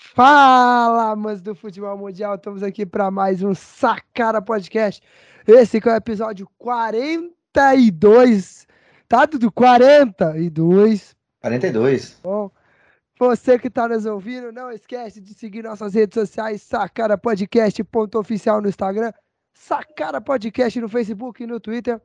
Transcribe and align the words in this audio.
Fala, 0.00 1.10
amas 1.10 1.42
do 1.42 1.56
futebol 1.56 1.98
mundial, 1.98 2.36
estamos 2.36 2.62
aqui 2.62 2.86
para 2.86 3.10
mais 3.10 3.42
um 3.42 3.52
Sacara 3.52 4.40
Podcast. 4.40 5.02
Esse 5.44 5.80
que 5.80 5.88
é 5.88 5.92
o 5.92 5.96
episódio 5.96 6.48
42, 6.56 8.64
tá, 9.08 9.26
Dudu? 9.26 9.50
42. 9.50 11.16
42. 11.40 12.20
Bom, 12.22 12.48
você 13.18 13.58
que 13.58 13.66
está 13.66 13.88
nos 13.88 14.06
ouvindo, 14.06 14.52
não 14.52 14.70
esquece 14.70 15.20
de 15.20 15.34
seguir 15.34 15.64
nossas 15.64 15.94
redes 15.94 16.14
sociais, 16.14 16.62
Sacara 16.62 17.18
Podcast, 17.18 17.82
ponto 17.82 18.20
oficial 18.20 18.62
no 18.62 18.68
Instagram, 18.68 19.12
Sacara 19.52 20.20
Podcast 20.20 20.80
no 20.80 20.88
Facebook 20.88 21.42
e 21.42 21.46
no 21.46 21.58
Twitter. 21.58 22.00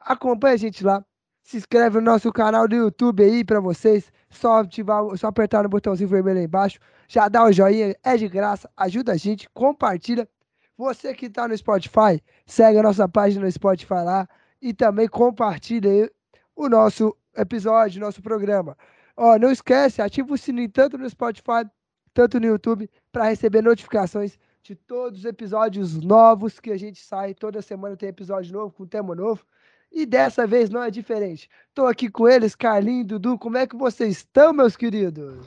Acompanhe 0.00 0.54
a 0.54 0.58
gente 0.58 0.84
lá. 0.84 1.02
Se 1.42 1.56
inscreve 1.56 1.96
no 1.96 2.02
nosso 2.02 2.30
canal 2.30 2.68
do 2.68 2.76
YouTube 2.76 3.24
aí 3.24 3.42
para 3.42 3.58
vocês. 3.58 4.12
Só, 4.28 4.58
ativar, 4.58 5.02
só 5.16 5.28
apertar 5.28 5.62
no 5.62 5.70
botãozinho 5.70 6.10
vermelho 6.10 6.40
aí 6.40 6.44
embaixo. 6.44 6.78
Já 7.08 7.26
dá 7.26 7.42
o 7.42 7.50
joinha, 7.50 7.96
é 8.04 8.16
de 8.18 8.28
graça, 8.28 8.70
ajuda 8.76 9.12
a 9.12 9.16
gente, 9.16 9.48
compartilha. 9.50 10.28
Você 10.76 11.14
que 11.14 11.26
está 11.26 11.48
no 11.48 11.56
Spotify, 11.56 12.22
segue 12.46 12.78
a 12.78 12.82
nossa 12.82 13.08
página 13.08 13.46
no 13.46 13.50
Spotify 13.50 14.04
lá 14.04 14.28
e 14.60 14.74
também 14.74 15.08
compartilha 15.08 16.12
o 16.54 16.68
nosso 16.68 17.16
episódio, 17.34 18.00
nosso 18.00 18.20
programa. 18.20 18.76
Ó, 19.16 19.38
não 19.38 19.50
esquece, 19.50 20.02
ativa 20.02 20.32
o 20.34 20.38
sininho 20.38 20.68
tanto 20.68 20.98
no 20.98 21.08
Spotify, 21.08 21.66
tanto 22.12 22.38
no 22.38 22.46
YouTube, 22.46 22.90
para 23.10 23.24
receber 23.24 23.62
notificações 23.62 24.38
de 24.62 24.74
todos 24.74 25.20
os 25.20 25.24
episódios 25.24 25.96
novos 25.96 26.60
que 26.60 26.70
a 26.70 26.76
gente 26.76 27.02
sai. 27.02 27.32
Toda 27.32 27.62
semana 27.62 27.96
tem 27.96 28.10
episódio 28.10 28.52
novo, 28.52 28.72
com 28.72 28.86
tema 28.86 29.14
novo. 29.14 29.44
E 29.90 30.04
dessa 30.04 30.46
vez 30.46 30.68
não 30.68 30.82
é 30.82 30.90
diferente. 30.90 31.48
Estou 31.68 31.86
aqui 31.86 32.10
com 32.10 32.28
eles, 32.28 32.54
Carlinhos, 32.54 33.06
Dudu. 33.06 33.38
Como 33.38 33.56
é 33.56 33.66
que 33.66 33.76
vocês 33.76 34.18
estão, 34.18 34.52
meus 34.52 34.76
queridos? 34.76 35.46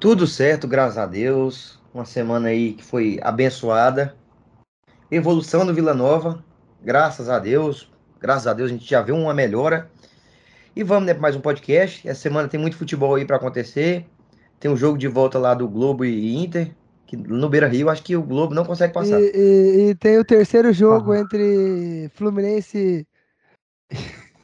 Tudo 0.00 0.26
certo, 0.26 0.66
graças 0.66 0.96
a 0.96 1.04
Deus. 1.04 1.78
Uma 1.92 2.06
semana 2.06 2.48
aí 2.48 2.72
que 2.72 2.82
foi 2.82 3.20
abençoada. 3.22 4.16
Evolução 5.10 5.66
do 5.66 5.74
Vila 5.74 5.92
Nova, 5.92 6.42
graças 6.82 7.28
a 7.28 7.38
Deus. 7.38 7.92
Graças 8.18 8.46
a 8.46 8.54
Deus 8.54 8.70
a 8.70 8.72
gente 8.72 8.88
já 8.88 9.02
viu 9.02 9.14
uma 9.14 9.34
melhora. 9.34 9.90
E 10.74 10.82
vamos 10.82 11.04
né, 11.04 11.12
para 11.12 11.20
mais 11.20 11.36
um 11.36 11.40
podcast. 11.42 12.08
Essa 12.08 12.22
semana 12.22 12.48
tem 12.48 12.58
muito 12.58 12.78
futebol 12.78 13.14
aí 13.14 13.26
para 13.26 13.36
acontecer. 13.36 14.06
Tem 14.58 14.70
um 14.70 14.76
jogo 14.76 14.96
de 14.96 15.06
volta 15.06 15.38
lá 15.38 15.52
do 15.52 15.68
Globo 15.68 16.02
e 16.02 16.34
Inter. 16.34 16.74
Que 17.06 17.14
no 17.14 17.50
Beira 17.50 17.68
Rio, 17.68 17.90
acho 17.90 18.02
que 18.02 18.16
o 18.16 18.22
Globo 18.22 18.54
não 18.54 18.64
consegue 18.64 18.94
passar. 18.94 19.20
E, 19.20 19.32
e, 19.34 19.90
e 19.90 19.94
tem 19.96 20.18
o 20.18 20.24
terceiro 20.24 20.72
jogo 20.72 21.12
ah. 21.12 21.18
entre 21.18 22.10
Fluminense 22.14 23.06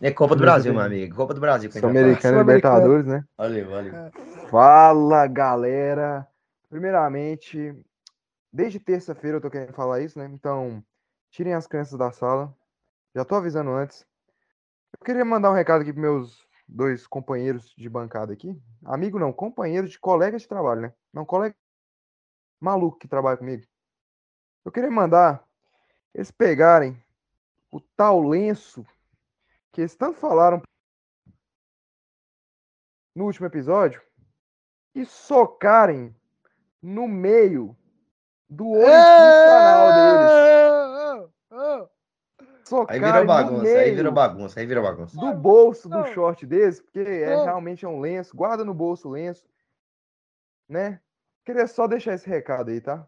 é 0.01 0.11
Copa 0.13 0.37
do 0.37 0.41
Brasil, 0.41 0.73
meu 0.73 0.83
amigo. 0.83 1.17
Copa 1.17 1.35
do 1.35 1.41
Brasil. 1.41 1.71
Sul-Americano 1.73 2.37
e 2.37 2.41
Libertadores, 2.41 3.07
né? 3.07 3.25
Valeu, 3.37 3.71
valeu. 3.71 3.93
Fala, 4.51 5.27
galera. 5.27 6.27
Primeiramente, 6.69 7.75
desde 8.53 8.79
terça-feira 8.79 9.39
eu 9.39 9.41
tô 9.41 9.51
querendo 9.51 9.73
falar 9.73 10.01
isso, 10.01 10.19
né? 10.19 10.29
Então, 10.33 10.83
tirem 11.31 11.55
as 11.55 11.67
crianças 11.67 11.99
da 11.99 12.13
sala. 12.13 12.55
Já 13.15 13.25
tô 13.25 13.35
avisando 13.35 13.71
antes. 13.71 14.07
Eu 14.99 15.05
queria 15.05 15.25
mandar 15.25 15.51
um 15.51 15.55
recado 15.55 15.83
aqui 15.83 15.93
pros 15.93 16.03
meus 16.03 16.47
dois 16.69 17.07
companheiros 17.07 17.73
de 17.77 17.89
bancada 17.89 18.33
aqui. 18.33 18.59
Amigo 18.85 19.19
não, 19.19 19.33
companheiro 19.33 19.89
de 19.89 19.99
colega 19.99 20.39
de 20.39 20.47
trabalho, 20.49 20.83
né? 20.83 20.93
Não, 21.13 21.25
colega 21.25 21.55
maluco 22.61 22.99
que 22.99 23.09
trabalha 23.09 23.37
comigo. 23.37 23.63
Eu 24.65 24.73
queria 24.73 24.91
mandar 24.91 25.45
eles 26.15 26.31
pegarem 26.31 27.01
o 27.71 27.81
tal 27.81 28.23
lenço 28.23 28.85
que 29.77 29.83
eles 29.83 29.95
tanto 29.95 30.19
falaram 30.19 30.63
no 33.15 33.27
último 33.27 33.47
episódio 33.47 34.01
e 34.95 35.05
socarem 35.05 36.17
no 36.81 37.07
meio 37.07 37.77
do 38.49 38.71
olho 38.71 38.87
canal 38.87 39.93
deles. 39.93 41.31
Socarem 42.65 43.05
aí 43.05 43.13
vira 43.13 43.23
bagunça, 43.27 43.79
aí 43.79 43.95
vira 43.95 44.11
bagunça, 44.11 44.61
aí 44.61 44.67
vira 44.67 44.81
bagunça. 44.81 45.21
Do 45.21 45.35
bolso 45.35 45.91
do 45.91 46.07
short 46.07 46.47
deles, 46.47 46.81
porque 46.81 47.01
é 47.01 47.45
realmente 47.45 47.85
é 47.85 47.89
um 47.89 48.01
lenço. 48.01 48.35
Guarda 48.35 48.65
no 48.65 48.73
bolso 48.73 49.09
o 49.09 49.13
lenço. 49.13 49.47
Né? 50.67 51.03
Queria 51.45 51.67
só 51.67 51.87
deixar 51.87 52.15
esse 52.15 52.27
recado 52.27 52.71
aí, 52.71 52.81
tá? 52.81 53.07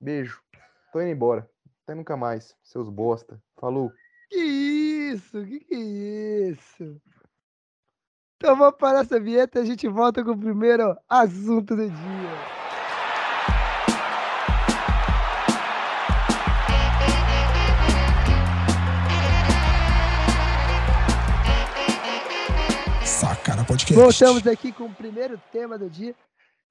Beijo. 0.00 0.42
Tô 0.90 1.02
indo 1.02 1.10
embora. 1.10 1.48
Até 1.84 1.94
nunca 1.94 2.16
mais, 2.16 2.56
seus 2.62 2.88
bosta. 2.88 3.38
Falou. 3.60 3.92
Que 4.30 4.97
isso? 5.12 5.44
Que 5.44 5.60
que 5.60 5.74
é 5.74 6.50
isso? 6.50 7.00
Então 8.36 8.56
vamos 8.56 8.76
parar 8.78 9.00
essa 9.00 9.18
vinheta 9.18 9.58
e 9.58 9.62
a 9.62 9.64
gente 9.64 9.88
volta 9.88 10.22
com 10.22 10.30
o 10.30 10.38
primeiro 10.38 10.96
assunto 11.08 11.74
do 11.74 11.88
dia. 11.88 12.58
Sacana 23.04 23.64
Podcast. 23.64 23.94
Voltamos 23.94 24.46
aqui 24.46 24.70
com 24.70 24.84
o 24.84 24.94
primeiro 24.94 25.40
tema 25.50 25.76
do 25.76 25.90
dia. 25.90 26.14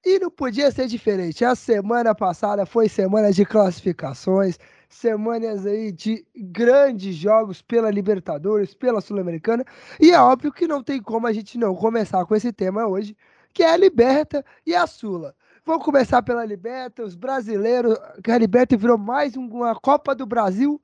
E 0.06 0.18
não 0.18 0.30
podia 0.30 0.70
ser 0.70 0.86
diferente. 0.86 1.44
A 1.44 1.54
semana 1.54 2.14
passada 2.14 2.64
foi 2.64 2.88
semana 2.88 3.32
de 3.32 3.44
classificações 3.44 4.58
semanas 4.88 5.66
aí 5.66 5.92
de 5.92 6.26
grandes 6.34 7.14
jogos 7.14 7.60
pela 7.60 7.90
Libertadores, 7.90 8.74
pela 8.74 9.00
Sul-Americana, 9.00 9.64
e 10.00 10.10
é 10.10 10.20
óbvio 10.20 10.52
que 10.52 10.66
não 10.66 10.82
tem 10.82 11.00
como 11.00 11.26
a 11.26 11.32
gente 11.32 11.58
não 11.58 11.74
começar 11.74 12.24
com 12.24 12.34
esse 12.34 12.52
tema 12.52 12.86
hoje, 12.86 13.16
que 13.52 13.62
é 13.62 13.70
a 13.70 13.76
Liberta 13.76 14.44
e 14.66 14.74
a 14.74 14.86
Sula. 14.86 15.34
Vamos 15.64 15.84
começar 15.84 16.22
pela 16.22 16.44
Liberta, 16.44 17.04
os 17.04 17.14
brasileiros, 17.14 17.98
que 18.24 18.30
a 18.30 18.38
Liberta 18.38 18.76
virou 18.76 18.96
mais 18.96 19.36
uma 19.36 19.74
Copa 19.74 20.14
do 20.14 20.24
Brasil 20.24 20.80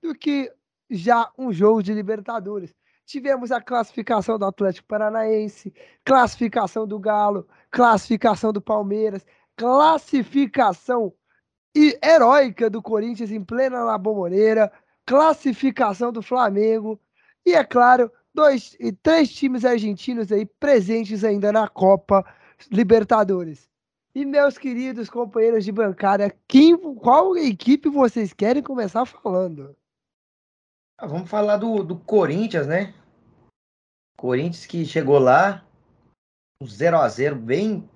do 0.00 0.14
que 0.14 0.52
já 0.88 1.28
um 1.36 1.52
jogo 1.52 1.82
de 1.82 1.92
Libertadores. 1.92 2.72
Tivemos 3.04 3.50
a 3.50 3.60
classificação 3.60 4.38
do 4.38 4.44
Atlético 4.44 4.86
Paranaense, 4.86 5.72
classificação 6.04 6.86
do 6.86 6.98
Galo, 6.98 7.48
classificação 7.70 8.52
do 8.52 8.60
Palmeiras, 8.60 9.26
classificação 9.56 11.12
e 11.74 11.98
heróica 12.02 12.68
do 12.68 12.82
Corinthians 12.82 13.30
em 13.30 13.42
plena 13.42 13.84
La 13.84 13.98
Bombonera, 13.98 14.72
classificação 15.06 16.12
do 16.12 16.22
Flamengo 16.22 17.00
e, 17.44 17.54
é 17.54 17.64
claro, 17.64 18.10
dois 18.34 18.76
e 18.78 18.92
três 18.92 19.32
times 19.32 19.64
argentinos 19.64 20.30
aí 20.30 20.44
presentes 20.44 21.24
ainda 21.24 21.50
na 21.52 21.68
Copa 21.68 22.24
Libertadores. 22.70 23.68
E 24.14 24.24
meus 24.24 24.58
queridos 24.58 25.08
companheiros 25.08 25.64
de 25.64 25.72
bancada, 25.72 26.34
quem, 26.46 26.76
qual 26.96 27.36
equipe 27.36 27.88
vocês 27.88 28.32
querem 28.32 28.62
começar 28.62 29.06
falando? 29.06 29.76
Ah, 30.98 31.06
vamos 31.06 31.30
falar 31.30 31.56
do, 31.56 31.84
do 31.84 31.96
Corinthians, 31.96 32.66
né? 32.66 32.94
Corinthians 34.16 34.66
que 34.66 34.84
chegou 34.84 35.18
lá, 35.18 35.64
um 36.60 36.66
0 36.66 36.98
a 36.98 37.08
0 37.08 37.36
bem 37.36 37.88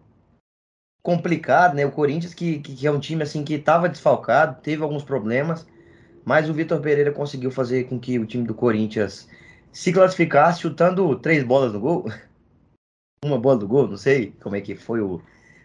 complicado, 1.03 1.75
né? 1.75 1.85
O 1.85 1.91
Corinthians, 1.91 2.33
que, 2.33 2.61
que, 2.61 2.87
é 2.87 2.91
um 2.91 3.01
time 3.01 3.23
assim 3.23 3.45
que 3.45 3.55
estava 3.55 3.89
desfalcado, 3.89 4.61
teve 4.63 4.83
alguns 4.83 5.03
problemas, 5.03 5.67
mas 6.25 6.49
o 6.49 6.55
Vitor 6.55 6.81
Pereira 6.81 7.11
conseguiu 7.11 7.51
fazer 7.51 7.85
com 7.85 7.99
que 7.99 8.19
o 8.19 8.27
time 8.27 8.45
do 8.45 8.55
Corinthians 8.55 9.29
se 9.73 9.93
classificasse 9.93 10.61
chutando 10.61 11.19
três 11.19 11.43
bolas 11.43 11.73
no 11.73 11.81
gol. 11.81 12.05
Uma 13.25 13.39
bola 13.39 13.59
do 13.59 13.69
gol, 13.69 13.89
não 13.89 13.97
sei 13.97 14.33
como 14.41 14.57
é 14.57 14.61
que 14.61 14.75
foi 14.75 15.01
o, 15.01 15.23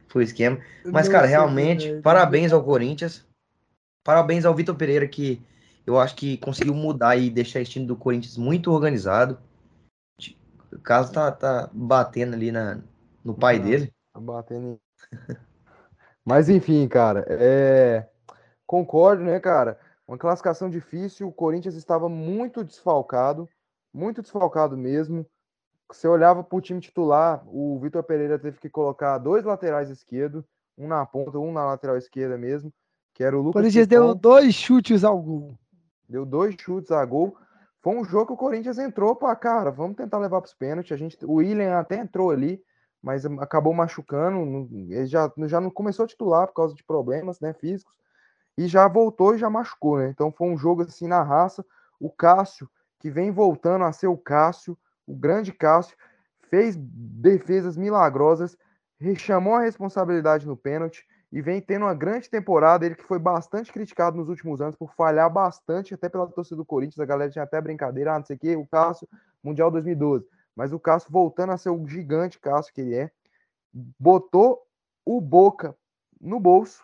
foi 0.08 0.24
o 0.24 0.26
esquema. 0.26 0.60
Mas, 0.86 1.08
cara, 1.08 1.26
realmente, 1.26 2.02
parabéns 2.02 2.52
ao 2.52 2.64
Corinthians. 2.64 3.26
Parabéns 4.04 4.46
ao 4.46 4.56
Vitor 4.56 4.76
Pereira, 4.76 5.08
que 5.08 5.42
eu 5.86 6.00
acho 6.00 6.16
que 6.16 6.38
conseguiu 6.38 6.74
mudar 6.74 7.18
e 7.18 7.30
deixar 7.30 7.60
esse 7.60 7.72
time 7.72 7.86
do 7.86 7.96
Corinthians 7.96 8.38
muito 8.38 8.72
organizado. 8.72 9.40
O 10.72 10.80
caso 10.80 11.12
tá, 11.12 11.32
tá 11.32 11.70
batendo 11.74 12.36
ali 12.36 12.52
na, 12.52 12.80
no 13.24 13.34
pai 13.34 13.58
dele. 13.60 13.92
Tá 14.14 14.20
batendo 14.20 14.80
mas 16.26 16.50
enfim, 16.50 16.88
cara, 16.88 17.26
é... 17.28 18.08
concordo, 18.66 19.24
né, 19.24 19.40
cara? 19.40 19.80
Uma 20.08 20.18
classificação 20.18 20.70
difícil. 20.70 21.28
O 21.28 21.34
Corinthians 21.34 21.76
estava 21.76 22.08
muito 22.08 22.64
desfalcado, 22.64 23.48
muito 23.94 24.22
desfalcado 24.22 24.78
mesmo. 24.78 25.26
Você 25.90 26.08
olhava 26.08 26.44
para 26.44 26.58
o 26.58 26.62
time 26.62 26.80
titular, 26.82 27.44
o 27.48 27.80
Vitor 27.80 28.04
Pereira 28.04 28.38
teve 28.38 28.60
que 28.60 28.70
colocar 28.70 29.18
dois 29.18 29.46
laterais 29.46 29.90
esquerdos, 29.90 30.44
um 30.78 30.88
na 30.88 31.06
ponta, 31.06 31.40
um 31.40 31.52
na 31.52 31.66
lateral 31.66 31.98
esquerda 31.98 32.38
mesmo, 32.38 32.74
que 33.14 33.24
era 33.24 33.36
o 33.38 33.40
Lucas. 33.40 33.52
O 33.52 33.64
Corinthians 33.64 33.88
deu 33.88 34.14
dois 34.14 34.54
chutes 34.54 35.04
ao 35.04 35.18
gol. 35.22 35.58
Deu 36.08 36.26
dois 36.26 36.56
chutes 36.60 36.92
a 36.92 37.04
gol. 37.06 37.38
Foi 37.82 37.96
um 37.96 38.04
jogo 38.04 38.28
que 38.28 38.34
o 38.34 38.38
Corinthians 38.38 38.78
entrou 38.78 39.16
para 39.16 39.36
cara, 39.36 39.72
vamos 39.72 39.96
tentar 39.96 40.18
levar 40.18 40.42
para 40.42 40.48
os 40.48 40.54
pênaltis. 40.54 40.92
A 40.92 40.98
gente, 40.98 41.18
o 41.26 41.36
William 41.36 41.78
até 41.78 41.98
entrou 41.98 42.32
ali, 42.32 42.62
mas 43.02 43.26
acabou 43.26 43.74
machucando. 43.74 44.68
Ele 44.90 45.06
já, 45.06 45.32
já 45.46 45.62
não 45.62 45.70
começou 45.70 46.06
a 46.06 46.08
titular 46.08 46.48
por 46.48 46.54
causa 46.54 46.76
de 46.76 46.84
problemas 46.84 47.40
né, 47.40 47.54
físicos 47.54 47.96
e 48.58 48.68
já 48.68 48.88
voltou 48.88 49.36
e 49.36 49.38
já 49.38 49.50
machucou, 49.50 50.00
né? 50.00 50.10
Então 50.10 50.32
foi 50.32 50.48
um 50.48 50.58
jogo 50.58 50.82
assim 50.82 51.08
na 51.08 51.22
raça. 51.22 51.64
O 52.00 52.10
Cássio, 52.10 52.70
que 53.00 53.10
vem 53.10 53.32
voltando 53.32 53.86
a 53.86 53.92
ser 53.92 54.08
o 54.08 54.18
Cássio, 54.18 54.78
o 55.06 55.16
grande 55.16 55.54
Cássio, 55.54 55.96
fez 56.50 56.76
defesas 56.76 57.78
milagrosas, 57.78 58.58
chamou 59.18 59.56
a 59.56 59.62
responsabilidade 59.62 60.48
no 60.48 60.58
pênalti 60.58 61.06
e 61.32 61.42
vem 61.42 61.62
tendo 61.62 61.86
uma 61.86 61.94
grande 61.94 62.30
temporada. 62.30 62.86
Ele 62.86 62.96
que 62.96 63.04
foi 63.04 63.20
bastante 63.20 63.72
criticado 63.72 64.18
nos 64.18 64.30
últimos 64.30 64.60
anos 64.60 64.76
por 64.76 64.94
falhar 64.96 65.32
bastante, 65.32 65.94
até 65.94 66.10
pela 66.10 66.28
torcida 66.28 66.56
do 66.56 66.66
Corinthians. 66.66 67.00
A 67.00 67.06
galera 67.06 67.30
tinha 67.30 67.44
até 67.44 67.62
brincadeira, 67.62 68.14
ah, 68.14 68.20
não 68.20 68.26
sei 68.26 68.36
o 68.36 68.40
quê, 68.40 68.56
o 68.56 68.66
Cássio, 68.66 69.08
Mundial 69.44 69.70
2012. 69.70 70.26
Mas 70.58 70.74
o 70.74 70.80
Cássio 70.80 71.12
voltando 71.12 71.52
a 71.52 71.58
ser 71.58 71.70
o 71.70 71.88
gigante 71.88 72.40
Cássio 72.40 72.74
que 72.74 72.82
ele 72.82 72.96
é, 72.96 73.12
botou 74.00 74.66
o 75.06 75.22
Boca 75.22 75.76
no 76.20 76.40
bolso 76.40 76.82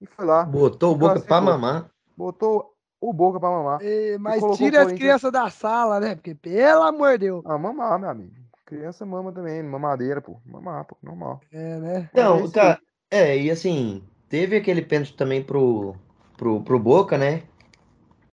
e 0.00 0.06
foi 0.06 0.24
lá. 0.24 0.42
Botou 0.42 0.94
o 0.94 0.98
Boca 0.98 1.20
pra 1.20 1.40
mamar. 1.40 1.88
Botou 2.16 2.74
o 3.00 3.12
Boca 3.12 3.38
pra 3.38 3.48
mamar. 3.48 3.80
E, 3.80 4.18
mas 4.18 4.42
tira 4.56 4.82
as 4.82 4.92
crianças 4.92 5.30
da 5.30 5.48
sala, 5.48 6.00
né? 6.00 6.16
Porque, 6.16 6.34
pelo 6.34 6.82
amor 6.82 7.12
de 7.12 7.26
Deus. 7.26 7.44
Ah, 7.46 7.56
mamar, 7.56 7.96
meu 8.00 8.10
amigo. 8.10 8.34
Criança 8.66 9.06
mama 9.06 9.30
também, 9.30 9.62
mamadeira, 9.62 10.20
pô. 10.20 10.40
Mamar, 10.44 10.84
pô, 10.84 10.96
normal. 11.00 11.40
É, 11.52 11.76
né? 11.78 12.10
Não, 12.12 12.40
é 12.40 12.50
tá. 12.50 12.80
É, 13.08 13.38
e 13.38 13.52
assim, 13.52 14.02
teve 14.28 14.56
aquele 14.56 14.82
pênalti 14.82 15.16
também 15.16 15.44
pro, 15.44 15.94
pro, 16.36 16.60
pro 16.62 16.78
Boca, 16.78 17.16
né? 17.16 17.44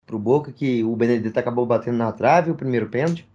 Pro 0.04 0.18
Boca, 0.18 0.52
que 0.52 0.84
o 0.84 0.96
Benedetto 0.96 1.40
acabou 1.40 1.66
batendo 1.66 1.98
na 1.98 2.12
trave, 2.12 2.50
o 2.50 2.56
primeiro 2.56 2.90
pênalti. 2.90 3.30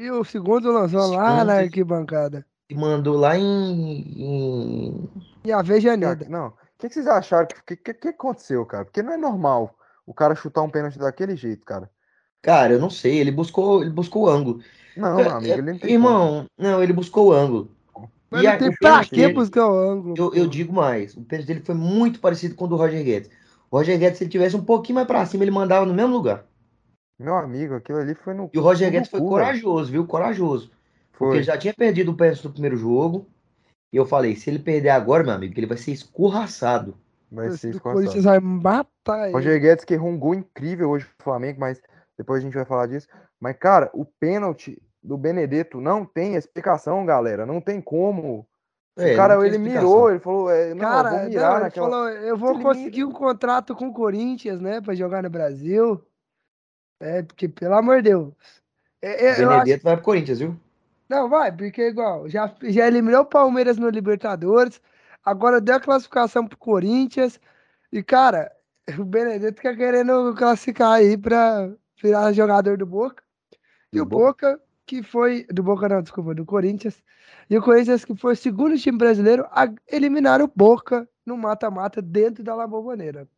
E 0.00 0.10
o 0.10 0.24
segundo 0.24 0.72
lançou 0.72 1.02
segundo, 1.02 1.18
lá 1.18 1.44
na 1.44 1.56
arquibancada. 1.56 2.46
E 2.70 2.74
mandou 2.74 3.18
lá 3.18 3.36
em. 3.36 3.42
Em, 3.44 5.10
em 5.44 5.52
Avejaneda. 5.52 6.26
Não, 6.26 6.46
o 6.46 6.52
que, 6.78 6.88
que, 6.88 6.94
vocês 6.94 7.06
acharam? 7.06 7.44
O 7.44 7.64
que, 7.66 7.76
que, 7.76 7.92
que 7.92 8.08
aconteceu, 8.08 8.64
cara? 8.64 8.86
Porque 8.86 9.02
não 9.02 9.12
é 9.12 9.18
normal 9.18 9.76
o 10.06 10.14
cara 10.14 10.34
chutar 10.34 10.62
um 10.62 10.70
pênalti 10.70 10.98
daquele 10.98 11.36
jeito, 11.36 11.66
cara. 11.66 11.90
Cara, 12.40 12.72
eu 12.72 12.78
não 12.78 12.88
sei, 12.88 13.18
ele 13.18 13.30
buscou, 13.30 13.82
ele 13.82 13.90
buscou 13.90 14.22
o 14.22 14.28
ângulo. 14.30 14.62
Não, 14.96 15.16
meu 15.16 15.30
amigo, 15.32 15.52
ele 15.52 15.72
não 15.72 15.78
tem 15.78 15.92
Irmão, 15.92 16.28
como. 16.28 16.48
não, 16.56 16.82
ele 16.82 16.94
buscou 16.94 17.28
o 17.28 17.32
ângulo. 17.32 17.70
Mas 18.30 18.42
e 18.42 18.46
não 18.46 18.58
tem 18.58 18.72
pra 18.72 19.04
que 19.04 19.28
buscar 19.34 19.68
o 19.68 19.76
ângulo? 19.76 20.14
Eu, 20.16 20.34
eu, 20.34 20.46
digo 20.46 20.72
mais, 20.72 21.14
o 21.14 21.22
pênalti 21.22 21.46
dele 21.46 21.60
foi 21.60 21.74
muito 21.74 22.20
parecido 22.20 22.54
com 22.54 22.64
o 22.64 22.68
do 22.68 22.76
Roger 22.76 23.04
Guedes. 23.04 23.30
O 23.70 23.76
Roger 23.76 23.98
Guedes, 23.98 24.16
se 24.16 24.24
ele 24.24 24.30
tivesse 24.30 24.56
um 24.56 24.64
pouquinho 24.64 24.94
mais 24.94 25.06
pra 25.06 25.26
cima, 25.26 25.44
ele 25.44 25.50
mandava 25.50 25.84
no 25.84 25.92
mesmo 25.92 26.14
lugar. 26.14 26.46
Meu 27.20 27.36
amigo, 27.36 27.74
aquilo 27.74 27.98
ali 27.98 28.14
foi 28.14 28.32
no. 28.32 28.48
E 28.50 28.58
o 28.58 28.62
Roger 28.62 28.90
Guedes 28.90 29.10
foi 29.10 29.20
corajoso, 29.20 29.92
viu? 29.92 30.06
Corajoso. 30.06 30.70
Foi. 31.12 31.26
Porque 31.26 31.36
ele 31.36 31.44
já 31.44 31.58
tinha 31.58 31.74
perdido 31.74 32.12
o 32.12 32.16
pênalti 32.16 32.42
do 32.42 32.50
primeiro 32.50 32.78
jogo. 32.78 33.26
E 33.92 33.96
eu 33.98 34.06
falei, 34.06 34.34
se 34.36 34.48
ele 34.48 34.58
perder 34.58 34.88
agora, 34.88 35.22
meu 35.22 35.34
amigo, 35.34 35.52
ele 35.54 35.66
vai 35.66 35.76
ser 35.76 35.92
escorraçado. 35.92 36.96
Vai 37.30 37.50
ser 37.50 37.70
escorraçado. 37.70 37.90
O 37.90 38.06
Corinthians 38.06 38.24
vai 38.24 38.40
matar 38.40 39.24
ele. 39.24 39.32
Roger 39.32 39.60
Guedes 39.60 39.84
que 39.84 39.92
errou 39.92 40.08
um 40.08 40.18
gol 40.18 40.34
incrível 40.34 40.88
hoje 40.88 41.04
pro 41.04 41.24
Flamengo, 41.24 41.60
mas 41.60 41.82
depois 42.16 42.40
a 42.40 42.42
gente 42.42 42.54
vai 42.54 42.64
falar 42.64 42.86
disso. 42.86 43.06
Mas, 43.38 43.54
cara, 43.58 43.90
o 43.92 44.06
pênalti 44.06 44.80
do 45.02 45.18
Benedetto 45.18 45.78
não 45.78 46.06
tem 46.06 46.36
explicação, 46.36 47.04
galera. 47.04 47.44
Não 47.44 47.60
tem 47.60 47.82
como. 47.82 48.46
É, 48.96 49.12
o 49.12 49.16
cara, 49.16 49.46
ele 49.46 49.58
mirou, 49.58 50.10
ele 50.10 50.20
falou, 50.20 50.50
é, 50.50 50.72
não, 50.72 50.80
cara, 50.80 51.08
eu 51.10 51.18
vou 51.18 51.28
mirar 51.28 51.52
não, 51.54 51.60
naquela... 51.60 51.90
falou, 51.90 52.08
eu 52.08 52.36
vou 52.36 52.60
conseguir 52.60 53.04
um 53.04 53.12
contrato 53.12 53.74
com 53.74 53.88
o 53.88 53.92
Corinthians, 53.92 54.60
né, 54.60 54.80
pra 54.80 54.94
jogar 54.94 55.22
no 55.22 55.30
Brasil. 55.30 56.02
É, 57.00 57.22
porque, 57.22 57.48
pelo 57.48 57.74
amor 57.74 58.02
de 58.02 58.10
Deus. 58.10 58.34
É, 59.00 59.28
é, 59.28 59.34
Benedetto 59.36 59.72
acho... 59.72 59.82
vai 59.84 59.96
pro 59.96 60.04
Corinthians, 60.04 60.38
viu? 60.38 60.56
Não, 61.08 61.28
vai, 61.28 61.50
porque 61.50 61.88
igual, 61.88 62.28
já, 62.28 62.54
já 62.62 62.86
eliminou 62.86 63.22
o 63.22 63.26
Palmeiras 63.26 63.78
no 63.78 63.88
Libertadores, 63.88 64.80
agora 65.24 65.60
deu 65.60 65.74
a 65.74 65.80
classificação 65.80 66.46
pro 66.46 66.56
Corinthians, 66.56 67.40
e, 67.92 68.02
cara, 68.02 68.52
o 68.98 69.04
Benedetto 69.04 69.60
quer 69.60 69.76
querendo 69.76 70.34
classificar 70.36 70.92
aí 70.92 71.16
pra 71.16 71.68
virar 72.00 72.32
jogador 72.32 72.76
do 72.76 72.86
Boca. 72.86 73.22
E 73.92 73.96
do 73.96 74.02
o 74.02 74.06
Boca, 74.06 74.52
Boca 74.52 74.62
que 74.86 75.02
foi. 75.02 75.44
Do 75.52 75.62
Boca, 75.62 75.88
não, 75.88 76.02
desculpa, 76.02 76.34
do 76.34 76.44
Corinthians. 76.44 77.02
E 77.48 77.58
o 77.58 77.62
Corinthians, 77.62 78.04
que 78.04 78.14
foi 78.14 78.34
o 78.34 78.36
segundo 78.36 78.78
time 78.78 78.96
brasileiro 78.96 79.46
a 79.50 79.68
eliminar 79.88 80.40
o 80.40 80.50
Boca 80.54 81.08
no 81.26 81.36
mata-mata 81.36 82.00
dentro 82.00 82.44
da 82.44 82.54
La 82.54 82.66
Bombonera. 82.66 83.28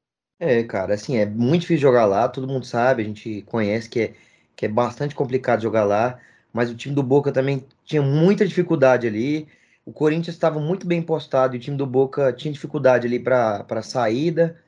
É, 0.44 0.64
cara, 0.64 0.94
assim, 0.94 1.16
é 1.16 1.24
muito 1.24 1.60
difícil 1.60 1.82
jogar 1.82 2.04
lá, 2.04 2.28
todo 2.28 2.48
mundo 2.48 2.66
sabe, 2.66 3.00
a 3.00 3.04
gente 3.06 3.42
conhece 3.42 3.88
que 3.88 4.00
é, 4.00 4.14
que 4.56 4.66
é 4.66 4.68
bastante 4.68 5.14
complicado 5.14 5.62
jogar 5.62 5.84
lá, 5.84 6.18
mas 6.52 6.68
o 6.68 6.74
time 6.74 6.92
do 6.92 7.02
Boca 7.02 7.30
também 7.30 7.64
tinha 7.84 8.02
muita 8.02 8.44
dificuldade 8.44 9.06
ali. 9.06 9.46
O 9.86 9.92
Corinthians 9.92 10.34
estava 10.34 10.58
muito 10.58 10.84
bem 10.84 11.00
postado 11.00 11.54
e 11.54 11.58
o 11.58 11.60
time 11.60 11.76
do 11.76 11.86
Boca 11.86 12.32
tinha 12.32 12.52
dificuldade 12.52 13.06
ali 13.06 13.20
para 13.20 13.82
saída. 13.82 14.60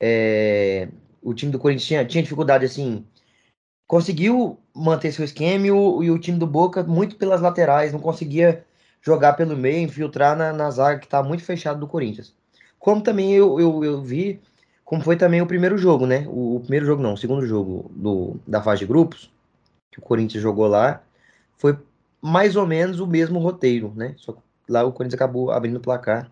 É, 0.00 0.88
o 1.22 1.34
time 1.34 1.52
do 1.52 1.58
Corinthians 1.58 1.86
tinha, 1.86 2.04
tinha 2.06 2.22
dificuldade, 2.22 2.64
assim, 2.64 3.04
conseguiu 3.86 4.58
manter 4.74 5.12
seu 5.12 5.24
esquema 5.24 5.66
e 5.66 5.70
o, 5.70 6.02
e 6.02 6.10
o, 6.10 6.18
time 6.18 6.38
do 6.38 6.46
Boca 6.46 6.82
muito 6.82 7.16
pelas 7.16 7.42
laterais, 7.42 7.92
não 7.92 8.00
conseguia 8.00 8.64
jogar 9.02 9.34
pelo 9.34 9.56
meio, 9.56 9.80
infiltrar 9.80 10.34
na, 10.36 10.52
na 10.52 10.70
zaga 10.70 10.98
que 10.98 11.06
está 11.06 11.22
muito 11.22 11.44
fechado 11.44 11.78
do 11.80 11.86
Corinthians. 11.86 12.34
Como 12.78 13.02
também 13.02 13.32
eu, 13.34 13.60
eu, 13.60 13.84
eu, 13.84 14.02
vi, 14.02 14.40
como 14.90 15.04
foi 15.04 15.16
também 15.16 15.40
o 15.40 15.46
primeiro 15.46 15.78
jogo, 15.78 16.04
né? 16.04 16.26
O, 16.26 16.56
o, 16.56 16.60
primeiro 16.60 16.84
jogo 16.84 17.00
não, 17.00 17.12
o 17.12 17.16
segundo 17.16 17.46
jogo 17.46 17.88
do, 17.94 18.40
da 18.44 18.60
fase 18.60 18.80
de 18.80 18.86
grupos, 18.86 19.30
que 19.88 20.00
o 20.00 20.02
Corinthians 20.02 20.42
jogou 20.42 20.66
lá, 20.66 21.00
foi 21.56 21.78
mais 22.20 22.56
ou 22.56 22.66
menos 22.66 22.98
o 22.98 23.06
mesmo 23.06 23.38
roteiro, 23.38 23.94
né? 23.94 24.16
Só 24.18 24.32
que 24.32 24.40
lá 24.68 24.82
o 24.82 24.90
Corinthians 24.92 25.14
acabou 25.14 25.52
abrindo 25.52 25.76
o 25.76 25.80
placar 25.80 26.28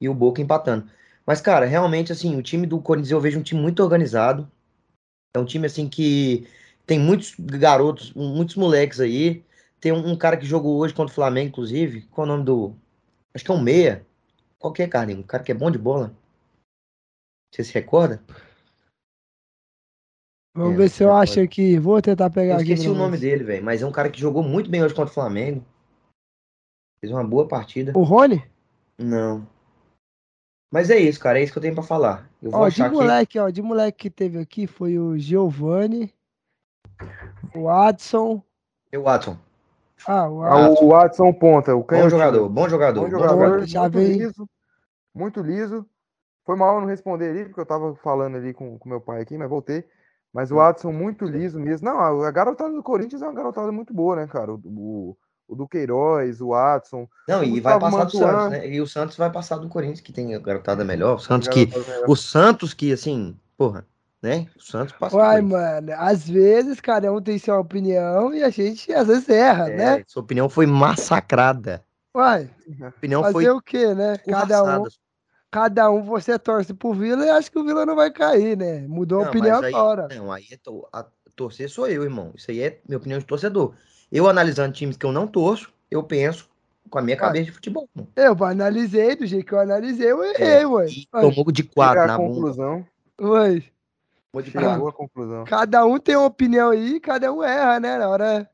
e 0.00 0.08
o 0.08 0.14
Boca 0.14 0.42
empatando. 0.42 0.90
Mas, 1.24 1.40
cara, 1.40 1.66
realmente, 1.66 2.10
assim, 2.10 2.36
o 2.36 2.42
time 2.42 2.66
do 2.66 2.80
Corinthians 2.80 3.12
eu 3.12 3.20
vejo 3.20 3.38
um 3.38 3.44
time 3.44 3.60
muito 3.60 3.80
organizado, 3.80 4.50
é 5.32 5.38
um 5.38 5.44
time 5.44 5.66
assim 5.66 5.88
que 5.88 6.48
tem 6.84 6.98
muitos 6.98 7.36
garotos, 7.38 8.12
muitos 8.12 8.56
moleques 8.56 8.98
aí. 8.98 9.44
Tem 9.80 9.92
um, 9.92 10.10
um, 10.10 10.16
cara 10.16 10.36
que 10.36 10.46
jogou 10.46 10.78
hoje 10.78 10.92
contra 10.92 11.12
o 11.12 11.14
Flamengo, 11.14 11.50
inclusive. 11.50 12.02
Qual 12.10 12.26
é 12.26 12.28
o 12.28 12.32
nome 12.32 12.44
do. 12.44 12.74
Acho 13.32 13.44
que 13.44 13.52
é 13.52 13.54
um 13.54 13.62
meia. 13.62 14.04
Qual 14.58 14.72
que 14.72 14.82
é, 14.82 14.88
Carlinhos? 14.88 15.22
Um 15.22 15.26
cara 15.26 15.44
que 15.44 15.52
é 15.52 15.54
bom 15.54 15.70
de 15.70 15.78
bola. 15.78 16.12
Você 17.56 17.64
se 17.64 17.72
recorda? 17.72 18.22
Vamos 20.54 20.74
é, 20.74 20.76
ver 20.76 20.90
se 20.90 21.02
eu 21.02 21.14
acho 21.14 21.40
aqui. 21.40 21.78
Vou 21.78 22.02
tentar 22.02 22.28
pegar 22.28 22.52
eu 22.52 22.60
aqui. 22.60 22.72
Esqueci 22.72 22.90
o 22.90 22.94
nome 22.94 23.16
dele, 23.16 23.44
velho. 23.44 23.64
Mas 23.64 23.80
é 23.80 23.86
um 23.86 23.92
cara 23.92 24.10
que 24.10 24.20
jogou 24.20 24.42
muito 24.42 24.68
bem 24.68 24.84
hoje 24.84 24.92
contra 24.92 25.10
o 25.10 25.14
Flamengo. 25.14 25.64
Fez 27.00 27.10
uma 27.10 27.24
boa 27.24 27.48
partida. 27.48 27.92
O 27.96 28.02
Rony? 28.02 28.44
Não. 28.98 29.48
Mas 30.70 30.90
é 30.90 30.98
isso, 30.98 31.18
cara. 31.18 31.40
É 31.40 31.44
isso 31.44 31.52
que 31.52 31.56
eu 31.56 31.62
tenho 31.62 31.74
pra 31.74 31.82
falar. 31.82 32.30
Eu 32.42 32.50
vou 32.50 32.60
ó, 32.60 32.66
achar 32.66 32.90
de 32.90 32.94
moleque, 32.94 33.32
que... 33.32 33.38
ó, 33.38 33.48
de 33.48 33.62
moleque 33.62 33.98
que 34.00 34.10
teve 34.10 34.38
aqui 34.38 34.66
foi 34.66 34.98
o 34.98 35.16
Giovanni, 35.16 36.12
o 37.54 37.70
Adson. 37.70 38.42
E 38.92 38.98
o 38.98 39.04
Watson. 39.04 39.38
Ah, 40.06 40.28
o 40.28 40.40
Watson. 40.40 40.62
Ah, 40.62 40.84
o 40.84 40.88
Watson 40.88 41.32
ponta. 41.32 41.74
O 41.74 41.82
bom 41.84 42.10
jogador, 42.10 42.48
bom 42.50 42.68
jogador. 42.68 43.00
Bom 43.00 43.10
jogador, 43.10 43.34
bom 43.34 43.44
jogador 43.44 43.66
já 43.66 43.82
muito 43.82 43.94
veio. 43.94 44.18
liso. 44.18 44.50
Muito 45.14 45.40
liso. 45.40 45.88
Foi 46.46 46.54
mal 46.54 46.80
não 46.80 46.86
responder 46.86 47.28
ali, 47.28 47.44
porque 47.44 47.60
eu 47.60 47.66
tava 47.66 47.96
falando 47.96 48.36
ali 48.36 48.54
com, 48.54 48.78
com 48.78 48.88
meu 48.88 49.00
pai 49.00 49.20
aqui, 49.20 49.36
mas 49.36 49.50
voltei. 49.50 49.84
Mas 50.32 50.52
o 50.52 50.56
Watson 50.56 50.92
muito 50.92 51.24
liso 51.24 51.58
mesmo. 51.58 51.88
Não, 51.88 51.98
a 52.22 52.30
garotada 52.30 52.72
do 52.72 52.82
Corinthians 52.82 53.20
é 53.20 53.26
uma 53.26 53.34
garotada 53.34 53.72
muito 53.72 53.92
boa, 53.92 54.14
né, 54.14 54.26
cara? 54.28 54.52
O, 54.52 54.60
o, 54.64 55.16
o 55.48 55.56
Duqueiroz, 55.56 56.40
o 56.40 56.48
Watson. 56.48 57.08
Não, 57.26 57.42
e 57.42 57.58
vai 57.58 57.80
passar 57.80 57.98
Mantuan. 57.98 58.20
do 58.20 58.26
Santos, 58.26 58.50
né? 58.50 58.68
E 58.68 58.80
o 58.80 58.86
Santos 58.86 59.16
vai 59.16 59.32
passar 59.32 59.56
do 59.56 59.68
Corinthians, 59.68 60.00
que 60.00 60.12
tem 60.12 60.34
a 60.34 60.38
garotada 60.38 60.84
melhor. 60.84 61.16
O 61.16 61.18
Santos 61.18 61.48
que. 61.48 61.68
O 62.06 62.14
Santos 62.14 62.72
que, 62.72 62.92
assim, 62.92 63.36
porra, 63.56 63.84
né? 64.22 64.46
O 64.56 64.62
Santos 64.62 64.94
passa. 64.96 65.16
Uai, 65.16 65.40
mano, 65.40 65.92
às 65.96 66.28
vezes 66.28 66.80
cada 66.80 67.12
um 67.12 67.20
tem 67.20 67.38
sua 67.38 67.58
opinião 67.58 68.32
e 68.32 68.44
a 68.44 68.50
gente 68.50 68.92
às 68.92 69.08
vezes 69.08 69.28
erra, 69.28 69.68
é, 69.70 69.76
né? 69.76 70.04
Sua 70.06 70.22
opinião 70.22 70.48
foi 70.48 70.66
massacrada. 70.66 71.82
Uai, 72.14 72.48
a 72.82 72.88
opinião 72.88 73.22
fazer 73.22 73.32
foi 73.32 73.48
o 73.48 73.60
quê, 73.60 73.94
né? 73.94 74.16
Cada 74.18 74.62
um, 74.62 74.84
cada 75.50 75.90
um 75.90 76.02
você 76.02 76.38
torce 76.38 76.74
pro 76.74 76.92
Vila 76.92 77.24
e 77.24 77.30
acha 77.30 77.50
que 77.50 77.58
o 77.58 77.64
Vila 77.64 77.86
não 77.86 77.96
vai 77.96 78.10
cair, 78.10 78.56
né? 78.56 78.86
Mudou 78.88 79.20
não, 79.20 79.26
a 79.26 79.28
opinião 79.30 79.60
aí, 79.60 79.74
agora. 79.74 80.08
Não, 80.14 80.32
aí 80.32 80.46
é 80.50 80.56
to, 80.56 80.86
a, 80.92 81.04
torcer 81.34 81.68
sou 81.68 81.88
eu, 81.88 82.02
irmão. 82.02 82.32
Isso 82.34 82.50
aí 82.50 82.60
é 82.60 82.80
minha 82.86 82.98
opinião 82.98 83.18
de 83.18 83.26
torcedor. 83.26 83.74
Eu 84.10 84.28
analisando 84.28 84.72
times 84.72 84.96
que 84.96 85.06
eu 85.06 85.12
não 85.12 85.26
torço, 85.26 85.72
eu 85.90 86.02
penso 86.02 86.48
com 86.88 86.98
a 86.98 87.02
minha 87.02 87.16
cabeça 87.16 87.46
de 87.46 87.52
futebol. 87.52 87.88
Mano. 87.94 88.08
Eu 88.16 88.44
analisei 88.44 89.16
do 89.16 89.26
jeito 89.26 89.46
que 89.46 89.52
eu 89.52 89.60
analisei, 89.60 90.10
eu 90.10 90.22
errei, 90.22 90.62
é, 90.62 90.66
ué. 90.66 90.86
Tomou 91.10 91.50
de 91.50 91.62
quatro 91.64 92.06
na 92.06 92.16
conclusão. 92.16 92.86
Ué. 93.20 93.62
Chegou 94.44 94.88
a 94.88 94.92
conclusão. 94.92 95.44
Cada 95.44 95.84
um 95.86 95.98
tem 95.98 96.16
uma 96.16 96.26
opinião 96.26 96.70
aí, 96.70 97.00
cada 97.00 97.32
um 97.32 97.42
erra, 97.42 97.80
né? 97.80 97.98
Na 97.98 98.08
hora. 98.08 98.50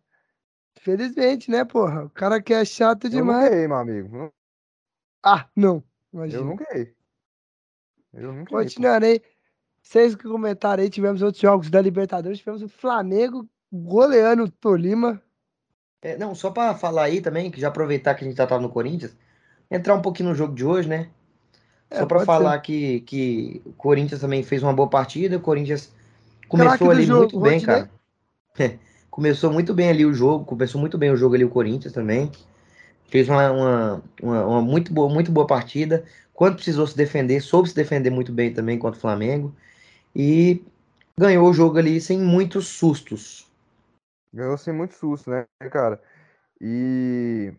Felizmente, 0.80 1.50
né, 1.50 1.64
porra? 1.64 2.04
O 2.04 2.10
cara 2.10 2.40
que 2.40 2.52
é 2.52 2.64
chato 2.64 3.08
demais. 3.08 3.44
Eu 3.44 3.50
não 3.50 3.56
errei, 3.56 3.68
meu 3.68 3.76
amigo. 3.76 4.32
Ah, 5.24 5.46
não. 5.54 5.82
Imagina. 6.12 6.42
Eu 6.42 6.44
nunca 6.44 6.66
errei. 6.70 6.94
Eu 8.12 8.32
nunca 8.32 8.50
Continuando 8.50 9.06
aí. 9.06 9.20
Vocês 9.82 10.14
que 10.14 10.24
comentaram 10.24 10.82
aí, 10.82 10.90
tivemos 10.90 11.22
outros 11.22 11.40
jogos 11.40 11.70
da 11.70 11.80
Libertadores. 11.80 12.38
Tivemos 12.38 12.62
o 12.62 12.68
Flamengo 12.68 13.48
goleando 13.72 14.44
o 14.44 14.50
Tolima 14.50 15.22
é, 16.02 16.18
não, 16.18 16.34
só 16.34 16.50
para 16.50 16.74
falar 16.74 17.04
aí 17.04 17.20
também, 17.20 17.48
que 17.48 17.60
já 17.60 17.68
aproveitar 17.68 18.14
que 18.14 18.24
a 18.24 18.28
gente 18.28 18.36
já 18.36 18.46
tá 18.46 18.58
no 18.58 18.68
Corinthians, 18.68 19.16
entrar 19.70 19.94
um 19.94 20.02
pouquinho 20.02 20.30
no 20.30 20.34
jogo 20.34 20.52
de 20.52 20.64
hoje, 20.64 20.88
né? 20.88 21.08
É, 21.88 22.00
só 22.00 22.06
para 22.06 22.24
falar 22.24 22.58
que, 22.58 23.00
que 23.02 23.62
o 23.64 23.72
Corinthians 23.74 24.20
também 24.20 24.42
fez 24.42 24.64
uma 24.64 24.72
boa 24.72 24.88
partida, 24.88 25.36
o 25.36 25.40
Corinthians 25.40 25.92
começou 26.48 26.90
ali 26.90 27.04
jogo, 27.04 27.20
muito 27.20 27.40
bem, 27.40 27.60
cara. 27.60 27.88
começou 29.08 29.52
muito 29.52 29.72
bem 29.72 29.90
ali 29.90 30.04
o 30.04 30.12
jogo, 30.12 30.44
começou 30.44 30.80
muito 30.80 30.98
bem 30.98 31.12
o 31.12 31.16
jogo 31.16 31.36
ali 31.36 31.44
o 31.44 31.50
Corinthians 31.50 31.92
também. 31.92 32.32
Fez 33.12 33.28
uma, 33.30 33.52
uma, 33.52 34.04
uma, 34.22 34.46
uma 34.46 34.62
muito, 34.62 34.92
boa, 34.94 35.08
muito 35.12 35.32
boa 35.32 35.46
partida. 35.46 36.04
Quando 36.34 36.56
precisou 36.56 36.86
se 36.88 36.96
defender, 36.96 37.40
soube 37.42 37.70
se 37.70 37.76
defender 37.76 38.10
muito 38.10 38.32
bem 38.32 38.54
também 38.54 38.78
contra 38.78 38.98
o 38.98 39.02
Flamengo. 39.02 39.54
E 40.16 40.62
ganhou 41.18 41.48
o 41.50 41.54
jogo 41.54 41.78
ali 41.78 42.00
sem 42.00 42.18
muitos 42.20 42.68
sustos. 42.68 43.46
Ganhou 44.32 44.56
sem 44.56 44.72
muito 44.74 44.94
susto, 44.94 45.30
né, 45.30 45.46
cara? 45.70 46.00
E 46.60 47.52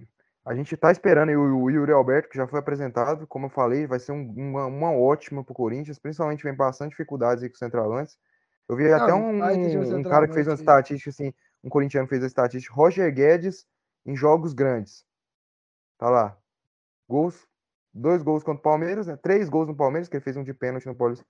a 0.46 0.56
gente 0.56 0.78
tá 0.78 0.92
esperando 0.92 1.30
aí 1.30 1.38
o, 1.38 1.64
o 1.64 1.72
Yuri 1.72 1.92
Alberto, 1.94 2.30
que 2.30 2.38
já 2.38 2.48
foi 2.48 2.60
apresentado, 2.60 3.28
como 3.28 3.48
eu 3.48 3.52
falei, 3.52 3.88
vai 3.88 4.00
ser 4.00 4.14
um- 4.14 4.34
uma, 4.38 4.66
uma 4.68 4.92
ótima 4.94 5.44
pro 5.44 5.54
Corinthians, 5.56 6.00
principalmente 6.00 6.44
vem 6.44 6.56
passando 6.56 6.92
dificuldades 6.92 7.44
aí 7.44 7.50
com 7.50 7.56
o 7.56 7.60
centroavantes. 7.60 8.18
Eu 8.70 8.76
vi 8.78 8.92
até 8.92 9.00
Não, 9.00 9.08
ter 9.08 9.14
um 9.14 9.42
um, 9.42 10.00
um 10.00 10.04
cara 10.04 10.28
que 10.28 10.34
fez 10.34 10.48
uma 10.48 10.54
aí. 10.54 10.60
estatística 10.60 11.10
assim, 11.12 11.34
um 11.64 11.70
corintiano 11.70 12.08
fez 12.08 12.24
a 12.24 12.28
estatística, 12.28 12.74
Roger 12.76 13.14
Guedes 13.14 13.66
em 14.06 14.16
jogos 14.16 14.54
grandes. 14.54 15.06
Tá 16.04 16.10
lá. 16.10 16.38
Gols, 17.08 17.48
dois 17.94 18.22
gols 18.22 18.44
contra 18.44 18.60
o 18.60 18.62
Palmeiras, 18.62 19.08
né? 19.08 19.16
Três 19.16 19.48
gols 19.48 19.70
no 19.70 19.74
Palmeiras, 19.76 20.10
que 20.10 20.18
ele 20.18 20.24
fez 20.24 20.36
um 20.36 20.44
de 20.44 20.54
pênalti 20.54 20.86
no 20.86 20.94
Paulista. 20.94 21.26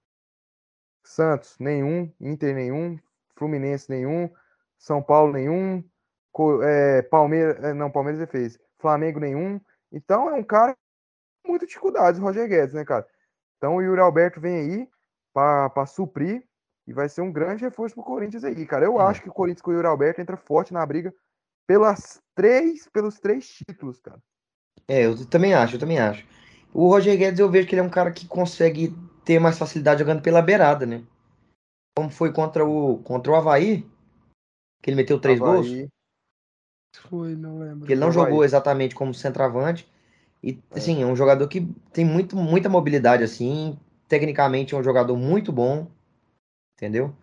Santos, 1.03 1.55
nenhum. 1.59 2.11
Inter, 2.19 2.55
nenhum. 2.55 2.97
Fluminense, 3.35 3.87
nenhum. 3.87 4.33
São 4.79 4.99
Paulo, 4.99 5.31
nenhum. 5.31 5.87
Co- 6.31 6.63
é, 6.63 7.03
Palmeiras, 7.03 7.63
é, 7.63 7.71
não, 7.71 7.91
Palmeiras 7.91 8.19
ele 8.19 8.31
fez. 8.31 8.57
Flamengo, 8.79 9.19
nenhum. 9.19 9.61
Então 9.91 10.27
é 10.27 10.33
um 10.33 10.43
cara 10.43 10.75
com 11.43 11.51
muita 11.51 11.67
dificuldade, 11.67 12.19
o 12.19 12.23
Roger 12.23 12.49
Guedes, 12.49 12.73
né, 12.73 12.83
cara? 12.83 13.07
Então 13.59 13.75
o 13.75 13.81
Yuri 13.83 14.01
Alberto 14.01 14.41
vem 14.41 14.55
aí 14.55 14.89
para 15.31 15.85
suprir 15.85 16.43
e 16.87 16.93
vai 16.93 17.07
ser 17.07 17.21
um 17.21 17.31
grande 17.31 17.63
reforço 17.63 17.93
pro 17.93 18.03
Corinthians 18.03 18.43
aí, 18.43 18.65
cara. 18.65 18.85
Eu 18.85 18.99
É. 18.99 19.03
acho 19.03 19.21
que 19.21 19.29
o 19.29 19.33
Corinthians 19.33 19.61
com 19.61 19.69
o 19.69 19.73
Yuri 19.75 19.85
Alberto 19.85 20.19
entra 20.19 20.35
forte 20.35 20.73
na 20.73 20.83
briga 20.83 21.13
pelas 21.67 22.19
três, 22.33 22.87
pelos 22.87 23.19
três 23.19 23.47
títulos, 23.47 24.01
cara. 24.01 24.19
É, 24.87 25.05
eu 25.05 25.25
também 25.25 25.53
acho, 25.53 25.75
eu 25.75 25.79
também 25.79 25.99
acho. 25.99 26.25
O 26.73 26.87
Roger 26.89 27.17
Guedes 27.17 27.39
eu 27.39 27.49
vejo 27.49 27.67
que 27.67 27.75
ele 27.75 27.81
é 27.81 27.83
um 27.83 27.89
cara 27.89 28.11
que 28.11 28.27
consegue 28.27 28.93
ter 29.23 29.39
mais 29.39 29.57
facilidade 29.57 29.99
jogando 29.99 30.21
pela 30.21 30.41
beirada, 30.41 30.85
né? 30.85 31.03
Como 31.95 32.09
foi 32.09 32.33
contra 32.33 32.65
o, 32.65 32.97
contra 33.03 33.31
o 33.31 33.35
Havaí, 33.35 33.85
que 34.81 34.89
ele 34.89 34.97
meteu 34.97 35.19
três 35.19 35.39
gols. 35.39 35.67
Avaí, 35.67 35.87
Foi, 36.95 37.35
não 37.35 37.59
lembro. 37.59 37.85
que 37.85 37.93
ele 37.93 38.01
não 38.01 38.09
Havaí. 38.09 38.25
jogou 38.25 38.43
exatamente 38.43 38.95
como 38.95 39.13
centroavante. 39.13 39.87
E, 40.43 40.59
É. 40.71 40.77
assim, 40.77 41.01
é 41.01 41.05
um 41.05 41.15
jogador 41.15 41.47
que 41.47 41.61
tem 41.93 42.03
muito, 42.03 42.35
muita 42.35 42.67
mobilidade, 42.67 43.23
assim. 43.23 43.77
Tecnicamente 44.07 44.75
é 44.75 44.77
um 44.77 44.83
jogador 44.83 45.15
muito 45.15 45.51
bom, 45.51 45.87
entendeu? 46.75 47.15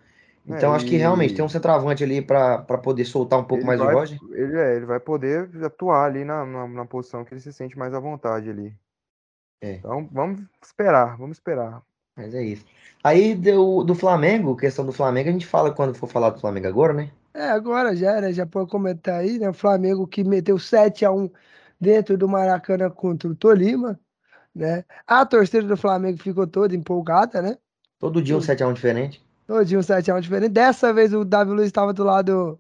É, 0.53 0.57
Então 0.57 0.75
acho 0.75 0.87
que 0.87 0.97
realmente 0.97 1.35
tem 1.35 1.45
um 1.45 1.49
centroavante 1.49 2.03
ali 2.03 2.21
para 2.23 2.59
poder 2.79 3.05
soltar 3.05 3.39
um 3.39 3.45
pouco 3.45 3.65
mais 3.67 3.79
vai- 3.79 3.95
o 3.95 3.99
Roger. 3.99 4.19
Ele, 4.33 4.57
é, 4.59 4.77
ele 4.77 4.87
vai 4.87 5.01
poder 5.01 5.49
atuar 5.65 6.07
ali 6.07 6.25
na, 6.25 6.45
na, 6.45 6.67
na 6.69 6.85
posição 6.85 7.25
que 7.25 7.33
ele 7.35 7.41
se 7.41 7.53
sente 7.53 7.79
mais 7.79 7.93
à 7.95 8.01
vontade 8.01 8.49
ali. 8.51 8.75
É. 9.63 9.75
Então 9.75 10.09
vamos 10.11 10.41
esperar, 10.63 11.17
vamos 11.17 11.37
esperar. 11.37 11.83
Mas 12.17 12.35
é 12.35 12.43
isso. 12.43 12.65
Aí 13.03 13.35
do, 13.35 13.83
do 13.85 13.95
Flamengo, 13.95 14.57
questão 14.57 14.85
do 14.85 14.93
Flamengo, 14.93 15.29
a 15.29 15.33
gente 15.33 15.47
fala 15.47 15.73
quando 15.73 15.95
for 15.95 16.07
falar 16.07 16.31
do 16.31 16.41
Flamengo 16.41 16.67
agora, 16.67 16.93
né? 16.93 17.11
É, 17.33 17.49
agora 17.49 17.95
já, 17.95 18.21
né? 18.21 18.33
Já 18.33 18.45
pode 18.45 18.71
comentar 18.71 19.21
aí, 19.21 19.39
né? 19.39 19.49
O 19.49 19.55
Flamengo 19.55 20.07
que 20.07 20.25
meteu 20.25 20.57
7x1 20.59 21.31
dentro 21.81 22.19
do 22.19 22.29
Maracanã 22.29 22.91
contra 22.91 23.29
o 23.29 23.35
Tolima, 23.35 23.99
né? 24.55 24.85
A 25.07 25.25
torcida 25.25 25.63
do 25.67 25.77
Flamengo 25.77 26.19
ficou 26.19 26.47
toda 26.47 26.75
empolgada, 26.75 27.41
né? 27.41 27.57
Todo 27.99 28.21
dia 28.21 28.35
um 28.35 28.39
Hum. 28.39 28.43
7x1 28.43 28.73
diferente. 28.75 29.25
Um 29.51 29.81
7x1 29.83 30.21
diferente. 30.21 30.51
Dessa 30.53 30.93
vez 30.93 31.13
o 31.13 31.25
Davi 31.25 31.51
Luiz 31.51 31.67
estava 31.67 31.93
do 31.93 32.05
lado 32.05 32.59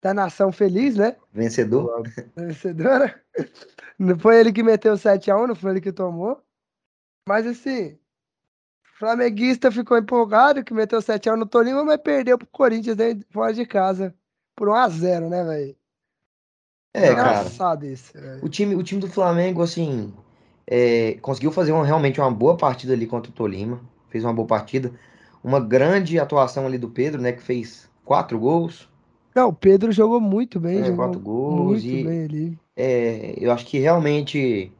da 0.00 0.14
nação 0.14 0.50
feliz, 0.50 0.96
né? 0.96 1.16
Vencedor. 1.32 2.02
Vencedora. 2.34 3.20
Não 3.98 4.18
foi 4.18 4.40
ele 4.40 4.52
que 4.52 4.62
meteu 4.62 4.94
7x1, 4.94 5.46
não 5.46 5.54
foi 5.54 5.72
ele 5.72 5.80
que 5.80 5.92
tomou. 5.92 6.42
Mas 7.28 7.46
assim, 7.46 7.92
o 7.92 8.98
flamenguista 8.98 9.70
ficou 9.70 9.98
empolgado 9.98 10.64
que 10.64 10.72
meteu 10.72 11.00
7x1 11.00 11.36
no 11.36 11.46
Tolima, 11.46 11.84
mas 11.84 12.00
perdeu 12.00 12.38
pro 12.38 12.46
Corinthians 12.46 12.96
dentro, 12.96 13.26
fora 13.30 13.52
de 13.52 13.66
casa 13.66 14.14
por 14.56 14.68
1x0, 14.68 15.28
né, 15.28 15.44
velho? 15.44 15.76
É, 16.94 17.14
cara. 17.14 17.40
Engraçado 17.40 17.84
isso, 17.84 18.12
velho. 18.14 18.44
O 18.44 18.48
time, 18.48 18.74
o 18.74 18.82
time 18.82 19.00
do 19.00 19.06
Flamengo, 19.08 19.62
assim, 19.62 20.12
é, 20.66 21.18
conseguiu 21.20 21.52
fazer 21.52 21.72
uma- 21.72 21.84
realmente 21.84 22.18
uma 22.20 22.30
boa 22.30 22.56
partida 22.56 22.94
ali 22.94 23.06
contra 23.06 23.30
o 23.30 23.34
Tolima. 23.34 23.80
Fez 24.08 24.24
uma 24.24 24.32
boa 24.32 24.48
partida. 24.48 24.90
Uma 25.42 25.60
grande 25.60 26.18
atuação 26.18 26.66
ali 26.66 26.78
do 26.78 26.90
Pedro, 26.90 27.20
né? 27.20 27.32
Que 27.32 27.42
fez 27.42 27.90
quatro 28.04 28.38
gols. 28.38 28.88
Não, 29.34 29.48
o 29.48 29.52
Pedro 29.54 29.90
jogou 29.92 30.20
muito 30.20 30.60
bem, 30.60 30.82
É, 30.82 30.84
jogou 30.84 31.16
quatro 31.16 31.20
gols 31.20 31.84
muito 31.84 31.84
e- 31.84 31.98
bem 31.98 32.22
ali. 32.24 32.58
É, 32.76 33.34
eu 33.44 33.52
acho 33.52 33.66
que 33.66 33.78
realmente 33.78 34.72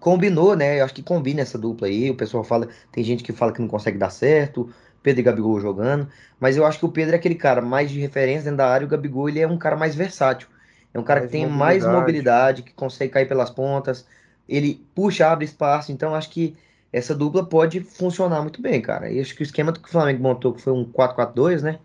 combinou, 0.00 0.56
né? 0.56 0.80
Eu 0.80 0.84
acho 0.86 0.94
que 0.94 1.02
combina 1.02 1.42
essa 1.42 1.58
dupla 1.58 1.88
aí. 1.88 2.10
O 2.10 2.16
pessoal 2.16 2.44
fala, 2.44 2.68
tem 2.92 3.04
gente 3.04 3.24
que 3.24 3.32
fala 3.32 3.52
que 3.52 3.60
não 3.62 3.68
consegue 3.68 3.98
dar 3.98 4.10
certo, 4.10 4.72
Pedro 5.02 5.20
e 5.22 5.24
Gabigol 5.24 5.60
jogando, 5.60 6.08
mas 6.40 6.56
eu 6.56 6.66
acho 6.66 6.78
que 6.80 6.86
o 6.86 6.92
Pedro 6.92 7.14
é 7.14 7.18
aquele 7.18 7.34
cara 7.36 7.62
mais 7.62 7.90
de 7.90 8.00
referência 8.00 8.44
dentro 8.44 8.58
da 8.58 8.68
área, 8.70 8.86
o 8.86 8.90
Gabigol 8.90 9.28
ele 9.28 9.40
é 9.40 9.46
um 9.48 9.58
cara 9.58 9.76
mais 9.76 9.94
versátil. 9.96 10.48
É 10.94 10.98
um 11.00 11.04
cara 11.04 11.20
Mais 11.20 11.22
que 11.22 11.28
tem 11.30 11.46
mais 11.46 11.86
mobilidade. 11.86 11.86
mobilidade, 11.86 12.62
que 12.62 12.72
consegue 12.74 13.12
cair 13.12 13.28
pelas 13.28 13.50
pontas, 13.50 14.06
ele 14.48 14.86
puxa, 14.94 15.28
abre 15.30 15.44
espaço, 15.46 15.92
então 15.92 16.14
acho 16.14 16.30
que 16.30 16.56
essa 16.92 17.14
dupla 17.14 17.44
pode 17.44 17.80
funcionar 17.80 18.42
muito 18.42 18.60
bem, 18.60 18.80
cara. 18.82 19.10
E 19.10 19.18
acho 19.18 19.34
que 19.34 19.42
o 19.42 19.44
esquema 19.44 19.72
que 19.72 19.88
o 19.88 19.90
Flamengo 19.90 20.22
montou, 20.22 20.52
que 20.52 20.60
foi 20.60 20.72
um 20.72 20.84
4-4-2, 20.84 21.62
né? 21.62 21.78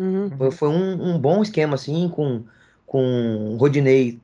Uhum. 0.00 0.30
Foi, 0.36 0.50
foi 0.50 0.68
um, 0.68 1.14
um 1.14 1.18
bom 1.18 1.42
esquema, 1.42 1.76
assim, 1.76 2.08
com, 2.08 2.44
com 2.84 3.54
o 3.54 3.56
Rodinei 3.56 4.20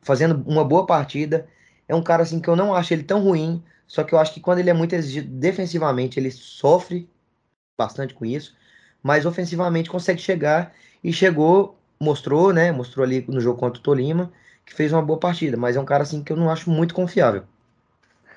fazendo 0.00 0.42
uma 0.46 0.64
boa 0.64 0.86
partida. 0.86 1.46
É 1.86 1.94
um 1.94 2.02
cara, 2.02 2.22
assim, 2.22 2.40
que 2.40 2.48
eu 2.48 2.56
não 2.56 2.74
acho 2.74 2.94
ele 2.94 3.02
tão 3.02 3.22
ruim, 3.22 3.62
só 3.86 4.02
que 4.02 4.14
eu 4.14 4.18
acho 4.18 4.32
que 4.32 4.40
quando 4.40 4.60
ele 4.60 4.70
é 4.70 4.74
muito 4.74 4.94
exigido 4.94 5.28
defensivamente, 5.28 6.18
ele 6.18 6.30
sofre 6.30 7.08
bastante 7.78 8.14
com 8.14 8.24
isso, 8.24 8.56
mas 9.02 9.26
ofensivamente 9.26 9.90
consegue 9.90 10.20
chegar 10.20 10.72
e 11.02 11.12
chegou, 11.12 11.76
mostrou, 11.98 12.52
né? 12.52 12.72
Mostrou 12.72 13.04
ali 13.04 13.24
no 13.28 13.40
jogo 13.40 13.58
contra 13.58 13.78
o 13.78 13.82
Tolima, 13.82 14.32
que 14.64 14.74
fez 14.74 14.92
uma 14.92 15.02
boa 15.02 15.18
partida, 15.18 15.56
mas 15.56 15.76
é 15.76 15.80
um 15.80 15.84
cara, 15.84 16.02
assim, 16.02 16.22
que 16.22 16.32
eu 16.32 16.36
não 16.36 16.50
acho 16.50 16.70
muito 16.70 16.94
confiável. 16.94 17.44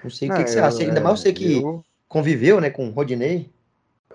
Não 0.04 0.10
sei 0.10 0.30
o 0.30 0.32
que, 0.32 0.38
Não, 0.38 0.44
que 0.44 0.50
você 0.52 0.60
eu- 0.60 0.66
acha, 0.66 0.84
ainda 0.84 1.02
mais 1.02 1.20
você 1.20 1.30
é, 1.30 1.34
que 1.34 1.62
eu- 1.62 1.84
conviveu, 2.08 2.60
né, 2.60 2.70
com 2.70 2.88
o 2.88 2.92
Rodinei. 2.92 3.52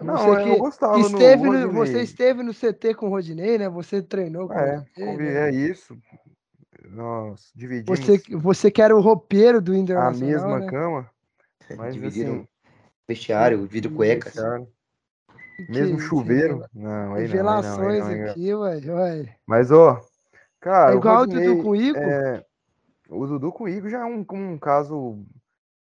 Não, 0.00 0.16
Você 0.16 0.30
eu 0.30 0.36
que 0.44 0.56
gostava 0.60 0.96
no 0.98 1.06
esteve 1.08 1.42
no- 1.44 1.50
Rodinei. 1.50 1.72
você 1.72 2.02
esteve 2.02 2.42
no 2.42 2.52
CT 2.54 2.94
com 2.94 3.06
o 3.06 3.10
Rodinei, 3.10 3.58
né? 3.58 3.68
Você 3.68 4.00
treinou 4.00 4.46
com 4.48 4.54
o 4.54 4.58
É, 4.58 4.76
Rodinei, 4.76 5.12
convi- 5.12 5.24
né? 5.24 5.48
é 5.48 5.52
isso. 5.52 5.98
Nós 6.90 7.50
dividimos 7.54 7.98
Você, 7.98 8.22
você 8.36 8.70
que 8.70 8.80
era 8.80 8.96
o 8.96 9.00
roupeiro 9.00 9.60
do 9.60 9.72
a 9.72 9.76
Internacional, 9.76 10.30
mesma 10.30 10.60
né? 10.60 10.66
cama, 10.68 11.10
mas 11.76 11.94
Dividiram 11.94 12.34
assim, 12.34 12.48
vestiário, 13.08 13.66
vidro 13.66 13.90
cuecas. 13.90 14.34
vestiário, 14.34 14.68
Que 15.56 15.72
mesmo 15.72 15.98
isso, 15.98 16.06
chuveiro. 16.06 16.54
revela- 16.54 16.70
Não, 16.72 16.90
aí 16.90 16.96
não, 17.00 17.04
aí 17.06 17.14
não, 17.14 17.18
aí 17.18 17.26
Revelações 17.26 18.00
não, 18.00 18.06
aí 18.06 18.18
não. 18.20 18.30
aqui, 18.30 18.54
ué, 18.54 18.80
ué. 18.86 19.36
Mas, 19.44 19.70
ó, 19.72 20.00
cara, 20.60 20.92
É 20.92 20.94
o 20.94 20.98
igual 20.98 21.22
o 21.22 21.26
Dudu 21.26 21.40
Rodinei, 21.40 21.62
com 21.62 21.68
o 21.70 21.76
Igor? 21.76 22.02
é, 22.02 22.44
o 23.08 23.26
Dudu 23.26 23.52
com 23.52 23.64
o 23.64 23.68
Igor 23.68 23.90
já 23.90 24.00
é 24.02 24.04
um, 24.04 24.24
um 24.30 24.56
caso 24.58 25.18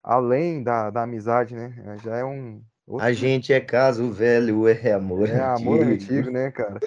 além 0.04 0.64
da, 0.64 0.90
da 0.90 1.04
amizade, 1.04 1.56
né? 1.56 1.98
Já 2.04 2.18
é 2.18 2.24
um 2.24 2.62
outro 2.88 3.06
A 3.08 3.14
gente 3.14 3.54
é 3.54 3.60
caso 3.60 4.12
velho, 4.12 4.68
é 4.68 4.92
amor 4.94 5.30
É 5.30 5.40
amor 5.42 5.84
antigo. 5.84 6.30
né, 6.30 6.52
cara? 6.52 6.80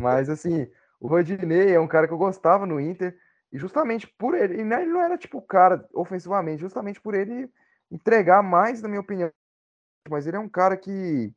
Mas 0.00 0.28
assim, 0.28 0.66
o 1.00 1.08
Rodinei 1.08 1.74
é 1.74 1.80
um 1.80 1.88
cara 1.88 2.06
que 2.06 2.12
eu 2.12 2.18
gostava 2.18 2.66
no 2.66 2.80
Inter, 2.80 3.16
e 3.52 3.58
justamente 3.58 4.06
por 4.18 4.34
ele, 4.34 4.60
e 4.60 4.64
não- 4.64 4.80
ele 4.80 4.90
não 4.90 5.00
era 5.00 5.18
tipo 5.18 5.38
o 5.38 5.42
cara 5.42 5.86
ofensivamente, 5.92 6.60
justamente 6.60 7.00
por 7.00 7.14
ele 7.14 7.50
entregar 7.90 8.42
mais, 8.42 8.80
na 8.80 8.88
minha 8.88 9.00
opinião. 9.00 9.30
Mas 10.08 10.26
ele 10.26 10.36
é 10.36 10.40
um 10.40 10.48
cara 10.48 10.76
que, 10.76 11.32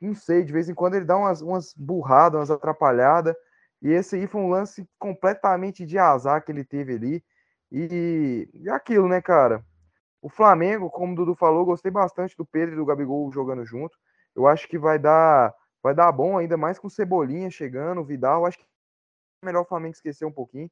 não 0.00 0.14
sei, 0.14 0.44
de 0.44 0.52
vez 0.52 0.68
em 0.68 0.74
quando 0.74 0.94
ele 0.94 1.04
dá 1.04 1.16
umas, 1.16 1.40
umas 1.40 1.74
burradas, 1.74 2.38
umas 2.40 2.50
atrapalhadas, 2.50 3.34
e 3.80 3.90
esse 3.90 4.16
aí 4.16 4.26
foi 4.26 4.40
um 4.40 4.48
lance 4.50 4.88
completamente 4.98 5.86
de 5.86 5.98
azar 5.98 6.44
que 6.44 6.50
ele 6.50 6.64
teve 6.64 6.94
ali. 6.94 7.24
E, 7.70 8.48
e 8.54 8.68
aquilo, 8.70 9.08
né, 9.08 9.20
cara? 9.22 9.64
O 10.20 10.28
Flamengo, 10.28 10.90
como 10.90 11.12
o 11.12 11.16
Dudu 11.16 11.34
falou, 11.34 11.64
gostei 11.64 11.90
bastante 11.90 12.36
do 12.36 12.44
Pedro 12.44 12.74
e 12.74 12.76
do 12.76 12.84
Gabigol 12.84 13.30
jogando 13.32 13.64
junto. 13.64 13.96
Eu 14.34 14.46
acho 14.46 14.68
que 14.68 14.78
vai 14.78 14.98
dar, 14.98 15.54
vai 15.82 15.94
dar 15.94 16.10
bom, 16.10 16.38
ainda 16.38 16.56
mais 16.56 16.78
com 16.78 16.88
Cebolinha 16.88 17.50
chegando, 17.50 18.04
Vidal. 18.04 18.44
Acho 18.44 18.58
que 18.58 18.64
é 19.42 19.46
melhor 19.46 19.62
o 19.62 19.68
Flamengo 19.68 19.94
esquecer 19.94 20.24
um 20.24 20.32
pouquinho. 20.32 20.70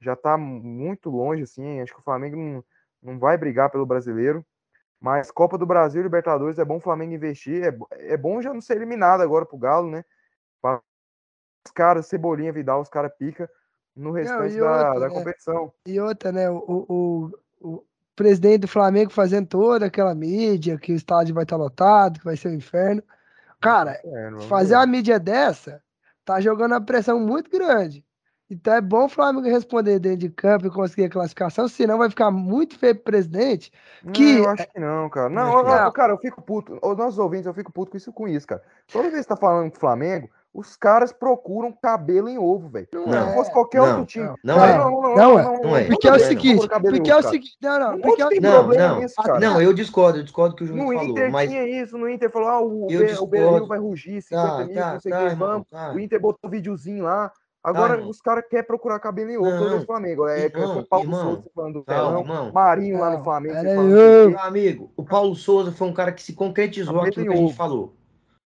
Já 0.00 0.16
tá 0.16 0.38
muito 0.38 1.10
longe, 1.10 1.42
assim. 1.42 1.80
Acho 1.80 1.92
que 1.92 2.00
o 2.00 2.04
Flamengo 2.04 2.36
não, 2.36 2.64
não 3.02 3.18
vai 3.18 3.36
brigar 3.36 3.70
pelo 3.70 3.84
brasileiro. 3.84 4.44
Mas 5.00 5.30
Copa 5.30 5.56
do 5.56 5.66
Brasil 5.66 6.00
e 6.00 6.04
Libertadores 6.04 6.58
é 6.58 6.64
bom 6.64 6.76
o 6.78 6.80
Flamengo 6.80 7.12
investir. 7.12 7.62
É, 7.64 8.12
é 8.12 8.16
bom 8.16 8.40
já 8.40 8.52
não 8.52 8.60
ser 8.60 8.76
eliminado 8.76 9.20
agora 9.20 9.46
pro 9.46 9.58
Galo, 9.58 9.90
né? 9.90 10.04
Pra- 10.60 10.82
Os 11.66 11.72
caras, 11.72 12.06
Cebolinha, 12.06 12.52
Vidal, 12.52 12.80
os 12.80 12.88
caras 12.88 13.12
pica 13.16 13.48
no 13.94 14.10
restante 14.12 14.58
da, 14.58 14.70
outra, 14.70 15.00
da 15.00 15.08
né? 15.08 15.14
competição. 15.14 15.72
E 15.86 16.00
outra, 16.00 16.32
né? 16.32 16.50
O, 16.50 16.64
o, 16.88 17.38
o 17.60 17.84
presidente 18.18 18.62
do 18.62 18.68
Flamengo 18.68 19.10
fazendo 19.12 19.46
toda 19.46 19.86
aquela 19.86 20.14
mídia, 20.14 20.76
que 20.76 20.92
o 20.92 20.96
estádio 20.96 21.34
vai 21.34 21.44
estar 21.44 21.56
lotado, 21.56 22.18
que 22.18 22.24
vai 22.24 22.36
ser 22.36 22.48
um 22.48 22.54
inferno. 22.54 23.02
Cara, 23.60 24.00
É, 24.04 24.30
fazer 24.48 24.70
ver. 24.70 24.76
uma 24.80 24.86
mídia 24.86 25.18
dessa 25.18 25.80
tá 26.24 26.40
jogando 26.40 26.72
uma 26.72 26.80
pressão 26.80 27.18
muito 27.18 27.50
grande. 27.50 28.04
Então 28.50 28.72
é 28.74 28.80
bom 28.80 29.04
o 29.04 29.08
Flamengo 29.08 29.46
responder 29.46 29.98
dentro 29.98 30.18
de 30.20 30.30
campo 30.30 30.66
e 30.66 30.70
conseguir 30.70 31.04
a 31.04 31.10
classificação, 31.10 31.68
senão 31.68 31.98
vai 31.98 32.08
ficar 32.08 32.30
muito 32.30 32.78
feio 32.78 32.94
pro 32.94 33.04
presidente. 33.04 33.70
Que- 34.12 34.38
Não, 34.38 34.44
eu 34.44 34.50
acho 34.50 34.68
que 34.72 34.80
não, 34.80 35.10
cara. 35.10 35.28
Não, 35.28 35.62
não. 35.62 35.86
ó, 35.86 35.90
cara, 35.90 36.12
eu 36.14 36.18
fico 36.18 36.40
puto. 36.40 36.78
Os 36.82 36.96
nossos 36.96 37.18
ouvintes, 37.18 37.46
eu 37.46 37.52
fico 37.54 37.70
puto 37.70 37.90
com 37.90 37.96
isso, 37.98 38.12
com 38.12 38.26
isso, 38.28 38.46
cara. 38.46 38.62
Toda 38.90 39.10
vez 39.10 39.16
que 39.16 39.22
você 39.24 39.28
tá 39.28 39.36
falando 39.36 39.70
do 39.72 39.78
Flamengo, 39.78 40.30
os 40.52 40.76
caras 40.76 41.12
procuram 41.12 41.72
cabelo 41.72 42.28
em 42.28 42.38
ovo, 42.38 42.68
velho. 42.68 42.88
Não 42.92 43.04
Se 43.12 43.16
é. 43.16 43.34
fosse 43.34 43.52
qualquer 43.52 43.80
Não. 43.80 43.88
outro 43.88 44.06
time. 44.06 44.34
Não 44.42 44.64
é. 44.64 44.78
Não, 44.78 44.90
não, 44.90 45.00
Não 45.02 45.14
não, 45.16 45.38
é. 45.38 45.42
não, 45.44 45.60
Não 45.60 45.76
é. 45.76 45.84
Porque 45.84 46.08
é 46.08 46.10
o 46.10 46.12
Não, 46.14 46.20
seguinte, 46.20 46.68
porque 46.68 47.10
é 47.10 47.16
o 47.16 47.22
seguinte, 47.22 47.56
não, 47.62 47.78
não, 47.78 48.00
porque 48.00 48.22
é 48.22 48.28
tem 48.28 48.40
Não, 48.40 48.52
problema 48.52 48.88
não. 48.88 49.00
nisso, 49.00 49.14
cara. 49.22 49.40
Não, 49.40 49.60
eu 49.62 49.72
discordo, 49.72 50.18
eu 50.18 50.22
discordo 50.24 50.56
que 50.56 50.64
o 50.64 50.66
No 50.74 50.86
falou, 50.86 51.04
Inter 51.04 51.30
mas 51.30 51.50
tinha 51.50 51.64
isso, 51.82 51.96
no 51.98 52.08
Inter 52.08 52.30
falou, 52.30 52.48
ah, 52.48 52.60
o, 52.60 52.86
o 52.86 53.66
vai 53.66 53.78
rugir, 53.78 54.22
50 54.22 54.48
Tá, 54.48 54.64
mil, 54.64 54.74
tá, 54.74 54.92
não 54.94 55.00
sei 55.00 55.12
o 55.12 55.14
tá, 55.14 55.20
que, 55.20 55.26
irmão, 55.26 55.48
vamos. 55.48 55.68
tá. 55.68 55.92
O 55.92 56.00
Inter 56.00 56.20
botou 56.20 56.48
um 56.48 56.50
videozinho 56.50 57.04
lá. 57.04 57.30
Agora 57.62 58.00
os 58.00 58.20
caras 58.20 58.44
querem 58.48 58.64
procurar 58.64 58.98
cabelo 59.00 59.30
em 59.30 59.36
ovo, 59.36 59.50
Não, 59.50 59.78
do 59.80 59.84
Flamengo. 59.84 60.26
É, 60.28 60.44
irmão, 60.44 60.78
o 60.78 60.86
Paulo 60.86 61.04
irmão, 61.04 61.20
Souza 61.34 61.50
falando 61.54 61.72
do 61.74 61.84
calma, 61.84 62.22
Pelão, 62.22 62.22
irmão. 62.22 62.52
Marinho 62.52 62.98
lá 63.00 63.10
no 63.10 63.16
Não, 63.18 63.24
Flamengo. 63.24 63.62
não. 63.64 64.30
Meu 64.30 64.40
amigo, 64.40 64.92
o 64.96 65.04
Paulo 65.04 65.34
Souza 65.34 65.72
foi 65.72 65.88
um 65.88 65.92
cara 65.92 66.12
que 66.12 66.22
se 66.22 66.32
concretizou 66.32 67.00
aquilo 67.00 67.26
que 67.26 67.32
a 67.32 67.36
gente 67.36 67.54
falou. 67.54 67.97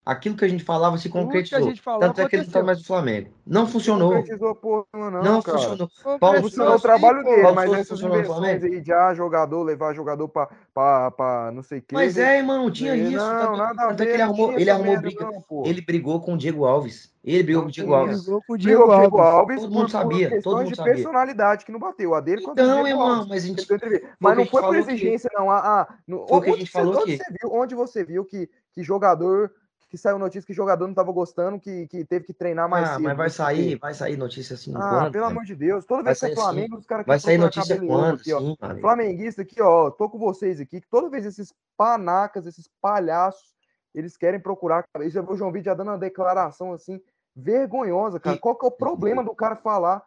Aquilo 0.03 0.35
que 0.35 0.43
a 0.43 0.47
gente 0.47 0.63
falava 0.63 0.97
se 0.97 1.07
que 1.09 1.15
a 1.15 1.21
concretizou. 1.21 1.61
gente 1.69 1.79
falou 1.79 1.99
Tanto 1.99 2.21
é 2.21 2.27
que 2.27 2.35
ele 2.35 2.45
não 2.45 2.51
tá 2.51 2.63
mais 2.63 2.79
no 2.79 2.85
Flamengo. 2.85 3.29
Não 3.45 3.61
Não 3.61 3.67
funcionou. 3.69 4.13
concretizou 4.13 4.55
porra 4.55 4.83
nenhuma, 4.93 5.11
não, 5.11 5.21
Não 5.23 5.41
cara. 5.43 5.57
funcionou. 5.59 5.89
Paulo 6.19 6.39
um 6.39 6.41
Funcionou 6.41 6.75
o 6.75 6.79
trabalho 6.79 7.23
dele, 7.23 7.41
Paulo 7.43 7.55
mas 7.55 7.71
essas 7.73 7.99
Flamengo? 7.99 8.65
aí 8.65 8.81
de 8.81 8.91
ah, 8.91 9.13
jogador, 9.13 9.61
levar 9.61 9.93
jogador 9.93 10.27
pra, 10.27 10.49
pra, 10.73 11.11
pra 11.11 11.51
não 11.53 11.61
sei 11.61 11.77
o 11.77 11.81
quê. 11.83 11.93
Mas 11.93 12.17
é, 12.17 12.39
irmão, 12.39 12.71
tinha 12.71 12.95
Não, 12.95 13.03
isso. 13.11 13.17
tanto, 13.19 13.57
nada 13.57 13.81
a 13.83 13.87
tanto 13.89 14.01
é 14.01 14.05
que 14.05 14.11
ver, 14.11 14.13
ele 14.13 14.17
não 14.17 14.25
arrumou, 14.25 14.53
ele 14.53 14.69
arrumou 14.71 14.91
merda 14.93 15.01
briga. 15.07 15.25
não. 15.25 15.63
Ele 15.65 15.81
brigou 15.81 16.19
com 16.21 16.33
o 16.33 16.37
Diego 16.37 16.65
Alves. 16.65 17.11
Ele 17.23 17.43
brigou 17.43 17.61
Não 17.61 17.67
com 17.67 17.69
o 17.69 17.71
Diego. 17.71 17.93
Alves. 17.93 18.21
Brigou 18.23 18.41
com 18.47 18.53
o 18.53 18.57
Diego 18.57 18.81
o 18.83 18.97
Diego 18.99 19.17
Alves. 19.19 19.35
Alves 19.35 19.55
Todo 19.61 19.69
por, 19.69 19.77
mundo 19.77 19.91
sabia, 19.91 20.29
por 20.31 20.41
todo 20.41 20.57
mundo 20.57 20.69
de 20.71 20.75
sabia. 20.75 20.93
personalidade 20.95 21.65
que 21.65 21.71
não 21.71 21.79
bateu. 21.79 22.15
A 22.15 22.19
dele 22.21 22.41
contra 22.41 22.63
o 22.63 22.65
Então, 22.65 22.83
Diego 22.83 22.87
irmão, 22.87 23.07
Alves. 23.17 23.27
mas 23.27 23.43
a 23.43 23.47
gente. 23.47 23.61
O 23.61 23.77
Mas 24.19 24.31
a 24.31 24.35
não 24.35 24.45
foi 24.47 24.61
por 24.63 24.75
exigência, 24.75 25.29
não. 25.35 25.51
Ah, 25.51 25.59
ah, 25.87 25.93
no- 26.07 26.25
o 26.27 26.41
que 26.41 26.49
a 26.49 26.55
gente 26.55 26.71
falou 26.71 27.05
viu, 27.05 27.19
onde 27.53 27.75
você 27.75 28.03
viu 28.03 28.25
que, 28.25 28.49
que 28.73 28.81
jogador, 28.81 29.51
que 29.91 29.97
saiu 29.97 30.17
notícia 30.17 30.47
que 30.47 30.53
jogador 30.53 30.87
não 30.87 30.93
tava 30.93 31.11
gostando, 31.11 31.59
que, 31.59 31.85
que 31.87 32.05
teve 32.05 32.25
que 32.25 32.33
treinar 32.33 32.69
mais 32.69 32.87
Ah, 32.87 32.93
cedo. 32.93 33.03
mas 33.03 33.17
vai 33.17 33.27
o 33.27 33.29
sair, 33.29 33.75
vai 33.77 33.93
sair 33.93 34.15
notícia 34.15 34.53
assim. 34.53 34.71
Ah, 34.73 34.79
quando, 34.79 35.11
pelo 35.11 35.25
cara? 35.25 35.35
amor 35.35 35.43
de 35.43 35.53
Deus. 35.53 35.83
Toda 35.83 36.01
Vai 36.01 36.13
vez 36.13 36.19
que 36.21 36.25
é. 36.27 36.35
Flamengo, 36.35 36.77
os 36.77 36.85
caras 36.85 37.05
Vai 37.05 37.19
querem 37.19 37.37
sair 37.37 37.37
notícia 37.37 37.77
quando, 37.85 38.15
aqui, 38.15 38.31
ó. 38.31 38.39
sim, 38.39 38.57
amigo. 38.61 38.79
Flamenguista 38.87 39.41
aqui, 39.41 39.61
ó, 39.61 39.91
tô 39.91 40.09
com 40.09 40.17
vocês 40.17 40.61
aqui, 40.61 40.79
que 40.79 40.87
toda 40.87 41.09
vez 41.09 41.25
esses 41.25 41.53
panacas, 41.75 42.47
esses 42.47 42.69
palhaços, 42.81 43.53
eles 43.93 44.15
querem 44.15 44.39
procurar. 44.39 44.85
Isso 45.01 45.17
eu 45.19 45.25
vi 45.25 45.33
o 45.33 45.35
João 45.35 45.51
Vitor 45.51 45.65
já 45.65 45.73
dando 45.73 45.89
uma 45.89 45.97
declaração 45.97 46.71
assim, 46.71 47.01
vergonhosa, 47.35 48.17
cara. 48.17 48.37
E- 48.37 48.39
Qual 48.39 48.55
que 48.55 48.65
é 48.65 48.69
o 48.69 48.71
problema 48.71 49.21
do 49.25 49.35
cara 49.35 49.57
falar? 49.57 50.01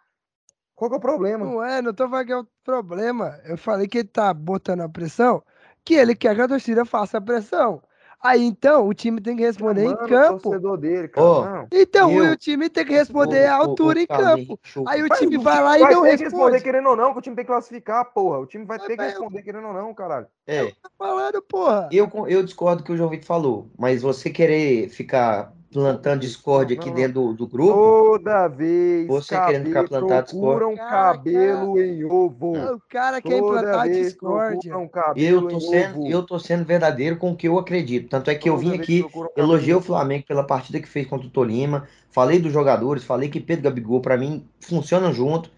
Qual 0.75 0.89
que 0.89 0.95
é 0.95 0.99
o 0.99 1.03
problema? 1.03 1.45
Não 1.45 1.63
é, 1.63 1.83
não 1.83 1.93
tô 1.93 2.09
falando 2.09 2.27
que 2.27 2.33
é 2.33 2.39
o 2.39 2.47
problema. 2.65 3.39
Eu 3.45 3.59
falei 3.59 3.87
que 3.87 3.99
ele 3.99 4.09
tá 4.09 4.33
botando 4.33 4.81
a 4.81 4.89
pressão, 4.89 5.43
que 5.85 5.93
ele 5.93 6.15
quer 6.15 6.35
que 6.35 6.41
a 6.41 6.49
torcida 6.49 6.87
faça 6.87 7.19
a 7.19 7.21
pressão. 7.21 7.83
Aí 8.25 8.43
então 8.43 8.89
o 8.89 8.95
time 8.95 9.21
tem 9.21 9.37
que 9.37 9.43
responder 9.43 9.85
em 9.85 9.95
campo. 9.97 10.41
torcedor 10.41 10.79
dele, 10.79 11.11
não. 11.15 11.69
Então 11.71 12.11
Eu- 12.11 12.33
o 12.33 12.37
time 12.39 12.71
tem 12.71 12.83
que 12.83 12.95
responder 12.95 13.45
à 13.45 13.55
altura 13.57 14.01
em 14.01 14.07
campo. 14.07 14.59
Aí 14.87 15.03
o 15.03 15.09
time 15.11 15.37
vai 15.37 15.63
lá 15.63 15.79
e 15.79 15.83
não 15.83 16.03
que 16.03 16.09
responder 16.09 16.25
responde. 16.25 16.63
querendo 16.63 16.89
ou 16.89 16.97
não, 16.97 17.13
que 17.13 17.19
o 17.19 17.23
time 17.23 17.37
tem 17.37 17.45
que 17.45 17.51
classificar, 17.51 18.03
porra. 18.15 18.39
O 18.39 18.47
time 18.47 18.65
vai 18.65 18.79
Mas, 18.79 18.87
ter 18.87 18.97
que 18.97 19.03
responder 19.03 19.43
querendo 19.43 19.67
ou 19.67 19.75
não, 19.75 19.93
caralho. 19.93 20.27
É, 20.47 20.65
Tá 20.71 20.91
falando, 20.99 21.43
porra. 21.43 21.91
eu, 21.93 22.11
eu 22.27 22.43
discordo 22.43 22.83
do 22.83 22.87
que 22.87 22.93
o 22.93 22.97
João 22.97 23.11
Vitor 23.11 23.27
falou, 23.27 23.71
mas 23.79 24.01
você 24.01 24.31
querer 24.31 24.89
ficar 24.89 25.53
plantando 25.75 26.21
discórdia 26.21 26.79
aqui 26.79 26.89
Não. 26.89 26.95
dentro 26.95 27.13
do, 27.15 27.33
do 27.35 27.49
grupo, 27.49 27.75
Toda 27.75 28.47
vez 28.47 29.09
Você 29.09 29.37
querendo 29.37 29.67
ficar 29.67 29.89
plantado 29.89 30.31
procuram 30.31 30.77
Cara, 30.77 30.89
cabelo 30.89 31.83
em 31.83 32.05
ovo. 32.05 32.53
O 32.75 32.81
cara 32.89 33.21
quer 33.21 33.39
implantar 33.39 33.89
discórdia. 33.89 34.89
cabelo 34.89 35.47
eu 35.47 35.49
tô, 35.49 35.61
sendo, 35.61 35.99
ovo. 35.99 36.09
eu 36.09 36.23
tô 36.23 36.39
sendo 36.39 36.65
verdadeiro 36.65 37.17
com 37.17 37.33
o 37.33 37.37
que 37.37 37.49
eu 37.49 37.59
acredito. 37.59 38.09
Tanto 38.09 38.31
é 38.31 38.37
que 38.37 38.49
eu 38.49 38.55
Toda 38.55 38.65
vim 38.65 38.71
vez 38.79 38.83
aqui, 38.83 39.05
elogiei 39.37 39.75
o. 39.75 39.81
Flamengo 39.81 40.25
pela 40.29 40.45
partida 40.45 40.81
que 40.81 40.89
fez 40.89 41.07
contra 41.09 41.27
o 41.27 41.31
Tolima, 41.31 41.89
falei 42.09 42.39
dos 42.39 42.53
jogadores, 42.53 43.03
falei 43.05 43.29
que 43.29 43.41
Pedro 43.41 43.65
Gabigol, 43.65 44.01
pra 44.01 44.17
mim, 44.17 44.49
funcionam 44.61 45.13
junto. 45.13 45.51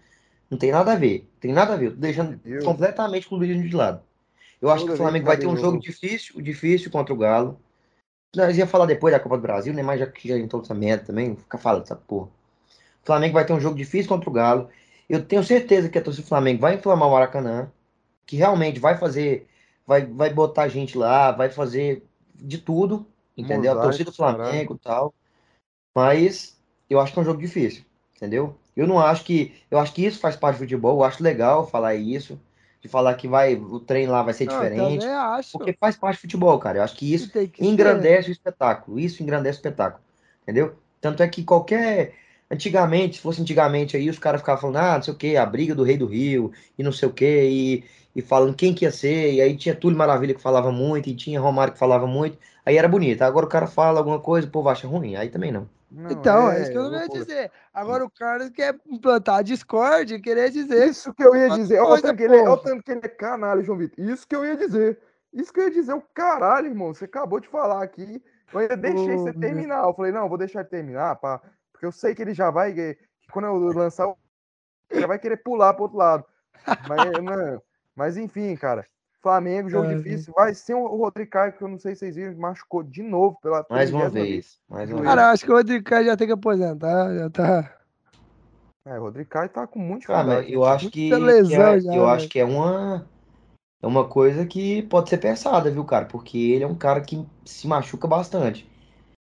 Não 0.49 0.57
tem 0.57 0.71
nada 0.71 0.93
a 0.93 0.95
ver, 0.95 1.29
tem 1.39 1.53
nada 1.53 1.73
a 1.73 1.77
ver. 1.77 1.91
Tô 1.91 1.97
deixando 1.97 2.37
Deus. 2.37 2.63
completamente 2.65 3.27
o 3.27 3.29
clubismo 3.29 3.61
de 3.61 3.75
lado. 3.75 4.01
Eu 4.59 4.69
acho 4.69 4.79
Toda 4.81 4.95
que 4.95 4.99
o 4.99 5.03
Flamengo 5.03 5.25
vai 5.27 5.37
ter 5.37 5.45
um 5.45 5.55
jogo 5.55 5.79
difícil, 5.79 6.41
difícil 6.41 6.89
contra 6.89 7.13
o 7.13 7.17
Galo. 7.17 7.59
Nós 8.35 8.57
ia 8.57 8.67
falar 8.67 8.85
depois 8.85 9.13
da 9.13 9.19
Copa 9.19 9.37
do 9.37 9.41
Brasil, 9.41 9.73
né? 9.73 9.81
Mas 9.81 9.99
já 9.99 10.07
que 10.07 10.27
já 10.27 10.37
entrou 10.37 10.61
essa 10.61 10.73
merda 10.73 11.05
também, 11.05 11.33
vou 11.33 11.37
ficar 11.37 11.57
falando 11.57 11.83
essa 11.83 11.95
porra. 11.95 12.27
O 12.27 13.05
Flamengo 13.05 13.33
vai 13.33 13.45
ter 13.45 13.53
um 13.53 13.59
jogo 13.59 13.75
difícil 13.75 14.09
contra 14.09 14.29
o 14.29 14.33
Galo. 14.33 14.69
Eu 15.09 15.23
tenho 15.23 15.43
certeza 15.43 15.87
que 15.89 15.97
a 15.97 16.01
torcida 16.01 16.25
do 16.25 16.29
Flamengo 16.29 16.61
vai 16.61 16.75
inflamar 16.75 17.07
o 17.07 17.11
Maracanã, 17.11 17.71
que 18.25 18.35
realmente 18.35 18.79
vai 18.79 18.97
fazer, 18.97 19.47
vai, 19.85 20.05
vai 20.05 20.33
botar 20.33 20.67
gente 20.67 20.97
lá, 20.97 21.31
vai 21.31 21.49
fazer 21.49 22.03
de 22.35 22.57
tudo, 22.57 23.07
entendeu? 23.37 23.71
a 23.71 23.75
Mosaico, 23.75 23.81
torcida 23.81 24.11
do. 24.11 24.15
Flamengo 24.15 24.75
e 24.75 24.79
tal. 24.79 25.13
Mas 25.95 26.57
eu 26.89 26.99
acho 26.99 27.13
que 27.13 27.19
é 27.19 27.21
um 27.21 27.25
jogo 27.25 27.39
difícil, 27.39 27.83
entendeu? 28.15 28.55
Eu 28.75 28.85
não 28.85 28.99
acho 28.99 29.23
que. 29.23 29.55
Eu 29.71 29.79
acho 29.79 29.93
que 29.93 30.05
isso 30.05 30.19
faz 30.19 30.35
parte 30.35 30.57
do 30.57 30.59
futebol, 30.59 30.97
eu 30.97 31.03
acho 31.03 31.23
legal 31.23 31.65
falar 31.65 31.95
isso, 31.95 32.39
de 32.87 32.91
falar 32.91 33.13
que 33.15 33.27
vai, 33.27 33.55
o 33.55 33.79
treino 33.79 34.11
lá 34.11 34.23
vai 34.23 34.33
ser 34.33 34.47
diferente. 34.47 35.05
Porque 35.51 35.73
faz 35.79 35.95
parte 35.95 36.17
do 36.17 36.21
futebol, 36.21 36.57
cara. 36.57 36.79
Eu 36.79 36.83
acho 36.83 36.95
que 36.95 37.13
isso 37.13 37.29
que 37.29 37.39
ser. 37.39 37.51
engrandece 37.59 38.29
o 38.29 38.31
espetáculo. 38.31 38.99
Isso 38.99 39.21
engrandece 39.21 39.57
o 39.57 39.59
espetáculo. 39.59 40.01
Entendeu? 40.43 40.75
Tanto 40.99 41.21
é 41.21 41.27
que 41.27 41.43
qualquer. 41.43 42.15
Antigamente, 42.49 43.17
se 43.17 43.21
fosse 43.21 43.41
antigamente 43.41 43.97
aí, 43.97 44.09
os 44.09 44.17
caras 44.17 44.39
ficavam 44.39 44.61
falando, 44.61 44.77
ah, 44.77 44.95
não 44.95 45.03
sei 45.03 45.13
o 45.13 45.17
quê, 45.17 45.35
a 45.35 45.45
briga 45.45 45.75
do 45.75 45.83
Rei 45.83 45.97
do 45.97 46.05
Rio, 46.05 46.53
e 46.79 46.81
não 46.81 46.93
sei 46.93 47.09
o 47.09 47.11
quê, 47.11 47.45
e, 47.49 47.83
e 48.15 48.21
falando 48.21 48.55
quem 48.55 48.73
que 48.73 48.85
ia 48.85 48.91
ser, 48.91 49.33
e 49.33 49.41
aí 49.41 49.57
tinha 49.57 49.75
Túlio 49.75 49.97
Maravilha 49.97 50.33
que 50.33 50.41
falava 50.41 50.71
muito, 50.71 51.09
e 51.09 51.13
tinha 51.13 51.41
Romário 51.41 51.73
que 51.73 51.79
falava 51.79 52.07
muito, 52.07 52.37
aí 52.65 52.77
era 52.77 52.87
bonito. 52.87 53.21
Agora 53.21 53.45
o 53.45 53.49
cara 53.49 53.67
fala 53.67 53.99
alguma 53.99 54.21
coisa, 54.21 54.47
o 54.47 54.51
povo 54.51 54.69
acha 54.69 54.87
ruim, 54.87 55.17
aí 55.17 55.27
também 55.27 55.51
não. 55.51 55.67
Não, 55.89 56.11
Então, 56.11 56.51
é, 56.51 56.61
isso 56.61 56.71
que 56.71 56.77
eu 56.77 56.89
não 56.89 56.99
ia 56.99 57.07
dizer. 57.07 57.51
Agora 57.73 58.03
o 58.03 58.09
Carlos 58.09 58.49
quer 58.49 58.77
implantar 58.85 59.37
a 59.37 59.41
discórdia 59.41 60.15
e 60.15 60.21
querer 60.21 60.49
dizer. 60.49 60.87
Isso 60.87 61.13
que 61.13 61.23
eu 61.23 61.35
ia 61.35 61.49
dizer. 61.49 61.79
Olha 61.79 61.93
o 61.99 62.01
tanto 62.01 62.17
que 62.17 62.23
ele 62.23 62.35
é- 62.35 62.41
olha 62.41 62.51
o 62.51 62.57
porra. 62.57 62.69
tanto 62.71 62.83
que 62.83 62.91
ele 62.91 63.01
é 63.03 63.07
canalha, 63.09 63.63
João 63.63 63.77
Vitor. 63.77 64.03
Isso 64.03 64.27
que 64.27 64.35
eu 64.35 64.43
ia 64.45 64.57
dizer. 64.57 64.99
Isso 65.31 65.53
que 65.53 65.59
eu 65.59 65.63
ia 65.65 65.71
dizer. 65.71 65.93
O 65.93 66.01
caralho, 66.13 66.67
irmão. 66.67 66.93
Você 66.93 67.05
acabou 67.05 67.39
de 67.39 67.47
falar 67.47 67.81
aqui. 67.81 68.21
Eu 68.51 68.59
ainda 68.59 68.75
deixei 68.77 69.13
Ô, 69.15 69.19
você 69.19 69.33
terminar. 69.33 69.83
Eu 69.83 69.93
falei, 69.93 70.11
não, 70.11 70.27
vou 70.27 70.37
deixar 70.37 70.59
ele 70.61 70.69
terminar, 70.69 71.15
pá, 71.17 71.41
porque 71.71 71.85
eu 71.85 71.91
sei 71.91 72.13
que 72.13 72.21
ele 72.21 72.33
já 72.33 72.49
vai. 72.51 72.73
que 72.73 72.97
Quando 73.31 73.45
eu 73.45 73.55
lançar, 73.55 74.07
o- 74.07 74.17
ele 74.89 75.01
já 75.01 75.07
vai 75.07 75.19
querer 75.19 75.37
pular 75.37 75.73
pro 75.73 75.83
outro 75.83 75.97
lado. 75.97 76.25
Mas, 76.87 77.23
não, 77.23 77.61
mas 77.95 78.17
enfim, 78.17 78.55
cara. 78.55 78.85
Flamengo, 79.27 79.69
jogo 79.69 79.87
Ai, 79.87 79.95
difícil. 79.95 80.33
Vai 80.33 80.53
ser 80.53 80.73
o 80.73 80.87
Rodrigo 80.87 81.29
Caio, 81.29 81.51
que 81.51 81.61
eu 81.61 81.67
não 81.67 81.77
sei 81.77 81.93
se 81.95 81.99
vocês 81.99 82.15
viram, 82.15 82.37
machucou 82.37 82.81
de 82.81 83.03
novo 83.03 83.37
pela 83.41 83.65
Mais 83.69 83.91
uma 83.91 84.05
30ª 84.09 84.09
vez. 84.13 84.57
Mais 84.69 84.89
uma 84.89 84.99
vez. 84.99 85.09
Cara, 85.09 85.21
eu 85.23 85.25
acho 85.27 85.43
que 85.45 85.51
o 85.51 85.55
Rodrigo 85.55 85.83
Caio 85.83 86.05
já 86.05 86.15
tem 86.15 86.27
que 86.27 86.33
aposentar. 86.33 87.13
Já 87.13 87.29
tá. 87.29 87.73
É, 88.85 88.97
o 88.97 89.01
Rodrigo 89.01 89.29
Caio 89.29 89.49
tá 89.49 89.67
com 89.67 89.79
muita 89.79 90.07
Cara, 90.07 90.23
dificuldade. 90.41 90.53
eu 90.53 90.63
acho 90.63 90.89
que, 90.89 91.09
que 91.09 91.15
lesão 91.17 91.61
é, 91.61 91.79
já, 91.81 91.89
eu 91.89 91.91
velho. 92.03 92.07
acho 92.07 92.29
que 92.29 92.39
é 92.39 92.45
uma 92.45 93.05
é 93.83 93.85
uma 93.85 94.07
coisa 94.07 94.45
que 94.45 94.81
pode 94.83 95.09
ser 95.09 95.17
pensada, 95.17 95.69
viu, 95.69 95.83
cara? 95.83 96.05
Porque 96.05 96.37
ele 96.37 96.63
é 96.63 96.67
um 96.67 96.73
cara 96.75 97.01
que 97.01 97.23
se 97.45 97.67
machuca 97.67 98.07
bastante. 98.07 98.65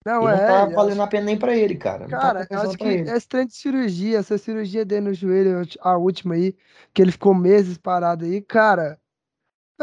Não, 0.04 0.22
E 0.22 0.24
não 0.26 0.34
é. 0.34 0.46
tá 0.48 0.64
eu 0.64 0.74
valendo 0.74 0.92
acho- 0.94 1.02
a 1.02 1.06
pena 1.06 1.26
nem 1.26 1.38
pra 1.38 1.56
ele, 1.56 1.76
cara. 1.76 2.08
Tá 2.08 2.18
Cara, 2.18 2.40
eu 2.40 2.42
compensando 2.42 2.68
acho 2.70 2.78
que 2.78 2.84
ele. 2.88 3.10
esse 3.10 3.28
trem 3.28 3.46
de 3.46 3.54
cirurgia, 3.54 4.18
essa 4.18 4.36
cirurgia 4.36 4.84
dele 4.84 5.06
no 5.08 5.14
joelho, 5.14 5.62
a 5.80 5.96
última 5.96 6.34
aí, 6.34 6.56
que 6.92 7.00
ele 7.00 7.12
ficou 7.12 7.32
meses 7.34 7.78
parado 7.78 8.24
aí, 8.24 8.42
cara, 8.42 8.98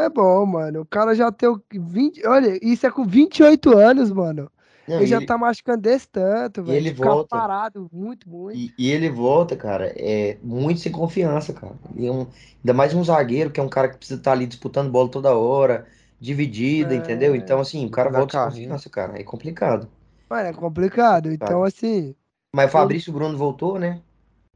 é 0.00 0.08
bom, 0.08 0.44
mano. 0.46 0.80
O 0.82 0.86
cara 0.86 1.14
já 1.14 1.30
tem 1.32 1.48
o 1.48 1.62
20. 1.72 2.26
Olha, 2.26 2.58
isso 2.64 2.86
é 2.86 2.90
com 2.90 3.04
28 3.04 3.76
anos, 3.76 4.10
mano. 4.10 4.50
Não, 4.86 4.96
Ele 4.96 5.04
e 5.04 5.08
já 5.08 5.16
ele, 5.18 5.26
tá 5.26 5.38
machucando 5.38 5.82
desse 5.82 6.08
tanto, 6.08 6.62
velho. 6.64 6.78
ele 6.78 6.92
volta. 6.92 7.28
parado 7.28 7.88
muito, 7.92 8.28
muito. 8.28 8.58
e, 8.58 8.74
e 8.78 8.90
ele 8.90 9.08
volta, 9.10 9.56
cara, 9.56 9.92
é 9.96 10.36
muito 10.42 10.80
sem 10.80 10.90
confiança, 10.92 11.52
cara. 11.52 11.74
Ele 11.94 12.06
é 12.06 12.12
um, 12.12 12.26
ainda 12.58 12.74
mais 12.74 12.94
um 12.94 13.04
zagueiro, 13.04 13.50
que 13.50 13.60
é 13.60 13.62
um 13.62 13.68
cara 13.68 13.88
que 13.88 13.96
precisa 13.96 14.18
estar 14.20 14.32
ali 14.32 14.46
disputando 14.46 14.90
bola 14.90 15.08
toda 15.10 15.34
hora, 15.36 15.86
dividida, 16.20 16.94
entendeu? 16.94 17.34
É. 17.34 17.36
Então, 17.36 17.60
assim, 17.60 17.86
o 17.86 17.90
cara 17.90 18.10
volta 18.10 18.32
sem 18.32 18.40
carrinho. 18.40 18.68
confiança, 18.68 18.90
cara. 18.90 19.18
É 19.20 19.24
complicado. 19.24 19.88
Mano, 20.30 20.48
é 20.48 20.52
complicado. 20.54 21.30
Então, 21.30 21.62
assim, 21.64 22.14
Mas 22.54 22.68
o 22.68 22.72
Fabrício 22.72 23.12
Bruno 23.12 23.36
voltou, 23.36 23.78
né? 23.78 24.00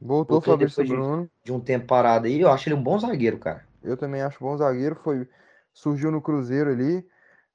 Voltou 0.01 0.39
o 0.39 0.41
Voltou 0.41 0.41
Fabrício 0.41 0.85
depois 0.85 0.89
de- 0.89 0.95
Bruno. 0.97 1.31
De 1.45 1.53
um 1.53 1.61
tempo 1.61 1.87
parado 1.87 2.27
aí. 2.27 2.41
Eu 2.41 2.51
acho 2.51 2.69
ele 2.69 2.75
um 2.77 2.83
bom 2.83 2.99
zagueiro, 2.99 3.39
cara. 3.39 3.65
Eu 3.85 3.97
também 3.97 4.23
acho 4.23 4.39
bom 4.41 4.57
zagueiro. 4.57 4.97
Foi, 4.97 5.29
surgiu 5.73 6.11
no 6.11 6.21
Cruzeiro 6.23 6.71
ali. 6.71 7.07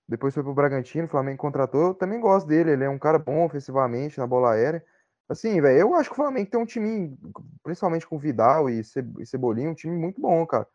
Depois 0.08 0.34
foi 0.34 0.44
pro 0.44 0.54
Bragantino. 0.54 1.06
O 1.06 1.10
Flamengo 1.10 1.38
contratou. 1.38 1.88
Eu 1.88 1.94
também 1.94 2.20
gosto 2.20 2.48
dele. 2.48 2.72
Ele 2.72 2.84
é 2.84 2.90
um 2.90 3.00
cara 3.00 3.20
bom 3.20 3.46
ofensivamente 3.46 4.18
na 4.20 4.28
bola 4.28 4.54
aérea. 4.54 4.84
Assim, 5.28 5.62
velho, 5.62 5.78
eu 5.80 5.94
acho 5.96 6.10
que 6.10 6.14
o 6.14 6.16
Flamengo 6.16 6.50
tem 6.50 6.60
um 6.60 6.66
time, 6.66 7.16
principalmente 7.64 8.08
com 8.08 8.18
Vidal 8.18 8.68
e 8.70 8.84
Ce- 8.84 9.06
Cebolinha, 9.26 9.70
um 9.70 9.76
time 9.76 9.96
muito 9.96 10.20
bom, 10.20 10.44
cara. 10.48 10.66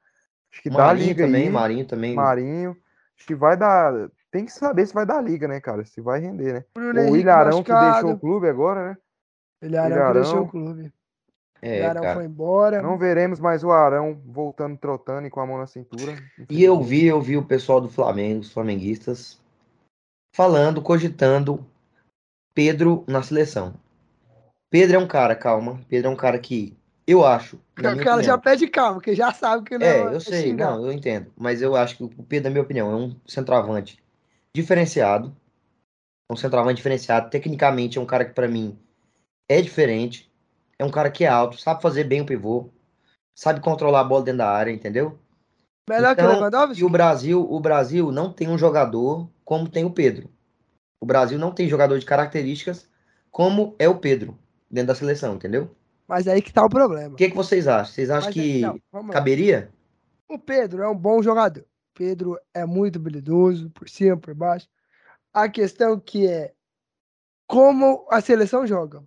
Acho 0.53 0.63
que 0.63 0.71
dá 0.71 0.77
Marinho 0.77 1.07
liga 1.09 1.25
também, 1.27 1.47
aí. 1.47 1.53
Marinho 1.53 1.87
também. 1.87 2.15
Marinho. 2.15 2.77
Acho 3.19 3.27
que 3.27 3.35
vai 3.35 3.57
dar. 3.57 3.93
Tem 4.31 4.45
que 4.45 4.53
saber 4.53 4.87
se 4.87 4.95
vai 4.95 5.05
dar 5.05 5.21
liga, 5.21 5.49
né, 5.49 5.61
cara? 5.61 5.85
Se 5.85 6.01
vai 6.01 6.21
render, 6.21 6.53
né? 6.53 6.65
Bruno 6.73 7.01
O 7.01 7.03
Henrique 7.03 7.21
Ilharão 7.21 7.63
que 7.63 7.71
deixou 7.71 7.87
machucado. 7.87 8.11
o 8.13 8.19
clube 8.19 8.49
agora, 8.49 8.89
né? 8.91 8.97
Ilharão 9.63 9.89
que 9.89 9.97
Ilharão. 10.01 10.21
deixou 10.23 10.43
o 10.43 10.49
clube. 10.49 10.93
É, 11.67 11.81
o 11.81 11.89
Arão 11.89 12.03
cara. 12.03 12.15
foi 12.15 12.27
embora. 12.27 12.83
Não 12.83 12.99
veremos 12.99 13.41
mais 13.41 13.65
o 13.65 13.71
Arão 13.71 14.21
voltando 14.27 14.77
trotando 14.77 15.27
e 15.27 15.31
com 15.31 15.41
a 15.41 15.47
mão 15.47 15.57
na 15.57 15.67
cintura. 15.67 16.15
E 16.51 16.63
eu 16.63 16.79
vi, 16.83 17.07
eu 17.07 17.23
vi 17.23 17.39
o 17.39 17.45
pessoal 17.45 17.81
do 17.81 17.89
Flamengo, 17.89 18.41
os 18.41 18.53
flamenguistas, 18.53 19.41
falando, 20.37 20.83
cogitando 20.83 21.65
Pedro 22.55 23.03
na 23.09 23.23
seleção. 23.23 23.73
Pedro 24.71 24.97
é 24.97 24.99
um 24.99 25.09
cara, 25.09 25.35
calma, 25.35 25.81
Pedro 25.89 26.11
é 26.11 26.13
um 26.13 26.17
cara 26.17 26.39
que 26.39 26.77
eu 27.07 27.25
acho, 27.25 27.57
o 27.79 27.83
cara 27.83 28.23
já 28.23 28.37
pede 28.37 28.67
calma, 28.67 28.95
porque 28.95 29.15
já 29.15 29.33
sabe 29.33 29.65
que 29.65 29.79
não 29.79 29.87
É, 29.87 30.15
eu 30.15 30.21
sei, 30.21 30.49
xingar. 30.49 30.73
não, 30.73 30.87
eu 30.87 30.93
entendo. 30.93 31.33
Mas 31.37 31.63
eu 31.63 31.77
acho 31.77 31.97
que 31.97 32.05
o 32.05 32.09
Pedro, 32.09 32.45
na 32.45 32.51
minha 32.51 32.63
opinião, 32.63 32.91
é 32.91 32.97
um 32.97 33.17
centroavante 33.27 34.03
diferenciado. 34.55 35.35
É 36.31 36.33
um 36.33 36.37
centroavante 36.37 36.77
diferenciado. 36.77 37.31
Tecnicamente, 37.31 37.97
é 37.97 38.01
um 38.01 38.07
cara 38.07 38.25
que, 38.25 38.33
pra 38.33 38.49
mim, 38.49 38.79
é 39.49 39.63
diferente. 39.63 40.31
É 40.79 40.85
um 40.85 40.91
cara 40.91 41.11
que 41.11 41.25
é 41.25 41.29
alto, 41.29 41.59
sabe 41.59 41.83
fazer 41.83 42.05
bem 42.05 42.21
o 42.21 42.27
pivô. 42.27 42.71
Sabe 43.35 43.61
controlar 43.61 44.01
a 44.01 44.05
bola 44.05 44.25
dentro 44.25 44.39
da 44.39 44.51
área, 44.51 44.71
entendeu? 44.71 45.19
Melhor 45.89 46.15
que 46.15 46.23
o 46.23 46.25
Então, 46.25 46.37
Lewandowski? 46.37 46.81
E 46.81 46.85
o 46.85 46.89
Brasil, 46.89 47.47
o 47.51 47.61
Brasil 47.61 48.13
não 48.13 48.33
tem 48.33 48.49
um 48.49 48.57
jogador 48.57 49.29
como 49.45 49.69
tem 49.69 49.85
o 49.85 49.91
Pedro. 49.91 50.31
O 51.01 51.07
Brasil 51.07 51.39
não 51.39 51.53
tem 51.53 51.69
jogador 51.69 51.99
de 51.99 52.07
características 52.07 52.89
como 53.31 53.75
é 53.79 53.89
o 53.89 53.99
Pedro 53.99 54.39
dentro 54.71 54.89
da 54.89 54.95
seleção, 54.95 55.35
entendeu? 55.35 55.69
Mas 56.07 56.29
aí 56.29 56.41
que 56.41 56.53
tá 56.53 56.65
o 56.65 56.69
problema. 56.69 57.15
O 57.15 57.17
que, 57.17 57.29
que 57.29 57.37
vocês 57.37 57.67
acham? 57.67 57.93
Vocês 57.93 58.11
acham 58.11 58.27
Mas, 58.27 58.35
que 58.35 58.61
lá. 58.63 59.09
caberia? 59.11 59.71
O 60.29 60.39
Pedro 60.39 60.83
é 60.83 60.89
um 60.89 60.97
bom 60.97 61.23
jogador. 61.23 61.63
O 61.63 61.95
Pedro 61.95 62.39
é 62.53 62.65
muito 62.65 62.99
habilidoso, 62.99 63.71
por 63.71 63.89
cima, 63.89 64.17
por 64.17 64.35
baixo. 64.35 64.69
A 65.33 65.49
questão 65.49 65.99
que 65.99 66.27
é 66.27 66.53
como 67.47 68.07
a 68.11 68.21
seleção 68.21 68.67
joga. 68.67 69.03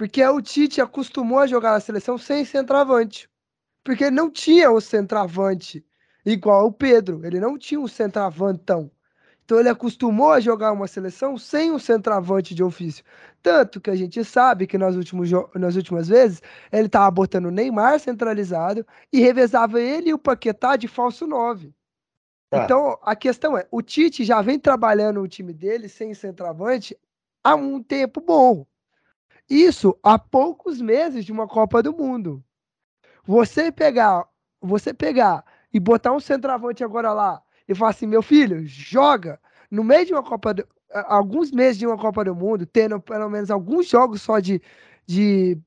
Porque 0.00 0.24
o 0.24 0.40
Tite 0.40 0.80
acostumou 0.80 1.40
a 1.40 1.46
jogar 1.46 1.74
a 1.74 1.80
seleção 1.80 2.16
sem 2.16 2.42
centroavante. 2.42 3.28
Porque 3.84 4.04
ele 4.04 4.16
não 4.16 4.30
tinha 4.30 4.70
o 4.70 4.80
centroavante 4.80 5.84
igual 6.24 6.68
o 6.68 6.72
Pedro. 6.72 7.20
Ele 7.22 7.38
não 7.38 7.58
tinha 7.58 7.78
um 7.78 7.86
centroavantão. 7.86 8.90
Então 9.44 9.60
ele 9.60 9.68
acostumou 9.68 10.30
a 10.30 10.40
jogar 10.40 10.72
uma 10.72 10.86
seleção 10.86 11.36
sem 11.36 11.70
um 11.70 11.78
centroavante 11.78 12.54
de 12.54 12.64
ofício. 12.64 13.04
Tanto 13.42 13.78
que 13.78 13.90
a 13.90 13.94
gente 13.94 14.24
sabe 14.24 14.66
que 14.66 14.78
nas, 14.78 14.96
últimos 14.96 15.28
nas 15.54 15.76
últimas 15.76 16.08
vezes 16.08 16.40
ele 16.72 16.86
estava 16.86 17.10
botando 17.10 17.44
o 17.44 17.50
Neymar 17.50 18.00
centralizado 18.00 18.86
e 19.12 19.20
revezava 19.20 19.82
ele 19.82 20.08
e 20.08 20.14
o 20.14 20.18
Paquetá 20.18 20.76
de 20.76 20.88
falso 20.88 21.26
9. 21.26 21.74
Tá. 22.48 22.64
Então, 22.64 22.98
a 23.02 23.14
questão 23.14 23.54
é, 23.54 23.68
o 23.70 23.82
Tite 23.82 24.24
já 24.24 24.40
vem 24.40 24.58
trabalhando 24.58 25.20
o 25.20 25.28
time 25.28 25.52
dele 25.52 25.90
sem 25.90 26.14
centroavante 26.14 26.96
há 27.44 27.54
um 27.54 27.82
tempo 27.82 28.22
bom. 28.22 28.64
Isso 29.50 29.98
há 30.02 30.18
poucos 30.18 30.80
meses 30.80 31.24
de 31.24 31.32
uma 31.32 31.48
Copa 31.48 31.82
do 31.82 31.92
Mundo. 31.92 32.42
Você 33.24 33.70
pegar, 33.72 34.26
você 34.60 34.94
pegar 34.94 35.44
e 35.72 35.80
botar 35.80 36.12
um 36.12 36.20
centroavante 36.20 36.84
agora 36.84 37.12
lá 37.12 37.42
e 37.68 37.74
falar 37.74 37.90
assim, 37.90 38.06
meu 38.06 38.22
filho, 38.22 38.64
joga 38.66 39.40
no 39.70 39.84
meio 39.84 40.06
de 40.06 40.12
uma 40.14 40.22
Copa 40.22 40.54
do, 40.54 40.66
alguns 40.92 41.50
meses 41.50 41.78
de 41.78 41.86
uma 41.86 41.98
Copa 41.98 42.24
do 42.24 42.34
Mundo, 42.34 42.66
tendo 42.66 43.00
pelo 43.00 43.28
menos 43.28 43.50
alguns 43.50 43.88
jogos 43.88 44.22
só 44.22 44.38
de 44.38 44.60
de, 45.06 45.58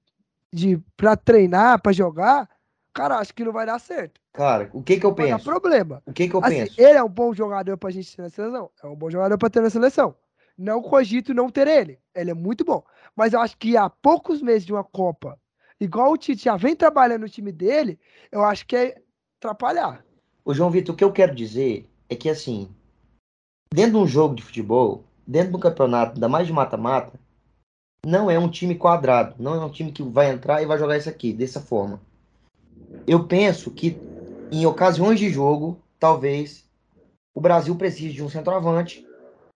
de 0.54 0.78
para 0.96 1.18
treinar, 1.18 1.82
para 1.82 1.92
jogar, 1.92 2.50
cara, 2.94 3.18
acho 3.18 3.34
que 3.34 3.44
não 3.44 3.52
vai 3.52 3.66
dar 3.66 3.80
certo. 3.80 4.22
Cara, 4.32 4.70
o 4.74 4.82
que 4.82 4.98
que 5.00 5.06
eu 5.06 5.14
Vai 5.14 5.28
dar 5.28 5.38
penso? 5.38 5.50
problema. 5.50 6.02
O 6.08 6.14
que 6.14 6.30
que 6.30 6.36
eu 6.36 6.42
Assim, 6.42 6.60
penso? 6.60 6.80
ele 6.80 6.98
é 6.98 7.04
um 7.04 7.10
bom 7.10 7.34
jogador 7.34 7.78
pra 7.78 7.92
gente 7.92 8.16
ter 8.16 8.22
na 8.22 8.30
seleção? 8.30 8.72
É 8.82 8.88
um 8.88 8.96
bom 8.96 9.10
jogador 9.10 9.38
pra 9.38 9.50
ter 9.50 9.62
na 9.62 9.70
seleção. 9.70 10.16
Não 10.58 10.82
cogito 10.82 11.34
não 11.34 11.50
ter 11.50 11.68
ele. 11.68 12.00
Ele 12.14 12.32
é 12.32 12.34
muito 12.34 12.64
bom. 12.64 12.84
Mas 13.16 13.34
eu 13.34 13.42
acho 13.42 13.58
que 13.58 13.76
há 13.76 13.90
poucos 13.90 14.42
meses 14.42 14.66
de 14.66 14.74
uma 14.74 14.84
Copa, 14.84 15.40
igual 15.80 16.12
o 16.12 16.18
Tite 16.18 16.46
já 16.46 16.56
vem 16.56 16.76
trabalhando 16.76 17.22
no 17.22 17.30
time 17.30 17.52
dele, 17.52 18.00
eu 18.32 18.44
acho 18.44 18.66
que 18.66 18.76
é 18.76 19.02
atrapalhar. 19.40 20.06
Ô, 20.46 20.54
João 20.54 20.70
Vitor, 20.70 20.94
o 20.94 20.98
que 20.98 21.04
eu 21.04 21.12
quero 21.12 21.34
dizer 21.34 21.90
é 22.10 22.16
que, 22.16 22.30
assim, 22.30 22.70
dentro 23.74 23.94
de 23.94 23.98
um 23.98 24.08
jogo 24.08 24.36
de 24.36 24.44
futebol, 24.44 25.06
dentro 25.26 25.54
do 25.54 25.60
campeonato, 25.60 26.14
ainda 26.14 26.30
mais 26.30 26.48
de 26.48 26.54
mata-mata, 26.54 27.20
não 28.06 28.30
é 28.30 28.38
um 28.38 28.50
time 28.50 28.76
quadrado. 28.76 29.36
Não 29.40 29.56
é 29.56 29.66
um 29.66 29.70
time 29.70 29.92
que 29.92 30.04
vai 30.04 30.30
entrar 30.30 30.62
e 30.62 30.66
vai 30.66 30.78
jogar 30.78 30.98
isso 30.98 31.10
aqui, 31.10 31.32
dessa 31.32 31.62
forma. 31.62 32.02
Eu 33.08 33.26
penso 33.26 33.72
que, 33.72 33.98
em 34.52 34.66
ocasiões 34.66 35.20
de 35.20 35.30
jogo, 35.30 35.82
talvez 35.98 36.68
o 37.34 37.42
Brasil 37.42 37.76
precise 37.76 38.14
de 38.14 38.24
um 38.24 38.30
centroavante, 38.30 39.08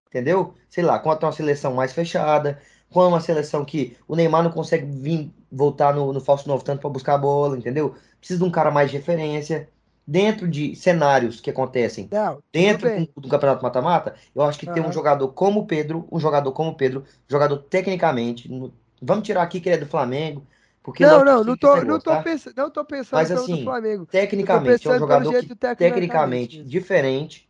entendeu? 0.07 0.53
Sei 0.69 0.83
lá, 0.83 0.99
contra 0.99 1.25
uma 1.27 1.31
seleção 1.33 1.73
mais 1.73 1.93
fechada, 1.93 2.61
com 2.89 3.07
uma 3.07 3.19
seleção 3.21 3.65
que 3.65 3.97
o 4.07 4.15
Neymar 4.15 4.43
não 4.43 4.51
consegue 4.51 4.85
vir 4.85 5.33
voltar 5.51 5.93
no, 5.93 6.13
no 6.13 6.21
falso 6.21 6.47
novo 6.47 6.63
tanto 6.63 6.81
para 6.81 6.89
buscar 6.89 7.15
a 7.15 7.17
bola, 7.17 7.57
entendeu? 7.57 7.95
Precisa 8.19 8.39
de 8.39 8.45
um 8.45 8.51
cara 8.51 8.71
mais 8.71 8.89
de 8.91 8.97
referência. 8.97 9.69
Dentro 10.05 10.47
de 10.47 10.73
cenários 10.75 11.41
que 11.41 11.49
acontecem 11.49 12.11
Não, 12.11 12.41
dentro 12.51 12.89
do, 12.91 13.21
do 13.21 13.27
campeonato 13.29 13.61
mata-mata, 13.63 14.15
eu 14.33 14.41
acho 14.41 14.57
que 14.59 14.65
ter 14.67 14.79
um 14.81 14.91
jogador 14.91 15.27
como 15.33 15.61
o 15.61 15.67
Pedro, 15.67 16.07
um 16.11 16.19
jogador 16.19 16.51
como 16.53 16.71
o 16.71 16.75
Pedro, 16.77 17.03
jogador 17.27 17.57
tecnicamente, 17.63 18.49
no- 18.49 18.73
vamos 19.01 19.25
tirar 19.25 19.43
aqui 19.43 19.59
que 19.59 19.67
ele 19.69 19.75
é 19.75 19.79
do 19.79 19.85
Flamengo, 19.85 20.47
porque 20.81 21.03
Não, 21.03 21.23
não, 21.23 21.43
não 21.43 21.55
tô, 21.57 21.83
não 21.85 21.99
tô 22.01 22.17
tá? 22.17 22.17
pensando, 22.17 22.55
não 22.55 22.71
tô 22.71 22.83
pensando 22.85 23.29
Mas, 23.31 23.31
assim, 23.31 23.57
Flamengo. 23.57 24.07
Tecnicamente, 24.11 24.87
é 24.87 24.91
um 24.91 24.97
jogador 24.97 25.33
que 25.35 25.51
tecnicamente 25.77 25.77
tecnicamente 25.77 26.63
diferente, 26.63 27.49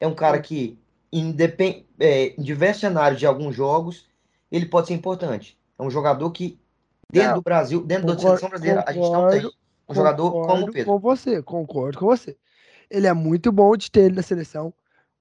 é 0.00 0.06
um 0.06 0.14
cara 0.14 0.40
que 0.40 0.78
independ, 1.12 1.86
é, 1.98 2.34
em 2.38 2.42
diversos 2.42 2.80
cenários 2.80 3.18
de 3.18 3.26
alguns 3.26 3.54
jogos, 3.54 4.06
ele 4.50 4.66
pode 4.66 4.88
ser 4.88 4.94
importante. 4.94 5.58
É 5.78 5.82
um 5.82 5.90
jogador 5.90 6.30
que 6.30 6.58
dentro 7.12 7.34
do 7.36 7.42
Brasil, 7.42 7.82
dentro 7.84 8.06
da 8.06 8.14
concor- 8.14 8.28
seleção 8.30 8.48
brasileira, 8.48 8.84
a 8.86 8.92
gente 8.92 9.10
não 9.10 9.28
tem 9.28 9.42
concordo, 9.42 9.56
um 9.88 9.94
jogador 9.94 10.30
como 10.30 10.42
o 10.42 10.46
Concordo 10.46 10.72
Pedro. 10.72 10.92
com 10.92 10.98
você, 10.98 11.42
concordo 11.42 11.98
com 11.98 12.06
você. 12.06 12.36
Ele 12.90 13.06
é 13.06 13.12
muito 13.12 13.50
bom 13.50 13.76
de 13.76 13.90
ter 13.90 14.04
ele 14.04 14.16
na 14.16 14.22
seleção. 14.22 14.72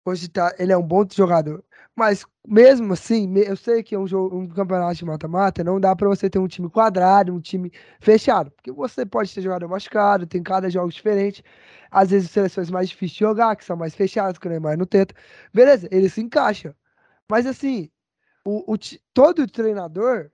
Hoje 0.05 0.27
tá, 0.27 0.53
ele 0.59 0.71
é 0.71 0.77
um 0.77 0.83
bom 0.83 1.03
jogador. 1.11 1.63
Mas 1.95 2.25
mesmo 2.47 2.93
assim, 2.93 3.33
eu 3.37 3.55
sei 3.55 3.81
que 3.81 3.95
é 3.95 3.99
um, 3.99 4.05
jogo, 4.07 4.37
um 4.37 4.47
campeonato 4.47 4.95
de 4.95 5.05
mata-mata, 5.05 5.63
não 5.63 5.79
dá 5.79 5.95
pra 5.95 6.07
você 6.09 6.29
ter 6.29 6.39
um 6.39 6.47
time 6.47 6.69
quadrado, 6.69 7.33
um 7.33 7.39
time 7.39 7.71
fechado. 8.01 8.51
Porque 8.51 8.71
você 8.71 9.05
pode 9.05 9.33
ter 9.33 9.41
jogador 9.41 9.67
machucado, 9.69 10.27
tem 10.27 10.43
cada 10.43 10.69
jogo 10.69 10.91
diferente. 10.91 11.43
Às 11.89 12.09
vezes 12.11 12.29
seleções 12.31 12.69
mais 12.69 12.89
difíceis 12.89 13.13
de 13.13 13.19
jogar, 13.19 13.55
que 13.55 13.63
são 13.63 13.77
mais 13.77 13.95
fechadas, 13.95 14.37
que 14.37 14.47
o 14.47 14.49
Neymar 14.49 14.77
não 14.77 14.85
tenta. 14.85 15.15
Beleza, 15.53 15.87
ele 15.91 16.09
se 16.09 16.21
encaixa. 16.21 16.75
Mas 17.29 17.45
assim, 17.47 17.89
o, 18.45 18.73
o 18.73 18.77
todo 19.13 19.47
treinador, 19.47 20.31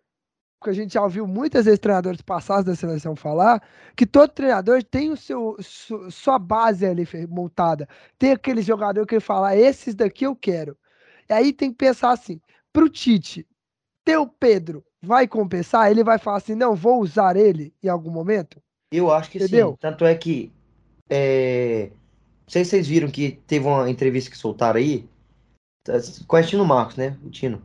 porque 0.59 0.71
a 0.71 0.73
gente 0.73 0.93
já 0.93 1.03
ouviu 1.03 1.27
muitas 1.27 1.65
vezes 1.65 1.79
treinadores 1.79 2.21
passados 2.21 2.65
da 2.65 2.75
seleção 2.75 3.15
falar, 3.15 3.61
que 3.95 4.05
todo 4.05 4.29
treinador 4.31 4.83
tem 4.83 5.11
o 5.11 5.17
seu 5.17 5.57
su- 5.61 6.11
sua 6.11 6.39
base 6.39 6.85
ali 6.85 7.07
montada. 7.29 7.87
Tem 8.19 8.31
aquele 8.31 8.61
jogador 8.61 9.05
que 9.07 9.15
ele 9.15 9.21
fala, 9.21 9.49
"Ah, 9.49 9.57
esses 9.57 9.95
daqui 9.95 10.25
eu 10.25 10.35
quero. 10.35 10.77
E 11.31 11.33
aí 11.33 11.53
tem 11.53 11.71
que 11.71 11.77
pensar 11.77 12.11
assim, 12.11 12.41
pro 12.73 12.89
Tite, 12.89 13.47
ter 14.03 14.17
o 14.17 14.27
Pedro 14.27 14.83
vai 15.01 15.25
compensar? 15.25 15.89
Ele 15.89 16.03
vai 16.03 16.19
falar 16.19 16.37
assim, 16.37 16.55
não, 16.55 16.75
vou 16.75 16.99
usar 16.99 17.37
ele 17.37 17.73
em 17.81 17.87
algum 17.87 18.11
momento? 18.11 18.61
Eu 18.91 19.09
acho 19.09 19.31
que 19.31 19.37
Entendeu? 19.37 19.71
sim. 19.71 19.77
Tanto 19.79 20.03
é 20.03 20.13
que. 20.13 20.51
É... 21.09 21.89
Não 21.89 22.49
sei 22.49 22.65
se 22.65 22.71
vocês 22.71 22.85
viram 22.85 23.09
que 23.09 23.39
teve 23.47 23.65
uma 23.65 23.89
entrevista 23.89 24.29
que 24.29 24.37
soltaram 24.37 24.77
aí. 24.77 25.07
Com 26.27 26.35
o 26.35 26.43
Tino 26.43 26.65
Marcos, 26.65 26.97
né? 26.97 27.17
O 27.23 27.29
Tino. 27.29 27.61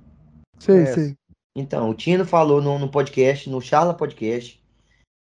Sei, 0.60 0.82
É. 0.82 0.86
sei. 0.86 1.16
Então, 1.56 1.90
o 1.90 1.94
Tino 1.94 2.24
falou 2.24 2.62
no, 2.62 2.78
no 2.78 2.88
podcast, 2.88 3.50
no 3.50 3.60
Charla 3.60 3.94
Podcast, 3.94 4.62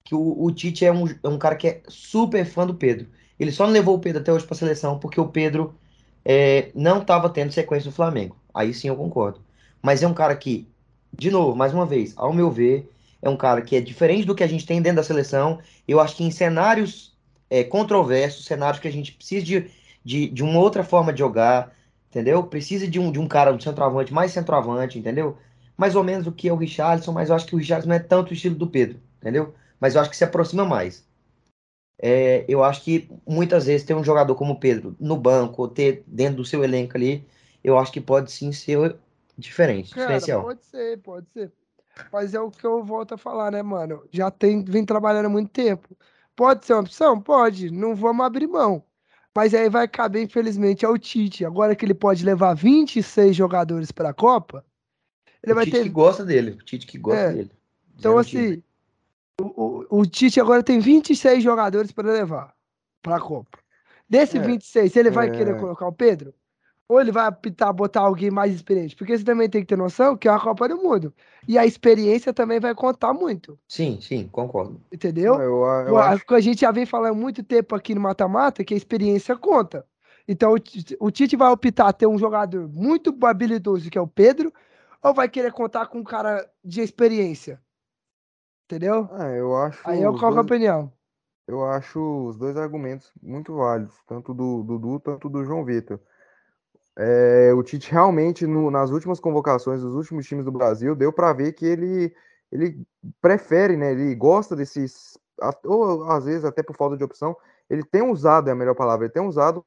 que 0.03 0.15
o, 0.15 0.43
o 0.43 0.51
Tite 0.51 0.85
é 0.85 0.91
um, 0.91 1.05
é 1.07 1.27
um 1.27 1.37
cara 1.37 1.55
que 1.55 1.67
é 1.67 1.83
super 1.87 2.43
fã 2.47 2.65
do 2.65 2.73
Pedro. 2.73 3.07
Ele 3.39 3.51
só 3.51 3.67
não 3.67 3.73
levou 3.73 3.95
o 3.95 3.99
Pedro 3.99 4.21
até 4.23 4.33
hoje 4.33 4.47
pra 4.47 4.55
seleção 4.55 4.97
porque 4.97 5.21
o 5.21 5.27
Pedro 5.27 5.77
é, 6.25 6.71
não 6.73 7.01
estava 7.01 7.29
tendo 7.29 7.51
sequência 7.51 7.87
no 7.89 7.95
Flamengo. 7.95 8.35
Aí 8.53 8.73
sim 8.73 8.87
eu 8.87 8.95
concordo. 8.95 9.41
Mas 9.81 10.01
é 10.03 10.07
um 10.07 10.13
cara 10.13 10.35
que, 10.35 10.67
de 11.11 11.29
novo, 11.29 11.55
mais 11.55 11.73
uma 11.73 11.85
vez, 11.85 12.13
ao 12.15 12.33
meu 12.33 12.49
ver, 12.49 12.89
é 13.21 13.29
um 13.29 13.37
cara 13.37 13.61
que 13.61 13.75
é 13.75 13.81
diferente 13.81 14.25
do 14.25 14.35
que 14.35 14.43
a 14.43 14.47
gente 14.47 14.65
tem 14.65 14.81
dentro 14.81 14.97
da 14.97 15.03
seleção. 15.03 15.59
Eu 15.87 15.99
acho 15.99 16.15
que 16.15 16.23
em 16.23 16.31
cenários 16.31 17.13
é, 17.49 17.63
controversos, 17.63 18.45
cenários 18.45 18.79
que 18.79 18.87
a 18.87 18.91
gente 18.91 19.11
precisa 19.13 19.45
de, 19.45 19.69
de, 20.03 20.27
de 20.29 20.43
uma 20.43 20.59
outra 20.59 20.83
forma 20.83 21.13
de 21.13 21.19
jogar, 21.19 21.73
entendeu? 22.09 22.43
Precisa 22.43 22.87
de 22.87 22.99
um, 22.99 23.11
de 23.11 23.19
um 23.19 23.27
cara, 23.27 23.53
um 23.53 23.59
centroavante, 23.59 24.13
mais 24.13 24.31
centroavante, 24.31 24.99
entendeu? 24.99 25.37
Mais 25.77 25.95
ou 25.95 26.03
menos 26.03 26.27
o 26.27 26.31
que 26.31 26.47
é 26.47 26.53
o 26.53 26.57
Richarlison, 26.57 27.11
mas 27.11 27.29
eu 27.29 27.35
acho 27.35 27.45
que 27.45 27.55
o 27.55 27.57
Richarlison 27.57 27.89
não 27.89 27.95
é 27.95 27.99
tanto 27.99 28.31
o 28.31 28.33
estilo 28.33 28.55
do 28.55 28.67
Pedro, 28.67 28.99
entendeu? 29.19 29.53
Mas 29.79 29.95
eu 29.95 30.01
acho 30.01 30.09
que 30.09 30.17
se 30.17 30.23
aproxima 30.23 30.65
mais. 30.65 31.05
É, 32.05 32.43
eu 32.49 32.61
acho 32.61 32.83
que 32.83 33.09
muitas 33.25 33.65
vezes 33.65 33.85
ter 33.87 33.93
um 33.93 34.03
jogador 34.03 34.35
como 34.35 34.53
o 34.53 34.59
Pedro 34.59 34.93
no 34.99 35.15
banco, 35.15 35.61
ou 35.61 35.69
ter 35.69 36.03
dentro 36.05 36.35
do 36.37 36.45
seu 36.45 36.61
elenco 36.61 36.97
ali, 36.97 37.25
eu 37.63 37.77
acho 37.77 37.93
que 37.93 38.01
pode 38.01 38.29
sim 38.29 38.51
ser 38.51 38.97
diferente, 39.37 39.91
Cara, 39.93 40.09
diferencial. 40.09 40.41
pode 40.43 40.65
ser, 40.65 40.97
pode 41.01 41.29
ser. 41.31 41.49
Mas 42.11 42.33
é 42.33 42.41
o 42.41 42.51
que 42.51 42.65
eu 42.65 42.83
volto 42.83 43.13
a 43.13 43.17
falar, 43.17 43.51
né, 43.51 43.61
mano? 43.63 44.03
Já 44.11 44.29
tem, 44.29 44.63
vem 44.65 44.85
trabalhando 44.85 45.27
há 45.27 45.29
muito 45.29 45.49
tempo. 45.49 45.95
Pode 46.35 46.65
ser 46.65 46.73
uma 46.73 46.81
opção? 46.81 47.21
Pode. 47.21 47.71
Não 47.71 47.95
vamos 47.95 48.25
abrir 48.25 48.47
mão. 48.47 48.83
Mas 49.33 49.53
aí 49.53 49.69
vai 49.69 49.87
caber, 49.87 50.21
infelizmente, 50.23 50.85
ao 50.85 50.97
Tite. 50.97 51.45
Agora 51.45 51.73
que 51.75 51.85
ele 51.85 51.93
pode 51.93 52.25
levar 52.25 52.53
26 52.53 53.35
jogadores 53.35 53.91
para 53.93 54.09
a 54.09 54.13
Copa, 54.13 54.65
ele 55.41 55.53
o 55.53 55.55
vai 55.55 55.65
Tite 55.65 55.77
ter 55.77 55.83
que 55.83 55.89
gosta 55.89 56.25
dele, 56.25 56.51
o 56.51 56.57
Tite 56.57 56.85
que 56.85 56.97
gosta 56.97 57.29
É. 57.29 57.33
dele. 57.33 57.51
Então, 57.97 58.17
assim, 58.17 58.61
o, 59.43 59.85
o, 59.89 59.99
o 59.99 60.05
Tite 60.05 60.39
agora 60.39 60.63
tem 60.63 60.79
26 60.79 61.43
jogadores 61.43 61.91
para 61.91 62.11
levar 62.11 62.53
para 63.01 63.17
a 63.17 63.21
Copa. 63.21 63.59
Desse 64.09 64.37
É, 64.37 64.41
26, 64.41 64.95
ele 64.95 65.11
vai 65.11 65.27
é. 65.27 65.31
querer 65.31 65.59
colocar 65.59 65.87
o 65.87 65.93
Pedro? 65.93 66.33
Ou 66.87 66.99
ele 66.99 67.11
vai 67.11 67.27
optar 67.27 67.71
botar 67.73 68.01
alguém 68.01 68.29
mais 68.29 68.53
experiente? 68.53 68.95
Porque 68.95 69.17
você 69.17 69.23
também 69.23 69.49
tem 69.49 69.61
que 69.61 69.67
ter 69.67 69.77
noção 69.77 70.17
que 70.17 70.27
é 70.27 70.31
a 70.31 70.39
Copa 70.39 70.67
do 70.67 70.77
Mundo. 70.77 71.13
E 71.47 71.57
a 71.57 71.65
experiência 71.65 72.33
também 72.33 72.59
vai 72.59 72.75
contar 72.75 73.13
muito. 73.13 73.57
Sim, 73.67 73.99
sim, 74.01 74.27
concordo. 74.31 74.81
Entendeu? 74.91 75.35
Eu, 75.35 75.63
eu 75.63 75.93
Pô, 75.93 75.97
acho 75.97 76.23
A 76.29 76.39
gente 76.39 76.61
já 76.61 76.71
vem 76.71 76.85
falando 76.85 77.13
há 77.13 77.15
muito 77.15 77.43
tempo 77.43 77.75
aqui 77.75 77.95
no 77.95 78.01
mata-mata 78.01 78.63
que 78.63 78.73
a 78.73 78.77
experiência 78.77 79.35
conta. 79.37 79.85
Então 80.27 80.51
o 80.53 80.59
Tite, 80.59 80.95
o 80.99 81.11
Tite 81.11 81.35
vai 81.35 81.51
optar 81.51 81.91
ter 81.93 82.07
um 82.07 82.17
jogador 82.17 82.67
muito 82.69 83.15
habilidoso, 83.25 83.89
que 83.89 83.97
é 83.97 84.01
o 84.01 84.07
Pedro, 84.07 84.53
ou 85.01 85.13
vai 85.13 85.27
querer 85.27 85.51
contar 85.51 85.87
com 85.87 85.99
um 85.99 86.03
cara 86.03 86.47
de 86.63 86.81
experiência? 86.81 87.61
Entendeu? 88.75 89.07
É, 89.19 89.39
eu 89.39 89.55
acho. 89.55 89.81
Aí 89.87 90.01
eu 90.01 90.11
coloco 90.13 90.25
a 90.25 90.41
dois- 90.41 90.45
opinião. 90.45 90.91
eu 91.47 91.63
acho 91.65 91.99
os 92.27 92.37
dois 92.37 92.57
argumentos 92.57 93.11
muito 93.21 93.55
válidos, 93.55 93.95
tanto 94.07 94.33
do 94.33 94.63
Dudu 94.63 94.99
quanto 94.99 95.29
do 95.29 95.45
João 95.45 95.63
Vitor. 95.63 95.99
É, 96.97 97.51
o 97.53 97.63
Tite 97.63 97.91
realmente, 97.91 98.45
no- 98.45 98.69
nas 98.71 98.89
últimas 98.91 99.19
convocações 99.19 99.81
dos 99.81 99.93
últimos 99.95 100.25
times 100.27 100.45
do 100.45 100.51
Brasil, 100.51 100.95
deu 100.95 101.11
para 101.13 101.33
ver 101.33 101.53
que 101.53 101.65
ele, 101.65 102.15
ele 102.51 102.85
prefere, 103.21 103.75
né? 103.77 103.91
Ele 103.91 104.13
gosta 104.15 104.55
desses, 104.55 105.17
a- 105.41 105.55
ou 105.65 106.03
às 106.11 106.25
vezes 106.25 106.45
até 106.45 106.61
por 106.63 106.75
falta 106.75 106.97
de 106.97 107.03
opção, 107.03 107.35
ele 107.69 107.83
tem 107.83 108.01
usado, 108.01 108.49
é 108.49 108.51
a 108.51 108.55
melhor 108.55 108.75
palavra, 108.75 109.05
ele 109.05 109.13
tem 109.13 109.23
usado 109.23 109.63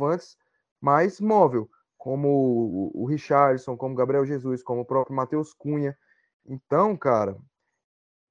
antes 0.00 0.36
mais 0.80 1.20
móvel, 1.20 1.68
como 1.96 2.90
o, 2.94 3.06
Richarlison, 3.06 3.76
como 3.76 3.94
o 3.94 3.96
Gabriel 3.96 4.26
Jesus, 4.26 4.62
como 4.62 4.82
o 4.82 4.84
próprio 4.84 5.14
Matheus 5.16 5.52
Cunha. 5.54 5.96
Então, 6.44 6.96
cara, 6.96 7.36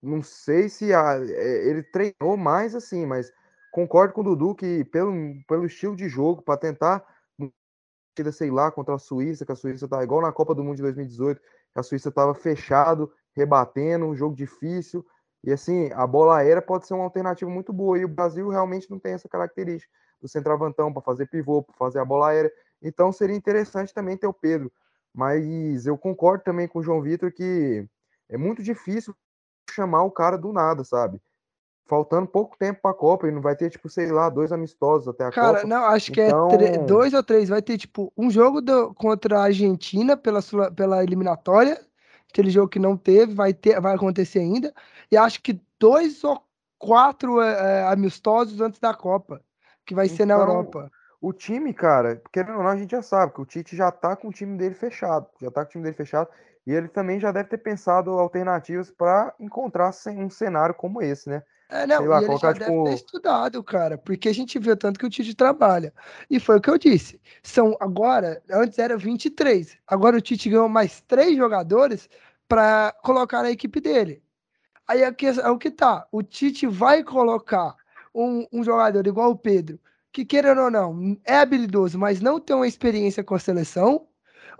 não 0.04 0.22
sei 0.24 0.70
se 0.70 0.94
a- 0.94 1.16
é, 1.20 1.70
ele 1.70 1.84
treinou 1.84 2.38
mais 2.38 2.76
assim, 2.76 3.06
mas 3.08 3.32
concordo 3.72 4.14
com 4.14 4.22
o 4.22 4.26
Dudu 4.26 4.56
que 4.56 4.86
pelo, 4.86 5.14
pelo 5.48 5.66
estilo 5.66 5.96
de 5.96 6.10
jogo, 6.10 6.42
para 6.44 6.58
tentar 6.60 7.06
sei 8.32 8.52
lá, 8.52 8.72
contra 8.72 8.96
a 8.96 9.00
Suíça, 9.00 9.46
que 9.46 9.52
a 9.52 9.56
Suíça 9.56 9.88
tá 9.88 10.04
igual 10.04 10.22
na 10.22 10.32
Copa 10.32 10.54
do 10.54 10.64
Mundo 10.64 10.76
de 10.76 10.82
2018, 10.84 11.42
que 11.42 11.80
a 11.80 11.84
Suíça 11.84 12.10
estava 12.10 12.34
fechado, 12.36 13.12
rebatendo, 13.36 14.06
um 14.06 14.16
jogo 14.16 14.36
difícil. 14.36 15.06
E 15.44 15.52
assim, 15.52 15.92
a 15.94 16.06
bola 16.06 16.38
aérea 16.38 16.62
pode 16.62 16.86
ser 16.88 16.94
uma 16.94 17.04
alternativa 17.04 17.50
muito 17.50 17.74
boa. 17.74 17.98
E 17.98 18.06
o 18.06 18.08
Brasil 18.08 18.48
realmente 18.50 18.90
não 18.90 19.00
tem 19.00 19.14
essa 19.14 19.28
característica 19.28 19.92
do 20.22 20.28
centroavantão 20.28 20.94
para 20.94 21.02
fazer 21.02 21.26
pivô, 21.28 21.64
para 21.64 21.76
fazer 21.76 22.00
a 22.00 22.06
bola 22.06 22.30
aérea. 22.30 22.52
Então 22.82 23.12
seria 23.12 23.36
interessante 23.36 23.94
também 23.94 24.16
ter 24.16 24.28
o 24.28 24.34
Pedro. 24.34 24.72
Mas 25.14 25.86
eu 25.86 25.98
concordo 25.98 26.44
também 26.44 26.68
com 26.68 26.80
o 26.80 26.84
João 26.84 27.02
Vitor 27.02 27.32
que 27.32 27.86
é 28.30 28.38
muito 28.38 28.64
difícil 28.64 29.14
chamar 29.74 30.04
o 30.04 30.12
cara 30.12 30.38
do 30.38 30.54
nada, 30.54 30.84
sabe? 30.84 31.20
Faltando 31.86 32.28
pouco 32.28 32.58
tempo 32.58 32.80
para 32.82 32.92
a 32.92 32.96
Copa, 32.96 33.26
ele 33.28 33.36
não 33.36 33.42
vai 33.42 33.56
ter, 33.56 33.70
tipo, 33.70 33.90
sei 33.90 34.10
lá, 34.10 34.30
dois 34.30 34.52
amistosos 34.54 35.08
até 35.08 35.26
a 35.26 35.32
Cara, 35.32 35.56
Copa. 35.58 35.68
não, 35.68 35.84
acho 35.86 36.12
que 36.14 36.22
Então- 36.22 36.48
é 36.50 36.58
tre- 36.58 36.78
dois 36.80 37.14
ou 37.14 37.22
três. 37.22 37.50
Vai 37.50 37.62
ter, 37.62 37.78
tipo, 37.78 38.12
um 38.18 38.32
jogo 38.32 38.62
do- 38.62 38.94
contra 38.94 39.40
a 39.40 39.44
Argentina 39.44 40.16
pela, 40.16 40.40
pela 40.74 41.04
eliminatória, 41.04 41.80
aquele 42.32 42.50
jogo 42.50 42.70
que 42.70 42.80
não 42.80 42.96
teve, 42.96 43.34
vai 43.34 43.54
ter, 43.54 43.80
vai 43.82 43.94
acontecer 43.96 44.40
ainda. 44.40 44.74
E 45.12 45.18
acho 45.18 45.42
que 45.42 45.60
dois 45.78 46.24
ou 46.24 46.42
quatro 46.80 47.42
é, 47.42 47.82
é, 47.82 47.84
amistosos 47.88 48.62
antes 48.62 48.80
da 48.80 48.94
Copa, 48.94 49.42
que 49.86 49.94
vai 49.94 50.08
ser 50.08 50.26
na 50.26 50.36
Então, 50.36 50.48
Europa. 50.48 50.92
O 51.22 51.32
time, 51.32 51.74
cara, 51.74 52.22
querendo 52.32 52.58
ou 52.58 52.64
não, 52.64 52.70
a 52.72 52.76
gente 52.78 52.92
já 52.92 53.02
sabe 53.02 53.34
que 53.34 53.42
o 53.42 53.46
Tite 53.46 53.76
já 53.76 53.90
tá 53.92 54.16
com 54.16 54.28
o 54.30 54.32
time 54.32 54.58
dele 54.58 54.76
fechado. 54.76 55.26
Já 55.42 55.50
tá 55.52 55.64
com 55.64 55.70
o 55.70 55.72
time 55.72 55.84
dele 55.84 55.96
fechado. 55.96 56.30
E 56.66 56.72
ele 56.72 56.88
também 56.88 57.20
já 57.20 57.32
deve 57.32 57.50
ter 57.50 57.58
pensado 57.58 58.12
alternativas 58.12 58.90
para 58.90 59.34
encontrar 59.40 59.92
um 60.08 60.30
cenário 60.30 60.74
como 60.74 61.02
esse, 61.02 61.30
né? 61.30 61.44
É, 61.70 61.88
não, 61.88 61.98
sei 61.98 62.08
lá, 62.08 62.22
e 62.22 62.26
ele 62.26 62.38
já 62.38 62.52
deve 62.52 62.66
ter 62.66 62.72
tipo- 62.72 62.90
estudado, 62.90 63.64
cara, 63.64 63.98
porque 63.98 64.30
a 64.30 64.34
gente 64.34 64.60
viu 64.60 64.78
tanto 64.78 65.00
que 65.00 65.06
o 65.06 65.10
Tite 65.10 65.36
trabalha. 65.36 65.94
E 66.30 66.40
foi 66.40 66.58
o 66.58 66.62
que 66.62 66.70
eu 66.70 66.78
disse. 66.78 67.20
São 67.42 67.76
agora, 67.80 68.42
antes 68.52 68.78
era 68.78 68.96
23. 68.96 69.78
Agora 69.88 70.18
o 70.18 70.22
Tite 70.22 70.50
ganhou 70.50 70.70
mais 70.70 71.02
três 71.02 71.36
jogadores 71.36 72.08
para 72.48 72.94
colocar 73.04 73.42
na 73.42 73.50
equipe 73.52 73.82
dele. 73.82 74.22
Aí 74.88 75.04
aqui 75.04 75.28
é 75.28 75.50
o 75.50 75.58
que 75.58 75.72
tá. 75.72 76.06
O 76.12 76.22
Tite 76.22 76.68
vai 76.68 77.04
colocar 77.04 77.76
um, 78.14 78.46
um 78.54 78.64
jogador 78.64 79.06
igual 79.08 79.32
o 79.32 79.38
Pedro, 79.38 79.80
que 80.12 80.24
querendo 80.24 80.62
ou 80.62 80.70
não, 80.70 81.18
é 81.26 81.38
habilidoso, 81.38 81.98
mas 81.98 82.22
não 82.22 82.40
tem 82.40 82.56
uma 82.56 82.68
experiência 82.68 83.24
com 83.24 83.34
a 83.34 83.40
seleção. 83.40 84.08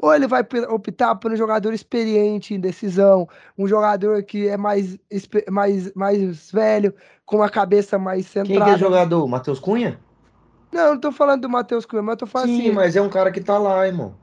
Ou 0.04 0.14
ele 0.14 0.28
vai 0.28 0.46
optar 0.68 1.16
por 1.16 1.32
um 1.32 1.36
jogador 1.38 1.74
experiente 1.74 2.54
em 2.54 2.60
decisão, 2.60 3.26
um 3.58 3.66
jogador 3.66 4.22
que 4.22 4.50
é 4.50 4.58
mais, 4.58 5.00
mais, 5.50 5.94
mais 5.94 6.52
velho, 6.52 6.94
com 7.26 7.42
a 7.42 7.50
cabeça 7.50 7.98
mais 7.98 8.28
Quem 8.28 8.44
centrada. 8.44 8.66
que 8.66 8.76
é 8.76 8.78
jogador? 8.78 9.26
Matheus 9.30 9.62
Cunha? 9.62 9.98
Não, 10.74 10.96
não 10.96 11.00
tô 11.00 11.10
falando 11.10 11.44
do 11.44 11.50
Matheus 11.50 11.86
Cunha, 11.86 12.04
mas 12.04 12.16
eu 12.16 12.18
tô 12.18 12.28
falando 12.28 12.50
Sim, 12.50 12.60
assim. 12.60 12.68
Mas... 12.68 12.76
mas 12.76 12.96
é 12.98 13.02
um 13.02 13.08
cara 13.08 13.32
que 13.32 13.40
tá 13.40 13.58
lá, 13.58 13.88
irmão. 13.88 14.14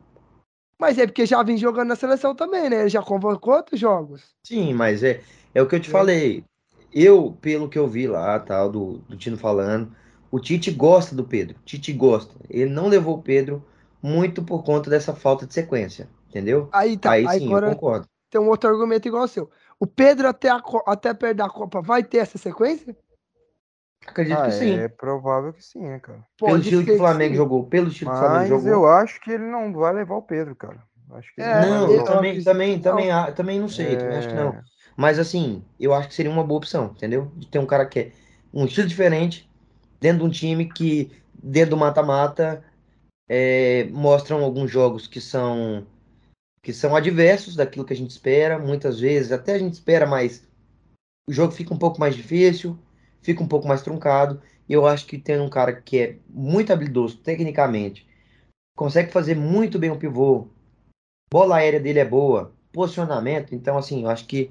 é 0.99 1.07
porque 1.07 1.25
já 1.25 1.43
vem 1.43 1.57
jogando 1.57 1.89
na 1.89 1.97
seleção 1.97 2.35
também, 2.35 2.69
né? 2.69 2.81
Ele 2.81 2.91
já 2.91 3.01
convocou 3.01 3.55
outros 3.55 3.81
jogos. 3.81 4.35
Sim, 4.47 4.75
mas 4.75 5.03
é, 5.03 5.23
é 5.55 5.63
o 5.63 5.67
que 5.67 5.77
eu 5.77 5.81
te 5.81 5.89
É. 5.89 5.93
falei. 5.93 6.45
Eu, 6.93 7.35
pelo 7.41 7.71
que 7.71 7.79
eu 7.79 7.89
vi 7.89 8.07
lá, 8.07 8.39
tal, 8.39 8.71
do, 8.71 8.99
do 9.09 9.17
Tino 9.17 9.39
falando, 9.39 9.97
o 10.31 10.39
Tite 10.39 10.71
gosta 10.71 11.17
do 11.17 11.25
Pedro. 11.25 11.57
Tite 11.65 11.91
gosta. 11.91 12.35
Ele 12.51 12.69
não 12.69 12.87
levou 12.87 13.15
o 13.15 13.23
Pedro 13.23 13.65
muito 14.03 14.43
por 14.45 14.63
conta 14.65 14.91
dessa 14.91 15.15
falta 15.15 15.47
de 15.47 15.55
sequência, 15.55 16.09
entendeu? 16.29 16.71
Aí 16.73 16.97
tá. 16.99 17.13
Aí 17.13 17.27
Aí 17.27 17.39
sim, 17.39 17.47
agora 17.47 17.67
eu 17.67 17.75
concordo. 17.77 18.09
tem 18.31 18.41
um 18.41 18.49
outro 18.49 18.71
argumento 18.71 19.07
igual 19.09 19.23
ao 19.23 19.29
seu. 19.29 19.51
O 19.79 19.87
Pedro 19.87 20.29
até, 20.29 20.49
a, 20.51 20.63
até 20.87 21.15
perder 21.15 21.43
a 21.43 21.49
Copa 21.51 21.81
vai 21.83 22.03
ter 22.05 22.19
essa 22.19 22.39
sequência? 22.39 22.97
Acredito 24.07 24.43
Ah, 24.43 24.45
que 24.45 24.53
sim. 24.53 24.75
é 24.75 24.89
provável 24.89 25.53
que 25.53 25.63
sim, 25.63 25.81
né, 25.81 25.99
cara? 26.01 26.27
Pelo 26.43 26.57
Pode 26.57 26.63
estilo 26.63 26.85
que 26.85 26.93
o 26.93 26.97
Flamengo 26.97 27.35
sim. 27.35 27.37
jogou, 27.37 27.67
pelo 27.67 27.89
estilo 27.89 28.11
que 28.11 28.17
o 28.17 28.19
Flamengo 28.19 28.45
Mas 28.45 28.49
jogou. 28.49 28.71
eu 28.73 28.87
acho 28.87 29.21
que 29.21 29.31
ele 29.31 29.45
não 29.47 29.73
vai 29.73 29.93
levar 29.93 30.17
o 30.17 30.23
Pedro, 30.23 30.55
cara. 30.57 30.83
Acho 31.13 31.35
que 31.35 31.41
ele 31.41 31.51
É, 31.51 31.55
não 31.55 31.89
eu 31.91 32.03
também, 32.05 32.43
também, 32.43 32.81
não. 32.83 32.83
também, 32.83 33.11
ah, 33.11 33.33
também 33.33 33.59
não 33.61 33.69
sei, 33.69 33.97
também 33.97 34.17
acho 34.19 34.29
que 34.29 34.37
não. 34.37 34.59
É, 34.59 34.63
Mas 34.97 35.19
assim, 35.19 35.65
eu 35.79 35.95
acho 35.95 36.09
que 36.09 36.15
seria 36.15 36.31
uma 36.31 36.45
boa 36.45 36.59
opção, 36.59 36.93
entendeu? 36.97 37.31
De 37.37 37.47
ter 37.49 37.59
um 37.59 37.67
cara 37.67 37.87
que 37.87 37.99
é 38.01 38.13
um 38.53 38.65
estilo 38.67 38.87
diferente, 38.89 39.49
dentro 40.01 40.19
de 40.21 40.25
um 40.25 40.31
time 40.31 40.67
que, 40.71 41.11
dentro 41.35 41.71
do 41.71 41.77
mata-mata, 41.77 42.63
é, 43.33 43.85
mostram 43.93 44.43
alguns 44.43 44.69
jogos 44.69 45.07
que 45.07 45.21
são 45.21 45.87
que 46.63 46.73
são 46.75 46.97
adversos 46.97 47.55
daquilo 47.55 47.87
que 47.87 47.93
a 47.93 47.97
gente 47.97 48.11
espera, 48.11 48.59
muitas 48.59 48.99
vezes 49.01 49.31
até 49.31 49.55
a 49.55 49.59
gente 49.59 49.75
espera, 49.75 50.05
mas 50.05 50.47
o 51.29 51.33
jogo 51.33 51.53
fica 51.53 51.73
um 51.73 51.79
pouco 51.79 51.99
mais 51.99 52.15
difícil, 52.15 52.77
fica 53.23 53.43
um 53.43 53.49
pouco 53.49 53.67
mais 53.67 53.81
truncado. 53.81 54.43
E 54.69 54.73
eu 54.73 54.85
acho 54.85 55.07
que 55.07 55.17
tem 55.17 55.41
um 55.41 55.49
cara 55.49 55.73
que 55.73 55.99
é 55.99 56.17
muito 56.29 56.73
habilidoso 56.73 57.17
tecnicamente, 57.19 58.07
consegue 58.77 59.13
fazer 59.13 59.37
muito 59.37 59.79
bem 59.79 59.91
o 59.91 59.97
pivô, 59.97 60.49
bola 61.33 61.57
aérea 61.57 61.81
dele 61.81 62.01
é 62.01 62.05
boa, 62.05 62.53
posicionamento, 62.73 63.55
então 63.55 63.79
assim, 63.79 64.03
eu 64.03 64.11
acho 64.11 64.27
que 64.27 64.51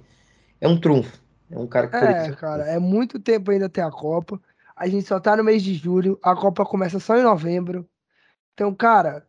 é 0.60 0.68
um 0.68 0.80
trunfo. 0.80 1.22
É 1.52 1.60
um 1.60 1.68
cara 1.68 1.88
que 1.88 1.96
É, 1.98 2.32
cara, 2.32 2.64
é 2.64 2.80
muito 2.80 3.20
tempo 3.20 3.52
ainda 3.52 3.66
até 3.66 3.82
a 3.82 3.92
Copa. 3.92 4.42
A 4.76 4.88
gente 4.88 5.06
só 5.06 5.20
tá 5.20 5.36
no 5.36 5.44
mês 5.44 5.62
de 5.62 5.74
julho, 5.74 6.18
a 6.24 6.36
Copa 6.36 6.66
começa 6.66 7.00
só 7.00 7.18
em 7.18 7.24
novembro. 7.24 7.89
Então, 8.60 8.76
cara, 8.76 9.26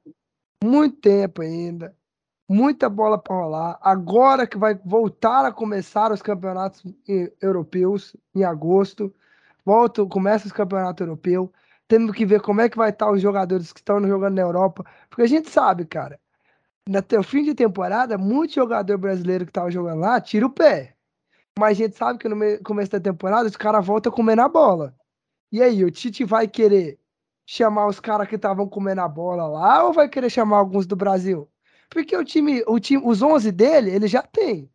muito 0.65 0.97
tempo 0.97 1.41
ainda, 1.41 1.97
muita 2.49 2.89
bola 2.89 3.17
para 3.17 3.37
rolar. 3.37 3.79
Agora 3.81 4.45
que 4.45 4.59
vai 4.59 4.75
voltar 4.75 5.45
a 5.45 5.53
começar 5.53 6.11
os 6.11 6.21
campeonatos 6.21 6.83
europeus 7.41 8.17
em 8.35 8.43
agosto, 8.43 9.15
volta, 9.65 10.05
começa 10.07 10.47
os 10.49 10.53
campeonatos 10.53 11.07
europeus. 11.07 11.49
Temos 11.87 12.17
que 12.17 12.27
ver 12.27 12.41
como 12.41 12.61
é 12.61 12.69
que 12.69 12.77
vai 12.77 12.91
estar 12.91 13.09
os 13.09 13.23
jogadores 13.23 13.73
que 13.73 13.79
estão 13.79 14.03
jogando 14.05 14.35
na 14.35 14.43
Europa, 14.43 14.85
porque 15.09 15.23
a 15.23 15.29
gente 15.29 15.49
sabe, 15.49 15.85
cara, 15.85 16.19
até 16.97 17.19
o 17.19 17.23
fim 17.23 17.45
de 17.45 17.55
temporada, 17.55 18.19
muito 18.19 18.55
jogador 18.55 18.99
brasileiro 18.99 19.47
que 19.47 19.53
tava 19.53 19.71
jogando 19.71 20.01
lá 20.01 20.21
tira 20.21 20.47
o 20.47 20.51
pé. 20.51 20.97
Mas 21.59 21.73
a 21.73 21.85
gente 21.85 21.97
sabe 21.99 22.19
que 22.21 22.29
no 22.29 22.37
me- 22.37 22.59
começo 22.59 22.93
da 22.93 23.01
temporada 23.01 23.49
os 23.49 23.57
caras 23.57 23.87
voltam 23.87 24.13
comendo 24.13 24.43
a 24.43 24.49
bola. 24.49 24.95
E 25.53 25.63
aí, 25.63 25.85
o 25.85 25.91
Tite 25.91 26.25
vai 26.25 26.49
querer 26.49 27.00
chamar 27.47 27.87
os 27.87 28.01
caras 28.01 28.29
que 28.29 28.37
estavam 28.37 28.69
comendo 28.69 29.01
a 29.01 29.09
bola 29.09 29.47
lá 29.47 29.85
ou 29.85 29.93
vai 29.93 30.09
querer 30.09 30.31
chamar 30.31 30.59
alguns 30.59 30.87
do 30.87 30.97
Brasil? 30.97 31.49
Porque 31.89 32.17
o 32.17 32.25
time, 32.25 32.63
o 32.67 32.79
time, 32.79 33.03
os 33.05 33.21
11 33.23 33.51
dele, 33.53 33.91
ele 33.91 34.07
já 34.07 34.23
tem. 34.23 34.71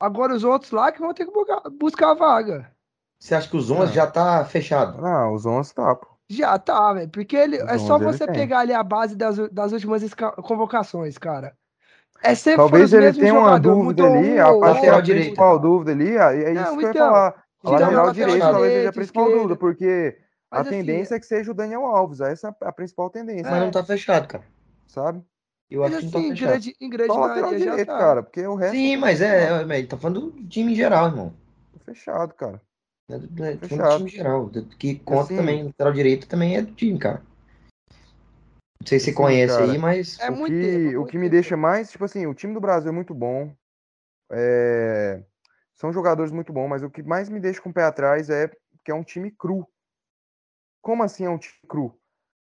Agora 0.00 0.34
os 0.34 0.44
outros 0.44 0.70
lá 0.72 0.90
que 0.92 1.00
vão 1.00 1.14
ter 1.14 1.24
que 1.26 1.32
buscar, 1.78 2.10
a 2.10 2.14
vaga. 2.14 2.70
Você 3.18 3.34
acha 3.34 3.48
que 3.48 3.56
os 3.56 3.70
11 3.70 3.92
Ah. 3.92 3.94
já 3.94 4.06
tá 4.06 4.44
fechado? 4.44 5.00
Não, 5.00 5.32
os 5.34 5.46
11 5.46 5.72
tá, 5.74 5.94
pô. 5.94 6.08
Já 6.28 6.58
tá, 6.58 6.92
velho. 6.94 7.08
Porque 7.10 7.36
ele, 7.36 7.62
Os 7.62 7.68
é 7.70 7.78
só 7.78 7.96
11 7.96 8.04
ele 8.04 8.12
você 8.12 8.26
tem. 8.26 8.34
pegar 8.34 8.60
ali 8.60 8.72
a 8.72 8.82
base 8.82 9.14
das, 9.16 9.36
das 9.50 9.72
últimas 9.72 10.02
convocações, 10.42 11.16
cara. 11.16 11.56
É 12.22 12.34
sempre 12.34 12.56
Talvez 12.56 12.92
ele 12.92 13.12
tenha 13.12 13.34
uma 13.34 13.58
dúvida 13.58 14.04
ali, 14.06 14.34
um 14.34 14.40
a, 14.40 14.70
acho 14.70 14.80
que 14.80 14.90
lateral 14.90 15.02
direita. 15.02 15.24
principal 15.26 15.58
dúvida 15.58 15.92
ali, 15.92 16.16
é 16.16 16.52
isso 16.54 16.70
Não, 16.70 16.78
que 16.78 16.84
eu 16.84 16.88
ia 16.88 16.90
então, 16.90 17.06
falar. 17.06 17.28
A 17.28 17.34
Então, 17.60 17.72
lateral 17.72 18.12
direito 18.12 18.40
talvez 18.40 18.72
seja 18.72 18.88
a 18.88 18.92
principal 18.92 19.30
dúvida, 19.30 19.56
porque 19.56 20.18
a 20.58 20.60
assim, 20.60 20.70
tendência 20.70 21.14
é 21.14 21.20
que 21.20 21.26
seja 21.26 21.50
o 21.50 21.54
Daniel 21.54 21.84
Alves, 21.84 22.20
essa 22.20 22.48
é 22.60 22.66
a 22.66 22.72
principal 22.72 23.10
tendência, 23.10 23.50
Mas 23.50 23.60
não 23.60 23.70
tá 23.70 23.84
fechado, 23.84 24.28
cara. 24.28 24.44
sabe? 24.86 25.22
Eu 25.70 25.82
mas 25.82 25.94
acho 25.94 26.00
que 26.00 26.04
não 26.06 26.12
tá 26.12 26.18
assim, 26.18 26.26
em 26.26 26.30
fechado. 26.30 26.48
grande, 26.48 26.76
em 26.80 26.90
grande 26.90 27.12
Só 27.14 27.20
lateral 27.20 27.50
já 27.52 27.58
direito, 27.58 27.86
tá. 27.86 27.98
cara, 27.98 28.22
porque 28.22 28.46
o 28.46 28.54
resto... 28.54 28.76
Sim, 28.76 28.96
mas 28.96 29.20
é, 29.20 29.48
é, 29.48 29.78
ele 29.78 29.86
tá 29.86 29.96
falando 29.96 30.30
do 30.30 30.46
time 30.46 30.72
em 30.72 30.76
geral, 30.76 31.06
irmão. 31.06 31.34
Tô 31.72 31.78
fechado, 31.80 32.34
cara. 32.34 32.60
É 33.08 33.18
do, 33.18 33.44
é 33.44 33.54
do 33.54 33.68
Fechado. 33.68 33.98
time 33.98 34.10
geral. 34.10 34.50
Que 34.78 34.98
conta 35.00 35.24
assim- 35.24 35.36
também, 35.36 35.64
lateral 35.64 35.92
direito 35.92 36.26
também 36.28 36.56
é 36.56 36.62
do 36.62 36.72
time, 36.72 36.98
cara. 36.98 37.22
Não 38.80 38.86
sei 38.86 38.98
se 38.98 39.06
você 39.06 39.10
Sim, 39.12 39.16
conhece 39.16 39.52
cara. 39.54 39.72
aí, 39.72 39.78
mas. 39.78 40.18
É 40.20 40.30
o 40.30 40.36
muito 40.36 40.52
que, 40.52 40.60
tempo, 40.60 40.88
o 40.88 41.00
muito 41.00 41.10
que 41.10 41.18
me 41.18 41.24
tempo. 41.24 41.32
deixa 41.32 41.56
mais, 41.56 41.90
tipo 41.90 42.04
assim, 42.04 42.26
o 42.26 42.34
time 42.34 42.54
do 42.54 42.60
Brasil 42.60 42.90
é 42.90 42.94
muito 42.94 43.14
bom. 43.14 43.54
é, 44.30 45.22
São 45.74 45.92
jogadores 45.92 46.30
muito 46.32 46.52
bons, 46.52 46.68
mas 46.68 46.82
o 46.82 46.90
que 46.90 47.02
mais 47.02 47.28
me 47.28 47.40
deixa 47.40 47.60
com 47.60 47.70
o 47.70 47.72
pé 47.74 47.84
atrás 47.84 48.30
é 48.30 48.50
que 48.84 48.90
é 48.90 48.94
um 48.94 49.02
time 49.04 49.30
cru. 49.30 49.66
Como 50.84 51.02
assim 51.02 51.24
é 51.24 51.30
um 51.30 51.38
time 51.38 51.58
cru? 51.66 51.98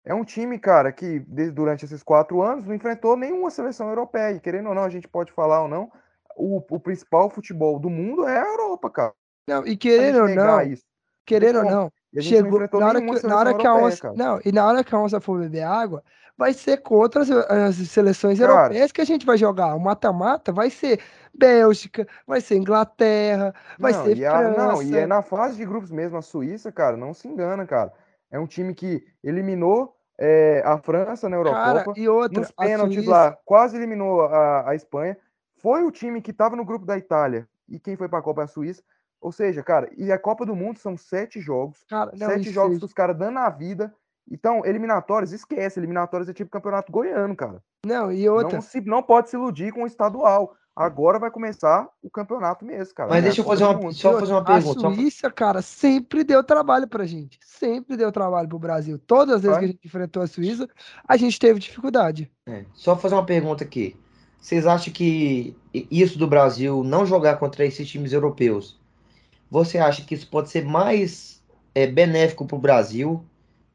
É 0.05 0.13
um 0.13 0.25
time, 0.25 0.59
cara, 0.59 0.93
que 0.93 1.21
desde, 1.21 1.53
durante 1.55 1.85
esses 1.85 2.03
quatro 2.03 2.43
anos 2.43 2.67
não 2.67 2.75
enfrentou 2.75 3.17
nenhuma 3.17 3.51
seleção 3.51 3.89
europeia. 3.89 4.33
E 4.35 4.41
querendo 4.41 4.69
ou 4.69 4.75
não, 4.75 4.83
a 4.83 4.91
gente 4.91 5.07
pode 5.07 5.31
falar 5.31 5.63
ou 5.63 5.69
não, 5.69 5.91
o, 6.37 6.57
o 6.69 6.81
principal 6.81 7.31
futebol 7.31 7.79
do 7.79 7.89
mundo 7.89 8.27
é 8.27 8.41
a 8.41 8.45
Europa, 8.45 8.91
cara. 8.91 9.15
Não, 9.47 9.65
e 9.65 9.77
querendo 9.77 10.23
ou 10.23 10.29
não, 10.29 10.61
isso. 10.63 10.85
querendo 11.25 11.61
ou 11.61 11.65
não, 11.65 11.93
chegou 12.21 12.61
na 12.81 12.87
hora 12.89 13.01
que, 13.01 13.27
na 13.27 13.39
hora 13.39 13.55
que 13.55 13.67
a 13.67 13.75
onça, 13.75 14.03
cara. 14.03 14.15
não, 14.17 14.41
e 14.45 14.51
na 14.51 14.67
hora 14.67 14.83
que 14.83 14.95
a 14.95 14.99
onça 14.99 15.21
for 15.21 15.39
beber 15.41 15.63
água, 15.63 16.03
vai 16.37 16.53
ser 16.53 16.79
contra 16.79 17.23
as, 17.23 17.31
as 17.31 17.77
seleções 17.89 18.39
Cara. 18.41 18.53
europeias 18.53 18.91
que 18.93 19.01
a 19.01 19.05
gente 19.05 19.25
vai 19.25 19.39
jogar. 19.39 19.75
O 19.75 19.81
mata-mata 19.81 20.53
vai 20.53 20.69
ser 20.69 21.01
Bélgica, 21.33 22.07
vai 22.27 22.41
ser 22.41 22.57
Inglaterra, 22.57 23.55
vai 23.79 23.93
Não, 23.93 24.05
ser 24.05 24.17
e 24.17 24.27
a- 24.27 24.43
não, 24.51 24.83
e 24.83 24.87
é 24.87 24.91
França. 24.91 25.07
na 25.07 25.23
fase 25.23 25.57
de 25.57 25.65
grupos 25.65 25.91
mesmo, 25.91 26.17
a 26.19 26.23
Suíça, 26.23 26.73
cara, 26.73 26.97
não 26.97 27.15
se 27.15 27.29
engana, 27.29 27.65
cara. 27.67 27.93
É 28.37 28.39
um 28.39 28.47
time 28.47 28.75
que 28.75 29.03
eliminou 29.25 29.97
é, 30.19 30.63
a 30.65 30.77
França 30.77 31.27
na 31.27 31.43
Cara, 31.43 31.71
Eurocopa, 31.71 31.99
e 31.99 32.07
outra, 32.07 32.41
nos 32.41 32.51
pênaltis 32.51 32.97
Suíça, 32.97 33.11
lá, 33.11 33.39
quase 33.47 33.77
eliminou 33.79 34.23
a, 34.23 34.71
a 34.71 34.75
Espanha. 34.75 35.17
Foi 35.57 35.83
o 35.83 35.91
time 35.91 36.21
que 36.21 36.33
estava 36.33 36.55
no 36.55 36.65
grupo 36.65 36.85
da 36.85 36.99
Itália 36.99 37.49
e 37.67 37.81
quem 37.81 37.97
foi 37.97 38.11
para 38.11 38.19
a 38.19 38.23
Copa 38.23 38.43
é 38.43 38.45
a 38.45 38.49
Suíça. 38.49 38.83
Ou 39.23 39.33
seja, 39.33 39.63
cara, 39.63 39.91
e 39.97 40.13
a 40.13 40.19
Copa 40.19 40.45
do 40.45 40.55
Mundo 40.55 40.79
são 40.79 40.99
sete 40.99 41.41
jogos, 41.41 41.83
cara, 41.89 42.13
não, 42.15 42.29
sete 42.29 42.51
jogos 42.51 42.75
seja- 42.75 42.81
dos 42.81 42.93
caras 42.93 43.17
dando 43.17 43.39
a 43.39 43.49
vida. 43.49 43.93
Então, 44.31 44.67
eliminatórias, 44.67 45.33
esquece, 45.33 45.81
eliminatórias 45.81 46.29
é 46.29 46.35
tipo 46.35 46.51
campeonato 46.51 46.93
goiano, 46.93 47.35
cara. 47.35 47.63
não, 47.87 48.13
e 48.13 48.29
outra, 48.29 48.57
Não, 48.57 48.61
se, 48.61 48.81
não 48.83 49.03
pode 49.03 49.31
se 49.31 49.37
iludir 49.37 49.73
com 49.73 49.85
o 49.85 49.87
estadual. 49.87 50.55
Agora 50.77 51.19
vai 51.19 51.31
começar 51.31 51.89
o 52.03 52.11
campeonato 52.11 52.63
mesmo, 52.63 52.95
cara. 52.95 53.09
Mas 53.09 53.21
é 53.21 53.23
deixa 53.23 53.41
eu 53.41 53.47
fazer 53.47 53.65
uma, 53.65 53.93
só 53.93 54.15
E 54.15 54.21
fazer 54.21 54.33
uma 54.33 54.45
pergunta. 54.45 54.87
A 54.87 54.95
Suíça, 54.95 55.31
cara, 55.31 55.63
sempre 55.63 56.23
deu 56.23 56.45
trabalho 56.45 56.87
pra 56.87 57.07
gente. 57.07 57.39
Sempre 57.43 57.97
deu 57.97 58.13
trabalho 58.13 58.47
pro 58.47 58.59
Brasil. 58.59 58.99
Todas 58.99 59.37
as 59.37 59.41
vezes 59.41 59.55
Vai. 59.55 59.61
que 59.61 59.65
a 59.65 59.69
gente 59.69 59.87
enfrentou 59.87 60.23
a 60.23 60.27
Suíça, 60.27 60.69
a 61.09 61.17
gente 61.17 61.39
teve 61.39 61.59
dificuldade. 61.61 62.31
É, 62.47 62.67
só 62.75 62.95
fazer 62.95 63.15
uma 63.15 63.25
pergunta 63.25 63.65
aqui. 63.65 63.97
Vocês 64.39 64.67
acham 64.67 64.93
que 64.93 65.57
isso 65.73 66.19
do 66.19 66.27
Brasil 66.27 66.85
não 66.85 67.07
jogar 67.07 67.39
contra 67.39 67.65
esses 67.65 67.89
times 67.89 68.13
europeus, 68.13 68.79
você 69.51 69.79
acha 69.79 70.05
que 70.05 70.15
isso 70.15 70.29
pode 70.29 70.51
ser 70.51 70.65
mais 70.65 71.43
é, 71.75 71.87
benéfico 71.87 72.47
para 72.47 72.57
o 72.57 72.61
Brasil, 72.61 73.25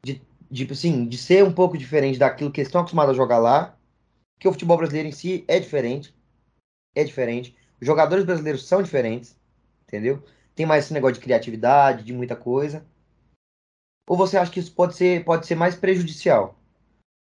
de, 0.04 0.22
de, 0.48 0.68
assim, 0.70 1.04
de 1.06 1.18
ser 1.18 1.42
um 1.44 1.52
pouco 1.52 1.76
diferente 1.76 2.18
daquilo 2.18 2.52
que 2.52 2.60
eles 2.60 2.68
estão 2.68 2.80
acostumados 2.80 3.12
a 3.12 3.16
jogar 3.16 3.38
lá? 3.38 3.74
Porque 4.34 4.46
o 4.46 4.52
futebol 4.52 4.76
brasileiro 4.76 5.08
em 5.08 5.12
si 5.12 5.44
é 5.48 5.58
diferente. 5.58 6.14
É 6.94 7.04
diferente. 7.04 7.56
Os 7.80 7.86
jogadores 7.86 8.24
brasileiros 8.24 8.66
são 8.66 8.82
diferentes, 8.82 9.36
entendeu? 9.86 10.22
Tem 10.54 10.66
mais 10.66 10.84
esse 10.84 10.92
negócio 10.92 11.14
de 11.14 11.20
criatividade, 11.20 12.04
de 12.04 12.12
muita 12.12 12.36
coisa. 12.36 12.84
Ou 14.08 14.16
você 14.16 14.36
acha 14.36 14.50
que 14.50 14.60
isso 14.60 14.72
pode 14.74 14.94
ser, 14.96 15.24
pode 15.24 15.46
ser 15.46 15.54
mais 15.54 15.74
prejudicial? 15.74 16.58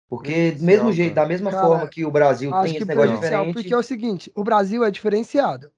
Porque 0.07 0.51
do 0.51 0.63
mesmo 0.63 0.91
jeito, 0.91 1.15
cara. 1.15 1.25
da 1.25 1.29
mesma 1.29 1.51
Cara, 1.51 1.67
forma 1.67 1.87
que 1.87 2.05
o 2.05 2.11
Brasil 2.11 2.51
tem 2.51 2.75
esse 2.75 2.85
negócio 2.85 3.09
prejudicial, 3.09 3.45
diferente. 3.45 3.53
porque 3.53 3.73
é 3.73 3.77
o 3.77 3.83
seguinte, 3.83 4.31
o 4.35 4.43
Brasil 4.43 4.83
é 4.83 4.91
diferenciado. 4.91 5.71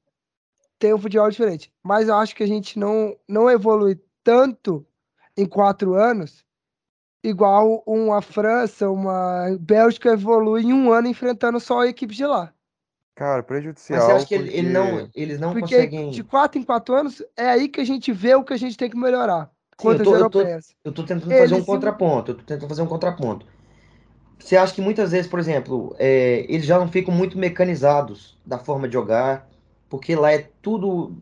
Tem 0.77 0.93
um 0.93 0.99
futebol 0.99 1.29
diferente. 1.29 1.71
Mas 1.81 2.07
eu 2.07 2.15
acho 2.15 2.35
que 2.35 2.43
a 2.43 2.47
gente 2.47 2.77
não, 2.77 3.15
não 3.27 3.49
evolui 3.49 3.99
tanto 4.23 4.85
em 5.35 5.45
quatro 5.45 5.93
anos, 5.93 6.43
igual 7.23 7.83
uma 7.85 8.21
França, 8.21 8.89
uma 8.89 9.55
Bélgica 9.59 10.11
evolui 10.11 10.63
em 10.63 10.73
um 10.73 10.91
ano 10.91 11.07
enfrentando 11.07 11.59
só 11.59 11.81
a 11.81 11.87
equipe 11.87 12.13
de 12.13 12.25
lá. 12.25 12.53
Cara, 13.17 13.38
Mas 13.38 13.45
prejudicial. 13.47 13.99
você 14.06 14.12
acha 14.12 14.25
que 14.27 14.36
ele, 14.36 14.56
ele 14.56 14.69
não, 14.69 14.89
porque- 14.99 15.19
eles 15.19 15.39
não 15.39 15.49
Porque 15.51 15.62
conseguem. 15.75 16.12
de 16.12 16.23
quatro 16.23 16.60
em 16.62 16.63
quatro 16.63 16.93
anos 16.95 17.23
é 17.36 17.49
aí 17.49 17.67
que 17.67 17.82
a 17.82 17.84
gente 17.84 18.13
vê 18.13 18.36
o 18.36 18.43
que 18.43 18.53
a 18.53 18.58
gente 18.58 18.77
tem 18.77 18.89
que 18.89 18.95
melhorar 18.95 19.45
Sim, 19.80 19.88
eu 19.88 19.97
contra 19.97 20.03
tô- 20.03 20.15
eu 20.15 20.30
tô-. 20.30 20.41
Eu 20.86 20.91
tô 20.91 21.03
tentando 21.03 21.32
fazer 21.32 21.36
um 21.36 21.56
Eles 21.56 21.60
se- 21.60 21.65
contraponto. 21.65 22.32
Eu 22.32 22.36
tô 22.36 22.43
tentando 22.43 22.69
fazer 22.69 22.82
um 22.84 22.88
contraponto. 22.88 23.45
Você 24.38 24.56
acha 24.56 24.71
que 24.73 24.82
muitas 24.82 25.12
vezes, 25.12 25.27
por 25.27 25.39
exemplo, 25.39 25.95
é, 25.97 26.45
eles 26.47 26.65
já 26.67 26.77
não 26.77 26.88
ficam 26.88 27.12
muito 27.13 27.39
mecanizados 27.39 28.38
da 28.45 28.60
forma 28.60 28.88
de 28.88 28.93
jogar, 28.93 29.49
porque 29.89 30.15
lá 30.15 30.32
é 30.32 30.47
tudo 30.62 31.17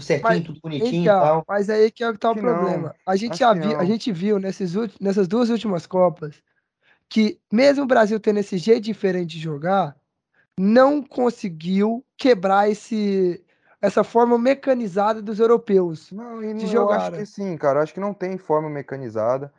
certinho, 0.00 0.28
Mas- 0.28 0.44
tudo 0.44 0.60
bonitinho 0.60 0.92
e 0.92 0.98
Então, 1.02 1.20
tal. 1.20 1.44
mas 1.46 1.70
aí 1.70 1.88
que 1.92 2.02
é 2.02 2.10
que 2.12 2.18
tá 2.18 2.32
o 2.32 2.34
que 2.34 2.42
não. 2.42 2.52
problema. 2.52 2.94
A 3.06 3.14
gente 3.14 3.38
viu, 3.38 3.48
a 3.48 3.54
não. 3.54 3.86
gente 3.86 4.10
viu 4.12 4.38
nesses, 4.40 4.74
nessas 5.00 5.28
duas 5.28 5.50
últimas 5.50 5.86
Copas 5.86 6.42
que 7.08 7.38
mesmo 7.50 7.84
o 7.84 7.86
Brasil 7.86 8.18
tendo 8.20 8.40
esse 8.40 8.58
jeito 8.58 8.82
diferente 8.84 9.30
de 9.36 9.40
jogar, 9.40 9.96
não 10.58 11.02
conseguiu 11.02 12.04
quebrar 12.16 12.70
esse, 12.70 13.44
essa 13.80 14.02
forma 14.02 14.38
mecanizada 14.38 15.22
dos 15.22 15.38
europeus. 15.40 16.10
Não, 16.12 16.42
e 16.42 16.54
de 16.54 16.66
não- 16.66 16.82
eu 16.82 16.90
acho 16.90 17.12
que 17.12 17.26
sim, 17.26 17.56
cara. 17.56 17.78
Eu 17.78 17.82
acho 17.84 17.94
que 17.94 18.00
não 18.00 18.12
tem 18.14 18.36
forma 18.38 18.68
mecanizada. 18.68 19.52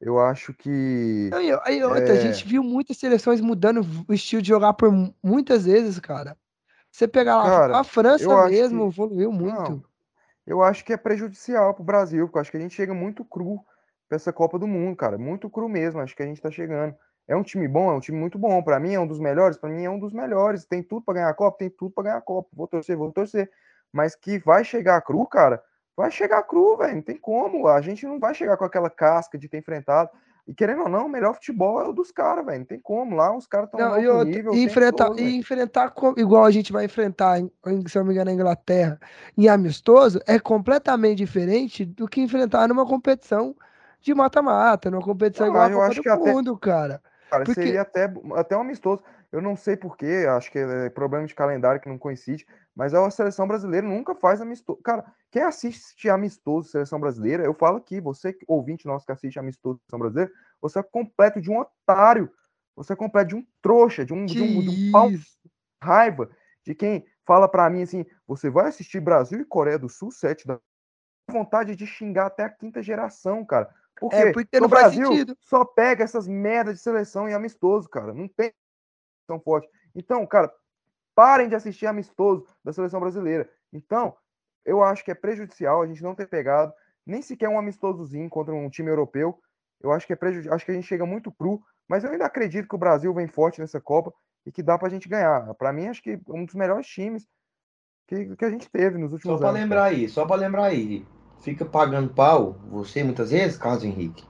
Eu 0.00 0.18
acho 0.18 0.52
que. 0.52 1.28
Não, 1.32 1.40
e 1.40 1.50
aí 1.64 1.82
outra, 1.82 2.12
a 2.12 2.16
É. 2.16 2.20
gente 2.20 2.46
viu 2.46 2.62
muitas 2.62 2.98
seleções 2.98 3.40
mudando 3.40 3.80
o 4.06 4.12
estilo 4.12 4.42
de 4.42 4.48
jogar 4.48 4.74
por 4.74 4.92
mu- 4.92 5.14
muitas 5.22 5.64
vezes, 5.64 5.98
cara. 5.98 6.36
Você 6.90 7.08
pegar 7.08 7.36
lá, 7.38 7.44
Cara, 7.44 7.78
a 7.78 7.84
França 7.84 8.24
eu 8.24 8.48
mesmo 8.48 8.82
que- 8.82 8.94
evoluiu 8.94 9.32
muito. 9.32 9.70
Não, 9.70 9.82
eu 10.46 10.62
acho 10.62 10.84
que 10.84 10.92
é 10.92 10.96
prejudicial 10.98 11.72
pro 11.74 11.82
Brasil, 11.84 12.26
porque 12.26 12.36
eu 12.38 12.40
acho 12.42 12.50
que 12.50 12.56
a 12.58 12.60
gente 12.60 12.74
chega 12.74 12.92
muito 12.92 13.24
cru 13.24 13.58
pra 14.08 14.16
essa 14.16 14.32
Copa 14.32 14.58
do 14.58 14.66
Mundo, 14.66 14.94
cara. 14.96 15.16
Muito 15.18 15.48
cru 15.48 15.66
mesmo. 15.68 16.00
Acho 16.00 16.14
que 16.14 16.22
a 16.22 16.26
gente 16.26 16.40
tá 16.42 16.50
chegando. 16.50 16.94
É 17.28 17.34
um 17.34 17.42
time 17.42 17.66
bom, 17.66 17.90
é 17.90 17.94
um 17.94 18.00
time 18.00 18.18
muito 18.18 18.38
bom. 18.38 18.62
Pra 18.62 18.78
mim 18.78 18.94
é 18.94 19.00
um 19.00 19.06
dos 19.06 19.18
melhores, 19.18 19.56
pra 19.56 19.68
mim 19.68 19.84
é 19.84 19.90
um 19.90 19.98
dos 19.98 20.12
melhores. 20.12 20.64
Tem 20.64 20.82
tudo 20.82 21.04
pra 21.04 21.14
ganhar 21.14 21.28
a 21.28 21.34
Copa, 21.34 21.58
tem 21.58 21.70
tudo 21.70 21.90
pra 21.90 22.04
ganhar 22.04 22.18
a 22.18 22.22
Copa. 22.22 22.48
Vou 22.52 22.68
torcer, 22.68 22.96
vou 22.96 23.10
torcer. 23.10 23.50
Mas 23.92 24.14
que 24.14 24.38
vai 24.38 24.64
chegar 24.64 25.00
cru, 25.02 25.26
cara, 25.26 25.62
vai 25.96 26.10
chegar 26.10 26.42
cru, 26.44 26.76
velho. 26.76 26.96
Não 26.96 27.02
tem 27.02 27.16
como. 27.16 27.66
A 27.66 27.80
gente 27.80 28.06
não 28.06 28.20
vai 28.20 28.34
chegar 28.34 28.56
com 28.56 28.64
aquela 28.64 28.90
casca 28.90 29.36
de 29.36 29.48
ter 29.48 29.58
enfrentado. 29.58 30.10
E 30.46 30.54
querendo 30.54 30.82
ou 30.82 30.88
não, 30.88 31.06
o 31.06 31.08
melhor 31.08 31.34
futebol 31.34 31.80
é 31.80 31.88
o 31.88 31.92
dos 31.92 32.12
caras, 32.12 32.46
velho. 32.46 32.60
Não 32.60 32.66
tem 32.66 32.78
como. 32.78 33.16
Lá 33.16 33.36
os 33.36 33.48
caras 33.48 33.68
estão 33.68 33.90
no 33.90 34.22
e, 34.22 34.24
nível. 34.24 34.54
e 34.54 34.62
enfrentar, 34.62 35.06
todo, 35.06 35.20
e 35.20 35.36
enfrentar 35.36 35.92
igual 36.16 36.44
a 36.44 36.50
gente 36.52 36.72
vai 36.72 36.84
enfrentar, 36.84 37.38
se 37.38 37.98
eu 37.98 38.00
não 38.00 38.04
me 38.04 38.12
engano, 38.12 38.30
na 38.30 38.34
Inglaterra, 38.34 39.00
em 39.36 39.48
amistoso, 39.48 40.20
é 40.24 40.38
completamente 40.38 41.18
diferente 41.18 41.84
do 41.84 42.06
que 42.06 42.20
enfrentar 42.20 42.68
numa 42.68 42.86
competição 42.86 43.56
de 44.00 44.14
mata-mata, 44.14 44.88
numa 44.88 45.02
competição 45.02 45.46
Não, 45.46 45.52
igual 45.52 45.82
a 45.82 45.88
Copa 45.88 46.00
do 46.00 46.12
até- 46.12 46.32
Mundo, 46.32 46.56
cara. 46.56 47.02
Cara, 47.30 47.44
Porque- 47.44 47.60
seria 47.60 47.82
até, 47.82 48.12
até 48.34 48.56
um 48.56 48.60
amistoso. 48.60 49.02
Eu 49.32 49.42
não 49.42 49.56
sei 49.56 49.76
porquê, 49.76 50.26
acho 50.30 50.50
que 50.50 50.58
é 50.58 50.88
problema 50.90 51.26
de 51.26 51.34
calendário 51.34 51.80
que 51.80 51.88
não 51.88 51.98
coincide, 51.98 52.46
mas 52.74 52.94
a 52.94 53.10
seleção 53.10 53.46
brasileira 53.46 53.86
nunca 53.86 54.14
faz 54.14 54.40
amistoso. 54.40 54.80
Cara, 54.82 55.04
quem 55.30 55.42
assiste 55.42 56.08
amistoso 56.08 56.68
seleção 56.68 57.00
brasileira, 57.00 57.44
eu 57.44 57.52
falo 57.52 57.78
aqui, 57.78 58.00
você 58.00 58.36
ouvinte 58.46 58.86
nosso 58.86 59.04
que 59.04 59.12
assiste 59.12 59.38
amistoso 59.38 59.80
seleção 59.80 59.98
brasileira, 59.98 60.30
você 60.60 60.78
é 60.78 60.82
completo 60.82 61.40
de 61.40 61.50
um 61.50 61.58
otário, 61.58 62.30
você 62.76 62.92
é 62.92 62.96
completo 62.96 63.30
de 63.30 63.36
um 63.36 63.46
trouxa, 63.60 64.04
de 64.04 64.14
um, 64.14 64.24
de 64.24 64.40
um, 64.40 64.62
de 64.62 64.70
um 64.70 64.92
pau 64.92 65.10
raiva 65.82 66.30
de 66.64 66.74
quem 66.74 67.04
fala 67.24 67.48
pra 67.48 67.68
mim 67.68 67.82
assim: 67.82 68.06
você 68.26 68.48
vai 68.48 68.68
assistir 68.68 69.00
Brasil 69.00 69.40
e 69.40 69.44
Coreia 69.44 69.78
do 69.78 69.88
Sul, 69.88 70.10
sete 70.10 70.46
da 70.46 70.58
vontade 71.28 71.74
de 71.74 71.86
xingar 71.86 72.26
até 72.26 72.44
a 72.44 72.50
quinta 72.50 72.82
geração, 72.82 73.44
cara. 73.44 73.68
Por 73.98 74.10
quê? 74.10 74.16
É, 74.16 74.32
porque 74.32 74.60
não 74.60 74.66
o 74.66 74.70
faz 74.70 74.82
Brasil 74.94 75.06
sentido. 75.08 75.36
só 75.40 75.64
pega 75.64 76.04
essas 76.04 76.28
merdas 76.28 76.76
de 76.76 76.80
seleção 76.82 77.28
em 77.28 77.34
amistoso, 77.34 77.88
cara. 77.88 78.12
Não 78.12 78.28
tem 78.28 78.52
tão 79.26 79.40
forte. 79.40 79.68
Então, 79.94 80.26
cara, 80.26 80.52
parem 81.14 81.48
de 81.48 81.54
assistir 81.54 81.86
amistoso 81.86 82.46
da 82.62 82.72
seleção 82.72 83.00
brasileira. 83.00 83.50
Então, 83.72 84.14
eu 84.64 84.82
acho 84.82 85.04
que 85.04 85.10
é 85.10 85.14
prejudicial 85.14 85.80
a 85.82 85.86
gente 85.86 86.02
não 86.02 86.14
ter 86.14 86.28
pegado 86.28 86.72
nem 87.06 87.22
sequer 87.22 87.48
um 87.48 87.58
amistosozinho 87.58 88.28
contra 88.28 88.54
um 88.54 88.68
time 88.68 88.90
europeu. 88.90 89.38
Eu 89.80 89.92
acho 89.92 90.06
que 90.06 90.12
é 90.12 90.16
prejudicial, 90.16 90.54
acho 90.54 90.64
que 90.64 90.72
a 90.72 90.74
gente 90.74 90.86
chega 90.86 91.06
muito 91.06 91.30
cru, 91.32 91.62
mas 91.88 92.02
eu 92.04 92.10
ainda 92.10 92.26
acredito 92.26 92.68
que 92.68 92.74
o 92.74 92.78
Brasil 92.78 93.12
vem 93.14 93.28
forte 93.28 93.60
nessa 93.60 93.80
Copa 93.80 94.12
e 94.44 94.50
que 94.52 94.62
dá 94.62 94.76
pra 94.78 94.88
gente 94.88 95.08
ganhar. 95.08 95.54
Pra 95.54 95.72
mim, 95.72 95.86
acho 95.88 96.02
que 96.02 96.10
é 96.12 96.20
um 96.28 96.44
dos 96.44 96.54
melhores 96.54 96.86
times 96.86 97.26
que, 98.06 98.36
que 98.36 98.44
a 98.44 98.50
gente 98.50 98.68
teve 98.70 98.98
nos 98.98 99.10
Só 99.10 99.14
últimos 99.14 99.38
pra 99.40 99.48
anos. 99.50 99.60
lembrar 99.60 99.84
aí, 99.84 100.08
só 100.08 100.26
pra 100.26 100.36
lembrar 100.36 100.64
aí. 100.64 101.06
Fica 101.46 101.64
pagando 101.64 102.12
pau, 102.12 102.54
você 102.68 103.04
muitas 103.04 103.30
vezes, 103.30 103.56
Carlos 103.56 103.84
Henrique. 103.84 104.24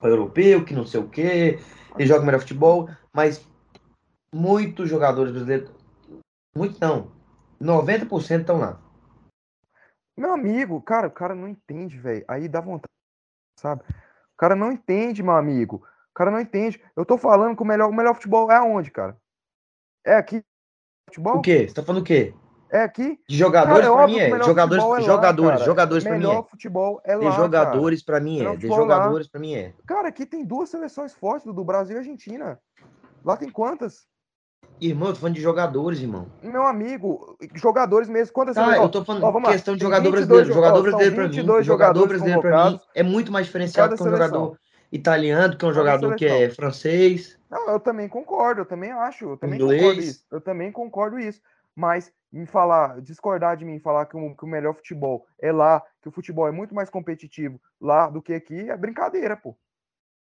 Para 0.00 0.08
europeu, 0.08 0.64
que 0.64 0.72
não 0.72 0.86
sei 0.86 0.98
o 0.98 1.06
quê, 1.10 1.58
ele 1.98 2.08
joga 2.08 2.24
melhor 2.24 2.40
futebol, 2.40 2.88
mas 3.12 3.46
muitos 4.32 4.88
jogadores 4.88 5.32
brasileiros. 5.32 5.70
Muitos 6.56 6.80
não. 6.80 7.12
90% 7.60 8.40
estão 8.40 8.58
lá. 8.58 8.80
Meu 10.16 10.32
amigo, 10.32 10.80
cara, 10.80 11.08
o 11.08 11.10
cara 11.10 11.34
não 11.34 11.46
entende, 11.46 11.98
velho. 11.98 12.24
Aí 12.26 12.48
dá 12.48 12.62
vontade, 12.62 12.88
sabe? 13.60 13.82
O 13.82 14.36
cara 14.38 14.56
não 14.56 14.72
entende, 14.72 15.22
meu 15.22 15.36
amigo. 15.36 15.86
O 16.10 16.14
cara 16.14 16.30
não 16.30 16.40
entende. 16.40 16.82
Eu 16.96 17.04
tô 17.04 17.18
falando 17.18 17.54
que 17.54 17.62
o 17.62 17.66
melhor, 17.66 17.90
o 17.90 17.94
melhor 17.94 18.14
futebol 18.14 18.50
é 18.50 18.56
aonde, 18.56 18.90
cara? 18.90 19.14
É 20.02 20.14
aqui. 20.14 20.42
Futebol? 21.10 21.36
O 21.36 21.42
quê? 21.42 21.68
Você 21.68 21.74
tá 21.74 21.82
falando 21.82 22.00
o 22.00 22.04
quê? 22.06 22.34
É 22.70 22.82
aqui? 22.82 23.18
De 23.28 23.36
jogadores, 23.36 23.86
Cara, 23.86 24.02
é 24.02 24.06
mim 24.06 24.14
que 24.14 24.20
é. 24.20 24.42
Jogadores, 24.42 24.82
é 24.82 24.86
lá, 24.86 25.00
jogadores, 25.00 25.52
cara. 25.58 25.64
jogadores 25.64 26.04
pra 26.04 26.18
mim 26.18 26.30
é. 26.30 26.42
futebol 26.50 27.00
é 27.04 27.16
De 27.18 27.24
lá, 27.24 27.30
jogadores 27.30 28.02
pra 28.02 28.20
mim 28.20 28.40
é. 28.44 28.56
De 28.56 28.66
lá. 28.66 28.76
jogadores 28.76 29.28
pra 29.28 29.40
mim 29.40 29.54
é. 29.54 29.72
Cara. 29.86 30.08
Aqui 30.08 30.26
tem 30.26 30.44
duas 30.44 30.70
seleções 30.70 31.12
fortes, 31.12 31.46
do 31.52 31.64
Brasil 31.64 31.96
e 31.96 31.98
Argentina. 31.98 32.58
Lá 33.24 33.36
tem 33.36 33.48
quantas? 33.50 34.06
Irmão, 34.80 35.08
eu 35.08 35.14
tô 35.14 35.20
falando 35.20 35.36
de 35.36 35.40
jogadores, 35.40 36.00
irmão. 36.00 36.26
Meu 36.42 36.66
amigo, 36.66 37.36
jogadores 37.54 38.08
mesmo. 38.08 38.32
Quantas 38.34 38.56
Tá, 38.56 38.76
eu 38.76 38.88
tô 38.88 39.04
falando 39.04 39.22
Ó, 39.22 39.30
lá. 39.38 39.52
questão 39.52 39.76
de 39.76 39.82
jogador 39.82 40.10
22 40.10 40.26
brasileiro. 40.26 40.48
jo- 40.48 40.54
Jogador 40.54 40.82
brasileiro 40.82 41.14
pra 41.14 41.22
mim. 41.24 41.30
22 41.30 41.66
Jogador 41.66 42.08
brasileiro 42.08 42.40
pra 42.40 42.70
mim 42.70 42.80
é 42.94 43.02
muito 43.04 43.30
mais 43.30 43.46
diferenciado 43.46 43.96
que 43.96 44.02
um 44.02 44.10
jogador 44.10 44.58
italiano, 44.90 45.52
do 45.52 45.56
que 45.58 45.64
um 45.64 45.68
Cada 45.68 45.78
jogador 45.80 46.16
que 46.16 46.26
é 46.26 46.50
francês. 46.50 47.38
Não, 47.48 47.68
eu 47.70 47.78
também 47.78 48.08
concordo, 48.08 48.62
eu 48.62 48.66
também 48.66 48.90
acho, 48.90 49.24
eu 49.30 49.36
também 49.36 49.60
Inglês. 49.60 49.80
concordo 49.80 50.00
isso. 50.00 50.24
Eu 50.32 50.40
também 50.40 50.72
concordo 50.72 51.18
isso. 51.20 51.40
Mas 51.76 52.12
me 52.38 52.46
falar, 52.46 53.00
discordar 53.00 53.56
de 53.56 53.64
mim, 53.64 53.78
falar 53.78 54.06
que 54.06 54.16
o, 54.16 54.34
que 54.34 54.44
o 54.44 54.48
melhor 54.48 54.74
futebol 54.74 55.26
é 55.38 55.52
lá, 55.52 55.82
que 56.02 56.08
o 56.08 56.12
futebol 56.12 56.48
é 56.48 56.50
muito 56.50 56.74
mais 56.74 56.90
competitivo 56.90 57.60
lá 57.80 58.08
do 58.10 58.20
que 58.20 58.34
aqui, 58.34 58.68
é 58.68 58.76
brincadeira, 58.76 59.36
pô. 59.36 59.56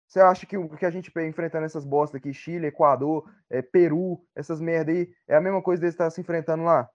Você 0.08 0.18
acha 0.18 0.44
que 0.46 0.56
o 0.56 0.68
que 0.70 0.86
a 0.86 0.90
gente 0.90 1.12
enfrentando 1.28 1.66
essas 1.66 1.84
bostas 1.84 2.18
aqui, 2.18 2.32
Chile, 2.32 2.66
Equador, 2.66 3.30
é, 3.48 3.62
Peru, 3.62 4.20
essas 4.34 4.60
merda 4.60 4.90
aí, 4.90 5.12
é 5.28 5.36
a 5.36 5.40
mesma 5.40 5.62
coisa 5.62 5.80
deles 5.80 5.94
estar 5.94 6.10
se 6.10 6.20
enfrentando 6.20 6.64
lá? 6.64 6.88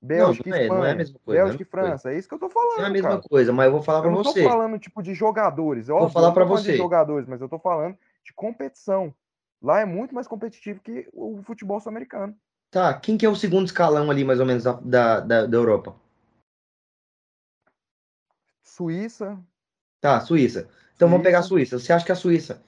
Bélgica, 0.00 0.48
não 0.48 0.56
é- 0.56 0.68
não 0.68 0.76
é 0.76 0.78
a 0.78 0.80
Espanha, 0.80 0.94
mesma 0.94 1.18
coisa, 1.18 1.26
não 1.26 1.34
é 1.34 1.50
Bélgica 1.50 1.62
e 1.62 1.66
mesma 1.66 1.70
coisa. 1.70 1.88
França, 1.98 2.12
é 2.14 2.18
isso 2.18 2.28
que 2.28 2.34
eu 2.34 2.38
tô 2.38 2.48
falando, 2.48 2.80
É 2.80 2.84
a 2.84 2.90
mesma 2.90 3.08
cara. 3.10 3.22
coisa, 3.28 3.52
mas 3.52 3.66
eu 3.66 3.72
vou 3.72 3.82
falar 3.82 4.00
pra 4.00 4.08
Eu 4.10 4.14
não 4.14 4.22
tô 4.22 4.30
você. 4.32 4.42
falando 4.42 4.78
tipo 4.78 5.02
de 5.02 5.12
jogadores, 5.12 5.88
é 5.88 5.92
Vou 5.92 6.08
falar 6.08 6.26
eu 6.26 6.28
não 6.28 6.34
pra 6.34 6.44
tô 6.44 6.48
falando 6.50 6.62
você. 6.64 6.72
de 6.72 6.78
jogadores, 6.78 7.28
mas 7.28 7.40
eu 7.40 7.48
tô 7.48 7.58
falando 7.58 7.98
de 8.24 8.32
competição. 8.32 9.14
Lá 9.60 9.80
é 9.80 9.84
muito 9.84 10.14
mais 10.14 10.28
competitivo 10.28 10.80
que 10.80 11.08
o 11.12 11.42
futebol 11.42 11.80
sul-americano. 11.80 12.36
Tá, 12.70 12.98
quem 12.98 13.16
que 13.16 13.24
é 13.24 13.28
o 13.28 13.36
segundo 13.36 13.66
escalão 13.66 14.10
ali, 14.10 14.24
mais 14.24 14.40
ou 14.40 14.46
menos, 14.46 14.64
da, 14.64 15.20
da, 15.20 15.46
da, 15.46 15.56
Europa? 15.56 15.96
Suíça, 18.62 19.42
Tá, 20.00 20.20
Suíça. 20.20 20.68
Então 20.94 21.08
vamos 21.08 21.24
pegar 21.24 21.40
a 21.40 21.42
Suíça. 21.42 21.70
Suíça. 21.70 21.86
Você 21.86 21.92
acha 21.92 22.04
que 22.04 22.12
a 22.12 22.16
Suíça. 22.16 22.62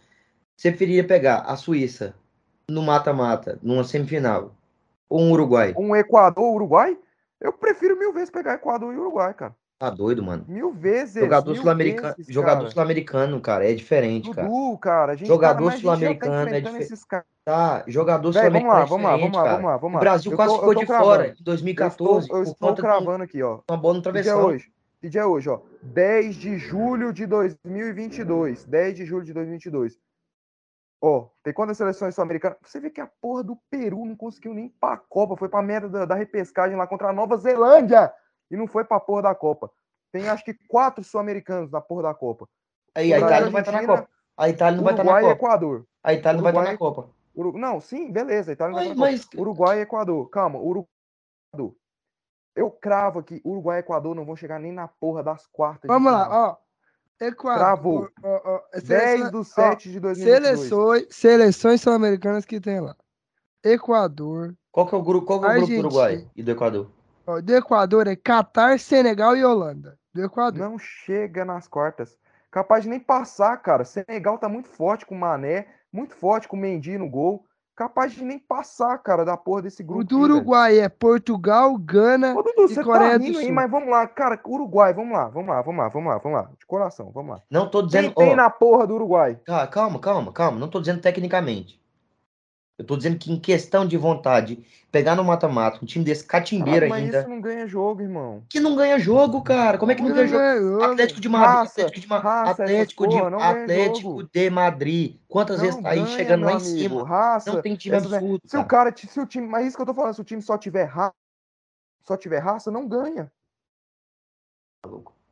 Você 0.56 0.70
preferiria 0.70 1.06
pegar 1.06 1.42
a 1.42 1.56
Suíça 1.56 2.14
no 2.68 2.82
mata-mata, 2.82 3.58
numa 3.62 3.84
semifinal? 3.84 4.56
Ou 5.08 5.20
um 5.20 5.30
Uruguai? 5.32 5.74
um 5.76 5.94
Equador, 5.94 6.54
Uruguai, 6.54 6.98
eu 7.40 7.52
prefiro 7.52 7.98
mil 7.98 8.12
vezes 8.12 8.30
pegar 8.30 8.54
Equador 8.54 8.92
e 8.92 8.96
Uruguai, 8.96 9.32
cara. 9.34 9.56
Tá 9.78 9.90
doido, 9.90 10.24
mano. 10.24 10.44
Mil 10.48 10.72
vezes. 10.72 11.22
Jogador 11.22 11.54
sul-americano, 11.54 12.14
jogador 12.28 12.68
sul-americano, 12.68 13.40
cara, 13.40 13.70
é 13.70 13.72
diferente, 13.74 14.28
cara. 14.30 14.48
Dudu, 14.48 14.76
cara, 14.78 15.12
a 15.12 15.14
gente, 15.14 15.28
Jogador 15.28 15.70
tá 15.70 15.76
sul-americano 15.78 16.34
é 16.34 16.42
enfrentando 16.42 16.78
dife- 16.78 16.92
esses 16.92 17.04
caras. 17.04 17.26
Tá, 17.44 17.84
jogador 17.86 18.32
vamos 18.32 18.36
sul-americano 18.36 18.72
lá, 18.74 18.82
é 18.82 18.86
vamos 18.86 19.04
lá, 19.04 19.10
vamos 19.12 19.26
diferente, 19.30 19.36
lá, 19.46 19.52
vamos 19.52 19.64
lá, 19.70 19.76
vamos 19.76 19.92
O 19.92 19.94
lá. 19.94 20.00
Brasil 20.00 20.32
Eu 20.32 20.36
quase 20.36 20.50
tô- 20.50 20.56
eu 20.56 20.68
ficou 20.68 20.74
de 20.74 20.86
fora 20.86 21.26
em 21.26 21.30
Eu 21.30 21.36
2014 21.42 22.24
estou, 22.24 22.38
eu 22.38 22.42
estou 22.42 22.74
cravando 22.74 23.22
aqui, 23.22 23.40
ó. 23.40 23.60
uma 23.70 23.76
bola 23.78 23.94
no 23.94 24.00
é 24.00 24.02
travessão. 24.02 24.46
hoje? 24.46 24.72
Que 25.00 25.08
dia 25.08 25.20
é 25.20 25.26
hoje, 25.26 25.48
ó? 25.48 25.60
10 25.80 26.34
de 26.34 26.58
julho 26.58 27.12
de 27.12 27.24
2022. 27.24 28.64
10 28.64 28.96
de 28.96 29.04
julho 29.06 29.24
de 29.24 29.32
2022. 29.32 29.96
Ó, 31.00 31.28
tem 31.44 31.52
quantas 31.54 31.76
seleções 31.76 32.16
sul-americanas? 32.16 32.58
Você 32.64 32.80
vê 32.80 32.90
que 32.90 33.00
a 33.00 33.08
porra 33.20 33.44
do 33.44 33.56
Peru 33.70 34.04
não 34.04 34.16
conseguiu 34.16 34.52
nem 34.52 34.66
ir 34.66 34.74
pra 34.80 34.96
Copa. 34.96 35.36
Foi 35.36 35.48
pra 35.48 35.62
merda 35.62 35.88
da, 35.88 36.04
da 36.04 36.14
repescagem 36.16 36.76
lá 36.76 36.84
contra 36.88 37.10
a 37.10 37.12
Nova 37.12 37.36
Zelândia. 37.36 38.12
E 38.50 38.56
não 38.56 38.66
foi 38.66 38.84
pra 38.84 38.98
porra 39.00 39.22
da 39.22 39.34
Copa. 39.34 39.70
Tem 40.12 40.28
acho 40.28 40.44
que 40.44 40.54
quatro 40.68 41.04
sul-americanos 41.04 41.70
na 41.70 41.80
porra 41.80 42.04
da 42.04 42.14
Copa. 42.14 42.48
Aí 42.94 43.12
a 43.12 43.18
Itália 43.18 43.44
não 43.46 43.52
vai 43.52 43.62
estar 43.62 43.72
na 43.72 43.78
Argentina, 43.78 43.98
Copa. 44.02 44.12
A 44.36 44.48
Itália 44.48 44.76
não 44.76 44.84
vai 44.84 44.92
estar 44.94 45.02
Uruguai 45.02 45.22
na 45.22 45.28
e 45.28 45.30
Copa. 45.32 45.44
Equador. 45.46 45.86
A 46.02 46.14
Itália 46.14 46.36
não 46.36 46.42
vai 46.42 46.52
estar 46.52 46.62
na 46.62 46.68
Uruguai- 46.70 46.78
Copa. 46.94 47.10
Uru- 47.34 47.58
Não, 47.58 47.80
sim, 47.80 48.10
beleza. 48.10 48.52
Itália 48.52 48.72
não 48.72 48.78
Mas, 48.78 48.88
vai 48.88 48.96
pra 48.96 49.06
Copa. 49.06 49.28
mas 49.34 49.40
Uruguai 49.40 49.78
e 49.78 49.82
Equador. 49.82 50.28
Calma, 50.30 50.58
Uruguai. 50.58 50.88
Eu 52.56 52.70
cravo 52.70 53.20
aqui, 53.20 53.40
Uruguai 53.44 53.78
e 53.78 53.80
Equador 53.80 54.14
não 54.14 54.24
vão 54.24 54.34
chegar 54.34 54.58
nem 54.58 54.72
na 54.72 54.88
porra 54.88 55.22
das 55.22 55.46
quartas. 55.46 55.86
Vamos 55.86 56.10
lá, 56.12 56.28
ó. 56.30 56.56
Equador. 57.24 57.58
Travou. 57.58 58.08
ó, 58.22 58.40
ó, 58.44 58.60
é 58.72 58.80
10 58.80 58.82
seleção- 59.20 59.30
do 59.30 59.40
ó, 59.40 59.44
7 59.44 59.90
de 59.92 60.00
2022. 60.00 60.58
Seleções, 60.60 61.06
seleções 61.10 61.80
sul-americanas 61.80 62.44
que 62.44 62.60
tem 62.60 62.80
lá. 62.80 62.96
Equador. 63.64 64.54
qual 64.70 64.86
que 64.86 64.94
é 64.94 64.98
o 64.98 65.02
grupo, 65.02 65.26
qual 65.26 65.40
que 65.40 65.46
é 65.46 65.50
o 65.50 65.52
grupo 65.54 65.72
do. 65.72 65.78
Uruguai 65.80 66.30
e 66.36 66.42
do 66.42 66.50
Equador? 66.52 66.90
Ó, 67.28 67.42
do 67.42 67.54
Equador 67.54 68.06
é 68.06 68.16
Catar, 68.16 68.78
Senegal 68.80 69.36
e 69.36 69.44
Holanda. 69.44 69.98
Do 70.14 70.24
Equador. 70.24 70.58
Não 70.58 70.78
chega 70.78 71.44
nas 71.44 71.68
quartas. 71.68 72.16
Capaz 72.50 72.84
de 72.84 72.88
nem 72.88 72.98
passar, 72.98 73.54
cara. 73.58 73.84
Senegal 73.84 74.38
tá 74.38 74.48
muito 74.48 74.70
forte 74.70 75.04
com 75.04 75.14
o 75.14 75.18
Mané, 75.18 75.66
muito 75.92 76.14
forte 76.14 76.48
com 76.48 76.56
o 76.56 76.58
Mendy 76.58 76.96
no 76.96 77.06
gol. 77.06 77.44
Capaz 77.76 78.12
de 78.12 78.24
nem 78.24 78.38
passar, 78.38 78.96
cara, 78.98 79.26
da 79.26 79.36
porra 79.36 79.60
desse 79.62 79.82
grupo. 79.84 80.00
o 80.00 80.04
do 80.04 80.20
velho. 80.22 80.34
Uruguai 80.36 80.78
é 80.78 80.88
Portugal, 80.88 81.76
Gana. 81.76 82.34
Ô, 82.34 82.42
Dudu, 82.42 82.64
e 82.64 82.68
você 82.74 82.82
Coreia 82.82 83.12
tá 83.12 83.18
do 83.18 83.24
rindo 83.24 83.38
aí, 83.38 83.44
Sul. 83.44 83.54
mas 83.54 83.70
vamos 83.70 83.90
lá, 83.90 84.06
cara. 84.06 84.40
Uruguai, 84.46 84.94
vamos 84.94 85.12
lá, 85.12 85.28
vamos 85.28 85.48
lá, 85.50 85.60
vamos 85.60 85.80
lá, 85.82 85.88
vamos 85.88 86.08
lá, 86.08 86.18
vamos 86.18 86.38
lá. 86.38 86.50
De 86.58 86.66
coração, 86.66 87.12
vamos 87.14 87.36
lá. 87.36 87.42
Não 87.50 87.70
tô 87.70 87.80
Quem 87.80 87.86
dizendo. 87.88 88.14
tem 88.14 88.32
ó, 88.32 88.36
na 88.36 88.48
porra 88.48 88.86
do 88.86 88.94
Uruguai? 88.94 89.38
Tá, 89.44 89.66
calma, 89.66 90.00
calma, 90.00 90.32
calma. 90.32 90.58
Não 90.58 90.68
tô 90.68 90.80
dizendo 90.80 91.02
tecnicamente. 91.02 91.78
Eu 92.78 92.84
tô 92.84 92.96
dizendo 92.96 93.18
que 93.18 93.32
em 93.32 93.40
questão 93.40 93.84
de 93.84 93.96
vontade, 93.96 94.64
pegar 94.92 95.16
no 95.16 95.24
mata-mata, 95.24 95.80
um 95.82 95.84
time 95.84 96.04
desse 96.04 96.24
catimbeiro 96.24 96.86
Caralho, 96.86 96.90
mas 96.90 97.02
ainda, 97.06 97.18
isso 97.22 97.28
não 97.28 97.40
ganha 97.40 97.66
jogo, 97.66 98.02
irmão. 98.02 98.44
que 98.48 98.60
não 98.60 98.76
ganha 98.76 98.96
jogo, 99.00 99.42
cara. 99.42 99.76
Como 99.78 99.90
é 99.90 99.96
que 99.96 100.02
não 100.02 100.14
ganha 100.14 100.28
jogo? 100.28 100.84
Atlético 100.84 101.20
de 101.20 101.28
Madrid, 101.28 101.48
Raça, 101.56 101.80
Atlético 101.82 102.00
de, 102.00 102.06
raça, 102.22 102.50
Atlético 102.62 103.08
de, 103.08 103.16
porra, 103.18 103.30
não 103.30 103.40
Atlético 103.40 104.22
de 104.32 104.50
Madrid. 104.50 105.16
Quantas 105.26 105.60
vezes 105.60 105.74
Não 105.74 105.82
tá 105.82 105.90
aí 105.90 106.02
ganha, 106.02 106.16
chegando 106.16 106.44
lá 106.44 106.52
em 106.52 106.56
amigo. 106.56 106.68
cima? 106.78 107.04
Raça, 107.08 107.52
Não 107.52 107.60
tem 107.62 107.74
time 107.74 107.96
essas- 107.96 108.12
absurdo. 108.12 108.40
Se 108.46 108.56
o 108.56 108.64
cara. 108.64 108.92
cara, 108.92 108.96
se 108.96 109.20
o 109.20 109.26
time, 109.26 109.48
mas 109.48 109.66
isso 109.66 109.76
que 109.76 109.82
eu 109.82 109.86
tô 109.86 109.94
falando, 109.94 110.14
se 110.14 110.20
o 110.20 110.24
time 110.24 110.40
só 110.40 110.56
tiver 110.56 110.84
raça, 110.84 111.14
só 112.04 112.16
tiver 112.16 112.38
raça, 112.38 112.70
não 112.70 112.86
ganha. 112.86 113.28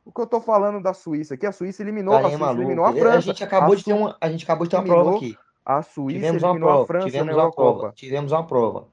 O 0.05 0.13
que 0.13 0.21
eu 0.21 0.27
tô 0.27 0.41
falando 0.41 0.83
da 0.83 0.93
Suíça 0.93 1.35
aqui, 1.35 1.47
a 1.47 1.53
Suíça 1.53 1.83
eliminou, 1.83 2.15
Cara, 2.15 2.27
a 2.27 2.29
é 2.29 2.31
Suíça 2.33 2.45
maluco. 2.45 2.63
eliminou 2.63 2.85
a 2.85 2.91
A 2.91 2.93
França. 2.93 3.21
gente 3.21 3.45
acabou 3.45 3.73
A 3.73 3.77
de 3.77 3.85
ter 3.85 3.93
uma, 3.93 4.17
a 4.21 4.29
gente 4.29 4.45
acabou 4.45 4.65
de 4.67 4.71
ter 4.71 4.77
uma 4.77 4.83
eliminou 4.83 5.05
prova 5.05 5.17
aqui. 5.19 5.39
A 5.67 5.83
Suíça 5.83 6.21
Tivemos 6.21 6.43
uma 6.45 6.51
eliminou 6.51 6.69
a 6.71 6.73
prova, 6.75 6.87
França 6.87 7.07
tivemos 7.07 7.37
na 7.37 7.43
uma 7.43 7.53
prova, 7.53 7.93
tivemos 7.93 8.33
uma 8.33 8.47
prova. 8.47 8.87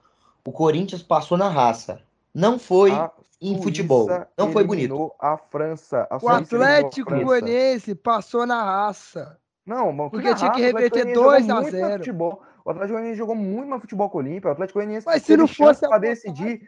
O 0.46 0.52
Corinthians 0.52 1.04
passou 1.04 1.38
na 1.38 1.48
raça. 1.48 2.02
Não 2.34 2.58
foi 2.58 2.92
A 2.92 3.12
em 3.40 3.50
Suíça 3.50 3.64
futebol. 3.64 4.08
Não 4.36 4.52
foi 4.52 4.64
bonito. 4.64 5.12
a 5.20 5.38
França. 5.38 6.08
A 6.10 6.18
O 6.20 6.28
Atlético. 6.30 7.12
Goianiense 7.24 7.94
passou 7.94 8.48
na 8.48 8.64
raça. 8.64 9.38
Não, 9.66 9.94
mano, 9.94 10.10
Porque 10.10 10.30
na 10.32 10.36
tinha 10.36 10.52
que 10.52 10.62
raça, 10.64 10.76
Atlético 10.78 10.98
reverter 10.98 11.14
Goianiense 11.14 11.48
2 11.48 11.50
a 11.50 11.54
jogou 11.54 11.62
muito 11.62 11.72
mais 11.80 11.90
0. 11.92 11.98
futebol. 12.00 12.42
O 12.66 12.70
Atlético 12.72 12.94
Goianiense 12.94 13.18
jogou 13.18 13.36
muito 13.36 13.70
mais 13.70 13.82
futebol 13.82 14.10
que 14.10 14.16
o 14.16 14.20
Olímpia. 14.20 14.50
O 14.50 14.52
Atlético 14.54 14.80
Goianiense 14.80 15.06
Mas 15.06 15.24
se 15.24 15.38
não 15.38 15.48
fosse 15.48 15.86
a 15.86 15.90
pra 15.90 15.98
vontade- 16.00 16.14
decidir. 16.16 16.68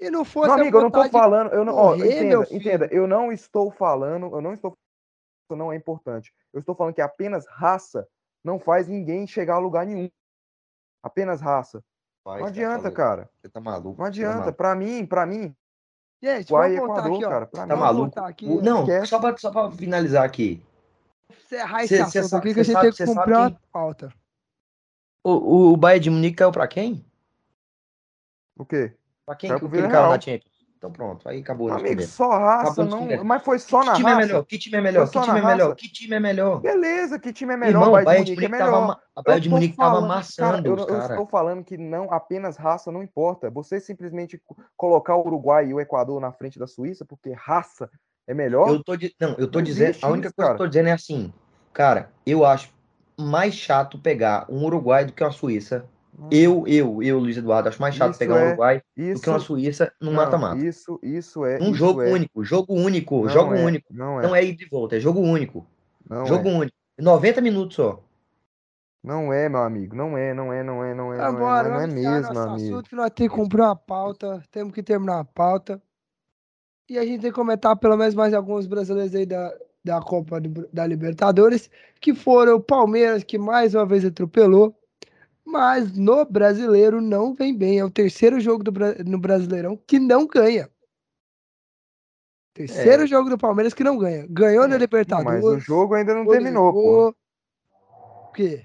E 0.00 0.10
não 0.10 0.24
fosse 0.26 0.50
a 0.50 0.54
amigo, 0.54 0.76
eu 0.76 0.82
não 0.82 0.90
tô 0.90 1.08
falando, 1.08 1.52
eu 1.54 1.64
não, 1.64 1.74
ó, 1.74 1.88
correr, 1.92 2.06
entenda, 2.06 2.24
meu 2.28 2.44
filho. 2.44 2.60
entenda, 2.60 2.86
eu 2.92 3.06
não 3.06 3.32
estou 3.32 3.70
falando, 3.70 4.26
eu 4.26 4.42
não 4.42 4.52
estou 4.52 4.72
isso 5.48 5.56
não 5.56 5.72
é 5.72 5.76
importante. 5.76 6.34
Eu 6.52 6.58
estou 6.60 6.74
falando 6.74 6.92
que 6.92 7.00
apenas 7.00 7.46
raça 7.48 8.06
não 8.46 8.58
faz 8.60 8.86
ninguém 8.86 9.26
chegar 9.26 9.56
a 9.56 9.58
lugar 9.58 9.84
nenhum. 9.84 10.08
Apenas 11.02 11.40
raça. 11.40 11.82
Vai, 12.24 12.38
Não 12.38 12.46
tá 12.46 12.50
adianta, 12.50 12.76
maluco. 12.78 12.96
cara. 12.96 13.30
Você 13.42 13.48
tá 13.48 13.60
maluco. 13.60 13.88
Não 13.88 13.94
você 13.96 14.00
tá 14.02 14.06
adianta. 14.08 14.38
maluco. 14.38 14.56
Pra 14.56 14.74
mim, 14.74 15.06
pra 15.06 15.26
mim, 15.26 15.56
Gente, 16.22 16.48
e 16.48 16.50
vamos 16.52 16.76
voltar 16.78 16.92
Equador, 17.00 17.14
aqui, 17.16 17.24
ó. 17.24 17.28
cara. 17.28 17.46
Pra 17.46 17.66
Tá 17.66 17.74
mim, 17.74 17.80
maluco? 17.80 18.20
aqui, 18.20 18.46
O- 18.48 18.62
Não, 18.62 18.80
esquece. 18.80 19.06
só 19.08 19.20
pra, 19.20 19.36
só 19.36 19.50
pra 19.50 19.70
finalizar 19.70 20.24
aqui. 20.24 20.64
encerrar 21.30 21.86
Cê- 21.86 21.96
esse 22.02 22.10
cê 22.12 22.18
assunto 22.20 22.30
sabe- 22.30 22.44
aqui 22.50 22.54
que 22.54 22.60
a 22.60 22.64
cê 22.64 22.70
gente 22.72 22.74
sabe- 22.74 22.82
tem 22.86 22.90
que 22.92 22.96
cê 22.96 23.06
cumprir 23.06 23.36
uma 23.36 23.60
pauta. 23.72 24.12
O, 25.24 25.30
o, 25.32 25.72
o 25.72 25.76
Bayern 25.76 26.02
de 26.04 26.10
Munique 26.10 26.36
caiu 26.36 26.52
pra 26.52 26.66
quem? 26.68 27.04
o 28.58 28.64
quê? 28.64 28.96
Pra 29.26 29.34
quem 29.36 29.50
Caiu 29.50 29.60
que 29.60 29.66
caiu 29.68 29.82
Villarreal. 29.82 30.10
na 30.10 30.20
Champions? 30.20 30.55
Então 30.76 30.90
pronto, 30.92 31.28
aí 31.28 31.40
acabou. 31.40 31.72
Amigo, 31.72 32.02
só 32.02 32.28
raça 32.28 32.84
não, 32.84 33.24
mas 33.24 33.42
foi 33.42 33.58
só 33.58 33.80
Que 33.80 33.86
na 33.86 33.92
time 33.94 34.10
é 34.10 34.14
raça. 34.14 34.26
melhor? 34.26 34.44
Que 34.44 34.58
time 34.58 34.76
é 34.76 34.80
melhor? 34.80 35.08
Foi 35.08 35.20
Que 35.20 35.26
time 35.26 35.38
é 35.38 35.42
melhor? 35.42 35.74
Que 35.74 35.88
time 35.88 36.16
é 36.16 36.20
melhor? 36.20 36.60
Beleza, 36.60 37.18
que 37.18 37.32
time 37.32 37.54
é 37.54 37.56
melhor, 37.56 37.82
Irmão, 37.82 38.00
o 38.00 38.04
Bayern 38.04 38.24
de 38.24 38.30
Munique 38.32 38.44
é 38.44 38.48
melhor. 38.48 39.00
a 39.16 39.22
Bayern 39.22 39.42
de 39.42 39.48
Munique 39.48 39.76
tava 39.76 39.98
amassando 39.98 40.52
cara, 40.52 40.68
eu, 40.68 40.74
os 40.74 40.92
eu 40.92 40.98
estou 41.00 41.26
falando 41.26 41.64
que 41.64 41.76
não 41.78 42.12
apenas 42.12 42.56
raça 42.56 42.92
não 42.92 43.02
importa. 43.02 43.50
Você 43.50 43.80
simplesmente 43.80 44.38
co- 44.44 44.56
colocar 44.76 45.16
o 45.16 45.26
Uruguai 45.26 45.68
e 45.68 45.74
o 45.74 45.80
Equador 45.80 46.20
na 46.20 46.30
frente 46.32 46.58
da 46.58 46.66
Suíça, 46.66 47.04
porque 47.04 47.32
raça 47.32 47.90
é 48.26 48.34
melhor. 48.34 48.68
Eu 48.68 48.84
tô, 48.84 48.92
não, 49.18 49.34
eu 49.38 49.48
tô 49.48 49.58
Não 49.58 49.64
dizendo, 49.64 49.96
a 50.02 50.08
única 50.08 50.28
isso, 50.28 50.36
coisa 50.36 50.48
cara. 50.48 50.48
que 50.48 50.62
eu 50.62 50.66
tô 50.66 50.68
dizendo 50.68 50.88
é 50.88 50.92
assim, 50.92 51.32
cara, 51.72 52.10
eu 52.26 52.44
acho 52.44 52.72
mais 53.18 53.54
chato 53.54 53.98
pegar 53.98 54.46
um 54.50 54.64
Uruguai 54.64 55.04
do 55.06 55.12
que 55.12 55.24
uma 55.24 55.32
Suíça. 55.32 55.86
Hum, 56.18 56.28
Eu, 56.30 56.64
eu, 56.66 57.02
eu, 57.02 57.18
Luiz 57.18 57.36
Eduardo, 57.36 57.68
acho 57.68 57.80
mais 57.80 57.94
chato 57.94 58.10
Isso 58.10 58.18
pegar 58.18 58.34
um 58.34 58.38
é- 58.38 58.46
Uruguai 58.48 58.82
do 58.96 59.02
isso, 59.02 59.22
que 59.22 59.28
uma 59.28 59.38
Suíça 59.38 59.92
não, 60.00 60.12
mata-mata. 60.12 60.64
Isso, 60.64 60.98
isso 61.02 61.44
é. 61.44 61.58
Um 61.58 61.66
isso 61.70 61.74
jogo 61.74 62.00
é, 62.02 62.10
único, 62.12 62.42
jogo 62.44 62.74
único, 62.74 63.22
não 63.24 63.28
jogo 63.28 63.54
é, 63.54 63.64
único. 63.64 63.86
Não 63.94 64.20
é. 64.20 64.26
Não 64.26 64.34
é 64.34 64.44
ida 64.44 64.62
e 64.62 64.66
volta, 64.68 64.96
é 64.96 65.00
jogo 65.00 65.20
único. 65.20 65.66
Não 66.08 66.24
jogo 66.24 66.48
é. 66.48 66.52
único. 66.52 66.76
90 66.98 67.40
minutos 67.42 67.76
só. 67.76 68.02
Não 69.04 69.32
é, 69.32 69.48
meu 69.48 69.60
amigo. 69.60 69.94
Não 69.94 70.16
é, 70.16 70.32
não 70.34 70.52
é, 70.52 70.62
não 70.64 70.82
é, 70.82 70.94
não 70.94 71.12
é, 71.12 71.16
não 71.16 71.26
é, 71.26 71.32
não 71.32 71.32
Vambora, 71.32 71.68
é, 71.68 71.70
não 71.72 71.80
é 71.80 71.86
mesmo, 71.86 72.32
nosso 72.32 72.38
amigo. 72.50 72.74
assunto 72.74 72.88
que 72.90 72.96
nós 72.96 73.10
temos 73.10 73.32
que 73.34 73.38
cumprir 73.40 73.60
uma 73.62 73.76
pauta. 73.76 74.42
Temos 74.50 74.72
que 74.72 74.82
terminar 74.82 75.20
a 75.20 75.24
pauta. 75.24 75.80
E 76.88 76.98
a 76.98 77.04
gente 77.04 77.20
tem 77.20 77.30
que 77.30 77.36
comentar 77.36 77.76
pelo 77.76 77.96
menos 77.96 78.14
mais 78.14 78.32
alguns 78.32 78.66
brasileiros 78.66 79.14
aí 79.14 79.26
da, 79.26 79.52
da 79.84 80.00
Copa 80.00 80.40
do- 80.40 80.68
da 80.72 80.86
Libertadores, 80.86 81.68
que 82.00 82.14
foram 82.14 82.56
o 82.56 82.60
Palmeiras, 82.60 83.22
que 83.22 83.38
mais 83.38 83.74
uma 83.74 83.84
vez 83.86 84.04
atropelou. 84.04 84.74
Mas 85.46 85.96
no 85.96 86.24
brasileiro 86.24 87.00
não 87.00 87.32
vem 87.34 87.56
bem. 87.56 87.78
É 87.78 87.84
o 87.84 87.90
terceiro 87.90 88.40
jogo 88.40 88.64
do, 88.64 88.72
no 89.06 89.18
Brasileirão 89.18 89.76
que 89.86 89.98
não 89.98 90.26
ganha. 90.26 90.68
Terceiro 92.52 93.04
É. 93.04 93.06
jogo 93.06 93.30
do 93.30 93.38
Palmeiras 93.38 93.72
que 93.72 93.84
não 93.84 93.96
ganha. 93.98 94.26
Ganhou 94.28 94.62
na 94.62 94.70
Não, 94.70 94.78
Libertadores. 94.78 95.44
mas 95.44 95.44
o 95.44 95.58
jogo 95.60 95.94
ainda 95.94 96.14
não 96.14 96.26
terminou, 96.26 96.72
pô. 96.72 97.14
O 98.28 98.32
quê? 98.32 98.64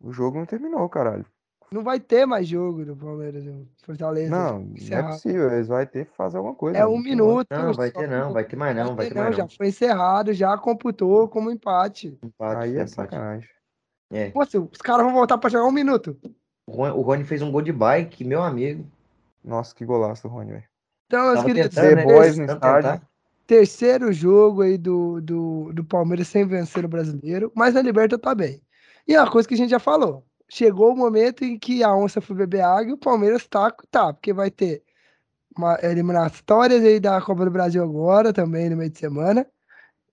O 0.00 0.12
jogo 0.12 0.38
não 0.38 0.46
terminou, 0.46 0.88
caralho. 0.88 1.26
Não 1.72 1.82
vai 1.82 1.98
ter 1.98 2.24
mais 2.24 2.46
jogo 2.46 2.84
do 2.84 2.96
Palmeiras 2.96 3.44
no 3.44 3.66
Fortaleza. 3.84 4.30
Não, 4.30 4.60
não 4.60 4.98
é 4.98 5.02
possível. 5.02 5.50
Eles 5.52 5.66
vão 5.66 5.84
ter 5.84 6.06
que 6.06 6.16
fazer 6.16 6.36
alguma 6.36 6.54
coisa. 6.54 6.78
É 6.78 6.86
um 6.86 6.94
não 6.96 7.02
tem 7.02 7.10
minuto. 7.10 7.48
Não, 7.50 7.72
vai 7.74 7.90
ter 7.90 8.08
não, 8.08 8.32
vai 8.32 8.44
ter 8.44 8.56
mais 8.56 8.76
não, 8.76 8.94
vai 8.94 9.08
ter 9.08 9.14
mais 9.14 9.36
já 9.36 9.42
não. 9.42 9.50
foi 9.50 9.68
encerrado, 9.68 10.32
já 10.32 10.56
computou 10.56 11.28
como 11.28 11.50
empate. 11.50 12.16
Empate, 12.22 12.62
Aí 12.62 12.70
é 12.70 12.74
empate. 12.76 12.90
sacanagem. 12.92 13.55
É. 14.10 14.30
Pô, 14.30 14.42
os 14.42 14.82
caras 14.82 15.04
vão 15.04 15.14
voltar 15.14 15.38
pra 15.38 15.50
jogar 15.50 15.66
um 15.66 15.72
minuto. 15.72 16.16
O 16.66 16.72
Rony, 16.72 16.92
o 16.92 17.00
Rony 17.00 17.24
fez 17.24 17.42
um 17.42 17.50
gol 17.50 17.62
de 17.62 17.72
bike, 17.72 18.24
meu 18.24 18.42
amigo. 18.42 18.86
Nossa, 19.44 19.74
que 19.74 19.84
golaço 19.84 20.22
do 20.22 20.28
Rony, 20.28 20.52
velho. 20.52 20.64
Então, 21.06 21.32
meus 21.32 21.44
queridos, 21.44 21.74
tentando, 21.74 21.96
né? 21.96 22.04
Boys 22.04 22.36
no 22.36 22.44
estádio. 22.44 22.90
tentar. 22.90 23.08
terceiro 23.46 24.12
jogo 24.12 24.62
aí 24.62 24.76
do, 24.76 25.20
do, 25.20 25.72
do 25.72 25.84
Palmeiras 25.84 26.26
sem 26.26 26.44
vencer 26.44 26.84
o 26.84 26.88
brasileiro, 26.88 27.52
mas 27.54 27.74
na 27.74 27.82
Liberta 27.82 28.18
tá 28.18 28.34
bem. 28.34 28.60
E 29.06 29.14
é 29.14 29.20
uma 29.20 29.30
coisa 29.30 29.46
que 29.46 29.54
a 29.54 29.56
gente 29.56 29.70
já 29.70 29.78
falou. 29.78 30.24
Chegou 30.48 30.92
o 30.92 30.96
momento 30.96 31.44
em 31.44 31.58
que 31.58 31.82
a 31.82 31.94
onça 31.94 32.20
foi 32.20 32.34
beber 32.34 32.62
água 32.62 32.90
e 32.90 32.92
o 32.92 32.98
Palmeiras 32.98 33.46
tá, 33.46 33.72
tá 33.90 34.12
porque 34.12 34.32
vai 34.32 34.50
ter 34.50 34.82
uma 35.56 35.78
eliminatórias 35.82 36.82
aí 36.82 37.00
da 37.00 37.20
Copa 37.20 37.44
do 37.44 37.50
Brasil 37.50 37.82
agora, 37.82 38.32
também 38.32 38.68
no 38.68 38.76
meio 38.76 38.90
de 38.90 38.98
semana. 38.98 39.46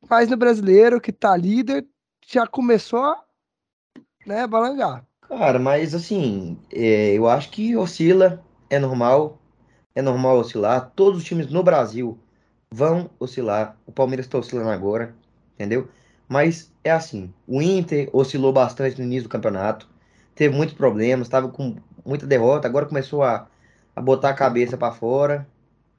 Mas 0.09 0.29
no 0.29 0.37
brasileiro, 0.37 1.01
que 1.01 1.11
tá 1.11 1.35
líder, 1.35 1.85
já 2.25 2.45
começou 2.45 3.03
a 3.03 3.23
né, 4.25 4.47
balangar. 4.47 5.05
Cara, 5.27 5.57
mas 5.59 5.93
assim, 5.95 6.59
é, 6.71 7.13
eu 7.13 7.27
acho 7.27 7.49
que 7.49 7.75
oscila, 7.75 8.43
é 8.69 8.77
normal, 8.79 9.41
é 9.95 10.01
normal 10.01 10.37
oscilar. 10.37 10.91
Todos 10.95 11.19
os 11.19 11.25
times 11.25 11.49
no 11.51 11.63
Brasil 11.63 12.19
vão 12.71 13.09
oscilar. 13.19 13.77
O 13.85 13.91
Palmeiras 13.91 14.25
está 14.25 14.37
oscilando 14.37 14.69
agora, 14.69 15.15
entendeu? 15.55 15.89
Mas 16.27 16.73
é 16.83 16.91
assim, 16.91 17.33
o 17.47 17.61
Inter 17.61 18.09
oscilou 18.13 18.53
bastante 18.53 18.97
no 18.99 19.05
início 19.05 19.23
do 19.23 19.29
campeonato, 19.29 19.89
teve 20.35 20.55
muitos 20.55 20.75
problemas, 20.75 21.27
estava 21.27 21.49
com 21.49 21.75
muita 22.05 22.25
derrota, 22.27 22.67
agora 22.67 22.85
começou 22.85 23.23
a, 23.23 23.47
a 23.95 24.01
botar 24.01 24.29
a 24.29 24.33
cabeça 24.35 24.77
para 24.77 24.93
fora. 24.93 25.47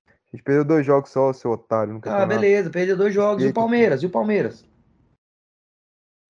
A 0.08 0.36
gente 0.36 0.42
perdeu 0.44 0.64
dois 0.64 0.84
jogos 0.84 1.10
só, 1.10 1.32
seu 1.32 1.52
otário, 1.52 1.94
no 1.94 2.00
Ah, 2.04 2.26
beleza, 2.26 2.70
perdeu 2.70 2.96
dois 2.96 3.14
jogos. 3.14 3.42
E 3.42 3.46
o 3.46 3.48
Eita. 3.48 3.60
Palmeiras? 3.60 4.02
E 4.02 4.06
o 4.06 4.10
Palmeiras? 4.10 4.64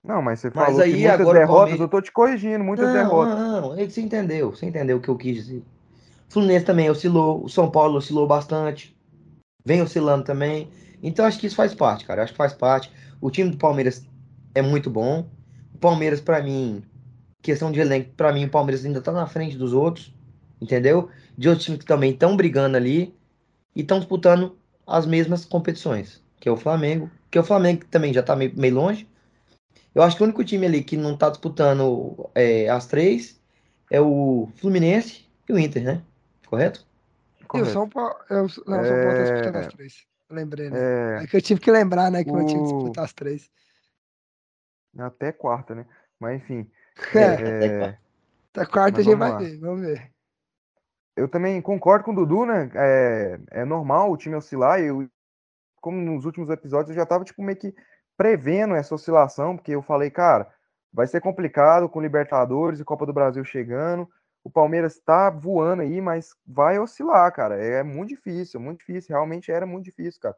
Não, 0.05 0.21
mas 0.21 0.41
você 0.41 0.51
Mas 0.55 0.67
falou 0.67 0.83
aí, 0.83 0.93
que 0.93 0.99
muitas 0.99 1.21
agora 1.21 1.39
derrotas, 1.39 1.57
Palmeiras- 1.57 1.81
eu 1.81 1.89
tô 1.89 2.03
te 2.03 2.13
corrigindo, 2.13 2.63
muitas 2.63 2.87
não, 2.87 2.93
derrotas. 2.93 3.39
Não, 3.39 3.61
não, 3.63 3.79
é 3.79 3.87
que 3.87 3.93
você 3.93 4.03
entendeu. 4.03 4.51
Você 4.51 4.67
entendeu 4.67 4.99
o 4.99 5.01
que 5.01 5.09
eu 5.09 5.17
quis 5.17 5.37
dizer. 5.37 5.63
O 6.29 6.33
Fluminense 6.35 6.65
também 6.67 6.91
oscilou. 6.91 7.43
O 7.43 7.49
São 7.49 7.71
Paulo 7.71 7.97
oscilou 7.97 8.27
bastante. 8.27 8.95
Vem 9.65 9.81
oscilando 9.81 10.23
também. 10.25 10.69
Então 11.03 11.25
acho 11.25 11.39
que 11.39 11.47
isso 11.47 11.57
faz 11.57 11.75
parte, 11.75 12.05
cara. 12.05 12.23
Acho 12.23 12.33
que 12.33 12.37
faz 12.37 12.53
parte. 12.53 12.93
O 13.21 13.31
time 13.31 13.51
do 13.51 13.57
Palmeiras 13.57 14.07
é 14.55 14.61
muito 14.61 14.91
bom. 14.91 15.27
O 15.75 15.79
Palmeiras, 15.79 16.21
pra 16.21 16.43
mim, 16.43 16.83
questão 17.41 17.73
de 17.73 17.81
elenco, 17.81 18.11
pra 18.15 18.31
mim, 18.33 18.45
o 18.45 18.51
Palmeiras 18.51 18.85
ainda 18.85 19.01
tá 19.01 19.11
na 19.11 19.27
frente 19.27 19.57
dos 19.57 19.73
outros. 19.73 20.13
Entendeu? 20.61 21.09
De 21.37 21.49
outros 21.49 21.65
times 21.65 21.81
que 21.81 21.87
também 21.87 22.11
estão 22.11 22.37
brigando 22.37 22.77
ali. 22.77 23.15
E 23.75 23.81
estão 23.81 23.99
disputando 23.99 24.55
as 24.87 25.07
mesmas 25.07 25.47
competições. 25.47 26.23
Que 26.39 26.49
é 26.49 26.53
o 26.53 26.57
Flamengo. 26.59 27.11
Que 27.31 27.39
é 27.39 27.41
o 27.41 27.45
Flamengo 27.45 27.81
que 27.81 27.87
também 27.87 28.13
já 28.13 28.23
tá 28.23 28.37
meio, 28.37 28.53
meio 28.55 28.75
longe. 28.75 29.09
Eu 29.95 30.03
acho 30.03 30.17
que 30.17 30.23
o 30.23 30.27
único 30.27 30.45
time 30.45 30.67
ali 30.67 30.83
que 30.83 30.97
não 30.97 31.17
tá 31.17 31.31
disputando 31.31 32.29
é, 32.35 32.69
as 32.69 32.87
três 32.87 33.41
é 33.91 34.01
o 34.01 34.49
Fluminense 34.57 35.29
e 35.49 35.53
o 35.53 35.59
Inter, 35.59 35.85
né? 35.85 36.03
Correto? 36.47 36.87
E 37.41 37.45
o 37.45 37.47
Correto. 37.47 37.71
São 37.71 37.89
Paulo. 37.89 38.15
é, 38.29 38.35
o- 38.35 38.37
Não, 38.39 38.47
o 38.47 38.47
São 38.47 38.67
Paulo 39.01 39.17
tá 39.17 39.23
disputando 39.23 39.57
as 39.57 39.69
três. 39.69 40.07
Lembrei, 40.31 40.71
né? 40.71 40.79
É, 41.21 41.25
É 41.25 41.27
que 41.27 41.37
eu 41.37 41.43
tive 41.43 41.61
que 41.61 41.71
lembrar, 41.71 42.11
né? 42.11 42.25
Que 42.25 42.31
eu 42.31 42.45
tinha 42.45 42.63
que 42.63 42.71
o- 42.71 42.73
disputar 42.75 43.05
as 43.05 43.13
três. 43.13 43.51
até 44.99 45.33
quarta, 45.33 45.75
né? 45.75 45.87
Mas 46.19 46.43
enfim. 46.43 46.69
É, 47.15 47.91
é, 47.93 47.99
da 48.53 48.65
quarta 48.67 49.01
a 49.01 49.03
gente 49.03 49.17
vai 49.17 49.31
lá. 49.31 49.39
ver, 49.39 49.59
vamos 49.59 49.81
ver. 49.85 50.11
eu 51.17 51.29
também 51.29 51.61
concordo 51.61 52.05
com 52.05 52.13
o 52.13 52.15
Dudu, 52.15 52.47
né? 52.47 52.71
É, 52.75 53.39
é 53.51 53.65
normal 53.65 54.11
o 54.13 54.17
time 54.17 54.37
oscilar. 54.37 54.81
Eu, 54.81 55.09
como 55.81 56.01
nos 56.01 56.25
últimos 56.25 56.49
episódios, 56.51 56.91
eu 56.91 56.97
já 56.97 57.05
tava 57.05 57.25
tipo, 57.25 57.43
meio 57.43 57.59
que 57.59 57.75
prevendo 58.17 58.75
essa 58.75 58.95
oscilação, 58.95 59.57
porque 59.57 59.73
eu 59.73 59.83
falei, 59.83 60.11
cara, 60.11 60.51
vai 60.93 61.07
ser 61.07 61.21
complicado 61.21 61.89
com 61.89 62.01
Libertadores 62.01 62.81
e 62.81 62.85
Copa 62.85 63.05
do 63.07 63.13
Brasil 63.13 63.45
chegando. 63.45 64.09
O 64.45 64.51
Palmeiras 64.51 64.99
tá 64.99 65.31
voando 65.31 65.83
aí, 65.83 66.01
mas 66.01 66.31
vai 66.47 66.79
oscilar, 66.79 67.33
cara. 67.33 67.57
É 67.57 67.83
muito 67.83 68.11
difícil, 68.11 68.61
muito 68.61 68.81
difícil. 68.81 69.15
Realmente 69.15 69.51
era 69.51 69.67
muito 69.67 69.85
difícil, 69.87 70.21
cara. 70.21 70.37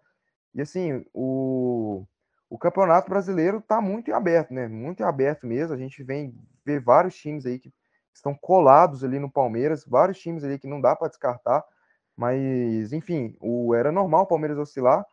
E 0.55 0.61
assim, 0.63 1.05
o, 1.13 2.05
o 2.49 2.57
Campeonato 2.57 3.11
Brasileiro 3.11 3.61
tá 3.61 3.81
muito 3.81 4.15
aberto, 4.15 4.55
né? 4.55 4.69
Muito 4.69 5.05
aberto 5.05 5.47
mesmo. 5.47 5.75
A 5.75 5.79
gente 5.79 6.03
vem 6.03 6.35
ver 6.65 6.81
vários 6.81 7.17
times 7.17 7.45
aí 7.45 7.59
que 7.59 7.73
estão 8.15 8.35
colados 8.35 9.05
ali 9.05 9.19
no 9.19 9.31
Palmeiras, 9.31 9.85
vários 9.85 10.19
times 10.19 10.43
ali 10.45 10.59
que 10.59 10.69
não 10.69 10.81
dá 10.81 10.97
para 10.97 11.09
descartar. 11.09 11.63
Mas, 12.17 12.93
enfim, 12.93 13.37
o, 13.41 13.75
era 13.75 13.93
normal 13.93 14.23
o 14.23 14.27
Palmeiras 14.27 14.57
oscilar. 14.57 15.05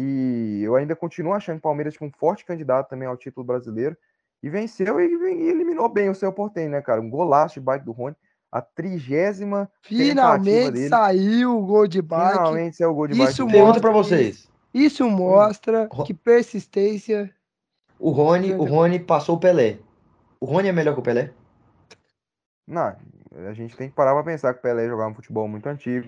E 0.00 0.62
eu 0.62 0.76
ainda 0.76 0.94
continuo 0.94 1.32
achando 1.32 1.58
o 1.58 1.60
Palmeiras 1.60 1.94
tipo, 1.94 2.04
um 2.04 2.12
forte 2.12 2.44
candidato 2.44 2.88
também 2.88 3.08
ao 3.08 3.16
título 3.16 3.44
brasileiro. 3.44 3.96
E 4.40 4.48
venceu 4.48 5.00
e, 5.00 5.06
e 5.08 5.48
eliminou 5.48 5.88
bem 5.88 6.08
o 6.08 6.14
seu 6.14 6.32
Portem, 6.32 6.68
né, 6.68 6.80
cara? 6.80 7.00
Um 7.00 7.10
golaço 7.10 7.54
de 7.54 7.60
bike 7.60 7.84
do 7.84 7.90
Rony. 7.90 8.14
A 8.52 8.62
trigésima 8.62 9.68
Finalmente 9.82 10.70
dele. 10.70 10.88
saiu 10.88 11.58
o 11.58 11.66
gol 11.66 11.88
de 11.88 12.00
bike. 12.00 12.30
Finalmente 12.30 12.76
saiu 12.76 12.90
o 12.90 12.94
gol 12.94 13.08
de 13.08 13.18
bike 13.18 13.32
Isso 13.32 13.48
mostra 13.48 13.80
pra 13.80 13.90
vocês. 13.90 14.48
Isso 14.72 15.10
mostra 15.10 15.88
Ro- 15.90 16.04
que 16.04 16.14
persistência. 16.14 17.34
O 17.98 18.10
Rony, 18.10 18.54
o 18.54 18.62
Rony 18.62 19.00
passou 19.00 19.34
o 19.34 19.40
Pelé. 19.40 19.80
O 20.38 20.46
Rony 20.46 20.68
é 20.68 20.72
melhor 20.72 20.94
que 20.94 21.00
o 21.00 21.02
Pelé? 21.02 21.32
Não, 22.64 22.94
a 23.48 23.52
gente 23.52 23.76
tem 23.76 23.88
que 23.88 23.96
parar 23.96 24.14
pra 24.14 24.22
pensar 24.22 24.54
que 24.54 24.60
o 24.60 24.62
Pelé 24.62 24.86
jogava 24.86 25.10
um 25.10 25.14
futebol 25.14 25.48
muito 25.48 25.68
antigo. 25.68 26.06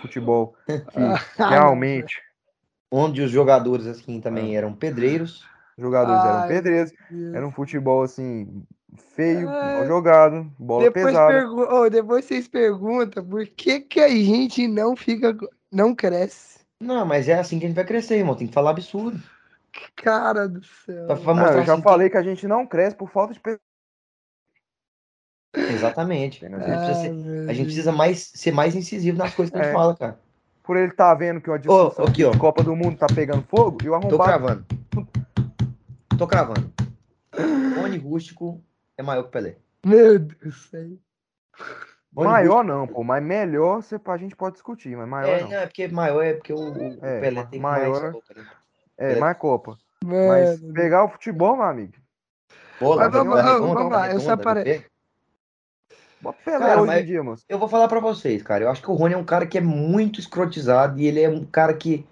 Futebol 0.00 0.54
que 0.66 0.78
realmente 1.36 2.22
Onde 2.94 3.22
os 3.22 3.30
jogadores 3.30 3.86
assim 3.86 4.20
também 4.20 4.54
eram 4.56 4.72
pedreiros. 4.74 5.44
os 5.76 5.82
jogadores 5.82 6.22
eram 6.24 6.38
Ai, 6.40 6.48
pedreiros. 6.48 6.92
Deus. 7.10 7.34
Era 7.34 7.46
um 7.46 7.50
futebol 7.50 8.02
assim, 8.02 8.62
feio, 9.16 9.46
mal 9.48 9.86
jogado, 9.86 10.52
bola 10.58 10.84
Depois, 10.84 11.06
pesada. 11.06 11.32
pergu- 11.32 11.62
ô, 11.74 11.88
depois 11.88 12.24
vocês 12.26 12.46
perguntam 12.46 13.24
por 13.24 13.46
que, 13.46 13.80
que 13.80 13.98
a 14.00 14.08
gente 14.10 14.68
não 14.68 14.94
fica. 14.94 15.34
não 15.72 15.94
cresce. 15.94 16.60
Não, 16.78 17.06
mas 17.06 17.28
é 17.28 17.34
assim 17.38 17.58
que 17.58 17.64
a 17.64 17.68
gente 17.68 17.76
vai 17.76 17.84
crescer, 17.86 18.16
irmão. 18.18 18.34
Tem 18.34 18.46
que 18.46 18.52
falar 18.52 18.70
absurdo. 18.72 19.18
Cara 19.96 20.46
do 20.46 20.62
céu. 20.62 21.06
Pra, 21.06 21.16
pra 21.16 21.34
mostrar 21.34 21.58
eu 21.60 21.64
já 21.64 21.72
assim 21.72 21.82
que- 21.82 21.88
falei 21.88 22.10
que 22.10 22.16
a 22.18 22.22
gente 22.22 22.46
não 22.46 22.66
cresce 22.66 22.94
por 22.94 23.08
falta 23.10 23.32
de 23.32 23.40
Exatamente. 25.54 26.44
A 26.46 26.48
gente, 26.48 26.58
precisa 26.62 26.92
Ai, 26.92 26.94
ser, 26.94 27.50
a 27.50 27.52
gente 27.52 27.64
precisa 27.66 27.92
mais, 27.92 28.32
ser 28.34 28.52
mais 28.52 28.74
incisivo 28.74 29.16
nas 29.18 29.34
coisas 29.34 29.52
que 29.52 29.58
a 29.58 29.62
gente 29.62 29.70
É. 29.70 29.74
fala, 29.74 29.96
cara. 29.96 30.20
Por 30.72 30.78
ele 30.78 30.88
estar 30.90 31.12
vendo 31.14 31.38
que 31.38 31.50
uma 31.50 31.58
discussão 31.58 32.06
ó. 32.06 32.08
de 32.08 32.38
Copa 32.38 32.62
do 32.64 32.74
Mundo 32.74 32.96
tá 32.96 33.06
pegando 33.14 33.42
fogo 33.42 33.76
e 33.84 33.90
o 33.90 33.90
Tô 33.90 33.94
arrombado 34.22 34.22
cravando. 34.24 34.66
Tô 36.18 36.26
cravando. 36.26 36.72
Rony 37.76 37.98
Rústico 37.98 38.64
é 38.96 39.02
maior 39.02 39.24
que 39.24 39.28
o 39.28 39.32
Pelé. 39.32 39.56
Meu 39.84 40.18
Deus 40.18 40.70
do 42.10 42.22
maior 42.24 42.64
não, 42.64 42.86
pô, 42.86 43.04
mas 43.04 43.22
melhor 43.22 43.82
você, 43.82 44.00
a 44.02 44.16
gente 44.16 44.34
pode 44.34 44.54
discutir, 44.54 44.96
mas 44.96 45.06
maior 45.06 45.28
É, 45.28 45.40
não. 45.42 45.48
não, 45.50 45.56
é 45.58 45.66
porque 45.66 45.88
maior 45.88 46.22
é 46.22 46.32
porque 46.34 46.54
o, 46.54 46.58
o 46.58 46.98
É, 47.04 47.20
Pelé 47.20 47.44
tem 47.44 47.60
maior- 47.60 48.00
mais 48.00 48.12
Copa, 48.12 48.34
né? 48.34 48.46
É, 48.96 49.14
mais 49.16 49.36
Copa. 49.36 49.78
Mas 50.02 50.60
Mano. 50.62 50.72
pegar 50.74 51.04
o 51.04 51.08
futebol, 51.10 51.54
meu 51.56 51.66
amigo, 51.66 51.92
Bola, 52.80 53.04
Mas 53.04 53.12
vamos- 53.12 53.42
vamos- 53.42 53.74
vamos 53.74 53.92
lá, 53.92 54.10
eu 54.10 54.20
separei-. 54.20 54.86
Bota 56.22 56.38
Pelé 56.44 56.58
Cara, 56.58 56.82
hoje 56.82 57.00
em 57.00 57.04
dia, 57.04 57.22
moço. 57.22 57.44
Eu 57.48 57.58
vou 57.58 57.68
falar 57.68 57.88
pra 57.88 58.00
vocês, 58.00 58.42
cara. 58.42 58.64
Eu 58.64 58.70
acho 58.70 58.80
que 58.80 58.90
o 58.90 58.94
Rony 58.94 59.14
é 59.14 59.18
um 59.18 59.24
cara 59.24 59.46
que 59.46 59.58
é 59.58 59.60
muito 59.60 60.20
escrotizado 60.20 60.98
e 60.98 61.06
ele 61.06 61.20
é 61.20 61.28
um 61.28 61.44
cara 61.44 61.74
que 61.74 62.06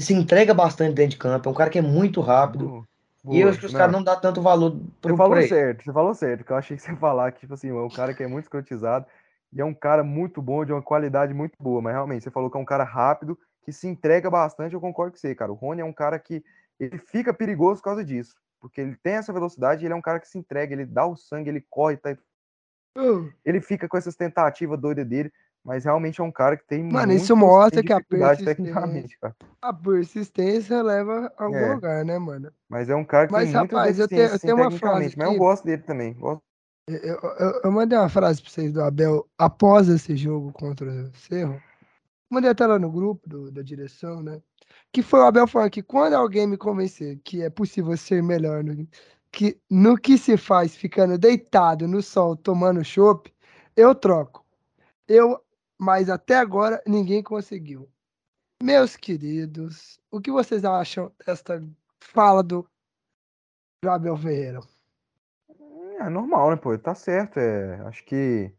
se 0.00 0.14
entrega 0.14 0.54
bastante 0.54 0.94
dentro 0.94 1.12
de 1.12 1.18
campo. 1.18 1.48
É 1.48 1.52
um 1.52 1.54
cara 1.54 1.70
que 1.70 1.78
é 1.78 1.82
muito 1.82 2.20
rápido. 2.20 2.68
Boa, 2.68 3.36
e 3.36 3.40
eu 3.40 3.48
acho 3.48 3.58
que 3.58 3.66
os 3.66 3.72
caras 3.72 3.92
não 3.92 4.02
dão 4.02 4.20
tanto 4.20 4.42
valor 4.42 4.78
pro, 5.00 5.12
Você 5.12 5.16
falou 5.16 5.42
certo, 5.42 5.84
você 5.84 5.92
falou 5.92 6.14
certo, 6.14 6.44
que 6.44 6.52
eu 6.52 6.56
achei 6.56 6.76
que 6.76 6.82
você 6.82 6.90
ia 6.90 6.96
falar 6.96 7.32
que, 7.32 7.40
tipo 7.40 7.54
assim, 7.54 7.70
é 7.70 7.72
um 7.72 7.88
cara 7.88 8.12
que 8.12 8.22
é 8.22 8.26
muito 8.26 8.44
escrotizado 8.44 9.06
e 9.50 9.60
é 9.60 9.64
um 9.64 9.72
cara 9.72 10.04
muito 10.04 10.42
bom, 10.42 10.64
de 10.64 10.72
uma 10.72 10.82
qualidade 10.82 11.32
muito 11.32 11.54
boa, 11.58 11.80
mas 11.80 11.94
realmente, 11.94 12.24
você 12.24 12.30
falou 12.30 12.50
que 12.50 12.56
é 12.56 12.60
um 12.60 12.66
cara 12.66 12.84
rápido, 12.84 13.38
que 13.64 13.72
se 13.72 13.88
entrega 13.88 14.28
bastante, 14.28 14.74
eu 14.74 14.80
concordo 14.80 15.12
com 15.12 15.18
você, 15.18 15.34
cara. 15.34 15.50
O 15.50 15.54
Rony 15.54 15.80
é 15.80 15.84
um 15.84 15.92
cara 15.92 16.18
que 16.18 16.44
ele 16.78 16.98
fica 16.98 17.32
perigoso 17.32 17.80
por 17.80 17.84
causa 17.84 18.04
disso, 18.04 18.34
porque 18.60 18.80
ele 18.80 18.96
tem 19.02 19.14
essa 19.14 19.32
velocidade 19.32 19.82
e 19.82 19.86
ele 19.86 19.94
é 19.94 19.96
um 19.96 20.02
cara 20.02 20.20
que 20.20 20.28
se 20.28 20.36
entrega, 20.36 20.74
ele 20.74 20.84
dá 20.84 21.06
o 21.06 21.16
sangue, 21.16 21.48
ele 21.48 21.64
corre, 21.70 21.96
tá? 21.96 22.14
Ô, 22.96 23.28
ele 23.44 23.60
fica 23.60 23.88
com 23.88 23.96
essas 23.96 24.14
tentativas 24.16 24.78
doidas 24.78 25.06
dele, 25.06 25.32
mas 25.64 25.84
realmente 25.84 26.20
é 26.20 26.24
um 26.24 26.30
cara 26.30 26.56
que 26.56 26.66
tem 26.66 26.82
Mano, 26.84 27.12
isso 27.12 27.36
mostra 27.36 27.82
que 27.82 27.92
a 27.92 28.00
persistência-. 28.00 29.34
A 29.60 29.72
persistência 29.72 30.82
leva 30.82 31.32
a 31.36 31.44
algum 31.44 31.56
É. 31.56 31.74
lugar, 31.74 32.04
né, 32.04 32.18
mano? 32.18 32.52
Mas 32.68 32.88
é 32.88 32.94
um 32.94 33.04
cara 33.04 33.26
que 33.26 33.32
Mas, 33.32 33.50
tem 33.50 33.58
muita 33.58 33.76
rapaz, 33.76 33.98
eu 33.98 34.08
tenho- 34.08 34.22
eu 34.22 34.38
tenho 34.38 34.56
uma 34.56 34.70
frase 34.70 35.14
mas 35.16 35.28
eu 35.28 35.36
gosto 35.38 35.64
dele 35.64 35.82
também. 35.82 36.12
Gosto 36.14 36.42
Eu, 36.86 37.18
eu, 37.38 37.60
eu 37.64 37.72
mandei 37.72 37.96
uma 37.96 38.10
frase 38.10 38.42
para 38.42 38.50
vocês 38.50 38.72
do 38.72 38.82
Abel 38.82 39.26
após 39.38 39.88
esse 39.88 40.14
jogo 40.16 40.52
contra 40.52 40.86
o 40.90 41.14
Cerro. 41.14 41.60
Mandei 42.30 42.50
até 42.50 42.66
lá 42.66 42.78
no 42.78 42.90
grupo 42.90 43.26
do, 43.28 43.50
da 43.50 43.62
direção, 43.62 44.22
né? 44.22 44.42
Que 44.92 45.02
foi 45.02 45.20
o 45.20 45.24
Abel 45.24 45.46
falando 45.46 45.70
que 45.70 45.82
quando 45.82 46.14
alguém 46.14 46.46
me 46.46 46.58
convencer 46.58 47.18
que 47.24 47.42
é 47.42 47.48
possível 47.48 47.96
ser 47.96 48.22
melhor 48.22 48.62
no 48.62 48.86
que, 49.34 49.60
no 49.68 49.98
que 49.98 50.16
se 50.16 50.36
faz 50.36 50.76
ficando 50.76 51.18
deitado 51.18 51.88
no 51.88 52.00
sol 52.00 52.36
tomando 52.36 52.84
chopp, 52.84 53.34
eu 53.76 53.94
troco. 53.94 54.46
Eu, 55.08 55.44
mas 55.76 56.08
até 56.08 56.36
agora 56.36 56.80
ninguém 56.86 57.22
conseguiu. 57.22 57.90
Meus 58.62 58.96
queridos, 58.96 60.00
o 60.10 60.20
que 60.20 60.30
vocês 60.30 60.64
acham 60.64 61.12
desta 61.26 61.62
fala 62.00 62.42
do 62.42 62.66
Abel 63.84 64.16
Ferreira? 64.16 64.60
É 65.98 66.08
normal, 66.08 66.50
né, 66.50 66.56
pô? 66.56 66.76
Tá 66.78 66.94
certo. 66.94 67.38
É, 67.38 67.80
acho 67.86 68.04
que 68.04 68.54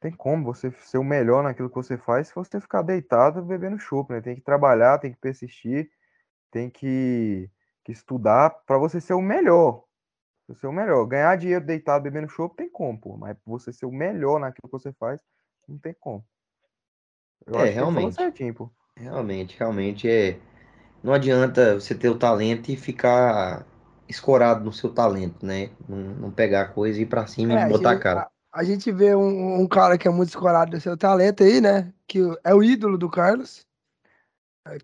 tem 0.00 0.12
como 0.12 0.44
você 0.44 0.70
ser 0.70 0.98
o 0.98 1.04
melhor 1.04 1.42
naquilo 1.42 1.68
que 1.68 1.74
você 1.74 1.98
faz 1.98 2.28
se 2.28 2.34
você 2.34 2.60
ficar 2.60 2.82
deitado 2.82 3.42
bebendo 3.42 3.78
chopp, 3.78 4.12
né? 4.12 4.20
Tem 4.20 4.36
que 4.36 4.42
trabalhar, 4.42 4.98
tem 4.98 5.12
que 5.12 5.18
persistir, 5.18 5.90
tem 6.50 6.70
que, 6.70 7.50
que 7.86 7.92
estudar 7.92 8.50
para 8.66 8.76
você 8.78 9.00
ser 9.00 9.14
o 9.14 9.22
melhor. 9.22 9.84
Você 10.48 10.60
ser 10.60 10.66
o 10.66 10.72
melhor. 10.72 11.06
Ganhar 11.06 11.36
dinheiro 11.36 11.64
deitado 11.64 12.02
bebendo 12.02 12.28
chopp 12.28 12.56
tem 12.56 12.68
como, 12.68 13.00
pô. 13.00 13.16
Mas 13.16 13.36
você 13.46 13.72
ser 13.72 13.86
o 13.86 13.92
melhor 13.92 14.40
naquilo 14.40 14.68
que 14.68 14.72
você 14.72 14.92
faz, 14.92 15.20
não 15.68 15.78
tem 15.78 15.94
como. 16.00 16.24
Eu 17.46 17.60
é, 17.60 17.68
realmente. 17.68 18.16
certinho, 18.16 18.52
pô. 18.52 18.70
Realmente, 18.96 19.56
realmente 19.56 20.10
é. 20.10 20.40
Não 21.00 21.12
adianta 21.12 21.78
você 21.78 21.94
ter 21.94 22.08
o 22.08 22.18
talento 22.18 22.70
e 22.70 22.76
ficar 22.76 23.64
escorado 24.08 24.64
no 24.64 24.72
seu 24.72 24.92
talento, 24.92 25.46
né? 25.46 25.70
Não, 25.88 25.98
não 25.98 26.30
pegar 26.32 26.62
a 26.62 26.68
coisa 26.68 26.98
e 26.98 27.02
ir 27.02 27.06
pra 27.06 27.28
cima 27.28 27.60
é, 27.60 27.66
e 27.66 27.68
botar 27.68 27.92
a 27.92 27.98
cara. 28.00 28.20
A, 28.52 28.60
a, 28.60 28.64
gente 28.64 28.90
vê 28.90 29.14
um, 29.14 29.60
um, 29.60 29.68
cara 29.68 29.96
que 29.96 30.08
é 30.08 30.10
muito 30.10 30.30
escorado 30.30 30.72
no 30.72 30.80
seu 30.80 30.96
talento 30.96 31.44
aí, 31.44 31.60
né? 31.60 31.92
Que 32.08 32.18
é 32.42 32.52
o 32.52 32.64
ídolo 32.64 32.98
do 32.98 33.08
Carlos. 33.08 33.64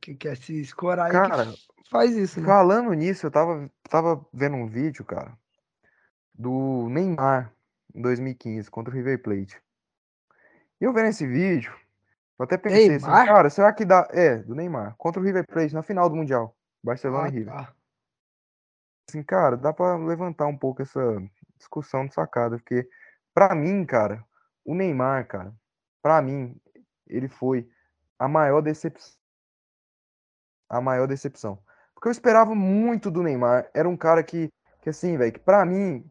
Que 0.01 0.15
quer 0.15 0.37
se 0.37 0.61
escorar 0.61 1.11
cara, 1.11 1.53
faz 1.91 2.17
isso. 2.17 2.41
Né? 2.41 2.47
Falando 2.47 2.93
nisso, 2.93 3.27
eu 3.27 3.31
tava, 3.31 3.71
tava 3.89 4.25
vendo 4.33 4.57
um 4.57 4.67
vídeo, 4.67 5.05
cara, 5.05 5.37
do 6.35 6.89
Neymar 6.89 7.53
em 7.95 8.01
2015 8.01 8.71
contra 8.71 8.93
o 8.93 8.97
River 8.97 9.23
Plate. 9.23 9.61
E 10.81 10.85
eu 10.85 10.93
vendo 10.93 11.09
esse 11.09 11.27
vídeo, 11.27 11.73
eu 12.39 12.45
até 12.45 12.57
pensei 12.57 12.97
assim, 12.97 13.07
cara, 13.07 13.51
será 13.51 13.73
que 13.73 13.85
dá. 13.85 14.09
É, 14.11 14.39
do 14.39 14.55
Neymar, 14.55 14.95
contra 14.97 15.21
o 15.21 15.25
River 15.25 15.47
Plate 15.47 15.75
na 15.75 15.83
final 15.83 16.09
do 16.09 16.17
Mundial. 16.17 16.57
Barcelona 16.83 17.27
ah, 17.27 17.29
e 17.29 17.33
River. 17.33 17.55
Tá 17.55 17.75
assim, 19.09 19.23
cara, 19.23 19.57
dá 19.57 19.73
para 19.73 19.97
levantar 19.97 20.47
um 20.47 20.57
pouco 20.57 20.83
essa 20.83 21.01
discussão 21.57 22.07
de 22.07 22.15
sacada, 22.15 22.57
porque 22.57 22.89
para 23.35 23.55
mim, 23.55 23.85
cara, 23.85 24.25
o 24.65 24.75
Neymar, 24.75 25.27
cara, 25.27 25.55
para 26.01 26.21
mim, 26.23 26.57
ele 27.07 27.29
foi 27.29 27.69
a 28.19 28.27
maior 28.27 28.61
decepção. 28.61 29.22
A 30.73 30.81
maior 30.81 31.07
decepção. 31.07 31.59
Porque 31.95 32.09
eu 32.09 32.13
esperava 32.13 32.55
muito 32.55 33.11
do 33.11 33.23
Neymar. 33.23 33.71
Era 33.73 33.89
um 33.89 33.97
cara 33.97 34.23
que, 34.23 34.51
que 34.81 34.91
assim, 34.91 35.17
velho, 35.17 35.33
que 35.33 35.39
pra 35.39 35.65
mim, 35.65 36.05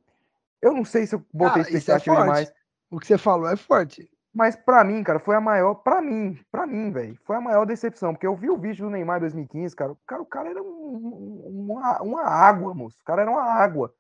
eu 0.62 0.74
não 0.74 0.86
sei 0.86 1.06
se 1.06 1.16
eu 1.16 1.26
botei 1.34 1.64
ah, 1.64 1.66
expectativa 1.66 2.16
é 2.16 2.22
demais. 2.22 2.54
O 2.90 3.00
que 3.00 3.08
você 3.08 3.18
falou 3.18 3.50
é 3.50 3.58
forte. 3.58 4.10
Mas 4.34 4.56
para 4.56 4.84
mim, 4.84 5.04
cara, 5.04 5.20
foi 5.20 5.36
a 5.36 5.42
maior. 5.42 5.76
para 5.76 6.02
mim, 6.02 6.40
para 6.50 6.66
mim, 6.66 6.92
velho, 6.92 7.18
foi 7.26 7.36
a 7.36 7.42
maior 7.42 7.66
decepção. 7.66 8.14
Porque 8.14 8.26
eu 8.26 8.36
vi 8.36 8.50
o 8.50 8.58
vídeo 8.58 8.86
do 8.86 8.90
Neymar 8.92 9.18
em 9.18 9.22
2015, 9.22 9.76
cara. 9.76 9.92
O 9.92 9.98
cara, 10.08 10.22
o 10.22 10.26
cara 10.26 10.50
era 10.50 10.62
um, 10.62 11.68
uma, 11.68 12.02
uma 12.02 12.24
água, 12.24 12.74
moço. 12.74 12.98
O 13.02 13.04
cara 13.04 13.24
era 13.24 13.32
uma 13.32 13.44
água. 13.44 13.94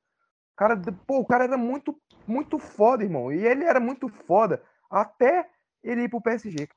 O 0.53 0.55
cara, 0.55 0.79
pô, 1.05 1.19
o 1.19 1.25
cara 1.25 1.43
era 1.43 1.57
muito, 1.57 1.99
muito 2.25 2.57
foda, 2.57 3.03
irmão. 3.03 3.31
E 3.31 3.45
ele 3.45 3.65
era 3.65 3.79
muito 3.79 4.07
foda 4.07 4.63
até 4.89 5.49
ele 5.83 6.03
ir 6.03 6.09
pro 6.09 6.21
PSG. 6.21 6.69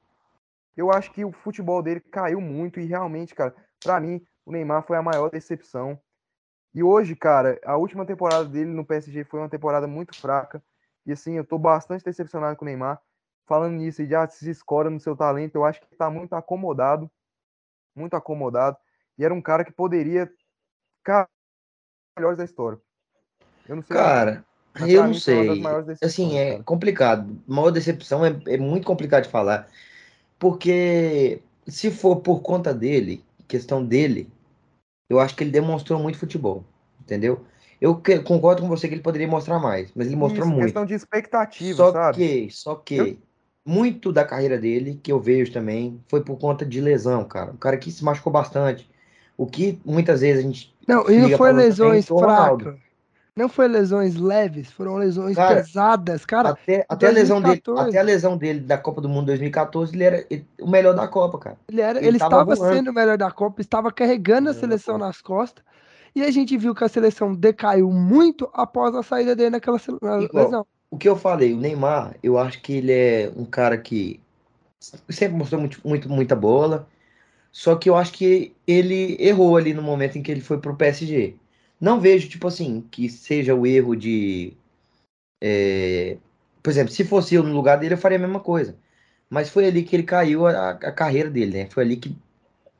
Eu 0.76 0.90
acho 0.90 1.12
que 1.12 1.24
o 1.24 1.30
futebol 1.30 1.80
dele 1.80 2.00
caiu 2.00 2.40
muito. 2.40 2.80
E 2.80 2.86
realmente, 2.86 3.34
cara, 3.36 3.54
para 3.84 4.00
mim, 4.00 4.26
o 4.46 4.50
Neymar 4.50 4.82
foi 4.82 4.96
a 4.96 5.02
maior 5.02 5.30
decepção. 5.30 6.00
E 6.74 6.82
hoje, 6.82 7.14
cara, 7.14 7.60
a 7.64 7.76
última 7.76 8.04
temporada 8.04 8.46
dele 8.46 8.70
no 8.70 8.84
PSG 8.84 9.24
foi 9.24 9.38
uma 9.38 9.48
temporada 9.48 9.86
muito 9.86 10.16
fraca. 10.16 10.62
E 11.06 11.12
assim, 11.12 11.34
eu 11.34 11.44
tô 11.44 11.58
bastante 11.58 12.04
decepcionado 12.04 12.56
com 12.56 12.64
o 12.64 12.66
Neymar 12.66 13.00
falando 13.46 13.74
nisso 13.74 14.02
e 14.02 14.06
já 14.06 14.26
se 14.26 14.48
escora 14.50 14.88
no 14.88 14.98
seu 14.98 15.14
talento, 15.14 15.54
eu 15.54 15.64
acho 15.64 15.78
que 15.80 15.92
está 15.92 16.08
muito 16.08 16.34
acomodado, 16.34 17.10
muito 17.94 18.14
acomodado. 18.14 18.76
E 19.18 19.24
era 19.24 19.34
um 19.34 19.42
cara 19.42 19.64
que 19.64 19.70
poderia 19.70 20.32
ficar 20.98 21.28
melhores 22.16 22.38
da 22.38 22.44
história. 22.44 22.80
Eu 23.68 23.76
não 23.76 23.82
sei. 23.82 23.96
Cara, 23.96 24.44
eu 24.80 25.06
não 25.06 25.14
sei. 25.14 25.62
Assim, 26.02 26.38
é 26.38 26.52
cara. 26.52 26.64
complicado. 26.64 27.42
Maior 27.46 27.70
decepção 27.70 28.24
é, 28.24 28.40
é 28.46 28.56
muito 28.56 28.86
complicado 28.86 29.24
de 29.24 29.28
falar. 29.28 29.68
Porque 30.38 31.42
se 31.66 31.90
for 31.90 32.16
por 32.16 32.40
conta 32.40 32.74
dele, 32.74 33.24
questão 33.54 33.84
dele, 33.84 34.28
eu 35.08 35.20
acho 35.20 35.36
que 35.36 35.44
ele 35.44 35.50
demonstrou 35.50 36.00
muito 36.00 36.18
futebol. 36.18 36.64
Entendeu? 37.00 37.44
Eu 37.80 37.96
que, 37.96 38.18
concordo 38.20 38.62
com 38.62 38.68
você 38.68 38.88
que 38.88 38.94
ele 38.94 39.02
poderia 39.02 39.28
mostrar 39.28 39.58
mais, 39.58 39.90
mas 39.94 40.06
ele 40.06 40.16
mostrou 40.16 40.46
Isso, 40.46 40.52
muito. 40.54 40.64
questão 40.64 40.86
de 40.86 40.94
expectativa, 40.94 41.76
só 41.76 41.92
sabe? 41.92 42.16
Que, 42.16 42.50
só 42.50 42.74
que, 42.74 42.96
eu 42.96 43.18
muito 43.64 44.12
da 44.12 44.24
carreira 44.24 44.58
dele, 44.58 45.00
que 45.02 45.10
eu 45.10 45.18
vejo 45.18 45.52
também, 45.52 45.98
foi 46.06 46.22
por 46.22 46.36
conta 46.38 46.66
de 46.66 46.80
lesão, 46.80 47.24
cara. 47.24 47.52
Um 47.52 47.56
cara 47.56 47.76
que 47.78 47.90
se 47.90 48.04
machucou 48.04 48.32
bastante. 48.32 48.88
O 49.36 49.46
que 49.46 49.80
muitas 49.84 50.20
vezes 50.20 50.44
a 50.44 50.46
gente. 50.46 50.74
Não, 50.86 51.10
e 51.10 51.18
não 51.18 51.38
foi 51.38 51.52
lesões 51.52 52.06
fracas. 52.06 52.76
Não 53.36 53.48
foi 53.48 53.66
lesões 53.66 54.14
leves, 54.14 54.70
foram 54.70 54.94
lesões 54.96 55.34
cara, 55.34 55.56
pesadas, 55.56 56.24
cara. 56.24 56.50
Até, 56.50 56.86
até 56.88 57.06
a 57.08 57.10
lesão 57.10 57.42
dele, 57.42 57.62
até 57.78 57.98
a 57.98 58.02
lesão 58.02 58.36
dele 58.36 58.60
da 58.60 58.78
Copa 58.78 59.00
do 59.00 59.08
Mundo 59.08 59.26
2014, 59.26 59.94
ele 59.94 60.04
era 60.04 60.26
o 60.60 60.70
melhor 60.70 60.94
da 60.94 61.08
Copa, 61.08 61.38
cara. 61.38 61.56
Ele 61.68 61.80
era, 61.80 61.98
ele, 61.98 62.08
ele 62.08 62.16
estava 62.16 62.54
sendo 62.54 62.90
o 62.90 62.94
melhor 62.94 63.18
da 63.18 63.30
Copa, 63.30 63.60
estava 63.60 63.90
carregando 63.90 64.50
a 64.50 64.54
seleção 64.54 64.98
nas 64.98 65.20
costas. 65.20 65.64
E 66.14 66.22
a 66.22 66.30
gente 66.30 66.56
viu 66.56 66.74
que 66.76 66.84
a 66.84 66.88
seleção 66.88 67.34
decaiu 67.34 67.90
muito 67.90 68.48
após 68.54 68.94
a 68.94 69.02
saída 69.02 69.34
dele 69.34 69.50
naquela 69.50 69.80
lesão 70.32 70.64
o 70.94 70.96
que 70.96 71.08
eu 71.08 71.16
falei, 71.16 71.52
o 71.52 71.56
Neymar, 71.56 72.14
eu 72.22 72.38
acho 72.38 72.62
que 72.62 72.74
ele 72.74 72.92
é 72.92 73.32
um 73.36 73.44
cara 73.44 73.76
que 73.76 74.20
sempre 75.08 75.36
mostrou 75.36 75.60
muito, 75.60 75.80
muito, 75.84 76.08
muita 76.08 76.36
bola. 76.36 76.88
Só 77.50 77.74
que 77.74 77.90
eu 77.90 77.96
acho 77.96 78.12
que 78.12 78.54
ele 78.64 79.16
errou 79.18 79.56
ali 79.56 79.74
no 79.74 79.82
momento 79.82 80.16
em 80.16 80.22
que 80.22 80.30
ele 80.30 80.40
foi 80.40 80.58
pro 80.58 80.76
PSG. 80.76 81.34
Não 81.84 82.00
vejo, 82.00 82.30
tipo 82.30 82.48
assim, 82.48 82.82
que 82.90 83.10
seja 83.10 83.54
o 83.54 83.66
erro 83.66 83.94
de. 83.94 84.54
É, 85.38 86.16
por 86.62 86.70
exemplo, 86.70 86.90
se 86.90 87.04
fosse 87.04 87.34
eu 87.34 87.42
no 87.42 87.52
lugar 87.52 87.76
dele, 87.76 87.92
eu 87.92 87.98
faria 87.98 88.16
a 88.16 88.20
mesma 88.22 88.40
coisa. 88.40 88.74
Mas 89.28 89.50
foi 89.50 89.66
ali 89.66 89.82
que 89.82 89.94
ele 89.94 90.02
caiu 90.02 90.46
a, 90.46 90.70
a 90.70 90.90
carreira 90.90 91.28
dele, 91.28 91.58
né? 91.58 91.68
Foi 91.70 91.84
ali 91.84 91.98
que, 91.98 92.16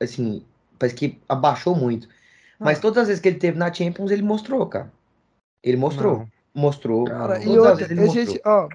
assim, 0.00 0.42
parece 0.78 0.96
que 0.96 1.18
abaixou 1.28 1.76
muito. 1.76 2.08
Mas 2.58 2.78
ah. 2.78 2.80
todas 2.80 3.02
as 3.02 3.08
vezes 3.08 3.20
que 3.20 3.28
ele 3.28 3.38
teve 3.38 3.58
na 3.58 3.70
Champions, 3.70 4.10
ele 4.10 4.22
mostrou, 4.22 4.64
cara. 4.66 4.90
Ele 5.62 5.76
mostrou. 5.76 6.20
Não. 6.20 6.28
Mostrou. 6.54 7.04
Cara, 7.04 7.44
e 7.44 7.58
outra, 7.58 7.84
a 7.86 8.06
gente, 8.06 8.40
ó, 8.42 8.70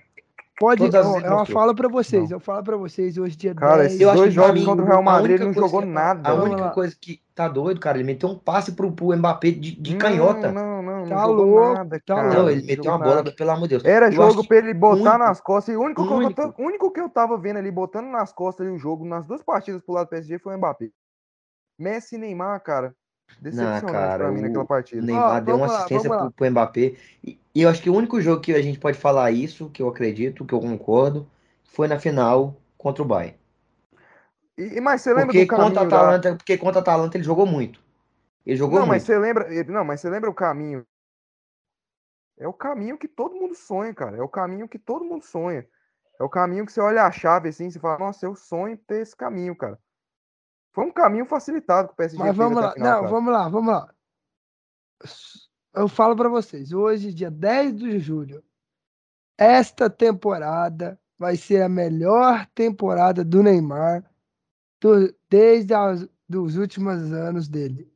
pode, 0.60 0.84
ó, 0.84 1.40
eu 1.40 1.46
falo 1.46 1.74
para 1.74 1.88
vocês, 1.88 2.30
não. 2.30 2.36
eu 2.36 2.40
falo 2.40 2.64
para 2.64 2.76
vocês 2.76 3.18
hoje 3.18 3.36
dia 3.36 3.56
cara, 3.56 3.84
10. 3.84 3.98
Cara, 3.98 4.12
esses 4.12 4.20
dois 4.20 4.34
jogos 4.34 4.66
contra 4.66 4.84
o 4.84 4.88
Real 4.88 5.02
Madrid 5.02 5.36
ele 5.36 5.46
não 5.46 5.54
jogou 5.54 5.86
nada. 5.86 6.30
A 6.30 6.34
única 6.34 6.70
coisa 6.72 6.96
que 7.00 7.22
tá 7.34 7.48
doido, 7.48 7.80
cara, 7.80 7.98
ele 7.98 8.06
meteu 8.06 8.28
um 8.28 8.38
passe 8.38 8.74
pro, 8.74 8.92
pro 8.92 9.16
Mbappé 9.16 9.52
de, 9.52 9.72
de 9.80 9.92
não, 9.94 9.98
canhota. 9.98 10.52
Não, 10.52 10.82
não, 10.82 11.00
não, 11.00 11.08
tá 11.08 11.16
não 11.16 11.32
louco, 11.32 11.74
nada, 11.74 12.02
tá 12.06 12.16
cara. 12.16 12.34
Não, 12.34 12.50
ele 12.50 12.66
meteu 12.66 12.92
uma 12.92 13.00
bola 13.00 13.16
nada. 13.16 13.32
que, 13.32 13.38
pelo 13.38 13.52
amor 13.52 13.68
de 13.68 13.70
Deus. 13.70 13.86
Era 13.86 14.12
jogo 14.12 14.46
pra 14.46 14.58
ele 14.58 14.74
botar 14.74 14.96
único, 14.96 15.18
nas 15.18 15.40
costas. 15.40 15.74
E 15.74 15.78
o 15.78 15.82
único, 15.82 16.02
único. 16.04 16.34
Que 16.34 16.42
eu, 16.42 16.66
único 16.66 16.92
que 16.92 17.00
eu 17.00 17.10
tava 17.10 17.38
vendo 17.38 17.58
ali 17.58 17.72
botando 17.72 18.08
nas 18.08 18.34
costas 18.34 18.68
ali 18.68 18.76
o 18.76 18.80
jogo, 18.80 19.06
nas 19.06 19.26
duas 19.26 19.42
partidas 19.42 19.82
pro 19.82 19.94
lado 19.94 20.08
do 20.08 20.10
PSG, 20.10 20.40
foi 20.40 20.54
o 20.54 20.58
Mbappé. 20.58 20.90
Messi 21.80 22.16
e 22.16 22.18
Neymar, 22.18 22.62
cara, 22.62 22.94
Decepcionante 23.42 23.86
não, 23.86 23.92
cara, 23.94 24.26
pra 24.26 24.32
mim 24.32 24.42
naquela 24.42 24.66
partida. 24.66 25.02
O 25.02 25.06
Neymar 25.06 25.38
oh, 25.38 25.46
deu 25.46 25.56
uma 25.56 25.66
assistência 25.66 26.10
lá, 26.10 26.18
pro, 26.20 26.32
pro 26.32 26.52
Mbappé. 26.52 26.96
E, 27.24 27.40
e, 27.56 27.62
eu 27.62 27.70
acho 27.70 27.82
que 27.82 27.90
o 27.90 27.96
único 27.96 28.20
jogo 28.20 28.42
que 28.42 28.54
a 28.54 28.62
gente 28.62 28.80
pode 28.80 28.98
falar 28.98 29.32
isso, 29.32 29.70
que 29.70 29.82
eu 29.82 29.88
acredito, 29.88 30.46
que 30.46 30.54
eu 30.54 30.60
concordo, 30.60 31.26
foi 31.64 31.88
na 31.88 31.98
final 31.98 32.56
contra 32.78 33.02
o 33.02 33.06
Bayern. 33.06 33.38
E, 34.58 34.82
mas 34.82 35.02
você 35.02 35.12
lembra 35.12 35.28
porque 35.28 35.46
do 35.46 35.56
contra 35.56 35.84
Atalanta, 35.84 36.36
Porque 36.36 36.58
contra 36.58 36.80
a 36.80 36.82
Atalanta 36.82 37.16
ele 37.16 37.24
jogou 37.24 37.46
muito. 37.46 37.82
Ele 38.46 38.58
jogou 38.58 38.80
não, 38.80 38.88
muito. 38.88 38.98
Mas 38.98 39.04
você 39.04 39.18
lembra, 39.18 39.48
não, 39.66 39.86
mas 39.86 40.02
você 40.02 40.10
lembra 40.10 40.30
o 40.30 40.34
caminho. 40.34 40.86
É 42.38 42.48
o 42.48 42.54
caminho 42.54 42.98
que 42.98 43.08
todo 43.08 43.36
mundo 43.36 43.56
sonha, 43.56 43.94
cara. 43.94 44.18
É 44.18 44.22
o 44.22 44.28
caminho 44.28 44.68
que 44.68 44.78
todo 44.78 45.06
mundo 45.06 45.24
sonha. 45.24 45.66
É 46.20 46.24
o 46.24 46.30
caminho 46.30 46.66
que 46.66 46.74
você 46.74 46.82
olha 46.82 47.04
a 47.04 47.12
chave 47.12 47.48
assim 47.48 47.68
e 47.68 47.80
fala, 47.80 48.00
nossa, 48.00 48.26
eu 48.26 48.36
sonho 48.36 48.78
ter 48.78 49.02
esse 49.02 49.16
caminho, 49.16 49.56
cara. 49.56 49.80
Foi 50.80 50.88
um 50.88 50.94
caminho 50.94 51.26
facilitado 51.26 51.90
que 51.90 51.94
o 51.94 51.98
PSG 51.98 52.18
Mas 52.18 52.34
vamos 52.38 52.58
lá, 52.58 52.72
final, 52.72 52.88
não, 52.88 53.02
cara. 53.02 53.12
vamos 53.12 53.34
lá, 53.34 53.50
vamos 53.50 53.74
lá. 53.74 53.94
Eu 55.76 55.90
falo 55.90 56.16
para 56.16 56.30
vocês, 56.30 56.72
hoje, 56.72 57.14
dia 57.14 57.30
10 57.30 57.76
de 57.76 58.00
julho, 58.00 58.42
esta 59.38 59.90
temporada 59.90 60.98
vai 61.18 61.36
ser 61.36 61.64
a 61.64 61.68
melhor 61.68 62.48
temporada 62.56 63.26
do 63.26 63.44
Neymar 63.44 64.10
do, 64.80 65.14
desde 65.30 65.74
os 66.34 66.56
últimos 66.56 67.12
anos 67.12 67.50
dele. 67.50 67.94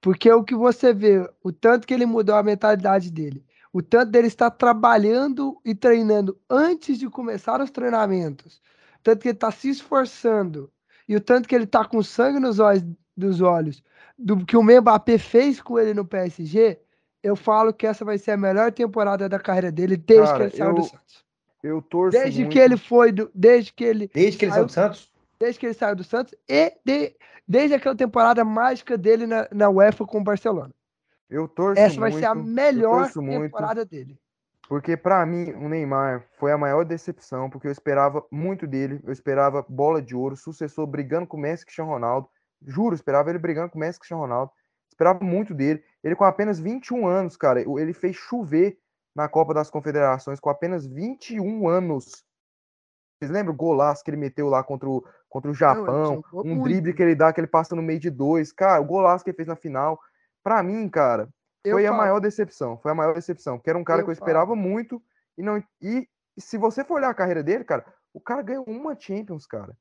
Porque 0.00 0.30
o 0.30 0.44
que 0.44 0.54
você 0.54 0.94
vê, 0.94 1.28
o 1.42 1.50
tanto 1.50 1.84
que 1.84 1.92
ele 1.92 2.06
mudou 2.06 2.36
a 2.36 2.44
mentalidade 2.44 3.10
dele, 3.10 3.44
o 3.72 3.82
tanto 3.82 4.12
dele 4.12 4.28
estar 4.28 4.52
trabalhando 4.52 5.60
e 5.64 5.74
treinando 5.74 6.40
antes 6.48 6.96
de 6.96 7.10
começar 7.10 7.60
os 7.60 7.72
treinamentos, 7.72 8.62
tanto 9.02 9.20
que 9.20 9.30
ele 9.30 9.36
está 9.36 9.50
se 9.50 9.68
esforçando 9.68 10.72
e 11.10 11.16
o 11.16 11.20
tanto 11.20 11.48
que 11.48 11.54
ele 11.56 11.64
está 11.64 11.84
com 11.84 12.00
sangue 12.04 12.38
nos 12.38 12.60
olhos, 12.60 12.84
dos 13.16 13.40
olhos 13.40 13.82
do 14.16 14.44
que 14.46 14.56
o 14.56 14.62
Mbappé 14.62 15.18
fez 15.18 15.60
com 15.60 15.76
ele 15.78 15.92
no 15.92 16.04
PSG, 16.04 16.78
eu 17.22 17.34
falo 17.34 17.72
que 17.72 17.86
essa 17.86 18.04
vai 18.04 18.16
ser 18.16 18.30
a 18.30 18.36
melhor 18.36 18.70
temporada 18.70 19.28
da 19.28 19.38
carreira 19.40 19.72
dele 19.72 19.96
desde 19.96 20.26
Cara, 20.32 20.38
que 20.38 20.42
ele 20.44 20.56
saiu 20.56 20.68
eu- 20.70 20.74
do 20.74 20.84
Santos. 20.84 21.24
Eu 21.62 21.82
torço 21.82 22.18
Desde 22.18 22.40
muito. 22.42 22.52
que 22.52 22.58
ele 22.58 22.76
foi 22.76 23.10
do, 23.12 23.30
desde 23.34 23.72
que 23.72 23.82
ele 23.84 24.08
Desde 24.14 24.38
que 24.38 24.44
ele 24.44 24.52
saiu 24.52 24.66
do 24.66 24.72
Santos? 24.72 25.10
desde 25.38 25.58
que 25.58 25.66
ele 25.66 25.74
saiu 25.74 25.96
do 25.96 26.04
Santos 26.04 26.34
e 26.48 26.72
de- 26.84 27.14
desde 27.46 27.74
aquela 27.74 27.96
temporada 27.96 28.44
mágica 28.44 28.96
dele 28.96 29.26
na, 29.26 29.48
na 29.52 29.68
UEFA 29.68 30.06
com 30.06 30.18
o 30.18 30.24
Barcelona. 30.24 30.70
Eu 31.28 31.48
torço 31.48 31.80
Essa 31.80 31.98
vai 31.98 32.10
muito, 32.10 32.20
ser 32.22 32.26
a 32.30 32.34
melhor 32.36 33.02
torço 33.04 33.20
muito. 33.20 33.42
temporada 33.42 33.84
dele. 33.84 34.16
Porque 34.70 34.96
pra 34.96 35.26
mim, 35.26 35.50
o 35.54 35.68
Neymar 35.68 36.24
foi 36.38 36.52
a 36.52 36.56
maior 36.56 36.84
decepção, 36.84 37.50
porque 37.50 37.66
eu 37.66 37.72
esperava 37.72 38.24
muito 38.30 38.68
dele, 38.68 39.00
eu 39.02 39.12
esperava 39.12 39.66
bola 39.68 40.00
de 40.00 40.14
ouro, 40.14 40.36
sucessor 40.36 40.86
brigando 40.86 41.26
com 41.26 41.36
o 41.36 41.40
Messi 41.40 41.64
e 41.64 41.66
Cristiano 41.66 41.90
Ronaldo. 41.90 42.28
Juro, 42.64 42.94
esperava 42.94 43.30
ele 43.30 43.38
brigando 43.40 43.70
com 43.70 43.78
o 43.78 43.80
Messi 43.80 43.96
e 43.96 43.98
Cristiano 43.98 44.22
Ronaldo. 44.22 44.52
Esperava 44.88 45.24
muito 45.24 45.52
dele. 45.52 45.82
Ele 46.04 46.14
com 46.14 46.22
apenas 46.22 46.60
21 46.60 47.04
anos, 47.04 47.36
cara, 47.36 47.60
ele 47.60 47.92
fez 47.92 48.14
chover 48.14 48.78
na 49.12 49.28
Copa 49.28 49.52
das 49.52 49.68
Confederações 49.68 50.38
com 50.38 50.48
apenas 50.48 50.86
21 50.86 51.68
anos. 51.68 52.24
Vocês 53.18 53.28
lembram 53.28 53.52
o 53.52 53.56
golaço 53.56 54.04
que 54.04 54.10
ele 54.10 54.18
meteu 54.18 54.48
lá 54.48 54.62
contra 54.62 54.88
o, 54.88 55.04
contra 55.28 55.50
o 55.50 55.54
Japão? 55.54 56.22
jogou 56.30 56.46
um 56.46 56.54
muito. 56.54 56.62
drible 56.62 56.94
que 56.94 57.02
ele 57.02 57.16
dá, 57.16 57.32
que 57.32 57.40
ele 57.40 57.48
passa 57.48 57.74
no 57.74 57.82
meio 57.82 57.98
de 57.98 58.08
dois. 58.08 58.52
Cara, 58.52 58.80
o 58.80 58.84
golaço 58.84 59.24
que 59.24 59.30
ele 59.30 59.36
fez 59.36 59.48
na 59.48 59.56
final. 59.56 59.98
Pra 60.44 60.62
mim, 60.62 60.88
cara, 60.88 61.28
Eu 61.64 61.72
foi 61.76 61.86
a 61.86 61.90
falo, 61.90 62.02
maior 62.02 62.20
decepção. 62.20 62.78
Foi 62.78 62.90
a 62.90 62.94
maior 62.94 63.14
decepção. 63.14 63.58
Porque 63.58 63.70
era 63.70 63.78
um 63.78 63.84
cara 63.84 64.00
Eu 64.00 64.04
que 64.06 64.10
eu 64.10 64.14
falo. 64.16 64.24
esperava 64.24 64.54
muito. 64.56 65.02
E, 65.36 65.42
não, 65.42 65.62
e, 65.80 66.08
se 66.38 66.56
você 66.56 66.82
for 66.84 66.94
olhar 66.94 67.10
a 67.10 67.14
carreira 67.14 67.42
dele, 67.42 67.64
cara, 67.64 67.84
o 68.14 68.20
cara 68.20 68.42
ganhou 68.42 68.64
uma 68.66 68.98
Champions, 68.98 69.46
cara. 69.46 69.76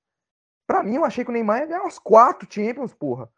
Pra 0.67 0.83
mim, 0.83 0.95
eu 0.95 1.05
achei 1.05 1.23
que 1.23 1.29
o 1.29 1.33
Neymar 1.33 1.59
ia 1.61 1.65
ganhar 1.67 1.81
umas 1.81 1.97
quatro 1.97 2.47
Champions, 2.51 2.93
porra. 2.93 3.29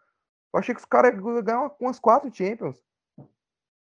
Eu 0.54 0.60
achei 0.60 0.76
que 0.76 0.82
os 0.82 0.86
caras 0.86 1.14
iam 1.14 1.42
ganhar 1.44 1.60
uma- 1.62 1.76
umas 1.80 2.00
quatro 2.00 2.30
Champions. 2.34 2.82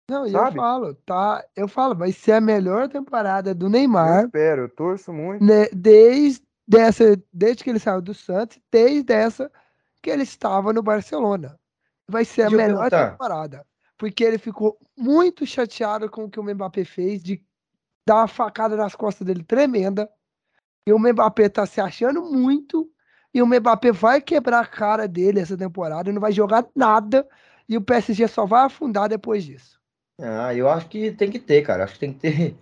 Não, 0.10 0.28
e 0.28 0.34
eu 0.34 0.52
falo, 0.52 0.94
tá? 1.06 1.44
Eu 1.56 1.68
falo, 1.68 1.96
vai 1.96 2.12
ser 2.12 2.34
a 2.34 2.42
melhor 2.42 2.90
temporada 2.90 3.54
do 3.56 3.68
Eu 3.68 3.70
Neymar 3.70 4.26
espero, 4.26 4.64
eu 4.64 4.70
torço 4.70 5.14
muito. 5.14 5.44
né, 5.44 5.68
desde 5.74 6.44
dessa, 6.68 7.22
desde 7.32 7.64
que 7.64 7.70
ele 7.70 7.80
saiu 7.80 8.02
do 8.02 8.14
Santos, 8.14 8.60
desde 8.72 9.12
essa 9.14 9.52
que 10.02 10.10
ele 10.10 10.24
estava 10.24 10.74
no 10.74 10.84
Barcelona. 10.84 11.58
Vai 12.08 12.26
ser 12.26 12.44
a 12.44 12.46
eu 12.48 12.52
melhor 12.52 12.90
perguntar. 12.90 13.12
temporada, 13.12 13.66
porque 14.04 14.22
ele 14.22 14.38
ficou 14.38 14.78
muito 14.98 15.46
chateado 15.46 16.10
com 16.10 16.26
o 16.26 16.30
que 16.30 16.38
o 16.38 16.44
Mbappé 16.44 16.84
fez 16.84 17.24
de 17.24 17.42
dar 18.06 18.18
uma 18.18 18.28
facada 18.28 18.76
nas 18.76 18.94
costas 18.96 19.26
dele 19.26 19.46
tremenda. 19.46 20.10
E 20.86 20.92
o 20.92 21.00
Mbappé 21.00 21.48
tá 21.48 21.66
se 21.66 21.80
achando 21.80 22.22
muito 22.22 22.92
e 23.34 23.42
o 23.42 23.48
Mbappé 23.48 23.94
vai 23.94 24.20
quebrar 24.20 24.60
a 24.60 24.68
cara 24.68 25.08
dele 25.08 25.40
essa 25.40 25.56
temporada, 25.58 26.12
não 26.12 26.20
vai 26.20 26.34
jogar 26.34 26.68
nada 26.76 27.26
e 27.70 27.78
o 27.78 27.82
PSG 27.82 28.28
só 28.28 28.46
vai 28.46 28.66
afundar 28.66 29.08
depois 29.08 29.46
disso. 29.46 29.80
Ah, 30.20 30.54
eu 30.54 30.68
acho 30.68 30.90
que 30.90 31.14
tem 31.14 31.32
que 31.32 31.40
ter, 31.40 31.62
cara. 31.62 31.86
Acho 31.86 31.94
que 31.94 32.00
tem 32.02 32.14
que 32.14 32.20
ter. 32.20 32.58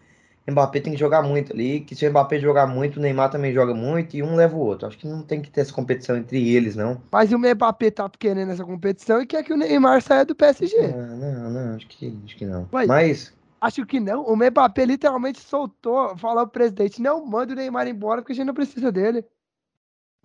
Mbappé 0.49 0.79
tem 0.79 0.93
que 0.93 0.99
jogar 0.99 1.21
muito 1.21 1.53
ali. 1.53 1.81
Que 1.81 1.95
se 1.95 2.05
o 2.05 2.09
Mbappé 2.09 2.39
jogar 2.39 2.65
muito, 2.67 2.97
o 2.97 3.01
Neymar 3.01 3.29
também 3.29 3.53
joga 3.53 3.73
muito 3.73 4.15
e 4.15 4.23
um 4.23 4.35
leva 4.35 4.55
o 4.55 4.59
outro. 4.59 4.87
Acho 4.87 4.97
que 4.97 5.07
não 5.07 5.21
tem 5.23 5.41
que 5.41 5.51
ter 5.51 5.61
essa 5.61 5.73
competição 5.73 6.17
entre 6.17 6.49
eles, 6.53 6.75
não. 6.75 7.01
Mas 7.11 7.31
o 7.31 7.37
Mbappé 7.37 7.91
tá 7.91 8.09
querendo 8.09 8.51
essa 8.51 8.65
competição 8.65 9.21
e 9.21 9.25
quer 9.27 9.43
que 9.43 9.53
o 9.53 9.57
Neymar 9.57 10.01
saia 10.01 10.25
do 10.25 10.35
PSG. 10.35 10.75
Ah, 10.77 11.15
não, 11.15 11.49
não, 11.51 11.75
acho 11.75 11.87
que, 11.87 12.17
acho 12.25 12.35
que 12.35 12.45
não. 12.45 12.65
Vai. 12.71 12.85
Mas, 12.87 13.33
Acho 13.61 13.85
que 13.85 13.99
não. 13.99 14.25
O 14.25 14.35
Mbappé 14.35 14.85
literalmente 14.85 15.39
soltou, 15.39 16.17
falou 16.17 16.43
pro 16.47 16.53
presidente: 16.53 16.99
não 16.99 17.23
manda 17.23 17.53
o 17.53 17.55
Neymar 17.55 17.87
embora 17.87 18.21
porque 18.21 18.33
a 18.33 18.35
gente 18.35 18.47
não 18.47 18.55
precisa 18.55 18.91
dele. 18.91 19.23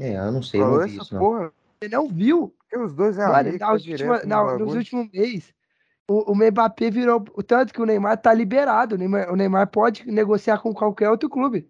é, 0.00 0.16
eu 0.16 0.32
não 0.32 0.42
sei, 0.42 0.60
eu 0.62 0.66
não 0.66 0.78
vi 0.86 0.96
isso, 0.96 1.12
não. 1.14 1.20
porra. 1.20 1.52
Ele 1.80 1.94
não 1.94 2.08
viu. 2.08 2.54
Porque 2.58 2.78
os 2.78 2.94
dois 2.94 3.18
é 3.18 3.26
Mano, 3.26 3.52
na 3.52 3.58
tá 3.58 3.72
última- 3.72 4.24
na- 4.24 4.58
nos 4.58 4.74
últimos 4.74 5.10
meses, 5.12 5.52
o, 6.08 6.32
o 6.32 6.34
Mbappé 6.34 6.90
virou. 6.90 7.24
O 7.34 7.42
tanto 7.42 7.72
que 7.72 7.80
o 7.82 7.86
Neymar 7.86 8.16
tá 8.18 8.32
liberado. 8.32 8.94
O 8.94 8.98
Neymar, 8.98 9.32
o 9.32 9.36
Neymar 9.36 9.66
pode 9.68 10.10
negociar 10.10 10.58
com 10.58 10.72
qualquer 10.72 11.10
outro 11.10 11.28
clube. 11.28 11.68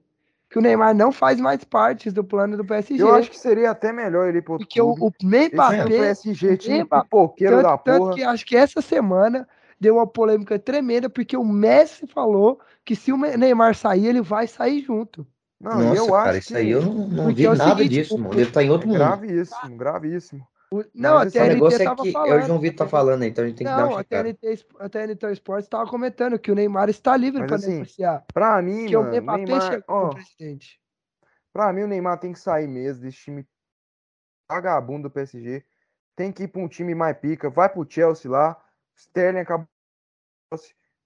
Que 0.48 0.58
o 0.58 0.62
Neymar 0.62 0.94
não 0.94 1.10
faz 1.10 1.40
mais 1.40 1.64
parte 1.64 2.10
do 2.10 2.22
plano 2.22 2.56
do 2.56 2.64
PSG. 2.64 3.02
Eu 3.02 3.14
acho 3.14 3.30
que 3.30 3.38
seria 3.38 3.70
até 3.70 3.92
melhor 3.92 4.28
ele 4.28 4.38
ir 4.38 4.42
pro 4.42 4.58
porque 4.58 4.80
o, 4.80 4.94
clube. 4.94 5.02
o 5.02 5.10
time 5.18 5.48
do 5.48 5.54
Mbappé. 5.54 5.84
PSG, 5.86 6.56
time 6.56 6.84
Mbappé- 6.84 7.04
pipoqueiro 7.04 7.56
da 7.62 7.70
Tanto, 7.70 7.82
tanto 7.84 7.98
porra. 7.98 8.14
que 8.14 8.22
acho 8.22 8.46
que 8.46 8.56
essa 8.56 8.80
semana 8.80 9.48
deu 9.80 9.96
uma 9.96 10.06
polêmica 10.06 10.58
tremenda, 10.58 11.10
porque 11.10 11.36
o 11.36 11.44
Messi 11.44 12.06
falou 12.06 12.60
que 12.84 12.94
se 12.94 13.12
o 13.12 13.16
Neymar 13.16 13.74
sair, 13.74 14.06
ele 14.06 14.22
vai 14.22 14.46
sair 14.46 14.82
junto. 14.82 15.26
Não, 15.60 15.80
Nossa, 15.80 15.96
eu 15.96 16.06
cara, 16.12 16.30
acho 16.30 16.38
isso 16.38 16.48
que 16.52 16.56
aí 16.58 16.70
eu 16.70 16.82
não, 16.82 17.08
não 17.08 17.34
vi 17.34 17.44
é 17.46 17.50
o 17.50 17.54
nada 17.56 17.76
seguinte, 17.76 17.90
disso, 17.94 18.14
o- 18.14 18.18
mano. 18.18 18.30
Deve 18.30 18.42
estar 18.48 18.62
em 18.62 18.70
outro 18.70 18.86
é 18.86 18.92
mundo. 18.92 18.98
gravíssimo, 18.98 19.76
gravíssimo. 19.76 20.46
O- 20.80 20.84
não, 20.94 21.14
Mas 21.14 21.26
a 21.26 21.28
O 21.28 21.32
TNT 21.32 21.54
negócio 21.54 21.82
é 21.82 21.84
tava 21.84 22.02
que 22.02 22.12
falando. 22.12 22.42
o 22.42 22.46
João 22.46 22.58
Vitor 22.60 22.78
tá 22.86 22.90
falando 22.90 23.22
aí, 23.22 23.28
então 23.30 23.44
a 23.44 23.48
gente 23.48 23.56
tem 23.58 23.66
que 23.66 23.72
dar 23.72 23.78
Não, 23.82 23.88
uma 23.90 24.00
a 24.00 24.02
checada. 24.02 24.34
TNT, 24.34 24.66
a 24.80 24.88
TNT 24.88 25.32
Esportes 25.32 25.66
estava 25.66 25.88
comentando 25.88 26.38
que 26.38 26.50
o 26.50 26.54
Neymar 26.54 26.88
está 26.88 27.16
livre 27.16 27.44
para 27.46 27.56
assim, 27.56 27.74
negociar. 27.78 28.24
Pra 28.32 28.60
mim, 28.62 28.94
o 28.94 29.02
mano, 29.02 29.22
Mbappé 29.22 29.44
Neymar, 29.44 29.62
chegou 29.62 29.84
ó, 29.88 30.00
com 30.00 30.06
o 30.06 30.14
presidente. 30.14 30.80
pra 31.52 31.72
mim 31.72 31.82
o 31.82 31.86
Neymar 31.88 32.18
tem 32.18 32.32
que 32.32 32.38
sair 32.38 32.66
mesmo 32.66 33.02
desse 33.02 33.18
time 33.18 33.46
vagabundo 34.50 35.08
do 35.08 35.12
PSG. 35.12 35.64
Tem 36.14 36.32
que 36.32 36.44
ir 36.44 36.48
pra 36.48 36.62
um 36.62 36.68
time 36.68 36.94
mais 36.94 37.16
pica. 37.18 37.50
Vai 37.50 37.68
pro 37.68 37.86
Chelsea 37.88 38.30
lá. 38.30 38.56
Sterling 38.96 39.40
acabou. 39.40 39.66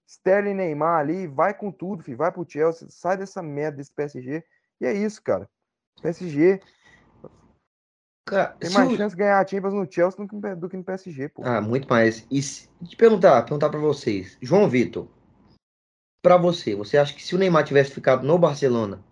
Sterling 0.07 0.53
Neymar 0.53 0.99
ali, 0.99 1.27
vai 1.27 1.53
com 1.53 1.71
tudo, 1.71 2.03
filho. 2.03 2.17
Vai 2.17 2.31
pro 2.31 2.45
Chelsea, 2.47 2.87
sai 2.89 3.17
dessa 3.17 3.41
merda 3.41 3.77
desse 3.77 3.93
PSG. 3.93 4.43
E 4.79 4.85
é 4.85 4.93
isso, 4.93 5.21
cara. 5.21 5.49
PSG 6.01 6.61
Cara, 8.31 8.47
tem 8.47 8.69
mais 8.69 8.89
o- 8.93 8.95
chance 8.95 9.13
de 9.13 9.19
ganhar 9.19 9.41
a 9.41 9.45
Champions 9.45 9.73
no 9.73 9.91
Chelsea 9.91 10.17
do 10.17 10.25
que 10.25 10.35
no, 10.35 10.55
do 10.55 10.69
que 10.69 10.77
no 10.77 10.83
PSG, 10.85 11.27
pô. 11.27 11.43
Ah, 11.43 11.59
muito 11.59 11.85
mais. 11.89 12.25
E 12.31 12.41
se... 12.41 12.69
te 12.87 12.95
perguntar, 12.95 13.41
perguntar 13.41 13.69
para 13.69 13.77
vocês, 13.79 14.37
João 14.41 14.69
Vitor, 14.69 15.05
para 16.23 16.37
você, 16.37 16.73
você 16.73 16.97
acha 16.97 17.13
que 17.13 17.21
se 17.21 17.35
o 17.35 17.37
Neymar 17.37 17.65
tivesse 17.65 17.91
ficado 17.91 18.25
no 18.25 18.37
Barcelona, 18.37 19.03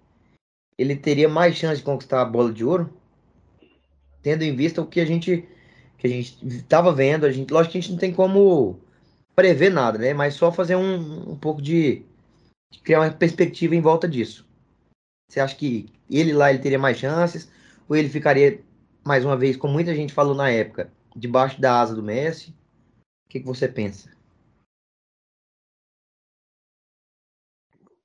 ele 0.78 0.96
teria 0.96 1.28
mais 1.28 1.56
chance 1.56 1.80
de 1.80 1.86
conquistar 1.86 2.22
a 2.22 2.26
bola 2.26 2.54
de 2.54 2.64
ouro? 2.64 2.94
Tendo 4.22 4.44
em 4.44 4.56
vista 4.56 4.82
o 4.82 4.88
que 4.88 5.02
a 5.02 5.06
gente 5.06 5.46
que 5.98 6.08
a 6.08 6.10
gente 6.10 6.48
estava 6.48 6.94
vendo, 6.94 7.26
a 7.26 7.32
gente, 7.32 7.52
lógico 7.52 7.74
que 7.74 7.78
a 7.78 7.82
gente 7.82 7.92
não 7.92 8.00
tem 8.00 8.14
como 8.14 8.80
prever 9.36 9.70
nada, 9.70 9.98
né? 9.98 10.14
Mas 10.14 10.36
só 10.36 10.50
fazer 10.50 10.78
um, 10.78 11.32
um 11.32 11.36
pouco 11.38 11.62
de, 11.62 12.06
de 12.72 12.80
criar 12.80 13.02
uma 13.02 13.12
perspectiva 13.12 13.76
em 13.76 13.82
volta 13.82 14.08
disso. 14.08 14.48
Você 15.30 15.42
acha 15.42 15.58
que 15.58 15.92
ele 16.10 16.32
lá 16.32 16.50
ele 16.50 16.60
teria 16.60 16.80
mais 16.80 16.98
chances 16.98 17.52
ou 17.90 17.98
ele 17.98 18.08
ficaria 18.08 18.64
mais 19.06 19.26
uma 19.26 19.38
vez, 19.38 19.58
como 19.58 19.74
muita 19.74 19.94
gente 19.96 20.14
falou 20.14 20.36
na 20.36 20.50
época, 20.50 20.92
debaixo 21.16 21.60
da 21.60 21.80
asa 21.80 21.96
do 21.96 22.04
Messi. 22.04 22.52
O 23.26 23.30
que, 23.30 23.40
que 23.40 23.46
você 23.46 23.68
pensa? 23.68 24.10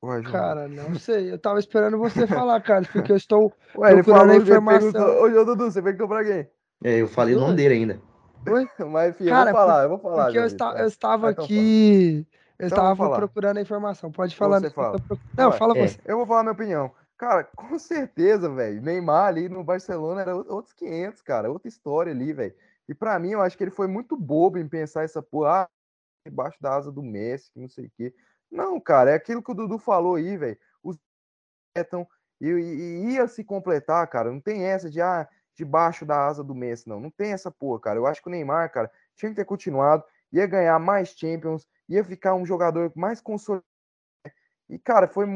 Ué. 0.02 0.22
Cara, 0.22 0.68
não 0.68 0.94
sei. 0.98 1.32
Eu 1.32 1.38
tava 1.38 1.58
esperando 1.58 1.98
você 1.98 2.26
falar, 2.28 2.60
cara, 2.60 2.86
porque 2.92 3.10
eu 3.10 3.16
estou. 3.16 3.52
Ué, 3.76 3.92
ele 3.92 4.02
procurando 4.02 4.20
a 4.20 4.26
falou, 4.26 4.34
ele 4.34 4.42
informação. 4.42 4.92
perguntou, 4.92 5.40
Ô, 5.40 5.44
Dudu, 5.44 5.70
você 5.70 5.82
perguntou 5.82 6.08
pra 6.08 6.24
quem? 6.24 6.48
É, 6.82 7.00
eu 7.00 7.08
falei 7.08 7.34
o 7.34 7.40
nome 7.40 7.52
Oi? 7.52 7.56
dele 7.56 7.74
ainda. 7.74 8.00
Mas, 8.90 9.16
filho, 9.16 9.30
Cara, 9.30 9.50
eu 9.50 9.54
vou 9.54 9.62
falar, 9.62 9.82
eu 9.84 9.88
vou 9.88 9.98
falar. 9.98 10.24
Porque 10.24 10.38
eu, 10.38 10.48
Vitor, 10.48 10.76
eu 10.76 10.86
estava 10.86 11.22
Vai, 11.22 11.32
então 11.32 11.44
aqui. 11.44 12.26
Eu 12.58 12.66
Então 12.66 12.92
estava 12.92 13.16
procurando 13.16 13.56
a 13.56 13.62
informação. 13.62 14.12
Pode 14.12 14.34
Então 14.34 14.46
falar. 14.46 14.60
você 14.60 14.70
fala. 14.70 15.00
Não, 15.36 15.52
fala 15.52 15.76
é. 15.78 15.86
você. 15.86 15.98
Eu 16.04 16.18
vou 16.18 16.26
falar 16.26 16.42
minha 16.42 16.52
opinião. 16.52 16.92
Cara, 17.24 17.44
com 17.56 17.78
certeza, 17.78 18.48
velho. 18.50 18.82
Neymar 18.82 19.26
ali 19.28 19.48
no 19.48 19.64
Barcelona 19.64 20.20
era 20.20 20.36
ou- 20.36 20.46
outros 20.52 20.74
500, 20.74 21.22
cara. 21.22 21.50
Outra 21.50 21.68
história 21.68 22.12
ali, 22.12 22.32
velho. 22.32 22.54
E 22.88 22.94
pra 22.94 23.18
mim, 23.18 23.30
eu 23.30 23.40
acho 23.40 23.56
que 23.56 23.64
ele 23.64 23.70
foi 23.70 23.86
muito 23.86 24.14
bobo 24.16 24.58
em 24.58 24.68
pensar 24.68 25.04
essa 25.04 25.22
porra, 25.22 25.62
ah, 25.62 25.68
debaixo 26.26 26.58
da 26.62 26.74
asa 26.76 26.92
do 26.92 27.02
Messi, 27.02 27.50
que 27.52 27.60
não 27.60 27.68
sei 27.68 27.86
o 27.86 27.90
quê. 27.96 28.14
Não, 28.50 28.80
cara, 28.80 29.10
é 29.12 29.14
aquilo 29.14 29.42
que 29.42 29.50
o 29.52 29.54
Dudu 29.54 29.78
falou 29.78 30.16
aí, 30.16 30.36
velho. 30.36 30.58
Os 30.82 30.98
completam 31.74 32.08
e, 32.40 32.48
e- 32.48 33.04
e 33.06 33.12
ia 33.14 33.28
se 33.28 33.44
completar, 33.44 34.06
cara. 34.08 34.30
Não 34.32 34.40
tem 34.40 34.64
essa 34.64 34.90
de, 34.90 35.00
ah, 35.00 35.28
debaixo 35.56 36.06
da 36.06 36.26
asa 36.26 36.44
do 36.44 36.54
Messi, 36.54 36.88
não. 36.88 37.00
Não 37.00 37.10
tem 37.10 37.32
essa 37.32 37.50
porra, 37.50 37.80
cara. 37.80 37.98
Eu 38.00 38.06
acho 38.06 38.22
que 38.22 38.28
o 38.28 38.32
Neymar, 38.32 38.72
cara, 38.72 38.90
tinha 39.16 39.30
que 39.30 39.36
ter 39.36 39.44
continuado, 39.46 40.04
ia 40.32 40.46
ganhar 40.46 40.78
mais 40.80 41.10
Champions, 41.10 41.68
ia 41.88 42.04
ficar 42.04 42.34
um 42.34 42.46
jogador 42.46 42.92
mais 42.96 43.20
consolidado. 43.20 43.66
E, 44.68 44.78
cara, 44.78 45.06
foi, 45.06 45.26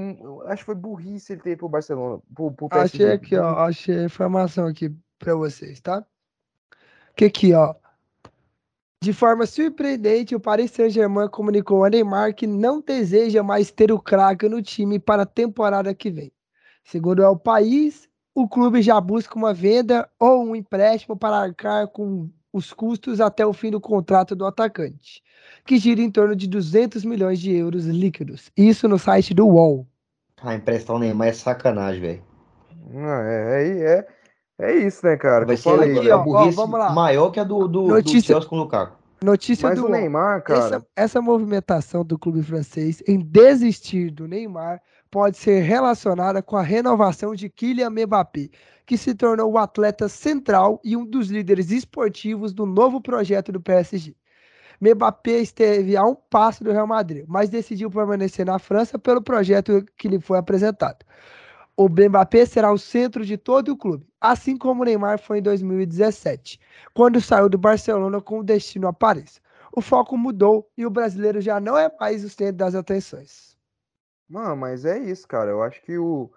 acho 0.47 0.62
que 0.62 0.66
foi 0.66 0.74
burrice 0.74 1.33
ele 1.33 1.43
ter 1.43 1.51
ido 1.51 1.59
pro 1.59 1.68
Barcelona, 1.68 2.20
pro, 2.35 2.51
pro 2.53 2.68
PSG. 2.68 2.97
Achei 2.97 3.12
aqui, 3.12 3.37
ó. 3.37 3.59
Achei 3.59 3.99
a 3.99 4.05
informação 4.05 4.66
aqui 4.66 4.95
pra 5.18 5.35
vocês, 5.35 5.81
tá? 5.81 6.05
Que 7.14 7.26
aqui, 7.26 7.53
ó. 7.53 7.74
De 9.03 9.12
forma 9.12 9.47
surpreendente, 9.47 10.35
o 10.35 10.41
Paris 10.41 10.72
Saint-Germain 10.72 11.29
comunicou 11.29 11.85
a 11.85 11.91
Neymar 11.91 12.35
que 12.35 12.47
não 12.47 12.81
deseja 12.81 13.43
mais 13.43 13.70
ter 13.70 13.93
o 13.93 14.01
craque 14.01 14.49
no 14.49 14.61
time 14.61 14.99
para 14.99 15.22
a 15.22 15.26
temporada 15.26 15.95
que 15.95 16.11
vem. 16.11 16.33
Segundo 16.83 17.22
o 17.22 17.39
país, 17.39 18.09
o 18.35 18.49
clube 18.49 18.83
já 18.83 19.01
busca 19.01 19.37
uma 19.37 19.55
venda 19.55 20.09
ou 20.18 20.43
um 20.43 20.57
empréstimo 20.57 21.16
para 21.16 21.37
arcar 21.37 21.87
com 21.89 22.29
os 22.53 22.72
custos 22.72 23.20
até 23.20 23.44
o 23.46 23.53
fim 23.53 23.70
do 23.70 23.80
contrato 23.80 24.34
do 24.34 24.46
atacante, 24.46 25.22
que 25.64 25.78
gira 25.78 26.01
em 26.01 26.11
torno 26.11 26.34
de 26.34 26.46
200 26.46 27.05
milhões 27.05 27.38
de 27.38 27.53
euros 27.53 27.86
líquidos. 27.86 28.51
Isso 28.57 28.88
no 28.88 28.99
site 28.99 29.34
do 29.34 29.46
UOL. 29.46 29.86
Ah, 30.40 30.55
emprestar 30.55 30.96
o 30.96 30.99
Neymar 30.99 31.28
é 31.28 31.32
sacanagem, 31.32 32.01
velho. 32.01 32.22
É, 32.94 33.62
é, 33.62 34.07
é, 34.61 34.68
é 34.70 34.74
isso, 34.76 35.05
né, 35.05 35.16
cara? 35.16 35.44
Vai 35.44 35.57
ser 35.57 35.64
falei, 35.64 35.96
a, 35.96 36.01
aqui, 36.01 36.11
ó, 36.11 36.24
ó, 36.26 36.51
vamos 36.51 36.78
lá. 36.78 36.90
maior 36.92 37.30
que 37.30 37.40
a 37.40 37.44
do, 37.44 37.68
do, 37.68 37.82
do 37.82 37.88
Notícia- 37.88 38.34
Chelsea 38.34 38.49
com 38.49 38.57
o 38.57 38.61
Lukaku. 38.61 38.96
Notícia 39.22 39.68
Mas 39.68 39.78
do 39.80 39.86
o. 39.86 39.88
Neymar, 39.88 40.42
cara. 40.44 40.61
Essa, 40.61 40.86
essa 40.94 41.20
movimentação 41.20 42.05
do 42.05 42.16
clube 42.16 42.40
francês 42.42 43.03
em 43.07 43.18
desistir 43.18 44.11
do 44.11 44.28
Neymar 44.28 44.80
pode 45.11 45.36
ser 45.36 45.61
relacionada 45.61 46.42
com 46.42 46.56
a 46.56 46.62
renovação 46.62 47.34
de 47.34 47.48
Kylian 47.48 47.90
Mbappé, 47.90 48.50
que 48.86 48.96
se 48.96 49.14
tornou 49.14 49.52
o 49.52 49.59
atleta 49.59 50.09
central 50.09 50.80
e 50.84 50.96
um 50.96 51.04
dos 51.04 51.28
líderes 51.28 51.70
esportivos 51.70 52.52
do 52.52 52.66
novo 52.66 53.00
projeto 53.00 53.52
do 53.52 53.61
PSG. 53.61 54.14
Mbappé 54.80 55.38
esteve 55.40 55.96
a 55.96 56.04
um 56.04 56.14
passo 56.14 56.62
do 56.62 56.72
Real 56.72 56.86
Madrid, 56.86 57.24
mas 57.26 57.48
decidiu 57.48 57.90
permanecer 57.90 58.46
na 58.46 58.59
França 58.59 58.98
pelo 58.98 59.22
projeto 59.22 59.84
que 59.96 60.09
lhe 60.09 60.20
foi 60.20 60.38
apresentado. 60.38 61.04
O 61.76 61.88
Mbappé 61.88 62.46
será 62.46 62.72
o 62.72 62.78
centro 62.78 63.24
de 63.24 63.36
todo 63.36 63.70
o 63.70 63.76
clube, 63.76 64.06
assim 64.20 64.56
como 64.56 64.82
o 64.82 64.84
Neymar 64.84 65.18
foi 65.18 65.38
em 65.38 65.42
2017, 65.42 66.61
quando 66.94 67.20
saiu 67.20 67.48
do 67.48 67.59
Barcelona 67.59 68.20
com 68.20 68.44
destino 68.44 68.88
a 68.88 68.92
Paris 68.92 69.40
o 69.78 69.80
foco 69.80 70.16
mudou 70.16 70.68
e 70.76 70.84
o 70.84 70.90
brasileiro 70.90 71.40
já 71.40 71.61
não 71.61 71.78
é 71.78 71.90
mais 72.00 72.24
o 72.24 72.28
centro 72.28 72.56
das 72.56 72.74
atenções. 72.74 73.47
Não, 74.29 74.55
mas 74.57 74.85
é 74.85 74.99
isso, 74.99 75.26
cara. 75.26 75.51
Eu 75.51 75.62
acho 75.62 75.81
que 75.83 75.97
o. 75.99 76.31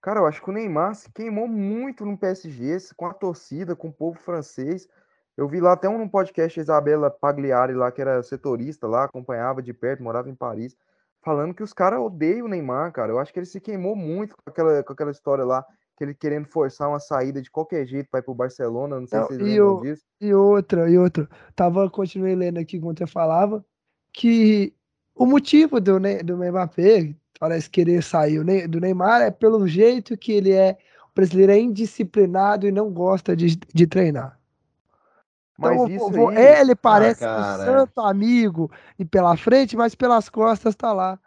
Cara, 0.00 0.20
eu 0.20 0.26
acho 0.26 0.42
que 0.42 0.50
o 0.50 0.52
Neymar 0.52 0.94
se 0.96 1.10
queimou 1.12 1.46
muito 1.46 2.04
no 2.04 2.18
PSG, 2.18 2.76
com 2.96 3.06
a 3.06 3.14
torcida, 3.14 3.76
com 3.76 3.88
o 3.88 3.92
povo 3.92 4.18
francês. 4.18 4.88
Eu 5.36 5.48
vi 5.48 5.60
lá 5.60 5.72
até 5.72 5.88
um 5.88 6.08
podcast 6.08 6.58
a 6.58 6.62
Isabela 6.62 7.08
Pagliari 7.10 7.72
lá, 7.72 7.90
que 7.92 8.00
era 8.02 8.22
setorista 8.22 8.86
lá, 8.86 9.04
acompanhava 9.04 9.62
de 9.62 9.72
perto, 9.72 10.02
morava 10.02 10.28
em 10.28 10.34
Paris, 10.34 10.76
falando 11.22 11.54
que 11.54 11.62
os 11.62 11.72
caras 11.72 12.00
odeiam 12.00 12.46
o 12.46 12.48
Neymar, 12.48 12.92
cara. 12.92 13.12
Eu 13.12 13.18
acho 13.18 13.32
que 13.32 13.38
ele 13.38 13.46
se 13.46 13.60
queimou 13.60 13.94
muito 13.96 14.34
com 14.36 14.50
aquela, 14.50 14.82
com 14.82 14.92
aquela 14.92 15.10
história 15.12 15.44
lá, 15.44 15.64
que 15.96 16.04
ele 16.04 16.14
querendo 16.14 16.46
forçar 16.48 16.88
uma 16.88 16.98
saída 16.98 17.40
de 17.40 17.50
qualquer 17.50 17.86
jeito 17.86 18.10
para 18.10 18.20
ir 18.20 18.24
pro 18.24 18.34
Barcelona. 18.34 18.98
Não 19.00 19.06
sei 19.06 19.18
Não, 19.20 19.26
se 19.28 19.34
vocês 19.36 19.48
e 19.48 19.52
lembram 19.52 19.76
o- 19.76 19.80
disso. 19.82 20.02
E 20.20 20.34
outra, 20.34 20.90
e 20.90 20.98
outra. 20.98 21.28
Tava, 21.54 21.88
continuei 21.88 22.34
lendo 22.34 22.58
aqui 22.58 22.76
enquanto 22.76 22.98
você 22.98 23.06
falava, 23.06 23.64
que 24.12 24.74
o 25.14 25.24
motivo 25.24 25.80
do, 25.80 25.98
Ne- 26.00 26.22
do 26.22 26.36
Mbappé, 26.36 27.14
parece 27.42 27.68
querer 27.68 28.00
sair 28.04 28.40
do 28.68 28.78
Neymar, 28.78 29.20
é 29.22 29.28
pelo 29.28 29.66
jeito 29.66 30.16
que 30.16 30.30
ele 30.30 30.52
é, 30.52 30.78
o 31.10 31.12
brasileiro 31.12 31.50
é 31.50 31.58
indisciplinado 31.58 32.68
e 32.68 32.70
não 32.70 32.88
gosta 32.92 33.34
de, 33.34 33.56
de 33.56 33.84
treinar. 33.84 34.38
Mas 35.58 35.72
Então, 35.72 35.88
isso 35.88 36.10
vo- 36.12 36.28
aí. 36.28 36.36
ele 36.36 36.76
parece 36.76 37.24
um 37.24 37.26
cara. 37.26 37.64
santo 37.64 38.00
amigo 38.00 38.70
e 38.96 39.04
pela 39.04 39.36
frente, 39.36 39.76
mas 39.76 39.92
pelas 39.92 40.28
costas 40.28 40.76
tá 40.76 40.92
lá 40.92 41.18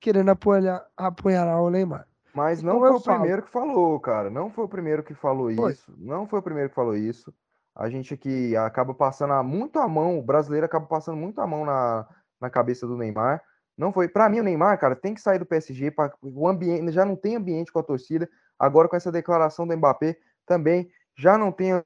querendo 0.00 0.28
apunhar, 0.30 0.86
apunhalar 0.96 1.60
o 1.60 1.70
Neymar. 1.70 2.06
Mas 2.32 2.60
Então 2.62 2.74
não 2.74 2.80
foi 2.80 2.90
eu 2.90 2.94
o 2.94 3.00
falo. 3.00 3.18
primeiro 3.18 3.42
que 3.42 3.50
falou, 3.50 3.98
cara. 3.98 4.30
Não 4.30 4.50
foi 4.50 4.64
o 4.66 4.68
primeiro 4.68 5.02
que 5.02 5.12
falou 5.14 5.52
Foi. 5.56 5.72
isso. 5.72 5.92
Não 5.98 6.24
foi 6.28 6.38
o 6.38 6.42
primeiro 6.42 6.68
que 6.68 6.74
falou 6.76 6.96
isso. 6.96 7.34
A 7.74 7.90
gente 7.90 8.14
aqui 8.14 8.54
acaba 8.56 8.94
passando 8.94 9.42
muito 9.42 9.80
a 9.80 9.88
mão, 9.88 10.20
o 10.20 10.22
brasileiro 10.22 10.66
acaba 10.66 10.86
passando 10.86 11.16
muito 11.16 11.40
a 11.40 11.46
mão 11.48 11.64
na, 11.64 12.06
na 12.40 12.48
cabeça 12.48 12.86
do 12.86 12.96
Neymar. 12.96 13.42
Não 13.76 13.92
foi. 13.92 14.08
Pra 14.08 14.28
mim, 14.28 14.40
o 14.40 14.44
Neymar, 14.44 14.78
cara, 14.78 14.94
tem 14.94 15.14
que 15.14 15.20
sair 15.20 15.38
do 15.38 15.46
PSG. 15.46 15.90
Pra, 15.90 16.12
o 16.22 16.46
ambiente 16.48 16.92
já 16.92 17.04
não 17.04 17.16
tem 17.16 17.36
ambiente 17.36 17.72
com 17.72 17.78
a 17.78 17.82
torcida. 17.82 18.28
Agora, 18.58 18.88
com 18.88 18.96
essa 18.96 19.10
declaração 19.10 19.66
do 19.66 19.76
Mbappé, 19.76 20.16
também 20.46 20.90
já 21.16 21.36
não 21.36 21.50
tem. 21.50 21.74
O 21.74 21.82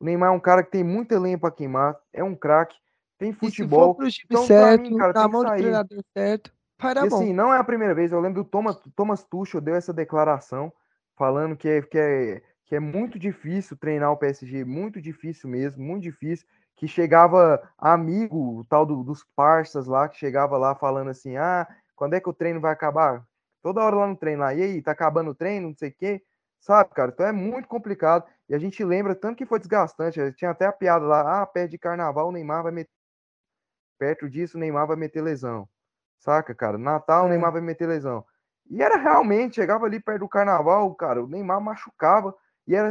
Neymar 0.00 0.28
é 0.30 0.32
um 0.32 0.40
cara 0.40 0.62
que 0.62 0.70
tem 0.70 0.84
muito 0.84 1.12
elenco 1.12 1.40
pra 1.40 1.50
queimar. 1.50 1.96
É 2.12 2.22
um 2.22 2.34
craque. 2.34 2.76
Tem 3.18 3.30
E 3.30 3.32
se 3.32 3.38
for 3.38 3.46
futebol. 3.46 3.94
pro 3.94 4.06
Então, 4.24 4.46
certo, 4.46 4.82
mim, 4.82 4.96
cara, 4.96 5.12
na 5.12 5.20
tem 5.20 5.28
que 5.28 5.32
mão 5.32 5.42
do 5.42 5.48
sair. 5.48 5.60
treinador 5.62 6.04
certo, 6.16 6.52
dar 6.82 7.06
E 7.06 7.08
bom. 7.08 7.16
assim, 7.16 7.32
não 7.32 7.52
é 7.54 7.58
a 7.58 7.64
primeira 7.64 7.94
vez. 7.94 8.12
Eu 8.12 8.20
lembro 8.20 8.42
do 8.42 8.48
Thomas, 8.48 8.76
Thomas 8.94 9.24
Tuchel 9.24 9.60
deu 9.60 9.74
essa 9.74 9.92
declaração 9.92 10.72
falando 11.16 11.56
que 11.56 11.68
é, 11.68 11.82
que, 11.82 11.98
é, 11.98 12.42
que 12.66 12.74
é 12.74 12.80
muito 12.80 13.18
difícil 13.18 13.76
treinar 13.76 14.10
o 14.12 14.16
PSG, 14.16 14.64
muito 14.64 15.00
difícil 15.00 15.48
mesmo, 15.48 15.82
muito 15.82 16.02
difícil. 16.02 16.46
Que 16.76 16.88
chegava 16.88 17.62
amigo, 17.78 18.60
o 18.60 18.64
tal 18.64 18.84
do- 18.86 19.02
dos 19.04 19.24
parças 19.36 19.86
lá, 19.86 20.08
que 20.08 20.16
chegava 20.18 20.56
lá 20.58 20.74
falando 20.74 21.10
assim: 21.10 21.36
ah, 21.36 21.66
quando 21.96 22.14
é 22.14 22.20
que 22.20 22.28
o 22.28 22.32
treino 22.34 22.60
vai 22.60 22.72
acabar? 22.72 23.24
Toda 23.62 23.82
hora 23.82 23.96
lá 23.96 24.06
no 24.06 24.16
treino 24.16 24.42
lá, 24.42 24.54
e 24.54 24.62
aí, 24.62 24.82
tá 24.82 24.92
acabando 24.92 25.30
o 25.30 25.34
treino, 25.34 25.68
não 25.68 25.76
sei 25.76 25.90
o 25.90 25.94
quê. 25.94 26.22
Sabe, 26.60 26.90
cara? 26.94 27.10
Então 27.12 27.26
é 27.26 27.32
muito 27.32 27.68
complicado. 27.68 28.24
E 28.48 28.54
a 28.54 28.58
gente 28.58 28.82
lembra 28.84 29.14
tanto 29.14 29.36
que 29.36 29.46
foi 29.46 29.58
desgastante. 29.58 30.20
Tinha 30.34 30.50
até 30.50 30.66
a 30.66 30.72
piada 30.72 31.04
lá: 31.06 31.42
ah, 31.42 31.46
perto 31.46 31.70
de 31.72 31.78
carnaval, 31.78 32.28
o 32.28 32.32
Neymar 32.32 32.62
vai 32.64 32.72
meter. 32.72 32.90
Perto 33.98 34.28
disso, 34.28 34.56
o 34.56 34.60
Neymar 34.60 34.86
vai 34.86 34.96
meter 34.96 35.22
lesão. 35.22 35.68
Saca, 36.18 36.54
cara? 36.54 36.78
Natal, 36.78 37.24
o 37.24 37.26
É. 37.26 37.30
Neymar 37.30 37.52
vai 37.52 37.60
meter 37.60 37.86
lesão. 37.88 38.24
E 38.70 38.82
era 38.82 38.96
realmente, 38.96 39.56
chegava 39.56 39.86
ali 39.86 40.00
perto 40.00 40.20
do 40.20 40.28
carnaval, 40.28 40.94
cara, 40.94 41.22
o 41.22 41.28
Neymar 41.28 41.60
machucava. 41.60 42.34
E 42.66 42.74
era 42.74 42.90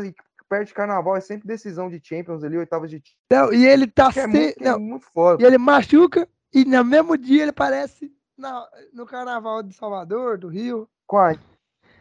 perto 0.49 0.67
de 0.67 0.73
carnaval, 0.73 1.15
é 1.15 1.21
sempre 1.21 1.47
decisão 1.47 1.89
de 1.89 1.99
Champions 2.03 2.43
ali, 2.43 2.57
oitavas 2.57 2.89
de 2.89 3.01
Não, 3.31 3.51
e 3.53 3.65
ele 3.65 3.87
tá 3.87 4.11
é 4.15 4.27
muito, 4.27 4.55
que 4.57 4.63
é 4.63 4.71
não, 4.71 4.79
muito 4.79 5.05
foda. 5.13 5.41
e 5.41 5.45
ele 5.45 5.57
machuca 5.57 6.27
e 6.53 6.63
no 6.65 6.83
mesmo 6.83 7.17
dia 7.17 7.41
ele 7.43 7.49
aparece 7.51 8.11
na- 8.37 8.67
no 8.93 9.05
carnaval 9.05 9.63
de 9.63 9.73
Salvador, 9.73 10.37
do 10.37 10.47
Rio. 10.47 10.87
Com 11.07 11.17
a 11.17 11.35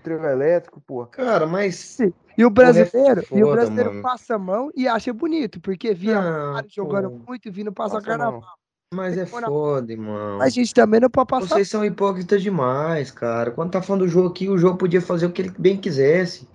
trio 0.03 0.25
elétrico, 0.25 0.81
pô. 0.87 1.07
Cara, 1.07 1.47
mas. 1.47 1.99
E 2.37 2.45
o 2.45 2.51
brasileiro, 2.51 3.21
e 3.21 3.43
o 3.43 3.47
foda, 3.47 3.51
brasileiro 3.53 3.91
mano. 3.91 4.03
passa 4.03 4.35
a 4.35 4.39
mão 4.39 4.71
e 4.75 4.89
acha 4.89 5.13
bonito, 5.13 5.61
porque 5.61 5.93
via 5.95 6.21
Não, 6.21 6.63
jogando 6.69 7.11
pô, 7.11 7.25
muito 7.29 7.47
e 7.49 7.51
vindo 7.51 7.73
passar 7.73 7.97
Passa 8.01 8.13
a 8.15 8.19
mão. 8.19 8.27
carnaval. 8.33 8.55
Mas 8.95 9.17
é 9.17 9.25
foda, 9.25 9.91
irmão. 9.91 10.41
A 10.43 10.49
gente 10.51 10.75
também 10.75 11.01
não 11.01 11.09
pode 11.09 11.27
passar. 11.29 11.47
Vocês 11.47 11.69
são 11.71 11.83
hipócritas 11.83 12.43
demais, 12.43 13.11
cara. 13.11 13.51
Quando 13.51 13.71
tá 13.71 13.81
falando 13.81 14.03
do 14.03 14.09
jogo 14.09 14.29
aqui, 14.29 14.51
o 14.51 14.59
jogo 14.59 14.77
podia 14.77 15.01
fazer 15.01 15.25
o 15.27 15.33
que 15.33 15.41
ele 15.43 15.53
bem 15.59 15.79
quisesse. 15.79 16.47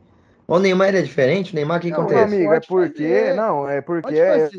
O 0.48 0.60
Neymar 0.60 0.88
ele 0.89 1.00
é 1.00 1.02
diferente, 1.02 1.52
o 1.52 1.56
Neymar 1.56 1.80
o 1.80 1.82
que 1.82 1.89
Não, 1.89 1.98
Não, 1.98 2.06
acontece? 2.06 2.36
amigo, 2.36 2.54
é 2.54 2.60
porque. 2.62 3.04
fazer. 3.04 3.36
Não, 3.36 3.70
é 3.70 3.82
porque. 3.82 4.16
É 4.16 4.50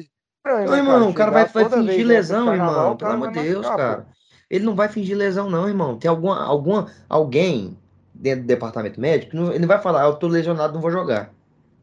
Não, 0.45 0.71
né, 0.71 0.77
irmão, 0.77 1.11
o 1.11 1.15
cara 1.15 1.31
vai, 1.31 1.47
Chegar 1.49 1.69
vai 1.69 1.79
fingir 1.87 2.07
lesão, 2.07 2.55
irmão. 2.55 2.97
Pelo 2.97 3.13
amor 3.13 3.31
de 3.33 3.43
Deus, 3.43 3.67
cara. 3.67 4.07
Ele 4.51 4.65
não 4.65 4.75
vai 4.75 4.89
fingir 4.89 5.17
lesão, 5.17 5.51
não, 5.51 5.69
irmão. 5.69 5.99
Tem 5.99 6.09
alguma, 6.09 6.43
alguma, 6.43 6.91
alguém 7.09 7.77
dentro 8.15 8.43
do 8.43 8.47
departamento 8.47 9.01
médico, 9.01 9.31
que 9.31 9.37
não- 9.37 9.51
ele 9.51 9.61
não 9.61 9.69
vai 9.69 9.81
falar, 9.81 10.03
ah, 10.05 10.07
eu 10.07 10.17
tô 10.17 10.27
lesionado, 10.27 10.73
não 10.75 10.81
vou 10.81 10.91
jogar. 10.91 11.31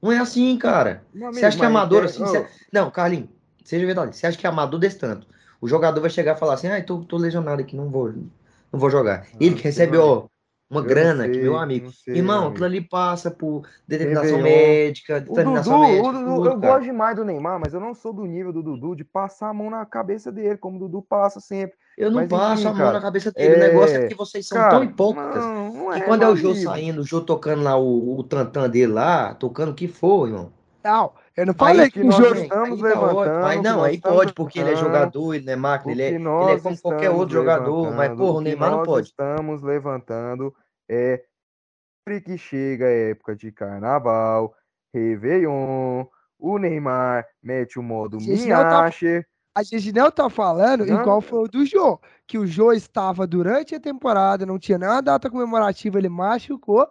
Não 0.01 0.11
é 0.11 0.17
assim, 0.17 0.57
cara. 0.57 1.03
Você 1.31 1.45
acha 1.45 1.57
que 1.57 1.63
é 1.63 1.67
amador 1.67 2.01
tem- 2.01 2.09
assim? 2.09 2.25
Você- 2.25 2.47
Não, 2.71 2.91
Carlinhos, 2.91 3.29
seja 3.63 3.85
verdade. 3.85 4.15
Você 4.15 4.27
acha 4.27 4.37
que 4.37 4.45
é 4.45 4.49
amador 4.49 4.79
desse 4.79 4.97
tanto? 4.99 5.27
O 5.61 5.67
jogador 5.67 6.01
vai 6.01 6.09
chegar 6.09 6.35
e 6.35 6.39
falar 6.39 6.55
assim, 6.55 6.67
ah, 6.67 6.83
tô, 6.83 6.99
tô 6.99 7.17
lesionado 7.17 7.61
aqui, 7.61 7.75
não 7.75 7.89
vou, 7.89 8.11
não 8.11 8.79
vou 8.79 8.89
jogar. 8.89 9.25
Ah, 9.33 9.37
Ele 9.39 9.55
que 9.55 9.63
recebe, 9.63 9.97
ó, 9.97 10.25
uma 10.69 10.81
eu 10.81 10.83
grana, 10.83 11.29
que 11.29 11.39
sei, 11.39 11.41
meu 11.41 11.57
amigo. 11.57 11.91
sei, 11.91 12.13
Irmão, 12.13 12.41
meu 12.41 12.49
aquilo 12.49 12.65
amigo. 12.65 12.65
ali 12.65 12.81
passa 12.81 13.31
por 13.31 13.67
determinação 13.87 14.41
Réveillon. 14.41 14.43
médica, 14.43 15.21
determinação 15.21 15.77
Dudu, 15.77 15.79
médica, 15.79 16.19
Dudu, 16.19 16.25
tudo, 16.35 16.49
eu 16.49 16.59
cara. 16.59 16.73
gosto 16.73 16.83
demais 16.85 17.15
do 17.15 17.25
Neymar, 17.25 17.59
mas 17.59 17.73
eu 17.73 17.79
não 17.79 17.93
sou 17.93 18.13
do 18.13 18.25
nível 18.25 18.51
do 18.53 18.63
Dudu 18.63 18.95
de 18.95 19.03
passar 19.03 19.49
a 19.49 19.53
mão 19.53 19.69
na 19.69 19.85
cabeça 19.85 20.31
dele, 20.31 20.57
como 20.57 20.77
o 20.77 20.79
Dudu 20.79 21.01
passa 21.01 21.39
sempre. 21.39 21.77
Eu 21.97 22.11
não 22.11 22.21
Mas 22.21 22.29
passo 22.29 22.67
enfim, 22.67 22.67
a 22.67 22.73
mão 22.73 22.91
cara, 22.91 22.93
na 22.93 23.01
cabeça 23.01 23.31
dele. 23.31 23.55
O 23.55 23.59
negócio 23.59 23.95
é 23.95 23.97
é, 23.97 23.99
porque 23.99 24.15
vocês 24.15 24.47
são 24.47 24.57
Cara, 24.57 24.69
tão 24.69 24.83
hipócritas. 24.83 25.45
não, 25.45 25.73
não 25.73 25.91
que 25.91 26.01
é, 26.01 26.01
quando 26.01 26.23
é 26.23 26.25
meu 26.25 26.33
o 26.33 26.35
Jô 26.35 26.51
amigo. 26.51 26.63
saindo, 26.63 27.01
o 27.01 27.05
Jô 27.05 27.21
tocando 27.21 27.63
lá 27.63 27.77
o, 27.77 28.17
o 28.19 28.23
tantã 28.23 28.69
dele 28.69 28.91
lá, 28.93 29.33
tocando 29.35 29.71
o 29.71 29.75
que 29.75 29.87
for, 29.87 30.27
irmão. 30.27 30.53
Não, 30.83 31.13
eu 31.37 31.45
não 31.45 31.53
Aí 31.53 31.57
falei 31.57 31.91
que 31.91 31.99
que 31.99 32.03
nós 32.05 32.15
jogo. 32.15 32.35
estamos 32.35 32.83
aí 32.83 32.93
tá 32.93 32.99
ótimo. 32.99 33.19
levantando, 33.19 33.45
Aí 33.45 33.61
não, 33.61 33.83
aí 33.83 33.99
pode, 34.01 34.33
porque 34.33 34.59
ele 34.59 34.71
é 34.71 34.75
jogador, 34.75 35.33
ele 35.33 35.45
não 35.45 35.53
é 35.53 35.55
máquina, 35.55 35.91
ele 35.91 36.01
é, 36.01 36.07
ele 36.09 36.15
é 36.51 36.59
como 36.59 36.81
qualquer 36.81 37.09
outro 37.09 37.33
jogador, 37.35 37.93
mas 37.93 38.13
porra, 38.15 38.31
o 38.33 38.37
o 38.37 38.41
Neymar 38.41 38.69
não 38.71 38.77
nós 38.79 38.87
pode. 38.87 39.07
estamos 39.07 39.61
levantando 39.61 40.53
é 40.89 41.23
sempre 42.07 42.21
que 42.21 42.37
chega 42.37 42.85
a 42.85 42.89
época 42.89 43.35
de 43.35 43.51
carnaval, 43.51 44.53
Réveillon, 44.93 46.05
o 46.39 46.57
Neymar 46.57 47.25
mete 47.41 47.79
o 47.79 47.83
modo 47.83 48.17
tá- 48.17 48.23
Minhache. 48.23 49.25
A 49.57 49.63
gente 49.63 49.93
não 49.93 50.11
tá 50.11 50.29
falando 50.29 50.85
Não. 50.85 50.99
igual 50.99 51.21
foi 51.21 51.39
o 51.45 51.47
do 51.47 51.65
Jô, 51.65 51.97
que 52.27 52.37
o 52.37 52.45
Jô 52.45 52.73
estava 52.73 53.25
durante 53.25 53.73
a 53.73 53.79
temporada, 53.79 54.45
não 54.45 54.59
tinha 54.59 54.77
nenhuma 54.77 55.01
data 55.01 55.29
comemorativa, 55.29 55.97
ele 55.97 56.09
machucou, 56.09 56.85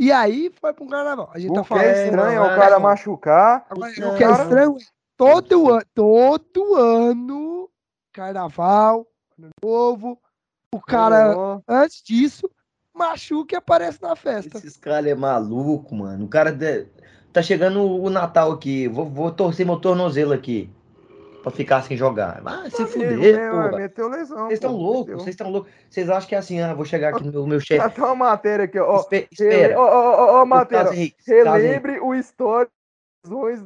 e 0.00 0.10
aí 0.12 0.50
foi 0.60 0.72
pro 0.72 0.86
carnaval. 0.86 1.30
A 1.32 1.38
gente 1.38 1.52
tá 1.52 1.60
O 1.60 1.64
que 1.64 1.74
é 1.74 1.76
falando. 1.76 2.04
estranho 2.06 2.38
é 2.38 2.40
o 2.40 2.56
cara 2.58 2.74
não. 2.76 2.80
machucar. 2.80 3.66
Agora, 3.70 3.90
o 3.90 4.16
que 4.16 4.24
é 4.24 4.30
estranho 4.30 4.76
é 4.76 4.84
todo 5.16 5.70
ano, 5.70 5.82
todo 5.94 6.74
ano, 6.74 7.70
carnaval, 8.12 9.06
ano 9.38 9.50
novo, 9.62 10.18
o 10.74 10.80
cara, 10.80 11.28
Réveillon. 11.28 11.60
antes 11.68 12.02
disso, 12.02 12.50
machuca 12.94 13.54
e 13.54 13.58
aparece 13.58 14.00
na 14.02 14.14
festa. 14.16 14.58
Esses 14.58 14.76
caras 14.76 15.10
é 15.10 15.14
maluco, 15.14 15.94
mano. 15.94 16.24
O 16.24 16.28
cara 16.28 16.50
de- 16.52 16.86
tá 17.32 17.42
chegando 17.42 17.82
o 17.82 18.08
Natal 18.10 18.52
aqui. 18.52 18.88
Vou, 18.88 19.06
vou 19.06 19.30
torcer 19.30 19.64
meu 19.66 19.76
tornozelo 19.78 20.32
aqui. 20.32 20.70
Pra 21.42 21.50
ficar 21.50 21.82
sem 21.82 21.96
jogar. 21.96 22.40
Vai 22.42 22.70
se 22.70 22.84
fuder, 22.86 23.16
meu, 23.18 23.50
porra. 23.52 23.72
Meteu 23.78 24.08
lesão. 24.08 24.46
Vocês 24.46 24.52
estão 24.54 24.72
pô, 24.72 24.76
loucos, 24.76 25.14
vocês 25.14 25.28
estão 25.28 25.50
loucos. 25.50 25.72
Vocês 25.88 26.10
acham 26.10 26.28
que 26.28 26.34
é 26.34 26.38
assim, 26.38 26.60
ah, 26.60 26.74
vou 26.74 26.84
chegar 26.84 27.14
aqui 27.14 27.24
no 27.24 27.32
meu, 27.32 27.46
meu 27.46 27.60
chefe. 27.60 27.88
tem 27.90 28.04
uma 28.04 28.14
matéria 28.14 28.64
aqui, 28.66 28.78
ó. 28.78 29.00
Espe- 29.00 29.28
Espera. 29.32 29.78
Ó, 29.78 29.82
ó, 29.82 30.38
ó, 30.38 30.42
ó, 30.42 30.46
matéria. 30.46 30.90
Relembre 31.26 31.98
o 32.00 32.14
histórico 32.14 32.72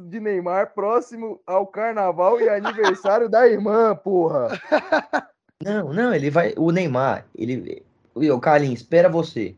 de 0.07 0.19
Neymar 0.19 0.73
próximo 0.73 1.41
ao 1.45 1.65
carnaval 1.67 2.39
e 2.39 2.49
aniversário 2.49 3.29
da 3.29 3.47
irmã, 3.47 3.95
porra. 3.95 4.49
Não, 5.63 5.93
não, 5.93 6.13
ele 6.13 6.29
vai. 6.29 6.53
O 6.57 6.69
Neymar, 6.69 7.25
ele. 7.33 7.81
O 8.13 8.39
Carlinhos, 8.39 8.81
espera 8.81 9.07
você. 9.07 9.55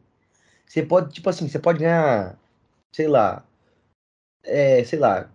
Você 0.66 0.84
pode, 0.84 1.12
tipo 1.12 1.28
assim, 1.30 1.48
você 1.50 1.58
pode 1.58 1.80
ganhar, 1.80 2.38
sei 2.94 3.08
lá, 3.08 3.44
é, 4.44 4.84
sei 4.84 5.00
lá, 5.00 5.28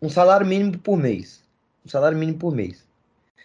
um 0.00 0.08
salário 0.08 0.46
mínimo 0.46 0.78
por 0.78 0.96
mês. 0.96 1.42
Um 1.84 1.88
salário 1.88 2.18
mínimo 2.18 2.38
por 2.38 2.54
mês. 2.54 2.86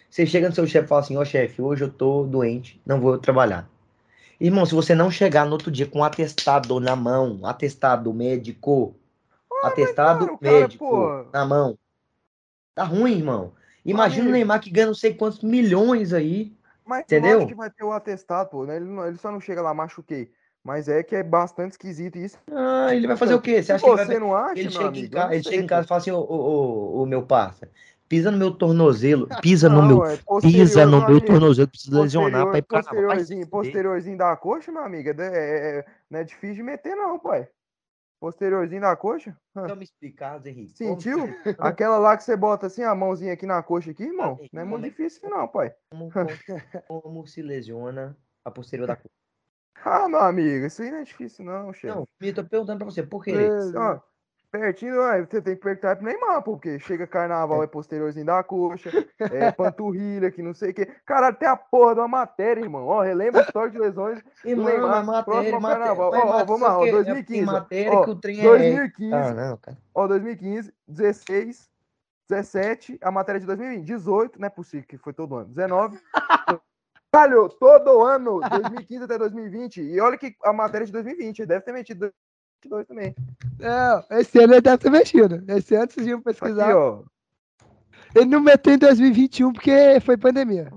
Você 0.10 0.26
chega 0.26 0.48
no 0.48 0.56
seu 0.56 0.68
chefe 0.68 0.86
e 0.86 0.88
fala 0.88 1.02
assim, 1.02 1.18
ó 1.18 1.22
oh, 1.22 1.26
chefe, 1.26 1.62
hoje 1.62 1.84
eu 1.84 1.92
tô 1.92 2.24
doente, 2.24 2.80
não 2.86 3.00
vou 3.00 3.18
trabalhar. 3.18 3.68
Irmão, 4.40 4.66
se 4.66 4.76
você 4.76 4.94
não 4.94 5.10
chegar 5.10 5.46
no 5.46 5.54
outro 5.54 5.72
dia 5.72 5.88
com 5.88 6.00
um 6.00 6.04
atestado 6.04 6.80
na 6.80 6.96
mão, 6.96 7.40
atestado 7.44 8.14
médico, 8.14 8.96
ah, 9.64 9.68
atestado 9.68 10.26
cara, 10.26 10.38
médico 10.42 11.08
cara, 11.08 11.28
na 11.34 11.46
mão, 11.46 11.78
tá 12.76 12.84
ruim, 12.84 13.14
irmão. 13.14 13.54
Imagina 13.86 14.30
o 14.30 14.32
Neymar 14.32 14.62
que 14.62 14.70
ganha 14.70 14.88
não 14.88 14.94
sei 14.94 15.14
quantos 15.14 15.42
milhões 15.42 16.14
aí. 16.14 16.56
Mas 16.86 17.04
entendeu? 17.04 17.46
que 17.48 17.56
vai 17.56 17.70
ter 17.70 17.84
o 17.84 17.92
atestado, 17.92 18.50
pô. 18.50 18.66
Né? 18.66 18.78
Ele, 18.78 18.86
não, 18.86 19.08
ele 19.08 19.18
só 19.18 19.32
não 19.32 19.40
chega 19.40 19.62
lá, 19.62 19.74
machuquei. 19.74 20.32
Mas 20.64 20.88
é 20.88 21.04
que 21.04 21.16
é 21.16 21.24
bastante 21.24 21.72
esquisito 21.72 22.18
isso. 22.18 22.38
Ah, 22.50 22.96
ele 22.96 23.06
vai 23.06 23.18
fazer 23.18 23.34
o 23.34 23.42
quê? 23.42 23.62
Você 23.62 23.74
acha 23.74 23.86
você 23.86 24.04
que 24.04 24.12
vai... 24.12 24.20
não 24.20 24.34
acha, 24.34 24.60
ele 24.60 24.70
chega, 24.70 24.88
amigo, 24.88 25.06
em 25.06 25.10
casa, 25.10 25.34
ele 25.34 25.44
chega 25.44 25.64
em 25.64 25.68
casa 25.68 25.86
e 25.86 25.88
fala 25.88 26.02
assim, 26.02 26.12
ô, 26.12 26.20
ô, 26.20 26.36
ô, 26.36 27.02
ô, 27.02 27.06
meu 27.06 27.24
parça, 27.24 27.70
pisa 28.14 28.30
no 28.30 28.38
meu 28.38 28.52
tornozelo, 28.52 29.28
pisa 29.42 29.68
não, 29.68 29.82
no 29.82 29.88
meu, 29.88 30.06
é 30.06 30.18
pisa 30.40 30.86
no 30.86 31.08
meu 31.08 31.20
tornozelo, 31.20 31.68
precisa 31.68 32.00
lesionar 32.00 32.48
pra 32.48 32.60
ir 32.60 32.62
pra 32.62 32.84
posteriorzinho, 32.84 33.48
posteriorzinho 33.48 34.18
da 34.18 34.38
coxa, 34.38 34.72
meu 34.72 34.84
amigo, 34.84 35.10
é, 35.10 35.14
é, 35.20 35.80
é, 35.80 35.86
não 36.10 36.20
é 36.20 36.24
difícil 36.24 36.58
de 36.58 36.64
meter 36.64 36.96
não, 36.96 37.18
pai. 37.18 37.48
Posteriorzinho 38.20 38.82
da 38.82 38.96
coxa? 38.96 39.36
Vamos 39.54 39.90
explicar, 39.90 40.46
Henrique. 40.46 40.78
Sentiu? 40.78 41.18
Aquela 41.60 41.98
lá 41.98 42.16
que 42.16 42.24
você 42.24 42.38
bota 42.38 42.68
assim, 42.68 42.84
a 42.84 42.96
mãozinha 42.96 43.34
aqui 43.34 43.46
na 43.46 43.62
coxa 43.64 43.92
aqui, 43.92 44.04
irmão, 44.04 44.40
não 44.54 44.62
é 44.62 44.64
muito 44.64 44.84
difícil 44.84 45.28
não, 45.30 45.48
pai. 45.48 45.74
Como, 46.88 47.02
como, 47.02 47.28
se 47.28 47.42
lesiona 47.42 48.16
a 48.46 48.52
posterior 48.52 48.88
da 48.88 48.96
coxa? 48.96 49.10
Ah, 49.84 50.08
meu 50.08 50.20
amigo, 50.20 50.66
isso 50.68 50.84
aí 50.84 50.92
não 50.92 51.00
é 51.00 51.04
difícil, 51.04 51.44
não, 51.44 51.74
chefe. 51.74 51.88
Não, 51.88 52.08
eu 52.22 52.34
tô 52.34 52.44
perguntando 52.46 52.78
pra 52.78 52.86
você, 52.86 53.04
por 53.04 53.24
quê? 53.24 53.32
É, 53.32 53.60
pertinho, 54.54 54.94
você 55.28 55.42
tem 55.42 55.56
que 55.56 55.64
perguntar 55.64 55.96
pro 55.96 56.06
Neymar, 56.06 56.44
porque 56.44 56.78
chega 56.78 57.08
carnaval, 57.08 57.62
é, 57.62 57.66
é 57.66 57.68
posteriorzinho 57.68 58.28
da 58.28 58.44
coxa, 58.44 58.92
é 59.20 59.52
panturrilha, 59.52 60.30
que 60.30 60.44
não 60.44 60.54
sei 60.54 60.70
o 60.70 60.74
quê. 60.76 60.86
Caralho, 61.04 61.36
tem 61.36 61.50
a 61.50 61.58
porra 61.58 61.96
de 61.96 62.02
uma 62.02 62.08
matéria, 62.08 62.62
irmão. 62.62 62.86
Ó, 62.86 63.02
relembra 63.02 63.42
a 63.42 63.46
história 63.46 63.72
de 63.72 63.80
lesões 63.80 64.22
irmão, 64.46 64.68
Neymar, 64.68 65.04
matéria, 65.04 65.24
próximo 65.24 65.60
matéria, 65.60 65.88
carnaval. 65.88 66.12
Ó, 66.14 66.40
ó, 66.40 66.46
vamos 66.46 66.62
lá, 66.62 66.78
ó, 66.78 66.86
2015. 66.86 67.42
É 67.42 67.46
matéria 67.46 67.92
ó, 67.94 68.04
que 68.04 68.10
o 68.12 68.16
trem 68.16 68.42
2015, 68.44 69.12
é... 69.12 69.18
ah, 69.18 69.34
não, 69.34 69.58
cara. 69.58 69.78
Ó, 69.96 70.08
2015, 70.08 70.74
16, 70.88 71.70
17, 72.30 73.00
a 73.02 73.10
matéria 73.10 73.42
de 73.42 73.48
2020, 73.48 73.84
18, 73.84 74.40
não 74.40 74.46
é 74.46 74.52
possível 74.52 74.86
que 74.88 74.98
foi 75.00 75.14
todo 75.14 75.36
ano, 75.36 75.50
19... 75.50 76.00
Caralho, 77.12 77.48
todo 77.48 78.02
ano, 78.02 78.40
2015 78.40 79.04
até 79.04 79.20
2020. 79.20 79.84
E 79.84 80.02
olha 80.02 80.18
que 80.18 80.36
a 80.44 80.52
matéria 80.52 80.84
é 80.84 80.88
de 80.88 80.92
2020, 80.92 81.40
ele 81.40 81.48
deve 81.48 81.64
ter 81.64 81.72
metido 81.72 82.12
2022 82.70 82.88
também. 82.88 83.16
É, 83.60 84.20
esse 84.20 84.40
ano 84.40 84.54
ele 84.54 84.62
deve 84.62 84.78
ter 84.78 84.90
mexido. 84.90 85.44
Esse 85.48 85.76
ano 85.76 85.92
vocês 85.92 86.08
iam 86.08 86.22
pesquisar. 86.22 86.66
Aqui, 86.66 86.74
ó. 86.74 87.04
Ele 88.16 88.26
não 88.26 88.40
meteu 88.40 88.74
em 88.74 88.78
2021 88.78 89.54
porque 89.54 90.00
foi 90.02 90.18
pandemia. 90.18 90.72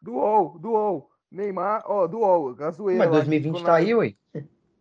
Do 0.00 0.14
UOL, 0.14 0.58
do 0.58 0.70
UOL. 0.70 1.10
Neymar, 1.30 1.82
ó, 1.86 2.06
do 2.06 2.18
UOL, 2.18 2.54
gazoeira. 2.54 3.04
Mas 3.04 3.10
2020 3.10 3.64
tá 3.64 3.74
aí, 3.74 3.94
ué. 3.94 4.14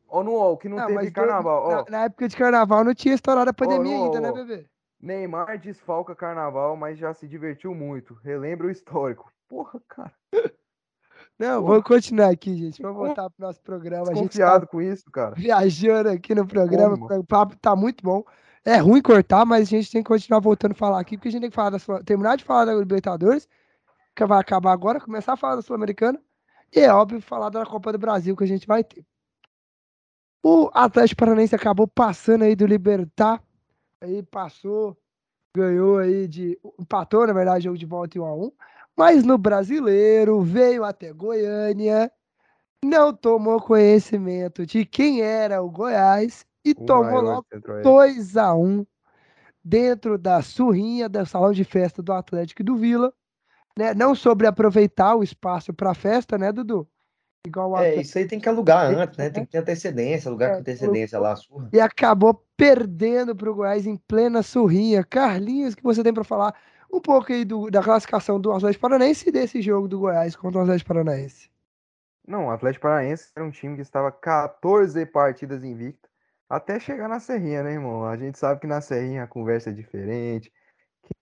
Ó, 0.07 0.23
no 0.23 0.31
UOL, 0.31 0.57
que 0.57 0.69
não, 0.69 0.77
não 0.77 0.85
teve 0.85 1.11
carnaval. 1.11 1.63
Ó. 1.63 1.69
Na, 1.69 1.85
na, 1.89 2.03
época 2.05 2.27
de 2.27 2.35
carnaval 2.35 2.83
não 2.83 2.93
tinha 2.93 3.15
estourado 3.15 3.49
a 3.49 3.53
pandemia 3.53 3.97
ó, 3.97 4.05
ainda, 4.05 4.21
né, 4.21 4.31
bebê? 4.31 4.65
Neymar 5.01 5.57
desfalca 5.59 6.15
carnaval, 6.15 6.77
mas 6.77 6.97
já 6.97 7.13
se 7.13 7.27
divertiu 7.27 7.73
muito. 7.73 8.13
Relembra 8.23 8.67
o 8.67 8.71
histórico. 8.71 9.31
Porra, 9.49 9.81
cara. 9.87 10.13
Não, 11.37 11.61
Pô. 11.61 11.67
vamos 11.69 11.83
continuar 11.83 12.29
aqui, 12.29 12.55
gente. 12.55 12.81
Vamos 12.81 12.97
voltar 12.97 13.29
pro 13.29 13.45
nosso 13.45 13.61
programa. 13.61 14.05
Desconfiado 14.05 14.49
a 14.49 14.59
gente 14.59 14.65
tá 14.65 14.67
com 14.67 14.81
isso, 14.81 15.11
cara. 15.11 15.35
Viajando 15.35 16.09
aqui 16.09 16.35
no 16.35 16.45
programa. 16.45 16.97
Como? 16.97 17.19
O 17.19 17.23
papo 17.23 17.55
tá 17.57 17.75
muito 17.75 18.03
bom. 18.03 18.23
É 18.65 18.77
ruim 18.77 19.01
cortar, 19.01 19.45
mas 19.45 19.67
a 19.67 19.69
gente 19.69 19.91
tem 19.91 20.01
que 20.01 20.07
continuar 20.07 20.39
voltando 20.39 20.71
a 20.71 20.75
falar 20.75 20.99
aqui, 20.99 21.17
porque 21.17 21.27
a 21.27 21.31
gente 21.31 21.41
tem 21.41 21.49
que 21.49 21.55
falar 21.55 21.71
da, 21.71 22.03
terminar 22.03 22.37
de 22.37 22.45
falar 22.45 22.65
da 22.65 22.73
Libertadores, 22.73 23.47
que 24.15 24.25
vai 24.25 24.39
acabar 24.39 24.71
agora, 24.71 25.01
começar 25.01 25.33
a 25.33 25.37
falar 25.37 25.57
da 25.57 25.61
Sul-Americana, 25.61 26.17
e 26.73 26.79
é 26.79 26.93
óbvio 26.93 27.19
falar 27.19 27.49
da 27.49 27.65
Copa 27.65 27.91
do 27.91 27.97
Brasil 27.97 28.37
que 28.37 28.43
a 28.45 28.47
gente 28.47 28.65
vai 28.65 28.81
ter. 28.81 29.05
O 30.41 30.69
Atlético 30.73 31.19
Paranaense 31.19 31.53
acabou 31.53 31.87
passando 31.87 32.43
aí 32.43 32.55
do 32.55 32.65
Libertar, 32.65 33.43
aí 33.99 34.23
passou, 34.23 34.97
ganhou 35.53 35.97
aí 35.97 36.25
de. 36.27 36.57
empatou, 36.79 37.27
na 37.27 37.33
verdade, 37.33 37.65
jogo 37.65 37.77
de 37.77 37.85
volta 37.85 38.17
em 38.17 38.21
1 38.21 38.25
a 38.25 38.33
1 38.33 38.51
mas 38.97 39.23
no 39.23 39.37
brasileiro 39.37 40.41
veio 40.41 40.83
até 40.83 41.11
Goiânia, 41.11 42.11
não 42.83 43.13
tomou 43.13 43.61
conhecimento 43.61 44.65
de 44.65 44.85
quem 44.85 45.21
era 45.21 45.61
o 45.61 45.69
Goiás 45.69 46.45
e 46.65 46.71
o 46.71 46.75
tomou 46.75 47.21
logo 47.21 47.45
2 47.81 48.37
a 48.37 48.53
1 48.53 48.85
dentro 49.63 50.17
da 50.17 50.41
surrinha 50.41 51.07
do 51.07 51.25
salão 51.25 51.53
de 51.53 51.63
festa 51.63 52.01
do 52.03 52.11
Atlético 52.11 52.61
e 52.61 52.65
do 52.65 52.75
Vila. 52.75 53.13
Né? 53.77 53.93
Não 53.93 54.13
sobre 54.13 54.45
aproveitar 54.45 55.15
o 55.15 55.23
espaço 55.23 55.73
para 55.73 55.93
festa, 55.93 56.37
né, 56.37 56.51
Dudu? 56.51 56.87
Igual 57.45 57.77
é, 57.77 57.95
isso 57.95 58.17
aí 58.17 58.25
tem 58.25 58.39
que 58.39 58.47
alugar 58.47 58.85
antes, 58.85 59.17
né? 59.17 59.27
Tem 59.31 59.43
que 59.43 59.51
ter 59.51 59.57
antecedência, 59.57 60.29
alugar 60.29 60.51
é, 60.51 60.53
com 60.53 60.59
antecedência 60.61 61.19
lá, 61.19 61.35
surra. 61.35 61.69
E 61.73 61.79
acabou 61.79 62.41
perdendo 62.55 63.35
para 63.35 63.51
o 63.51 63.55
Goiás 63.55 63.85
em 63.85 63.97
plena 63.97 64.41
surrinha. 64.41 65.03
Carlinhos, 65.03 65.75
que 65.75 65.83
você 65.83 66.01
tem 66.01 66.13
para 66.13 66.23
falar 66.23 66.55
um 66.93 67.01
pouco 67.01 67.33
aí 67.33 67.43
do, 67.43 67.71
da 67.71 67.81
classificação 67.81 68.39
do 68.39 68.51
Atlético 68.51 68.81
Paranaense 68.81 69.27
e 69.27 69.31
desse 69.31 69.61
jogo 69.61 69.87
do 69.87 69.99
Goiás 69.99 70.35
contra 70.35 70.59
o 70.59 70.63
Atlético 70.63 70.89
Paranaense. 70.89 71.49
Não, 72.25 72.45
o 72.45 72.51
Atlético 72.51 72.83
Paranaense 72.83 73.31
era 73.35 73.43
um 73.43 73.51
time 73.51 73.75
que 73.75 73.81
estava 73.81 74.11
14 74.11 75.05
partidas 75.07 75.63
invicto 75.63 76.07
até 76.49 76.79
chegar 76.79 77.07
na 77.07 77.19
Serrinha, 77.19 77.63
né, 77.63 77.73
irmão? 77.73 78.05
A 78.05 78.15
gente 78.15 78.37
sabe 78.37 78.61
que 78.61 78.67
na 78.67 78.79
Serrinha 78.79 79.23
a 79.23 79.27
conversa 79.27 79.71
é 79.71 79.73
diferente, 79.73 80.53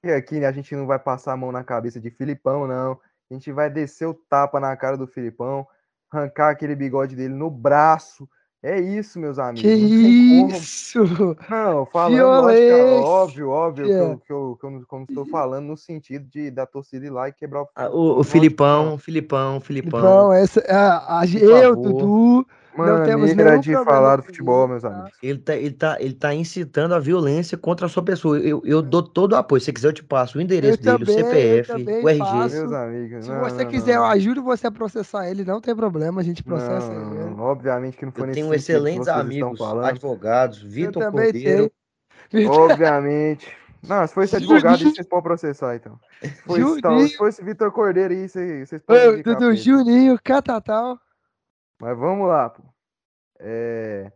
que 0.04 0.12
aqui 0.12 0.44
a 0.44 0.52
gente 0.52 0.76
não 0.76 0.86
vai 0.86 1.00
passar 1.00 1.34
a 1.34 1.38
mão 1.38 1.52
na 1.52 1.64
cabeça 1.64 2.00
de 2.00 2.12
Filipão, 2.12 2.68
não. 2.68 3.00
A 3.30 3.34
gente 3.34 3.52
vai 3.52 3.70
descer 3.70 4.06
o 4.06 4.14
tapa 4.14 4.60
na 4.60 4.76
cara 4.76 4.98
do 4.98 5.08
Filipão, 5.08 5.66
arrancar 6.12 6.50
aquele 6.50 6.76
bigode 6.76 7.16
dele 7.16 7.34
no 7.34 7.50
braço, 7.50 8.30
é 8.64 8.80
isso, 8.80 9.20
meus 9.20 9.40
amigos. 9.40 9.62
Que 9.62 9.74
isso! 9.74 11.04
Não, 11.50 11.86
falando, 11.88 12.16
Violência. 12.16 13.02
óbvio, 13.04 13.50
óbvio, 13.50 13.86
que 13.86 13.92
eu, 13.92 14.18
que 14.18 14.34
eu, 14.34 14.58
que 14.60 14.66
eu, 14.66 14.84
como 14.88 15.06
estou 15.10 15.26
falando 15.26 15.66
no 15.66 15.76
sentido 15.76 16.28
de 16.30 16.52
da 16.52 16.68
torcida 16.68 17.06
ir 17.06 17.10
lá 17.10 17.28
e 17.28 17.34
quebrar 17.34 17.64
o. 17.64 17.70
Ah, 17.76 17.90
o, 17.90 18.20
o 18.20 18.24
Filipão, 18.24 19.00
Filipão, 19.00 19.60
Filipão. 19.60 20.00
Filipão, 20.00 20.34
essa, 20.34 20.60
a, 20.70 21.22
a, 21.22 21.26
eu, 21.26 21.76
Dudu, 21.76 22.46
não 22.78 23.04
temos 23.04 23.34
nem 23.34 23.60
de 23.60 23.74
falar 23.74 24.18
do 24.18 24.24
futebol, 24.24 24.68
meus 24.68 24.82
tá? 24.82 24.90
amigos. 24.90 25.12
Ele 25.22 25.40
tá, 25.40 25.56
ele, 25.56 25.72
tá, 25.72 25.98
ele 26.00 26.14
tá 26.14 26.34
incitando 26.34 26.94
a 26.94 27.00
violência 27.00 27.58
contra 27.58 27.86
a 27.86 27.90
sua 27.90 28.04
pessoa. 28.04 28.40
Eu, 28.40 28.62
eu 28.66 28.82
dou 28.82 29.04
todo 29.04 29.34
o 29.34 29.36
apoio. 29.36 29.60
Se 29.60 29.66
você 29.66 29.74
quiser, 29.74 29.88
eu 29.90 29.94
te 29.94 30.04
passo 30.04 30.38
o 30.38 30.42
endereço 30.42 30.80
eu 30.80 30.98
dele, 30.98 31.06
também, 31.06 31.24
o 31.24 31.28
CPF, 31.28 31.72
o 32.04 32.10
RG. 32.10 32.20
Passo. 32.20 32.56
Meus 32.56 32.74
amigos. 32.74 33.26
Se 33.26 33.32
não, 33.32 33.40
você 33.40 33.64
não, 33.64 33.72
quiser, 33.72 33.96
não. 33.96 34.02
eu 34.02 34.06
ajudo 34.06 34.44
você 34.44 34.68
a 34.68 34.72
processar 34.72 35.30
ele, 35.30 35.44
não 35.44 35.60
tem 35.60 35.76
problema, 35.76 36.22
a 36.22 36.24
gente 36.24 36.44
processa 36.44 36.92
ele. 36.92 37.36
Obviamente 37.38 37.98
que 37.98 38.06
não 38.06 38.12
foi 38.12 38.24
eu 38.24 38.28
nesse 38.28 38.42
Tenho 38.42 38.54
excelentes 38.54 39.08
amigos, 39.08 39.60
advogados, 39.62 40.62
Vitor 40.62 41.12
Cordeiro. 41.12 41.72
Obviamente. 42.48 43.62
Não, 43.88 44.06
se 44.06 44.14
for 44.14 44.24
esse 44.24 44.36
advogado, 44.36 44.76
aí, 44.76 44.92
vocês 44.92 45.08
podem 45.08 45.24
processar, 45.24 45.76
então. 45.76 46.00
Esse, 46.22 47.10
se 47.10 47.18
for 47.18 47.28
esse 47.28 47.44
Vitor 47.44 47.72
Cordeiro 47.72 48.14
aí, 48.14 48.30
vocês, 48.30 48.70
vocês 48.70 48.82
podem. 48.84 49.24
Dudu 49.24 49.56
Juninho, 49.56 50.20
Catatal. 50.24 51.00
Mas 51.82 51.98
vamos 51.98 52.28
lá, 52.28 52.48
pô. 52.48 52.62
É... 53.40 54.12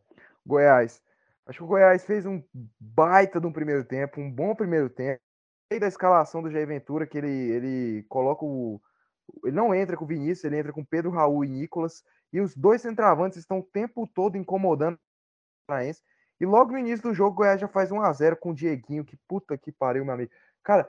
Goiás. 0.46 1.02
Acho 1.48 1.58
que 1.58 1.64
o 1.64 1.68
Goiás 1.68 2.06
fez 2.06 2.24
um 2.24 2.44
baita 2.80 3.42
de 3.42 3.48
um 3.48 3.52
primeiro 3.52 3.84
tempo, 3.84 4.22
um 4.22 4.32
bom 4.32 4.54
primeiro 4.54 4.88
tempo. 4.88 5.20
E 5.72 5.80
da 5.80 5.88
escalação 5.88 6.44
do 6.44 6.52
Jair 6.52 6.68
Ventura, 6.68 7.08
que 7.08 7.18
ele, 7.18 7.28
ele 7.28 8.04
coloca 8.04 8.46
o. 8.46 8.80
Ele 9.44 9.56
não 9.56 9.74
entra 9.74 9.98
com 9.98 10.06
o 10.06 10.08
Vinícius, 10.08 10.44
ele 10.44 10.60
entra 10.60 10.72
com 10.72 10.86
Pedro 10.86 11.10
Raul 11.10 11.44
e 11.44 11.50
Nicolas. 11.50 12.04
E 12.32 12.40
os 12.40 12.56
dois 12.56 12.84
centravantes 12.84 13.40
estão 13.40 13.60
o 13.60 13.64
tempo 13.64 14.08
todo 14.14 14.38
incomodando 14.38 14.96
o 14.96 15.74
Goiás. 15.74 16.04
E 16.40 16.46
logo 16.46 16.72
no 16.72 16.78
início 16.78 17.02
do 17.02 17.16
jogo, 17.16 17.32
o 17.32 17.36
Goiás 17.38 17.60
já 17.60 17.68
faz 17.68 17.92
1 17.92 18.00
a 18.00 18.14
0 18.14 18.38
com 18.38 18.52
o 18.52 18.56
Dieguinho. 18.56 19.04
Que 19.04 19.18
puta 19.28 19.58
que 19.58 19.72
pariu, 19.72 20.06
meu 20.06 20.14
amigo. 20.14 20.32
Cara, 20.62 20.88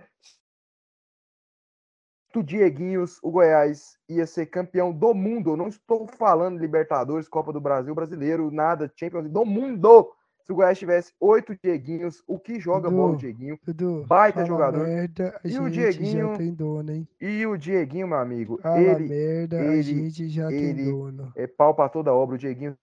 do 2.37 2.43
Dieguinhos, 2.43 3.19
o 3.23 3.31
Goiás 3.31 3.97
ia 4.07 4.27
ser 4.27 4.45
campeão 4.47 4.93
do 4.93 5.15
mundo. 5.15 5.51
Eu 5.53 5.57
não 5.57 5.69
estou 5.69 6.07
falando 6.07 6.59
Libertadores, 6.59 7.29
Copa 7.29 7.51
do 7.51 7.61
Brasil, 7.61 7.95
Brasileiro, 7.95 8.51
nada, 8.51 8.93
Champions 8.95 9.31
do 9.31 9.45
mundo. 9.45 10.13
Se 10.45 10.53
o 10.53 10.55
Goiás 10.55 10.79
tivesse 10.79 11.15
oito 11.19 11.57
Dieguinhos, 11.57 12.23
o 12.27 12.39
que 12.39 12.61
joga 12.61 12.91
Dudu, 12.91 12.97
bola 12.97 13.15
o 13.15 13.17
Dieguinho? 13.17 13.59
Dudu, 13.65 14.05
baita 14.07 14.45
jogador. 14.45 14.87
Merda, 14.87 15.41
e 15.43 15.59
o 15.59 15.71
Dieguinho 15.71 16.33
já 16.33 16.37
tem 16.37 16.53
dono, 16.53 16.93
hein? 16.93 17.09
E 17.19 17.47
o 17.47 17.57
Dieguinho, 17.57 18.07
meu 18.07 18.19
amigo, 18.19 18.59
fala 18.63 18.79
ele, 18.79 19.09
merda, 19.09 19.57
ele, 19.57 19.79
a 19.79 19.83
gente 19.83 20.29
já 20.29 20.53
ele 20.53 20.75
tem 20.75 20.93
dono. 20.93 21.33
É 21.35 21.47
pau 21.47 21.75
pra 21.75 21.89
toda 21.89 22.13
obra. 22.13 22.37
O 22.37 22.39
Dieguinho 22.39 22.77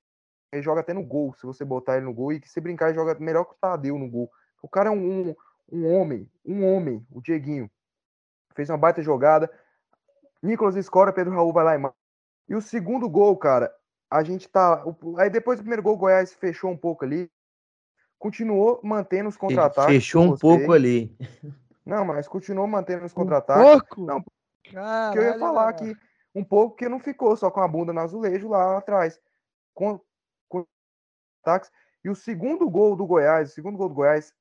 ele 0.52 0.64
joga 0.64 0.82
até 0.82 0.94
no 0.94 1.04
gol. 1.04 1.34
Se 1.36 1.46
você 1.46 1.64
botar 1.64 1.98
ele 1.98 2.06
no 2.08 2.14
gol 2.14 2.34
e 2.34 2.40
que 2.40 2.50
se 2.50 2.60
brincar, 2.60 2.88
ele 2.88 2.96
joga 2.96 3.16
melhor 3.20 3.46
que 3.46 3.54
o 3.54 3.58
Tadeu 3.62 4.00
no 4.00 4.10
gol. 4.10 4.30
O 4.64 4.68
cara 4.68 4.90
é 4.90 4.92
um, 4.92 5.30
um, 5.30 5.36
um 5.72 5.94
homem, 5.94 6.28
um 6.44 6.66
homem, 6.66 7.06
o 7.12 7.22
Dieguinho. 7.22 7.70
Fez 8.56 8.70
uma 8.70 8.78
baita 8.78 9.02
jogada. 9.02 9.52
Nicolas 10.42 10.76
escora, 10.76 11.14
Pedro 11.14 11.34
Raul 11.34 11.54
vai 11.54 11.64
lá 11.64 11.76
e 11.76 11.78
mata. 11.78 11.96
E 12.48 12.56
o 12.56 12.62
segundo 12.62 13.10
gol, 13.10 13.36
cara, 13.38 13.74
a 14.10 14.22
gente 14.24 14.48
tá. 14.50 14.84
Aí 15.18 15.30
depois 15.30 15.58
do 15.60 15.64
primeiro 15.64 15.82
gol, 15.82 15.94
o 15.94 15.98
Goiás 15.98 16.34
fechou 16.34 16.70
um 16.70 16.78
pouco 16.78 17.06
ali. 17.06 17.32
Continuou 18.20 18.80
mantendo 18.84 19.30
os 19.30 19.38
contra-ataques. 19.38 19.94
Fechou 19.94 20.24
um 20.24 20.38
pouco 20.38 20.72
ali. 20.72 21.16
Não, 21.86 22.06
mas 22.06 22.28
continuou 22.28 22.68
mantendo 22.68 23.06
os 23.06 23.12
Um 23.12 23.16
contra-ataques. 23.16 23.64
pouco? 23.64 24.02
Não, 24.06 24.24
Caralho, 24.72 25.14
que 25.14 25.20
eu 25.20 25.24
ia 25.24 25.40
falar 25.40 25.74
mano. 25.74 25.78
que 25.78 25.98
um 26.36 26.44
pouco 26.44 26.76
que 26.76 26.88
não 26.88 27.00
ficou 27.00 27.36
só 27.36 27.52
com 27.52 27.60
a 27.62 27.68
bunda 27.68 27.92
no 27.92 28.00
azulejo 28.00 28.48
lá 28.50 28.78
atrás. 28.78 29.20
Com, 29.74 30.00
com 30.48 30.66
ataques. 31.42 31.70
E 32.04 32.10
o 32.10 32.16
segundo 32.16 32.70
gol 32.70 32.96
do 32.96 33.06
Goiás, 33.06 33.52
o 33.52 33.54
segundo 33.54 33.78
gol 33.78 33.90
do 33.90 33.96
Goiás, 33.96 34.34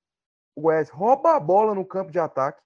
o 0.54 0.62
Goiás 0.62 0.88
rouba 0.88 1.34
a 1.34 1.40
bola 1.40 1.74
no 1.74 1.84
campo 1.84 2.10
de 2.10 2.18
ataque, 2.18 2.60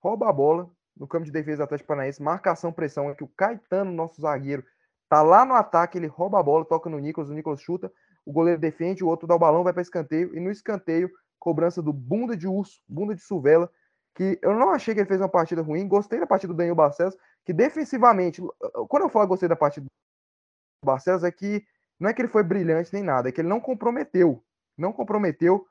rouba 0.00 0.28
a 0.28 0.32
bola 0.32 0.70
no 0.98 1.06
campo 1.06 1.24
de 1.24 1.32
defesa 1.32 1.58
do 1.58 1.64
Atlético 1.64 1.88
Paranaense, 1.88 2.22
marcação, 2.22 2.72
pressão, 2.72 3.08
é 3.08 3.14
que 3.14 3.24
o 3.24 3.28
Caetano, 3.28 3.92
nosso 3.92 4.20
zagueiro, 4.20 4.64
tá 5.08 5.22
lá 5.22 5.44
no 5.44 5.54
ataque, 5.54 5.96
ele 5.96 6.06
rouba 6.06 6.40
a 6.40 6.42
bola, 6.42 6.64
toca 6.64 6.90
no 6.90 6.98
Nicolas, 6.98 7.30
o 7.30 7.34
Nicolas 7.34 7.62
chuta, 7.62 7.90
o 8.26 8.32
goleiro 8.32 8.60
defende, 8.60 9.02
o 9.02 9.08
outro 9.08 9.26
dá 9.26 9.34
o 9.34 9.38
balão, 9.38 9.64
vai 9.64 9.72
para 9.72 9.82
escanteio, 9.82 10.36
e 10.36 10.40
no 10.40 10.50
escanteio, 10.50 11.10
cobrança 11.38 11.80
do 11.80 11.92
bunda 11.92 12.36
de 12.36 12.46
urso, 12.46 12.82
bunda 12.86 13.14
de 13.14 13.22
suvela, 13.22 13.70
que 14.14 14.38
eu 14.42 14.54
não 14.54 14.70
achei 14.70 14.94
que 14.94 15.00
ele 15.00 15.08
fez 15.08 15.20
uma 15.20 15.28
partida 15.28 15.62
ruim, 15.62 15.86
gostei 15.86 16.18
da 16.18 16.26
partida 16.26 16.52
do 16.52 16.56
Daniel 16.56 16.74
Barcelos, 16.74 17.16
que 17.44 17.52
defensivamente, 17.52 18.42
quando 18.88 19.04
eu 19.04 19.08
falo 19.08 19.28
gostei 19.28 19.48
da 19.48 19.56
partida 19.56 19.86
do 19.86 20.86
Barcelos, 20.86 21.22
é 21.22 21.30
que 21.30 21.64
não 21.98 22.10
é 22.10 22.12
que 22.12 22.20
ele 22.20 22.28
foi 22.28 22.42
brilhante 22.42 22.92
nem 22.92 23.02
nada, 23.02 23.28
é 23.28 23.32
que 23.32 23.40
ele 23.40 23.48
não 23.48 23.60
comprometeu, 23.60 24.44
não 24.76 24.92
comprometeu, 24.92 25.66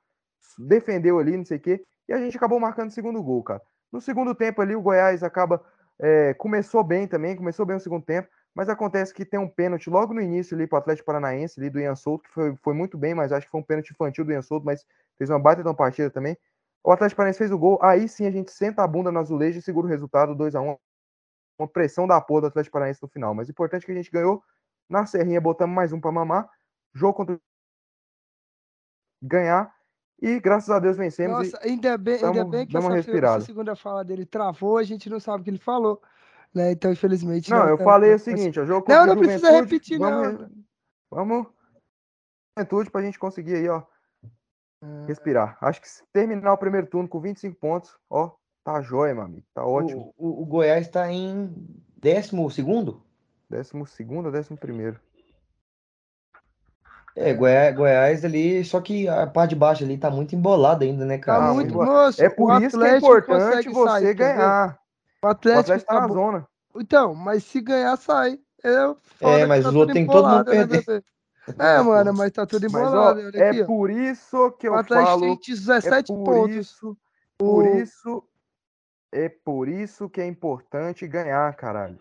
defendeu 0.58 1.20
ali, 1.20 1.38
não 1.38 1.46
sei 1.46 1.58
o 1.58 1.62
quê, 1.62 1.84
e 2.08 2.14
a 2.14 2.18
gente 2.18 2.38
acabou 2.38 2.60
marcando 2.60 2.90
o 2.90 2.94
segundo 2.94 3.22
gol, 3.22 3.44
cara. 3.44 3.62
No 3.92 4.02
segundo 4.02 4.36
tempo 4.36 4.62
ali, 4.62 4.76
o 4.76 4.82
Goiás 4.82 5.24
acaba, 5.24 5.64
é, 6.00 6.34
começou 6.36 6.84
bem 6.84 7.08
também, 7.08 7.36
começou 7.36 7.66
bem 7.66 7.78
o 7.78 7.80
segundo 7.80 8.04
tempo, 8.04 8.30
mas 8.54 8.70
acontece 8.70 9.14
que 9.14 9.24
tem 9.26 9.40
um 9.40 9.48
pênalti 9.48 9.90
logo 9.90 10.14
no 10.14 10.22
início 10.22 10.56
ali 10.56 10.68
para 10.68 10.78
o 10.78 10.80
Atlético 10.80 11.06
Paranaense, 11.06 11.60
ali 11.60 11.70
do 11.70 11.80
Ian 11.80 11.96
Souto, 11.96 12.24
que 12.24 12.34
foi, 12.34 12.56
foi 12.58 12.74
muito 12.74 12.98
bem, 12.98 13.14
mas 13.14 13.32
acho 13.32 13.46
que 13.46 13.52
foi 13.52 13.62
um 13.62 13.64
pênalti 13.64 13.92
infantil 13.92 14.26
do 14.26 14.32
Ian 14.32 14.42
Souto, 14.42 14.66
mas 14.66 14.86
fez 15.18 15.30
uma 15.30 15.40
baita 15.40 15.62
de 15.62 15.68
uma 15.68 15.76
partida 15.76 16.10
também. 16.10 16.38
O 16.84 16.92
Atlético 16.92 17.18
Paranaense 17.18 17.38
fez 17.38 17.52
o 17.52 17.58
gol, 17.58 17.80
aí 17.82 18.08
sim 18.08 18.26
a 18.26 18.32
gente 18.32 18.52
senta 18.52 18.84
a 18.84 18.88
bunda 18.88 19.12
no 19.12 19.20
azulejo 19.20 19.60
e 19.60 19.62
segura 19.62 19.88
o 19.88 19.90
resultado 19.90 20.34
2 20.34 20.56
a 20.56 20.62
1 20.62 20.78
Uma 21.60 21.68
pressão 21.68 22.08
da 22.08 22.20
porra 22.22 22.42
do 22.42 22.48
Atlético 22.48 22.74
Paranaense 22.74 23.02
no 23.02 23.10
final. 23.10 23.36
Mas 23.36 23.48
o 23.48 23.52
importante 23.52 23.84
é 23.84 23.86
que 23.86 23.92
a 23.92 23.96
gente 23.96 24.12
ganhou 24.12 24.44
na 24.90 25.06
Serrinha, 25.06 25.42
botamos 25.42 25.76
mais 25.76 25.92
um 25.92 26.00
para 26.00 26.12
mamar. 26.12 26.50
Jogo 26.94 27.14
contra 27.14 27.40
ganhar 29.22 29.74
e 30.22 30.40
graças 30.40 30.70
a 30.70 30.80
Deus 30.80 30.98
vencemos. 30.98 31.38
Nossa, 31.38 31.60
ainda 31.64 31.98
bem, 31.98 32.16
ainda 32.16 32.34
damos- 32.34 32.52
bem 32.52 32.66
que 32.66 32.76
essa, 32.78 32.98
essa 33.00 33.42
segunda 33.42 33.76
fala 33.76 34.04
dele 34.04 34.26
travou, 34.26 34.78
a 34.78 34.84
gente 34.84 35.10
não 35.10 35.20
sabe 35.20 35.42
o 35.42 35.44
que 35.44 35.50
ele 35.50 35.58
falou. 35.60 36.02
Né? 36.54 36.72
Então, 36.72 36.92
infelizmente. 36.92 37.50
e... 37.50 37.52
Não, 37.52 37.68
eu 37.68 37.78
tá- 37.78 37.84
falei 37.84 38.12
o 38.14 38.18
tá- 38.18 38.24
seguinte, 38.24 38.60
ó, 38.60 38.66
jogo 38.66 38.86
Não, 38.90 39.06
não 39.06 39.14
o 39.14 39.18
precisa 39.18 39.52
repetir, 39.52 40.00
vamos, 40.00 40.40
não. 40.40 40.50
Vamos 41.12 41.48
Juventude 42.58 42.90
pra 42.90 43.02
gente 43.02 43.20
conseguir 43.20 43.56
aí, 43.56 43.70
ó, 43.70 43.84
Ah, 44.82 45.06
respirar. 45.08 45.58
Acho 45.62 45.82
que 45.82 45.90
se 45.90 46.04
terminar 46.12 46.54
o 46.54 46.58
primeiro 46.58 46.88
turno 46.88 47.08
com 47.08 47.20
25 47.20 47.56
pontos, 47.60 47.96
ó, 48.10 48.32
tá 48.64 48.82
jóia, 48.82 49.14
meu 49.14 49.24
amigo. 49.24 49.46
Tá 49.54 49.66
ótimo. 49.66 50.14
O, 50.18 50.28
o, 50.28 50.42
o 50.44 50.46
Goiás 50.46 50.86
está 50.88 51.12
em 51.12 51.54
décimo 51.96 52.50
segundo? 52.50 53.04
Décimo 53.50 53.86
segundo 53.86 54.28
ou 54.28 54.32
décimo 54.32 54.58
primeiro? 54.58 55.00
É, 57.20 57.34
Goiás, 57.34 57.76
Goiás 57.76 58.24
ali, 58.24 58.64
só 58.64 58.80
que 58.80 59.08
a 59.08 59.26
parte 59.26 59.50
de 59.50 59.56
baixo 59.56 59.84
ali 59.84 59.98
tá 59.98 60.12
muito 60.12 60.36
embolada 60.36 60.86
ainda, 60.86 61.04
né, 61.04 61.18
Tá 61.18 61.24
cara? 61.26 61.50
Ah, 61.50 61.54
muito, 61.54 61.74
moço. 61.74 62.22
É 62.22 62.28
o 62.28 62.36
por 62.36 62.62
isso 62.62 62.78
que 62.78 62.86
é 62.86 62.90
Atlético 62.98 63.08
importante 63.16 63.70
você 63.70 63.90
sair, 63.90 64.14
ganhar. 64.14 64.80
O 65.24 65.26
O 65.26 65.30
Atlético, 65.30 65.60
Atlético 65.62 65.94
tá 65.94 66.00
na 66.02 66.08
zona. 66.08 66.48
Então, 66.76 67.16
mas 67.16 67.44
se 67.44 67.60
ganhar, 67.60 67.98
sai. 67.98 68.40
É, 68.64 68.70
É, 69.22 69.46
mas 69.48 69.64
tá 69.64 69.70
os 69.70 69.74
tudo 69.74 69.80
outros 69.80 69.94
tem 69.96 70.06
que 70.06 70.12
todo 70.12 70.30
mundo 70.30 70.46
né, 70.46 70.52
perder. 70.52 70.86
bebê? 70.86 71.04
É, 71.58 71.82
mano, 71.82 72.14
mas 72.14 72.32
tá 72.32 72.46
tudo 72.46 72.70
Mas, 72.70 72.84
ó, 72.84 72.88
embolado. 72.88 73.20
olha 73.20 73.30
aqui, 73.30 73.62
é 73.62 73.64
ó. 73.64 73.66
por 73.66 73.90
isso 73.90 74.52
que 74.52 74.68
eu 74.68 74.74
O 74.74 74.76
Atlético 74.76 75.10
falo. 75.20 75.22
tem 75.22 75.40
17 75.56 76.12
é 76.12 76.16
por 76.16 76.24
pontos. 76.26 76.56
isso, 76.56 76.98
por 77.38 77.66
O- 77.66 77.76
isso, 77.78 78.24
é 79.12 79.30
por 79.30 79.68
isso 79.70 80.08
que 80.10 80.22
é 80.22 80.28
importante 80.28 81.08
ganhar, 81.08 81.52
caralho. 81.56 81.98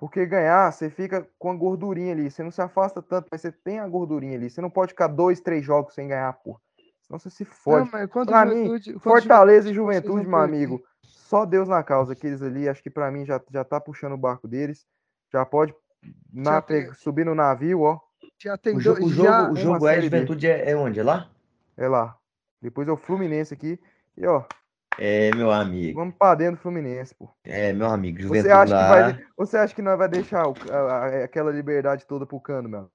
Porque 0.00 0.24
ganhar, 0.24 0.72
você 0.72 0.88
fica 0.88 1.28
com 1.38 1.50
a 1.50 1.54
gordurinha 1.54 2.14
ali. 2.14 2.30
Você 2.30 2.42
não 2.42 2.50
se 2.50 2.62
afasta 2.62 3.02
tanto, 3.02 3.28
mas 3.30 3.42
você 3.42 3.52
tem 3.52 3.78
a 3.80 3.86
gordurinha 3.86 4.34
ali. 4.34 4.48
Você 4.48 4.58
não 4.62 4.70
pode 4.70 4.92
ficar 4.92 5.08
dois, 5.08 5.40
três 5.42 5.62
jogos 5.62 5.92
sem 5.94 6.08
ganhar, 6.08 6.32
pô. 6.42 6.58
Senão 7.02 7.18
você 7.18 7.28
se 7.28 7.44
Não, 7.44 7.50
fode. 7.52 7.90
mas 7.92 8.08
contra 8.10 8.32
Pra 8.40 8.46
mim, 8.46 8.64
Juventude, 8.64 8.94
o 8.96 8.98
Fortaleza 9.00 9.70
e 9.70 9.74
Juventude, 9.74 10.26
meu 10.26 10.38
amigo. 10.38 10.82
Só 11.02 11.44
Deus 11.44 11.68
na 11.68 11.82
causa. 11.82 12.14
Aqueles 12.14 12.40
ali, 12.40 12.66
acho 12.66 12.82
que 12.82 12.88
pra 12.88 13.10
mim 13.10 13.26
já, 13.26 13.38
já 13.52 13.62
tá 13.62 13.78
puxando 13.78 14.14
o 14.14 14.16
barco 14.16 14.48
deles. 14.48 14.86
Já 15.30 15.44
pode 15.44 15.74
na, 16.32 16.52
Já 16.52 16.62
tem- 16.62 16.94
subir 16.94 17.26
no 17.26 17.34
navio, 17.34 17.82
ó. 17.82 18.00
Já 18.38 18.56
tem 18.56 18.76
O, 18.76 18.80
jo- 18.80 18.94
dois. 18.94 19.04
o 19.04 19.10
já... 19.10 19.40
jogo, 19.42 19.52
o 19.52 19.56
jogo 19.56 19.78
B. 19.80 20.00
Juventude 20.00 20.46
é, 20.46 20.70
é 20.70 20.74
onde? 20.76 20.98
É 20.98 21.02
lá? 21.04 21.28
É 21.76 21.86
lá. 21.86 22.16
Depois 22.62 22.88
é 22.88 22.90
o 22.90 22.96
Fluminense 22.96 23.52
aqui. 23.52 23.78
E, 24.16 24.26
ó, 24.26 24.44
É, 25.00 25.34
meu 25.34 25.50
amigo. 25.50 25.98
vamos 25.98 26.14
pra 26.14 26.34
dentro 26.34 26.56
do 26.56 26.62
Fluminense, 26.62 27.14
pô. 27.14 27.28
É, 27.44 27.72
meu 27.72 27.86
amigo. 27.86 28.18
Você 28.18 28.22
Juventude 28.24 28.52
acha, 28.52 28.66
que 28.66 28.72
lá. 28.72 28.88
vai, 28.88 29.12
de- 29.14 29.26
você 29.36 29.56
acha 29.56 29.74
que 29.74 29.82
nós 29.82 29.96
vai 29.98 30.08
deixar 30.08 30.46
o- 30.46 30.54
a- 30.70 31.24
aquela 31.24 31.50
liberdade 31.50 32.06
toda 32.06 32.26
pro 32.26 32.38
cano, 32.40 32.68
meu? 32.68 32.90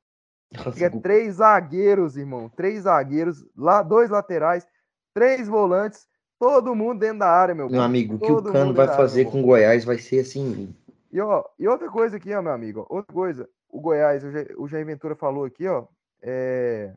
Nossa, 0.55 0.85
É 0.85 0.89
três 0.89 1.35
zagueiros, 1.35 2.15
irmão. 2.15 2.47
Três 2.49 2.83
zagueiros, 2.83 3.43
lá, 3.57 3.81
dois 3.81 4.09
laterais, 4.11 4.65
três 5.13 5.47
volantes, 5.47 6.07
todo 6.39 6.75
mundo 6.75 6.99
dentro 6.99 7.19
da 7.19 7.29
área, 7.29 7.55
meu. 7.55 7.67
Meu 7.69 7.79
pô. 7.79 7.85
amigo, 7.85 8.15
o 8.15 8.19
que 8.19 8.31
o 8.31 8.43
Cano 8.43 8.73
vai 8.73 8.85
área, 8.85 8.95
fazer 8.97 9.23
meu 9.23 9.31
com 9.31 9.39
o 9.41 9.45
Goiás 9.45 9.83
vai 9.83 9.97
ser 9.97 10.19
assim. 10.19 10.73
E, 11.11 11.19
ó, 11.19 11.43
e 11.57 11.67
outra 11.67 11.89
coisa 11.89 12.17
aqui, 12.17 12.33
ó, 12.33 12.41
meu 12.41 12.51
amigo. 12.51 12.85
Outra 12.89 13.11
coisa. 13.13 13.49
O 13.67 13.81
Goiás, 13.81 14.23
o 14.57 14.67
Jair 14.67 14.85
Ventura 14.85 15.15
falou 15.15 15.43
aqui, 15.45 15.67
ó. 15.67 15.85
é, 16.21 16.93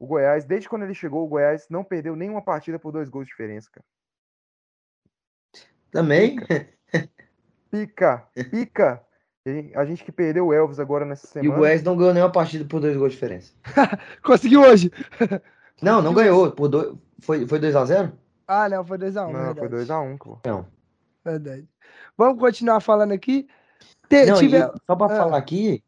O 0.00 0.06
Goiás, 0.06 0.44
desde 0.44 0.68
quando 0.68 0.82
ele 0.84 0.94
chegou, 0.94 1.24
o 1.24 1.28
Goiás 1.28 1.66
não 1.68 1.82
perdeu 1.84 2.14
nenhuma 2.14 2.40
partida 2.40 2.78
por 2.78 2.92
dois 2.92 3.08
gols 3.08 3.26
de 3.26 3.30
diferença, 3.32 3.68
cara. 3.72 3.84
Também. 5.90 6.36
Pica, 7.70 8.24
pica. 8.50 9.02
A 9.74 9.84
gente- 9.86 10.04
que 10.04 10.12
perdeu 10.12 10.46
o 10.48 10.52
Elvis 10.52 10.78
agora 10.78 11.06
nessa 11.06 11.26
E 11.26 11.30
o 11.30 11.32
semana. 11.44 11.56
Goiás 11.58 11.82
não 11.82 11.96
ganhou 11.96 12.12
nenhuma 12.12 12.30
partida 12.32 12.64
por 12.66 12.80
dois 12.80 12.94
gols 12.96 13.10
de 13.12 13.16
diferença. 13.16 13.52
Conseguiu 14.22 14.60
hoje. 14.62 14.90
Não, 15.80 16.02
não 16.02 16.12
ganhou. 16.12 16.50
Por 16.50 16.66
dois... 16.68 16.92
Foi, 17.20 17.46
foi 17.46 17.60
2x0? 17.60 18.10
Ah, 18.48 18.68
não, 18.68 18.84
foi 18.84 18.98
2x1. 18.98 19.30
Não, 19.32 19.54
foi 19.54 19.68
2x1, 19.68 20.18
pô. 20.18 20.38
Não. 20.44 20.66
Verdade. 21.24 21.68
Vamos 22.16 22.40
continuar 22.40 22.80
falando 22.80 23.12
aqui. 23.12 23.46
Te- 24.08 24.26
Não, 24.26 24.36
tive- 24.40 24.56
e 24.58 24.60
só 24.86 24.96
pra 24.96 25.06
Ah. 25.06 25.16
falar 25.16 25.36
aqui, 25.38 25.84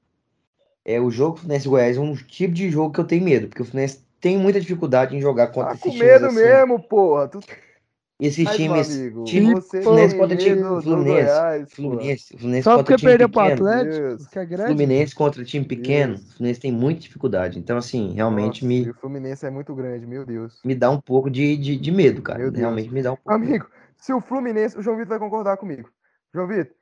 é 0.84 1.00
o 1.00 1.10
jogo 1.10 1.38
Fluminense 1.38 1.68
Goiás 1.68 1.96
é 1.96 2.00
um 2.00 2.14
tipo 2.14 2.54
de 2.54 2.70
jogo 2.70 2.94
que 2.94 3.00
eu 3.00 3.04
tenho 3.04 3.24
medo, 3.24 3.48
porque 3.48 3.62
o 3.62 3.64
Fluminense 3.64 4.04
tem 4.20 4.38
muita 4.38 4.60
dificuldade 4.60 5.16
em 5.16 5.20
jogar 5.20 5.48
contra 5.48 5.70
Tá 5.70 5.72
esses 5.72 5.82
com 5.82 5.90
times 5.90 6.06
medo 6.06 6.26
assim. 6.26 6.36
mesmo, 6.36 6.80
porra. 6.88 7.26
Tu... 7.26 7.40
Esses 8.20 8.44
meu 8.44 8.54
times, 8.54 8.96
amigo, 8.96 9.24
time 9.24 9.54
você 9.54 9.82
Fluminense 9.82 10.16
contra 10.16 10.36
time 10.36 10.56
do 10.56 10.82
Fluminense, 10.82 11.26
Goiás. 11.26 11.72
Fluminense, 11.72 12.36
Fluminense 12.36 12.62
Só 12.64 12.76
contra 12.76 12.84
porque 12.84 12.96
time 12.96 13.10
perdeu 13.10 13.28
pro 13.28 13.42
pequeno, 13.42 13.68
Atlético, 13.68 14.06
Deus. 14.08 14.26
que 14.26 14.38
é 14.38 14.44
grande. 14.44 14.66
Fluminense 14.66 15.14
contra 15.14 15.44
time 15.44 15.64
pequeno, 15.64 16.14
Deus. 16.14 16.28
o 16.28 16.36
Fluminense 16.36 16.60
tem 16.60 16.72
muita 16.72 17.00
dificuldade. 17.00 17.58
Então, 17.58 17.78
assim, 17.78 18.12
realmente 18.12 18.64
Nossa, 18.64 18.66
me, 18.66 18.90
o 18.90 18.94
Fluminense 18.94 19.46
é 19.46 19.50
muito 19.50 19.74
grande, 19.74 20.06
meu 20.06 20.26
Deus. 20.26 20.60
me 20.64 20.74
dá 20.74 20.90
um 20.90 21.00
pouco 21.00 21.30
de, 21.30 21.56
de, 21.56 21.76
de 21.76 21.90
medo, 21.90 22.20
cara. 22.20 22.50
Realmente 22.50 22.92
me 22.92 23.02
dá 23.02 23.12
um 23.12 23.16
pouco. 23.16 23.32
Amigo, 23.32 23.66
se 23.96 24.12
o 24.12 24.20
Fluminense. 24.20 24.78
O 24.78 24.82
João 24.82 24.96
Vitor 24.96 25.10
vai 25.10 25.18
concordar 25.18 25.56
comigo. 25.56 25.88
João 26.34 26.46
Vitor, 26.46 26.74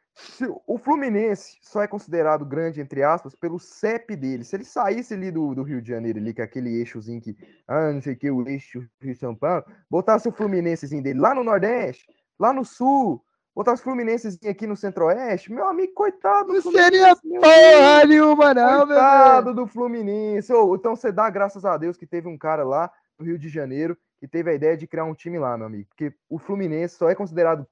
o 0.66 0.78
Fluminense 0.78 1.58
só 1.62 1.82
é 1.82 1.86
considerado 1.86 2.44
grande, 2.44 2.80
entre 2.80 3.02
aspas, 3.02 3.34
pelo 3.34 3.58
CEP 3.58 4.16
dele. 4.16 4.44
Se 4.44 4.56
ele 4.56 4.64
saísse 4.64 5.14
ali 5.14 5.30
do, 5.30 5.54
do 5.54 5.62
Rio 5.62 5.80
de 5.80 5.88
Janeiro, 5.88 6.18
ali, 6.18 6.34
com 6.34 6.42
aquele 6.42 6.76
eixozinho 6.76 7.20
que. 7.20 7.36
Ah, 7.66 7.92
não 7.92 8.00
sei 8.00 8.14
o 8.14 8.16
que, 8.16 8.30
o 8.30 8.48
eixo 8.48 8.84
Rio 9.00 9.14
São 9.16 9.34
Paulo, 9.34 9.64
botasse 9.90 10.28
o 10.28 10.32
Fluminensezinho 10.32 11.02
dele 11.02 11.20
lá 11.20 11.34
no 11.34 11.44
Nordeste, 11.44 12.06
lá 12.38 12.52
no 12.52 12.64
Sul, 12.64 13.22
botasse 13.54 13.80
o 13.80 13.84
Fluminensezinho 13.84 14.50
aqui 14.50 14.66
no 14.66 14.76
Centro-Oeste, 14.76 15.52
meu 15.52 15.68
amigo, 15.68 15.92
coitado 15.94 16.52
do 16.52 16.64
Não 16.64 16.72
seria 16.72 17.14
porra 17.16 18.04
nenhuma, 18.06 18.54
não, 18.54 18.86
meu 18.86 18.96
Coitado 18.96 19.54
do 19.54 19.66
Fluminense. 19.66 20.52
Ô, 20.52 20.74
então 20.74 20.96
você 20.96 21.12
dá 21.12 21.30
graças 21.30 21.64
a 21.64 21.76
Deus 21.76 21.96
que 21.96 22.06
teve 22.06 22.28
um 22.28 22.38
cara 22.38 22.64
lá 22.64 22.90
no 23.18 23.24
Rio 23.24 23.38
de 23.38 23.48
Janeiro 23.48 23.96
que 24.18 24.26
teve 24.26 24.50
a 24.50 24.54
ideia 24.54 24.76
de 24.76 24.86
criar 24.86 25.04
um 25.04 25.14
time 25.14 25.38
lá, 25.38 25.56
meu 25.56 25.66
amigo. 25.66 25.88
Porque 25.88 26.12
o 26.28 26.38
Fluminense 26.38 26.96
só 26.96 27.08
é 27.08 27.14
considerado 27.14 27.66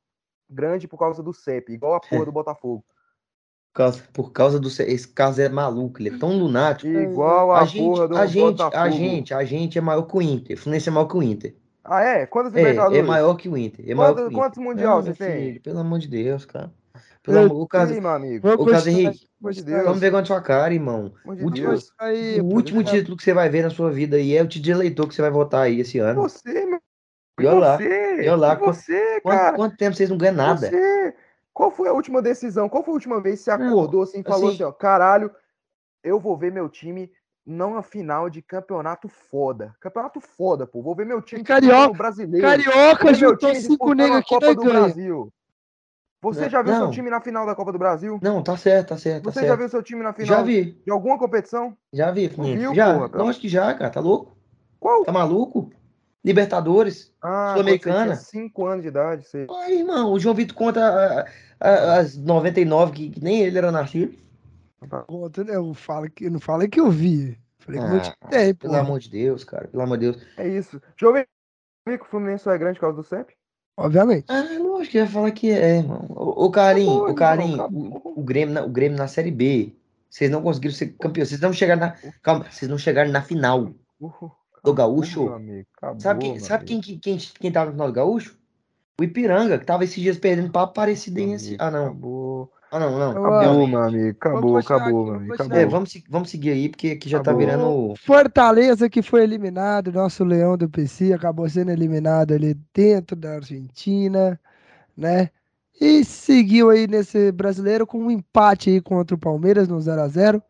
grande 0.49 0.87
por 0.89 0.99
causa 0.99 1.23
do 1.23 1.33
CEP, 1.33 1.73
igual 1.73 1.95
a 1.95 2.01
porra 2.01 2.25
do 2.25 2.33
Botafogo. 2.33 2.85
Por 3.73 3.79
causa, 3.79 4.03
por 4.13 4.33
causa 4.33 4.59
do. 4.61 4.69
Esse 4.69 5.07
caso 5.09 5.41
é 5.43 5.49
maluco, 5.49 6.01
ele 6.01 6.15
é 6.15 6.19
tão 6.19 6.39
lunático. 6.39 6.89
Igual 6.97 7.53
a, 7.53 7.61
A 7.61 7.65
gente, 7.67 7.85
porra 7.85 8.09
do 8.09 8.17
a 8.17 8.27
gente, 8.27 8.43
Botafogo. 8.57 8.77
a 8.83 8.91
gente, 8.91 9.35
a 9.35 9.45
gente 9.45 9.77
é 9.79 9.81
maior 9.83 10.03
que 10.03 10.17
o 10.17 10.23
Inter. 10.23 10.57
O 10.57 10.61
Fluminense 10.61 10.89
é 10.89 10.93
maior 10.93 11.07
que 11.07 11.17
o 11.17 11.23
Inter. 11.23 11.55
Ah, 11.85 12.03
é? 12.03 12.27
Quantas 12.27 12.55
É, 12.55 12.59
Libertadores? 12.59 12.99
é 12.99 13.03
maior 13.03 13.35
que 13.37 13.49
o 13.49 13.57
Inter. 13.57 13.85
É 13.89 13.95
maior 13.95 14.15
Quantos, 14.15 14.23
que 14.23 14.25
o 14.25 14.31
Inter. 14.33 14.39
quantos 14.43 14.59
mundial 14.65 15.03
você 15.03 15.13
tem? 15.15 15.45
filho, 15.47 15.61
pelo 15.61 15.79
amor 15.81 15.99
de 15.99 16.09
Deus, 16.09 16.45
cara. 16.47 16.73
Pelo 17.23 17.39
amor, 17.41 17.61
o 17.63 17.67
caso, 17.67 17.93
meu 18.01 18.09
amigo. 18.11 18.49
Vamos 18.49 18.67
ô, 18.67 18.71
caso 18.71 18.89
Henrique, 18.89 19.29
vamos 19.41 19.57
de 19.57 19.63
continuar. 19.63 19.85
vamos 19.85 20.01
vergonha 20.01 20.21
na 20.23 20.27
sua 20.27 20.41
cara, 20.41 20.73
irmão. 20.73 21.13
De 21.35 21.45
Último- 21.45 21.69
Deus. 21.69 21.93
Aí, 21.99 22.41
o 22.41 22.45
último 22.47 22.83
título 22.83 23.17
que 23.17 23.23
você 23.25 23.35
vai 23.35 23.49
ver 23.51 23.63
na 23.63 23.71
sua 23.71 23.91
vida 23.91 24.17
aí 24.17 24.35
é 24.37 24.43
o 24.43 24.47
título 24.49 24.65
de 24.65 24.71
eleitor 24.71 25.07
que 25.09 25.15
você 25.15 25.23
vai 25.23 25.31
votar 25.31 25.63
aí 25.63 25.81
esse 25.81 25.99
ano. 25.99 26.23
Você, 26.23 26.65
meu. 26.65 26.81
E 27.39 27.45
lá, 27.47 27.77
Você, 27.77 28.23
e 28.23 28.29
olha 28.29 28.37
lá, 28.37 28.55
você, 28.55 29.21
Quanto, 29.21 29.37
cara. 29.39 29.57
quanto 29.57 29.77
tempo 29.77 29.95
vocês 29.95 30.09
não 30.09 30.17
ganham 30.17 30.35
nada? 30.37 30.69
Você. 30.71 31.15
Qual 31.53 31.71
foi 31.71 31.89
a 31.89 31.93
última 31.93 32.23
decisão? 32.23 32.69
Qual 32.69 32.83
foi 32.83 32.93
a 32.93 32.95
última 32.95 33.21
vez 33.21 33.39
que 33.41 33.45
você 33.45 33.57
Não, 33.59 33.69
acordou 33.69 34.03
assim 34.03 34.21
e 34.21 34.23
falou 34.23 34.47
assim- 34.49 34.55
assim, 34.57 34.63
ó, 34.65 34.73
caralho, 34.73 35.31
eu 36.03 36.19
vou 36.19 36.37
ver 36.37 36.51
meu 36.51 36.69
time 36.69 37.11
não 37.45 37.77
a 37.77 37.83
final 37.83 38.29
de 38.31 38.41
campeonato 38.43 39.09
foda. 39.09 39.75
Campeonato 39.81 40.21
foda, 40.21 40.67
pô. 40.67 40.83
Vou 40.83 40.95
ver 40.97 41.05
meu 41.07 41.21
time 41.23 41.45
Carioca- 41.45 41.75
disputando 41.77 41.95
o 41.95 41.99
brasileiro. 41.99 42.47
Carioca 42.47 43.15
juntou 43.15 43.55
cinco 43.55 43.69
disputando 43.69 43.97
negros 43.99 44.19
aqui 44.19 44.29
Copa 44.31 44.55
do 44.55 44.63
ganha. 44.63 44.81
Brasil. 44.81 45.33
Você 46.23 46.41
Não, 46.43 46.49
já 46.49 46.63
viu 46.63 46.75
seu 46.75 46.85
não. 46.85 46.91
time 46.91 47.11
na 47.11 47.21
final 47.21 47.47
da 47.47 47.55
Copa 47.55 47.71
do 47.73 47.79
Brasil? 47.79 48.19
Não, 48.23 48.43
tá 48.43 48.57
certo, 48.57 48.89
tá 48.89 48.99
certo. 48.99 49.25
Tá 49.25 49.31
Você 49.31 49.41
certo. 49.41 49.49
já 49.51 49.57
viu 49.57 49.69
seu 49.69 49.83
time 49.83 50.03
na 50.03 50.13
final 50.13 50.27
Já 50.39 50.43
vi, 50.43 50.73
de 50.85 50.91
alguma 50.91 51.19
competição? 51.19 51.77
já 51.93 52.11
vi, 52.11 52.29
Não 52.29 52.45
Felipe. 52.45 52.59
viu, 52.59 52.75
já, 52.75 52.95
porra, 52.95 53.09
pelo- 53.11 53.25
lógico 53.25 53.43
que 53.43 53.49
já, 53.49 53.73
cara, 53.75 53.91
tá 53.91 54.01
louco? 54.01 54.37
Qual? 54.81 55.05
Tá 55.05 55.13
maluco? 55.13 55.71
Libertadores? 56.27 57.13
Ah, 57.23 57.53
Sul-Americana. 57.53 58.17
5 58.17 58.67
anos 58.67 58.83
de 58.83 58.89
idade. 58.89 59.27
Você... 59.27 59.47
Ai, 59.49 59.75
irmão, 59.79 60.13
o 60.13 60.19
João 60.19 60.35
Vitor 60.35 60.57
conta 60.57 60.81
a- 60.85 61.27
a- 61.61 61.95
as 61.99 62.17
99 62.17 62.93
que, 62.93 63.11
que 63.11 63.23
nem 63.23 63.43
ele 63.43 63.57
era 63.57 63.71
nascido. 63.71 64.13
Conta, 65.07 65.45
né? 65.45 65.55
Eu 65.57 65.73
falo 65.73 66.11
que, 66.11 66.29
não 66.29 66.41
falei 66.41 66.69
que 66.69 66.81
eu 66.81 66.91
vi. 66.91 67.39
Falei 67.61 67.81
que 67.81 67.87
Ah, 67.87 68.15
pô. 68.21 68.69
Pelo 68.69 68.75
amor 68.77 68.99
de 69.01 69.09
Deus, 69.11 69.45
cara, 69.45 69.69
pelo 69.69 69.83
amor 69.83 69.99
de 69.99 70.11
Deus. 70.11 70.23
É 70.37 70.47
isso. 70.47 70.81
Ver 71.89 71.99
que 71.99 72.05
o 72.05 72.09
Fluminense 72.09 72.45
só 72.45 72.51
é 72.53 72.59
grande 72.59 72.75
por 72.79 72.83
causa 72.83 72.97
do 72.97 73.05
CEP. 73.05 73.33
Obviamente. 73.77 74.25
Ah, 74.29 74.43
lógico 74.59 74.93
que 74.93 74.99
ia 74.99 75.07
falar 75.07 75.31
que 75.31 75.51
é, 75.51 75.77
irmão. 75.79 76.05
O, 76.09 76.51
Carim, 76.51 76.89
o 76.89 77.15
Carim, 77.15 77.57
o, 77.61 78.21
o 78.21 78.23
Grêmio, 78.23 78.55
na- 78.55 78.65
o 78.65 78.69
Grêmio 78.69 78.99
na 78.99 79.07
Série 79.07 79.31
B. 79.31 79.73
Vocês 80.11 80.31
não 80.31 80.43
conseguiram 80.43 80.75
ser 80.75 80.89
campeões. 80.99 81.29
Vocês 81.29 81.41
não 81.41 81.53
chegaram 81.53 81.81
na. 81.81 81.95
Calma, 82.23 82.47
vocês 82.51 82.69
não 82.71 82.79
chegaram 82.79 83.11
na 83.13 83.23
final 83.23 83.71
Uh, 84.01 84.31
do 84.67 84.75
Gaúcho. 84.75 85.25
meu 85.25 85.35
amigo, 85.35 85.67
acabou, 85.77 86.01
Sabe, 86.01 86.21
quem, 86.21 86.33
meu 86.35 86.41
sabe 86.45 86.65
quem, 86.65 86.81
quem, 86.81 86.99
quem, 86.99 87.19
quem 87.41 87.53
tava 87.53 87.67
no 87.67 87.73
final 87.73 87.87
do 87.89 87.93
Gaúcho? 87.95 88.37
O 89.01 89.05
Ipiranga, 89.05 89.59
que 89.59 89.65
tava 89.65 89.85
esses 89.85 90.03
dias 90.03 90.19
perdendo 90.19 90.51
pra 90.51 90.63
Aparecidense. 90.63 91.57
Amigo, 91.59 91.63
Ah, 91.63 91.71
não. 91.71 91.85
Acabou. 91.87 92.53
Ah, 92.73 92.81
não, 92.81 92.99
não. 92.99 93.11
Acabou, 93.11 93.35
Acabou, 93.39 93.67
meu 93.69 93.83
amigo. 93.83 94.17
Acabou, 94.19 94.57
acabou, 94.57 94.59
aqui, 94.59 94.59
meu 94.59 94.97
vamos 94.97 95.17
amigo. 95.17 95.37
continuar. 95.37 95.57
É, 95.57 95.61
Acabou. 95.61 95.71
vamos, 95.79 96.03
vamos 96.09 96.31
seguir 96.31 96.51
aí, 96.51 96.69
porque 96.69 96.89
aqui 96.91 97.09
já 97.09 97.19
tá 97.21 97.31
Acabou. 97.31 97.39
virando. 97.47 97.95
Fortaleza 97.99 98.89
que 98.91 99.03
foi 99.03 99.23
eliminado, 99.23 99.93
nosso 99.93 100.25
leão 100.25 100.57
do 100.57 100.69
PC 100.69 101.13
acabou 101.13 101.49
sendo 101.49 101.71
eliminado 101.71 102.33
ali 102.33 102.55
dentro 102.75 103.15
da 103.17 103.35
Argentina, 103.35 104.41
né? 104.97 105.31
E 105.81 106.05
seguiu 106.05 106.71
aí 106.71 106.87
nesse 106.89 107.31
brasileiro 107.31 107.87
com 107.87 107.99
um 107.99 108.11
empate 108.11 108.71
aí 108.71 108.81
contra 108.81 109.15
o 109.15 109.19
Palmeiras 109.19 109.69
no 109.69 109.79
0 109.81 110.01
a 110.01 110.09
0 110.09 110.43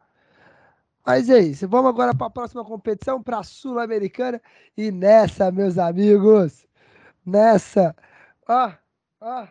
Mas 1.07 1.31
é 1.31 1.39
isso. 1.39 1.69
Vamos 1.69 1.89
agora 1.91 2.13
para 2.15 2.27
a 2.27 2.31
próxima 2.31 2.65
competição, 2.65 3.23
para 3.23 3.39
a 3.39 3.43
Sul-Americana. 3.45 4.41
E 4.77 4.91
nessa, 4.91 5.53
meus 5.53 5.79
amigos, 5.79 6.67
nessa. 7.25 7.95
Ó, 8.49 8.73
ó, 9.21 9.47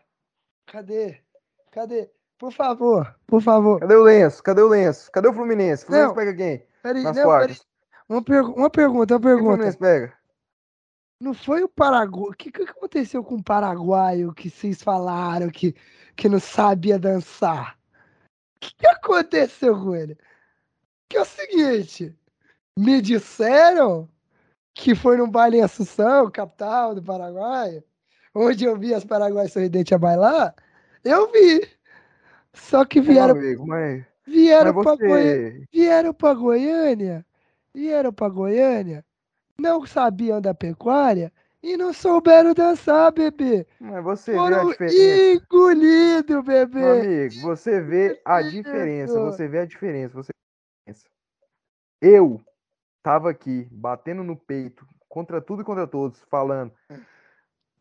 cadê? 0.65 1.21
Cadê? 1.71 2.11
Por 2.37 2.51
favor, 2.51 3.15
por 3.25 3.41
favor. 3.41 3.79
Cadê 3.79 3.95
o 3.95 4.03
lenço? 4.03 4.43
Cadê 4.43 4.61
o 4.61 4.67
lenço? 4.67 5.09
Cadê 5.11 5.29
o 5.29 5.33
Fluminense? 5.33 5.83
O 5.83 5.87
Fluminense 5.87 6.07
Não. 6.09 6.15
pega 6.15 6.35
quem? 6.35 6.67
Peraí, 6.83 7.03
Nas 7.03 7.15
não, 7.15 7.23
quartas. 7.23 7.57
peraí. 7.59 7.65
Uma, 8.09 8.21
pergu- 8.23 8.53
uma 8.53 8.69
pergunta, 8.69 9.13
uma 9.15 9.19
Quem 9.21 9.29
o 9.31 9.33
pergunta. 9.35 9.53
Fluminense 9.53 9.77
pega? 9.77 10.13
Não 11.21 11.33
foi 11.33 11.63
o 11.63 11.69
Paraguai. 11.69 12.29
O 12.29 12.33
que, 12.33 12.51
que 12.51 12.63
aconteceu 12.63 13.23
com 13.23 13.35
o 13.35 13.43
paraguaio 13.43 14.33
que 14.33 14.49
vocês 14.49 14.83
falaram 14.83 15.49
que, 15.49 15.73
que 16.17 16.27
não 16.27 16.39
sabia 16.41 16.99
dançar? 16.99 17.77
O 18.57 18.59
que, 18.59 18.75
que 18.75 18.87
aconteceu 18.87 19.81
com 19.81 19.95
ele? 19.95 20.17
Que 21.09 21.17
é 21.17 21.21
o 21.21 21.25
seguinte: 21.25 22.15
me 22.77 23.01
disseram 23.01 24.09
que 24.73 24.93
foi 24.93 25.17
num 25.17 25.29
baile 25.29 25.57
em 25.57 25.61
Assunção, 25.61 26.29
capital 26.29 26.93
do 26.95 27.01
Paraguai, 27.03 27.83
onde 28.33 28.65
eu 28.65 28.77
vi 28.77 28.93
as 28.93 29.05
paraguaias 29.05 29.53
sorridentes 29.53 29.93
a 29.93 29.97
bailar. 29.97 30.53
Eu 31.03 31.31
vi. 31.31 31.67
Só 32.53 32.85
que 32.85 33.01
Meu 33.01 33.11
vieram, 33.11 33.35
amigo, 33.35 33.67
mas, 33.67 34.03
vieram 34.25 34.73
mas 34.73 34.83
pra 34.83 34.95
você... 34.95 35.65
vieram 35.71 36.13
para 36.13 36.33
Goiânia, 36.33 37.25
vieram 37.73 38.13
para 38.13 38.29
Goiânia, 38.29 39.05
não 39.59 39.85
sabiam 39.85 40.41
da 40.41 40.53
pecuária 40.53 41.31
e 41.61 41.75
não 41.75 41.91
souberam 41.91 42.53
dançar, 42.53 43.11
bebê. 43.11 43.65
Mas 43.79 44.03
você 44.03 44.31
vê 44.31 44.37
a 44.37 44.41
Foram 44.41 44.69
diferença. 44.69 45.43
engolidos, 45.43 46.29
Meu 46.29 46.43
bebê. 46.43 47.01
amigo, 47.01 47.41
você 47.41 47.81
vê 47.81 48.21
a 48.23 48.41
diferença. 48.41 49.19
Você 49.19 49.47
vê 49.47 49.59
a 49.59 49.65
diferença. 49.65 50.13
Você 50.13 50.31
diferença. 50.85 51.09
Eu 52.01 52.41
tava 53.01 53.29
aqui 53.29 53.67
batendo 53.71 54.23
no 54.23 54.35
peito 54.35 54.87
contra 55.09 55.41
tudo 55.41 55.61
e 55.61 55.65
contra 55.65 55.87
todos, 55.87 56.21
falando 56.23 56.73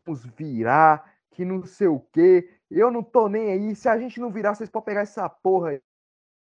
vamos 0.05 0.23
virar, 0.25 1.11
que 1.31 1.43
não 1.43 1.65
sei 1.65 1.87
o 1.87 1.99
quê. 1.99 2.59
Eu 2.69 2.91
não 2.91 3.03
tô 3.03 3.27
nem 3.27 3.51
aí. 3.51 3.75
Se 3.75 3.89
a 3.89 3.97
gente 3.97 4.19
não 4.19 4.31
virar, 4.31 4.53
vocês 4.55 4.69
podem 4.69 4.85
pegar 4.85 5.01
essa 5.01 5.27
porra 5.27 5.69
aí, 5.69 5.81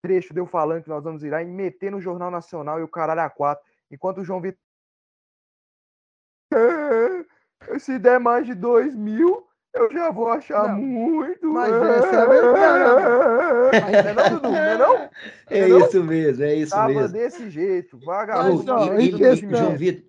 trecho 0.03 0.33
de 0.33 0.41
eu 0.41 0.47
falando 0.47 0.83
que 0.83 0.89
nós 0.89 1.05
vamos 1.05 1.23
virar 1.23 1.43
e 1.43 1.47
meter 1.47 1.91
no 1.91 2.01
Jornal 2.01 2.31
Nacional 2.31 2.81
e 2.81 2.83
o 2.83 2.89
caralho 2.89 3.21
a 3.21 3.31
quatro. 3.31 3.65
Enquanto 3.91 4.19
o 4.19 4.25
João 4.25 4.41
Vitor. 4.41 4.59
"É, 6.53 7.27
Se 7.79 7.99
der 7.99 8.19
mais 8.19 8.47
de 8.47 8.55
dois 8.55 8.95
mil, 8.95 9.47
eu 9.75 9.93
já 9.93 10.11
vou 10.11 10.29
achar 10.29 10.69
Não, 10.69 10.81
muito. 10.81 11.47
mas 11.47 11.73
essa 11.73 12.07
é 12.07 12.19
a 12.21 12.27
verdade, 12.27 13.83
Mas 13.83 13.93
não 14.05 14.11
é 14.11 14.15
não, 14.15 14.35
Dudu? 14.37 14.51
Não 14.51 14.59
é 14.59 14.79
não? 14.79 15.11
É 15.51 15.69
Não? 15.69 15.79
isso 15.87 16.05
mesmo, 16.05 16.45
é 16.45 16.55
isso 16.55 16.71
Tava 16.73 16.89
mesmo. 16.89 17.09
desse 17.09 17.51
jeito, 17.51 17.99
vagabundo. 17.99 18.73
E- 19.01 19.09
e- 19.09 19.37
João. 19.57 19.77
Vitor, 19.77 20.05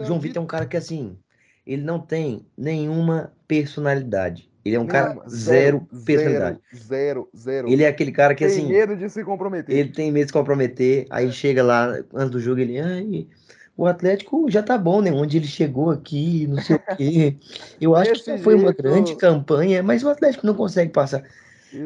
João 0.00 0.20
Vitor 0.20 0.40
é 0.40 0.44
um 0.44 0.46
cara 0.48 0.66
que 0.66 0.76
assim, 0.76 1.18
ele 1.66 1.82
não 1.82 1.98
tem 1.98 2.46
nenhuma 2.56 3.32
personalidade. 3.48 4.50
Ele 4.64 4.74
é 4.74 4.80
um 4.80 4.86
cara 4.86 5.10
Nenhuma. 5.10 5.28
zero, 5.28 5.88
personalidade. 6.04 6.58
Zero, 6.74 7.28
zero. 7.36 7.68
Ele 7.68 7.84
é 7.84 7.88
aquele 7.88 8.10
cara 8.10 8.34
que 8.34 8.44
tem 8.44 8.52
assim, 8.52 8.68
medo 8.68 8.96
de 8.96 9.08
se 9.08 9.22
comprometer. 9.22 9.76
ele 9.76 9.90
tem 9.92 10.10
medo 10.10 10.24
de 10.24 10.30
se 10.30 10.32
comprometer, 10.32 11.06
aí 11.08 11.30
chega 11.30 11.62
lá 11.62 11.86
antes 12.12 12.30
do 12.30 12.40
jogo 12.40 12.60
ele, 12.60 12.80
ai, 12.80 13.28
o 13.76 13.86
Atlético 13.86 14.50
já 14.50 14.62
tá 14.62 14.78
bom, 14.78 15.00
né? 15.02 15.12
Onde 15.12 15.36
ele 15.36 15.46
chegou 15.46 15.90
aqui, 15.90 16.46
não 16.46 16.60
sei 16.62 16.76
o 16.76 16.96
quê. 16.96 17.36
Eu 17.80 17.94
acho 17.94 18.24
que 18.24 18.30
não 18.30 18.38
foi 18.38 18.54
uma 18.54 18.64
jeito. 18.68 18.82
grande 18.82 19.16
campanha, 19.16 19.82
mas 19.82 20.02
o 20.02 20.08
Atlético 20.08 20.46
não 20.46 20.54
consegue 20.54 20.92
passar. 20.92 21.22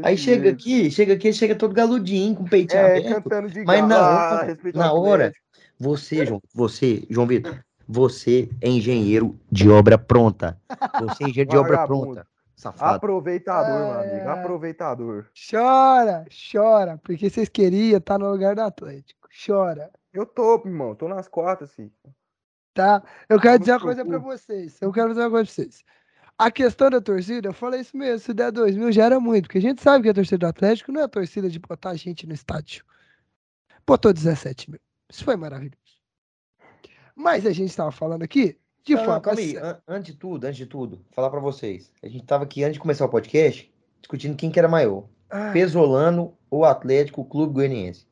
Aí 0.02 0.16
chega 0.16 0.44
jeito. 0.44 0.54
aqui, 0.60 0.90
chega 0.90 1.14
aqui, 1.14 1.32
chega 1.32 1.54
todo 1.54 1.74
galudinho, 1.74 2.36
com 2.36 2.44
o 2.44 2.48
peitinho 2.48 2.80
É, 2.80 2.98
aberto. 2.98 3.22
cantando 3.22 3.50
de 3.50 3.64
mas 3.64 3.86
na 3.88 3.98
hora- 4.00 4.56
na 4.74 4.92
hora. 4.92 5.32
Você, 5.78 6.24
João, 6.26 6.40
você, 6.54 7.02
João 7.08 7.26
Vitor, 7.26 7.58
você 7.88 8.48
é 8.60 8.68
engenheiro 8.68 9.36
de 9.50 9.68
obra 9.68 9.96
pronta. 9.98 10.56
Você 11.00 11.24
é 11.24 11.26
engenheiro 11.28 11.50
de 11.50 11.56
obra 11.56 11.86
pronta. 11.86 12.26
Safado. 12.54 12.96
Aproveitador, 12.96 13.78
meu 13.86 13.92
Ai, 13.98 14.10
amigo. 14.10 14.28
ai. 14.28 14.38
Aproveitador. 14.40 15.24
Chora, 15.50 16.26
chora, 16.52 16.98
porque 17.02 17.30
vocês 17.30 17.48
queriam 17.48 17.96
estar 17.96 18.18
no 18.18 18.30
lugar 18.30 18.54
do 18.54 18.60
Atlético. 18.60 19.26
Chora, 19.46 19.90
Eu 20.12 20.26
tô, 20.26 20.56
irmão. 20.64 20.94
Tô 20.94 21.08
nas 21.08 21.28
quartas, 21.28 21.72
filho. 21.74 21.92
tá? 22.74 23.02
Eu 23.28 23.40
quero 23.40 23.58
dizer 23.58 23.72
uma 23.72 23.80
coisa 23.80 24.04
pra 24.04 24.18
vocês. 24.18 24.80
Eu 24.80 24.92
quero 24.92 25.08
dizer 25.10 25.20
uma 25.22 25.30
coisa 25.30 25.44
pra 25.46 25.54
vocês. 25.54 25.84
A 26.38 26.50
questão 26.50 26.88
da 26.88 27.00
torcida, 27.00 27.48
eu 27.48 27.52
falei 27.52 27.80
isso 27.80 27.94
mesmo, 27.96 28.18
se 28.20 28.32
der 28.32 28.50
dois 28.50 28.74
mil 28.74 28.90
já 28.90 29.04
era 29.04 29.20
muito, 29.20 29.44
porque 29.44 29.58
a 29.58 29.60
gente 29.60 29.82
sabe 29.82 30.04
que 30.04 30.08
a 30.08 30.14
torcida 30.14 30.38
do 30.38 30.46
Atlético 30.46 30.90
não 30.90 31.02
é 31.02 31.04
a 31.04 31.08
torcida 31.08 31.50
de 31.50 31.58
botar 31.58 31.94
gente 31.94 32.26
no 32.26 32.32
estádio. 32.32 32.82
Botou 33.86 34.10
17 34.12 34.70
mil. 34.70 34.80
Isso 35.10 35.22
foi 35.24 35.36
maravilhoso. 35.36 35.76
Mas 37.14 37.44
a 37.44 37.52
gente 37.52 37.68
estava 37.68 37.90
falando 37.90 38.22
aqui 38.22 38.56
de 38.82 38.94
Não, 38.94 39.04
forma 39.04 39.20
calma 39.20 39.38
aí. 39.40 39.56
An- 39.58 39.82
Antes 39.86 40.12
de 40.14 40.18
tudo, 40.18 40.44
antes 40.46 40.56
de 40.56 40.66
tudo, 40.66 41.04
falar 41.10 41.28
pra 41.28 41.40
vocês. 41.40 41.92
A 42.02 42.08
gente 42.08 42.24
tava 42.24 42.44
aqui 42.44 42.62
antes 42.64 42.74
de 42.74 42.80
começar 42.80 43.04
o 43.04 43.08
podcast 43.10 43.70
discutindo 44.00 44.36
quem 44.36 44.50
que 44.50 44.58
era 44.58 44.68
maior. 44.68 45.06
Ah, 45.28 45.50
Pesolano 45.52 46.34
ou 46.50 46.64
Atlético 46.64 47.22
Clube 47.24 47.52
Goianiense. 47.52 48.06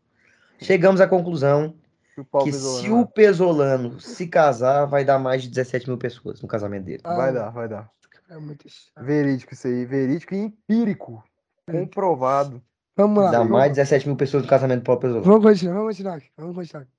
Chegamos 0.60 1.00
à 1.00 1.08
conclusão 1.08 1.74
Que 2.24 2.36
o 2.36 2.44
que 2.44 2.52
se 2.52 2.88
né? 2.88 2.94
o 2.94 3.06
Pesolano 3.06 4.00
se 4.00 4.26
casar, 4.26 4.86
vai 4.86 5.04
dar 5.04 5.18
mais 5.18 5.42
de 5.42 5.48
17 5.48 5.88
mil 5.88 5.98
pessoas 5.98 6.40
no 6.40 6.48
casamento 6.48 6.84
dele. 6.84 7.02
Vai 7.04 7.30
ah, 7.30 7.32
dar, 7.32 7.50
vai 7.50 7.68
dar. 7.68 7.90
É 8.28 8.36
muito 8.38 8.68
chato. 8.68 9.04
Verídico 9.04 9.54
isso 9.54 9.66
aí. 9.66 9.84
Verídico 9.84 10.34
e 10.34 10.38
empírico. 10.38 11.24
Comprovado. 11.70 12.62
Vamos 12.96 13.22
lá. 13.22 13.30
Dá 13.30 13.38
vamos 13.38 13.52
mais 13.52 13.70
de 13.70 13.76
17 13.76 14.06
mil 14.08 14.16
pessoas 14.16 14.42
no 14.42 14.48
casamento 14.48 14.80
do 14.80 14.84
Paulo 14.84 15.00
Pesolano. 15.00 15.24
Vamos 15.24 15.44
continuar, 15.44 15.74
vamos 15.74 15.88
continuar 15.88 16.14
aqui, 16.16 16.30
vamos 16.36 16.56
continuar 16.56 16.82
aqui. 16.82 16.92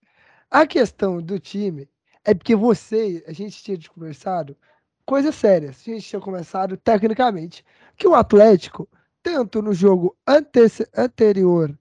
A 0.50 0.66
questão 0.66 1.22
do 1.22 1.40
time 1.40 1.90
é 2.26 2.34
porque 2.34 2.56
você, 2.56 3.24
a 3.28 3.34
gente 3.34 3.62
tinha 3.62 3.78
conversado 3.94 4.58
coisas 5.06 5.36
sérias. 5.36 5.82
A 5.82 5.91
gente 5.91 6.08
tinha 6.08 6.22
começado 6.22 6.78
tecnicamente 6.78 7.66
que 7.98 8.08
o 8.08 8.16
Atlético, 8.16 8.88
tanto 9.22 9.62
no 9.62 9.74
jogo 9.74 10.16
antece- 10.26 10.88
anterior 10.96 11.78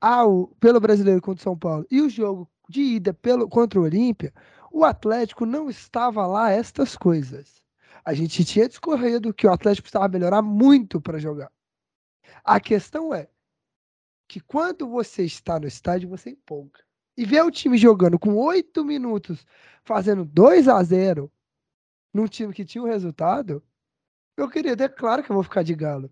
ao 0.00 0.46
pelo 0.58 0.80
Brasileiro 0.80 1.20
contra 1.20 1.40
o 1.40 1.42
São 1.42 1.58
Paulo 1.58 1.86
e 1.90 2.00
o 2.00 2.08
jogo 2.08 2.48
de 2.70 2.80
ida 2.80 3.12
pelo 3.12 3.48
contra 3.48 3.78
o 3.78 3.82
Olímpia, 3.82 4.32
o 4.72 4.84
Atlético 4.84 5.44
não 5.44 5.68
estava 5.68 6.26
lá 6.26 6.50
estas 6.50 6.96
coisas. 6.96 7.62
A 8.04 8.14
gente 8.14 8.44
tinha 8.44 8.68
discorrido 8.68 9.34
que 9.34 9.46
o 9.46 9.52
Atlético 9.52 9.82
precisava 9.82 10.08
melhorar 10.08 10.40
muito 10.40 11.00
para 11.00 11.18
jogar. 11.18 11.52
A 12.44 12.58
questão 12.60 13.12
é 13.12 13.28
que 14.28 14.40
quando 14.40 14.88
você 14.88 15.24
está 15.24 15.58
no 15.58 15.66
estádio, 15.66 16.08
você 16.08 16.30
empolga. 16.30 16.80
E 17.16 17.26
ver 17.26 17.42
o 17.44 17.50
time 17.50 17.76
jogando 17.76 18.18
com 18.18 18.34
oito 18.36 18.84
minutos, 18.84 19.44
fazendo 19.84 20.24
2 20.24 20.68
a 20.68 20.82
0 20.82 21.30
num 22.14 22.26
time 22.26 22.54
que 22.54 22.64
tinha 22.64 22.82
um 22.82 22.86
resultado, 22.86 23.62
meu 24.38 24.48
querido, 24.48 24.82
é 24.82 24.88
claro 24.88 25.22
que 25.22 25.30
eu 25.30 25.34
vou 25.34 25.42
ficar 25.42 25.62
de 25.62 25.74
galo. 25.74 26.10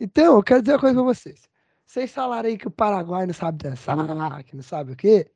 Então, 0.00 0.36
eu 0.36 0.42
quero 0.42 0.62
dizer 0.62 0.72
uma 0.72 0.80
coisa 0.80 0.94
pra 0.94 1.04
vocês. 1.04 1.48
Vocês 1.86 2.12
falaram 2.12 2.48
aí 2.48 2.58
que 2.58 2.66
o 2.66 2.70
Paraguai 2.70 3.26
não 3.26 3.34
sabe 3.34 3.58
dançar, 3.58 4.44
que 4.44 4.56
não 4.56 4.62
sabe 4.62 4.92
o 4.92 4.96
quê. 4.96 5.30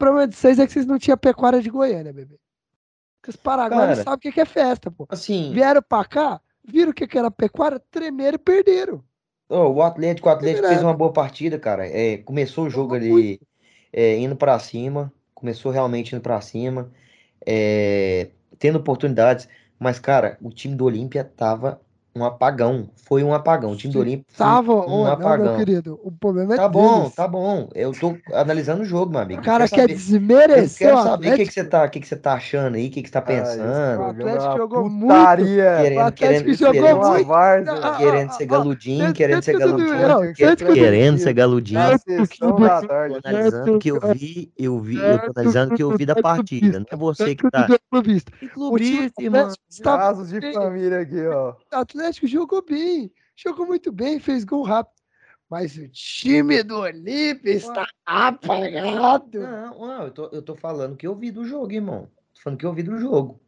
O 0.00 0.06
problema 0.06 0.26
de 0.26 0.34
vocês 0.34 0.58
é 0.58 0.66
que 0.66 0.72
vocês 0.72 0.86
não 0.86 0.98
tinham 0.98 1.18
pecuária 1.18 1.60
de 1.60 1.68
Goiânia, 1.68 2.10
bebê. 2.10 2.40
Porque 3.20 3.28
os 3.28 3.36
paraguaios 3.36 3.98
Cara, 3.98 4.02
sabem 4.02 4.30
o 4.30 4.32
que 4.32 4.40
é 4.40 4.46
festa, 4.46 4.90
pô. 4.90 5.06
Assim, 5.10 5.52
Vieram 5.52 5.82
pra 5.82 6.06
cá, 6.06 6.40
viram 6.64 6.90
o 6.90 6.94
que 6.94 7.18
era 7.18 7.30
pecuária, 7.30 7.78
tremeram 7.90 8.36
e 8.36 8.38
perderam. 8.38 9.04
ó, 9.50 9.68
o 9.68 9.82
Atlético, 9.82 10.30
o 10.30 10.32
Atlético 10.32 10.68
fez 10.68 10.82
uma 10.82 10.94
boa 10.94 11.12
partida, 11.12 11.58
cara. 11.58 11.86
É, 11.86 12.16
começou 12.16 12.64
o 12.64 12.70
jogo 12.70 12.94
ali 12.94 13.38
é, 13.92 14.16
indo 14.16 14.34
pra 14.34 14.58
cima, 14.58 15.12
começou 15.34 15.70
realmente 15.70 16.14
indo 16.14 16.22
pra 16.22 16.40
cima, 16.40 16.90
é, 17.46 18.30
tendo 18.58 18.78
oportunidades, 18.78 19.50
mas, 19.78 19.98
cara, 19.98 20.38
o 20.40 20.48
time 20.48 20.74
do 20.74 20.86
Olímpia 20.86 21.24
tava 21.24 21.78
um 22.14 22.24
apagão. 22.24 22.90
Foi 23.06 23.22
um 23.22 23.32
apagão. 23.32 23.72
O 23.72 23.76
time 23.76 23.92
do 23.92 24.24
Tava 24.36 24.72
um 24.72 24.76
ou 24.76 24.88
não, 24.88 25.04
meu 25.04 25.12
apagão. 25.12 25.56
querido. 25.58 26.00
O 26.02 26.10
problema 26.12 26.54
é 26.54 26.56
Tá 26.56 26.68
bom, 26.68 27.00
deles. 27.00 27.14
tá 27.14 27.28
bom. 27.28 27.68
Eu 27.74 27.92
tô 27.92 28.16
analisando 28.32 28.82
o 28.82 28.84
jogo, 28.84 29.10
meu 29.12 29.20
amigo. 29.20 29.40
O 29.40 29.42
Eu 29.42 29.44
cara 29.44 29.68
quero 29.68 29.70
quer 29.70 29.80
saber, 29.80 29.92
eu 29.92 29.96
desmerecer 29.96 30.88
quero 30.88 30.98
o 30.98 31.02
saber 31.02 31.32
o 31.32 31.36
que 31.36 31.44
que 31.46 31.52
você 31.52 31.60
Atlético. 31.60 31.70
tá, 31.70 31.84
o 31.86 31.90
que 31.90 32.00
que 32.00 32.08
você 32.08 32.16
tá 32.16 32.32
achando 32.34 32.74
aí, 32.76 32.88
o 32.88 32.90
que 32.90 33.02
que 33.02 33.08
você 33.08 33.12
tá 33.12 33.18
Ah, 33.18 33.22
pensando. 33.22 34.00
O 34.00 34.04
programa 34.04 34.30
Atlético 34.32 34.56
jogou 34.56 34.90
muito. 34.90 35.08
putaria. 35.18 35.46
O 35.46 35.82
Querendo, 35.82 36.00
Atlético 36.00 36.18
querendo, 36.18 36.54
jogou 36.54 36.72
Querendo 36.82 37.00
muito. 37.00 37.26
várzea. 37.26 37.72
Ah, 37.72 37.78
ah, 37.92 37.96
querendo 37.96 38.28
ah, 38.28 38.32
ser 38.32 38.42
ah, 38.42 38.46
galudinho, 38.46 39.12
querendo 39.12 39.42
ser 39.42 39.54
eu- 39.54 39.58
galudinho, 39.60 39.94
eu- 39.94 40.34
querendo 40.76 41.18
ser 41.18 41.32
galudinho. 41.32 41.80
Tô 42.38 43.28
analisando 43.28 43.76
o 43.76 43.78
que 43.78 43.88
eu 43.90 44.00
vi, 44.14 44.52
eu 44.58 44.78
vi, 44.80 44.96
eu 44.98 45.18
tô 45.20 45.32
analisando 45.36 45.74
o 45.74 45.76
que 45.76 45.82
eu 45.82 45.96
vi 45.96 46.06
da 46.06 46.14
partida. 46.16 46.78
Não 46.80 46.86
é 46.90 46.96
você 46.96 47.34
que 47.34 47.50
tá. 47.50 47.66
clubista. 47.90 48.32
O 48.42 48.48
clubista, 48.48 49.22
irmão. 49.22 49.40
Atlético 49.42 49.64
estava 49.68 49.98
Casos 50.00 50.28
de 50.30 50.52
família 50.52 51.00
aqui, 51.00 51.26
ó. 51.26 51.50
O 51.50 51.76
Atlético 52.00 52.26
jogou 52.26 52.64
bem, 52.64 53.12
jogou 53.36 53.66
muito 53.66 53.92
bem, 53.92 54.18
fez 54.18 54.44
gol 54.44 54.62
rápido. 54.62 55.00
Mas 55.48 55.76
o 55.76 55.88
time 55.88 56.62
do 56.62 56.78
Olímpia 56.78 57.52
está 57.52 57.86
apagado. 58.06 59.40
Não, 59.40 59.78
não, 59.80 60.04
eu 60.04 60.10
tô, 60.10 60.26
eu 60.28 60.42
tô 60.42 60.54
falando 60.54 60.96
que 60.96 61.06
eu 61.06 61.14
vi 61.14 61.30
do 61.30 61.44
jogo, 61.44 61.72
irmão. 61.72 62.08
Tô 62.34 62.40
falando 62.42 62.58
que 62.58 62.64
eu 62.64 62.72
vi 62.72 62.84
do 62.84 62.96
jogo. 62.98 63.40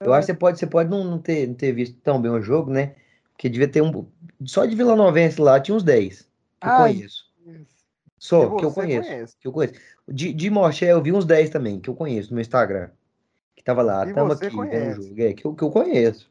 Eu 0.00 0.12
acho 0.12 0.26
que 0.26 0.32
você 0.32 0.38
pode, 0.38 0.58
você 0.58 0.66
pode 0.66 0.90
não, 0.90 1.02
não, 1.02 1.18
ter, 1.18 1.48
não 1.48 1.54
ter 1.54 1.72
visto 1.72 1.98
tão 2.00 2.20
bem 2.20 2.30
o 2.30 2.40
jogo, 2.40 2.70
né? 2.70 2.94
Porque 3.32 3.48
devia 3.48 3.66
ter 3.66 3.82
um. 3.82 4.06
Só 4.44 4.64
de 4.64 4.76
Vila 4.76 4.94
Novense 4.94 5.40
lá 5.40 5.58
tinha 5.58 5.74
uns 5.76 5.82
10. 5.82 6.20
Que 6.20 6.66
eu 6.66 6.70
Ai, 6.70 6.94
conheço. 6.94 7.24
Só, 8.16 8.50
Que 8.50 8.56
que 8.56 8.64
eu 8.64 8.72
conheço. 8.72 9.08
conhece. 9.08 9.36
Que 9.40 9.48
eu 9.48 9.52
conheço. 9.52 9.74
De, 10.06 10.32
de 10.32 10.50
Moché 10.50 10.92
eu 10.92 11.02
vi 11.02 11.12
uns 11.12 11.24
10 11.24 11.50
também, 11.50 11.80
que 11.80 11.90
eu 11.90 11.94
conheço 11.94 12.30
no 12.30 12.36
meu 12.36 12.42
Instagram. 12.42 12.90
Que 13.56 13.64
tava 13.64 13.82
lá, 13.82 14.08
E 14.08 14.14
tamo 14.14 14.32
aqui 14.32 14.46
vendo 14.46 15.00
o 15.00 15.02
jogo. 15.02 15.20
É, 15.20 15.32
que 15.32 15.44
eu, 15.44 15.54
que 15.54 15.64
eu 15.64 15.70
conheço. 15.70 16.30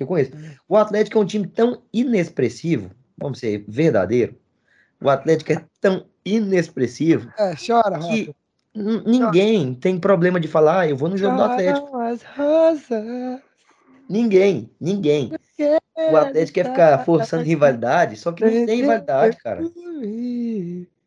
Que 0.00 0.04
eu 0.04 0.06
conheço. 0.06 0.32
O 0.66 0.78
Atlético 0.78 1.18
é 1.18 1.20
um 1.20 1.26
time 1.26 1.46
tão 1.46 1.82
inexpressivo, 1.92 2.90
vamos 3.18 3.38
ser 3.38 3.66
verdadeiro. 3.68 4.34
O 4.98 5.10
Atlético 5.10 5.52
é 5.52 5.62
tão 5.78 6.06
inexpressivo 6.24 7.30
É, 7.38 7.54
chora, 7.54 7.98
que 7.98 8.34
Rafa. 8.74 9.02
ninguém 9.06 9.74
tem 9.74 10.00
problema 10.00 10.40
de 10.40 10.48
falar, 10.48 10.80
ah, 10.80 10.88
eu 10.88 10.96
vou 10.96 11.10
no 11.10 11.18
jogo 11.18 11.36
do 11.36 11.42
Atlético. 11.42 11.86
Choram 11.88 12.00
as 12.06 12.22
rosas. 12.22 13.40
Ninguém, 14.08 14.70
ninguém. 14.80 15.32
O 16.10 16.16
Atlético 16.16 16.54
quer 16.54 16.70
ficar 16.70 17.04
forçando 17.04 17.42
rivalidade, 17.44 18.16
só 18.16 18.32
que 18.32 18.42
não 18.42 18.64
tem 18.64 18.80
rivalidade, 18.80 19.36
cara. 19.36 19.62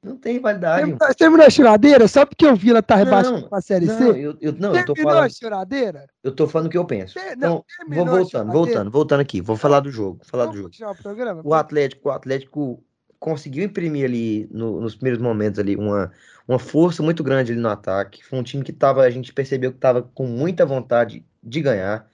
Não 0.04 0.18
tem 0.18 0.34
rivalidade. 0.34 0.82
irmão. 0.82 0.98
Terminou, 0.98 1.16
terminou 1.16 1.46
a 1.46 1.50
choradeira 1.50 2.08
só 2.08 2.26
porque 2.26 2.46
o 2.46 2.56
Vila 2.56 2.84
tá 2.84 2.96
Não, 2.98 3.04
rebaixado 3.06 3.50
pra 3.50 3.62
Série 3.62 3.86
Não, 3.86 3.98
C? 3.98 4.04
eu, 4.10 4.38
eu, 4.42 4.54
não, 4.54 4.76
eu 4.76 4.86
tô 4.86 4.94
Terminou 4.94 5.12
a 5.12 5.16
falando, 5.16 5.38
choradeira? 5.40 6.08
eu 6.24 6.36
tô 6.36 6.48
falando 6.48 6.68
o 6.68 6.70
que 6.70 6.78
eu 6.78 6.86
penso. 6.86 7.14
Ter- 7.14 7.38
Então, 7.38 7.50
não, 7.50 7.66
terminou 7.78 8.06
vou 8.06 8.16
voltando, 8.18 8.52
voltando, 8.52 8.92
voltando 8.92 9.20
aqui. 9.22 9.40
Vou 9.42 9.56
falar 9.56 9.80
do 9.80 9.90
jogo, 9.90 10.20
falar 10.26 10.48
do 10.48 10.58
jogo. 10.58 10.72
o 10.82 10.96
programa? 10.96 11.42
O 11.44 11.54
Atlético, 11.54 12.10
o 12.10 12.12
Atlético 12.12 12.84
conseguiu 13.18 13.64
imprimir 13.64 14.04
ali 14.06 14.48
no- 14.52 14.82
nos 14.82 14.96
primeiros 14.96 15.22
momentos 15.22 15.58
ali 15.58 15.78
uma, 15.78 16.12
uma 16.46 16.60
força 16.60 17.02
muito 17.02 17.24
grande 17.24 17.54
ali 17.54 17.62
no 17.62 17.70
ataque. 17.70 18.22
Foi 18.26 18.38
um 18.38 18.44
time 18.44 18.62
que 18.64 18.74
tava, 18.74 19.04
a 19.04 19.10
gente 19.10 19.32
percebeu 19.32 19.72
que 19.72 19.80
tava 19.80 20.02
com 20.02 20.28
muita 20.28 20.66
vontade 20.66 21.26
de 21.42 21.62
ganhar, 21.62 22.06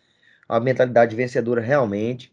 a 0.47 0.59
mentalidade 0.59 1.15
vencedora 1.15 1.59
realmente. 1.61 2.31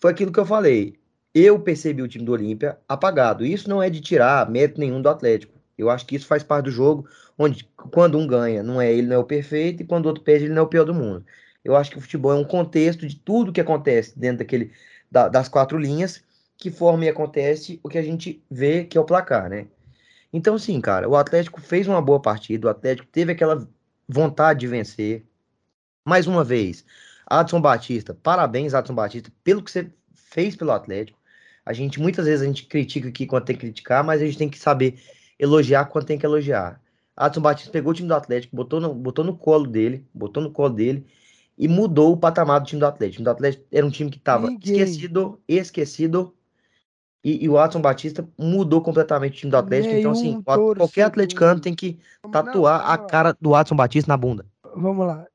Foi 0.00 0.10
aquilo 0.10 0.32
que 0.32 0.40
eu 0.40 0.46
falei. 0.46 0.97
Eu 1.40 1.60
percebi 1.60 2.02
o 2.02 2.08
time 2.08 2.24
do 2.24 2.32
Olímpia 2.32 2.80
apagado. 2.88 3.46
Isso 3.46 3.68
não 3.68 3.80
é 3.80 3.88
de 3.88 4.00
tirar 4.00 4.50
mérito 4.50 4.80
nenhum 4.80 5.00
do 5.00 5.08
Atlético. 5.08 5.56
Eu 5.78 5.88
acho 5.88 6.04
que 6.04 6.16
isso 6.16 6.26
faz 6.26 6.42
parte 6.42 6.64
do 6.64 6.70
jogo, 6.72 7.08
onde 7.38 7.62
quando 7.92 8.18
um 8.18 8.26
ganha, 8.26 8.60
não 8.60 8.80
é 8.80 8.92
ele 8.92 9.06
não 9.06 9.14
é 9.14 9.18
o 9.20 9.24
perfeito 9.24 9.80
e 9.80 9.86
quando 9.86 10.06
o 10.06 10.08
outro 10.08 10.24
perde, 10.24 10.46
ele 10.46 10.54
não 10.54 10.62
é 10.62 10.64
o 10.64 10.68
pior 10.68 10.84
do 10.84 10.92
mundo. 10.92 11.24
Eu 11.64 11.76
acho 11.76 11.92
que 11.92 11.98
o 11.98 12.00
futebol 12.00 12.32
é 12.32 12.34
um 12.34 12.44
contexto 12.44 13.06
de 13.06 13.14
tudo 13.14 13.52
que 13.52 13.60
acontece 13.60 14.18
dentro 14.18 14.38
daquele 14.38 14.72
da- 15.08 15.28
das 15.28 15.48
quatro 15.48 15.78
linhas 15.78 16.20
que 16.56 16.72
forma 16.72 17.04
e 17.04 17.08
acontece 17.08 17.78
o 17.84 17.88
que 17.88 17.98
a 17.98 18.02
gente 18.02 18.42
vê 18.50 18.84
que 18.84 18.98
é 18.98 19.00
o 19.00 19.04
placar, 19.04 19.48
né? 19.48 19.68
Então, 20.32 20.58
sim, 20.58 20.80
cara, 20.80 21.08
o 21.08 21.16
Atlético 21.16 21.60
fez 21.60 21.86
uma 21.88 22.02
boa 22.02 22.20
partida, 22.20 22.66
o 22.66 22.70
Atlético 22.70 23.08
teve 23.12 23.32
aquela 23.32 23.68
vontade 24.08 24.60
de 24.60 24.66
vencer. 24.66 25.24
Mais 26.04 26.26
uma 26.26 26.44
vez, 26.44 26.84
Adson 27.26 27.60
Batista, 27.60 28.14
parabéns, 28.14 28.74
Adson 28.74 28.94
Batista, 28.94 29.30
pelo 29.44 29.62
que 29.62 29.70
você 29.70 29.90
fez 30.14 30.56
pelo 30.56 30.72
Atlético. 30.72 31.17
A 31.68 31.72
gente, 31.74 32.00
muitas 32.00 32.24
vezes, 32.26 32.42
a 32.42 32.46
gente 32.46 32.64
critica 32.66 33.08
aqui 33.08 33.26
quando 33.26 33.44
tem 33.44 33.54
que 33.56 33.60
criticar, 33.60 34.02
mas 34.02 34.22
a 34.22 34.24
gente 34.24 34.38
tem 34.38 34.48
que 34.48 34.58
saber 34.58 35.00
elogiar 35.38 35.84
quando 35.86 36.06
tem 36.06 36.18
que 36.18 36.24
elogiar. 36.26 36.80
Adson 37.16 37.40
Batista 37.40 37.70
pegou 37.70 37.92
o 37.92 37.94
time 37.94 38.08
do 38.08 38.14
Atlético, 38.14 38.56
botou 38.56 38.80
no, 38.80 38.94
botou 38.94 39.24
no 39.24 39.36
colo 39.36 39.66
dele, 39.66 40.06
botou 40.14 40.42
no 40.42 40.50
colo 40.50 40.74
dele 40.74 41.06
e 41.58 41.68
mudou 41.68 42.12
o 42.12 42.16
patamar 42.16 42.60
do 42.60 42.66
time 42.66 42.80
do 42.80 42.86
Atlético. 42.86 43.14
O 43.14 43.16
time 43.16 43.24
do 43.24 43.30
Atlético 43.30 43.64
era 43.70 43.84
um 43.84 43.90
time 43.90 44.10
que 44.10 44.18
estava 44.18 44.46
esquecido, 44.62 45.40
esquecido, 45.46 46.34
e, 47.22 47.44
e 47.44 47.48
o 47.48 47.58
Adson 47.58 47.80
Batista 47.80 48.26
mudou 48.38 48.80
completamente 48.80 49.34
o 49.34 49.36
time 49.40 49.50
do 49.50 49.56
Atlético. 49.56 49.94
então, 49.94 50.12
assim, 50.12 50.28
Nenhum 50.28 50.42
o 50.46 50.50
at- 50.50 50.78
qualquer 50.78 51.02
atleticano 51.02 51.60
tem 51.60 51.74
que 51.74 51.98
tatuar 52.30 52.88
a 52.88 52.96
cara 52.98 53.36
do 53.40 53.54
Adson 53.54 53.76
Batista 53.76 54.08
na 54.08 54.16
bunda. 54.16 54.46
Vamos 54.76 55.06
lá. 55.06 55.26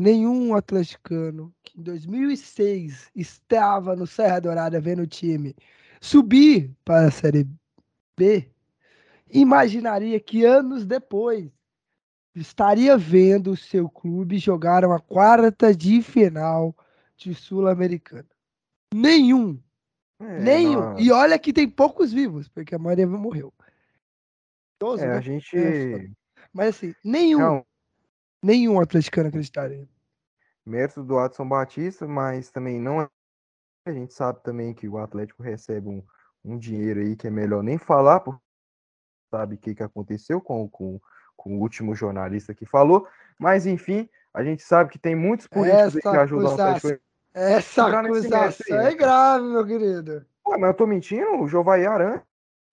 Nenhum 0.00 0.54
atleticano 0.54 1.54
que 1.62 1.78
em 1.78 1.82
2006 1.82 3.10
estava 3.14 3.94
no 3.94 4.06
Serra 4.06 4.40
Dourada 4.40 4.80
vendo 4.80 5.02
o 5.02 5.06
time 5.06 5.54
subir 6.00 6.70
para 6.84 7.06
a 7.06 7.10
Série 7.10 7.48
B 8.16 8.54
imaginaria 9.34 10.18
que 10.20 10.44
anos 10.44 10.86
depois 10.86 11.50
estaria 12.34 12.96
vendo 12.96 13.52
o 13.52 13.56
seu 13.56 13.88
clube 13.88 14.38
jogar 14.38 14.84
uma 14.84 15.00
quarta 15.00 15.74
de 15.74 16.02
final 16.02 16.74
de 17.16 17.34
Sul-Americana. 17.34 18.28
Nenhum. 18.92 19.60
É, 20.20 20.38
nenhum. 20.40 20.80
não, 20.80 20.98
E 20.98 21.10
olha 21.10 21.38
que 21.38 21.52
tem 21.52 21.68
poucos 21.68 22.12
vivos, 22.12 22.48
porque 22.48 22.74
a 22.74 22.78
maioria 22.78 23.06
morreu. 23.06 23.52
Idoso, 24.76 25.04
é, 25.04 25.08
né? 25.08 25.16
a 25.16 25.20
gente. 25.20 25.56
É. 25.56 26.08
Mas 26.52 26.76
assim, 26.76 26.94
nenhum, 27.04 27.40
Não, 27.40 27.66
nenhum 28.44 28.78
atleticano 28.78 29.28
acreditaria. 29.28 29.88
mérito 30.64 31.02
do 31.02 31.18
Adson 31.18 31.48
Batista, 31.48 32.06
mas 32.06 32.50
também 32.50 32.78
não 32.78 33.00
é. 33.00 33.08
A 33.86 33.92
gente 33.92 34.14
sabe 34.14 34.42
também 34.42 34.72
que 34.72 34.88
o 34.88 34.98
Atlético 34.98 35.42
recebe 35.42 35.88
um, 35.88 36.02
um 36.44 36.58
dinheiro 36.58 37.00
aí 37.00 37.16
que 37.16 37.26
é 37.26 37.30
melhor 37.30 37.62
nem 37.62 37.76
falar, 37.76 38.20
porque 38.20 38.40
sabe 39.30 39.56
o 39.56 39.58
que, 39.58 39.74
que 39.74 39.82
aconteceu 39.82 40.40
com, 40.40 40.68
com, 40.68 41.00
com 41.36 41.56
o 41.56 41.60
último 41.60 41.94
jornalista 41.94 42.54
que 42.54 42.64
falou. 42.64 43.06
Mas 43.38 43.66
enfim, 43.66 44.08
a 44.32 44.42
gente 44.42 44.62
sabe 44.62 44.90
que 44.90 44.98
tem 44.98 45.14
muitos 45.14 45.46
políticos 45.46 46.00
que 46.00 46.08
ajudam 46.08 46.50
o 46.50 46.54
Atlético. 46.54 47.02
Essa 47.34 47.86
acusação 47.86 48.78
é 48.78 48.84
né? 48.84 48.94
grave, 48.94 49.46
meu 49.46 49.66
querido. 49.66 50.24
Pô, 50.42 50.52
mas 50.52 50.68
eu 50.68 50.74
tô 50.74 50.86
mentindo? 50.86 51.42
O 51.42 51.48
Jovaí 51.48 51.84
Arantes. 51.84 52.26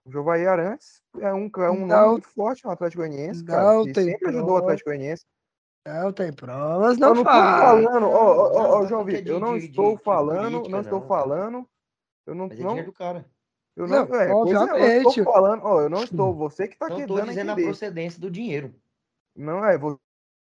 O 0.04 0.10
Jovaí 0.10 0.46
Arantes 0.46 1.02
é 1.20 1.32
um, 1.32 1.50
é 1.56 1.70
um 1.70 1.86
Não. 1.86 1.86
nome 1.86 2.10
muito 2.12 2.28
forte 2.28 2.64
no 2.64 2.70
Atlético 2.70 3.02
Goianiense, 3.02 3.44
cara. 3.44 3.82
Que 3.84 3.92
tem 3.92 4.04
sempre 4.12 4.28
ajudou 4.28 4.54
o. 4.54 4.56
Atlético 4.56 4.90
Goianiense. 4.90 5.24
Não 5.86 6.12
tem 6.12 6.32
provas, 6.32 6.96
Eu 6.96 7.00
não, 7.08 7.14
não 7.14 7.24
tô 7.24 7.30
fala. 7.30 7.82
falando, 7.82 8.06
ó, 8.06 8.36
ó, 8.36 8.52
ó, 8.52 8.80
Não, 8.82 8.88
João 8.88 9.02
não 9.02 9.08
é 9.10 9.12
Vitor, 9.16 9.32
eu 9.32 9.40
não 9.40 9.58
de- 9.58 9.66
estou 9.66 9.96
de- 9.96 10.02
falando, 10.04 10.50
política, 10.52 10.70
não 10.70 10.80
estou 10.80 11.00
não, 11.00 11.08
falando, 11.08 11.68
eu 12.26 12.34
não, 12.36 12.48
Mas 12.48 12.60
é 12.60 12.62
não, 12.62 12.84
do 12.84 12.92
cara. 12.92 13.26
eu 13.76 13.86
não, 13.88 14.06
Não, 14.06 14.14
é, 14.14 14.18
é, 14.20 14.24
eu 14.26 14.28
não 14.28 14.40
obviamente. 14.42 15.08
estou 15.08 15.24
falando, 15.24 15.62
ó, 15.64 15.80
eu 15.80 15.90
não 15.90 16.04
estou, 16.04 16.34
você 16.34 16.68
que 16.68 16.78
tá 16.78 16.88
Não 16.88 16.96
aqui 16.98 17.06
tô 17.06 17.16
dando 17.16 17.24
a 17.24 17.32
dizendo 17.32 17.50
a 17.50 17.56
procedência 17.56 18.20
do 18.20 18.30
dinheiro. 18.30 18.72
Não 19.34 19.64
é, 19.64 19.76
você 19.76 19.98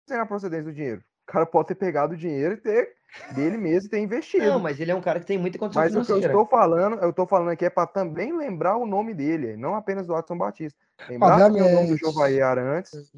dizendo 0.08 0.22
a 0.22 0.26
procedência 0.26 0.64
do 0.64 0.72
dinheiro. 0.72 1.04
O 1.28 1.32
cara 1.32 1.46
pode 1.46 1.68
ter 1.68 1.74
pegado 1.76 2.14
o 2.14 2.16
dinheiro 2.16 2.54
e 2.54 2.56
ter 2.56 2.94
dele 3.32 3.56
mesmo 3.56 3.86
e 3.86 3.90
ter 3.90 4.00
investido. 4.00 4.44
Não, 4.44 4.58
mas 4.58 4.80
ele 4.80 4.90
é 4.90 4.94
um 4.94 5.00
cara 5.00 5.20
que 5.20 5.26
tem 5.26 5.38
muita 5.38 5.56
condição 5.58 5.80
Mas 5.82 5.92
o 5.92 5.94
que 5.96 6.00
eu 6.00 6.04
financeira. 6.06 6.32
estou 6.32 6.46
falando, 6.46 6.96
eu 7.00 7.10
estou 7.10 7.26
falando 7.28 7.50
aqui 7.50 7.64
é 7.64 7.70
para 7.70 7.86
também 7.86 8.36
lembrar 8.36 8.76
o 8.76 8.86
nome 8.86 9.14
dele, 9.14 9.56
não 9.56 9.74
apenas 9.74 10.06
do 10.06 10.14
Adson 10.16 10.36
Batista. 10.36 10.78
Lembrar 11.08 11.36
o 11.36 11.38
nome 11.38 11.58
do 11.58 11.64
Obviamente. 11.64 11.98
Jovaí 11.98 12.40
Arantes. 12.42 13.12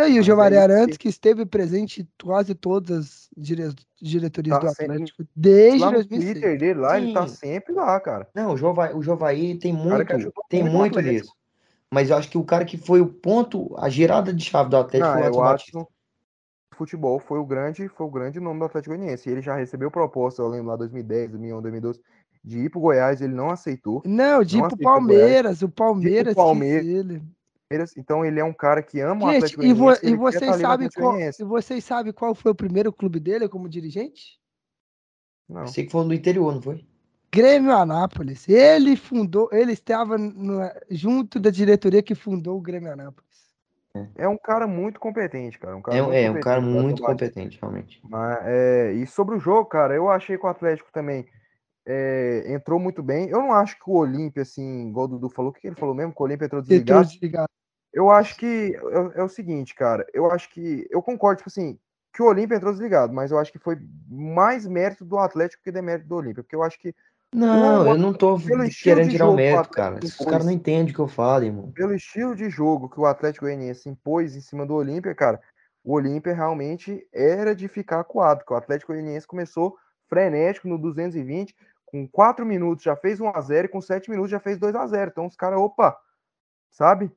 Não, 0.00 0.08
e 0.08 0.18
o 0.20 0.22
Giovanni 0.22 0.56
aí- 0.56 0.62
Arantes, 0.62 0.96
que 0.96 1.08
esteve 1.08 1.44
presente 1.46 2.02
em 2.02 2.08
quase 2.22 2.54
todas 2.54 2.90
as 2.98 3.28
dire- 3.36 3.74
diretorias 4.00 4.58
Tá 4.58 4.66
do 4.66 4.74
sempre- 4.74 4.92
Atlético 4.94 5.24
desde 5.34 5.78
Lá 5.80 5.86
no 5.86 5.92
2006. 5.94 6.32
Twitter 6.32 6.58
dele, 6.58 6.78
lá, 6.80 6.98
ele 7.00 7.12
tá 7.12 7.26
Sim. 7.28 7.34
sempre 7.36 7.72
lá, 7.72 8.00
cara. 8.00 8.28
Não, 8.34 8.52
o 8.54 8.56
Jovaí, 8.56 8.94
o 8.94 9.02
Jovaí 9.02 9.56
tem 9.58 9.72
muito, 9.72 10.06
tem 10.48 10.62
muito 10.62 10.74
o 10.74 10.78
muito 10.78 10.98
Atlético. 10.98 11.24
nisso. 11.24 11.34
Mas 11.92 12.08
eu 12.10 12.16
acho 12.16 12.30
que 12.30 12.38
o 12.38 12.44
cara 12.44 12.64
que 12.64 12.76
foi 12.76 13.00
o 13.00 13.06
ponto, 13.06 13.74
a 13.76 13.88
girada 13.88 14.32
de 14.32 14.44
chave 14.44 14.70
do 14.70 14.76
Atlético 14.76 15.06
Não, 15.12 15.12
foi 15.14 15.22
o 15.22 15.24
eu 15.24 15.28
Adson 15.28 15.42
acho 15.42 15.50
Batista. 15.72 15.78
que 16.70 16.74
o 16.74 16.76
futebol 16.76 17.18
foi 17.18 17.38
o 17.38 17.44
grande, 17.44 17.88
foi 17.88 18.06
o 18.06 18.10
grande 18.10 18.38
nome 18.40 18.60
do 18.60 18.64
Atlético 18.66 18.94
Goianiense. 18.94 19.28
Ele 19.28 19.42
já 19.42 19.56
recebeu 19.56 19.90
proposta, 19.90 20.40
eu 20.40 20.48
lembro 20.48 20.68
lá 20.68 20.76
2010, 20.76 21.30
2011, 21.30 21.62
2012, 21.62 22.00
de 22.44 22.58
ir 22.60 22.70
pro 22.70 22.80
Goiás, 22.80 23.20
ele 23.20 23.34
não 23.34 23.50
aceitou. 23.50 24.02
Não, 24.06 24.42
de 24.44 24.56
ir 24.56 24.60
Não 24.60 24.68
pro 24.68 24.76
aceitou 24.76 24.92
o 24.92 24.94
Palmeiras. 24.94 25.62
O 25.62 25.68
Palmeiras 25.68 26.34
Palmeiras. 26.34 26.84
quis 27.18 27.22
ele. 27.70 27.84
Então 27.96 28.24
ele 28.24 28.40
é 28.40 28.44
um 28.44 28.52
cara 28.52 28.82
que 28.82 29.00
ama 29.00 29.26
o 29.26 29.28
Gente, 29.32 29.36
Atlético 29.36 29.64
e, 29.64 29.72
vo- 29.72 29.92
e 30.02 30.16
vocês 30.16 30.56
sabem 30.60 30.88
qual, 30.90 31.18
e 31.18 31.44
vocês 31.44 31.84
sabem 31.84 32.12
qual 32.12 32.34
foi 32.34 32.50
o 32.52 32.54
primeiro 32.54 32.92
clube 32.92 33.20
dele 33.20 33.48
como 33.48 33.68
dirigente? 33.68 34.38
Não. 35.48 35.62
Eu 35.62 35.66
sei 35.68 35.84
que 35.86 35.92
foi 35.92 36.04
no 36.04 36.12
interior, 36.12 36.54
não 36.54 36.60
foi? 36.60 36.84
Grêmio 37.32 37.72
Anápolis. 37.72 38.48
Ele 38.48 38.96
fundou, 38.96 39.48
ele 39.52 39.72
estava 39.72 40.18
no- 40.18 40.68
junto 40.90 41.38
da 41.38 41.50
diretoria 41.50 42.02
que 42.02 42.14
fundou 42.14 42.58
o 42.58 42.60
Grêmio 42.60 42.92
Anápolis. 42.92 43.30
É 44.16 44.28
um 44.28 44.36
cara 44.38 44.66
muito 44.66 45.00
competente, 45.00 45.58
cara. 45.58 45.76
Um 45.76 45.82
cara 45.82 45.98
É, 45.98 46.02
muito 46.02 46.16
é 46.16 46.30
um 46.30 46.40
cara 46.40 46.60
o 46.60 46.62
muito 46.62 47.02
competente, 47.02 47.58
realmente. 47.60 48.00
Mas, 48.08 48.38
é, 48.44 48.92
e 48.92 49.06
sobre 49.06 49.36
o 49.36 49.40
jogo, 49.40 49.66
cara, 49.68 49.94
eu 49.94 50.08
achei 50.08 50.36
que 50.38 50.44
o 50.44 50.48
Atlético 50.48 50.90
também 50.92 51.26
é, 51.86 52.44
entrou 52.52 52.78
muito 52.78 53.02
bem. 53.02 53.28
Eu 53.28 53.38
não 53.38 53.52
acho 53.52 53.76
que 53.76 53.90
o 53.90 53.94
Olímpia, 53.94 54.42
assim, 54.42 54.88
igual 54.88 55.06
o 55.06 55.08
Dudu 55.08 55.28
falou, 55.30 55.50
o 55.50 55.54
que 55.54 55.66
ele 55.66 55.74
falou 55.76 55.94
mesmo? 55.94 56.12
Que 56.14 56.22
o 56.22 56.24
Olímpia 56.24 56.44
entrou 56.44 56.60
Entrou 56.60 57.02
desligado. 57.04 57.48
Eu 57.92 58.10
acho 58.10 58.36
que 58.36 58.76
é, 59.14 59.20
é 59.20 59.22
o 59.22 59.28
seguinte, 59.28 59.74
cara. 59.74 60.06
Eu 60.12 60.30
acho 60.30 60.48
que. 60.50 60.86
Eu 60.90 61.02
concordo, 61.02 61.38
tipo 61.38 61.48
assim, 61.50 61.78
que 62.12 62.22
o 62.22 62.26
Olímpia 62.26 62.56
entrou 62.56 62.72
desligado, 62.72 63.12
mas 63.12 63.30
eu 63.30 63.38
acho 63.38 63.50
que 63.52 63.58
foi 63.58 63.76
mais 64.08 64.66
mérito 64.66 65.04
do 65.04 65.18
Atlético 65.18 65.62
que 65.62 65.72
demérito 65.72 66.08
do 66.08 66.16
Olímpia. 66.16 66.42
Porque 66.42 66.56
eu 66.56 66.62
acho 66.62 66.78
que, 66.78 66.94
Não, 67.32 67.82
O- 67.82 67.86
eu 67.88 67.98
não 67.98 68.12
tô 68.12 68.36
querendo 68.82 69.10
tirar 69.10 69.28
o 69.28 69.34
mérito, 69.36 69.70
cara. 69.70 69.98
Os 70.02 70.16
caras 70.16 70.44
não 70.46 70.52
entendem 70.52 70.92
o 70.92 70.94
que 70.94 71.00
eu 71.00 71.08
falo, 71.08 71.44
irmão. 71.44 71.72
pelo 71.72 71.94
estilo 71.94 72.34
de 72.34 72.50
jogo 72.50 72.88
que 72.88 72.98
o 73.00 73.06
Atlético 73.06 73.44
Goianiense 73.44 73.88
impôs 73.88 74.34
em 74.34 74.40
cima 74.40 74.66
do 74.66 74.74
Olímpia, 74.74 75.14
cara, 75.14 75.40
o 75.84 75.94
Olímpia 75.94 76.34
realmente 76.34 77.06
era 77.12 77.54
de 77.54 77.68
ficar 77.68 78.00
acuado, 78.00 78.38
porque 78.38 78.52
o 78.52 78.56
Atlético 78.56 78.92
Goianiense 78.92 79.26
começou 79.26 79.76
frenético 80.08 80.68
no 80.68 80.76
220, 80.76 81.54
com 81.86 82.06
4 82.08 82.44
minutos 82.44 82.84
já 82.84 82.96
fez 82.96 83.20
1 83.20 83.28
a 83.34 83.40
0 83.40 83.66
e 83.66 83.68
com 83.68 83.80
7 83.80 84.10
minutos 84.10 84.30
já 84.30 84.40
fez 84.40 84.58
2 84.58 84.74
a 84.74 84.86
0 84.86 85.10
Então 85.10 85.26
os 85.26 85.36
caras, 85.36 85.58
opa, 85.58 85.96
sabe? 86.70 87.10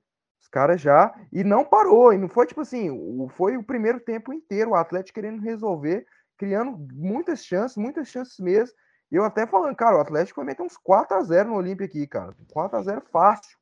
Os 0.43 0.49
caras 0.49 0.81
já. 0.81 1.15
E 1.31 1.41
não 1.41 1.63
parou, 1.63 2.11
e 2.11 2.17
não 2.17 2.27
foi 2.27 2.45
tipo 2.45 2.59
assim, 2.59 2.89
foi 3.29 3.55
o 3.55 3.63
primeiro 3.63 4.01
tempo 4.01 4.33
inteiro 4.33 4.71
o 4.71 4.75
Atlético 4.75 5.15
querendo 5.15 5.41
resolver, 5.41 6.05
criando 6.37 6.77
muitas 6.93 7.45
chances, 7.45 7.77
muitas 7.77 8.09
chances 8.09 8.37
mesmo. 8.39 8.75
E 9.09 9.15
eu 9.15 9.23
até 9.23 9.47
falando, 9.47 9.75
cara, 9.75 9.95
o 9.95 10.01
Atlético 10.01 10.41
vai 10.41 10.47
meter 10.47 10.61
uns 10.61 10.75
4 10.75 11.15
a 11.15 11.21
0 11.21 11.49
no 11.49 11.55
Olímpia 11.55 11.85
aqui, 11.85 12.05
cara. 12.05 12.35
4 12.51 12.77
a 12.77 12.81
0 12.81 13.01
fácil 13.09 13.57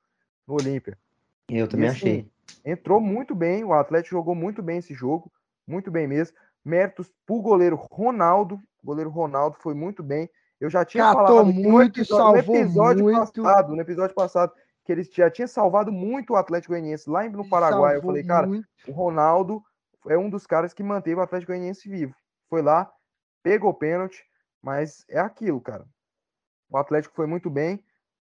no 0.47 0.55
Olímpia. 0.55 0.97
Eu 1.47 1.67
também 1.67 1.87
assim, 1.87 1.97
achei. 1.97 2.31
Entrou 2.65 2.99
muito 2.99 3.35
bem, 3.35 3.63
o 3.63 3.73
Atlético 3.73 4.15
jogou 4.15 4.33
muito 4.33 4.63
bem 4.63 4.79
esse 4.79 4.93
jogo, 4.95 5.31
muito 5.67 5.91
bem 5.91 6.07
mesmo. 6.07 6.35
Méritos 6.65 7.11
pro 7.27 7.41
goleiro 7.41 7.75
Ronaldo, 7.91 8.55
o 8.55 8.87
goleiro 8.87 9.09
Ronaldo 9.11 9.55
foi 9.59 9.75
muito 9.75 10.01
bem. 10.01 10.27
Eu 10.59 10.69
já 10.69 10.83
tinha 10.83 11.03
Catou 11.03 11.25
falado 11.27 11.49
aqui 11.49 11.61
no 11.61 11.69
muito, 11.69 11.99
episódio, 11.99 12.25
no 12.25 12.37
salvou 12.37 12.55
episódio 12.55 13.03
muito. 13.03 13.17
passado, 13.17 13.75
no 13.75 13.81
episódio 13.81 14.15
passado, 14.15 14.53
que 14.83 14.91
ele 14.91 15.03
já 15.03 15.29
tinha 15.29 15.47
salvado 15.47 15.91
muito 15.91 16.33
o 16.33 16.35
Atlético 16.35 16.73
Goianiense 16.73 17.09
lá 17.09 17.27
no 17.29 17.47
Paraguai. 17.47 17.97
Eu 17.97 18.01
falei, 18.01 18.23
cara, 18.23 18.47
muito. 18.47 18.67
o 18.87 18.91
Ronaldo 18.91 19.61
é 20.07 20.17
um 20.17 20.29
dos 20.29 20.47
caras 20.47 20.73
que 20.73 20.81
manteve 20.83 21.19
o 21.19 21.23
Atlético 21.23 21.51
Goianiense 21.51 21.87
vivo. 21.87 22.15
Foi 22.49 22.61
lá, 22.61 22.91
pegou 23.43 23.69
o 23.69 23.73
pênalti, 23.73 24.23
mas 24.61 25.05
é 25.09 25.19
aquilo, 25.19 25.61
cara. 25.61 25.85
O 26.69 26.77
Atlético 26.77 27.15
foi 27.15 27.27
muito 27.27 27.49
bem. 27.49 27.83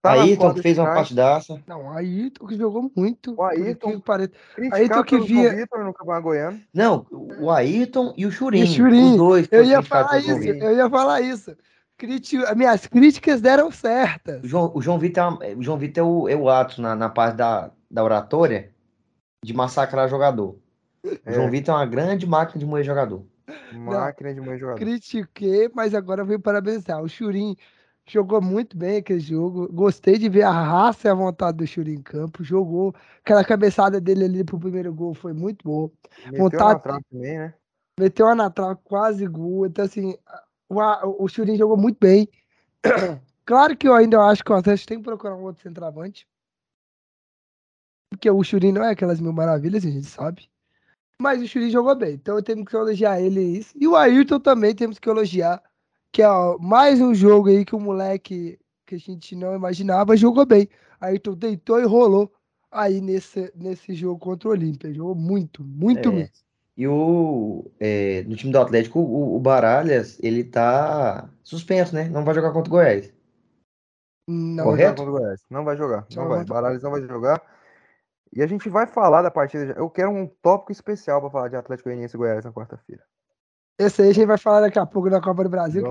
Tá 0.02 0.14
Ayrton 0.14 0.56
fez 0.56 0.78
uma 0.78 0.92
partidaça. 0.92 1.62
Não, 1.64 1.84
o 1.86 1.90
Ayrton 1.90 2.44
que 2.48 2.56
jogou 2.56 2.90
muito. 2.96 3.34
O 3.38 3.42
Ayrton- 3.44 4.02
Ayrton 4.72 5.04
que 5.04 5.20
via- 5.20 5.54
Vitor 5.54 5.84
no 5.84 5.94
Campeonato 5.94 6.24
Goiano. 6.24 6.60
Não, 6.74 7.06
o 7.12 7.48
Ayrton 7.52 8.12
e 8.16 8.26
o 8.26 8.32
Churinho. 8.32 8.66
Churinho. 8.66 9.12
Os 9.12 9.16
dois. 9.16 9.48
Eu 9.52 9.62
ia 9.62 9.80
falar 9.80 10.18
isso, 10.18 10.32
eu 10.32 10.74
ia 10.76 10.90
falar 10.90 11.20
isso. 11.20 11.56
As 12.48 12.56
minhas 12.56 12.86
críticas 12.86 13.40
deram 13.40 13.70
certas. 13.70 14.42
O 14.42 14.46
João, 14.48 14.72
o 14.74 14.82
João 14.82 14.98
Vitor, 14.98 15.22
é 15.22 15.28
uma- 15.52 15.58
o 15.58 15.62
João 15.62 15.78
Vitor 15.78 16.02
é 16.02 16.06
o, 16.06 16.28
é 16.28 16.36
o 16.36 16.48
ato 16.48 16.80
na, 16.80 16.94
na 16.94 17.08
parte 17.08 17.36
da, 17.36 17.70
da 17.90 18.02
oratória 18.02 18.70
de 19.44 19.52
massacrar 19.52 20.08
jogador. 20.08 20.56
O 21.04 21.08
É. 21.24 21.32
João 21.32 21.50
Vitor 21.50 21.74
é 21.74 21.78
uma 21.78 21.86
grande 21.86 22.26
máquina 22.26 22.58
de 22.58 22.66
moer 22.66 22.84
jogador. 22.84 23.24
Máquina 23.72 24.32
de 24.32 24.40
mãe 24.40 24.56
jogador. 24.56 24.78
Critiquei, 24.78 25.68
mas 25.74 25.94
agora 25.94 26.24
veio 26.24 26.38
parabenizar. 26.40 27.02
O 27.02 27.08
Churin 27.08 27.56
jogou 28.08 28.40
muito 28.40 28.76
bem 28.76 28.98
aquele 28.98 29.18
jogo. 29.20 29.68
Gostei 29.72 30.16
de 30.16 30.28
ver 30.28 30.42
a 30.42 30.50
raça 30.50 31.08
e 31.08 31.10
a 31.10 31.14
vontade 31.14 31.58
do 31.58 31.66
Churin 31.66 31.94
em 31.94 32.02
campo. 32.02 32.44
Jogou. 32.44 32.94
Aquela 33.24 33.44
cabeçada 33.44 34.00
dele 34.00 34.24
ali 34.24 34.44
pro 34.44 34.58
primeiro 34.58 34.92
gol 34.94 35.12
foi 35.12 35.32
muito 35.32 35.64
boa. 35.64 35.90
Meteu 36.26 36.38
vontade- 36.44 36.74
na 36.74 36.78
trave 36.78 37.04
também, 37.10 37.38
né? 37.38 37.54
Meteu 37.98 38.26
uma 38.26 38.34
na 38.34 38.48
trave 38.48 38.78
quase 38.84 39.26
gol. 39.26 39.66
Então, 39.66 39.84
assim, 39.84 40.16
o, 40.78 41.24
o 41.24 41.28
Churin 41.28 41.56
jogou 41.56 41.76
muito 41.76 41.98
bem. 42.00 42.28
Claro 43.44 43.76
que 43.76 43.88
eu 43.88 43.94
ainda 43.94 44.20
acho 44.24 44.44
que 44.44 44.52
o 44.52 44.54
Atlético 44.54 44.86
tem 44.86 44.98
que 44.98 45.04
procurar 45.04 45.34
um 45.34 45.42
outro 45.42 45.64
centroavante. 45.64 46.28
Porque 48.08 48.30
o 48.30 48.42
Churin 48.44 48.70
não 48.70 48.84
é 48.84 48.90
aquelas 48.90 49.20
mil 49.20 49.32
maravilhas, 49.32 49.84
a 49.84 49.90
gente 49.90 50.06
sabe. 50.06 50.48
Mas 51.18 51.42
o 51.42 51.48
Churin 51.48 51.68
jogou 51.68 51.94
bem. 51.96 52.14
Então 52.14 52.40
temos 52.40 52.66
que 52.68 52.76
elogiar 52.76 53.20
ele 53.20 53.40
isso. 53.40 53.74
E 53.76 53.88
o 53.88 53.96
Ayrton 53.96 54.38
também 54.38 54.74
temos 54.74 54.98
que 54.98 55.08
elogiar. 55.10 55.60
Que 56.12 56.22
é 56.22 56.28
ó, 56.28 56.56
mais 56.58 57.00
um 57.00 57.12
jogo 57.12 57.48
aí 57.48 57.64
que 57.64 57.74
o 57.74 57.80
moleque 57.80 58.58
que 58.86 58.94
a 58.94 58.98
gente 58.98 59.34
não 59.34 59.54
imaginava 59.56 60.16
jogou 60.16 60.46
bem. 60.46 60.68
Ayrton 61.00 61.34
deitou 61.34 61.80
e 61.80 61.84
rolou 61.84 62.32
aí 62.70 63.00
nesse, 63.00 63.52
nesse 63.56 63.92
jogo 63.92 64.20
contra 64.20 64.48
o 64.48 64.52
Olímpia. 64.52 64.94
Jogou 64.94 65.14
muito, 65.16 65.64
muito 65.64 66.08
É. 66.10 66.12
mesmo. 66.12 66.34
E 66.76 66.88
o 66.88 67.70
é, 67.78 68.22
no 68.24 68.34
time 68.34 68.52
do 68.52 68.58
Atlético, 68.58 68.98
o, 68.98 69.36
o 69.36 69.40
Baralhas, 69.40 70.18
ele 70.22 70.42
tá 70.42 71.28
suspenso, 71.42 71.94
né? 71.94 72.08
Não 72.08 72.24
vai 72.24 72.34
jogar 72.34 72.52
contra 72.52 72.68
o 72.70 72.76
Goiás. 72.76 73.12
Não, 74.28 74.36
Não 74.36 74.64
vai 74.64 74.64
jogar 74.64 74.70
Correto? 74.94 74.96
contra 75.02 75.10
o 75.10 75.18
Goiás. 75.18 75.40
Não 75.50 75.64
vai 75.64 75.76
jogar. 75.76 76.06
Só 76.08 76.20
Não 76.22 76.28
vai. 76.28 76.38
vai- 76.38 76.46
Baralhos 76.46 76.82
não 76.82 76.90
vai 76.90 77.02
jogar. 77.02 77.42
E 78.34 78.42
a 78.42 78.46
gente 78.46 78.68
vai 78.70 78.86
falar 78.86 79.20
da 79.20 79.30
partida. 79.30 79.74
Eu 79.76 79.90
quero 79.90 80.10
um 80.10 80.26
tópico 80.26 80.72
especial 80.72 81.20
para 81.20 81.30
falar 81.30 81.48
de 81.48 81.56
Atlético 81.56 81.88
Goianiense 81.90 82.16
e 82.16 82.18
Goiás 82.18 82.44
na 82.44 82.52
quarta-feira. 82.52 83.02
Esse 83.78 84.02
aí 84.02 84.10
a 84.10 84.12
gente 84.14 84.26
vai 84.26 84.38
falar 84.38 84.60
daqui 84.60 84.78
a 84.78 84.86
pouco 84.86 85.10
da 85.10 85.20
Copa 85.20 85.42
do 85.42 85.50
Brasil, 85.50 85.82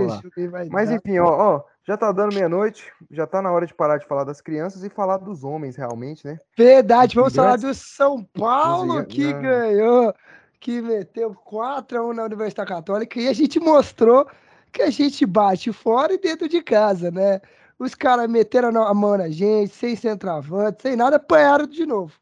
Mas 0.72 0.90
dar. 0.90 0.96
enfim, 0.96 1.20
ó, 1.20 1.28
ó, 1.58 1.64
já 1.86 1.98
tá 1.98 2.12
dando 2.12 2.34
meia-noite, 2.34 2.92
já 3.10 3.28
tá 3.28 3.42
na 3.42 3.52
hora 3.52 3.66
de 3.68 3.74
parar 3.74 3.98
de 3.98 4.08
falar 4.08 4.24
das 4.24 4.40
crianças 4.40 4.84
e 4.84 4.90
falar 4.90 5.18
dos 5.18 5.44
homens 5.44 5.76
realmente, 5.76 6.26
né? 6.26 6.40
Verdade, 6.58 7.16
vamos 7.16 7.36
falar 7.36 7.58
do 7.58 7.74
São 7.74 8.24
Paulo 8.24 9.04
que 9.06 9.34
não. 9.34 9.42
ganhou, 9.42 10.14
que 10.62 10.80
meteu 10.80 11.36
4x1 11.36 12.14
na 12.14 12.24
Universidade 12.24 12.70
Católica 12.70 13.20
e 13.20 13.28
a 13.28 13.34
gente 13.34 13.60
mostrou 13.60 14.30
que 14.72 14.84
a 14.84 14.92
gente 14.92 15.26
bate 15.26 15.74
fora 15.74 16.14
e 16.14 16.20
dentro 16.20 16.48
de 16.48 16.62
casa, 16.62 17.10
né? 17.10 17.42
Os 17.80 17.96
caras 17.96 18.30
meteram 18.30 18.70
a 18.84 18.94
mão 18.94 19.18
na 19.18 19.28
gente, 19.28 19.74
sem 19.74 19.96
centroavante, 19.96 20.84
sem 20.84 20.96
nada, 20.96 21.16
apanharam 21.16 21.66
de 21.66 21.84
novo. 21.84 22.14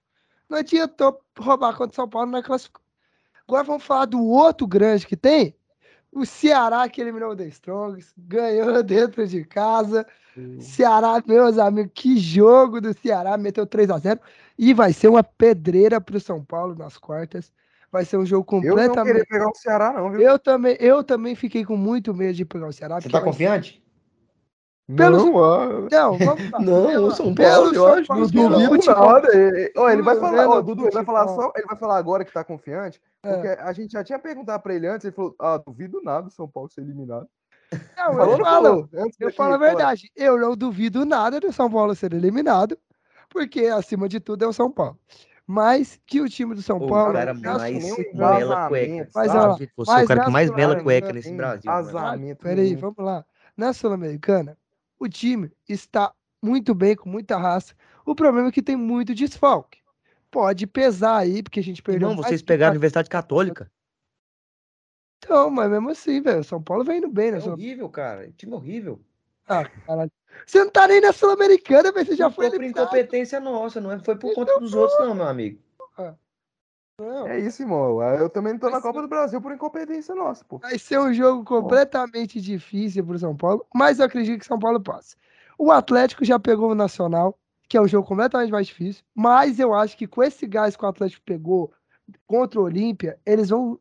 Não 0.50 0.58
adiantou 0.58 1.22
roubar 1.38 1.76
contra 1.76 1.92
o 1.92 1.96
São 1.96 2.08
Paulo 2.08 2.32
na 2.32 2.42
classificação. 2.42 2.88
Agora 3.46 3.64
vamos 3.66 3.84
falar 3.84 4.06
do 4.06 4.24
outro 4.24 4.66
grande 4.66 5.06
que 5.06 5.18
tem, 5.18 5.54
o 6.12 6.26
Ceará 6.26 6.88
que 6.88 7.02
eliminou 7.02 7.32
o 7.32 7.36
The 7.36 7.48
Strongs, 7.48 8.14
ganhou 8.18 8.82
dentro 8.84 9.28
de 9.28 9.44
casa. 9.44 10.08
Ceará, 10.62 11.22
meus 11.28 11.58
amigos, 11.58 11.92
que 11.94 12.18
jogo 12.18 12.80
do 12.80 12.94
Ceará, 12.94 13.38
meteu 13.38 13.66
3 13.66 13.90
a 13.90 13.98
0 13.98 14.20
e 14.58 14.74
vai 14.74 14.94
ser 14.94 15.10
uma 15.10 15.24
pedreira 15.24 16.00
pro 16.00 16.20
São 16.22 16.44
Paulo 16.44 16.74
nas 16.74 16.98
quartas. 16.98 17.52
Vai 17.92 18.06
ser 18.06 18.18
um 18.18 18.26
jogo 18.26 18.46
Eu 18.58 18.62
não 18.62 18.70
completamente. 18.76 19.06
queria 19.08 19.26
pegar 19.26 19.48
o 19.50 19.56
Ceará, 19.56 19.94
não, 19.94 20.12
viu? 20.12 20.22
Eu 20.22 20.38
também, 20.38 20.78
eu 20.80 21.04
também 21.04 21.34
fiquei 21.36 21.66
com 21.66 21.76
muito 21.76 22.14
medo 22.14 22.34
de 22.34 22.46
pegar 22.46 22.68
o 22.68 22.74
Ceará. 22.74 23.02
Você 23.02 23.10
tá 23.10 23.20
confiante? 23.22 23.84
pelo- 24.96 25.18
Não, 25.32 25.44
ah, 25.44 25.68
Não, 25.92 26.18
vamos 26.18 26.52
lá. 26.52 26.60
Não, 26.60 26.88
Pelo- 26.88 27.08
o 27.08 27.12
São 27.12 27.34
pelo 27.36 27.50
Paulo, 27.52 27.76
eu 27.76 27.88
acho 27.94 28.12
não 28.12 28.22
duvido 28.22 28.70
futebol. 28.70 29.14
nada. 29.14 29.28
Ó, 29.78 29.90
ele 29.90 30.02
vai 30.02 30.16
falar, 30.20 30.48
ó, 30.50 30.62
Dudu, 30.62 30.84
ele 30.86 30.92
vai 30.92 31.06
falar 31.06 31.28
só, 31.28 31.52
ele 31.56 31.68
vai 31.68 31.76
falar 31.78 31.98
agora 31.98 32.26
que 32.26 32.32
tá 32.34 32.44
confiante, 32.44 33.00
É. 33.24 33.34
porque 33.34 33.48
a 33.62 33.72
gente 33.74 33.92
já 33.92 34.04
tinha 34.04 34.18
perguntado 34.18 34.62
pra 34.64 34.74
ele 34.74 34.88
antes, 34.88 35.06
ele 35.06 35.14
falou: 35.16 35.36
"Ah, 35.40 35.58
duvido 35.64 36.02
nada 36.04 36.28
o 36.28 36.32
São 36.32 36.48
Paulo 36.48 36.70
ser 36.72 36.82
eliminado". 36.82 37.28
Não, 37.72 38.14
Falou 38.14 38.26
ou 38.26 38.32
eu 38.32 38.38
não 38.40 38.46
falo, 38.46 38.90
eu 39.20 39.32
falo 39.34 39.54
a 39.54 39.58
verdade. 39.58 40.12
Eu 40.16 40.40
não 40.40 40.56
duvido 40.56 41.06
nada 41.06 41.40
do 41.40 41.54
São 41.54 41.70
Paulo 41.70 41.94
ser 41.94 42.12
eliminado, 42.14 42.76
porque 43.30 43.68
acima 43.68 44.10
de 44.10 44.20
tudo 44.20 44.44
é 44.44 44.48
o 44.48 44.54
São 44.54 44.72
Paulo. 44.72 44.98
Mas 45.52 46.00
que 46.06 46.22
o 46.22 46.30
time 46.30 46.54
do 46.54 46.62
São 46.62 46.78
Paulo. 46.78 47.10
o 47.10 47.14
cara 47.14 47.34
não 47.34 47.42
mais 47.42 47.74
mela 48.14 48.44
embasamento, 48.46 48.70
cueca. 48.70 49.10
Mas, 49.16 49.32
ó, 49.32 49.58
é 49.58 50.04
o 50.04 50.08
cara 50.08 50.20
nessa- 50.20 50.32
mais 50.32 50.52
mela 50.52 50.74
cara, 50.74 50.84
cueca 50.84 51.12
nesse 51.14 51.34
Brasil. 51.34 51.72
Vazamento. 51.72 52.44
Peraí, 52.44 52.76
vamos 52.76 52.98
lá. 53.00 53.26
Na 53.58 53.74
Sul-Americana, 53.74 54.56
o 55.00 55.10
time 55.10 55.52
está 55.68 56.14
muito 56.40 56.76
bem, 56.76 56.96
com 56.96 57.10
muita 57.10 57.36
raça. 57.36 57.74
O 58.06 58.14
problema 58.14 58.50
é 58.50 58.52
que 58.52 58.62
tem 58.62 58.76
muito 58.76 59.16
desfalque. 59.16 59.80
pode 60.32 60.68
pesar 60.68 61.18
aí, 61.18 61.42
porque 61.42 61.60
a 61.60 61.64
gente 61.64 61.82
perdeu. 61.82 62.10
Não, 62.10 62.16
vocês 62.16 62.44
pegaram 62.44 62.68
a 62.68 62.70
quatro- 62.70 62.78
Universidade 62.78 63.10
Católica. 63.10 63.72
Então, 65.18 65.50
mas 65.50 65.68
mesmo 65.72 65.90
assim, 65.90 66.22
velho, 66.22 66.42
o 66.42 66.44
São 66.44 66.62
Paulo 66.62 66.84
vem 66.84 67.00
indo 67.00 67.10
bem, 67.10 67.32
né? 67.32 67.40
É 67.40 67.50
horrível, 67.50 67.90
cara. 67.90 68.32
Time 68.38 68.54
horrível. 68.54 69.02
Ah, 69.50 69.68
caralho. 69.86 70.12
Você 70.46 70.64
não 70.64 70.70
tá 70.70 70.88
nem 70.88 71.02
na 71.02 71.12
Sul-Americana, 71.12 71.92
velho. 71.92 72.06
Você 72.06 72.16
já 72.16 72.26
Não 72.26 72.32
foi 72.32 72.50
foi 72.50 72.60
por 72.60 72.66
incompetência 72.66 73.40
nossa, 73.40 73.82
não 73.82 73.92
é? 73.92 74.00
Foi 74.00 74.16
por 74.16 74.34
conta 74.34 74.60
dos 74.60 74.74
outros, 74.74 75.00
não, 75.00 75.16
meu 75.16 75.28
amigo. 75.28 75.60
Não. 77.00 77.28
É 77.28 77.40
isso, 77.40 77.62
irmão. 77.62 78.02
Eu 78.02 78.30
também 78.30 78.54
não 78.54 78.60
tô 78.60 78.68
na 78.68 78.74
Mas 78.74 78.84
Copa 78.84 79.02
do 79.02 79.08
Brasil 79.08 79.42
por 79.42 79.54
incompetência 79.54 80.14
nossa, 80.14 80.44
pô. 80.44 80.58
Vai 80.58 80.78
ser 80.78 81.00
um 81.00 81.14
jogo 81.14 81.46
completamente 81.46 82.42
difícil 82.42 83.06
pro 83.06 83.18
São 83.18 83.36
Paulo, 83.36 83.66
mas 83.74 84.00
eu 84.00 84.06
acredito 84.06 84.40
que 84.40 84.46
São 84.46 84.60
Paulo 84.60 84.82
passa. 84.82 85.16
O 85.58 85.72
Atlético 85.72 86.26
já 86.26 86.38
pegou 86.38 86.72
o 86.72 86.76
Nacional, 86.76 87.38
que 87.70 87.78
é 87.78 87.82
um 87.82 87.88
jogo 87.88 88.08
completamente 88.08 88.52
mais 88.52 88.68
difícil, 88.68 89.04
mas 89.16 89.60
eu 89.60 89.74
acho 89.74 89.98
que 89.98 90.08
com 90.08 90.22
esse 90.22 90.46
gás 90.46 90.76
que 90.76 90.84
o 90.84 90.88
Atlético 90.88 91.24
pegou 91.26 91.72
contra 92.28 92.60
o 92.60 92.64
Olímpia, 92.64 93.18
eles 93.26 93.50
vão 93.50 93.80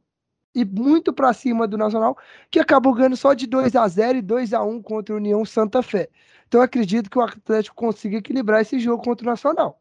ir 0.60 0.66
muito 0.66 1.12
pra 1.12 1.32
cima 1.32 1.66
do 1.66 1.76
Nacional, 1.78 2.16
que 2.50 2.58
acabou 2.58 2.94
ganhando 2.94 3.16
só 3.16 3.34
de 3.34 3.46
2 3.46 3.76
a 3.76 3.86
0 3.86 4.18
e 4.18 4.22
2 4.22 4.52
a 4.54 4.62
1 4.62 4.82
contra 4.82 5.14
o 5.14 5.18
União 5.18 5.44
Santa 5.44 5.82
Fé. 5.82 6.08
Então 6.46 6.60
eu 6.60 6.64
acredito 6.64 7.10
que 7.10 7.18
o 7.18 7.22
Atlético 7.22 7.76
consiga 7.76 8.16
equilibrar 8.16 8.62
esse 8.62 8.78
jogo 8.78 9.02
contra 9.02 9.26
o 9.26 9.30
Nacional. 9.30 9.80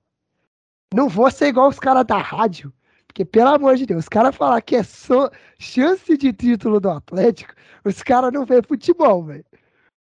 Não 0.94 1.08
vou 1.10 1.30
ser 1.32 1.48
igual 1.48 1.70
os 1.70 1.80
caras 1.80 2.06
da 2.06 2.18
rádio, 2.18 2.74
porque 3.08 3.26
pelo 3.26 3.50
amor 3.50 3.76
de 3.76 3.86
Deus, 3.86 4.04
os 4.04 4.10
caras 4.10 4.36
falar 4.36 4.62
que 4.62 4.76
é 4.76 4.84
só 4.84 5.30
chance 5.58 6.18
de 6.18 6.32
título 6.32 6.80
do 6.80 6.90
Atlético, 6.90 7.54
os 7.84 8.04
caras 8.04 8.32
não 8.32 8.46
vê 8.46 8.62
futebol, 8.62 9.24
velho. 9.24 9.46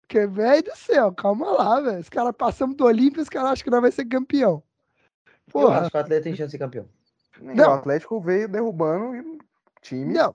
Porque, 0.01 0.27
velho 0.27 0.63
do 0.63 0.77
céu, 0.77 1.13
calma 1.13 1.51
lá, 1.53 1.81
velho. 1.81 2.01
Os 2.01 2.09
caras 2.09 2.35
passamos 2.37 2.77
do 2.77 2.85
Olímpia, 2.85 3.23
os 3.23 3.29
caras 3.29 3.53
acham 3.53 3.65
que 3.65 3.71
nós 3.71 3.81
vai 3.81 3.91
ser 3.91 4.05
campeão. 4.05 4.63
Eu 5.27 5.33
Porra, 5.53 5.81
acho 5.81 5.91
que 5.91 5.97
o 5.97 6.01
Atlético 6.01 6.25
tem 6.25 6.37
chance 6.37 6.47
de 6.47 6.51
ser 6.53 6.59
campeão. 6.59 6.89
E 7.41 7.55
Não. 7.55 7.71
O 7.71 7.75
Atlético 7.75 8.21
veio 8.21 8.49
derrubando 8.49 9.17
e 9.17 9.39
time. 9.81 10.13
não. 10.15 10.35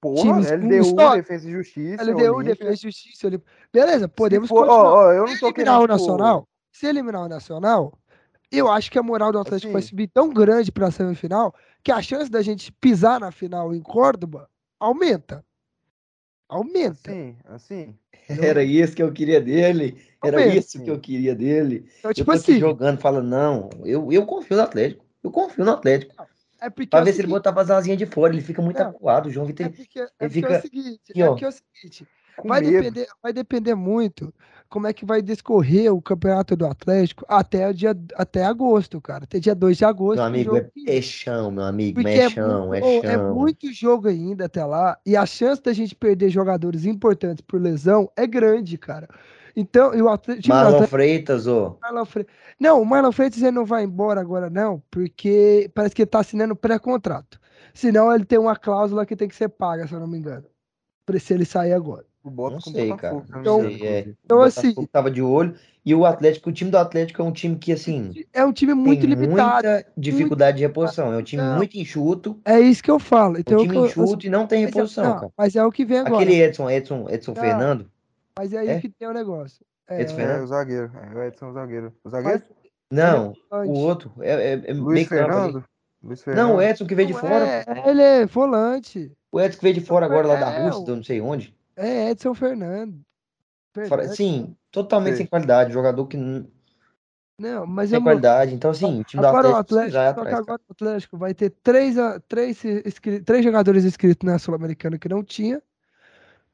Porra, 0.00 0.22
times 0.22 0.50
LDU. 0.50 1.16
Defesa 1.16 1.48
e 1.48 1.52
Justiça. 1.52 2.02
LDU, 2.04 2.34
Olímpia. 2.34 2.54
Defesa 2.54 2.72
e 2.72 2.76
Justiça, 2.76 3.26
Olímpia. 3.26 3.46
Beleza, 3.72 4.08
podemos 4.08 4.48
Se 4.48 4.54
for- 4.54 4.60
continuar. 4.66 4.84
ó, 4.84 5.06
ó, 5.08 5.12
eu 5.12 5.20
não 5.20 5.28
Se 5.28 5.40
tô 5.40 5.46
eliminar 5.48 5.74
querendo, 5.78 5.84
o 5.84 5.86
Nacional, 5.88 6.48
se 6.72 6.86
eliminar 6.86 7.22
o 7.22 7.28
Nacional, 7.28 7.92
eu 8.52 8.68
acho 8.70 8.90
que 8.90 8.98
a 8.98 9.02
moral 9.02 9.32
do 9.32 9.38
Atlético 9.38 9.72
vai 9.72 9.80
Assim. 9.80 9.88
subir 9.88 10.06
tão 10.08 10.30
grande 10.30 10.70
pra 10.70 10.90
semifinal 10.90 11.54
que 11.82 11.90
a 11.90 12.00
chance 12.00 12.30
da 12.30 12.40
gente 12.42 12.70
pisar 12.72 13.18
na 13.20 13.30
final 13.32 13.74
em 13.74 13.80
Córdoba 13.80 14.48
aumenta. 14.78 15.44
Aumenta. 16.48 17.10
Assim, 17.10 17.36
assim. 17.44 17.94
Era 18.28 18.62
isso 18.62 18.94
que 18.94 19.02
eu 19.02 19.12
queria 19.12 19.40
dele. 19.40 20.00
Era 20.24 20.38
Aumenta. 20.38 20.56
isso 20.56 20.82
que 20.82 20.90
eu 20.90 20.98
queria 20.98 21.34
dele. 21.34 21.86
Então, 21.98 22.10
eu 22.10 22.14
tipo 22.14 22.26
tô 22.32 22.38
aqui 22.38 22.52
assim, 22.52 22.60
jogando, 22.60 23.00
falando, 23.00 23.28
não, 23.28 23.68
eu, 23.84 24.10
eu 24.12 24.24
confio 24.24 24.56
no 24.56 24.62
Atlético. 24.62 25.04
Eu 25.22 25.30
confio 25.30 25.64
no 25.64 25.72
Atlético. 25.72 26.14
É 26.60 26.70
porque 26.70 26.88
Pra 26.88 27.00
é 27.00 27.04
ver 27.04 27.12
se 27.12 27.20
ele 27.20 27.28
botava 27.28 27.60
as 27.60 27.70
asinhas 27.70 27.98
de 27.98 28.06
fora. 28.06 28.32
Ele 28.32 28.42
fica 28.42 28.62
muito 28.62 28.82
Não. 28.82 28.90
acuado. 28.90 29.26
O 29.26 29.30
João 29.30 29.46
Vitor. 29.46 29.66
É 29.66 29.68
porque, 29.68 30.00
é 30.00 30.02
ele 30.02 30.10
é 30.20 30.28
fica 30.30 30.52
o 30.58 30.60
seguinte, 30.60 31.00
aqui, 31.12 31.44
é 31.44 31.46
é 31.46 31.48
o 31.48 31.52
seguinte, 31.52 32.08
vai 32.44 32.60
medo. 32.60 32.72
depender, 32.82 33.08
vai 33.22 33.32
depender 33.32 33.74
muito 33.74 34.32
como 34.68 34.86
é 34.86 34.92
que 34.92 35.04
vai 35.06 35.22
discorrer 35.22 35.92
o 35.92 36.02
campeonato 36.02 36.54
do 36.56 36.66
Atlético 36.66 37.24
até 37.28 37.68
o 37.68 37.74
dia 37.74 37.96
até 38.14 38.44
agosto, 38.44 39.00
cara. 39.00 39.24
Até 39.24 39.38
dia 39.40 39.54
2 39.54 39.76
de 39.78 39.84
agosto. 39.84 40.22
Meu 40.22 40.24
amigo, 40.24 40.56
jogo 40.56 40.72
é, 40.86 40.96
é 40.98 41.02
chão, 41.02 41.50
meu 41.50 41.64
amigo. 41.64 42.02
Porque 42.02 42.18
é 42.18 42.18
é, 42.18 42.30
chão, 42.30 42.74
é 42.74 42.82
muito, 42.82 43.06
é 43.06 43.16
chão. 43.16 43.34
muito 43.34 43.72
jogo 43.72 44.08
ainda 44.08 44.46
até 44.46 44.64
lá, 44.64 44.98
e 45.06 45.16
a 45.16 45.24
chance 45.26 45.62
da 45.62 45.72
gente 45.72 45.94
perder 45.94 46.30
jogadores 46.30 46.84
importantes 46.84 47.42
por 47.42 47.60
lesão 47.60 48.10
é 48.16 48.26
grande, 48.26 48.76
cara. 48.78 49.08
Então, 49.60 49.92
e 49.94 50.00
o 50.00 50.08
Atlético, 50.08 50.48
Marlon 50.48 50.68
Atlético- 50.68 50.90
Freitas, 50.90 51.46
ô. 51.48 51.76
Marlon 51.82 52.04
Freitas. 52.04 52.32
Não, 52.60 52.80
o 52.80 52.86
Marlon 52.86 53.10
Freitas 53.12 53.42
ele 53.42 53.50
não 53.50 53.64
vai 53.64 53.82
embora 53.82 54.20
agora, 54.20 54.48
não, 54.48 54.80
porque 54.90 55.68
parece 55.74 55.94
que 55.94 56.02
ele 56.02 56.06
tá 56.10 56.20
assinando 56.20 56.54
pré-contrato. 56.54 57.40
Senão 57.74 58.12
ele 58.14 58.24
tem 58.24 58.38
uma 58.38 58.54
cláusula 58.56 59.04
que 59.04 59.16
tem 59.16 59.26
que 59.28 59.34
ser 59.34 59.48
paga, 59.48 59.86
se 59.88 59.92
eu 59.92 60.00
não 60.00 60.06
me 60.06 60.16
engano. 60.18 60.44
Pra 61.04 61.18
se 61.18 61.34
ele 61.34 61.44
sair 61.44 61.72
agora. 61.72 62.04
O 62.22 62.30
Bota 62.30 62.54
Não 62.54 62.60
sei, 62.60 62.94
cara. 62.94 63.14
eu 63.14 63.24
Então- 63.40 63.60
sei, 63.62 63.70
é. 63.70 63.74
inclusive. 64.00 64.16
Então, 64.24 64.38
o 64.38 64.42
assim, 64.42 64.74
tava 64.92 65.10
de 65.10 65.22
olho. 65.22 65.54
E 65.84 65.94
o 65.94 66.04
Atlético, 66.04 66.50
o 66.50 66.52
time 66.52 66.70
do 66.70 66.76
Atlético 66.76 67.22
é 67.22 67.24
um 67.24 67.32
time 67.32 67.56
que, 67.56 67.72
assim, 67.72 68.12
é 68.34 68.44
um 68.44 68.52
time 68.52 68.74
muito 68.74 69.00
tem 69.00 69.10
limitado. 69.10 69.66
muita 69.68 69.86
dificuldade 69.96 70.58
de 70.58 70.62
reposição. 70.64 71.12
É 71.12 71.16
um 71.16 71.22
time 71.22 71.40
Não. 71.42 71.56
muito 71.56 71.78
enxuto. 71.78 72.38
É 72.44 72.60
isso 72.60 72.82
que 72.82 72.90
eu 72.90 72.98
falo. 72.98 73.38
É 73.38 73.40
Então, 73.40 73.58
um 73.58 73.62
time 73.62 73.76
eu- 73.76 73.86
enxuto 73.86 74.26
e 74.26 74.28
não 74.28 74.46
tem 74.46 74.62
é- 74.62 74.66
reposição, 74.66 75.04
não, 75.04 75.14
cara. 75.14 75.32
Mas 75.36 75.56
é 75.56 75.64
o 75.64 75.72
que 75.72 75.84
vem 75.86 75.98
agora. 76.00 76.16
Aquele 76.22 76.42
Edson, 76.42 76.68
Edson, 76.70 77.06
Edson 77.08 77.32
Não. 77.32 77.40
Fernando. 77.42 77.90
Mas 78.38 78.52
é 78.52 78.58
aí 78.58 78.68
É? 78.68 78.80
que 78.80 78.88
tem 78.88 79.08
o 79.08 79.12
negócio. 79.12 79.64
É, 79.88 80.00
Edson 80.02 80.14
É, 80.14 80.16
Fernando? 80.16 80.44
o 80.44 80.46
zagueiro. 80.46 80.92
É, 80.94 81.14
o 81.18 81.22
Edson 81.24 81.46
é 81.46 81.48
o 81.48 81.52
zagueiro. 81.52 81.92
O 82.04 82.08
zagueiro? 82.10 82.42
Não, 82.90 83.34
volante. 83.50 83.70
o 83.70 83.74
outro. 83.74 84.12
É, 84.20 84.30
é, 84.30 84.70
é 84.70 84.72
Luiz. 84.74 85.08
Fernando? 85.08 85.64
Luiz 86.02 86.22
Fernando. 86.22 86.46
Não, 86.48 86.56
o 86.56 86.62
Edson 86.62 86.86
que 86.86 86.94
veio 86.94 87.08
de 87.08 87.14
Não 87.14 87.20
fora. 87.20 87.44
é, 87.46 87.64
ele 87.86 88.02
é 88.02 88.26
volante. 88.26 89.12
O 89.32 89.40
Edson 89.40 89.58
que 89.58 89.62
veio 89.64 89.74
de 89.74 89.80
fora 89.80 90.06
agora 90.06 90.26
lá 90.28 90.36
da 90.36 90.50
É, 90.52 90.64
Rússia, 90.64 90.84
de 90.84 90.90
não 90.92 91.02
sei 91.04 91.20
onde. 91.20 91.56
É 91.76 92.10
Edson 92.10 92.34
Fernando. 92.34 93.00
Fora- 93.74 93.88
Fernandes. 93.88 94.16
Sim, 94.16 94.56
totalmente 94.70 95.10
Sei. 95.10 95.16
sem 95.18 95.26
qualidade. 95.26 95.72
Jogador 95.72 96.06
que 96.06 96.16
não 96.16 96.46
Não, 97.38 97.66
mas 97.66 97.90
tem 97.90 97.98
eu 97.98 98.02
qualidade. 98.02 98.54
Então, 98.54 98.70
assim, 98.70 99.00
o 99.00 99.04
time 99.04 99.20
do 99.22 99.26
Agora 99.28 99.48
o 99.50 99.54
Atlético 99.56 99.96
Atlético, 99.98 100.14
que 100.14 100.20
atrás. 100.20 100.30
cara. 100.30 100.42
agora 100.42 100.60
o 100.68 100.72
Atlético 100.72 101.18
vai 101.18 101.34
ter 101.34 101.50
três, 101.62 101.98
a- 101.98 102.20
três, 102.26 102.60
três 103.24 103.44
jogadores 103.44 103.84
inscritos 103.84 104.26
na 104.26 104.38
Sul-Americana 104.38 104.98
que 104.98 105.08
não 105.08 105.22
tinha, 105.22 105.62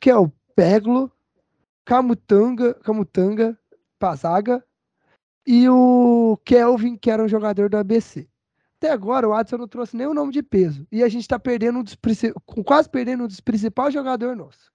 que 0.01 0.11
é 0.11 0.17
o 0.17 0.31
Peglo, 0.57 1.11
Camutanga, 1.85 2.75
Camutanga, 2.75 3.59
Pazaga 3.99 4.65
e 5.47 5.69
o 5.69 6.39
Kelvin, 6.45 6.97
que 6.97 7.11
era 7.11 7.23
um 7.23 7.29
jogador 7.29 7.69
do 7.69 7.77
ABC. 7.77 8.27
Até 8.77 8.91
agora 8.91 9.29
o 9.29 9.33
Adson 9.33 9.57
não 9.59 9.69
trouxe 9.69 9.97
nenhum 9.97 10.13
nome 10.15 10.33
de 10.33 10.43
peso 10.43 10.87
e 10.91 11.03
a 11.03 11.09
gente 11.09 11.27
tá 11.29 11.39
perdendo 11.39 11.79
um 11.79 11.83
dos, 11.83 11.97
quase 12.65 12.89
perdendo 12.89 13.25
um 13.25 13.27
dos 13.27 13.41
principais 13.41 13.93
jogadores 13.95 14.37
nossos. 14.37 14.71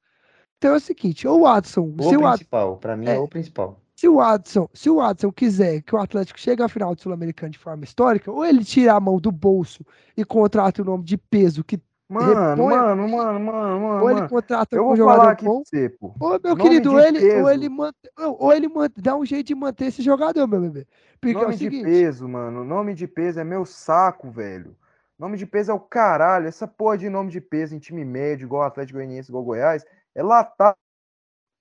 Então 0.58 0.74
é 0.74 0.78
o 0.78 0.80
seguinte, 0.80 1.28
ou 1.28 1.42
o 1.42 1.48
Adson, 1.48 1.94
O 1.98 2.04
se 2.10 2.18
principal, 2.18 2.78
pra 2.78 2.98
mim 2.98 3.08
é, 3.08 3.16
É. 3.16 3.20
o 3.20 3.28
principal. 3.28 3.80
se 3.96 4.08
o 4.08 4.16
Watson, 4.16 4.68
se 4.74 4.90
o 4.90 4.96
Watson 4.96 5.32
quiser 5.32 5.82
que 5.82 5.96
o 5.96 6.00
Atlético 6.00 6.40
chegue 6.40 6.62
à 6.64 6.68
final 6.68 6.94
do 6.96 7.02
Sul-Americano 7.02 7.52
de 7.52 7.60
forma 7.60 7.84
histórica, 7.84 8.32
ou 8.32 8.46
ele 8.46 8.64
tira 8.64 8.94
a 8.94 9.00
mão 9.00 9.20
do 9.20 9.32
bolso 9.32 9.86
e 10.18 10.26
contrata 10.26 10.82
o 10.82 10.86
nome 10.86 11.04
de 11.04 11.18
peso, 11.18 11.64
que, 11.64 11.80
Mano, 12.10 12.64
Reponha- 12.64 12.78
mano, 12.82 13.08
mano, 13.08 13.40
mano, 13.40 13.80
mano. 13.82 14.04
ou 14.04 14.10
ele 14.10 14.28
contrata 14.28 14.76
Eu 14.76 14.84
um 14.84 14.88
vou 14.88 14.96
jogador 14.96 15.18
falar 15.20 15.32
aqui 15.32 15.44
pra 15.44 15.54
bom, 15.54 15.64
você, 15.64 15.90
pô. 15.90 16.16
ou, 16.20 16.30
meu 16.44 16.56
Nome 16.56 16.62
querido, 16.64 16.90
de 16.90 17.06
ele, 17.06 17.42
ou 17.42 17.50
ele, 17.52 17.70
mantém, 17.70 18.12
ou 18.18 18.52
ele 18.52 18.68
mantém, 18.68 19.04
dá 19.04 19.16
um 19.16 19.24
jeito 19.24 19.46
de 19.48 19.54
manter 19.56 19.86
esse 19.86 20.02
jogador, 20.02 20.48
meu 20.48 20.60
bebê. 20.60 20.88
Porque 21.22 21.38
é 21.38 21.40
Nome 21.42 21.54
o 21.54 21.58
de 21.58 21.64
seguinte, 21.66 21.84
peso, 21.84 22.28
mano. 22.28 22.64
Nome 22.64 22.96
de 22.96 23.08
peso 23.08 23.40
é 23.40 23.44
meu 23.44 23.64
saco, 23.64 24.32
velho. 24.32 24.76
Nome 25.20 25.38
de 25.38 25.46
peso 25.46 25.70
é 25.70 25.74
o 25.74 25.80
caralho. 25.80 26.48
Essa 26.48 26.68
porra 26.68 26.98
de 26.98 27.10
nome 27.10 27.30
de 27.30 27.40
peso 27.40 27.76
em 27.76 27.80
time 27.80 28.04
médio, 28.04 28.46
igual 28.46 28.64
Atlético 28.64 28.98
Goianiense, 28.98 29.30
igual 29.30 29.44
Goiás, 29.44 29.86
é 30.16 30.24
latado. 30.24 30.76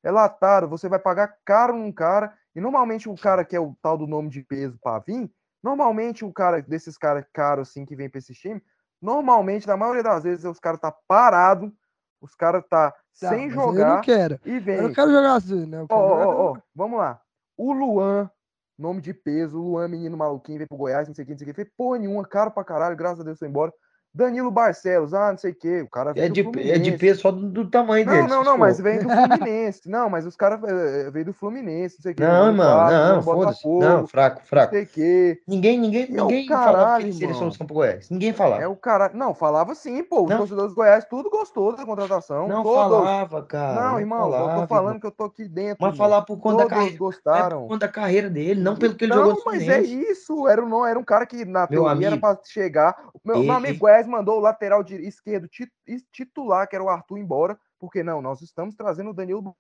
É 0.03 0.11
latado. 0.11 0.67
Você 0.69 0.89
vai 0.89 0.99
pagar 0.99 1.37
caro 1.45 1.77
num 1.77 1.93
cara. 1.93 2.33
E 2.55 2.61
normalmente 2.61 3.07
o 3.09 3.15
cara 3.17 3.45
que 3.45 3.55
é 3.55 3.61
o 3.61 3.77
tal 3.83 3.99
do 3.99 4.07
nome 4.07 4.31
de 4.31 4.43
peso 4.43 4.79
pra 4.83 4.99
vir, 5.01 5.31
normalmente 5.63 6.25
o 6.25 6.33
cara 6.33 6.63
desses 6.63 6.97
caras 6.97 7.25
caros 7.33 7.69
assim 7.69 7.85
que 7.85 7.95
vem 7.95 8.09
pra 8.09 8.19
esse 8.19 8.33
time, 8.33 8.63
normalmente, 9.01 9.67
na 9.67 9.77
maioria 9.77 10.03
das 10.03 10.25
vezes, 10.25 10.45
os 10.45 10.59
caras 10.61 10.81
tá 10.81 10.93
parado, 11.07 11.73
os 12.21 12.35
caras 12.35 12.65
tá 12.69 12.91
tá, 12.91 12.97
sem 13.31 13.49
mas 13.49 13.57
Eu 13.57 13.57
não 13.57 13.65
jogar 13.73 14.01
quero. 14.03 14.41
e 14.45 14.55
Eu 14.57 14.61
vem. 14.61 14.83
não 14.83 14.93
quero 14.93 15.11
jogar 15.11 15.35
assim, 15.35 15.67
né? 15.67 15.79
Eu 15.81 15.87
Ó, 15.91 15.97
ó, 15.97 16.09
jogar- 16.09 16.27
ó, 16.27 16.53
ó, 16.53 16.57
vamos 16.75 16.99
lá. 16.99 17.21
O 17.57 17.73
Luan, 17.73 18.31
nome 18.79 19.01
de 19.01 19.13
peso, 19.13 19.59
o 19.59 19.63
Luan, 19.63 19.89
menino 19.89 20.17
maluquinho, 20.17 20.59
veio 20.59 20.69
pro 20.69 20.79
Goiás, 20.79 21.09
não 21.09 21.15
sei 21.15 21.25
o 21.25 21.27
que, 21.27 21.33
não 21.33 21.39
sei 21.39 21.47
o 21.47 21.51
que, 21.51 21.55
fez 21.55 21.69
porra 21.77 21.99
nenhuma, 21.99 22.25
caro 22.27 22.51
pra 22.51 22.65
caralho, 22.65 22.97
graças 22.97 23.21
a 23.21 23.25
Deus 23.25 23.39
foi 23.39 23.49
embora. 23.49 23.73
Danilo 24.19 24.51
Barcelos, 24.51 25.15
ah, 25.15 25.31
não 25.31 25.39
sei 25.39 25.53
o 25.53 25.55
que, 25.55 25.83
o 25.83 25.89
cara 25.89 26.13
É 26.17 26.29
de, 26.29 26.41
é 26.71 26.77
de 26.77 26.93
peso 26.93 27.21
só 27.21 27.31
do, 27.31 27.49
do 27.49 27.71
tamanho 27.71 28.05
dele. 28.05 28.23
Não, 28.23 28.39
não, 28.39 28.45
não, 28.45 28.59
mas 28.59 28.81
veio 28.81 29.05
do 29.05 29.09
Fluminense. 29.09 29.89
Não, 29.89 30.11
mas 30.11 30.27
os 30.27 30.35
caras 30.35 30.61
eh, 30.65 31.09
veio 31.13 31.27
do 31.27 31.33
Fluminense, 31.33 31.97
não 31.99 32.03
sei 32.03 32.13
o 32.13 32.15
que. 32.17 32.23
Não, 32.23 32.57
Vasco, 32.57 33.15
não, 33.15 33.23
foda-se. 33.23 33.69
Não, 33.69 34.07
fraco, 34.09 34.41
não 34.41 34.47
fraco. 34.47 34.73
sei 34.75 34.83
o 34.83 34.87
que. 34.89 35.41
Ninguém, 35.47 35.79
ninguém, 35.79 36.03
é 36.03 36.07
ninguém 36.11 36.49
falava 36.49 36.73
caralho, 36.77 36.99
que 36.99 37.05
ele 37.05 37.13
seria 37.13 37.27
irmão. 37.29 37.39
solução 37.39 37.67
pro 37.67 37.75
Goiás. 37.77 38.11
Ninguém 38.11 38.33
falava. 38.33 38.63
É 38.63 38.67
o 38.67 38.75
cara. 38.75 39.11
Não, 39.15 39.33
falava 39.35 39.73
sim, 39.77 40.03
pô. 40.03 40.25
Os 40.25 40.31
Não. 40.31 40.39
torcedores 40.39 40.73
do 40.73 40.75
Goiás 40.75 41.05
tudo 41.05 41.31
gostou 41.31 41.77
da 41.77 41.87
contratação. 41.87 42.49
Não 42.49 42.65
todos. 42.65 42.99
falava, 42.99 43.43
cara. 43.45 43.81
Não, 43.81 44.01
irmão, 44.01 44.27
eu 44.27 44.33
falava, 44.33 44.61
tô 44.63 44.67
falando 44.67 44.87
irmão. 44.87 45.01
que 45.01 45.07
eu 45.07 45.11
tô 45.13 45.25
aqui 45.25 45.47
dentro. 45.47 45.77
Mas 45.81 45.95
irmão. 45.95 46.09
falar 46.09 46.23
por 46.23 46.39
conta 46.39 46.57
da 46.57 46.63
Todos 46.65 46.75
carreira. 46.77 46.95
É 46.95 46.99
gostaram. 46.99 47.61
por 47.63 47.69
conta 47.69 47.87
da 47.87 47.93
carreira 47.93 48.29
dele, 48.29 48.61
não 48.61 48.75
pelo 48.75 48.95
que 48.97 49.05
ele 49.05 49.15
não, 49.15 49.19
jogou 49.27 49.35
no 49.37 49.43
mas 49.45 49.69
é 49.69 49.81
isso. 49.81 50.49
Era, 50.49 50.65
um, 50.65 50.69
não, 50.69 50.85
era 50.85 50.99
um 50.99 51.05
cara 51.05 51.25
que, 51.25 51.45
na 51.45 51.69
teoria, 51.69 52.09
era 52.09 52.17
pra 52.17 52.37
chegar. 52.45 52.97
Meu, 53.25 53.51
amigo 53.53 53.79
Goiás 53.79 54.08
mandou 54.09 54.39
o 54.39 54.41
lateral 54.41 54.83
de 54.83 54.95
esquerdo 54.97 55.47
ti- 55.49 55.71
titular, 56.13 56.69
que 56.69 56.75
era 56.75 56.85
o 56.85 56.89
Arthur, 56.89 57.19
embora. 57.19 57.59
Porque 57.79 58.03
não, 58.03 58.21
nós 58.21 58.41
estamos 58.43 58.75
trazendo 58.75 59.11
o 59.11 59.15
Danilo. 59.15 59.43
do 59.43 59.55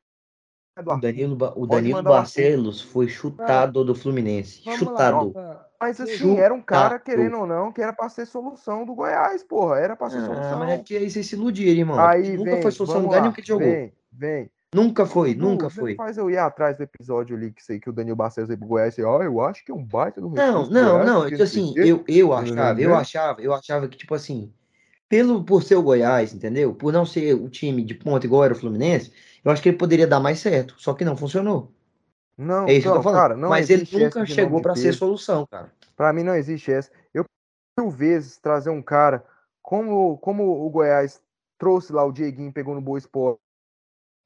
O. 0.93 0.97
Danilo, 1.01 1.37
o 1.57 1.67
Danilo. 1.67 2.03
Barcelos 2.03 2.81
foi 2.81 3.09
chutado 3.09 3.85
do 3.85 3.95
Fluminense. 3.95 4.63
Chutado. 4.77 5.33
lá. 5.35 5.67
Mas 5.81 6.01
assim, 6.01 6.13
Chutado. 6.17 6.41
era 6.41 6.55
um 6.55 6.63
cara, 6.63 6.99
querendo 6.99 7.39
ou 7.39 7.47
não, 7.47 7.73
que 7.73 7.81
era 7.83 7.93
pra 7.93 8.09
ser 8.09 8.27
solução 8.27 8.85
do 8.85 8.95
Goiás, 8.95 9.43
porra. 9.45 9.79
Era 9.79 9.97
pra 9.97 10.09
ser 10.11 10.19
Ah, 10.19 10.27
solução. 10.27 10.59
mas 10.61 10.71
é 10.71 10.79
que 10.79 10.97
aí 10.97 11.09
vocês 11.11 11.27
se 11.27 11.35
iludiram, 11.37 11.79
irmão. 11.81 11.99
Aí 11.99 12.37
Nunca 12.37 12.51
vem, 12.53 12.63
foi 12.63 12.71
solução 12.73 12.95
vamos 12.97 13.09
lugar 13.09 13.21
nenhum 13.23 13.33
que 13.33 13.41
ele 13.41 13.47
jogou. 13.47 13.67
Vem, 13.69 13.93
vem. 14.13 14.51
Nunca 14.75 15.07
foi, 15.07 15.35
nunca 15.35 15.71
foi. 15.71 15.95
Faz 15.95 16.19
eu 16.19 16.31
ir 16.31 16.37
atrás 16.37 16.77
do 16.77 16.83
episódio 16.83 17.35
ali 17.35 17.51
que 17.53 17.65
sei 17.65 17.81
que 17.81 17.89
o 17.89 17.93
Daniel 17.93 18.17
Barcelos 18.17 18.49
veio 18.49 18.59
pro 18.59 18.69
Goiás 18.69 18.99
e 18.99 19.03
ó, 19.03 19.23
eu 19.23 19.41
acho 19.41 19.65
que 19.65 19.73
é 19.73 19.75
um 19.75 19.83
baita 19.83 20.21
do 20.21 20.29
Não, 20.29 20.35
recurso 20.35 20.69
do 20.71 20.75
não, 20.75 20.91
Goiás, 20.91 21.07
não. 21.07 21.25
Tipo 21.25 21.37
não 21.37 21.41
o 21.41 21.43
assim, 21.45 21.75
eu, 21.77 22.05
eu 22.07 22.27
Não, 22.29 22.35
achava, 22.35 22.75
não, 22.75 22.81
eu 22.81 22.91
não. 22.91 22.97
achava, 22.97 23.41
eu 23.41 23.55
achava 23.55 23.89
que, 23.89 23.97
tipo 23.97 24.15
assim, 24.15 24.53
pelo, 25.09 25.43
por 25.43 25.63
ser 25.63 25.77
o 25.77 25.83
Goiás, 25.83 26.35
entendeu? 26.35 26.75
Por 26.75 26.93
não 26.93 27.07
ser 27.07 27.35
o 27.35 27.49
time 27.49 27.83
de 27.83 27.95
ponta 27.95 28.27
igual 28.27 28.45
era 28.45 28.53
o 28.53 28.57
Fluminense, 28.57 29.11
eu 29.43 29.51
acho 29.51 29.63
que 29.63 29.71
ele 29.71 29.79
poderia 29.79 30.07
dar 30.07 30.21
mais 30.21 30.39
certo. 30.39 30.75
Só 30.77 30.93
que 30.93 31.05
não 31.05 31.17
funcionou. 31.17 31.73
Não, 32.37 32.69
É 32.69 32.75
isso 32.75 32.83
que 32.83 32.89
eu 32.89 32.91
não, 32.91 32.99
tô 32.99 33.03
falando. 33.03 33.21
cara, 33.21 33.37
não 33.37 33.49
Mas 33.49 33.71
ele 33.71 33.89
nunca 33.91 34.27
chegou 34.27 34.61
pra 34.61 34.77
ser 34.77 34.93
solução, 34.93 35.47
cara. 35.51 35.73
Pra 35.97 36.13
mim 36.13 36.23
não 36.23 36.35
existe 36.35 36.71
essa. 36.71 36.91
Eu 37.15 37.25
mil 37.81 37.91
vezes 37.91 38.37
trazer 38.37 38.71
um 38.71 38.83
cara 38.83 39.25
como, 39.63 40.19
como 40.19 40.45
o 40.45 40.71
Goiás 40.71 41.21
trouxe 41.59 41.93
lá 41.93 42.05
o 42.05 42.13
Dieguinho, 42.13 42.53
pegou 42.53 42.75
no 42.75 42.81
Boa 42.81 42.99
Esporte, 42.99 43.41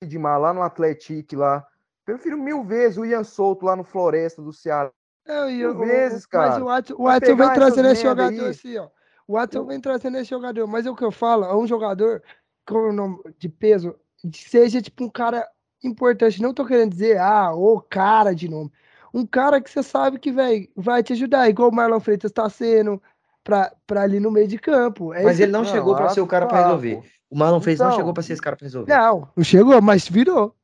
Edmar 0.03 0.41
lá 0.41 0.53
no 0.53 0.63
Atlético 0.63 1.37
lá. 1.37 1.67
Prefiro 2.05 2.37
mil 2.37 2.65
vezes 2.65 2.99
o 2.99 3.05
Ian 3.05 3.25
Souto 3.25 3.65
lá 3.65 3.77
no 3.77 3.85
Floresta 3.85 4.43
do 4.43 4.53
Ceará. 4.53 4.91
E 5.27 5.53
Mil 5.59 5.71
eu- 5.71 5.79
vezes, 5.79 6.23
Mas 6.23 6.27
cara. 6.27 6.63
o 6.63 6.67
Watson, 6.67 6.95
o 6.99 7.05
Watson 7.05 7.37
vem 7.37 7.53
trazendo 7.55 7.89
esse 7.89 8.03
jogador 8.03 8.45
aí. 8.45 8.51
assim, 8.51 8.77
ó. 8.79 8.89
O 9.29 9.35
Watson 9.35 9.65
vem 9.65 9.81
trazendo 9.81 10.19
esse 10.19 10.31
jogador, 10.31 10.67
mas 10.67 10.85
é 10.85 10.91
o 10.91 10.97
que 10.97 11.05
eu 11.05 11.13
falo, 11.13 11.45
é 11.45 11.57
um 11.57 11.67
jogador 11.67 12.21
com 12.67 13.23
de 13.39 13.49
peso, 13.49 13.95
seja 14.35 14.83
tipo 14.83 15.05
um 15.05 15.09
cara 15.09 15.49
importante. 15.83 16.43
Não 16.43 16.53
tô 16.53 16.67
querendo 16.67 16.91
dizer, 16.91 17.19
ah, 17.19 17.55
o 17.55 17.81
cara 17.81 18.35
de 18.35 18.49
nome. 18.49 18.73
Um 19.15 19.25
cara 19.25 19.61
que 19.61 19.71
você 19.71 19.83
sabe 19.83 20.19
que 20.19 20.33
véi, 20.33 20.71
vai 20.75 21.03
te 21.03 21.13
ajudar, 21.13 21.49
igual 21.49 21.69
o 21.69 21.75
Marlon 21.75 22.01
Freitas 22.01 22.33
tá 22.33 22.49
sendo 22.49 23.01
pra, 23.45 23.73
pra 23.87 24.03
ali 24.03 24.21
no 24.21 24.31
meio 24.31 24.49
de 24.49 24.59
campo. 24.59 25.13
É 25.13 25.23
Mas 25.23 25.41
ele 25.41 25.53
não, 25.53 25.65
chegou 25.65 25.95
pra 25.97 26.07
acho 26.07 26.15
ser 26.15 26.21
o 26.21 26.27
cara 26.27 26.47
tá, 26.47 26.63
resolver. 26.65 26.97
pô. 26.97 27.03
O 27.31 27.39
Marlon 27.39 27.61
não 27.65 27.73
Então, 27.73 27.93
chegou 27.93 28.13
pra 28.13 28.23
ser 28.23 28.35
esse 28.35 28.43
cara 28.43 28.57
pra 28.57 28.67
resolver. 28.67 28.93
Não, 28.95 29.29
não 29.37 29.45
chegou, 29.45 29.81
mas 29.81 30.09
virou. 30.09 30.55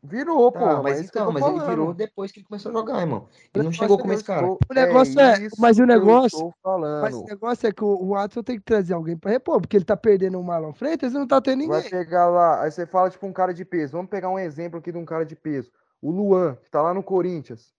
Virou, 0.00 0.52
Tá, 0.52 0.60
porra, 0.60 0.74
mas 0.74 0.82
mas 0.84 1.00
é 1.00 1.04
então, 1.06 1.32
mas 1.32 1.42
ele 1.42 1.54
falando. 1.56 1.68
virou 1.70 1.92
depois 1.94 2.30
que 2.30 2.38
ele 2.38 2.46
começou 2.46 2.70
a 2.70 2.72
jogar, 2.72 3.00
irmão. 3.00 3.26
Ele 3.52 3.64
não 3.64 3.72
chegou 3.72 3.98
é 3.98 4.00
como 4.00 4.12
esse 4.12 4.22
cara. 4.22 4.42
Estou- 4.42 4.58
O 4.70 4.74
negócio 4.74 5.18
é- 5.20 5.40
isso 5.42 5.56
mas 5.58 5.72
o 5.72 5.76
que 5.76 5.82
eu 5.82 5.86
negócio- 5.88 6.44
Mas 6.44 6.54
falando. 6.62 7.20
o 7.20 7.24
negócio 7.24 7.66
é 7.68 7.72
que 7.72 7.82
o 7.82 7.88
o 7.88 8.08
Watson 8.10 8.42
tem 8.44 8.56
que 8.58 8.64
trazer 8.64 8.94
alguém 8.94 9.16
pra 9.16 9.32
repor, 9.32 9.60
porque 9.60 9.76
ele 9.76 9.84
tá 9.84 9.96
perdendo 9.96 10.38
o 10.38 10.44
Marlon 10.44 10.72
Freitas 10.72 11.12
e 11.12 11.18
não 11.18 11.26
tá 11.26 11.40
tendo 11.40 11.66
Vai 11.66 11.78
ninguém. 11.78 11.90
pegar 11.90 12.28
lá, 12.28 12.62
aí 12.62 12.70
você 12.70 12.86
fala 12.86 13.10
tipo 13.10 13.26
um 13.26 13.32
cara 13.32 13.52
de 13.52 13.64
peso. 13.64 13.92
Vamos 13.92 14.08
pegar 14.08 14.28
um 14.30 14.38
exemplo 14.38 14.78
aqui 14.78 14.92
de 14.92 14.98
um 14.98 15.04
cara 15.04 15.24
de 15.26 15.34
peso. 15.34 15.72
O 16.00 16.12
Luan, 16.12 16.56
que 16.62 16.70
tá 16.70 16.80
lá 16.80 16.94
no 16.94 17.02
Corinthians. 17.02 17.72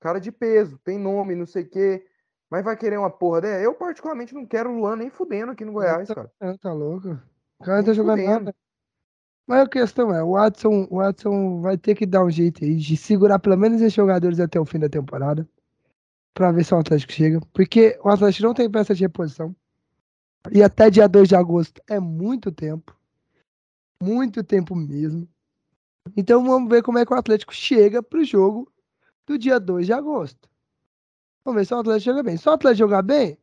Cara 0.00 0.18
de 0.18 0.32
peso, 0.32 0.76
tem 0.78 0.98
nome, 0.98 1.36
não 1.36 1.46
sei 1.46 1.62
o 1.62 1.68
quê. 1.70 2.04
Mas 2.50 2.64
vai 2.64 2.76
querer 2.76 2.98
uma 2.98 3.10
porra 3.10 3.42
dessa? 3.42 3.62
Eu 3.62 3.74
particularmente 3.74 4.34
não 4.34 4.46
quero 4.46 4.70
o 4.70 4.78
Luan 4.78 4.96
nem 4.96 5.10
fudendo 5.10 5.52
aqui 5.52 5.64
no 5.64 5.72
Goiás, 5.72 6.08
tá- 6.08 6.14
cara. 6.14 6.32
Ah, 6.40 6.56
tá 6.58 6.72
louco. 6.72 7.18
O 7.58 7.64
cara 7.64 7.78
não 7.78 7.84
tá 7.84 7.92
jogando 7.92 8.18
fudendo. 8.18 8.30
nada. 8.44 8.54
Mas 9.46 9.60
a 9.62 9.68
questão 9.68 10.14
é, 10.14 10.22
o 10.22 10.32
Watson, 10.32 10.86
o 10.90 10.96
Watson 10.98 11.60
vai 11.60 11.76
ter 11.78 11.94
que 11.94 12.04
dar 12.06 12.24
um 12.24 12.30
jeito 12.30 12.64
aí 12.64 12.76
de 12.76 12.96
segurar 12.96 13.38
pelo 13.38 13.56
menos 13.56 13.80
esses 13.80 13.94
jogadores 13.94 14.38
até 14.40 14.60
o 14.60 14.64
fim 14.64 14.78
da 14.78 14.88
temporada. 14.88 15.48
Pra 16.34 16.52
ver 16.52 16.64
se 16.64 16.72
o 16.74 16.78
Atlético 16.78 17.12
chega. 17.12 17.40
Porque 17.52 17.98
o 18.04 18.08
Atlético 18.08 18.46
não 18.46 18.54
tem 18.54 18.70
peça 18.70 18.94
de 18.94 19.02
reposição. 19.02 19.54
E 20.52 20.62
até 20.62 20.88
dia 20.88 21.08
2 21.08 21.28
de 21.28 21.34
agosto 21.34 21.82
é 21.88 21.98
muito 21.98 22.52
tempo. 22.52 22.96
Muito 24.02 24.44
tempo 24.44 24.74
mesmo. 24.76 25.26
Então 26.16 26.44
vamos 26.44 26.68
ver 26.70 26.82
como 26.82 26.98
é 26.98 27.04
que 27.04 27.12
o 27.12 27.16
Atlético 27.16 27.54
chega 27.54 28.02
pro 28.02 28.24
jogo 28.24 28.70
do 29.26 29.36
dia 29.36 29.58
2 29.58 29.86
de 29.86 29.92
agosto. 29.92 30.48
Vamos 31.48 31.60
ver 31.62 31.64
se 31.66 31.72
o 31.72 31.78
Atlético 31.78 32.04
chega 32.10 32.22
bem. 32.22 32.36
Se 32.36 32.46
o 32.46 32.52
Atlético 32.52 32.78
jogar 32.80 33.00
bem, 33.00 33.38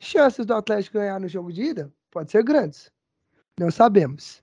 chances 0.00 0.44
do 0.44 0.54
Atlético 0.54 0.98
ganhar 0.98 1.20
no 1.20 1.28
jogo 1.28 1.52
de 1.52 1.62
ida 1.62 1.92
pode 2.10 2.32
ser 2.32 2.42
grandes. 2.42 2.90
Não 3.56 3.70
sabemos. 3.70 4.42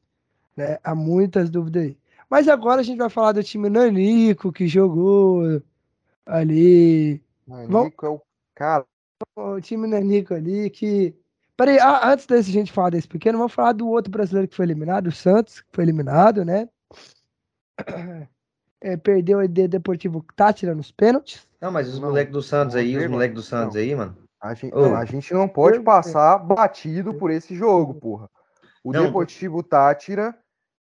né? 0.55 0.77
Há 0.81 0.95
muitas 0.95 1.49
dúvidas 1.49 1.83
aí. 1.83 1.97
Mas 2.29 2.47
agora 2.47 2.79
a 2.79 2.83
gente 2.85 2.97
vai 2.97 3.09
falar 3.09 3.33
do 3.33 3.43
time 3.43 3.67
Nanico 3.67 4.49
que 4.53 4.65
jogou 4.65 5.61
ali. 6.25 7.21
Mano, 7.45 7.67
Vamos- 7.67 7.89
Nico 7.89 8.05
é 8.05 8.09
o 8.11 8.21
cara. 8.55 8.85
O 9.35 9.59
time 9.59 9.87
Nanico 9.87 10.33
ali 10.33 10.69
que. 10.69 11.13
Peraí, 11.57 11.79
ah, 11.79 12.13
antes 12.13 12.25
desse 12.25 12.49
gente 12.49 12.71
falar 12.71 12.91
desse 12.91 13.09
pequeno, 13.09 13.37
vamos 13.39 13.51
falar 13.53 13.73
do 13.73 13.89
outro 13.89 14.09
brasileiro 14.09 14.47
que 14.47 14.55
foi 14.55 14.63
eliminado, 14.65 15.07
o 15.07 15.11
Santos, 15.11 15.59
que 15.59 15.67
foi 15.73 15.83
eliminado, 15.83 16.45
né? 16.45 16.69
É, 18.81 18.97
perdeu 18.97 19.37
o 19.37 19.41
ED 19.43 19.67
Deportivo 19.67 20.25
Tátira 20.35 20.73
nos 20.73 20.91
pênaltis. 20.91 21.47
Não, 21.61 21.71
mas 21.71 21.87
os 21.87 21.99
Não, 21.99 22.07
moleques 22.07 22.33
do 22.33 22.41
Santos 22.41 22.73
não 22.73 22.81
aí, 22.81 22.97
os 22.97 23.07
moleques 23.07 23.35
do 23.35 23.43
Santos 23.43 23.75
não. 23.75 23.81
aí, 23.81 23.95
mano. 23.95 24.17
A 24.41 24.55
gente, 24.55 24.73
Ô. 24.73 24.95
a 24.95 25.05
gente 25.05 25.33
não 25.33 25.47
pode 25.47 25.79
passar 25.81 26.39
batido 26.39 27.13
por 27.13 27.29
esse 27.29 27.55
jogo, 27.55 27.93
porra. 27.93 28.27
O 28.83 28.91
Não, 28.91 29.03
Deportivo 29.05 29.61
Tátira, 29.61 30.35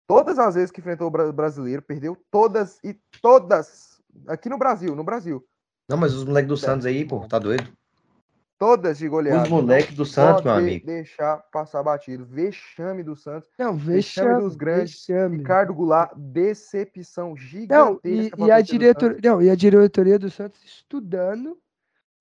todas 0.08 0.40
as 0.40 0.56
vezes 0.56 0.72
que 0.72 0.80
enfrentou 0.80 1.08
o 1.08 1.12
bra- 1.12 1.30
brasileiro, 1.34 1.82
perdeu 1.82 2.18
todas 2.32 2.80
e 2.82 2.98
todas. 3.22 4.02
Aqui 4.28 4.48
no 4.48 4.58
Brasil, 4.58 4.96
no 4.96 5.04
Brasil. 5.04 5.46
Não, 5.90 5.98
mas 5.98 6.14
os 6.14 6.24
moleques 6.24 6.48
do 6.48 6.56
Santos 6.56 6.86
aí, 6.86 7.04
pô, 7.04 7.28
tá 7.28 7.38
doido? 7.38 7.70
Todas 8.62 9.00
de 9.00 9.08
goleada. 9.10 9.42
Os 9.42 9.50
moleques 9.50 9.96
do 9.96 10.06
Santos, 10.06 10.44
meu 10.44 10.54
amigo. 10.54 10.86
deixar 10.86 11.38
passar 11.52 11.82
batido. 11.82 12.24
Vexame 12.24 13.02
do 13.02 13.16
Santos. 13.16 13.50
Não, 13.58 13.74
Vexame 13.74 13.96
vexame, 13.96 14.42
dos 14.44 14.56
grandes. 14.56 14.92
vexame. 14.92 15.38
Ricardo 15.40 15.74
Goulart, 15.74 16.12
decepção 16.16 17.30
Não, 17.30 17.36
gigantesca. 17.36 18.08
e, 18.08 18.30
pra 18.30 18.46
e 18.46 18.52
a 18.52 18.62
diretor, 18.62 19.18
não, 19.24 19.42
e 19.42 19.50
a 19.50 19.56
diretoria 19.56 20.20
do 20.20 20.30
Santos 20.30 20.64
estudando 20.64 21.58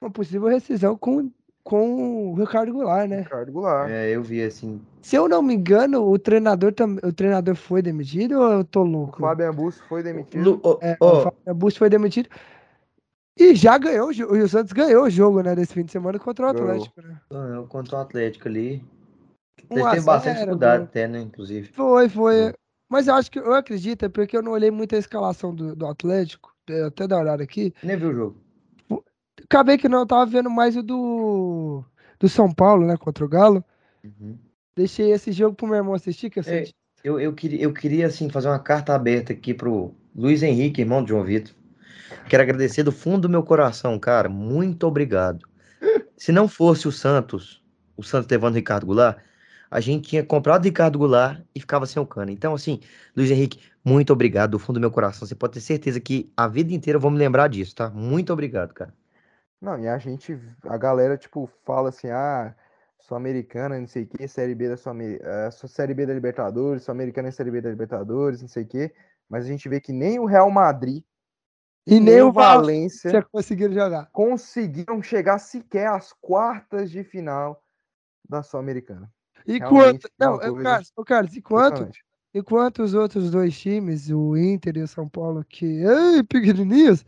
uma 0.00 0.10
possível 0.10 0.48
rescisão 0.48 0.96
com, 0.96 1.30
com 1.62 2.30
o 2.32 2.34
Ricardo 2.36 2.72
Goulart, 2.72 3.06
né? 3.06 3.18
Ricardo 3.20 3.52
Goulart. 3.52 3.90
É, 3.90 4.08
eu 4.08 4.22
vi 4.22 4.42
assim. 4.42 4.80
Se 5.02 5.16
eu 5.16 5.28
não 5.28 5.42
me 5.42 5.52
engano, 5.52 6.08
o 6.10 6.18
treinador 6.18 6.72
também, 6.72 7.00
o 7.04 7.12
treinador 7.12 7.54
foi 7.54 7.82
demitido 7.82 8.40
ou 8.40 8.50
eu 8.50 8.64
tô 8.64 8.80
O 8.80 8.86
louco? 8.86 9.20
Fábio 9.20 9.46
Ambusso 9.46 9.82
foi 9.86 10.02
demitido. 10.02 10.42
Lu- 10.42 10.60
ó, 10.64 10.78
É, 10.80 10.96
ó, 11.00 11.18
o 11.18 11.22
Fábio 11.44 11.70
foi 11.76 11.90
demitido. 11.90 12.30
E 13.38 13.54
já 13.54 13.78
ganhou, 13.78 14.10
o 14.10 14.48
Santos 14.48 14.72
ganhou 14.72 15.04
o 15.04 15.10
jogo, 15.10 15.40
né, 15.42 15.54
desse 15.54 15.72
fim 15.72 15.84
de 15.84 15.92
semana 15.92 16.18
contra 16.18 16.46
o. 16.46 16.48
Atlético, 16.50 17.00
né? 17.00 17.20
ganhou 17.30 17.66
contra 17.66 17.96
o 17.96 18.00
Atlético 18.00 18.48
ali. 18.48 18.84
Ele 19.70 19.82
a 19.82 19.90
teve 19.90 20.04
bastante 20.04 20.34
dificuldade 20.38 20.78
gol. 20.78 20.84
até, 20.86 21.08
né, 21.08 21.20
inclusive. 21.20 21.68
Foi, 21.72 22.08
foi. 22.08 22.50
Hum. 22.50 22.52
Mas 22.88 23.06
eu 23.06 23.14
acho 23.14 23.30
que, 23.30 23.38
eu 23.38 23.54
acredito, 23.54 24.04
é 24.04 24.08
porque 24.08 24.36
eu 24.36 24.42
não 24.42 24.52
olhei 24.52 24.70
muito 24.70 24.94
a 24.94 24.98
escalação 24.98 25.54
do, 25.54 25.76
do 25.76 25.86
Atlético, 25.86 26.52
é, 26.68 26.82
até 26.82 27.06
dar 27.06 27.20
olhada 27.20 27.42
aqui. 27.42 27.72
Nem 27.82 27.96
viu 27.96 28.10
o 28.10 28.14
jogo. 28.14 28.36
Acabei 29.44 29.78
que 29.78 29.88
não, 29.88 30.00
eu 30.00 30.06
tava 30.06 30.26
vendo 30.26 30.50
mais 30.50 30.76
o 30.76 30.82
do, 30.82 31.84
do 32.18 32.28
São 32.28 32.52
Paulo, 32.52 32.86
né, 32.86 32.96
contra 32.96 33.24
o 33.24 33.28
Galo. 33.28 33.64
Uhum. 34.04 34.36
Deixei 34.76 35.12
esse 35.12 35.30
jogo 35.30 35.54
pro 35.54 35.66
meu 35.66 35.76
irmão 35.76 35.94
assistir, 35.94 36.30
que 36.30 36.40
eu 36.40 36.42
É, 36.42 36.44
sei. 36.44 36.70
Eu, 37.02 37.18
eu, 37.18 37.32
queria, 37.32 37.62
eu 37.62 37.72
queria, 37.72 38.06
assim, 38.06 38.28
fazer 38.28 38.48
uma 38.48 38.58
carta 38.58 38.94
aberta 38.94 39.32
aqui 39.32 39.54
pro 39.54 39.94
Luiz 40.14 40.42
Henrique, 40.42 40.80
irmão 40.82 41.02
de 41.02 41.10
João 41.10 41.24
Vitor. 41.24 41.54
Quero 42.28 42.42
agradecer 42.42 42.82
do 42.82 42.92
fundo 42.92 43.22
do 43.22 43.28
meu 43.28 43.42
coração, 43.42 43.98
cara. 43.98 44.28
Muito 44.28 44.86
obrigado. 44.86 45.46
Se 46.16 46.32
não 46.32 46.46
fosse 46.46 46.86
o 46.86 46.92
Santos, 46.92 47.62
o 47.96 48.02
Santos 48.02 48.28
levando 48.30 48.54
o 48.54 48.56
Ricardo 48.56 48.86
Goulart, 48.86 49.18
a 49.70 49.80
gente 49.80 50.10
tinha 50.10 50.24
comprado 50.24 50.62
o 50.62 50.64
Ricardo 50.64 50.98
Goulart 50.98 51.40
e 51.54 51.60
ficava 51.60 51.86
sem 51.86 52.02
o 52.02 52.06
cano. 52.06 52.30
Então, 52.30 52.54
assim, 52.54 52.80
Luiz 53.16 53.30
Henrique, 53.30 53.60
muito 53.84 54.12
obrigado 54.12 54.50
do 54.52 54.58
fundo 54.58 54.74
do 54.74 54.80
meu 54.80 54.90
coração. 54.90 55.26
Você 55.26 55.34
pode 55.34 55.54
ter 55.54 55.60
certeza 55.60 56.00
que 56.00 56.30
a 56.36 56.48
vida 56.48 56.74
inteira 56.74 56.96
eu 56.96 57.00
vou 57.00 57.10
me 57.10 57.18
lembrar 57.18 57.48
disso, 57.48 57.74
tá? 57.74 57.88
Muito 57.88 58.32
obrigado, 58.32 58.74
cara. 58.74 58.92
Não, 59.60 59.78
e 59.78 59.86
a 59.86 59.98
gente, 59.98 60.38
a 60.64 60.76
galera, 60.76 61.16
tipo, 61.16 61.48
fala 61.64 61.90
assim, 61.90 62.08
ah, 62.08 62.54
Sul-Americana, 62.98 63.78
não 63.78 63.86
sei 63.86 64.04
o 64.04 64.06
quê, 64.06 64.26
Série 64.26 64.54
B 64.54 64.68
da 64.68 64.76
Sul 65.50 65.68
Série 65.68 65.94
B 65.94 66.06
da 66.06 66.14
Libertadores, 66.14 66.82
Sul-Americana 66.82 67.28
é 67.28 67.30
Série 67.30 67.50
B 67.50 67.60
da 67.60 67.70
Libertadores, 67.70 68.40
não 68.40 68.48
sei 68.48 68.62
o 68.64 68.66
quê, 68.66 68.92
mas 69.28 69.44
a 69.44 69.48
gente 69.48 69.68
vê 69.68 69.80
que 69.80 69.92
nem 69.92 70.18
o 70.18 70.24
Real 70.24 70.50
Madrid, 70.50 71.02
E 71.86 71.98
nem 71.98 72.20
o 72.20 72.30
Valência 72.30 73.10
Valência 73.10 73.28
conseguiram 73.32 73.72
jogar. 73.72 74.08
conseguiram 74.12 75.02
chegar 75.02 75.38
sequer 75.38 75.88
às 75.88 76.12
quartas 76.12 76.90
de 76.90 77.02
final 77.02 77.62
da 78.28 78.42
Sul-Americana. 78.42 79.10
Enquanto. 79.46 80.06
É 80.06 80.10
Não, 80.18 80.40
eu, 80.42 80.54
coisa 80.54 80.62
Carlos, 80.62 80.92
Carlos, 81.06 81.36
enquanto, 81.36 81.88
enquanto 82.34 82.82
os 82.82 82.94
outros 82.94 83.30
dois 83.30 83.58
times, 83.58 84.10
o 84.10 84.36
Inter 84.36 84.76
e 84.76 84.82
o 84.82 84.88
São 84.88 85.08
Paulo, 85.08 85.44
que, 85.48 85.66
ei, 85.66 86.22
pequenininhos, 86.22 87.04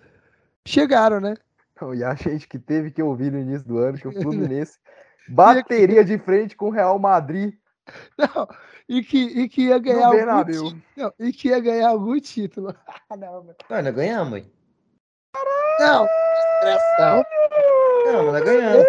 chegaram, 0.67 1.21
né? 1.21 1.35
Não, 1.81 1.95
e 1.95 2.03
a 2.03 2.15
gente 2.15 2.49
que 2.49 2.59
teve 2.59 2.91
que 2.91 3.03
ouvir 3.03 3.31
no 3.31 3.39
início 3.39 3.67
do 3.67 3.79
ano 3.79 3.99
que 3.99 4.09
o 4.09 4.13
Fluminense 4.23 4.79
bateria 5.29 6.05
de 6.05 6.19
frente 6.19 6.57
com 6.57 6.67
o 6.69 6.71
Real 6.71 6.99
Madrid 6.99 7.55
Não, 8.17 8.49
e 8.89 9.03
que, 9.03 9.19
e 9.19 9.49
que 9.49 9.63
ia 9.63 9.79
ganhar 9.79 10.07
algum 10.07 10.45
ti- 10.45 10.85
não, 10.97 11.13
e 11.19 11.33
que 11.33 11.49
ia 11.49 11.61
ganhar 11.61 11.89
algum 11.89 12.19
título. 12.21 12.75
Ah, 13.11 13.17
não. 13.17 13.45
Não, 13.45 13.83
nós 13.83 13.95
ganhamos. 13.95 14.43
Não, 15.81 16.07
não. 16.99 17.25
Não, 18.07 18.25
mas 18.25 18.33
nós 18.33 18.45
ganhamos. 18.45 18.87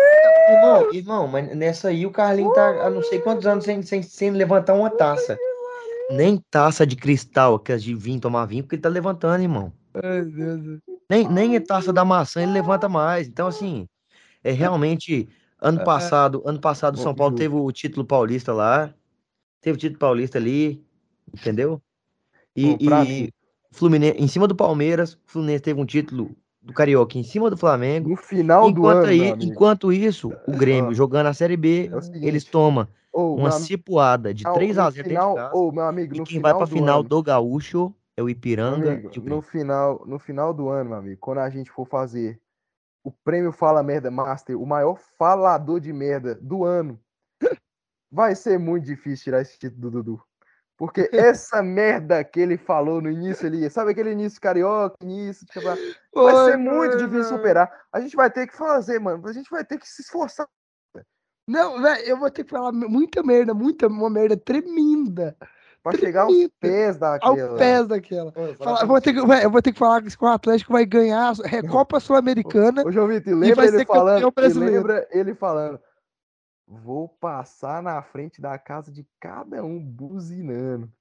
Irmão, 0.50 0.94
irmão, 0.94 1.28
mas 1.28 1.56
nessa 1.56 1.88
aí 1.88 2.06
o 2.06 2.12
Carlinho 2.12 2.52
tá 2.54 2.86
há 2.86 2.90
não 2.90 3.02
sei 3.02 3.20
quantos 3.20 3.48
anos 3.48 3.64
sem, 3.64 3.82
sem, 3.82 4.04
sem 4.04 4.32
levantar 4.32 4.74
uma 4.74 4.90
taça. 4.90 5.38
Nem 6.12 6.44
taça 6.52 6.86
de 6.86 6.96
cristal, 6.96 7.56
aquelas 7.56 7.82
de 7.82 7.96
vinho, 7.96 8.20
tomar 8.20 8.46
vinho, 8.46 8.64
porque 8.64 8.76
ele 8.76 8.82
tá 8.82 8.90
levantando, 8.90 9.42
irmão. 9.42 9.72
Ai. 9.94 10.26
Nem, 11.10 11.30
nem 11.30 11.56
a 11.56 11.62
taça 11.62 11.94
da 11.94 12.04
maçã 12.04 12.44
ele 12.44 12.52
levanta 12.52 12.90
mais. 12.90 13.28
Então, 13.28 13.48
assim, 13.48 13.88
é 14.44 14.52
realmente. 14.52 15.30
Ano 15.62 15.80
É. 15.80 15.84
passado, 15.86 16.44
ano 16.46 16.60
passado 16.60 16.98
São 16.98 17.16
Paulo 17.16 17.36
teve 17.36 17.56
o 17.56 17.72
título 17.72 18.06
paulista 18.06 18.52
lá. 18.52 18.94
Teve 19.62 19.78
o 19.78 19.80
título 19.80 19.98
paulista 20.00 20.38
ali. 20.38 20.84
Entendeu? 21.34 21.82
E, 22.54 22.66
Bom, 22.66 22.78
e 22.82 22.90
mim- 22.90 23.30
Fluminense, 23.74 24.18
em 24.18 24.28
cima 24.28 24.48
do 24.48 24.56
Palmeiras, 24.56 25.14
o 25.14 25.20
Fluminense 25.26 25.64
teve 25.64 25.80
um 25.82 25.86
título 25.86 26.32
do 26.62 26.72
Carioca 26.74 27.18
em 27.18 27.24
cima 27.24 27.50
do 27.50 27.58
Flamengo. 27.58 28.10
No 28.10 28.16
final 28.16 28.72
do 28.72 28.80
Enquanto, 28.80 28.98
ano, 29.00 29.08
aí, 29.08 29.30
enquanto 29.42 29.92
isso, 29.92 30.32
o 30.48 30.52
Grêmio 30.52 30.92
Ah. 30.92 30.94
jogando 30.94 31.28
a 31.28 31.34
Série 31.34 31.58
B, 31.58 31.90
É 31.92 32.02
seguinte, 32.02 32.26
eles 32.26 32.46
tomam 32.46 32.88
ô, 33.12 33.36
uma 33.36 33.52
cipuada 33.52 34.34
de 34.34 34.48
ao- 34.48 34.54
3 34.54 34.78
no 34.78 34.84
a 34.84 34.90
0 34.90 34.96
dentro 34.96 35.10
final, 35.10 35.36
casa. 35.36 35.56
ô, 35.56 35.72
meu 35.72 35.84
amigo, 35.84 36.16
E 36.16 36.22
quem 36.24 36.40
vai 36.40 36.54
pra 36.54 36.66
do 36.66 36.72
final 36.72 37.00
ano, 37.00 37.10
do 37.10 37.22
Gaúcho 37.24 37.94
é 38.16 38.24
o 38.24 38.30
Ipiranga 38.30 38.94
amigo, 38.94 39.10
no 39.30 39.42
final, 39.42 40.04
no 40.06 40.18
final 40.20 40.54
do 40.54 40.70
ano, 40.70 40.92
meu 40.92 41.00
amigo, 41.00 41.18
quando 41.20 41.40
a 41.40 41.50
gente 41.50 41.70
for 41.70 41.86
fazer 41.86 42.40
o 43.04 43.12
prêmio 43.12 43.52
Fala 43.52 43.84
Merda 43.84 44.10
Master, 44.10 44.58
o 44.58 44.66
maior 44.66 44.98
falador 45.18 45.82
de 45.82 45.92
merda 45.92 46.36
do 46.42 46.64
ano, 46.64 46.98
vai 48.10 48.36
ser 48.36 48.58
muito 48.58 48.86
difícil 48.86 49.26
tirar 49.26 49.42
esse 49.42 49.58
título 49.60 49.82
do 49.82 49.92
Dudu. 50.04 50.22
Porque 50.84 51.10
essa 51.14 51.64
merda 51.64 52.22
que 52.26 52.42
ele 52.42 52.58
falou 52.58 53.02
no 53.02 53.10
início 53.10 53.48
ali, 53.48 53.70
sabe 53.70 53.92
aquele 53.92 54.12
início 54.12 54.42
carioca, 54.42 54.98
início 55.02 55.48
campeonato, 55.48 55.82
vai 56.14 56.36
Oi, 56.36 56.52
ser 56.52 56.58
muito 56.58 56.98
difícil 56.98 57.38
superar. 57.38 57.72
A 57.90 58.02
gente 58.02 58.18
vai 58.18 58.30
ter 58.30 58.48
que 58.48 58.58
fazer, 58.58 59.00
mano. 59.00 59.26
A 59.26 59.32
gente 59.32 59.50
vai 59.50 59.64
ter 59.64 59.78
que 59.78 59.88
se 59.88 60.02
esforçar. 60.02 60.46
Não, 61.48 61.82
velho, 61.82 62.04
eu 62.04 62.20
vou 62.20 62.30
ter 62.30 62.44
que 62.44 62.50
falar 62.50 62.74
muita 62.74 63.24
merda, 63.24 63.54
muita, 63.54 63.88
uma 63.88 64.10
merda 64.10 64.36
tremenda. 64.36 65.38
Pra 65.82 65.94
chegar 65.98 66.24
aos 66.24 66.34
pés 66.60 67.02
Ao 67.02 67.12
daquela. 67.12 67.58
pés 67.58 67.88
daquela. 67.88 68.34
Fala- 68.58 68.86
vou 68.86 69.00
ter 69.00 69.14
que, 69.14 69.26
véi, 69.26 69.46
eu 69.46 69.52
vou 69.52 69.62
ter 69.62 69.72
que 69.72 69.80
falar 69.80 70.02
que 70.02 70.10
o 70.20 70.28
Atlético 70.28 70.74
vai 70.74 70.86
ganhar 70.86 71.30
a 71.32 71.48
Recopa 71.48 72.02
Sul-Americana. 72.02 72.84
Ô, 72.86 72.92
João 72.92 73.08
Vitor, 73.08 73.36
lembra 73.36 73.68
ele 73.68 73.86
falando? 73.86 74.34
Lembra 74.60 75.08
ele 75.12 75.34
falando. 75.34 75.80
Vou 76.68 77.08
passar 77.10 77.82
na 77.84 78.02
frente 78.02 78.42
da 78.42 78.58
casa 78.58 78.92
de 78.92 79.06
cada 79.20 79.64
um 79.64 79.80
buzinando. 79.80 80.92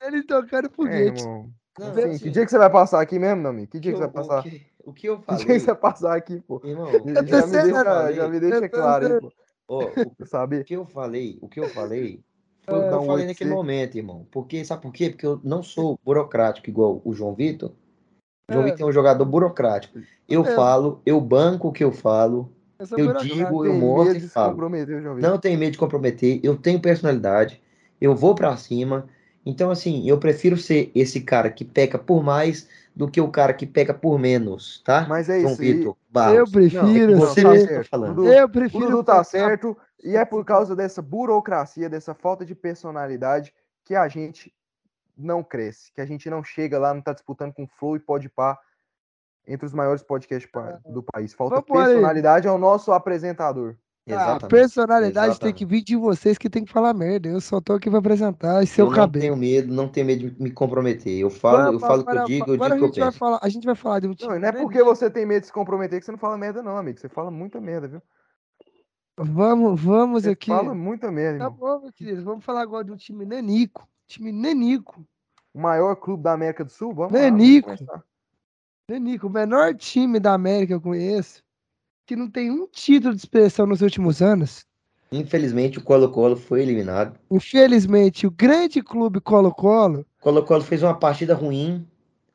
Ele 0.00 0.22
tocando 0.22 0.66
É, 0.66 0.70
foguete. 0.70 1.20
irmão. 1.22 1.50
Não, 1.78 1.88
Assim, 1.90 2.00
assim, 2.02 2.18
que 2.24 2.30
dia 2.30 2.44
que 2.44 2.50
você 2.50 2.58
vai 2.58 2.70
passar 2.70 3.00
aqui 3.00 3.18
mesmo, 3.18 3.42
meu 3.42 3.50
amigo? 3.50 3.70
Que 3.70 3.78
o 3.78 3.80
dia 3.80 3.92
que 3.92 3.98
que 3.98 4.04
você 4.04 4.08
eu- 4.08 4.12
vai 4.12 4.22
o 4.24 4.26
passar? 4.28 4.42
que- 4.42 4.66
O 4.84 4.92
que 4.92 5.06
eu 5.08 5.18
Que 5.20 5.26
falei, 5.26 5.44
dia 5.44 5.54
que 5.54 5.60
você 5.60 5.66
vai 5.66 5.76
passar 5.76 6.16
aqui, 6.16 6.40
pô? 6.40 6.60
irmão, 6.64 6.86
Já, 6.86 6.98
o 6.98 7.04
me 7.04 7.12
que 7.12 7.18
eu 7.18 7.24
deixa, 7.24 7.84
falei- 7.84 8.14
já 8.16 8.28
me 8.28 8.40
deixa 8.40 8.64
Eu 8.64 8.70
claro 8.70 9.06
aí, 9.06 9.20
pô. 9.20 9.32
ó, 9.68 9.78
o 10.12 10.14
eu 10.18 10.26
saber. 10.26 10.60
O 10.62 10.64
que 10.64 10.74
eu 10.76 10.86
falei, 10.86 11.38
o 11.42 11.48
que 11.48 11.60
eu 11.60 11.68
falei 11.68 12.24
foi 12.64 12.78
o 12.78 12.82
que 12.84 12.88
Dá 12.90 12.96
eu 12.96 13.00
um 13.02 13.06
falei 13.06 13.26
naquele 13.26 13.50
você. 13.50 13.54
momento, 13.56 13.96
irmão. 13.98 14.26
Porque, 14.30 14.64
sabe 14.64 14.82
por 14.82 14.92
quê? 14.92 15.10
Porque 15.10 15.26
eu 15.26 15.40
não 15.44 15.62
sou 15.62 15.98
burocrático 16.04 16.68
igual 16.70 17.00
o 17.04 17.12
João 17.12 17.34
Vitor. 17.34 17.70
O 18.48 18.52
João 18.52 18.66
É. 18.66 18.70
Vitor 18.70 18.86
é 18.86 18.90
um 18.90 18.92
jogador 18.92 19.24
burocrático. 19.24 19.98
Eu 20.28 20.44
É. 20.44 20.54
falo, 20.54 21.02
eu 21.04 21.20
banco 21.20 21.68
o 21.68 21.72
que 21.72 21.84
eu 21.84 21.92
falo, 21.92 22.50
Eu 22.78 22.86
sou 22.86 22.98
eu 22.98 23.14
digo, 23.16 23.64
eu 23.64 23.74
mostro 23.74 24.14
medo 24.14 24.24
e 24.24 24.28
falo. 24.28 24.70
Não 25.20 25.38
tenho 25.38 25.58
medo 25.58 25.72
de 25.72 25.78
comprometer, 25.78 26.40
eu 26.42 26.56
tenho 26.56 26.80
personalidade, 26.80 27.60
eu 28.00 28.14
vou 28.14 28.34
pra 28.34 28.56
cima. 28.56 29.08
Então, 29.44 29.70
assim, 29.70 30.08
eu 30.08 30.18
prefiro 30.18 30.56
ser 30.56 30.90
esse 30.94 31.20
cara 31.22 31.50
que 31.50 31.64
peca 31.64 31.98
por 31.98 32.22
mais 32.22 32.68
do 32.94 33.10
que 33.10 33.20
o 33.20 33.28
cara 33.30 33.52
que 33.54 33.66
peca 33.66 33.94
por 33.94 34.18
menos, 34.18 34.82
tá? 34.84 35.06
Mas 35.08 35.28
é 35.28 35.40
João 35.40 35.52
isso. 35.52 35.62
Vitor 35.62 35.86
Eu 35.86 35.96
Barros. 36.10 36.50
prefiro 36.50 37.12
não, 37.12 37.20
Você 37.20 37.42
tá 37.42 37.50
mesmo 37.50 37.68
ser. 37.68 37.78
tá 37.78 37.84
falando. 37.84 38.26
Eu 38.26 38.46
O 38.46 38.48
prefiro. 38.48 38.86
Dudu 38.86 39.04
tá 39.04 39.24
certo, 39.24 39.76
e 40.04 40.16
é 40.16 40.24
por 40.24 40.44
causa 40.44 40.76
dessa 40.76 41.00
burocracia, 41.00 41.88
dessa 41.88 42.14
falta 42.14 42.44
de 42.44 42.54
personalidade, 42.54 43.54
que 43.84 43.94
a 43.94 44.06
gente 44.08 44.52
não 45.16 45.42
cresce, 45.42 45.92
que 45.92 46.00
a 46.00 46.06
gente 46.06 46.28
não 46.30 46.44
chega 46.44 46.78
lá, 46.78 46.92
não 46.92 47.00
tá 47.00 47.12
disputando 47.12 47.52
com 47.52 47.66
Flow 47.66 47.96
e 47.96 48.00
Podpah 48.00 48.58
entre 49.48 49.66
os 49.66 49.72
maiores 49.72 50.02
podcasts 50.02 50.50
do 50.86 51.02
país. 51.02 51.32
Falta 51.34 51.56
Vamos 51.66 51.70
aí. 51.82 51.86
personalidade 51.94 52.46
ao 52.46 52.58
nosso 52.58 52.92
apresentador. 52.92 53.74
A 54.06 54.10
Exatamente. 54.12 54.48
personalidade 54.48 55.14
tem 55.14 55.30
Exatamente. 55.32 55.56
que 55.56 55.66
vir 55.66 55.82
de 55.82 55.94
vocês 55.96 56.38
que 56.38 56.48
tem 56.48 56.64
que 56.64 56.72
falar 56.72 56.94
merda. 56.94 57.28
Eu 57.28 57.40
só 57.42 57.60
tô 57.60 57.74
aqui 57.74 57.90
pra 57.90 57.98
apresentar 57.98 58.62
e 58.62 58.66
seu 58.66 58.86
Eu 58.86 58.90
não 58.90 58.96
cabelo. 58.96 59.20
tenho 59.22 59.36
medo, 59.36 59.74
não 59.74 59.86
tenho 59.86 60.06
medo 60.06 60.30
de 60.30 60.42
me 60.42 60.50
comprometer. 60.50 61.18
Eu 61.18 61.28
falo, 61.28 61.58
eu 61.58 61.64
Vamos 61.78 61.80
falo 61.82 62.02
o 62.02 62.04
que 62.06 62.16
eu 62.16 62.24
digo, 62.24 62.50
eu 62.50 62.54
agora 62.54 62.74
digo 62.74 62.86
o 62.86 62.88
a 62.88 62.90
que 62.90 62.94
gente 62.94 62.98
eu 63.00 63.04
vai 63.04 63.10
penso. 63.10 63.18
falar, 63.18 63.38
a 63.42 63.48
gente 63.50 63.64
vai 63.66 63.74
falar 63.74 64.00
de 64.00 64.08
um 64.08 64.14
time. 64.14 64.32
Não, 64.32 64.38
não 64.40 64.48
é 64.48 64.52
porque 64.52 64.82
você 64.82 65.10
tem 65.10 65.26
medo 65.26 65.40
de 65.42 65.46
se 65.48 65.52
comprometer 65.52 65.98
que 66.00 66.06
você 66.06 66.12
não 66.12 66.18
fala 66.18 66.38
merda, 66.38 66.62
não, 66.62 66.78
amigo. 66.78 66.98
Você 66.98 67.08
fala 67.08 67.30
muita 67.30 67.60
merda, 67.60 67.86
viu? 67.88 68.00
Vamos, 69.18 69.80
vamos 69.80 70.22
Você 70.22 70.30
aqui. 70.30 70.46
fala 70.50 70.74
muita 70.74 71.10
merda, 71.10 71.38
Tá 71.40 71.44
irmão. 71.46 71.58
bom, 71.58 71.80
meu 71.82 71.92
querido. 71.92 72.24
Vamos 72.24 72.44
falar 72.44 72.62
agora 72.62 72.84
do 72.84 72.96
time 72.96 73.26
Nanico. 73.26 73.86
Time 74.06 74.32
Nanico. 74.32 75.04
O 75.52 75.60
maior 75.60 75.96
clube 75.96 76.22
da 76.22 76.32
América 76.32 76.64
do 76.64 76.70
Sul? 76.70 76.94
Vamos 76.94 77.12
lá, 77.12 77.18
vamos 77.18 77.32
Nanico. 77.38 77.66
começar. 77.76 78.02
Nanico, 78.90 79.26
o 79.26 79.30
menor 79.30 79.74
time 79.74 80.18
da 80.18 80.32
América 80.32 80.68
que 80.68 80.72
eu 80.72 80.80
conheço, 80.80 81.42
que 82.06 82.16
não 82.16 82.30
tem 82.30 82.50
um 82.50 82.66
título 82.66 83.14
de 83.14 83.20
expressão 83.20 83.66
nos 83.66 83.82
últimos 83.82 84.22
anos. 84.22 84.64
Infelizmente, 85.12 85.78
o 85.78 85.82
Colo-Colo 85.82 86.36
foi 86.36 86.62
eliminado. 86.62 87.18
Infelizmente, 87.30 88.26
o 88.26 88.30
grande 88.30 88.82
clube 88.82 89.20
Colo-Colo, 89.20 90.06
Colo-Colo 90.20 90.62
fez 90.62 90.82
uma 90.82 90.94
partida 90.94 91.34
ruim, 91.34 91.86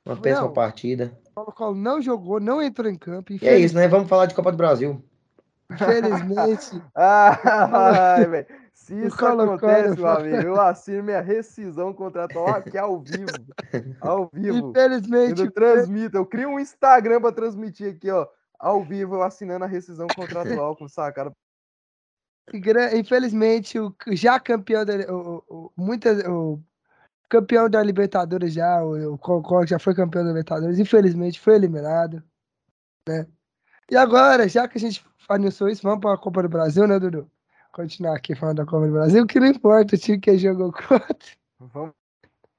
uma 0.05 0.15
péssima 0.15 0.47
Não. 0.47 0.53
partida. 0.53 1.17
Colo-Colo 1.33 1.75
não 1.75 1.99
jogou, 1.99 2.39
não 2.39 2.61
entrou 2.61 2.87
em 2.87 2.95
campo. 2.95 3.33
E 3.33 3.39
é 3.47 3.57
isso, 3.57 3.73
né? 3.73 3.87
Vamos 3.87 4.07
falar 4.07 4.27
de 4.27 4.35
Copa 4.35 4.51
do 4.51 4.57
Brasil. 4.57 5.03
Infelizmente, 5.71 6.79
Ai, 6.93 8.27
velho. 8.27 8.45
Se 8.73 8.95
O 8.95 9.07
isso 9.07 9.25
acontece, 9.25 9.95
meu 9.95 10.09
amigo, 10.09 10.35
eu 10.35 10.59
assino 10.59 11.03
minha 11.03 11.21
rescisão 11.21 11.93
contratual 11.93 12.55
aqui 12.55 12.77
ao 12.77 12.99
vivo. 12.99 13.45
Ao 14.01 14.29
vivo. 14.33 14.71
infelizmente, 14.71 15.41
Eu 15.41 15.51
transmito, 15.51 16.17
eu 16.17 16.25
crio 16.25 16.49
um 16.49 16.59
Instagram 16.59 17.21
pra 17.21 17.31
transmitir 17.31 17.93
aqui, 17.93 18.09
ó. 18.09 18.27
Ao 18.59 18.83
vivo, 18.83 19.15
eu 19.15 19.23
assinando 19.23 19.65
a 19.65 19.67
rescisão 19.67 20.09
contratual 20.09 20.75
com 20.75 20.87
sacara. 20.87 21.31
gra- 22.53 22.95
infelizmente, 22.97 23.79
o 23.79 23.95
já 24.11 24.39
campeão 24.39 24.83
da, 24.83 24.93
o, 25.13 25.43
o, 25.47 25.71
muitas, 25.77 26.25
o 26.25 26.59
campeão 27.29 27.69
da 27.69 27.81
Libertadores 27.83 28.53
já, 28.53 28.83
o, 28.83 29.13
o 29.13 29.17
Colo-Colo 29.17 29.67
já 29.67 29.79
foi 29.79 29.93
campeão 29.93 30.23
da 30.23 30.29
Libertadores, 30.29 30.79
infelizmente 30.79 31.39
foi 31.39 31.55
eliminado, 31.55 32.23
né? 33.07 33.27
E 33.91 33.97
agora, 33.97 34.47
já 34.47 34.67
que 34.67 34.77
a 34.77 34.81
gente 34.81 35.05
anunciou 35.27 35.69
isso, 35.69 35.83
vamos 35.83 35.99
para 35.99 36.13
a 36.13 36.17
Copa 36.17 36.41
do 36.41 36.49
Brasil, 36.49 36.87
né, 36.87 36.99
Dudu? 36.99 37.29
Continuar 37.73 38.15
aqui 38.15 38.35
falando 38.35 38.57
da 38.57 38.65
Copa 38.65 38.85
do 38.85 38.93
Brasil, 38.93 39.25
que 39.25 39.39
não 39.39 39.47
importa 39.47 39.95
o 39.95 39.99
time 39.99 40.19
que 40.19 40.37
jogou 40.37 40.71
contra. 40.87 41.17
Vamos. 41.59 41.91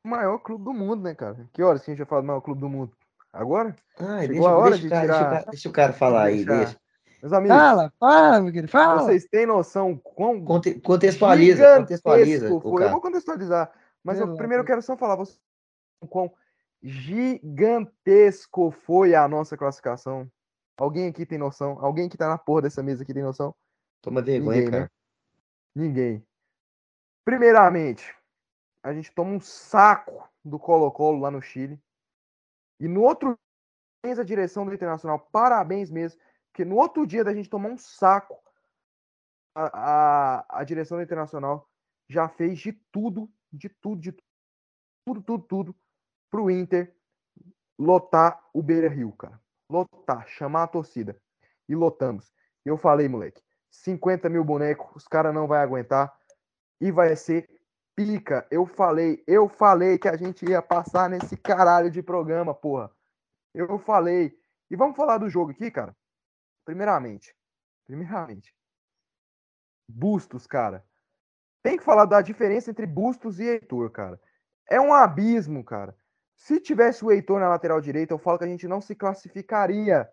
O 0.05 0.09
maior 0.09 0.39
clube 0.39 0.65
do 0.65 0.73
mundo, 0.75 1.03
né, 1.03 1.15
cara? 1.15 1.49
Que 1.53 1.63
horas 1.63 1.83
que 1.83 1.91
a 1.91 1.95
gente 1.95 1.99
vai 2.01 2.07
falar 2.07 2.21
do 2.23 2.27
maior 2.27 2.41
clube 2.41 2.61
do 2.61 2.69
mundo? 2.69 2.93
Agora? 3.33 3.75
Ai, 3.99 4.27
Chegou 4.27 4.47
a 4.49 4.57
hora 4.59 4.71
deixa, 4.73 4.83
de 4.83 4.89
cara, 4.91 5.07
deixa, 5.07 5.19
tirar- 5.19 5.31
cara, 5.31 5.51
deixa 5.51 5.69
o 5.69 5.73
cara 5.73 5.93
falar 5.93 6.23
aí, 6.25 6.45
deixa. 6.45 6.77
Meus 7.23 7.33
amigos, 7.33 7.57
Fala, 7.57 7.93
fala, 7.99 8.41
meu 8.43 8.53
querido, 8.53 8.71
fala. 8.71 9.03
vocês 9.03 9.25
têm 9.25 9.47
noção 9.47 9.97
quão 9.97 10.45
Conte- 10.45 10.79
contextualiza, 10.81 11.79
contextualiza 11.79 12.49
foi. 12.49 12.57
Eu 12.73 12.75
cara. 12.79 12.91
vou 12.91 13.01
contextualizar, 13.01 13.73
mas 14.05 14.21
eu, 14.21 14.37
primeiro 14.37 14.63
eu 14.63 14.67
quero 14.67 14.83
só 14.83 14.95
falar 14.95 15.17
vocês 15.17 15.41
quão 16.11 16.31
gigantesco 16.83 18.71
foi 18.71 19.15
a 19.15 19.27
nossa 19.27 19.57
classificação. 19.57 20.29
Alguém 20.77 21.09
aqui 21.09 21.25
tem 21.25 21.39
noção? 21.39 21.79
Alguém 21.81 22.11
que 22.11 22.17
tá 22.19 22.29
na 22.29 22.37
porra 22.37 22.63
dessa 22.63 22.83
mesa 22.83 23.03
aqui 23.03 23.15
tem 23.15 23.23
noção? 23.23 23.55
Toma 24.03 24.21
vergonha, 24.21 24.65
Ninguém, 24.65 24.81
né? 24.81 24.89
Ninguém. 25.75 26.25
Primeiramente, 27.25 28.15
a 28.83 28.93
gente 28.93 29.13
toma 29.13 29.33
um 29.33 29.41
saco 29.41 30.29
do 30.45 30.59
Colo-Colo 30.59 31.21
lá 31.21 31.31
no 31.31 31.41
Chile. 31.41 31.81
E 32.79 32.87
no 32.87 33.03
outro 33.03 33.39
dia, 34.05 34.21
a 34.21 34.25
direção 34.25 34.67
do 34.67 34.75
Internacional, 34.75 35.19
parabéns 35.33 35.91
mesmo, 35.91 36.21
porque 36.53 36.65
no 36.65 36.77
outro 36.77 37.07
dia 37.07 37.25
da 37.25 37.33
gente 37.33 37.49
tomar 37.49 37.71
um 37.71 37.79
saco, 37.79 38.39
a, 39.55 40.39
a, 40.43 40.61
a 40.61 40.65
direção 40.65 40.99
do 40.99 41.03
Internacional 41.03 41.69
já 42.09 42.29
fez 42.29 42.59
de 42.59 42.73
tudo, 42.93 43.33
de 43.51 43.69
tudo, 43.69 44.01
de 44.01 44.13
tudo, 45.05 45.23
tudo, 45.23 45.45
tudo, 45.45 45.77
pro 46.31 46.51
Inter 46.51 46.95
lotar 47.79 48.43
o 48.53 48.63
Beira 48.63 48.89
Rio, 48.89 49.13
cara. 49.13 49.41
Lotar, 49.69 50.29
chamar 50.29 50.65
a 50.65 50.69
torcida. 50.69 51.21
E 51.69 51.75
lotamos. 51.75 52.31
Eu 52.65 52.77
falei, 52.77 53.09
moleque, 53.09 53.43
50 53.83 54.29
mil 54.29 54.45
bonecos, 54.45 54.95
os 54.95 55.09
caras 55.09 55.35
não 55.35 55.47
vai 55.47 55.63
aguentar. 55.63 56.13
E 56.81 56.91
vai 56.91 57.15
ser 57.17 57.49
pica. 57.95 58.47
Eu 58.51 58.67
falei, 58.67 59.23
eu 59.27 59.49
falei 59.49 59.99
que 59.99 60.09
a 60.09 60.17
gente 60.17 60.49
ia 60.49 60.63
passar 60.63 61.09
nesse 61.09 61.37
caralho 61.37 61.91
de 61.91 62.03
programa, 62.03 62.55
porra. 62.55 62.91
Eu 63.55 63.79
falei. 63.79 64.37
E 64.71 64.77
vamos 64.77 64.97
falar 64.97 65.19
do 65.19 65.29
jogo 65.29 65.51
aqui, 65.51 65.71
cara. 65.71 65.97
Primeiramente. 66.65 67.35
Primeiramente. 67.85 68.55
Bustos, 69.89 70.47
cara. 70.47 70.85
Tem 71.63 71.77
que 71.77 71.85
falar 71.85 72.05
da 72.05 72.21
diferença 72.21 72.71
entre 72.71 72.87
Bustos 72.87 73.39
e 73.39 73.45
Heitor, 73.45 73.91
cara. 73.91 74.21
É 74.69 74.81
um 74.81 74.93
abismo, 74.93 75.63
cara. 75.65 75.97
Se 76.37 76.61
tivesse 76.61 77.05
o 77.05 77.13
Heitor 77.13 77.41
na 77.41 77.49
lateral 77.49 77.81
direita, 77.81 78.13
eu 78.13 78.19
falo 78.19 78.39
que 78.39 78.45
a 78.45 78.49
gente 78.49 78.67
não 78.67 78.81
se 78.81 78.95
classificaria. 78.95 80.09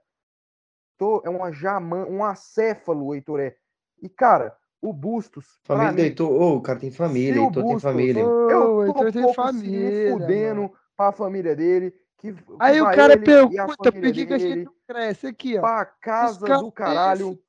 Heitor 0.99 1.21
É 1.25 1.29
uma 1.29 1.51
jamã, 1.51 2.05
um 2.05 2.23
acéfalo, 2.23 3.07
o 3.07 3.15
Heitor 3.15 3.39
é. 3.39 3.55
E, 4.01 4.09
cara, 4.09 4.55
o 4.81 4.91
Bustos. 4.93 5.59
Família 5.63 5.91
mim, 5.91 5.95
do 5.97 6.01
Heitor. 6.01 6.31
Ô, 6.31 6.55
o 6.57 6.61
cara 6.61 6.79
tem 6.79 6.91
família, 6.91 7.41
Heitor 7.41 7.53
tem 7.53 7.63
Bustos- 7.63 7.83
família. 7.83 8.25
Ô, 8.27 8.49
eu 8.51 8.77
o 8.77 8.93
tô 8.93 9.03
Heitor 9.05 9.11
tem 9.11 9.33
família, 9.33 10.11
fudendo 10.11 10.61
mano. 10.61 10.73
pra 10.97 11.11
família 11.11 11.55
dele. 11.55 11.93
Que, 12.17 12.33
que 12.33 12.43
Aí 12.59 12.79
o 12.81 12.85
cara 12.85 13.13
e 13.13 13.17
pergunta 13.19 13.67
por 13.77 13.91
família 13.93 14.13
que, 14.13 14.25
que 14.27 14.33
a 14.33 14.37
gente 14.37 14.49
dele 14.53 14.65
não 14.65 14.73
cresce 14.87 15.27
aqui, 15.27 15.57
ó. 15.57 15.61
pra 15.61 15.85
casa 15.85 16.45
caras 16.45 16.61
do 16.61 16.71
caralho. 16.71 17.39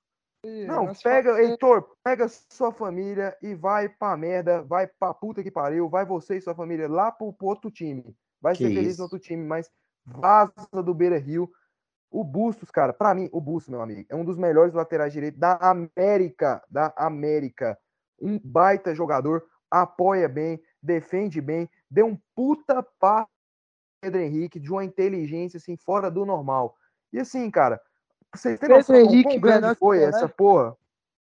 pensam- 0.42 0.66
Não, 0.66 0.92
pega, 0.94 1.30
falamos- 1.30 1.50
Heitor, 1.50 1.88
pega 2.02 2.26
sua 2.50 2.72
família 2.72 3.36
e 3.42 3.54
vai 3.54 3.88
pra 3.88 4.16
merda, 4.16 4.62
vai 4.62 4.86
pra 4.86 5.12
puta 5.12 5.42
que 5.42 5.50
pariu, 5.50 5.88
vai 5.90 6.04
você 6.06 6.36
e 6.36 6.40
sua 6.40 6.54
família 6.54 6.88
lá 6.88 7.12
pro, 7.12 7.32
pro 7.34 7.48
outro 7.48 7.70
time. 7.70 8.16
vai 8.40 8.54
Que 8.56 8.64
ser 8.66 8.74
feliz 8.74 8.88
isso. 8.92 8.98
no 8.98 9.04
outro 9.04 9.18
time, 9.18 9.44
mas 9.46 9.70
vaza 10.04 10.82
do 10.84 10.92
Beira 10.94 11.18
Rio. 11.18 11.48
O 12.12 12.22
Bustos, 12.22 12.70
cara, 12.70 12.92
pra 12.92 13.14
mim, 13.14 13.28
o 13.32 13.40
Bustos, 13.40 13.70
meu 13.70 13.80
amigo, 13.80 14.06
é 14.10 14.14
um 14.14 14.24
dos 14.24 14.36
melhores 14.36 14.74
laterais 14.74 15.14
direitos 15.14 15.40
da 15.40 15.56
América, 15.56 16.62
da 16.70 16.92
América. 16.94 17.78
Um 18.20 18.38
baita 18.38 18.94
jogador, 18.94 19.42
apoia 19.70 20.28
bem, 20.28 20.62
defende 20.82 21.40
bem, 21.40 21.68
deu 21.90 22.06
um 22.06 22.18
puta 22.34 22.82
passo 23.00 23.30
Pedro 24.02 24.20
Henrique 24.20 24.60
de 24.60 24.70
uma 24.70 24.84
inteligência 24.84 25.56
assim 25.56 25.76
fora 25.76 26.10
do 26.10 26.26
normal. 26.26 26.76
E 27.12 27.18
assim, 27.18 27.50
cara, 27.50 27.80
vocês 28.34 28.60
Pedro 28.60 28.76
noção 28.76 28.94
do 28.96 29.00
Henrique, 29.08 29.22
quão 29.22 29.40
grande 29.40 29.74
foi 29.76 30.02
essa 30.02 30.28
porra? 30.28 30.76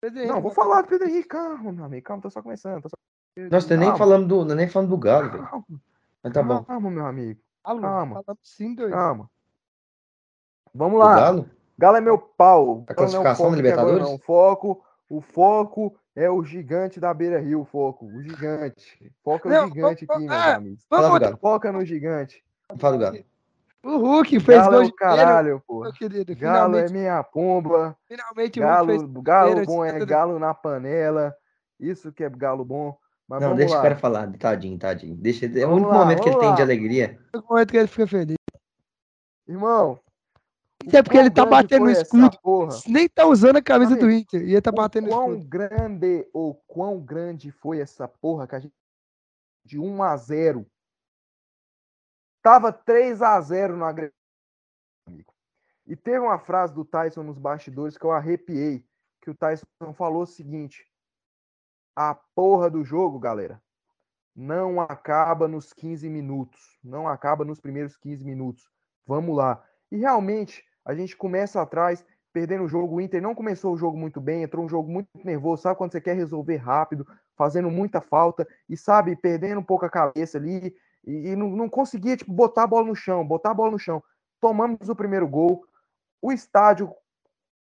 Pedro 0.01 0.27
Não, 0.27 0.43
vou 0.43 0.51
falar 0.51 0.83
do 0.83 0.89
Pedro 0.89 1.09
Henrique, 1.09 1.29
calma, 1.29 1.71
meu 1.71 1.85
amigo, 1.85 2.05
calma, 2.05 2.21
tô 2.21 2.31
só 2.31 2.43
começando, 2.43 2.83
tô 2.83 2.89
só 2.89 2.97
Nossa, 3.49 3.69
tô 3.69 3.77
nem 3.77 3.87
Calma. 3.91 3.99
falando 3.99 4.27
do, 4.27 4.49
tô 4.49 4.55
nem 4.55 4.69
falando 4.69 4.89
do 4.91 4.99
Galo, 4.99 5.31
velho. 5.31 5.45
calma, 5.45 5.65
Mas 6.23 6.33
tá 6.33 6.43
bom. 6.43 6.65
calma, 6.65 6.91
meu 6.91 7.07
amigo, 7.07 7.41
Calma, 7.63 7.81
calma. 7.81 8.23
falando 8.25 8.39
sim, 8.43 8.75
doido. 8.75 8.93
calma. 8.93 9.31
Vamos 10.75 10.99
lá. 10.99 11.15
Galo? 11.17 11.51
Galo 11.79 11.97
é 11.97 12.01
meu 12.01 12.19
pau. 12.19 12.85
A 12.89 12.93
Galo 12.95 13.11
não 13.13 13.19
é 13.19 13.21
o 13.21 13.23
classificação 13.23 13.45
da 13.47 13.49
agora, 13.53 13.57
Libertadores? 13.57 14.03
não. 14.03 14.15
O 14.15 14.19
foco, 14.19 14.85
o 15.09 15.21
foco 15.21 15.97
é 16.17 16.31
o 16.31 16.43
gigante 16.45 16.99
da 17.01 17.13
Beira 17.15 17.41
Rio, 17.41 17.61
o 17.61 17.65
foco. 17.65 18.07
O 18.07 18.23
gigante. 18.23 19.13
Foca 19.23 19.49
Não, 19.49 19.65
o 19.67 19.69
gigante 19.69 20.07
vamos- 20.07 20.23
aqui, 20.25 20.29
meus 20.35 20.47
é, 20.47 20.55
amigos. 20.55 20.85
Fala 20.89 21.03
do 21.03 21.09
Vamos 21.09 21.21
Galo. 21.21 21.39
Foca 21.39 21.73
no 21.73 21.85
gigante. 21.85 22.45
Fala 22.77 22.97
do 22.97 23.01
Galo. 23.03 23.19
O 23.85 23.99
Hulk 23.99 24.41
fez 24.41 24.59
Galo 24.59 24.71
gol 24.73 24.81
é 24.81 24.85
de 24.85 24.91
o 24.91 24.95
caralho, 24.95 25.63
pô. 25.67 25.81
meu 25.83 25.93
querido. 25.93 26.35
Galo 26.37 26.77
é 26.79 26.89
minha 26.89 27.23
pomba. 27.23 27.95
finalmente 28.09 28.59
o 28.59 28.63
Hulk 28.65 28.87
fez 28.87 29.03
Galo, 29.03 29.23
galo 29.23 29.67
bom 29.67 29.85
é 29.85 29.93
tudo. 29.93 30.07
galo 30.07 30.39
na 30.39 30.55
panela. 30.55 31.35
Isso 31.79 32.11
que 32.13 32.25
é 32.25 32.31
galo 32.31 32.65
bom. 32.65 32.97
Mas 33.29 33.41
Não, 33.43 33.55
deixa 33.55 33.75
lá. 33.75 33.81
o 33.81 33.83
cara 33.83 33.97
falar. 33.97 34.33
Tadinho, 34.39 34.79
tadinho. 34.79 35.15
Deixa, 35.17 35.47
é 35.47 35.67
o 35.67 35.71
único 35.71 35.91
lá, 35.91 35.99
momento 35.99 36.23
que 36.23 36.29
ele 36.29 36.37
vamos 36.37 36.47
tem 36.47 36.55
de 36.55 36.61
lá. 36.63 36.67
alegria. 36.67 37.19
no 37.35 37.45
momento 37.49 37.71
que 37.71 37.77
ele 37.77 37.89
fica 37.89 38.07
feliz. 38.07 38.37
Irmão. 39.47 39.99
Isso 40.87 40.97
é 40.97 41.03
porque 41.03 41.17
ele 41.17 41.31
tá 41.31 41.47
batendo 41.47 41.87
no 41.87 41.91
escudo. 41.91 42.39
Nem 42.87 43.09
tá 43.09 43.27
usando 43.27 43.57
a 43.57 43.63
camisa 43.63 43.97
do 43.97 44.11
Inter. 44.11 44.43
E 44.43 44.53
ele 44.53 44.61
tá 44.61 44.71
batendo 44.71 45.05
no 45.05 45.11
quão 45.11 45.35
escudo. 45.35 45.49
grande 45.49 46.29
ou 46.33 46.55
quão 46.67 47.01
grande 47.01 47.51
foi 47.51 47.81
essa 47.81 48.07
porra 48.07 48.47
que 48.47 48.55
a 48.55 48.59
gente 48.61 48.75
de 49.65 49.79
1 49.79 50.03
a 50.03 50.17
0 50.17 50.67
tava 52.43 52.71
3 52.71 53.23
a 53.23 53.41
0 53.41 53.77
no 53.77 53.85
agregado 53.85 54.15
e 55.87 55.97
teve 55.97 56.19
uma 56.19 56.39
frase 56.39 56.75
do 56.75 56.85
Tyson 56.85 57.23
nos 57.23 57.39
bastidores 57.39 57.97
que 57.97 58.05
eu 58.05 58.13
arrepiei 58.13 58.85
que 59.23 59.31
o 59.31 59.35
Tyson 59.35 59.65
falou 59.95 60.23
o 60.23 60.27
seguinte 60.27 60.87
a 61.97 62.15
porra 62.15 62.71
do 62.71 62.85
jogo 62.85 63.19
galera 63.19 63.63
não 64.37 64.81
acaba 64.81 65.49
nos 65.49 65.73
15 65.73 66.11
minutos 66.11 66.79
não 66.83 67.09
acaba 67.09 67.45
nos 67.45 67.59
primeiros 67.59 67.97
15 67.97 68.23
minutos 68.23 68.71
vamos 69.07 69.35
lá 69.35 69.65
e 69.91 69.97
realmente 69.97 70.63
a 70.85 70.95
gente 70.95 71.17
começa 71.17 71.61
atrás 71.61 72.05
perdendo 72.33 72.65
o 72.65 72.69
jogo. 72.69 72.97
O 72.97 73.01
Inter 73.01 73.23
não 73.23 73.35
começou 73.35 73.73
o 73.73 73.77
jogo 73.77 73.97
muito 73.97 74.21
bem, 74.21 74.43
entrou 74.43 74.65
um 74.65 74.69
jogo 74.69 74.91
muito 74.91 75.09
nervoso, 75.25 75.63
sabe 75.63 75.79
quando 75.79 75.93
você 75.93 76.01
quer 76.01 76.15
resolver 76.15 76.57
rápido, 76.57 77.07
fazendo 77.37 77.71
muita 77.71 78.01
falta 78.01 78.47
e 78.69 78.77
sabe, 78.77 79.17
perdendo 79.17 79.61
um 79.61 79.65
pouco 79.65 79.87
a 79.87 79.91
cabeça 79.91 80.37
ali 80.37 80.75
e, 81.07 81.31
e 81.31 81.37
não, 81.37 81.49
não 81.51 81.69
conseguia 81.69 82.17
tipo, 82.17 82.33
botar 82.33 82.65
a 82.65 82.67
bola 82.67 82.87
no 82.87 82.97
chão, 82.97 83.27
botar 83.27 83.53
a 83.53 83.55
bola 83.55 83.71
no 83.71 83.79
chão. 83.79 84.03
Tomamos 84.41 84.89
o 84.89 84.97
primeiro 84.97 85.29
gol, 85.29 85.65
o 86.21 86.33
estádio 86.33 86.93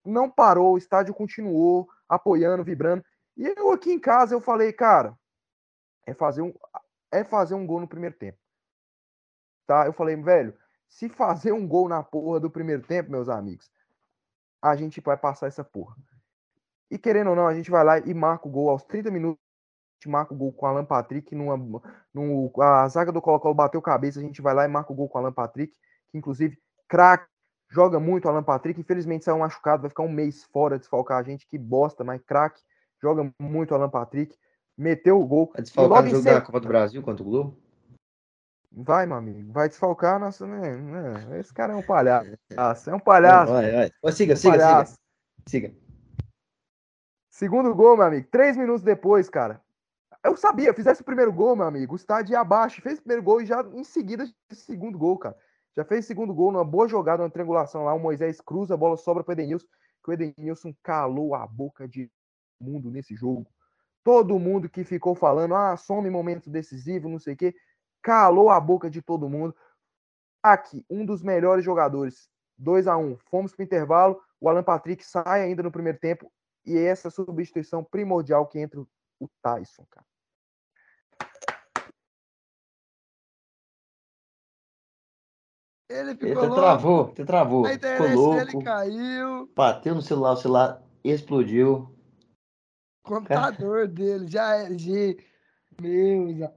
não 0.03 0.29
parou, 0.29 0.73
o 0.73 0.77
estádio 0.77 1.13
continuou 1.13 1.87
apoiando, 2.09 2.63
vibrando. 2.63 3.05
E 3.37 3.47
eu 3.57 3.71
aqui 3.71 3.91
em 3.91 3.99
casa 3.99 4.35
eu 4.35 4.41
falei, 4.41 4.73
cara, 4.73 5.17
é 6.05 6.13
fazer 6.13 6.41
um 6.41 6.53
é 7.11 7.23
fazer 7.23 7.53
um 7.53 7.65
gol 7.65 7.79
no 7.79 7.87
primeiro 7.87 8.15
tempo. 8.15 8.39
Tá? 9.67 9.85
Eu 9.85 9.93
falei, 9.93 10.15
velho, 10.15 10.57
se 10.93 11.09
fazer 11.09 11.51
um 11.51 11.67
gol 11.67 11.89
na 11.89 12.03
porra 12.03 12.39
do 12.39 12.51
primeiro 12.51 12.83
tempo, 12.83 13.09
meus 13.09 13.27
amigos, 13.27 13.71
a 14.61 14.75
gente 14.75 15.01
vai 15.01 15.17
passar 15.17 15.47
essa 15.47 15.63
porra. 15.63 15.95
E 16.89 16.99
querendo 16.99 17.31
ou 17.31 17.35
não, 17.35 17.47
a 17.47 17.53
gente 17.55 17.71
vai 17.71 17.83
lá 17.83 17.97
e 17.97 18.13
marca 18.13 18.47
o 18.47 18.51
gol 18.51 18.69
aos 18.69 18.83
30 18.83 19.09
minutos. 19.09 19.41
A 19.41 19.95
gente 19.95 20.11
marca 20.11 20.35
o 20.35 20.37
gol 20.37 20.53
com 20.53 20.67
o 20.67 20.69
Alan 20.69 20.85
Patrick. 20.85 21.33
Numa, 21.33 21.57
num, 22.13 22.51
a 22.61 22.87
zaga 22.87 23.11
do 23.11 23.19
Colo-Colo 23.19 23.55
bateu 23.55 23.81
cabeça. 23.81 24.19
A 24.19 24.21
gente 24.21 24.39
vai 24.39 24.53
lá 24.53 24.65
e 24.65 24.67
marca 24.67 24.93
o 24.93 24.95
gol 24.95 25.09
com 25.09 25.17
o 25.17 25.21
Alan 25.21 25.33
Patrick. 25.33 25.73
Que 26.11 26.17
inclusive, 26.19 26.59
craque, 26.87 27.25
joga 27.71 27.99
muito 27.99 28.25
o 28.25 28.29
Alan 28.29 28.43
Patrick. 28.43 28.79
Infelizmente 28.79 29.25
saiu 29.25 29.39
machucado, 29.39 29.81
vai 29.81 29.89
ficar 29.89 30.03
um 30.03 30.11
mês 30.11 30.43
fora 30.43 30.77
desfalcar 30.77 31.17
a 31.17 31.23
gente. 31.23 31.47
Que 31.47 31.57
bosta, 31.57 32.03
mas 32.03 32.21
craque, 32.21 32.61
joga 33.01 33.33
muito 33.41 33.71
o 33.71 33.75
Alan 33.75 33.89
Patrick. 33.89 34.37
Meteu 34.77 35.19
o 35.19 35.25
gol. 35.25 35.51
E 35.57 35.61
desfalcar 35.63 36.03
no 36.03 36.09
jogo 36.09 36.21
seguida- 36.21 36.39
da 36.39 36.45
Copa 36.45 36.59
do 36.59 36.67
Brasil 36.67 37.01
contra 37.01 37.23
o 37.23 37.25
Globo? 37.25 37.62
Vai, 38.75 39.05
meu 39.05 39.17
amigo. 39.17 39.51
Vai 39.53 39.69
desfalcar, 39.69 40.19
nossa, 40.19 40.47
né? 40.47 41.39
Esse 41.39 41.53
cara 41.53 41.73
é 41.73 41.75
um 41.75 41.83
palhaço. 41.83 42.89
É 42.89 42.95
um 42.95 42.99
palhaço. 42.99 43.53
Vai, 43.53 43.71
vai. 43.71 43.91
Ô, 44.01 44.11
Siga, 44.11 44.33
um 44.33 44.35
siga, 44.35 44.53
siga. 44.53 44.57
palhaço. 44.57 44.97
Siga. 45.47 45.73
Segundo 47.29 47.73
gol, 47.75 47.97
meu 47.97 48.05
amigo. 48.05 48.27
Três 48.31 48.57
minutos 48.57 48.81
depois, 48.83 49.29
cara. 49.29 49.61
Eu 50.23 50.35
sabia, 50.37 50.73
fizesse 50.73 51.01
o 51.01 51.05
primeiro 51.05 51.31
gol, 51.31 51.55
meu 51.55 51.65
amigo. 51.65 51.93
O 51.93 51.95
estádio 51.95 52.33
ia 52.33 52.39
abaixo. 52.39 52.81
Fez 52.81 52.97
o 52.97 53.01
primeiro 53.01 53.21
gol 53.21 53.41
e 53.41 53.45
já 53.45 53.61
em 53.73 53.83
seguida 53.83 54.25
o 54.51 54.55
segundo 54.55 54.97
gol, 54.97 55.17
cara. 55.19 55.37
Já 55.75 55.83
fez 55.83 56.05
o 56.05 56.07
segundo 56.07 56.33
gol 56.33 56.51
numa 56.51 56.63
boa 56.65 56.87
jogada, 56.87 57.21
uma 57.23 57.29
triangulação 57.29 57.85
lá. 57.85 57.93
O 57.93 57.99
Moisés 57.99 58.41
cruza, 58.41 58.73
a 58.73 58.77
bola 58.77 58.97
sobra 58.97 59.23
para 59.23 59.31
o 59.31 59.33
Edenilson. 59.33 59.67
Que 60.03 60.09
o 60.09 60.13
Edenilson 60.13 60.73
calou 60.81 61.35
a 61.35 61.45
boca 61.45 61.87
de 61.87 62.09
mundo 62.59 62.89
nesse 62.89 63.15
jogo. 63.15 63.45
Todo 64.03 64.39
mundo 64.39 64.69
que 64.69 64.83
ficou 64.83 65.15
falando, 65.15 65.55
ah, 65.55 65.77
some 65.77 66.09
momento 66.09 66.49
decisivo, 66.49 67.07
não 67.07 67.19
sei 67.19 67.33
o 67.33 67.37
quê. 67.37 67.55
Calou 68.03 68.49
a 68.49 68.59
boca 68.59 68.89
de 68.89 69.01
todo 69.01 69.30
mundo. 69.30 69.55
Aqui, 70.43 70.85
um 70.89 71.05
dos 71.05 71.23
melhores 71.23 71.63
jogadores. 71.63 72.30
2 72.57 72.85
a 72.88 72.97
1 72.97 73.17
Fomos 73.30 73.55
para 73.55 73.63
o 73.63 73.65
intervalo. 73.65 74.21
O 74.39 74.49
Alan 74.49 74.61
Patrick 74.61 75.03
sai 75.05 75.41
ainda 75.41 75.63
no 75.63 75.71
primeiro 75.71 75.97
tempo. 75.97 76.31
E 76.65 76.77
essa 76.77 77.09
substituição 77.09 77.84
primordial 77.84 78.45
que 78.47 78.59
entra 78.59 78.80
o 78.81 79.30
Tyson, 79.41 79.85
cara. 79.89 80.05
Ele 85.89 86.11
Ele 86.11 86.15
ficou 86.17 86.31
até 86.31 86.47
louco. 86.47 86.55
travou, 86.55 87.05
até 87.05 87.25
travou. 87.25 87.65
A 87.65 87.69
Ficou 87.69 87.89
internet 87.89 88.15
louco. 88.15 88.45
dele 88.45 88.63
caiu. 88.63 89.51
Bateu 89.55 89.95
no 89.95 90.01
celular, 90.01 90.31
o 90.34 90.38
celular 90.38 90.84
explodiu. 91.03 91.95
O 93.05 93.09
computador 93.09 93.88
dele 93.88 94.27
já 94.27 94.55
é 94.55 94.69
de. 94.69 95.17
Meus, 95.81 96.49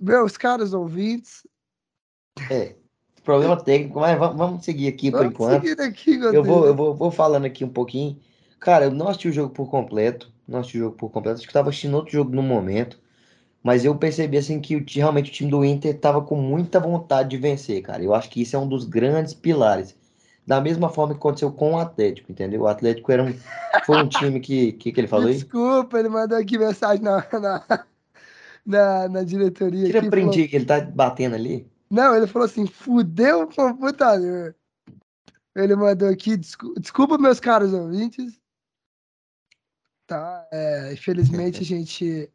meus 0.00 0.36
caros 0.36 0.72
ouvintes. 0.72 1.46
É. 2.50 2.74
Problema 3.22 3.56
técnico, 3.62 4.00
mas 4.00 4.18
vamos, 4.18 4.64
seguir 4.64 4.88
aqui 4.88 5.10
por 5.10 5.18
Vamos 5.18 5.34
enquanto. 5.34 5.62
seguir 5.62 5.80
aqui, 5.80 6.14
Eu 6.16 6.42
vou, 6.42 6.66
eu 6.66 6.74
vou, 6.74 6.94
vou 6.94 7.10
falando 7.10 7.44
aqui 7.44 7.64
um 7.64 7.68
pouquinho. 7.68 8.18
Cara, 8.58 8.86
eu 8.86 8.90
não 8.90 9.08
assisti 9.08 9.28
o 9.28 9.32
jogo 9.32 9.52
por 9.52 9.68
completo. 9.70 10.32
Não 10.48 10.60
assisti 10.60 10.78
o 10.78 10.80
jogo 10.80 10.96
por 10.96 11.10
completo. 11.10 11.36
Acho 11.36 11.46
que 11.46 11.50
eu 11.50 11.54
tava 11.54 11.68
assistindo 11.68 11.94
outro 11.94 12.12
jogo 12.12 12.34
no 12.34 12.42
momento. 12.42 12.98
Mas 13.62 13.84
eu 13.84 13.94
percebi 13.94 14.38
assim 14.38 14.58
que 14.58 14.74
o, 14.74 14.84
realmente 14.88 15.30
o 15.30 15.34
time 15.34 15.50
do 15.50 15.64
Inter 15.64 15.98
tava 15.98 16.22
com 16.22 16.34
muita 16.34 16.80
vontade 16.80 17.28
de 17.28 17.36
vencer, 17.36 17.82
cara. 17.82 18.02
Eu 18.02 18.14
acho 18.14 18.30
que 18.30 18.40
isso 18.40 18.56
é 18.56 18.58
um 18.58 18.66
dos 18.66 18.84
grandes 18.84 19.34
pilares. 19.34 19.94
Da 20.46 20.60
mesma 20.60 20.88
forma 20.88 21.12
que 21.12 21.20
aconteceu 21.20 21.52
com 21.52 21.74
o 21.74 21.78
Atlético, 21.78 22.32
entendeu? 22.32 22.62
O 22.62 22.66
Atlético 22.66 23.12
era 23.12 23.22
um, 23.22 23.34
foi 23.84 24.02
um 24.02 24.08
time 24.08 24.40
que, 24.40 24.72
que, 24.72 24.90
que 24.90 25.00
ele 25.00 25.06
falou 25.06 25.28
aí? 25.28 25.34
Desculpa, 25.34 25.98
ele 25.98 26.08
mandou 26.08 26.38
aqui 26.38 26.58
mensagem 26.58 27.04
na, 27.04 27.24
na, 27.32 27.84
na, 28.64 29.08
na 29.08 29.22
diretoria. 29.24 29.86
Tira 29.86 29.98
aqui, 30.00 30.10
print 30.10 30.32
falou- 30.32 30.48
que 30.48 30.56
ele 30.56 30.64
tá 30.64 30.80
batendo 30.80 31.34
ali. 31.34 31.70
Não, 31.90 32.14
ele 32.14 32.26
falou 32.26 32.46
assim: 32.46 32.66
fudeu 32.66 33.42
o 33.42 33.46
computador. 33.54 34.54
Ele 35.56 35.74
mandou 35.74 36.08
aqui, 36.08 36.36
"Descu- 36.36 36.74
desculpa, 36.78 37.18
meus 37.18 37.40
caros 37.40 37.72
ouvintes. 37.72 38.38
Tá, 40.06 40.46
é, 40.52 40.92
infelizmente 40.92 41.60
a 41.60 41.64
gente, 41.64 42.30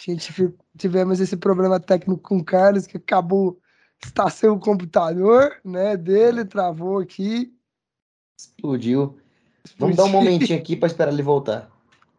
a 0.00 0.10
gente 0.10 0.54
tivemos 0.76 1.20
esse 1.20 1.36
problema 1.36 1.78
técnico 1.80 2.20
com 2.20 2.38
o 2.38 2.44
Carlos, 2.44 2.86
que 2.86 2.96
acabou 2.96 3.58
está 4.04 4.28
sem 4.28 4.50
o 4.50 4.58
computador, 4.58 5.56
né, 5.64 5.96
dele, 5.96 6.44
travou 6.44 6.98
aqui. 6.98 7.54
Explodiu. 8.38 9.18
Vamos 9.78 9.96
dar 9.96 10.04
um 10.04 10.08
momentinho 10.10 10.58
aqui 10.58 10.76
pra 10.76 10.86
esperar 10.88 11.10
ele 11.12 11.22
voltar. 11.22 11.70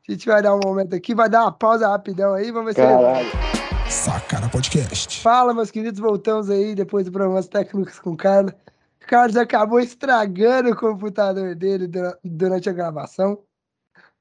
A 0.08 0.12
gente 0.12 0.28
vai 0.28 0.42
dar 0.42 0.56
um 0.56 0.60
momento 0.64 0.96
aqui, 0.96 1.16
vai 1.16 1.28
dar 1.28 1.42
uma 1.44 1.52
pausa 1.52 1.88
rapidão 1.88 2.34
aí, 2.34 2.52
vamos 2.52 2.76
ver 2.76 2.82
se. 2.82 3.92
Sacana 3.92 4.50
Podcast. 4.50 5.20
Fala, 5.22 5.54
meus 5.54 5.72
queridos, 5.72 6.00
voltamos 6.00 6.50
aí 6.50 6.76
depois 6.76 7.06
do 7.06 7.12
problemas 7.12 7.48
técnicos 7.48 8.00
com 8.00 8.12
o 8.12 8.18
Carlos. 8.18 8.54
O 9.02 9.08
Carlos 9.08 9.36
acabou 9.38 9.80
estragando 9.80 10.72
o 10.72 10.76
computador 10.76 11.56
dele 11.56 11.88
dura- 11.88 12.18
durante 12.24 12.70
a 12.70 12.74
gravação. 12.74 13.40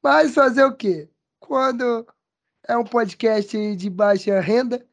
Mas 0.02 0.34
fazer 0.34 0.64
o 0.64 0.74
quê? 0.74 1.08
Quando 1.38 2.06
é 2.66 2.76
um 2.76 2.84
podcast 2.84 3.76
de 3.76 3.90
baixa 3.90 4.40
renda, 4.40 4.84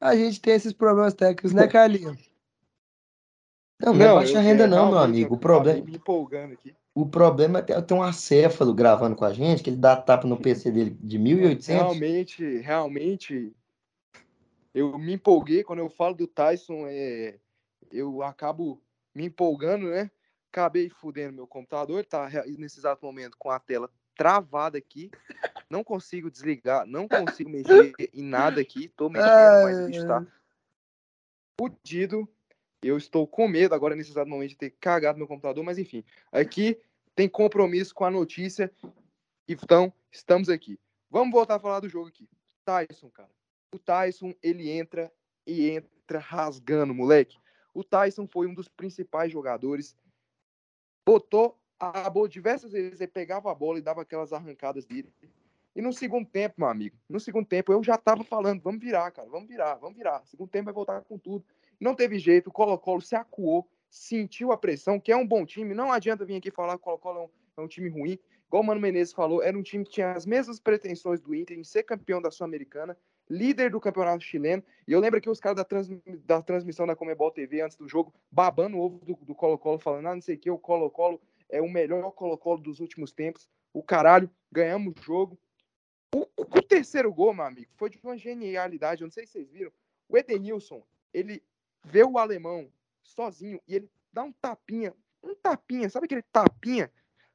a 0.00 0.14
gente 0.14 0.40
tem 0.40 0.54
esses 0.54 0.72
problemas 0.72 1.14
técnicos, 1.14 1.52
né, 1.52 1.66
Carlinhos? 1.66 2.28
Não, 3.80 3.92
não 3.92 4.06
é 4.06 4.14
baixa 4.14 4.40
renda 4.40 4.66
não, 4.66 4.90
meu 4.90 4.98
amigo. 4.98 5.34
O 5.34 5.38
problema, 5.38 5.84
me 5.84 5.96
empolgando 5.96 6.52
aqui. 6.52 6.74
O 7.00 7.06
problema 7.06 7.60
é 7.60 7.62
ter, 7.62 7.80
ter 7.82 7.94
um 7.94 8.02
acéfalo 8.02 8.74
gravando 8.74 9.14
com 9.14 9.24
a 9.24 9.32
gente, 9.32 9.62
que 9.62 9.70
ele 9.70 9.76
dá 9.76 9.96
tapa 9.96 10.26
no 10.26 10.36
PC 10.36 10.72
dele 10.72 10.98
de 11.00 11.16
1.800. 11.16 11.66
Realmente, 11.68 12.58
realmente, 12.58 13.52
Eu 14.74 14.98
me 14.98 15.12
empolguei 15.12 15.62
quando 15.62 15.78
eu 15.78 15.88
falo 15.88 16.16
do 16.16 16.26
Tyson, 16.26 16.86
é, 16.88 17.38
eu 17.92 18.20
acabo 18.22 18.82
me 19.14 19.26
empolgando, 19.26 19.86
né? 19.86 20.10
Acabei 20.50 20.88
fudendo 20.88 21.34
meu 21.34 21.46
computador, 21.46 22.04
tá 22.04 22.28
nesse 22.58 22.80
exato 22.80 23.06
momento 23.06 23.36
com 23.38 23.50
a 23.50 23.60
tela 23.60 23.88
travada 24.16 24.76
aqui. 24.76 25.08
Não 25.70 25.84
consigo 25.84 26.28
desligar, 26.28 26.84
não 26.84 27.06
consigo 27.06 27.48
mexer 27.48 27.94
em 28.12 28.24
nada 28.24 28.60
aqui. 28.60 28.88
Tô 28.96 29.08
mexendo, 29.08 29.62
mas 29.62 29.78
o 29.78 29.86
bicho 29.86 30.06
tá 30.06 30.26
fudido. 31.60 32.28
Eu 32.82 32.96
estou 32.96 33.26
com 33.26 33.46
medo 33.46 33.74
agora 33.74 33.94
nesse 33.94 34.10
exato 34.10 34.28
momento 34.28 34.50
de 34.50 34.56
ter 34.56 34.70
cagado 34.80 35.18
meu 35.18 35.28
computador, 35.28 35.62
mas 35.62 35.78
enfim. 35.78 36.04
Aqui 36.32 36.80
tem 37.18 37.28
compromisso 37.28 37.92
com 37.92 38.04
a 38.04 38.10
notícia. 38.12 38.72
Então, 39.48 39.92
estamos 40.08 40.48
aqui. 40.48 40.78
Vamos 41.10 41.32
voltar 41.32 41.56
a 41.56 41.58
falar 41.58 41.80
do 41.80 41.88
jogo 41.88 42.06
aqui. 42.06 42.28
Tyson, 42.64 43.10
cara. 43.10 43.28
O 43.74 43.78
Tyson, 43.80 44.32
ele 44.40 44.70
entra 44.70 45.12
e 45.44 45.68
entra 45.68 46.20
rasgando, 46.20 46.94
moleque. 46.94 47.36
O 47.74 47.82
Tyson 47.82 48.28
foi 48.28 48.46
um 48.46 48.54
dos 48.54 48.68
principais 48.68 49.32
jogadores. 49.32 49.96
Botou 51.04 51.58
a 51.80 52.08
bola 52.08 52.28
diversas 52.28 52.70
vezes, 52.70 53.00
ele 53.00 53.10
pegava 53.10 53.50
a 53.50 53.54
bola 53.54 53.80
e 53.80 53.82
dava 53.82 54.02
aquelas 54.02 54.32
arrancadas 54.32 54.86
dele. 54.86 55.12
E 55.74 55.82
no 55.82 55.92
segundo 55.92 56.28
tempo, 56.28 56.54
meu 56.58 56.68
amigo, 56.68 56.96
no 57.08 57.18
segundo 57.18 57.46
tempo 57.46 57.72
eu 57.72 57.82
já 57.82 57.98
tava 57.98 58.22
falando, 58.22 58.62
vamos 58.62 58.80
virar, 58.80 59.10
cara, 59.10 59.28
vamos 59.28 59.48
virar, 59.48 59.74
vamos 59.74 59.96
virar. 59.96 60.24
Segundo 60.24 60.50
tempo 60.50 60.66
vai 60.66 60.74
voltar 60.74 61.02
com 61.02 61.18
tudo. 61.18 61.44
Não 61.80 61.96
teve 61.96 62.16
jeito, 62.20 62.48
o 62.48 62.52
Colo-Colo 62.52 63.00
se 63.00 63.16
acuou, 63.16 63.68
sentiu 63.90 64.52
a 64.52 64.56
pressão, 64.56 65.00
que 65.00 65.12
é 65.12 65.16
um 65.16 65.26
bom 65.26 65.44
time. 65.44 65.74
Não 65.74 65.92
adianta 65.92 66.24
vir 66.24 66.36
aqui 66.36 66.50
falar 66.50 66.74
que 66.74 66.80
o 66.80 66.84
Colo-Colo 66.84 67.18
é, 67.18 67.22
um, 67.22 67.28
é 67.56 67.60
um 67.62 67.68
time 67.68 67.88
ruim. 67.88 68.18
Igual 68.46 68.62
o 68.62 68.66
Mano 68.66 68.80
Menezes 68.80 69.12
falou, 69.12 69.42
era 69.42 69.56
um 69.56 69.62
time 69.62 69.84
que 69.84 69.90
tinha 69.90 70.12
as 70.12 70.24
mesmas 70.24 70.58
pretensões 70.58 71.20
do 71.20 71.34
Inter 71.34 71.58
em 71.58 71.64
ser 71.64 71.82
campeão 71.82 72.20
da 72.20 72.30
Sul-Americana, 72.30 72.96
líder 73.28 73.70
do 73.70 73.80
campeonato 73.80 74.24
chileno. 74.24 74.62
E 74.86 74.92
eu 74.92 75.00
lembro 75.00 75.20
que 75.20 75.28
os 75.28 75.38
caras 75.38 75.56
da, 75.56 75.64
trans, 75.64 75.88
da 76.24 76.40
transmissão 76.40 76.86
da 76.86 76.96
Comebol 76.96 77.30
TV 77.30 77.60
antes 77.60 77.76
do 77.76 77.86
jogo, 77.86 78.14
babando 78.30 78.78
o 78.78 78.80
ovo 78.80 79.00
do 79.22 79.34
Colo-Colo, 79.34 79.78
falando, 79.78 80.06
ah, 80.06 80.14
não 80.14 80.22
sei 80.22 80.36
o 80.36 80.38
que, 80.38 80.50
o 80.50 80.58
Colo-Colo 80.58 81.20
é 81.48 81.60
o 81.60 81.68
melhor 81.68 82.10
Colo-Colo 82.12 82.60
dos 82.60 82.80
últimos 82.80 83.12
tempos. 83.12 83.48
O 83.72 83.82
caralho, 83.82 84.30
ganhamos 84.50 84.94
o 84.98 85.02
jogo. 85.02 85.38
O, 86.14 86.26
o, 86.36 86.62
terceiro 86.62 87.12
gol, 87.12 87.34
meu 87.34 87.44
amigo, 87.44 87.70
foi 87.76 87.90
de 87.90 87.98
uma 88.02 88.16
genialidade. 88.16 89.02
Eu 89.02 89.06
não 89.06 89.12
sei 89.12 89.26
se 89.26 89.32
vocês 89.32 89.50
viram. 89.50 89.70
O 90.08 90.16
Edenilson, 90.16 90.82
ele 91.12 91.42
vê 91.84 92.02
o 92.02 92.16
alemão 92.16 92.70
sozinho 93.08 93.60
e 93.66 93.74
ele 93.74 93.90
dá 94.12 94.22
um 94.22 94.32
tapinha, 94.32 94.94
um 95.22 95.34
tapinha, 95.34 95.88
sabe 95.88 96.06
aquele 96.06 96.22
tapinha? 96.22 96.90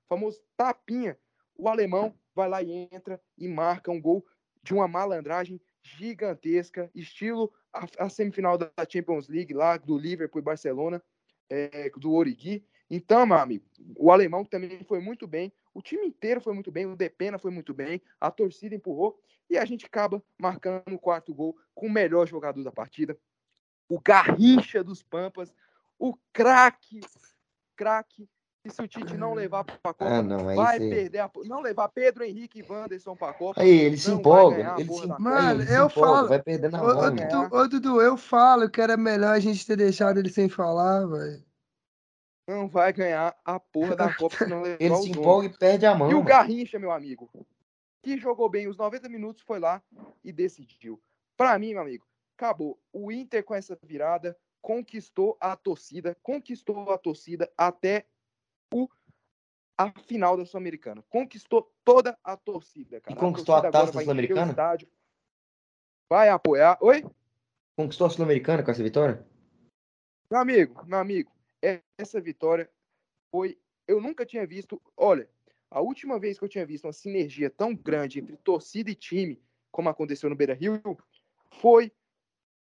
Famoso 0.08 0.42
tapinha. 0.56 1.18
O 1.56 1.68
alemão 1.68 2.18
vai 2.36 2.50
lá 2.50 2.62
e 2.62 2.90
entra 2.92 3.22
e 3.38 3.48
marca 3.48 3.92
um 3.92 4.02
gol 4.02 4.26
de 4.62 4.74
uma 4.74 4.88
malandragem 4.88 5.62
gigantesca, 5.82 6.90
estilo 6.96 7.52
a, 7.74 7.86
a 8.00 8.10
semifinal 8.10 8.58
da 8.58 8.72
Champions 8.90 9.28
League 9.28 9.54
lá 9.54 9.78
do 9.78 9.98
Liverpool 9.98 10.40
e 10.40 10.44
Barcelona, 10.44 11.04
é, 11.50 11.90
do 11.98 12.14
Origi. 12.14 12.66
Então, 12.90 13.26
meu 13.26 13.38
amigo, 13.38 13.66
o 13.98 14.12
alemão 14.12 14.46
também 14.46 14.84
foi 14.84 15.00
muito 15.00 15.28
bem, 15.28 15.52
o 15.74 15.82
time 15.82 16.06
inteiro 16.06 16.40
foi 16.40 16.54
muito 16.54 16.72
bem, 16.72 16.86
o 16.86 16.96
Depena 16.96 17.38
foi 17.38 17.52
muito 17.52 17.74
bem, 17.74 18.02
a 18.20 18.30
torcida 18.30 18.76
empurrou 18.76 19.20
e 19.50 19.58
a 19.58 19.66
gente 19.66 19.86
acaba 19.86 20.24
marcando 20.38 20.94
o 20.94 21.00
quarto 21.00 21.34
gol 21.34 21.58
com 21.74 21.88
o 21.88 21.92
melhor 21.92 22.28
jogador 22.28 22.64
da 22.64 22.72
partida, 22.72 23.18
o 23.94 24.02
Garrincha 24.04 24.84
dos 24.84 25.04
Pampas, 25.04 25.54
o 26.00 26.18
craque, 26.32 27.02
craque. 27.76 28.28
E 28.66 28.72
se 28.72 28.82
o 28.82 28.88
Tite 28.88 29.18
não 29.18 29.34
levar 29.34 29.66
para 29.66 29.76
a 29.76 29.94
Copa, 29.94 30.06
ah, 30.06 30.22
não, 30.22 30.56
vai 30.56 30.80
perder 30.80 31.20
a... 31.20 31.30
Não 31.44 31.60
levar 31.60 31.90
Pedro 31.90 32.24
Henrique 32.24 32.60
e 32.60 32.64
Wanderson 32.64 33.14
para 33.14 33.32
a 33.32 33.34
Copa. 33.34 33.62
Aí, 33.62 33.70
ele 33.70 33.98
se 33.98 34.10
empolga. 34.10 34.76
Ele 34.78 34.90
se... 34.90 35.06
Mano, 35.20 35.62
ele 35.62 35.70
eu 35.70 35.88
empolga, 35.88 35.90
falo. 35.90 36.28
Vai 36.30 36.42
perder 36.42 36.72
na 36.72 36.82
Ô, 36.82 36.86
mão. 36.88 36.98
ô, 36.98 37.12
Dudu, 37.12 37.56
ô, 37.58 37.68
Dudu, 37.68 38.02
eu 38.02 38.16
falo 38.16 38.70
que 38.70 38.80
era 38.80 38.96
melhor 38.96 39.34
a 39.36 39.40
gente 39.40 39.68
ter 39.68 39.76
deixado 39.76 40.18
ele 40.18 40.30
sem 40.30 40.48
falar, 40.48 41.06
velho. 41.06 41.44
Não 42.48 42.70
vai 42.70 42.94
ganhar 42.94 43.36
a 43.44 43.60
porra 43.60 43.98
da 43.98 44.14
Copa 44.14 44.38
se 44.38 44.46
não 44.48 44.62
levar 44.64 44.78
Ele 44.82 44.94
o 44.94 44.98
se 44.98 45.10
dono. 45.10 45.22
empolga 45.22 45.48
e 45.48 45.58
perde 45.58 45.86
a 45.86 45.94
mão. 45.94 46.10
E 46.10 46.14
o. 46.16 46.24
Garrincha, 46.24 46.80
meu 46.80 46.92
amigo, 46.92 47.30
que 48.02 48.18
jogou 48.18 48.48
bem 48.50 48.70
os 48.70 48.78
90 48.78 49.10
minutos, 49.10 49.44
foi 49.44 49.60
lá 49.60 49.84
e 50.24 50.32
decidiu. 50.32 51.02
Para 51.36 51.60
mim, 51.60 51.74
meu 51.74 51.82
amigo, 51.82 52.06
acabou. 52.38 52.80
O 52.92 53.12
Inter 53.12 53.44
com 53.44 53.56
essa 53.56 53.78
virada 53.84 54.38
conquistou 54.62 55.38
a 55.40 55.56
torcida, 55.56 56.16
conquistou 56.22 56.92
a 56.92 56.98
torcida 56.98 57.52
até 57.58 58.06
o 58.74 58.88
a 59.76 59.92
final 60.02 60.38
da 60.38 60.46
Sul-Americana. 60.46 61.04
Conquistou 61.10 61.74
toda 61.84 62.18
a 62.24 62.38
torcida, 62.38 63.02
cara. 63.02 63.18
E 63.18 63.20
conquistou 63.20 63.56
a 63.56 63.62
torcida 63.62 63.80
taça 63.80 63.92
vai 63.92 64.04
Sul-Americana? 64.04 64.52
estádio, 64.52 64.88
Vai 66.10 66.30
apoiar. 66.30 66.78
Oi? 66.80 67.04
Conquistou 67.76 68.06
a 68.06 68.10
Sul-Americana 68.10 68.62
com 68.62 68.70
essa 68.70 68.84
vitória? 68.84 69.26
Meu 70.30 70.40
amigo, 70.40 70.86
meu 70.86 71.00
amigo, 71.00 71.32
é- 71.62 71.82
essa 71.98 72.22
vitória 72.22 72.70
foi. 73.32 73.58
Eu 73.88 74.00
nunca 74.00 74.26
tinha 74.26 74.46
visto. 74.46 74.80
Olha, 74.96 75.28
a 75.72 75.82
última 75.82 76.20
vez 76.20 76.38
que 76.38 76.46
eu 76.46 76.50
tinha 76.50 76.66
visto 76.68 76.86
uma 76.86 76.94
sinergia 76.94 77.50
tão 77.50 77.76
grande 77.76 78.20
entre 78.20 78.38
torcida 78.38 78.92
e 78.92 78.96
time, 78.96 79.42
como 79.72 79.90
aconteceu 79.90 80.30
no 80.30 80.36
Beira 80.36 80.54
Rio, 80.54 80.80
foi 81.60 81.92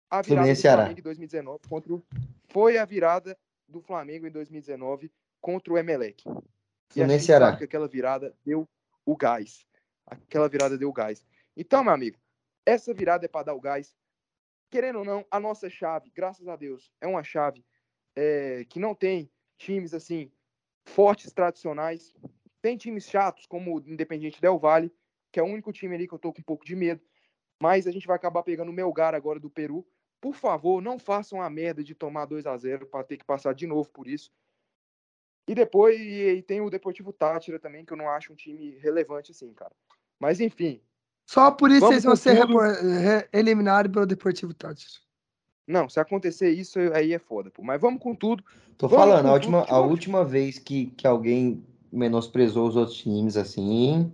a 0.10 0.22
virada 0.22 0.24
Fluminense 0.24 0.60
do 0.60 0.64
Ceará. 0.64 0.82
Flamengo 0.84 1.00
em 1.00 1.04
2019 1.04 1.60
contra 1.68 1.94
o. 1.94 2.06
Foi 2.50 2.78
a 2.78 2.86
virada 2.86 3.38
do 3.68 3.82
Flamengo 3.82 4.28
em 4.28 4.32
2019 4.32 5.12
contra 5.40 5.74
o 5.74 5.78
Emelec. 5.78 6.24
E 6.28 6.94
Fluminense 6.94 7.24
e 7.24 7.28
Ceará. 7.28 7.56
que 7.56 7.64
aquela 7.64 7.88
virada 7.88 8.36
deu 8.44 8.68
o 9.06 9.16
gás. 9.16 9.66
Aquela 10.06 10.50
virada 10.50 10.78
deu 10.78 10.90
o 10.90 10.94
gás. 10.94 11.24
Então, 11.56 11.84
meu 11.84 11.94
amigo, 11.94 12.18
essa 12.66 12.94
virada 12.94 13.26
é 13.26 13.28
para 13.28 13.46
dar 13.46 13.54
o 13.54 13.62
gás. 13.62 13.96
Querendo 14.72 15.00
ou 15.00 15.06
não, 15.06 15.26
a 15.30 15.40
nossa 15.40 15.70
chave, 15.70 16.12
graças 16.12 16.48
a 16.48 16.56
Deus, 16.56 16.92
é 17.02 17.08
uma 17.08 17.24
chave 17.24 17.66
é, 18.16 18.66
que 18.66 18.80
não 18.80 18.94
tem 18.94 19.32
times 19.58 19.94
assim 19.94 20.32
fortes, 20.86 21.32
tradicionais. 21.32 22.16
Tem 22.62 22.78
times 22.78 23.10
chatos, 23.10 23.46
como 23.46 23.76
o 23.76 23.80
Independiente 23.80 24.42
Del 24.42 24.60
Valle, 24.60 24.92
que 25.32 25.40
é 25.40 25.44
o 25.44 25.46
único 25.46 25.72
time 25.72 25.96
ali 25.96 26.08
que 26.08 26.14
eu 26.14 26.20
tô 26.20 26.34
com 26.34 26.42
um 26.42 26.44
pouco 26.44 26.66
de 26.66 26.76
medo. 26.76 27.02
Mas 27.62 27.88
a 27.88 27.92
gente 27.92 28.08
vai 28.08 28.16
acabar 28.16 28.44
pegando 28.44 28.70
o 28.70 28.74
Melgar 28.74 29.14
agora 29.14 29.40
do 29.40 29.50
Peru. 29.50 29.86
Por 30.22 30.34
favor, 30.36 30.82
não 30.82 31.00
façam 31.00 31.42
a 31.42 31.50
merda 31.50 31.84
de 31.84 31.96
tomar 31.96 32.26
2 32.26 32.46
a 32.46 32.56
0 32.58 32.86
para 32.88 33.04
ter 33.04 33.18
que 33.18 33.24
passar 33.26 33.54
de 33.54 33.66
novo 33.66 33.90
por 33.90 34.08
isso. 34.08 34.32
E 35.48 35.56
depois 35.56 36.00
e, 36.00 36.44
tem 36.44 36.62
o 36.62 36.70
Deportivo 36.70 37.12
Tátira 37.12 37.58
também, 37.58 37.84
que 37.86 37.94
eu 37.94 37.98
não 37.98 38.10
acho 38.10 38.32
um 38.34 38.36
time 38.36 38.78
relevante 38.80 39.32
assim, 39.32 39.52
cara. 39.54 39.72
Mas 40.20 40.40
enfim, 40.40 40.82
Só 41.26 41.50
por 41.52 41.72
isso 41.72 41.88
vocês 41.88 42.04
vão 42.04 42.16
ser 42.16 42.40
tudo. 42.42 42.60
repor- 42.60 42.84
re- 42.84 43.30
eliminados 43.34 43.92
pelo 43.92 44.06
Deportivo 44.06 44.54
Tátira. 44.54 44.92
não, 45.66 45.88
se 45.88 46.00
acontecer 46.00 46.50
isso 46.52 46.80
aí 46.94 47.14
é 47.14 47.20
foda, 47.20 47.50
pô. 47.50 47.64
Mas 47.64 47.80
vamos 47.80 48.02
com 48.02 48.14
tudo. 48.14 48.44
Tô 48.78 48.88
Vamos 48.88 49.06
falando, 49.06 49.28
a 49.28 49.34
última, 49.34 49.62
tudo, 49.62 49.74
a 49.74 49.80
última 49.80 50.26
vez 50.26 50.60
que, 50.60 50.88
que 50.88 51.08
alguém 51.08 51.64
menosprezou 51.92 52.68
os 52.68 52.76
outros 52.76 52.98
times 52.98 53.36
assim. 53.38 54.12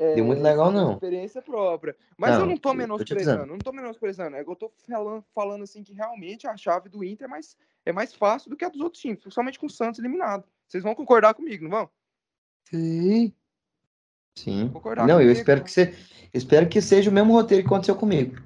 É, 0.00 0.14
Deu 0.14 0.24
muito 0.24 0.42
legal, 0.42 0.70
é 0.70 0.72
não. 0.72 0.92
experiência 0.94 1.42
própria. 1.42 1.94
Mas 2.16 2.32
eu 2.32 2.40
Não, 2.40 2.46
não 2.46 2.56
tô 2.56 2.70
eu 2.70 2.72
tô 2.72 2.74
te 2.74 2.78
menosprezando, 2.78 3.44
não 3.44 3.58
tô 3.58 3.70
menosprezando. 3.70 4.34
É 4.34 4.42
que 4.42 4.50
eu 4.50 4.56
tô 4.56 4.72
falando, 4.88 5.22
falando 5.34 5.62
assim 5.62 5.82
que 5.82 5.92
realmente 5.92 6.46
a 6.46 6.56
chave 6.56 6.88
do 6.88 7.04
Inter 7.04 7.26
é 7.26 7.28
mais, 7.28 7.54
é 7.84 7.92
mais 7.92 8.14
fácil 8.14 8.48
do 8.48 8.56
que 8.56 8.64
a 8.64 8.70
dos 8.70 8.80
outros 8.80 9.02
times, 9.02 9.20
principalmente 9.20 9.58
com 9.58 9.66
o 9.66 9.70
Santos 9.70 10.00
eliminado. 10.00 10.44
Vocês 10.66 10.82
vão 10.82 10.94
concordar 10.94 11.34
comigo, 11.34 11.64
não 11.64 11.70
vão? 11.70 11.90
Sim. 12.64 13.30
Sim. 14.34 14.70
Concordar 14.70 15.06
Não, 15.06 15.16
eu 15.16 15.26
comigo. 15.26 15.38
espero 15.38 15.62
que, 15.62 15.70
se, 15.70 15.94
espero 16.32 16.66
que 16.66 16.80
seja 16.80 17.10
o 17.10 17.12
mesmo 17.12 17.34
roteiro 17.34 17.62
que 17.62 17.66
aconteceu 17.68 17.94
comigo. 17.94 18.36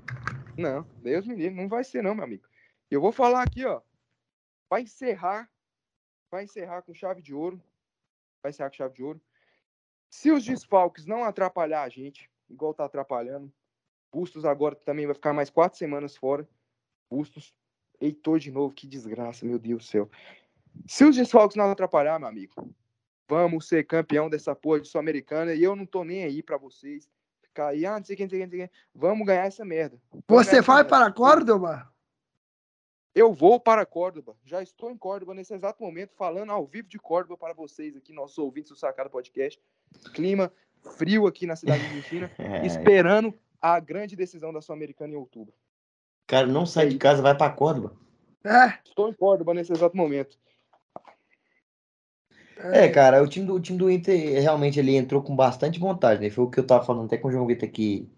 Não, 0.59 0.85
Deus 1.05 1.25
me 1.25 1.37
livre, 1.37 1.55
não 1.55 1.69
vai 1.69 1.85
ser 1.85 2.03
não, 2.03 2.17
meu 2.17 2.25
amigo. 2.25 2.43
Eu 2.91 3.01
vou 3.01 3.13
falar 3.13 3.43
aqui, 3.43 3.65
ó. 3.65 3.81
Vai 4.69 4.83
encerrar, 4.83 5.49
vai 6.33 6.43
encerrar 6.43 6.83
com 6.83 6.93
chave 6.93 7.23
de 7.23 7.33
ouro. 7.33 7.63
Vai 8.43 8.51
encerrar 8.51 8.71
com 8.71 8.77
chave 8.77 8.95
de 8.95 9.05
ouro. 9.05 9.21
Se 10.15 10.31
os 10.31 10.45
desfalques 10.45 11.07
não 11.07 11.25
atrapalhar 11.25 11.83
a 11.83 11.89
gente, 11.89 12.31
igual 12.49 12.73
tá 12.73 12.85
atrapalhando, 12.85 13.53
Bustos 14.13 14.45
agora 14.45 14.77
também 14.77 15.07
vai 15.07 15.15
ficar 15.15 15.33
mais 15.33 15.51
quatro 15.51 15.77
semanas 15.77 16.17
fora. 16.17 16.49
Bustos, 17.11 17.53
Heitor 18.01 18.39
de 18.39 18.53
novo, 18.53 18.73
que 18.73 18.87
desgraça, 18.87 19.45
meu 19.45 19.59
Deus 19.59 19.83
do 19.85 19.89
céu. 19.89 20.09
Se 20.87 21.05
os 21.05 21.17
desfalques 21.17 21.57
não 21.57 21.69
atrapalhar, 21.69 22.21
meu 22.21 22.29
amigo, 22.29 22.55
vamos 23.29 23.67
ser 23.67 23.85
campeão 23.89 24.31
dessa 24.31 24.55
porra 24.55 24.81
de 24.81 24.87
Sul-Americana 24.87 25.53
e 25.53 25.65
eu 25.65 25.75
não 25.75 25.85
tô 25.85 26.05
nem 26.05 26.23
aí 26.23 26.45
pra 26.45 26.59
vocês. 26.59 27.11
Ficar 27.43 27.71
aí, 27.71 27.85
ah, 27.85 27.99
não 27.99 28.05
sei 28.05 28.15
quem, 28.15 28.27
não 28.27 28.31
sei 28.31 28.39
quem, 28.39 28.47
não 28.47 28.53
sei 28.53 28.69
quem. 28.69 28.77
Vamos 28.95 29.27
ganhar 29.27 29.47
essa 29.47 29.65
merda. 29.65 30.01
Vamos 30.13 30.25
Você 30.29 30.61
vai 30.61 30.85
merda. 30.85 30.91
para 30.91 31.13
Córdoba? 31.13 31.93
Eu 33.13 33.33
vou 33.33 33.59
para 33.59 33.85
Córdoba. 33.85 34.37
Já 34.45 34.63
estou 34.63 34.93
em 34.93 34.97
Córdoba 34.97 35.35
nesse 35.35 35.53
exato 35.53 35.83
momento, 35.83 36.15
falando 36.15 36.53
ao 36.53 36.65
vivo 36.65 36.87
de 36.87 37.01
Córdoba 37.01 37.37
para 37.37 37.53
vocês 37.53 37.97
aqui, 37.97 38.13
nossos 38.13 38.39
ouvintes 38.39 38.71
do 38.71 38.77
Sacada 38.77 39.11
Podcast. 39.11 39.61
Clima 40.13 40.53
frio 40.97 41.27
aqui 41.27 41.47
na 41.47 41.57
cidade 41.57 41.81
de 41.81 41.97
Argentina, 41.97 42.31
É, 42.39 42.67
esperando 42.67 43.35
a 43.61 43.81
grande 43.81 44.15
decisão 44.15 44.53
da 44.53 44.61
Sul-Americana 44.61 45.15
em 45.15 45.17
outubro. 45.17 45.55
cara 46.27 46.47
não 46.47 46.67
sai 46.67 46.89
de 46.89 46.99
casa, 46.99 47.23
vai 47.23 47.37
pra 47.37 47.51
Córdoba. 47.51 47.97
É. 48.45 48.79
Estou 48.85 49.09
em 49.09 49.15
Córdoba 49.15 49.55
nesse 49.55 49.73
exato 49.73 49.97
momento. 49.97 50.39
É, 52.57 52.89
cara, 52.89 53.23
o 53.23 53.27
time 53.27 53.47
do, 53.47 53.55
o 53.55 53.61
time 53.61 53.79
do 53.79 53.91
Inter 53.91 54.41
realmente 54.41 54.79
ele 54.79 54.95
entrou 54.95 55.23
com 55.23 55.35
bastante 55.35 55.79
vontade, 55.79 56.21
né? 56.21 56.31
Foi 56.31 56.45
o 56.45 56.51
que 56.51 56.61
eu 56.61 56.67
tava 56.67 56.85
falando 56.85 57.07
até 57.07 57.17
com 57.19 57.29
o 57.29 57.33
João 57.33 57.47
Vitor 57.47 57.69
aqui 57.69 58.09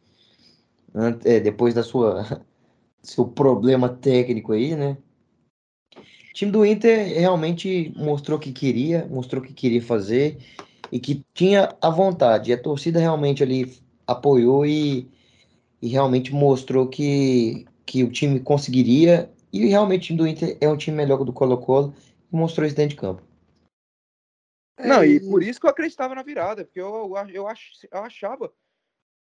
é, 1.24 1.40
depois 1.40 1.74
da 1.74 1.82
sua 1.82 2.44
seu 3.02 3.26
problema 3.26 3.88
técnico 3.88 4.52
aí, 4.52 4.74
né? 4.74 4.96
O 5.96 6.34
time 6.34 6.52
do 6.52 6.66
Inter 6.66 7.18
realmente 7.18 7.94
mostrou 7.96 8.38
que 8.38 8.52
queria, 8.52 9.06
mostrou 9.06 9.42
que 9.42 9.54
queria 9.54 9.80
fazer 9.80 10.38
e 10.90 10.98
que 11.00 11.24
tinha 11.34 11.76
a 11.80 11.90
vontade. 11.90 12.50
E 12.50 12.54
a 12.54 12.60
torcida 12.62 12.98
realmente 12.98 13.42
ali 13.42 13.76
apoiou 14.06 14.64
e, 14.64 15.08
e 15.80 15.88
realmente 15.88 16.32
mostrou 16.32 16.88
que, 16.88 17.66
que 17.84 18.04
o 18.04 18.10
time 18.10 18.40
conseguiria. 18.40 19.30
E 19.52 19.66
realmente 19.66 20.04
o 20.04 20.06
time 20.06 20.18
do 20.18 20.26
Inter 20.26 20.56
é 20.60 20.68
um 20.68 20.76
time 20.76 20.96
melhor 20.96 21.16
que 21.16 21.22
o 21.22 21.26
do 21.26 21.32
Colo-Colo 21.32 21.94
e 22.32 22.36
mostrou 22.36 22.66
isso 22.66 22.76
dentro 22.76 22.94
de 22.96 23.00
campo. 23.00 23.22
Não, 24.78 25.02
É 25.02 25.08
e 25.08 25.20
por 25.20 25.42
isso 25.42 25.58
que 25.58 25.66
eu 25.66 25.70
acreditava 25.70 26.14
na 26.14 26.22
virada, 26.22 26.64
porque 26.64 26.80
eu, 26.80 26.94
eu, 26.94 27.16
ach- 27.16 27.30
eu, 27.32 27.48
ach- 27.48 27.84
eu 27.90 27.98
achava 28.02 28.46
o 28.46 28.52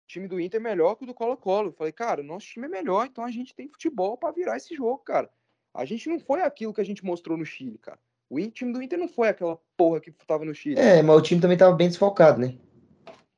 time 0.07 0.27
do 0.27 0.41
Inter 0.41 0.61
melhor 0.61 0.95
que 0.97 1.05
o 1.05 1.07
do 1.07 1.15
Colo-Colo. 1.15 1.69
Eu 1.69 1.73
Falei, 1.73 1.93
cara, 1.93 2.23
nosso 2.23 2.47
time 2.47 2.67
é 2.67 2.71
melhor, 2.71 3.07
então 3.07 3.25
a 3.25 3.31
gente 3.31 3.55
tem 3.55 3.69
futebol 3.69 4.17
pra 4.17 4.33
virar 4.33 4.57
esse 4.57 4.75
jogo, 4.75 4.99
cara. 4.99 5.31
A 5.75 5.85
gente 5.85 6.09
não 6.09 6.19
foi 6.19 6.43
aquilo 6.43 6.73
que 6.73 6.81
a 6.81 6.85
gente 6.85 7.05
mostrou 7.05 7.37
no 7.37 7.45
Chile, 7.45 7.79
cara. 7.79 7.99
O 8.33 8.51
time 8.51 8.73
do 8.73 8.83
Inter 8.83 8.99
não 8.99 9.09
foi 9.09 9.29
aquela 9.29 9.61
porra 9.77 10.01
que 10.01 10.11
tava 10.11 10.43
no 10.43 10.55
Chile. 10.55 10.81
É, 10.81 11.03
mas 11.03 11.15
o 11.15 11.21
time 11.21 11.39
também 11.39 11.55
estava 11.55 11.77
bem 11.77 11.89
desfalcado, 11.89 12.41
né? 12.41 12.57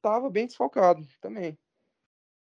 Tava 0.01 0.31
bem 0.31 0.47
desfalcado 0.47 1.05
também. 1.21 1.59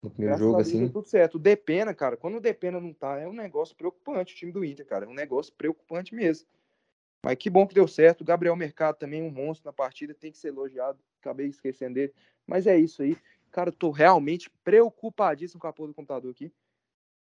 No 0.02 0.10
primeiro 0.10 0.36
Graças 0.36 0.44
jogo, 0.44 0.56
Deus, 0.56 0.68
assim. 0.68 0.88
tudo 0.88 1.08
certo. 1.08 1.36
O 1.36 1.38
Depena, 1.38 1.94
cara, 1.94 2.16
quando 2.16 2.38
o 2.38 2.40
Depena 2.40 2.80
não 2.80 2.92
tá, 2.92 3.16
é 3.16 3.28
um 3.28 3.32
negócio 3.32 3.76
preocupante 3.76 4.34
o 4.34 4.36
time 4.36 4.50
do 4.50 4.64
Inter, 4.64 4.84
cara. 4.84 5.04
É 5.04 5.08
um 5.08 5.14
negócio 5.14 5.52
preocupante 5.52 6.16
mesmo. 6.16 6.48
Mas 7.24 7.36
que 7.36 7.48
bom 7.48 7.64
que 7.64 7.76
deu 7.76 7.86
certo. 7.86 8.22
O 8.22 8.24
Gabriel 8.24 8.56
Mercado 8.56 8.96
também, 8.96 9.22
um 9.22 9.30
monstro 9.30 9.68
na 9.68 9.72
partida, 9.72 10.12
tem 10.12 10.32
que 10.32 10.38
ser 10.38 10.48
elogiado. 10.48 10.98
Acabei 11.20 11.46
esquecendo 11.46 11.94
dele. 11.94 12.12
Mas 12.44 12.66
é 12.66 12.76
isso 12.76 13.02
aí. 13.02 13.16
Cara, 13.52 13.68
eu 13.68 13.72
tô 13.72 13.92
realmente 13.92 14.50
preocupadíssimo 14.64 15.60
com 15.60 15.68
a 15.68 15.72
porra 15.72 15.90
do 15.90 15.94
computador 15.94 16.32
aqui. 16.32 16.52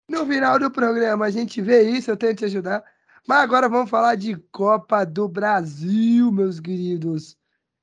No 0.09 0.25
final 0.25 0.57
do 0.57 0.71
programa 0.71 1.25
a 1.25 1.29
gente 1.29 1.61
vê 1.61 1.81
isso, 1.81 2.09
eu 2.09 2.15
tento 2.15 2.37
te 2.37 2.45
ajudar. 2.45 2.85
Mas 3.27 3.39
agora 3.39 3.69
vamos 3.69 3.89
falar 3.89 4.15
de 4.15 4.35
Copa 4.51 5.05
do 5.05 5.27
Brasil, 5.27 6.31
meus 6.31 6.59
queridos. 6.59 7.37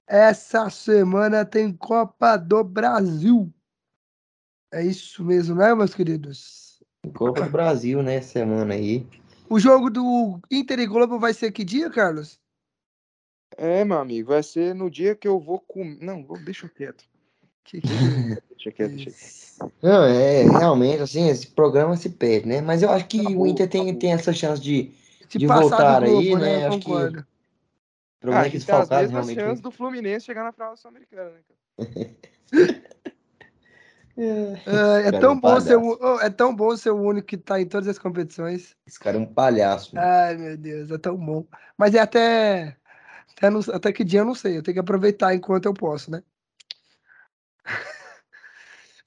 Essa 0.06 0.68
semana 0.68 1.44
tem 1.44 1.72
Copa 1.72 2.36
do 2.36 2.62
Brasil. 2.62 3.52
É 4.72 4.84
isso 4.84 5.24
mesmo, 5.24 5.56
né, 5.56 5.74
meus 5.74 5.94
queridos? 5.94 6.82
Copa 7.14 7.42
do 7.42 7.50
Brasil, 7.50 8.02
né? 8.02 8.20
Semana 8.20 8.74
aí. 8.74 9.06
O 9.48 9.58
jogo 9.58 9.90
do 9.90 10.38
Inter 10.50 10.78
e 10.78 10.86
Globo 10.86 11.18
vai 11.18 11.32
ser 11.34 11.50
que 11.50 11.64
dia, 11.64 11.90
Carlos? 11.90 12.38
É, 13.56 13.84
meu 13.84 13.98
amigo, 13.98 14.28
vai 14.28 14.42
ser 14.42 14.74
no 14.74 14.90
dia 14.90 15.16
que 15.16 15.26
eu 15.26 15.40
vou 15.40 15.58
comer. 15.58 15.98
Não, 16.00 16.24
vou... 16.24 16.38
deixa 16.38 16.68
quieto. 16.68 17.04
Que 17.64 17.78
é 17.78 17.80
Deixa 18.50 18.70
quieto, 18.70 18.94
deixa 18.94 19.10
quieto. 19.10 19.72
Não, 19.82 20.04
é 20.04 20.42
realmente 20.42 21.02
assim, 21.02 21.28
esse 21.28 21.46
programa 21.48 21.96
se 21.96 22.10
perde, 22.10 22.46
né? 22.46 22.60
Mas 22.60 22.82
eu 22.82 22.90
acho 22.90 23.06
que 23.06 23.20
Acabou, 23.20 23.42
o 23.42 23.46
Inter 23.46 23.68
tem, 23.68 23.82
acabou. 23.82 24.00
tem 24.00 24.12
essa 24.12 24.32
chance 24.32 24.62
de. 24.62 24.92
De, 25.30 25.38
De 25.38 25.46
passar 25.46 25.60
voltar 25.62 26.00
do 26.00 26.06
Globo, 26.06 26.20
aí, 26.20 26.36
né? 26.36 26.40
né? 26.40 26.64
Eu 26.64 26.68
Acho 26.68 26.80
que-. 26.80 26.92
O 26.92 27.12
Ah, 27.12 27.20
problema 28.20 28.46
é 28.46 28.50
que 28.50 28.58
gente 28.58 28.66
tem 28.66 28.74
as 28.74 29.10
realmente. 29.10 29.34
chances 29.34 29.60
do 29.60 29.70
Fluminense 29.70 30.26
chegar 30.26 30.44
na 30.44 30.52
final 30.52 30.76
sul-americana, 30.76 31.30
né, 31.30 31.40
cara? 31.48 31.60
É, 34.16 34.52
é 35.08 35.12
Cara, 35.12 35.20
tão 35.20 35.32
um 35.32 35.40
bom 35.40 35.60
ser 35.60 35.76
o, 35.76 35.98
oh, 35.98 36.20
é 36.20 36.28
tão 36.28 36.54
bom 36.54 36.76
ser 36.76 36.90
o 36.90 37.00
único 37.00 37.26
que 37.26 37.38
tá 37.38 37.58
em 37.58 37.66
todas 37.66 37.88
as 37.88 37.98
competições. 37.98 38.76
Esse 38.86 39.00
cara 39.00 39.16
é 39.16 39.20
um 39.20 39.26
palhaço. 39.26 39.96
mano. 39.96 40.06
Ai, 40.06 40.36
meu 40.36 40.56
Deus, 40.58 40.90
é 40.90 40.98
tão 40.98 41.16
bom. 41.16 41.46
Mas 41.78 41.94
é 41.94 42.00
até. 42.00 42.76
Até, 43.36 43.48
não- 43.48 43.60
até 43.72 43.92
que 43.92 44.04
dia 44.04 44.20
eu 44.20 44.24
não 44.26 44.34
sei. 44.34 44.58
Eu 44.58 44.62
tenho 44.62 44.74
que 44.74 44.80
aproveitar 44.80 45.34
enquanto 45.34 45.64
eu 45.66 45.72
posso, 45.74 46.10
né? 46.10 46.22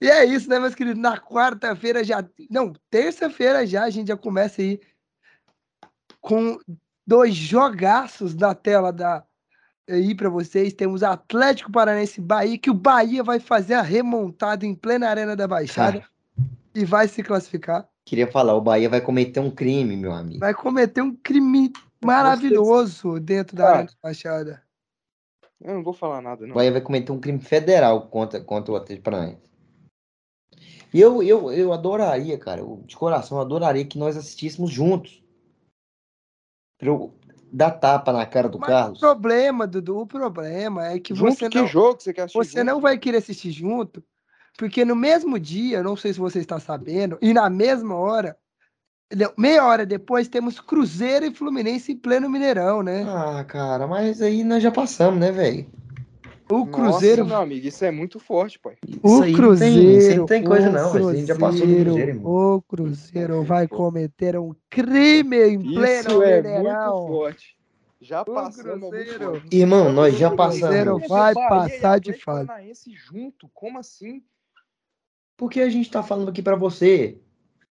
E 0.01 0.09
é 0.09 0.25
isso, 0.25 0.49
né, 0.49 0.59
meus 0.59 0.75
queridos? 0.75 1.01
Na 1.01 1.17
quarta-feira 1.17 2.03
já. 2.03 2.27
Não, 2.49 2.73
terça-feira 2.89 3.65
já 3.65 3.83
a 3.83 3.89
gente 3.89 4.09
já 4.09 4.17
começa 4.17 4.61
aí 4.61 4.81
com 6.23 6.57
dois 7.05 7.35
jogaços 7.35 8.33
na 8.33 8.55
tela 8.55 8.91
da 8.91 9.23
aí 9.87 10.15
para 10.15 10.29
vocês. 10.29 10.73
Temos 10.73 11.03
Atlético 11.03 11.71
Paranaense 11.71 12.19
e 12.19 12.23
Bahia, 12.23 12.57
que 12.57 12.71
o 12.71 12.73
Bahia 12.73 13.21
vai 13.21 13.39
fazer 13.39 13.73
a 13.73 13.81
remontada 13.81 14.65
em 14.65 14.73
plena 14.73 15.09
Arena 15.09 15.35
da 15.35 15.47
Baixada 15.47 15.99
Cara, 15.99 16.09
e 16.73 16.85
vai 16.85 17.07
se 17.09 17.21
classificar. 17.21 17.87
queria 18.05 18.31
falar, 18.31 18.55
o 18.55 18.61
Bahia 18.61 18.89
vai 18.89 19.01
cometer 19.01 19.41
um 19.41 19.51
crime, 19.51 19.97
meu 19.97 20.13
amigo. 20.13 20.39
Vai 20.39 20.53
cometer 20.53 21.01
um 21.01 21.13
crime 21.13 21.71
maravilhoso 22.03 23.19
dentro 23.19 23.57
da 23.57 23.69
Arena 23.69 23.89
da 23.89 23.93
Baixada. 24.01 24.63
Eu 25.61 25.73
não 25.73 25.83
vou 25.83 25.93
falar 25.93 26.21
nada, 26.21 26.45
O 26.45 26.47
não. 26.47 26.55
Bahia 26.55 26.71
vai 26.71 26.81
cometer 26.81 27.11
um 27.11 27.19
crime 27.19 27.39
federal 27.39 28.07
contra, 28.07 28.39
contra 28.41 28.71
o 28.71 28.77
Atlético 28.77 29.03
Paranaense. 29.03 29.51
E 30.93 31.01
eu, 31.01 31.21
eu, 31.23 31.51
eu 31.51 31.73
adoraria, 31.73 32.37
cara, 32.37 32.61
eu, 32.61 32.83
de 32.85 32.95
coração, 32.95 33.37
eu 33.37 33.41
adoraria 33.41 33.83
que 33.83 33.97
nós 33.97 34.15
assistíssemos 34.15 34.71
juntos. 34.71 35.22
Pra 36.77 36.87
eu 36.89 37.13
dar 37.51 37.71
tapa 37.71 38.11
na 38.11 38.25
cara 38.25 38.49
do 38.49 38.59
Mas 38.59 38.69
Carlos. 38.69 38.97
o 38.97 38.99
problema, 38.99 39.67
Dudu, 39.67 39.99
o 39.99 40.07
problema 40.07 40.87
é 40.87 40.99
que 40.99 41.13
Junto 41.13 41.35
você 41.35 41.49
que 41.49 41.57
não, 41.59 41.67
jogo 41.67 42.01
você 42.01 42.13
quer 42.13 42.23
assistir 42.23 42.37
você 42.39 42.59
junto? 42.59 42.65
não 42.65 42.81
vai 42.81 42.97
querer 42.97 43.17
assistir 43.17 43.51
junto, 43.51 44.03
porque 44.57 44.83
no 44.83 44.95
mesmo 44.95 45.39
dia, 45.39 45.83
não 45.83 45.95
sei 45.95 46.13
se 46.13 46.19
você 46.19 46.39
está 46.39 46.59
sabendo, 46.59 47.17
e 47.21 47.33
na 47.33 47.49
mesma 47.49 47.95
hora, 47.95 48.35
meia 49.37 49.65
hora 49.65 49.85
depois, 49.85 50.27
temos 50.27 50.59
Cruzeiro 50.59 51.25
e 51.25 51.33
Fluminense 51.33 51.91
em 51.91 51.97
pleno 51.97 52.29
Mineirão, 52.29 52.81
né? 52.81 53.03
Ah, 53.07 53.43
cara, 53.43 53.87
mas 53.87 54.21
aí 54.21 54.43
nós 54.43 54.63
já 54.63 54.71
passamos, 54.71 55.19
né, 55.19 55.31
velho? 55.31 55.67
O 56.53 56.65
Nossa, 56.65 56.71
Cruzeiro, 56.71 57.25
meu 57.25 57.38
amigo, 57.38 57.67
isso 57.67 57.84
é 57.84 57.91
muito 57.91 58.19
forte, 58.19 58.59
pai. 58.59 58.75
o 58.84 58.88
Isso 58.88 58.99
não 59.15 59.21
tem- 59.21 59.34
Cruzeiro, 59.34 59.97
isso 59.97 60.17
não 60.17 60.25
tem 60.25 60.43
coisa 60.43 60.69
não, 60.69 60.88
isso 60.88 60.97
aí 60.97 61.03
a 61.03 61.13
gente 61.15 61.27
já 61.27 61.38
passou 61.38 61.67
do 61.67 61.75
Cruzeiro, 61.84 62.09
irmão. 62.09 62.31
o 62.55 62.61
Cruzeiro 62.61 63.43
vai 63.43 63.67
cometer 63.67 64.38
um 64.38 64.53
crime 64.69 65.38
em 65.49 65.61
pleno 65.61 65.99
Isso 65.99 66.21
é 66.21 66.41
muito 66.61 67.07
forte. 67.07 67.57
Já 67.99 68.25
passamos, 68.25 68.93
é 68.93 69.03
Cruzeiro. 69.03 69.43
Irmão, 69.51 69.91
nós 69.93 70.15
já 70.17 70.27
O 70.27 70.35
Cruzeiro 70.35 70.99
passamos. 70.99 71.07
vai 71.07 71.34
passar 71.34 71.99
de 71.99 72.11
Atlético 72.11 72.25
fase. 72.25 72.91
Junto, 72.93 73.49
como 73.53 73.80
assim? 73.80 74.21
Porque 75.38 75.61
a 75.61 75.69
gente 75.69 75.89
tá 75.89 76.03
falando 76.03 76.30
aqui 76.30 76.41
pra 76.41 76.55
você 76.55 77.17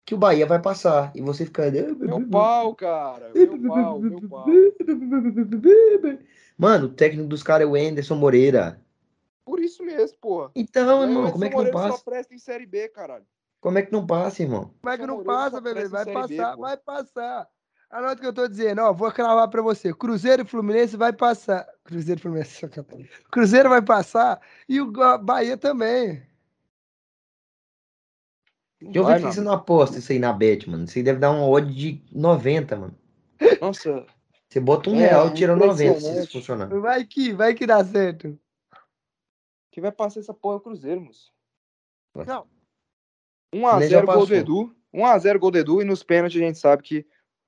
que 0.06 0.16
o 0.16 0.18
Bahia 0.18 0.46
vai 0.46 0.60
passar. 0.62 1.12
E 1.14 1.22
você 1.22 1.46
fica. 1.46 1.70
Meu 1.70 2.26
pau, 2.28 2.74
cara. 2.74 3.30
Meu 3.36 3.60
pau, 3.68 4.00
meu 4.00 4.22
pau. 4.22 4.46
Mano, 6.62 6.86
o 6.86 6.90
técnico 6.90 7.28
dos 7.28 7.42
caras 7.42 7.68
é 7.68 7.72
o 7.72 7.74
Anderson 7.74 8.14
Moreira. 8.14 8.80
Por 9.44 9.60
isso 9.60 9.84
mesmo, 9.84 10.16
porra. 10.20 10.52
Então, 10.56 11.02
irmão, 11.02 11.32
como 11.32 11.44
é 11.44 11.50
que 11.50 11.56
não 11.56 11.72
passa? 11.72 11.98
Só 11.98 12.04
presta 12.04 12.36
em 12.36 12.38
Série 12.38 12.68
B, 12.68 12.88
caralho. 12.90 13.26
Como 13.60 13.80
é 13.80 13.82
que 13.82 13.92
não 13.92 14.06
passa, 14.06 14.44
irmão? 14.44 14.72
Como 14.80 14.94
é 14.94 14.96
que 14.96 15.08
não 15.08 15.24
passa, 15.24 15.60
bebê? 15.60 15.88
Vai 15.88 16.06
B, 16.06 16.14
passar, 16.14 16.56
pô. 16.56 16.62
vai 16.62 16.78
passar. 16.78 17.48
Anota 17.90 18.14
o 18.14 18.20
que 18.20 18.28
eu 18.28 18.34
tô 18.34 18.48
dizendo, 18.48 18.80
ó. 18.80 18.94
Vou 18.94 19.12
cravar 19.12 19.50
pra 19.50 19.64
você. 19.64 19.92
Cruzeiro 19.92 20.44
e 20.44 20.46
Fluminense 20.46 20.96
vai 20.96 21.12
passar. 21.12 21.68
Cruzeiro 21.84 22.20
e 22.20 22.22
Fluminense. 22.22 22.70
Cruzeiro 23.32 23.68
vai 23.68 23.82
passar 23.82 24.40
e 24.70 24.80
o 24.80 24.92
Bahia 25.18 25.58
também. 25.58 26.22
Eu 28.94 29.04
Vai, 29.04 29.18
vi 29.18 29.26
que 29.26 29.34
você 29.34 29.42
não 29.42 29.54
aposta 29.54 29.98
isso 29.98 30.12
aí 30.12 30.20
na 30.20 30.32
bet, 30.32 30.70
mano. 30.70 30.84
Isso 30.84 30.96
aí 31.00 31.04
deve 31.04 31.18
dar 31.18 31.32
uma 31.32 31.48
odd 31.48 31.74
de 31.74 32.04
90, 32.12 32.76
mano. 32.76 32.96
Nossa, 33.60 34.06
Você 34.52 34.60
bota 34.60 34.90
um 34.90 34.96
É, 35.00 35.08
real 35.08 35.30
e 35.30 35.34
tira 35.34 35.56
90 35.56 36.00
se 36.02 36.20
isso 36.20 36.32
funcionar. 36.34 36.68
Vai 36.68 37.06
que, 37.06 37.32
vai 37.32 37.54
que 37.54 37.66
dá 37.66 37.84
certo. 37.86 38.38
quem 39.72 39.82
vai 39.82 39.92
passar 39.94 40.20
essa 40.20 40.34
porra 40.34 40.56
é 40.56 40.58
o 40.58 40.62
Cruzeiro, 40.62 41.00
moço. 41.00 41.32
Não. 42.28 42.46
1x0 43.56 43.88
já 43.88 44.02
gol 44.02 44.26
do. 44.26 44.36
Edu. 44.36 44.76
1x0 44.94 45.40
gol 45.40 45.52
do 45.52 45.58
Edu 45.58 45.82
e 45.82 45.86
nos 45.86 46.04
pênaltis 46.04 46.42
a 46.42 46.46
gente 46.46 46.60
sabe 46.60 46.84
que. 46.84 47.06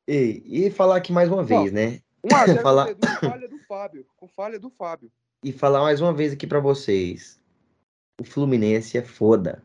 E, 0.07 0.43
e 0.67 0.71
falar 0.71 0.95
aqui 0.95 1.11
mais 1.11 1.30
uma 1.30 1.43
vez, 1.43 1.73
né? 1.73 1.99
1x0 2.25 2.61
Falar- 2.63 2.89
Edu 2.91 3.07
com 3.07 3.30
falha 3.30 3.47
do 3.49 3.59
Fábio. 3.59 4.05
Com 4.15 4.27
falha 4.30 4.59
do 4.59 4.69
Fábio. 4.69 5.11
E 5.43 5.51
falar 5.51 5.81
mais 5.81 5.99
uma 5.99 6.13
vez 6.13 6.31
aqui 6.31 6.47
pra 6.47 6.61
vocês. 6.61 7.38
O 8.21 8.23
Fluminense 8.23 8.97
é 8.97 9.03
foda. 9.03 9.61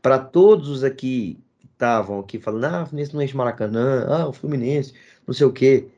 Pra 0.00 0.18
todos 0.18 0.70
os 0.70 0.82
aqui 0.82 1.38
que 1.58 1.66
estavam 1.66 2.18
aqui 2.18 2.38
falando, 2.38 2.64
ah, 2.64 2.82
o 2.82 2.86
Fluminense 2.86 3.14
não 3.14 3.20
enche 3.20 3.36
Maracanã, 3.36 4.06
ah, 4.08 4.26
o 4.28 4.32
Fluminense, 4.32 4.94
não 5.26 5.34
sei 5.34 5.46
o 5.46 5.52
quê. 5.52 5.90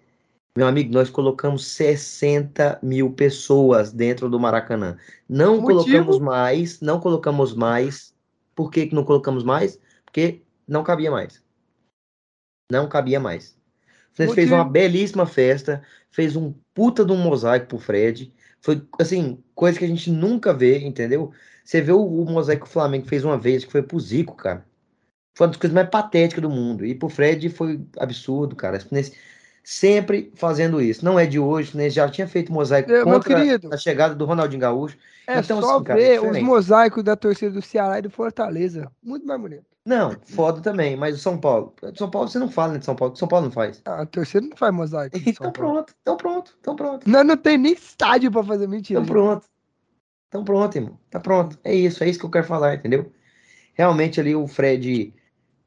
Meu 0.58 0.66
amigo, 0.66 0.92
nós 0.92 1.08
colocamos 1.08 1.64
60 1.68 2.80
mil 2.82 3.12
pessoas 3.12 3.92
dentro 3.92 4.28
do 4.28 4.40
Maracanã. 4.40 4.98
Não 5.28 5.60
Motivo? 5.60 5.84
colocamos 5.84 6.18
mais, 6.18 6.80
não 6.80 6.98
colocamos 6.98 7.54
mais. 7.54 8.12
Por 8.56 8.68
que, 8.68 8.88
que 8.88 8.94
não 8.96 9.04
colocamos 9.04 9.44
mais? 9.44 9.78
Porque 10.04 10.42
não 10.66 10.82
cabia 10.82 11.12
mais. 11.12 11.40
Não 12.72 12.88
cabia 12.88 13.20
mais. 13.20 13.56
O 14.10 14.16
Fluminense 14.16 14.34
fez 14.34 14.50
uma 14.50 14.64
belíssima 14.64 15.26
festa, 15.26 15.80
fez 16.10 16.34
um 16.34 16.52
puta 16.74 17.04
de 17.04 17.12
um 17.12 17.18
mosaico 17.18 17.68
pro 17.68 17.78
Fred. 17.78 18.34
Foi, 18.60 18.84
assim, 18.98 19.40
coisa 19.54 19.78
que 19.78 19.84
a 19.84 19.88
gente 19.88 20.10
nunca 20.10 20.52
vê, 20.52 20.80
entendeu? 20.80 21.30
Você 21.64 21.80
vê 21.80 21.92
o, 21.92 22.04
o 22.04 22.24
mosaico 22.28 22.64
que 22.64 22.68
o 22.68 22.72
Flamengo 22.72 23.06
fez 23.06 23.24
uma 23.24 23.38
vez, 23.38 23.64
que 23.64 23.70
foi 23.70 23.84
pro 23.84 24.00
Zico, 24.00 24.34
cara. 24.34 24.66
Foi 25.36 25.46
uma 25.46 25.52
das 25.52 25.60
coisas 25.60 25.74
mais 25.76 25.88
patéticas 25.88 26.42
do 26.42 26.50
mundo. 26.50 26.84
E 26.84 26.96
pro 26.96 27.08
Fred 27.08 27.48
foi 27.48 27.80
absurdo, 27.96 28.56
cara. 28.56 28.80
Fluminense 28.80 29.16
sempre 29.70 30.32
fazendo 30.34 30.80
isso. 30.80 31.04
Não 31.04 31.18
é 31.18 31.26
de 31.26 31.38
hoje, 31.38 31.72
Fluminense 31.72 31.96
já 31.96 32.08
tinha 32.08 32.26
feito 32.26 32.50
mosaico 32.50 32.88
Meu- 32.88 33.04
meu 33.04 33.14
contra 33.16 33.34
querido. 33.34 33.68
a 33.70 33.76
chegada 33.76 34.14
do 34.14 34.24
Ronaldinho 34.24 34.62
Gaúcho. 34.62 34.96
É 35.26 35.40
Então, 35.40 35.60
só 35.60 35.74
assim, 35.76 35.84
cara, 35.84 36.00
é 36.00 36.02
ver 36.02 36.18
os 36.20 36.26
diferente. 36.28 36.44
mosaicos 36.46 37.04
da 37.04 37.14
torcida 37.14 37.50
do 37.50 37.60
Ceará 37.60 37.98
e 37.98 38.02
do 38.02 38.08
Fortaleza. 38.10 38.90
Muito 39.02 39.26
mais 39.26 39.38
bonito. 39.38 39.66
Não, 39.84 40.16
foda 40.24 40.62
também, 40.62 40.96
mas 40.96 41.16
o 41.16 41.18
São 41.18 41.36
Paulo. 41.38 41.74
São 41.96 42.10
Paulo 42.10 42.28
você 42.28 42.38
não 42.38 42.50
fala, 42.50 42.72
né, 42.72 42.78
de 42.78 42.86
São 42.86 42.96
Paulo, 42.96 43.14
São 43.14 43.28
Paulo 43.28 43.44
não 43.44 43.52
faz. 43.52 43.82
Ah, 43.84 44.00
A 44.02 44.06
torcida 44.06 44.46
não 44.48 44.56
faz 44.56 44.72
mosaico. 44.74 45.18
Então 45.26 45.52
pronto, 45.52 45.94
então 46.00 46.16
pronto, 46.16 46.56
então 46.58 46.74
pronto. 46.74 47.06
Não, 47.10 47.22
não 47.22 47.36
tem 47.36 47.58
nem 47.58 47.74
estádio 47.74 48.30
pra 48.32 48.42
fazer 48.42 48.66
mentira. 48.66 49.00
Então 49.00 49.12
pronto. 49.12 49.46
Então 50.28 50.44
pronto, 50.44 50.76
irmão. 50.76 50.98
Tá 51.10 51.20
pronto. 51.20 51.58
É 51.62 51.74
isso, 51.74 52.02
é 52.02 52.08
isso 52.08 52.18
que 52.18 52.24
eu 52.24 52.30
quero 52.30 52.46
falar, 52.46 52.74
entendeu? 52.74 53.12
Realmente 53.74 54.18
ali 54.18 54.34
o 54.34 54.46
Fred 54.46 55.12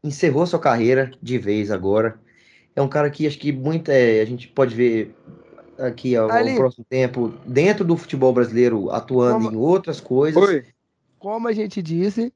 encerrou 0.04 0.48
sua 0.48 0.60
carreira 0.60 1.12
de 1.22 1.38
vez 1.38 1.70
agora. 1.70 2.20
É 2.76 2.82
um 2.82 2.88
cara 2.88 3.10
que 3.10 3.28
acho 3.28 3.38
que 3.38 3.52
muita, 3.52 3.92
é, 3.92 4.22
a 4.22 4.26
gente 4.26 4.48
pode 4.48 4.74
ver 4.74 5.16
aqui 5.78 6.16
ao, 6.16 6.28
próximo 6.28 6.86
tempo, 6.88 7.30
dentro 7.46 7.84
do 7.84 7.98
futebol 7.98 8.32
brasileiro, 8.34 8.92
atuando 8.92 9.46
Como- 9.46 9.52
em 9.52 9.58
outras 9.58 10.00
coisas. 10.00 10.42
Oi. 10.42 10.66
Como 11.20 11.48
a 11.48 11.54
gente 11.54 11.82
disse, 11.82 12.34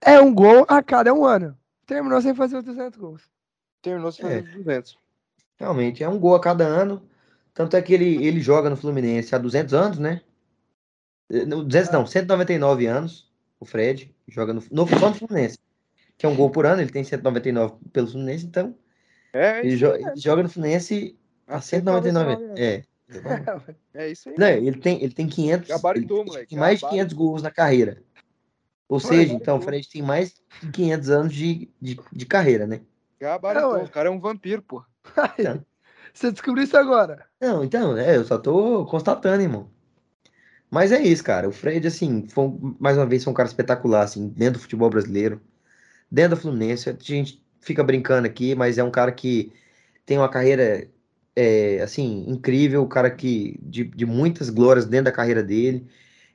é 0.00 0.20
um 0.20 0.34
gol 0.34 0.64
a 0.68 0.82
cada 0.82 1.12
um 1.12 1.24
ano. 1.24 1.56
Terminou 1.86 2.20
sem 2.20 2.34
fazer 2.34 2.56
os 2.56 2.64
200 2.64 2.98
gols. 2.98 3.22
Terminou 3.82 4.10
se 4.10 4.22
É. 4.22 4.42
fazendo 4.42 4.56
200. 4.56 4.98
Realmente, 5.58 6.02
é 6.02 6.08
um 6.08 6.18
gol 6.18 6.34
a 6.34 6.40
cada 6.40 6.64
ano. 6.64 7.02
Tanto 7.54 7.76
é 7.76 7.82
que 7.82 7.92
ele, 7.92 8.24
ele 8.24 8.40
joga 8.40 8.70
no 8.70 8.76
Fluminense 8.76 9.34
há 9.34 9.38
200 9.38 9.74
anos, 9.74 9.98
né? 9.98 10.22
Eh, 11.30 11.44
não, 11.44 11.64
200 11.64 11.92
não, 11.92 12.06
199 12.06 12.86
anos, 12.86 13.30
o 13.60 13.64
Fred, 13.64 14.14
joga 14.26 14.52
no, 14.52 14.62
no, 14.70 14.84
no 14.86 15.14
Fluminense. 15.14 15.58
Que 16.16 16.24
é 16.24 16.28
um 16.28 16.36
gol 16.36 16.50
por 16.50 16.66
ano, 16.66 16.80
ele 16.80 16.90
tem 16.90 17.04
199 17.04 17.74
pelo 17.92 18.06
Fluminense, 18.06 18.46
então 18.46 18.74
É, 19.32 19.60
ele, 19.60 19.68
isso 19.68 19.78
jo- 19.78 19.92
aí, 19.92 20.02
ele 20.04 20.16
joga 20.16 20.42
no 20.42 20.48
Fluminense 20.48 21.16
há 21.46 21.60
199 21.60 22.32
anos. 22.44 22.60
É. 22.60 22.82
É 23.94 24.08
isso 24.08 24.30
aí. 24.30 24.34
Não, 24.38 24.46
ele 24.46 24.78
tem, 24.78 25.02
ele 25.02 25.12
tem 25.12 25.28
500, 25.28 25.68
Gabaritou, 25.68 26.18
ele 26.20 26.26
tem 26.26 26.32
moleque, 26.32 26.56
mais 26.56 26.78
de 26.78 26.82
gabaritou. 26.86 27.06
500 27.06 27.12
gols 27.12 27.42
na 27.42 27.50
carreira. 27.50 28.02
Ou 28.88 28.98
seja, 29.00 29.32
então, 29.34 29.58
o. 29.58 29.60
Fred 29.60 29.88
tem 29.88 30.02
mais 30.02 30.34
de 30.62 30.70
500 30.70 31.10
anos 31.10 31.32
de, 31.34 31.70
de, 31.80 31.98
de 32.12 32.26
carreira, 32.26 32.66
né? 32.66 32.80
Gabaritou. 33.20 33.76
É, 33.76 33.78
ué. 33.80 33.84
o 33.84 33.88
cara 33.88 34.08
é 34.08 34.12
um 34.12 34.20
vampiro, 34.20 34.62
pô. 34.62 34.82
Então. 35.38 35.64
Você 36.12 36.30
descobriu 36.30 36.64
isso 36.64 36.76
agora. 36.76 37.26
Não, 37.40 37.64
então, 37.64 37.96
é, 37.96 38.16
eu 38.16 38.24
só 38.24 38.36
tô 38.38 38.84
constatando, 38.86 39.42
irmão. 39.42 39.70
Mas 40.70 40.92
é 40.92 41.00
isso, 41.02 41.24
cara. 41.24 41.48
O 41.48 41.52
Fred, 41.52 41.86
assim, 41.86 42.26
foi, 42.28 42.50
mais 42.78 42.96
uma 42.96 43.06
vez, 43.06 43.24
foi 43.24 43.30
um 43.30 43.34
cara 43.36 43.48
espetacular, 43.48 44.02
assim, 44.02 44.28
dentro 44.28 44.54
do 44.58 44.62
futebol 44.62 44.90
brasileiro, 44.90 45.40
dentro 46.10 46.36
do 46.36 46.40
Fluminense. 46.42 46.88
A 46.90 46.96
gente 46.98 47.41
fica 47.62 47.82
brincando 47.82 48.26
aqui, 48.26 48.54
mas 48.54 48.76
é 48.76 48.84
um 48.84 48.90
cara 48.90 49.10
que 49.12 49.50
tem 50.04 50.18
uma 50.18 50.28
carreira, 50.28 50.86
é, 51.34 51.80
assim, 51.80 52.26
incrível, 52.28 52.82
um 52.82 52.88
cara 52.88 53.10
que, 53.10 53.58
de, 53.62 53.84
de 53.84 54.04
muitas 54.04 54.50
glórias 54.50 54.84
dentro 54.84 55.06
da 55.06 55.12
carreira 55.12 55.42
dele. 55.42 55.86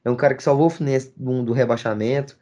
É 0.04 0.10
um 0.10 0.16
cara 0.16 0.34
que 0.34 0.41
salvou 0.41 0.68
o 0.68 0.70
Fluminense 0.72 1.14
do, 1.16 1.44
do 1.44 1.54
rebaixamento. 1.54 2.38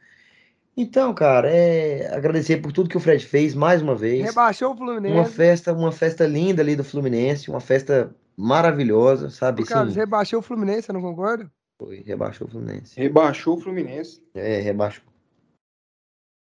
Então, 0.78 1.14
cara, 1.14 1.50
é 1.50 2.14
agradecer 2.14 2.58
por 2.58 2.72
tudo 2.72 2.90
que 2.90 2.98
o 2.98 3.00
Fred 3.00 3.26
fez 3.26 3.56
mais 3.56 3.82
uma 3.82 3.96
vez. 3.96 4.24
Rebaixou 4.26 4.70
o 4.70 4.72
Uma 4.74 4.78
Fluminense. 4.86 5.32
festa, 5.32 5.74
uma 5.74 5.92
festa 5.92 6.28
linda 6.28 6.62
ali 6.62 6.76
do 6.76 6.84
Fluminense, 6.84 7.50
uma 7.50 7.62
festa 7.62 8.14
maravilhosa, 8.38 9.30
sabe? 9.30 9.64
O 9.64 9.66
Carlos 9.66 9.94
Sim, 9.94 10.00
rebaixou 10.00 10.40
o 10.40 10.44
Fluminense, 10.44 10.84
você 10.84 10.94
não 10.94 11.02
concorda? 11.02 11.50
foi, 11.78 12.04
rebaixou 12.06 12.48
o 12.48 12.52
Fluminense. 12.52 13.00
Rebaixou 13.00 13.58
o 13.58 13.62
Fluminense. 13.62 14.22
É, 14.34 14.60
rebaixou. 14.60 15.04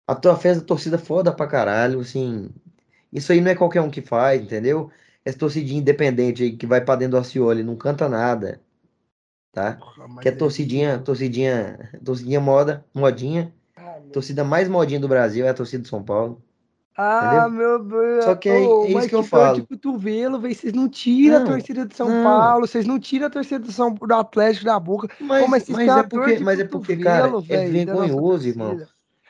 A 0.07 0.15
tua 0.15 0.35
festa 0.37 0.61
da 0.61 0.67
torcida 0.67 0.97
foda 0.97 1.33
pra 1.33 1.47
caralho, 1.47 1.99
assim. 1.99 2.49
Isso 3.13 3.31
aí 3.31 3.41
não 3.41 3.51
é 3.51 3.55
qualquer 3.55 3.81
um 3.81 3.91
que 3.91 4.01
faz, 4.01 4.41
entendeu? 4.41 4.91
Essa 5.25 5.37
torcidinha 5.39 5.79
independente 5.81 6.43
aí 6.43 6.57
que 6.57 6.67
vai 6.67 6.81
pra 6.83 6.95
dentro 6.95 7.13
do 7.13 7.17
Acioli, 7.21 7.63
não 7.63 7.75
canta 7.77 8.09
nada, 8.09 8.61
tá? 9.51 9.77
Que 10.21 10.29
é 10.29 10.31
torcidinha, 10.31 10.99
torcidinha, 10.99 11.91
torcidinha 12.03 12.39
moda, 12.41 12.85
modinha. 12.93 13.53
Ah, 13.75 13.99
Torcida 14.13 14.43
mais 14.43 14.67
modinha 14.69 14.99
do 14.99 15.07
Brasil 15.07 15.45
é 15.45 15.49
a 15.49 15.53
torcida 15.53 15.83
de 15.83 15.89
São 15.89 16.03
Paulo. 16.03 16.41
Ah, 16.95 17.47
meu 17.49 17.83
Deus. 17.83 18.25
Só 18.25 18.35
que 18.35 18.49
é- 18.49 18.63
é 18.63 18.91
isso 18.91 19.09
que 19.09 19.15
eu 19.15 19.23
falo. 19.23 19.61
de 19.61 19.67
cotovelo. 19.67 20.39
Vocês 20.41 20.73
não 20.73 20.89
tiram 20.89 21.37
Não, 21.37 21.43
a 21.43 21.45
torcida 21.45 21.85
de 21.85 21.95
São 21.95 22.09
não. 22.09 22.23
Paulo, 22.23 22.67
vocês 22.67 22.87
não 22.87 22.99
tiram 22.99 23.27
a 23.27 23.29
torcida 23.29 23.59
do, 23.59 23.71
São, 23.71 23.93
do 23.93 24.13
Atlético 24.13 24.65
da 24.65 24.79
boca. 24.79 25.07
Mas, 25.19 25.45
Pô, 25.45 25.47
mas 25.51 25.69
mas 25.69 25.97
é 25.97 26.03
porque, 26.03 26.39
mas 26.39 26.59
é 26.59 26.63
porque, 26.63 26.97
cara, 26.97 27.29
cotovelo, 27.29 27.43
é 27.49 27.57
vergonhoso, 27.69 28.47
irmão. 28.47 28.81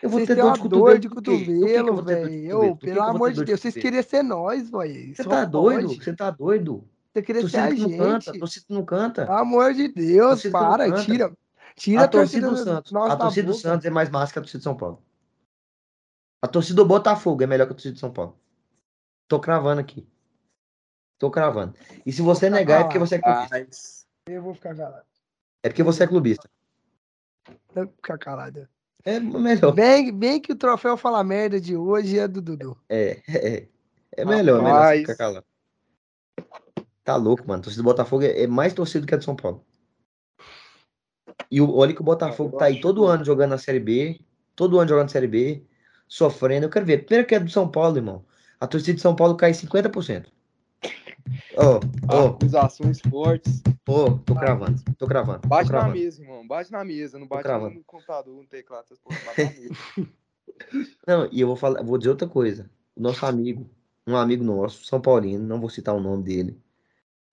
Eu 0.01 0.09
vou 0.09 0.19
Vocês 0.19 0.27
ter 0.27 0.35
dor 0.35 0.53
de 0.53 0.59
cotovelo 0.59 0.99
de 0.99 1.09
cotovelo, 1.09 1.95
dor 1.95 2.05
de 2.05 2.13
velho. 2.13 2.49
cotovelo? 2.49 2.77
Pelo 2.77 3.01
amor 3.01 3.33
de 3.33 3.43
Deus, 3.43 3.59
vocês 3.59 3.73
queriam 3.73 4.03
ser 4.03 4.23
nós, 4.23 4.69
velho. 4.69 5.15
Você 5.15 5.23
tá 5.23 5.43
doido? 5.43 5.87
Você 5.87 6.13
tá 6.13 6.29
doido? 6.29 6.87
Você 7.11 7.21
queria 7.23 7.49
ser 7.49 7.59
a 7.59 7.73
que 7.73 7.81
não 7.81 7.97
canta, 7.97 8.25
gente. 8.31 8.39
torcida 8.39 8.65
não 8.69 8.85
canta. 8.85 9.25
Pelo 9.25 9.37
amor 9.37 9.73
de 9.73 9.87
Deus, 9.87 10.43
para, 10.47 11.03
tira. 11.03 11.33
Tira 11.75 12.03
A 12.03 12.07
torcida 12.07 12.49
do 12.49 12.57
Santos, 12.57 12.93
a 12.93 13.15
torcida 13.15 13.47
do. 13.47 13.53
Santos 13.53 13.85
é 13.85 13.89
mais 13.89 14.09
massa 14.09 14.33
que 14.33 14.39
a 14.39 14.41
torcida 14.41 14.59
de 14.59 14.63
São 14.63 14.75
Paulo. 14.75 15.01
A 16.43 16.47
torcida 16.47 16.75
do 16.75 16.85
Botafogo 16.85 17.43
é 17.43 17.47
melhor 17.47 17.65
que 17.65 17.71
a 17.73 17.75
torcida 17.75 17.93
de 17.93 17.99
São 17.99 18.11
Paulo. 18.11 18.37
Tô 19.27 19.39
cravando 19.39 19.81
aqui. 19.81 20.07
Tô 21.17 21.31
cravando. 21.31 21.75
E 22.05 22.11
se 22.11 22.21
você 22.21 22.49
negar 22.49 22.81
é 22.81 22.83
porque 22.83 22.99
você 22.99 23.15
é 23.15 23.19
clubista. 23.19 23.67
Eu 24.27 24.41
vou 24.41 24.53
ficar 24.53 24.75
calado. 24.75 25.05
É 25.63 25.69
porque 25.69 25.83
você 25.83 26.03
é 26.03 26.07
clubista. 26.07 26.49
Eu 27.75 27.85
vou 27.85 27.93
ficar 27.95 28.17
calado. 28.17 28.67
É 29.07 29.21
melhor. 29.21 29.71
Bem, 29.71 30.11
bem 30.11 30.38
que 30.38 30.51
o 30.51 30.55
troféu 30.55 30.97
Fala 30.97 31.23
Merda 31.23 31.61
de 31.61 31.77
hoje 31.77 32.19
é 32.19 32.27
do 32.27 32.41
Dudu. 32.41 32.77
É, 32.89 33.21
é, 33.25 33.67
é 34.11 34.25
melhor, 34.25 34.59
é 34.59 34.63
melhor 34.63 34.63
você 34.63 34.69
Rapaz. 34.69 34.99
ficar 34.99 35.15
calado. 35.15 35.45
Tá 37.05 37.15
louco, 37.15 37.47
mano. 37.47 37.61
A 37.61 37.63
torcida 37.63 37.81
do 37.81 37.85
Botafogo 37.85 38.25
é, 38.25 38.43
é 38.43 38.47
mais 38.47 38.73
torcida 38.73 39.07
que 39.07 39.15
a 39.15 39.17
de 39.17 39.23
São 39.23 39.34
Paulo. 39.34 39.63
E 41.49 41.61
o, 41.61 41.73
olha 41.73 41.93
que 41.93 42.01
o 42.01 42.03
Botafogo 42.03 42.57
tá 42.57 42.65
aí 42.65 42.81
todo 42.81 43.05
ano 43.05 43.23
jogando 43.23 43.51
na 43.51 43.57
Série 43.57 43.79
B, 43.79 44.19
todo 44.53 44.77
ano 44.77 44.89
jogando 44.89 45.05
na 45.05 45.13
Série 45.13 45.27
B, 45.27 45.63
sofrendo. 46.05 46.65
Eu 46.65 46.69
quero 46.69 46.85
ver. 46.85 47.05
Primeiro 47.05 47.25
que 47.25 47.35
é 47.35 47.39
do 47.39 47.49
São 47.49 47.71
Paulo, 47.71 47.95
irmão. 47.95 48.25
A 48.59 48.67
torcida 48.67 48.93
de 48.93 49.01
São 49.01 49.15
Paulo 49.15 49.38
cai 49.38 49.51
50%. 49.51 50.25
Ó, 51.55 51.79
ó, 52.09 52.27
Acusações 52.29 52.99
fortes. 53.01 53.61
ó, 53.87 54.11
tô 54.25 54.35
cravando, 54.35 54.81
tô 54.97 55.07
cravando. 55.07 55.41
tô 55.41 55.47
Bate 55.47 55.71
na 55.71 55.77
cravando. 55.79 55.93
mesa, 55.99 56.21
irmão. 56.21 56.47
Bate 56.47 56.71
na 56.71 56.83
mesa. 56.83 57.19
Não 57.19 57.27
bate 57.27 57.47
no 57.49 57.83
computador, 57.83 58.35
no 58.35 58.45
teclado. 58.47 58.83
essas 58.85 58.99
porra. 58.99 59.17
Bate 59.25 59.43
na 59.43 59.51
mesa. 59.51 59.75
Não, 61.05 61.29
e 61.31 61.39
eu 61.41 61.47
vou 61.47 61.55
falar, 61.55 61.83
vou 61.83 61.97
dizer 61.97 62.09
outra 62.09 62.27
coisa. 62.27 62.69
O 62.95 63.01
nosso 63.01 63.25
amigo, 63.25 63.69
um 64.07 64.15
amigo 64.15 64.43
nosso, 64.43 64.83
São 64.85 64.99
Paulino, 64.99 65.45
não 65.45 65.59
vou 65.59 65.69
citar 65.69 65.93
o 65.95 65.99
nome 65.99 66.23
dele, 66.23 66.59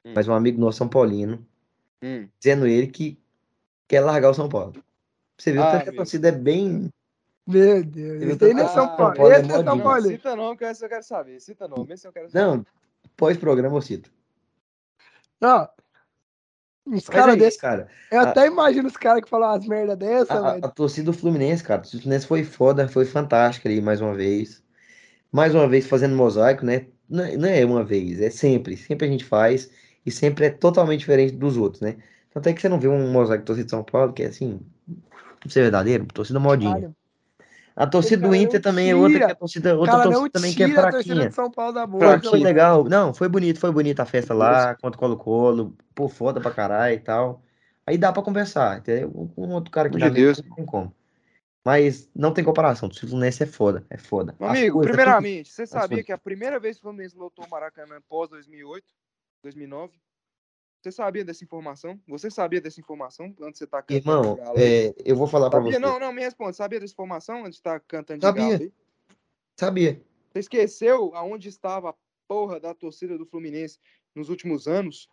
Hum. 0.04 0.12
mas 0.14 0.28
um 0.28 0.34
amigo 0.34 0.60
nosso, 0.60 0.78
São 0.78 0.88
Paulino, 0.88 1.44
Hum. 2.02 2.28
dizendo 2.38 2.66
ele 2.66 2.86
que 2.88 3.18
quer 3.88 4.00
largar 4.00 4.30
o 4.30 4.34
São 4.34 4.48
Paulo. 4.48 4.74
Você 5.38 5.52
viu 5.52 5.62
Ah, 5.62 5.80
que 5.80 5.88
a 5.90 5.94
torcida 5.94 6.28
é 6.28 6.32
bem. 6.32 6.90
Meu 7.46 7.82
Deus. 7.84 8.38
não 8.38 8.58
é 8.58 8.68
São 8.68 8.84
Ah, 8.84 8.88
Paulo. 8.88 9.14
Paulo 9.14 9.32
é 9.32 9.40
Esse 9.40 9.50
é 9.50 9.54
São. 9.64 9.78
Paulo. 9.80 10.02
Cita 10.02 10.36
não, 10.36 10.56
que 10.56 10.64
eu 10.64 10.88
quero 10.88 11.02
saber. 11.02 11.40
Cita 11.40 11.68
não, 11.68 11.86
esse 11.88 12.06
eu 12.06 12.12
quero 12.12 12.30
saber. 12.30 12.44
Não, 12.46 12.66
pós-programa 13.16 13.76
eu 13.76 13.82
cito. 13.82 14.10
Não. 15.40 15.68
Os 16.86 17.08
caras 17.08 17.40
é 17.40 17.58
cara. 17.58 17.88
Eu 18.10 18.20
a- 18.20 18.22
até 18.24 18.46
imagino 18.46 18.86
os 18.86 18.96
caras 18.96 19.22
que 19.22 19.28
falam 19.30 19.48
umas 19.50 19.66
merda 19.66 19.96
dessa, 19.96 20.34
A, 20.34 20.36
a- 20.38 20.52
velho. 20.52 20.66
a 20.66 20.68
torcida 20.68 21.10
do 21.10 21.16
Fluminense, 21.16 21.62
cara, 21.62 21.80
a 21.80 21.82
torcida 21.82 21.98
do 21.98 22.02
Fluminense 22.02 22.26
foi 22.26 22.44
foda, 22.44 22.88
foi 22.88 23.04
fantástica 23.06 23.68
ali 23.68 23.80
mais 23.80 24.00
uma 24.00 24.14
vez. 24.14 24.62
Mais 25.32 25.54
uma 25.54 25.66
vez 25.66 25.86
fazendo 25.86 26.14
mosaico, 26.14 26.64
né? 26.64 26.86
Não, 27.08 27.24
é- 27.24 27.36
não 27.36 27.48
é 27.48 27.64
uma 27.64 27.82
vez, 27.82 28.20
é 28.20 28.30
sempre. 28.30 28.76
Sempre 28.76 29.06
a 29.06 29.10
gente 29.10 29.24
faz 29.24 29.70
e 30.04 30.10
sempre 30.10 30.46
é 30.46 30.50
totalmente 30.50 31.00
diferente 31.00 31.34
dos 31.34 31.56
outros, 31.56 31.80
né? 31.80 31.96
Tanto 32.30 32.48
é 32.48 32.52
que 32.52 32.60
você 32.60 32.68
não 32.68 32.78
vê 32.78 32.88
um 32.88 33.10
mosaico 33.10 33.44
torcida 33.44 33.64
de 33.64 33.70
São 33.70 33.82
Paulo 33.82 34.12
que 34.12 34.22
é 34.22 34.26
assim, 34.26 34.60
pra 35.40 35.50
ser 35.50 35.62
verdadeiro, 35.62 36.06
torcida 36.06 36.38
modinha. 36.38 36.74
Caralho. 36.74 36.96
A 37.76 37.86
torcida 37.86 38.28
do 38.28 38.34
Inter 38.34 38.62
também 38.62 38.90
é 38.90 38.94
outra 38.94 39.10
que 39.10 39.18
tira. 39.18 39.32
é 39.32 39.34
torcida, 39.34 39.76
outra 39.76 39.92
cara 39.92 40.04
não 40.04 40.12
torcida 40.12 40.30
também 40.30 40.54
que 40.54 40.62
é 40.62 40.66
tira 40.66 40.80
a 40.80 40.90
torcida 40.92 41.14
fraquinha. 41.14 41.28
de 41.28 41.34
São 41.34 41.50
Paulo 41.50 41.72
da 41.72 41.86
boca. 41.86 42.20
foi 42.20 42.30
mano. 42.30 42.44
legal. 42.44 42.84
Não, 42.84 43.12
foi 43.12 43.28
bonito, 43.28 43.58
foi 43.58 43.72
bonita 43.72 44.02
a 44.04 44.06
festa 44.06 44.32
lá, 44.32 44.76
contra 44.76 44.96
o 44.96 45.00
Colo-Colo, 45.00 45.76
pô, 45.94 46.08
foda 46.08 46.40
pra 46.40 46.52
caralho 46.52 46.94
e 46.94 47.00
tal. 47.00 47.42
Aí 47.86 47.98
dá 47.98 48.12
pra 48.12 48.22
conversar, 48.22 48.78
entendeu? 48.78 49.10
Com 49.34 49.48
outro 49.50 49.70
cara 49.72 49.90
que 49.90 49.96
de 49.96 50.04
menos, 50.04 50.16
Deus. 50.16 50.42
não 50.42 50.56
tem 50.56 50.64
como. 50.64 50.94
Mas 51.64 52.08
não 52.14 52.32
tem 52.32 52.44
comparação, 52.44 52.88
o 52.88 52.94
Fluminense 52.94 53.42
é 53.42 53.46
foda, 53.46 53.84
é 53.88 53.96
foda. 53.96 54.36
Meu 54.38 54.50
amigo, 54.50 54.74
coisas, 54.74 54.94
primeiramente, 54.94 55.50
você 55.50 55.62
As 55.62 55.70
sabia 55.70 56.04
que 56.04 56.12
a 56.12 56.18
primeira 56.18 56.60
vez 56.60 56.76
que 56.76 56.82
o 56.82 56.88
Fluminense 56.88 57.16
lotou 57.16 57.44
o 57.44 57.50
Maracanã 57.50 58.00
pós 58.08 58.28
2008, 58.30 58.84
2009? 59.42 59.92
Você 60.84 60.92
sabia 60.92 61.24
dessa 61.24 61.42
informação? 61.42 61.98
Você 62.06 62.30
sabia 62.30 62.60
dessa 62.60 62.78
informação 62.78 63.34
antes 63.40 63.52
de 63.52 63.58
você 63.60 63.64
estar 63.64 63.82
tudo- 63.82 64.02
cantando 64.02 64.18
Irmão, 64.20 64.34
de 64.34 64.40
galo 64.42 64.58
aí? 64.58 64.64
é, 64.88 64.94
eu 65.02 65.16
vou 65.16 65.26
falar 65.26 65.48
pra 65.48 65.58
Sabia? 65.58 65.72
você. 65.72 65.78
Não, 65.78 65.98
não, 65.98 66.12
me 66.12 66.20
responde. 66.20 66.54
Sabia 66.58 66.78
dessa 66.78 66.92
informação 66.92 67.38
antes 67.38 67.52
de 67.52 67.56
estar 67.56 67.80
cantando 67.80 68.20
de 68.20 68.26
Sabia. 68.26 68.42
galo 68.50 68.62
aí? 68.64 68.72
Sabia. 69.58 70.02
Você 70.30 70.40
esqueceu 70.40 71.14
aonde 71.14 71.48
estava 71.48 71.88
a 71.88 71.94
porra 72.28 72.60
da 72.60 72.74
torcida 72.74 73.16
do 73.16 73.24
Fluminense 73.24 73.78
nos 74.14 74.28
últimos 74.28 74.68
anos? 74.68 75.08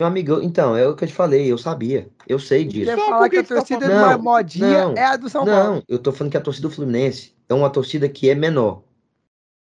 Meu 0.00 0.06
amigo, 0.08 0.40
então, 0.40 0.74
é 0.74 0.88
o 0.88 0.96
que 0.96 1.04
eu 1.04 1.08
te 1.08 1.12
falei, 1.14 1.52
eu 1.52 1.58
sabia. 1.58 2.10
Eu 2.26 2.38
sei 2.38 2.64
Quer 2.64 2.70
disso. 2.70 2.92
Então, 2.92 3.10
falar 3.10 3.28
que 3.28 3.36
que 3.36 3.40
a 3.42 3.46
tá 3.46 3.54
torcida 3.56 3.80
falando? 3.80 4.00
mais 4.00 4.16
Não, 4.16 4.22
modinha 4.24 4.86
não, 4.86 4.94
é 4.96 5.04
a 5.04 5.16
do 5.18 5.28
São 5.28 5.44
Paulo. 5.44 5.74
Não, 5.74 5.82
eu 5.86 5.98
tô 5.98 6.12
falando 6.12 6.30
que 6.30 6.38
a 6.38 6.40
torcida 6.40 6.66
do 6.66 6.74
Fluminense 6.74 7.36
é 7.46 7.52
uma 7.52 7.68
torcida 7.68 8.08
que 8.08 8.30
é 8.30 8.34
menor. 8.34 8.84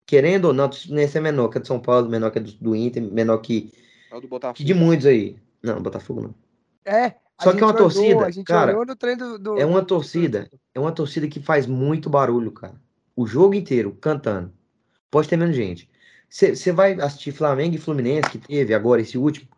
Querendo 0.05 0.47
ou 0.47 0.53
não, 0.53 0.65
a 0.65 0.69
torcida 0.69 0.87
do 0.87 0.89
Fluminense 0.89 1.17
é 1.17 1.21
menor 1.21 1.49
que 1.49 1.59
a 1.59 1.61
de 1.61 1.69
São 1.69 1.79
Paulo, 1.79 2.09
menor 2.09 2.33
que 2.33 2.41
a 2.41 2.43
do, 2.43 2.51
do 2.55 2.75
Inter, 2.75 3.01
menor 3.05 3.39
que, 3.39 3.71
É 4.15 4.16
o 4.16 4.20
do 4.20 4.23
que 4.23 4.28
Botafogo. 4.28 4.65
de 4.65 4.74
muitos 4.74 5.07
aí. 5.07 5.36
Não, 5.61 5.82
Botafogo 5.82 6.20
não. 6.23 6.35
É, 6.85 7.16
A 7.36 7.43
Só 7.45 7.53
que 7.53 7.61
é 7.61 7.65
uma 7.65 7.73
olhou, 7.74 7.78
torcida, 7.78 8.27
a 8.27 8.31
gente 8.31 8.47
cara, 8.47 8.70
olhou 8.73 8.86
no 8.86 8.95
treino 8.95 9.31
do, 9.31 9.39
do- 9.39 9.59
é 9.59 9.66
uma 9.66 9.85
torcida. 9.85 10.49
É 10.73 10.78
uma 10.78 10.93
torcida 10.93 11.27
que 11.27 11.41
faz 11.41 11.66
muito 11.66 12.09
barulho, 12.09 12.53
cara. 12.53 12.81
O 13.16 13.27
jogo 13.27 13.55
inteiro, 13.55 13.93
cantando. 14.01 14.53
Pode 15.11 15.28
ter 15.28 15.36
menos 15.36 15.57
gente. 15.57 15.91
Você 16.28 16.70
vai 16.73 16.95
assistir 16.95 17.32
Flamengo 17.32 17.74
e 17.74 17.78
Fluminense, 17.78 18.31
que 18.31 18.39
teve 18.39 18.73
agora 18.73 19.01
esse 19.01 19.19
último. 19.19 19.49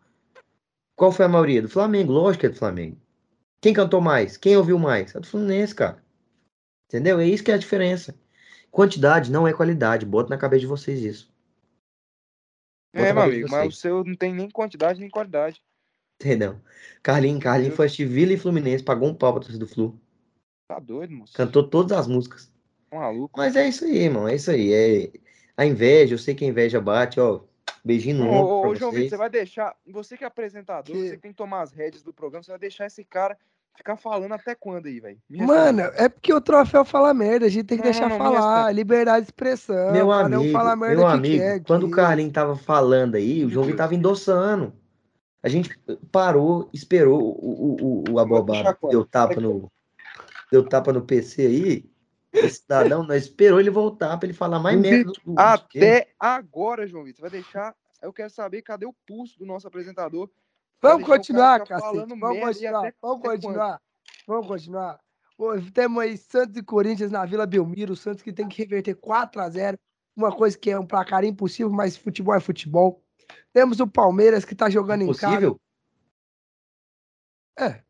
Qual 0.94 1.12
foi 1.12 1.26
a 1.26 1.28
maioria? 1.28 1.60
Do 1.60 1.68
Flamengo, 1.68 2.12
lógico 2.12 2.40
que 2.40 2.46
é 2.46 2.50
do 2.50 2.56
Flamengo. 2.56 2.96
Quem 3.60 3.74
cantou 3.74 4.00
mais? 4.00 4.36
Quem 4.38 4.56
ouviu 4.56 4.78
mais? 4.78 5.14
É 5.14 5.20
do 5.20 5.26
Fluminense, 5.26 5.74
cara. 5.74 6.02
Entendeu? 6.88 7.18
É 7.18 7.26
isso 7.26 7.44
que 7.44 7.50
é 7.50 7.54
a 7.54 7.58
diferença. 7.58 8.14
Quantidade 8.70 9.30
não 9.30 9.46
é 9.46 9.52
qualidade. 9.52 10.06
Bota 10.06 10.30
na 10.30 10.38
cabeça 10.38 10.60
de 10.60 10.66
vocês 10.66 11.02
isso. 11.02 11.30
É, 12.96 13.12
meu 13.12 13.22
amigo, 13.22 13.48
mas 13.50 13.74
o 13.74 13.76
seu 13.76 14.04
não 14.04 14.14
tem 14.14 14.32
nem 14.34 14.50
quantidade 14.50 15.00
nem 15.00 15.10
qualidade. 15.10 15.62
Entendeu? 16.20 16.60
Carlinhos, 17.02 17.42
Carlinhos 17.42 17.76
foi 17.76 17.86
assistir 17.86 18.06
Vila 18.06 18.32
e 18.32 18.38
Fluminense, 18.38 18.82
pagou 18.82 19.08
um 19.08 19.14
pau 19.14 19.32
pra 19.32 19.42
torcida 19.42 19.64
do 19.64 19.68
Flu. 19.68 20.00
Tá 20.66 20.78
doido, 20.78 21.12
moço. 21.12 21.34
Cantou 21.34 21.68
todas 21.68 21.96
as 21.96 22.06
músicas. 22.06 22.50
Tá 22.90 22.96
Maluco. 22.96 23.38
Mas 23.38 23.54
é 23.54 23.68
isso 23.68 23.84
aí, 23.84 23.98
irmão. 23.98 24.26
É 24.26 24.34
isso 24.34 24.50
aí. 24.50 24.72
É 24.72 25.12
a 25.56 25.66
inveja, 25.66 26.14
eu 26.14 26.18
sei 26.18 26.34
que 26.34 26.44
a 26.44 26.48
inveja 26.48 26.80
bate, 26.80 27.20
ó. 27.20 27.42
Beijinho 27.84 28.18
no 28.18 28.30
Ô, 28.30 28.62
ombro 28.62 28.70
ô, 28.70 28.74
João 28.74 28.90
Vitor, 28.90 29.10
você 29.10 29.16
vai 29.16 29.30
deixar. 29.30 29.76
Você 29.86 30.16
que 30.16 30.24
é 30.24 30.26
apresentador, 30.26 30.96
Que- 30.96 31.08
você 31.10 31.16
tem 31.16 31.30
que 31.30 31.36
tomar 31.36 31.62
as 31.62 31.70
rédeas 31.72 32.02
do 32.02 32.12
programa, 32.12 32.42
você 32.42 32.50
vai 32.50 32.58
deixar 32.58 32.86
esse 32.86 33.04
cara 33.04 33.38
ficar 33.76 33.96
falando 33.96 34.32
até 34.32 34.54
quando 34.54 34.86
aí, 34.86 34.98
velho? 35.00 35.18
Mano, 35.30 35.82
responde. 35.82 36.02
é 36.04 36.08
porque 36.08 36.32
o 36.32 36.40
troféu 36.40 36.84
fala 36.84 37.12
merda, 37.14 37.46
a 37.46 37.48
gente 37.48 37.66
tem 37.66 37.78
que 37.78 37.84
Não, 37.84 37.90
deixar 37.90 38.08
não, 38.08 38.16
falar, 38.18 38.72
liberdade 38.72 39.24
de 39.24 39.28
expressão, 39.30 39.92
Meu 39.92 40.10
amigo, 40.10 40.58
merda 40.76 40.96
meu 40.96 41.06
que 41.06 41.12
amigo, 41.14 41.42
quer. 41.44 41.62
quando 41.64 41.82
o 41.84 41.86
aqui. 41.86 41.96
Carlinhos 41.96 42.32
tava 42.32 42.56
falando 42.56 43.14
aí, 43.16 43.44
o 43.44 43.48
João 43.50 43.66
Vitor 43.66 43.78
tava 43.78 43.94
endossando. 43.94 44.72
A 45.42 45.48
gente 45.48 45.78
parou, 46.10 46.68
esperou 46.72 47.20
o, 47.22 47.76
o, 47.76 48.04
o, 48.10 48.12
o 48.14 48.18
abobado 48.18 48.76
que 48.76 48.88
deu 48.88 49.04
tapa 49.04 49.40
no 49.40 49.70
deu 50.50 50.66
tapa 50.68 50.92
no 50.92 51.02
PC 51.02 51.42
aí. 51.46 51.84
Esse 52.32 52.56
cidadão, 52.62 53.02
nós 53.02 53.22
esperou 53.24 53.58
ele 53.60 53.70
voltar 53.70 54.16
pra 54.18 54.26
ele 54.26 54.36
falar 54.36 54.58
mais 54.58 54.78
merda. 54.78 55.04
do- 55.04 55.12
do- 55.34 55.40
Até 55.40 56.08
agora, 56.18 56.86
João 56.86 57.04
Vitor, 57.04 57.16
você 57.16 57.22
vai 57.22 57.30
deixar. 57.30 57.74
Eu 58.02 58.12
quero 58.12 58.28
saber 58.28 58.60
cadê 58.62 58.84
o 58.84 58.94
pulso 59.06 59.38
do 59.38 59.46
nosso 59.46 59.66
apresentador. 59.66 60.28
Vamos 60.80 61.06
continuar, 61.06 61.66
cacete. 61.66 62.06
Vamos 62.18 62.40
continuar. 62.40 62.94
Vamos 63.00 63.22
continuar. 63.22 63.80
Vamos 64.26 64.46
continuar. 64.46 65.00
Temos 65.74 66.02
aí 66.02 66.16
Santos 66.16 66.56
e 66.56 66.62
Corinthians 66.62 67.10
na 67.10 67.24
Vila 67.24 67.46
Belmiro. 67.46 67.92
O 67.92 67.96
Santos 67.96 68.22
que 68.22 68.32
tem 68.32 68.48
que 68.48 68.62
reverter 68.62 68.94
4 68.94 69.40
a 69.40 69.50
0 69.50 69.78
Uma 70.16 70.34
coisa 70.34 70.56
que 70.56 70.70
é 70.70 70.78
um 70.78 70.86
placar 70.86 71.24
impossível, 71.24 71.70
mas 71.70 71.96
futebol 71.96 72.34
é 72.34 72.40
futebol. 72.40 73.02
Temos 73.52 73.80
o 73.80 73.86
Palmeiras 73.86 74.44
que 74.44 74.54
tá 74.54 74.70
jogando 74.70 75.02
em 75.02 75.06
casa. 75.08 75.26
Possível? 75.26 75.60
É. 77.58 77.82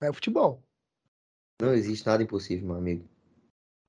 É 0.00 0.12
futebol. 0.12 0.62
Não 1.60 1.74
existe 1.74 2.06
nada 2.06 2.22
impossível, 2.22 2.68
meu 2.68 2.76
amigo. 2.76 3.08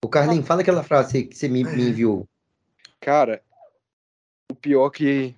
O 0.04 0.10
Carlinhos, 0.10 0.48
fala 0.48 0.62
aquela 0.62 0.84
frase 0.84 1.26
que 1.26 1.38
você 1.38 1.48
me, 1.48 1.64
me 1.64 1.90
enviou. 1.90 2.28
Cara, 3.00 3.44
o 4.52 4.56
pior 4.56 4.90
que. 4.90 5.36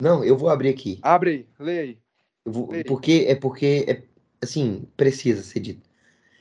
Não, 0.00 0.22
eu 0.24 0.36
vou 0.36 0.48
abrir 0.48 0.68
aqui. 0.68 0.98
Abre 1.02 1.30
aí, 1.30 1.48
lê 1.58 1.78
aí. 1.78 1.98
Eu 2.44 2.52
vou- 2.52 2.74
Ei. 2.74 2.84
porque 2.84 3.24
é 3.28 3.34
porque 3.34 3.84
é 3.88 4.02
assim, 4.42 4.86
precisa 4.96 5.42
ser 5.42 5.60
dito. 5.60 5.88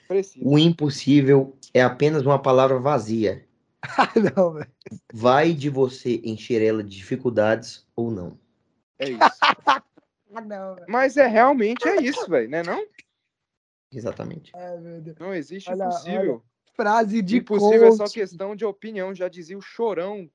Precisa. 0.07 0.45
O 0.45 0.59
impossível 0.59 1.57
é 1.73 1.81
apenas 1.81 2.23
uma 2.25 2.39
palavra 2.41 2.79
vazia. 2.79 3.45
Ah, 3.97 4.11
não, 4.35 4.53
velho. 4.53 4.71
Vai 5.13 5.53
de 5.53 5.69
você 5.69 6.19
encher 6.23 6.59
ela 6.61 6.83
de 6.83 6.89
dificuldades 6.97 7.87
ou 7.95 8.09
não. 8.11 8.37
É 8.99 9.09
isso. 9.09 9.19
Ah, 10.37 10.41
não, 10.41 10.75
velho. 10.75 10.87
Mas 10.89 11.15
é 11.15 11.27
realmente 11.27 11.87
é 11.87 12.01
isso, 12.01 12.27
velho, 12.29 12.49
né? 12.49 12.61
Não? 12.61 12.85
Exatamente. 13.93 14.51
Deus. 15.01 15.17
Não 15.17 15.33
existe 15.33 15.69
Olha, 15.69 15.85
impossível. 15.85 16.43
Frase 16.75 17.21
de 17.21 17.37
impossível 17.37 17.87
é 17.87 17.91
só 17.91 18.03
coach. 18.03 18.13
questão 18.15 18.53
de 18.55 18.65
opinião, 18.65 19.15
já 19.15 19.29
dizia 19.29 19.57
o 19.57 19.61
chorão, 19.61 20.29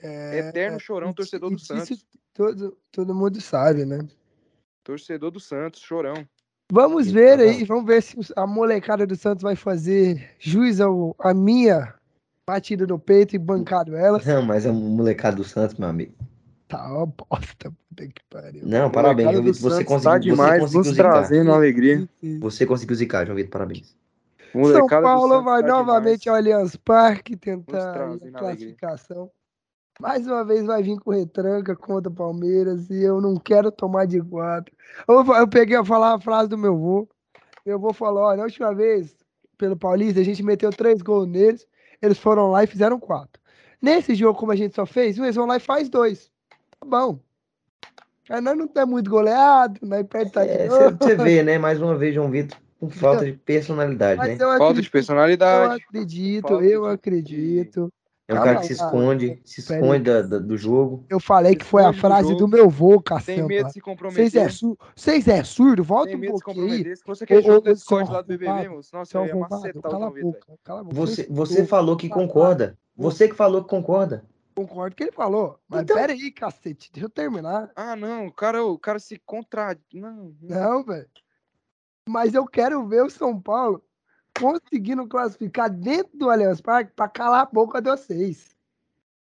É, 0.00 0.38
eterno 0.38 0.78
chorão, 0.78 1.10
e- 1.10 1.14
torcedor 1.14 1.50
do 1.50 1.56
disso 1.56 1.66
Santos. 1.66 2.06
Todo, 2.38 2.78
todo 2.92 3.12
mundo 3.12 3.40
sabe, 3.40 3.84
né? 3.84 3.98
Torcedor 4.84 5.32
do 5.32 5.40
Santos, 5.40 5.80
chorão. 5.80 6.14
Vamos 6.70 7.10
ver 7.10 7.40
Exatamente. 7.40 7.58
aí, 7.58 7.64
vamos 7.64 7.84
ver 7.84 8.00
se 8.00 8.16
a 8.36 8.46
molecada 8.46 9.04
do 9.04 9.16
Santos 9.16 9.42
vai 9.42 9.56
fazer 9.56 10.36
juiz 10.38 10.80
ao, 10.80 11.16
a 11.18 11.34
minha 11.34 11.92
batida 12.46 12.86
no 12.86 12.96
peito 12.96 13.34
e 13.34 13.40
bancado 13.40 13.96
ela. 13.96 14.22
Não, 14.24 14.40
mas 14.42 14.64
é 14.64 14.70
um 14.70 14.74
molecado 14.74 15.38
do 15.38 15.44
Santos, 15.44 15.76
meu 15.76 15.88
amigo. 15.88 16.14
Tá 16.68 16.86
uma 16.86 17.06
bosta, 17.06 17.72
puta 17.88 18.06
que 18.06 18.22
pariu. 18.30 18.62
Não, 18.64 18.88
parabéns, 18.88 19.26
Molecada 19.26 19.42
João 19.42 19.52
Vitor. 19.52 19.70
Você 19.72 19.84
conseguiu, 19.84 20.12
tá 20.12 20.18
você 20.18 20.30
demais, 20.30 20.60
conseguiu 20.60 20.78
nos 20.78 20.88
zicar. 20.90 21.10
trazendo 21.10 21.52
alegria. 21.52 22.08
Você 22.38 22.64
conseguiu 22.64 22.94
zicar, 22.94 23.26
João 23.26 23.34
Vitor, 23.34 23.50
parabéns. 23.50 23.96
São 24.52 24.60
Molecada 24.60 25.02
do 25.02 25.02
Paulo 25.02 25.42
vai 25.42 25.60
tá 25.60 25.68
novamente 25.68 26.22
demais. 26.22 26.46
ao 26.46 26.54
Allianz 26.54 26.76
Parque 26.76 27.36
tentar 27.36 27.96
a 27.96 28.06
alegria. 28.06 28.32
classificação. 28.32 29.28
Mais 30.00 30.26
uma 30.26 30.44
vez 30.44 30.64
vai 30.64 30.82
vir 30.82 30.98
com 31.00 31.10
retranca 31.10 31.74
contra 31.74 32.10
o 32.10 32.14
Palmeiras 32.14 32.88
e 32.88 33.02
eu 33.02 33.20
não 33.20 33.34
quero 33.36 33.70
tomar 33.72 34.06
de 34.06 34.20
quatro. 34.22 34.74
Eu, 35.08 35.24
vou- 35.24 35.36
eu 35.36 35.48
peguei 35.48 35.76
a 35.76 35.84
falar 35.84 36.14
a 36.14 36.20
frase 36.20 36.48
do 36.48 36.56
meu 36.56 36.74
avô. 36.74 37.08
Meu 37.66 37.76
avô 37.76 37.92
falou: 37.92 38.22
olha, 38.22 38.36
na 38.38 38.44
última 38.44 38.72
vez, 38.72 39.16
pelo 39.56 39.76
Paulista, 39.76 40.20
a 40.20 40.24
gente 40.24 40.42
meteu 40.42 40.70
três 40.70 41.02
gols 41.02 41.26
neles, 41.26 41.66
eles 42.00 42.18
foram 42.18 42.50
lá 42.52 42.62
e 42.62 42.68
fizeram 42.68 42.98
quatro. 43.00 43.42
Nesse 43.82 44.14
jogo, 44.14 44.38
como 44.38 44.52
a 44.52 44.56
gente 44.56 44.74
só 44.74 44.86
fez 44.86 45.18
um, 45.18 45.24
eles 45.24 45.36
vão 45.36 45.46
lá 45.46 45.56
e 45.56 45.60
faz 45.60 45.88
dois. 45.88 46.30
Tá 46.78 46.86
bom. 46.86 47.18
Aí 48.30 48.40
nós 48.40 48.56
não 48.56 48.66
estamos 48.66 48.90
muito 48.90 49.10
goleados, 49.10 49.80
nós 49.80 50.06
perde 50.06 50.30
tá 50.32 50.44
de 50.44 50.50
É, 50.52 50.68
você 50.90 51.16
vê, 51.16 51.42
né? 51.42 51.58
Mais 51.58 51.80
uma 51.80 51.96
vez, 51.96 52.14
João 52.14 52.30
Vitor 52.30 52.56
com 52.78 52.88
falta 52.88 53.24
de 53.24 53.32
personalidade, 53.32 54.18
Mas 54.18 54.28
né? 54.38 54.44
eu 54.44 54.50
Falta 54.50 54.80
de 54.80 54.86
acredito, 54.86 54.86
eu 54.86 54.92
personalidade. 54.92 55.82
acredito, 55.88 56.48
Falta 56.48 56.64
eu 56.64 56.82
de- 56.84 56.88
acredito. 56.92 57.92
É 58.28 58.34
um 58.34 58.36
calma 58.36 58.52
cara 58.52 58.60
que 58.60 58.66
se 58.66 58.72
esconde, 58.74 59.40
se 59.42 59.62
Pera 59.66 59.80
esconde 59.80 60.04
da- 60.04 60.20
da- 60.22 60.38
do 60.38 60.54
jogo. 60.56 61.02
Eu 61.08 61.18
falei 61.18 61.56
que 61.56 61.64
foi 61.64 61.82
a 61.82 61.90
do 61.90 61.96
frase 61.96 62.28
jogo. 62.28 62.40
do 62.40 62.48
meu 62.48 62.68
vô, 62.68 62.96
Tem 62.96 63.02
caçamba. 63.02 63.48
medo 63.48 63.66
de 63.68 63.72
se 63.72 63.80
Vocês 63.80 63.82
comprometer. 63.82 64.42
é, 64.42 64.48
sur... 64.50 64.76
Vocês 64.94 65.28
é 65.28 65.42
surdo? 65.44 65.82
Volta 65.82 66.08
Tem 66.08 66.16
um 66.16 66.18
medo 66.20 66.32
de 66.34 66.38
se 66.38 66.44
pouquinho 66.44 66.64
aí. 66.66 66.70
comprometer. 66.72 66.96
Se 66.98 67.04
Ô, 67.38 67.42
jogo 67.42 67.56
ô, 67.56 67.60
do 67.62 67.72
Discord 67.74 68.06
seu 68.06 68.14
lá 68.14 68.20
do 68.20 68.26
BBB, 68.28 68.68
moço, 68.68 68.90
nossa, 68.92 69.10
Seu 69.10 69.20
eu 69.22 69.26
ia 69.28 69.34
macetar 69.36 69.92
o. 69.94 70.12
Você, 70.92 71.22
Você 71.22 71.26
você 71.30 71.64
falou 71.66 71.96
que 71.96 72.08
concorda. 72.10 72.78
Você 72.94 73.28
que 73.28 73.34
falou 73.34 73.62
que 73.64 73.70
concorda. 73.70 74.24
Concordo 74.54 74.90
com 74.90 74.92
o 74.92 74.96
que 74.96 75.02
ele 75.04 75.12
falou. 75.12 75.58
Mas 75.66 75.82
Então- 75.82 75.96
pera 75.96 76.12
aí, 76.12 76.30
cacete, 76.30 76.90
deixa 76.92 77.06
eu 77.06 77.10
terminar. 77.10 77.70
Ah, 77.74 77.96
não, 77.96 78.26
o 78.26 78.32
cara, 78.32 78.62
o 78.62 78.78
cara 78.78 78.98
se 78.98 79.18
contra... 79.24 79.74
Não, 79.94 80.34
não. 80.42 80.60
Não, 80.60 80.84
velho. 80.84 81.06
Mas 82.08 82.34
eu 82.34 82.44
quero 82.46 82.86
ver 82.86 83.04
o 83.04 83.10
São 83.10 83.40
Paulo 83.40 83.82
conseguindo 84.38 85.06
classificar 85.06 85.70
dentro 85.70 86.16
do 86.16 86.30
Allianz 86.30 86.60
Parque 86.60 86.92
pra 86.94 87.08
calar 87.08 87.42
a 87.42 87.46
boca 87.46 87.80
de 87.80 87.90
vocês. 87.90 88.56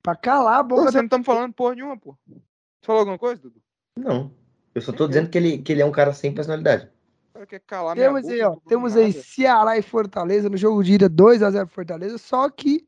Pra 0.01 0.15
calar 0.15 0.59
a 0.59 0.63
Pô, 0.63 0.75
boca 0.75 0.83
você 0.83 0.91
de 0.91 0.97
não 0.97 1.03
estamos 1.05 1.25
falando 1.25 1.53
porra 1.53 1.75
nenhuma, 1.75 1.97
pô. 1.97 2.17
Você 2.27 2.41
falou 2.85 2.99
alguma 2.99 3.17
coisa, 3.17 3.41
Dudu? 3.41 3.61
Não. 3.97 4.31
Eu 4.75 4.81
só 4.81 4.91
tô 4.91 5.07
dizendo 5.07 5.29
que 5.29 5.37
ele, 5.37 5.57
que 5.59 5.71
ele 5.71 5.81
é 5.81 5.85
um 5.85 5.91
cara 5.91 6.13
sem 6.13 6.33
personalidade. 6.33 6.89
O 7.29 7.33
cara 7.33 7.45
quer 7.45 7.59
calar 7.61 7.95
minha 7.95 8.07
Temos 8.07 8.21
boca, 8.23 8.33
aí, 8.33 8.41
ó. 8.41 8.55
Temos 8.67 8.97
aí. 8.97 9.13
Ceará 9.13 9.77
e 9.77 9.81
Fortaleza 9.81 10.49
no 10.49 10.57
jogo 10.57 10.83
de 10.83 10.93
ida 10.93 11.09
2x0 11.09 11.67
Fortaleza, 11.67 12.17
só 12.17 12.49
que 12.49 12.87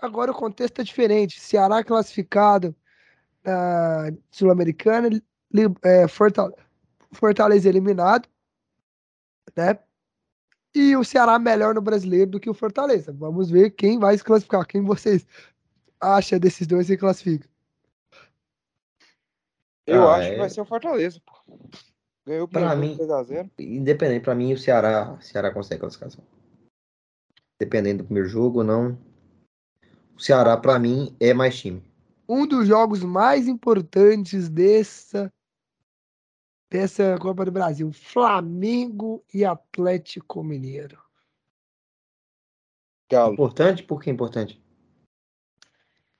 agora 0.00 0.30
o 0.30 0.34
contexto 0.34 0.80
é 0.80 0.84
diferente. 0.84 1.40
Ceará 1.40 1.82
classificado 1.84 2.74
na 3.44 4.10
Sul-Americana, 4.30 5.10
é, 5.82 6.08
Fortal- 6.08 6.56
Fortaleza 7.12 7.68
eliminado, 7.68 8.28
né? 9.56 9.78
E 10.74 10.96
o 10.96 11.04
Ceará 11.04 11.38
melhor 11.38 11.74
no 11.74 11.80
brasileiro 11.80 12.32
do 12.32 12.40
que 12.40 12.50
o 12.50 12.54
Fortaleza. 12.54 13.12
Vamos 13.12 13.48
ver 13.50 13.70
quem 13.70 13.98
vai 13.98 14.16
se 14.18 14.24
classificar. 14.24 14.66
Quem 14.66 14.82
vocês 14.82 15.24
acham 16.00 16.38
desses 16.38 16.66
dois 16.66 16.86
se 16.88 16.96
classifica? 16.96 17.48
Eu 19.86 20.08
Ah, 20.08 20.16
acho 20.16 20.28
que 20.30 20.34
é- 20.34 20.38
vai 20.38 20.50
ser 20.50 20.60
o 20.60 20.64
Fortaleza, 20.64 21.20
pô. 21.24 21.32
Ganhou 22.26 22.44
o 22.46 22.48
Pra 22.48 22.70
primeiro 22.70 22.80
mim- 22.80 22.96
jogo 22.96 23.04
3x0. 23.06 23.50
Independente, 23.58 24.22
pra 24.24 24.34
mim, 24.34 24.52
o 24.52 24.58
Ceará, 24.58 25.12
o 25.12 25.20
Ceará 25.22 25.50
consegue 25.52 25.80
classificação. 25.80 26.24
Dependendo 27.60 27.98
do 28.02 28.06
primeiro 28.06 28.28
jogo 28.28 28.58
ou 28.58 28.64
não. 28.64 28.98
O 30.16 30.20
Ceará, 30.20 30.56
pra 30.56 30.78
mim, 30.78 31.14
é 31.20 31.32
mais 31.34 31.56
time. 31.58 31.82
um 32.26 32.46
dos 32.46 32.66
jogos 32.66 33.02
mais 33.04 33.46
importantes 33.46 34.48
dessa 34.48 35.30
dessa 36.74 37.16
Copa 37.20 37.44
do 37.44 37.52
Brasil, 37.52 37.92
Flamengo 37.92 39.24
e 39.32 39.44
Atlético 39.44 40.42
Mineiro. 40.42 40.98
Galo. 43.08 43.34
Importante? 43.34 43.84
Por 43.84 44.02
que 44.02 44.10
importante? 44.10 44.60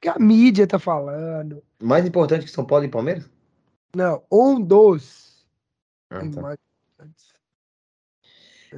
Que 0.00 0.08
a 0.08 0.16
mídia 0.16 0.64
tá 0.64 0.78
falando. 0.78 1.60
Mais 1.82 2.06
importante 2.06 2.44
que 2.44 2.52
São 2.52 2.64
Paulo 2.64 2.84
e 2.84 2.88
Palmeiras? 2.88 3.28
Não, 3.96 4.22
um 4.30 4.60
dos 4.60 5.44
Ah, 6.08 6.20
tá. 6.30 6.56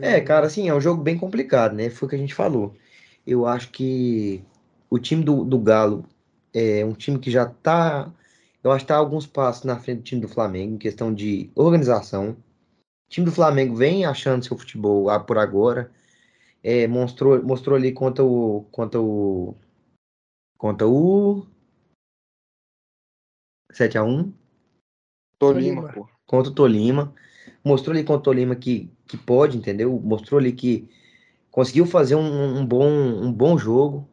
É, 0.00 0.18
cara, 0.22 0.46
assim, 0.46 0.70
é 0.70 0.74
um 0.74 0.80
jogo 0.80 1.02
bem 1.02 1.18
complicado, 1.18 1.74
né? 1.74 1.90
Foi 1.90 2.06
o 2.06 2.08
que 2.08 2.16
a 2.16 2.18
gente 2.18 2.34
falou. 2.34 2.74
Eu 3.26 3.44
acho 3.44 3.70
que 3.70 4.42
o 4.88 4.98
time 4.98 5.22
do, 5.22 5.44
do 5.44 5.58
Galo 5.58 6.06
é 6.54 6.82
um 6.86 6.94
time 6.94 7.18
que 7.18 7.30
já 7.30 7.44
tá. 7.44 8.10
Eu 8.66 8.72
acho 8.72 8.84
que 8.84 8.88
tá 8.88 8.96
alguns 8.96 9.28
passos 9.28 9.62
na 9.62 9.78
frente 9.78 9.98
do 9.98 10.02
time 10.02 10.20
do 10.22 10.28
Flamengo, 10.28 10.74
em 10.74 10.78
questão 10.78 11.14
de 11.14 11.48
organização. 11.54 12.30
O 12.30 12.36
time 13.08 13.24
do 13.24 13.30
Flamengo 13.30 13.76
vem 13.76 14.04
achando 14.04 14.44
seu 14.44 14.58
futebol 14.58 15.08
ah, 15.08 15.20
por 15.20 15.38
agora. 15.38 15.92
É, 16.64 16.88
mostrou, 16.88 17.40
mostrou 17.44 17.76
ali 17.76 17.92
contra 17.92 18.24
o. 18.24 18.66
Contra 18.72 19.00
o. 19.00 19.54
Contra 20.58 20.88
o. 20.88 21.46
7x1. 23.72 24.32
Tolima, 25.38 25.82
Tolima. 25.82 25.92
pô. 25.92 26.08
Contra 26.26 26.50
o 26.50 26.54
Tolima. 26.54 27.14
Mostrou 27.62 27.94
ali 27.94 28.02
contra 28.02 28.18
o 28.18 28.24
Tolima 28.24 28.56
que, 28.56 28.90
que 29.06 29.16
pode, 29.16 29.56
entendeu? 29.56 29.92
Mostrou 30.00 30.40
ali 30.40 30.50
que 30.50 30.90
conseguiu 31.52 31.86
fazer 31.86 32.16
um, 32.16 32.58
um 32.58 32.66
bom, 32.66 32.88
um 32.90 33.32
bom 33.32 33.56
jogo. 33.56 34.08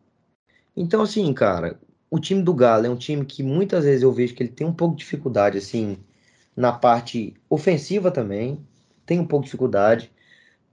Então, 0.77 1.01
assim, 1.01 1.33
cara, 1.33 1.79
o 2.13 2.19
time 2.19 2.43
do 2.43 2.53
Galo 2.53 2.85
é 2.85 2.89
um 2.91 2.95
time 2.95 3.25
que 3.25 3.41
muitas 3.41 3.85
vezes 3.85 4.03
eu 4.03 4.11
vejo 4.11 4.35
que 4.35 4.43
ele 4.43 4.51
tem 4.51 4.67
um 4.67 4.71
pouco 4.71 4.95
de 4.95 4.99
dificuldade, 4.99 5.57
assim, 5.57 5.97
na 6.55 6.71
parte 6.71 7.33
ofensiva 7.49 8.11
também. 8.11 8.63
Tem 9.03 9.19
um 9.19 9.25
pouco 9.25 9.45
de 9.45 9.47
dificuldade. 9.47 10.11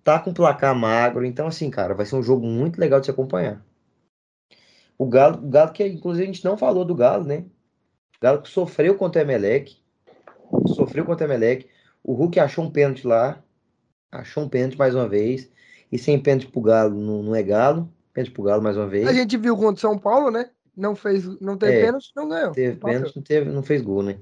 Tá 0.04 0.18
com 0.18 0.34
placar 0.34 0.74
magro. 0.74 1.24
Então, 1.24 1.46
assim, 1.46 1.70
cara, 1.70 1.94
vai 1.94 2.04
ser 2.04 2.16
um 2.16 2.22
jogo 2.22 2.46
muito 2.46 2.78
legal 2.78 3.00
de 3.00 3.06
se 3.06 3.10
acompanhar. 3.10 3.64
O 4.98 5.06
Galo, 5.06 5.38
o 5.38 5.48
Galo 5.48 5.72
que 5.72 5.86
inclusive 5.86 6.24
a 6.24 6.26
gente 6.26 6.44
não 6.44 6.58
falou 6.58 6.84
do 6.84 6.94
Galo, 6.94 7.24
né? 7.24 7.46
O 8.18 8.20
Galo 8.20 8.42
que 8.42 8.50
sofreu 8.50 8.94
contra 8.96 9.22
o 9.22 9.24
Emelec. 9.24 9.78
Sofreu 10.66 11.06
contra 11.06 11.26
o 11.26 11.30
Emelec. 11.30 11.66
O 12.04 12.12
Hulk 12.12 12.38
achou 12.38 12.66
um 12.66 12.70
pênalti 12.70 13.06
lá. 13.06 13.42
Achou 14.12 14.44
um 14.44 14.48
pênalti 14.50 14.76
mais 14.76 14.94
uma 14.94 15.08
vez. 15.08 15.50
E 15.90 15.96
sem 15.96 16.20
pênalti 16.20 16.48
pro 16.48 16.60
Galo 16.60 17.00
não, 17.00 17.22
não 17.22 17.34
é 17.34 17.42
Galo. 17.42 17.90
Pênalti 18.12 18.30
pro 18.30 18.42
Galo 18.42 18.62
mais 18.62 18.76
uma 18.76 18.86
vez. 18.86 19.08
A 19.08 19.14
gente 19.14 19.38
viu 19.38 19.56
contra 19.56 19.76
o 19.76 19.78
São 19.78 19.96
Paulo, 19.96 20.30
né? 20.30 20.50
Não 20.76 20.94
fez, 20.96 21.24
não 21.40 21.56
teve 21.56 21.72
É. 21.80 21.84
pênalti, 21.86 22.10
não 22.14 22.28
ganhou. 22.28 22.52
Teve 22.52 22.76
Passou. 22.76 22.94
pênalti, 22.96 23.16
não, 23.16 23.22
teve, 23.22 23.50
não 23.50 23.62
fez 23.62 23.82
gol, 23.82 24.02
né? 24.02 24.18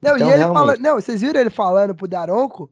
Não, 0.00 0.14
Então, 0.16 0.28
e 0.28 0.30
ele 0.30 0.38
realmente- 0.38 0.58
fala, 0.58 0.76
não, 0.76 0.94
vocês 0.96 1.20
viram 1.20 1.40
ele 1.40 1.50
falando 1.50 1.94
pro 1.94 2.06
Daronco 2.08 2.70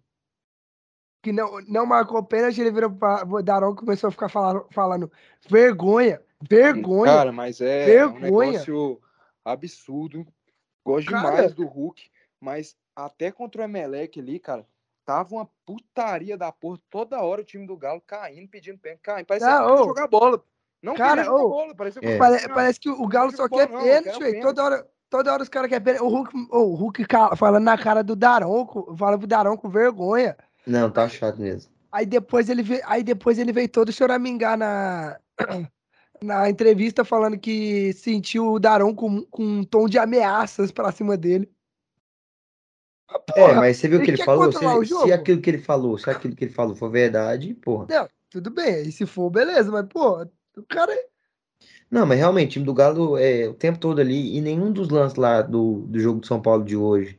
que 1.22 1.32
não, 1.32 1.60
não 1.66 1.84
marcou 1.86 2.22
pênalti, 2.22 2.60
ele 2.60 2.70
virou 2.70 2.90
para 2.90 3.26
o 3.26 3.42
Daronco 3.42 3.80
começou 3.84 4.08
a 4.08 4.10
ficar 4.12 4.28
falando, 4.28 4.66
falando 4.70 5.10
vergonha, 5.48 6.22
vergonha. 6.48 7.12
Cara, 7.12 7.32
mas 7.32 7.60
é, 7.60 7.96
é 7.96 8.06
um 8.06 8.12
Vergonha. 8.20 8.52
negócio 8.52 9.00
absurdo. 9.44 10.24
Gosto 10.84 11.10
Cara. 11.10 11.30
demais 11.30 11.52
do 11.54 11.66
Hulk, 11.66 12.08
mas 12.40 12.76
até 12.94 13.32
contra 13.32 13.62
o 13.62 13.64
Emelec 13.64 14.20
ali, 14.20 14.38
cara, 14.38 14.64
tava 15.04 15.34
uma 15.34 15.50
putaria 15.64 16.36
da 16.38 16.52
porra. 16.52 16.78
Toda 16.88 17.20
hora 17.20 17.40
o 17.40 17.44
time 17.44 17.66
do 17.66 17.76
Galo 17.76 18.00
caindo, 18.06 18.48
pedindo 18.48 18.78
pênalti, 18.78 19.00
caindo. 19.02 19.26
Parecia 19.26 19.48
Ah, 19.48 19.68
que 19.68 19.78
jogar 19.78 20.06
bola. 20.06 20.40
Não 20.82 20.94
Cara, 20.94 21.32
ô. 21.32 21.48
bola. 21.48 21.74
Parecia 21.74 22.00
que 22.00 22.06
É. 22.08 22.18
Pare- 22.18 22.48
parece 22.48 22.78
que 22.80 22.88
o 22.90 23.06
Galo 23.06 23.34
só 23.34 23.48
quer 23.48 23.66
pênalti, 23.68 24.18
velho. 24.18 24.40
Toda 24.40 24.64
hora, 24.64 24.86
toda 25.10 25.32
hora 25.32 25.42
os 25.42 25.48
caras 25.48 25.68
querem 25.68 25.84
pênalti. 25.84 26.02
O 26.04 26.08
Hulk, 26.08 26.48
o 26.50 26.74
Hulk 26.74 27.06
falando 27.36 27.64
na 27.64 27.78
cara 27.78 28.02
do 28.02 28.14
Daronco, 28.14 28.94
fala 28.96 29.18
pro 29.18 29.26
Daronco 29.26 29.68
vergonha. 29.68 30.36
Não, 30.66 30.90
tá 30.90 31.08
chato 31.08 31.40
mesmo. 31.40 31.70
Aí 31.90 32.04
depois 32.04 32.48
ele 32.48 32.62
veio, 32.62 32.82
aí 32.84 33.02
depois 33.02 33.38
ele 33.38 33.52
veio 33.52 33.68
todo 33.68 33.92
choramingar 33.92 34.56
na 34.58 35.18
na 36.22 36.48
entrevista 36.48 37.04
falando 37.04 37.38
que 37.38 37.92
sentiu 37.94 38.52
o 38.52 38.58
Daron 38.58 38.94
com, 38.94 39.22
com 39.26 39.42
um 39.44 39.64
tom 39.64 39.86
de 39.88 39.98
ameaças 39.98 40.70
pra 40.72 40.92
cima 40.92 41.16
dele. 41.16 41.50
Ah, 43.08 43.20
É, 43.28 43.32
porra, 43.32 43.54
mas 43.54 43.76
você 43.76 43.88
viu 43.88 44.00
o 44.00 44.02
que 44.02 44.10
ele 44.10 44.24
falou? 44.24 44.50
Se, 44.52 44.58
se 44.86 45.12
aquilo 45.12 45.40
que 45.40 45.50
ele 45.50 45.58
falou, 45.58 45.96
se 45.98 46.10
aquilo 46.10 46.34
que 46.34 46.44
ele 46.44 46.52
falou 46.52 46.74
for 46.74 46.90
verdade, 46.90 47.54
porra. 47.54 47.86
Não, 47.88 48.08
tudo 48.30 48.50
bem, 48.50 48.74
aí 48.74 48.92
se 48.92 49.06
for, 49.06 49.30
beleza, 49.30 49.70
mas, 49.70 49.86
pô, 49.86 50.26
o 50.56 50.62
cara. 50.64 50.92
é 50.92 51.06
Não, 51.90 52.06
mas 52.06 52.18
realmente, 52.18 52.48
o 52.48 52.52
time 52.54 52.64
do 52.64 52.74
Galo 52.74 53.16
é 53.16 53.48
o 53.48 53.54
tempo 53.54 53.78
todo 53.78 54.00
ali, 54.00 54.36
e 54.36 54.40
nenhum 54.40 54.72
dos 54.72 54.88
lances 54.88 55.16
lá 55.16 55.42
do, 55.42 55.82
do 55.86 56.00
jogo 56.00 56.20
de 56.20 56.26
São 56.26 56.40
Paulo 56.42 56.64
de 56.64 56.76
hoje, 56.76 57.18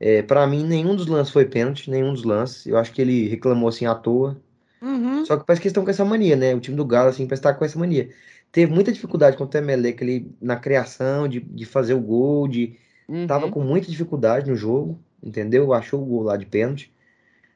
é, 0.00 0.22
para 0.22 0.46
mim, 0.46 0.64
nenhum 0.64 0.96
dos 0.96 1.06
lances 1.06 1.32
foi 1.32 1.46
pênalti, 1.46 1.90
nenhum 1.90 2.12
dos 2.12 2.24
lances. 2.24 2.66
Eu 2.66 2.78
acho 2.78 2.92
que 2.92 3.02
ele 3.02 3.28
reclamou 3.28 3.68
assim 3.68 3.86
à 3.86 3.94
toa. 3.94 4.40
Uhum. 4.82 5.24
Só 5.26 5.36
que 5.36 5.44
parece 5.44 5.60
que 5.60 5.66
eles 5.68 5.72
estão 5.72 5.84
com 5.84 5.90
essa 5.90 6.04
mania, 6.04 6.36
né? 6.36 6.54
O 6.54 6.60
time 6.60 6.76
do 6.76 6.84
Galo, 6.84 7.10
assim, 7.10 7.26
parece 7.26 7.40
estar 7.40 7.54
com 7.54 7.64
essa 7.64 7.78
mania. 7.78 8.10
Teve 8.52 8.72
muita 8.72 8.92
dificuldade 8.92 9.36
contra 9.36 9.60
o 9.60 9.64
Emelec 9.64 10.02
ali 10.02 10.34
na 10.40 10.56
criação, 10.56 11.28
de, 11.28 11.40
de 11.40 11.64
fazer 11.66 11.94
o 11.94 12.00
gol, 12.00 12.48
de 12.48 12.78
Uhum. 13.08 13.26
tava 13.26 13.50
com 13.50 13.60
muita 13.60 13.90
dificuldade 13.90 14.48
no 14.48 14.56
jogo, 14.56 15.00
entendeu? 15.22 15.72
Achou 15.72 16.02
o 16.02 16.06
gol 16.06 16.22
lá 16.22 16.36
de 16.36 16.46
pênalti. 16.46 16.92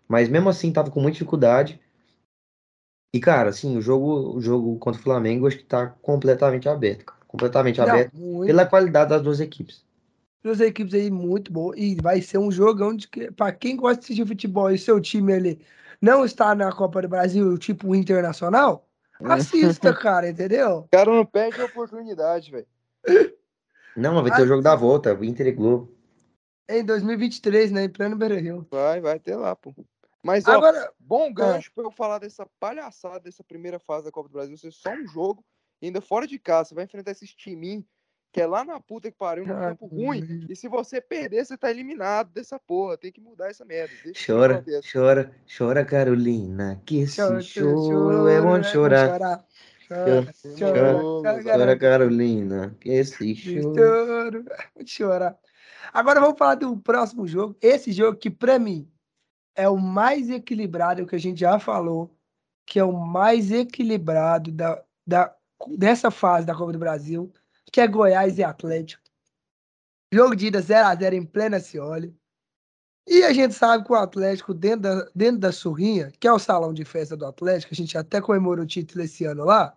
Mas 0.09 0.29
mesmo 0.29 0.49
assim 0.49 0.73
tava 0.73 0.91
com 0.91 1.01
muita 1.01 1.15
dificuldade. 1.15 1.81
E, 3.15 3.21
cara, 3.21 3.51
assim, 3.51 3.79
o 3.79 3.81
jogo, 3.81 4.37
o 4.37 4.41
jogo 4.41 4.77
contra 4.77 5.01
o 5.01 5.05
Flamengo 5.05 5.47
acho 5.47 5.59
que 5.59 5.65
tá 5.65 5.87
completamente 6.03 6.69
aberto, 6.69 7.05
cara. 7.05 7.21
Completamente 7.29 7.81
Não, 7.81 7.89
aberto 7.89 8.13
muito. 8.13 8.49
pela 8.49 8.67
qualidade 8.67 9.11
das 9.11 9.23
duas 9.23 9.39
equipes. 9.39 9.85
Duas 10.43 10.59
equipes 10.59 10.93
aí 10.95 11.13
muito 11.13 11.53
boas. 11.53 11.79
E 11.79 11.95
vai 12.03 12.21
ser 12.21 12.39
um 12.39 12.51
jogão 12.51 12.93
de 12.93 13.07
que, 13.07 13.31
pra 13.31 13.53
quem 13.53 13.77
gosta 13.77 14.01
de 14.01 14.07
assistir 14.07 14.27
futebol 14.27 14.69
e 14.69 14.77
seu 14.77 15.01
time 15.01 15.33
ali 15.33 15.65
não 16.03 16.25
está 16.25 16.57
na 16.57 16.73
Copa 16.73 17.01
do 17.03 17.09
Brasil, 17.09 17.57
tipo 17.57 17.95
internacional, 17.95 18.85
assista, 19.23 19.95
cara, 19.95 20.29
entendeu? 20.29 20.79
O 20.79 20.89
cara 20.91 21.15
não 21.15 21.25
perde 21.25 21.61
a 21.61 21.67
oportunidade, 21.67 22.51
velho. 22.51 22.67
Não, 23.97 24.15
mas 24.15 24.25
vai 24.25 24.39
ter 24.39 24.43
o 24.43 24.49
jogo 24.49 24.61
da 24.61 24.75
volta, 24.75 25.15
o 25.15 25.25
Inter 25.25 25.47
e 25.47 25.53
Globo. 25.53 25.89
Em 26.69 26.85
2023, 26.85 27.71
né? 27.71 27.85
Em 27.85 27.89
pleno 27.89 28.17
Beira 28.17 28.41
Rio. 28.41 28.67
Vai, 28.73 29.01
vai 29.01 29.21
ter 29.21 29.37
lá, 29.37 29.55
pô. 29.55 29.73
Mas, 30.25 30.49
ó, 30.49 30.53
Agora, 30.53 30.91
bom 30.99 31.33
gancho 31.33 31.71
pra 31.75 31.85
eu 31.85 31.91
falar 31.91 32.19
dessa 32.19 32.47
palhaçada 32.59 33.21
dessa 33.21 33.45
primeira 33.45 33.79
fase 33.79 34.07
da 34.07 34.11
Copa 34.11 34.29
do 34.29 34.33
Brasil. 34.33 34.57
Ser 34.57 34.73
só 34.73 34.91
um 34.91 35.07
jogo, 35.07 35.45
e 35.83 35.87
ainda 35.87 36.01
fora 36.01 36.27
de 36.27 36.39
casa. 36.39 36.71
Você 36.71 36.75
vai 36.75 36.85
enfrentar 36.85 37.11
esses 37.11 37.35
timinhos 37.35 37.85
que 38.33 38.41
é 38.41 38.47
lá 38.47 38.65
na 38.65 38.81
puta 38.81 39.11
que 39.11 39.17
pariu, 39.17 39.47
num 39.47 39.53
Ah, 39.53 39.69
campo 39.69 39.87
ruim. 39.87 40.47
E 40.49 40.57
se 40.57 40.67
você 40.67 41.01
perder, 41.01 41.45
você 41.45 41.57
tá 41.57 41.71
eliminado 41.71 42.33
dessa 42.33 42.59
porra. 42.59 42.97
Tem 42.97 43.13
que 43.13 43.21
mudar 43.21 43.51
essa 43.51 43.65
merda. 43.65 43.95
Deixa 44.03 44.33
Chora, 44.33 44.65
chora, 44.93 45.33
chora, 45.47 45.85
Carolina, 45.85 46.83
que 46.85 47.01
esse 47.01 47.17
chora, 47.17 47.41
choro 47.43 48.27
é 48.29 48.41
bom 48.41 48.63
chorar. 48.63 49.07
chorar. 49.07 49.45
Chora, 49.87 50.35
Chora, 50.59 50.95
chora, 51.23 51.43
chora, 51.43 51.43
Chora, 51.43 51.79
Carolina, 51.79 52.77
que 52.81 52.89
esse 52.89 53.35
choro. 53.37 54.45
Chorar. 54.87 55.39
Agora 55.93 56.21
vamos 56.21 56.39
falar 56.39 56.55
do 56.57 56.77
próximo 56.79 57.27
jogo. 57.29 57.57
Esse 57.61 57.93
jogo 57.93 58.19
que, 58.19 58.31
pra 58.31 58.59
mim, 58.59 58.91
é 59.55 59.69
o 59.69 59.77
mais 59.77 60.31
equilibrado 60.31 61.07
que 61.07 61.15
a 61.15 61.19
gente 61.19 61.41
já 61.41 61.59
falou, 61.59 62.15
que 62.67 62.79
é 62.79 62.85
o 62.85 62.93
mais 62.93 63.51
equilibrado 63.51 64.51
da, 64.51 64.83
da, 65.07 65.35
dessa 65.77 66.11
fase 66.11 66.47
da 66.47 66.55
Copa 66.55 66.73
do 66.73 66.79
Brasil, 66.79 67.33
que 67.71 67.81
é 67.81 67.87
Goiás 67.87 68.39
e 68.39 68.45
Atlético. 68.45 69.03
Jogo 70.13 70.37
de 70.37 70.47
ida 70.47 70.61
0x0 70.61 71.13
em 71.13 71.25
plena 71.25 71.61
Cioli. 71.61 72.15
E 73.07 73.23
a 73.23 73.33
gente 73.33 73.53
sabe 73.53 73.85
que 73.85 73.93
o 73.93 73.97
Atlético, 73.97 74.55
dentro 74.55 74.81
da, 74.81 75.11
dentro 75.15 75.39
da 75.39 75.53
surrinha, 75.53 76.11
que 76.19 76.27
é 76.27 76.33
o 76.33 76.39
salão 76.39 76.73
de 76.73 76.85
festa 76.85 77.17
do 77.17 77.27
Atlético, 77.27 77.75
a 77.75 77.77
gente 77.77 77.99
até 77.99 78.21
comemorou 78.21 78.65
o 78.65 78.67
título 78.67 79.05
esse 79.05 79.25
ano 79.25 79.45
lá. 79.45 79.77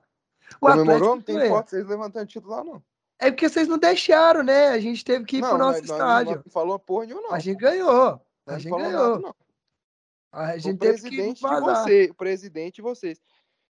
O 0.61 0.67
Comemorou? 0.67 0.81
Atlético 0.93 1.15
Não 1.15 1.21
tem 1.21 1.35
ganha. 1.35 1.49
foto 1.49 1.69
vocês 1.69 1.85
levantando 1.85 2.27
título 2.27 2.55
lá, 2.55 2.63
não. 2.63 2.81
É 3.19 3.31
porque 3.31 3.49
vocês 3.49 3.67
não 3.67 3.77
deixaram, 3.77 4.43
né? 4.43 4.69
A 4.69 4.79
gente 4.79 5.03
teve 5.03 5.25
que 5.25 5.37
ir 5.37 5.41
pro 5.41 5.57
nosso 5.57 5.79
mas 5.79 5.89
nós 5.89 5.97
estádio. 5.97 6.43
Não 6.45 6.51
falou 6.51 6.79
porra 6.79 7.07
nenhuma, 7.07 7.23
não. 7.23 7.33
A 7.33 7.39
gente 7.39 7.57
ganhou. 7.57 8.21
A 8.45 8.51
não 8.51 8.59
gente 8.59 8.71
ganhou. 8.71 9.09
nada, 9.09 9.19
não. 9.19 9.35
A 10.37 10.53
o 10.55 10.59
gente 10.59 10.77
teve 10.77 10.93
que 10.93 11.01
presidente 11.09 11.35
de 11.37 11.41
vazar. 11.41 11.83
você, 11.83 12.05
o 12.11 12.13
presidente 12.13 12.75
de 12.75 12.81
vocês. 12.83 13.19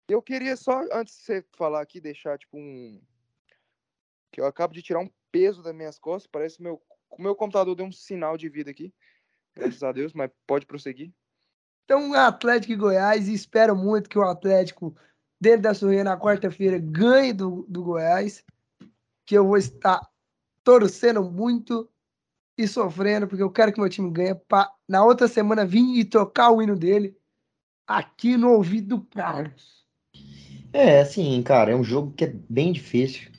Eu 0.08 0.22
queria 0.22 0.56
só, 0.56 0.80
antes 0.94 1.18
de 1.18 1.24
você 1.24 1.46
falar 1.58 1.82
aqui, 1.82 2.00
deixar 2.00 2.38
tipo 2.38 2.56
um. 2.56 3.02
Que 4.32 4.40
eu 4.40 4.46
acabo 4.46 4.72
de 4.72 4.84
tirar 4.84 5.00
um 5.00 5.10
peso 5.32 5.64
das 5.64 5.74
minhas 5.74 5.98
costas. 5.98 6.30
Parece 6.32 6.58
que 6.58 6.64
meu, 6.64 6.80
o 7.10 7.22
meu 7.22 7.36
computador 7.36 7.74
deu 7.74 7.86
um 7.88 7.92
sinal 7.92 8.38
de 8.38 8.48
vida 8.48 8.70
aqui. 8.70 8.94
Graças 9.56 9.82
a 9.82 9.92
Deus, 9.92 10.14
mas 10.14 10.30
pode 10.46 10.68
prosseguir. 10.68 11.12
Então, 11.86 12.14
Atlético 12.14 12.74
e 12.74 12.78
Goiás, 12.78 13.28
e 13.28 13.34
espero 13.34 13.76
muito 13.76 14.08
que 14.08 14.20
o 14.20 14.24
Atlético, 14.24 14.96
dentro 15.42 15.64
da 15.64 15.74
surrinha 15.74 16.04
na 16.04 16.20
quarta-feira, 16.20 16.78
ganhe 16.78 17.34
do, 17.34 17.66
do 17.68 17.84
Goiás. 17.84 18.46
Que 19.26 19.36
eu 19.36 19.48
vou 19.48 19.58
estar 19.58 20.00
torcendo 20.64 21.24
muito 21.24 21.90
e 22.56 22.68
sofrendo, 22.68 23.28
porque 23.28 23.42
eu 23.42 23.52
quero 23.52 23.74
que 23.74 23.80
meu 23.80 23.90
time 23.90 24.12
ganhe. 24.12 24.36
Pra, 24.36 24.72
na 24.92 25.06
outra 25.06 25.26
semana 25.30 25.66
vir 25.66 25.98
e 25.98 26.04
tocar 26.04 26.52
o 26.52 26.62
hino 26.62 26.76
dele 26.76 27.16
aqui 27.88 28.36
no 28.36 28.52
ouvido 28.52 28.98
do 28.98 29.02
Carlos. 29.06 29.86
É, 30.74 31.00
assim, 31.00 31.42
cara, 31.42 31.72
é 31.72 31.76
um 31.76 31.84
jogo 31.84 32.12
que 32.12 32.26
é 32.26 32.36
bem 32.50 32.74
difícil. 32.74 33.32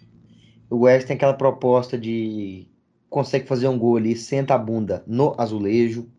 O 0.70 0.78
Goiás 0.78 1.04
tem 1.04 1.14
aquela 1.14 1.34
proposta 1.34 1.98
de 1.98 2.66
consegue 3.10 3.46
fazer 3.46 3.68
um 3.68 3.78
gol 3.78 3.98
ali, 3.98 4.16
senta 4.16 4.54
a 4.54 4.58
bunda 4.58 5.04
no 5.06 5.34
azulejo, 5.38 6.10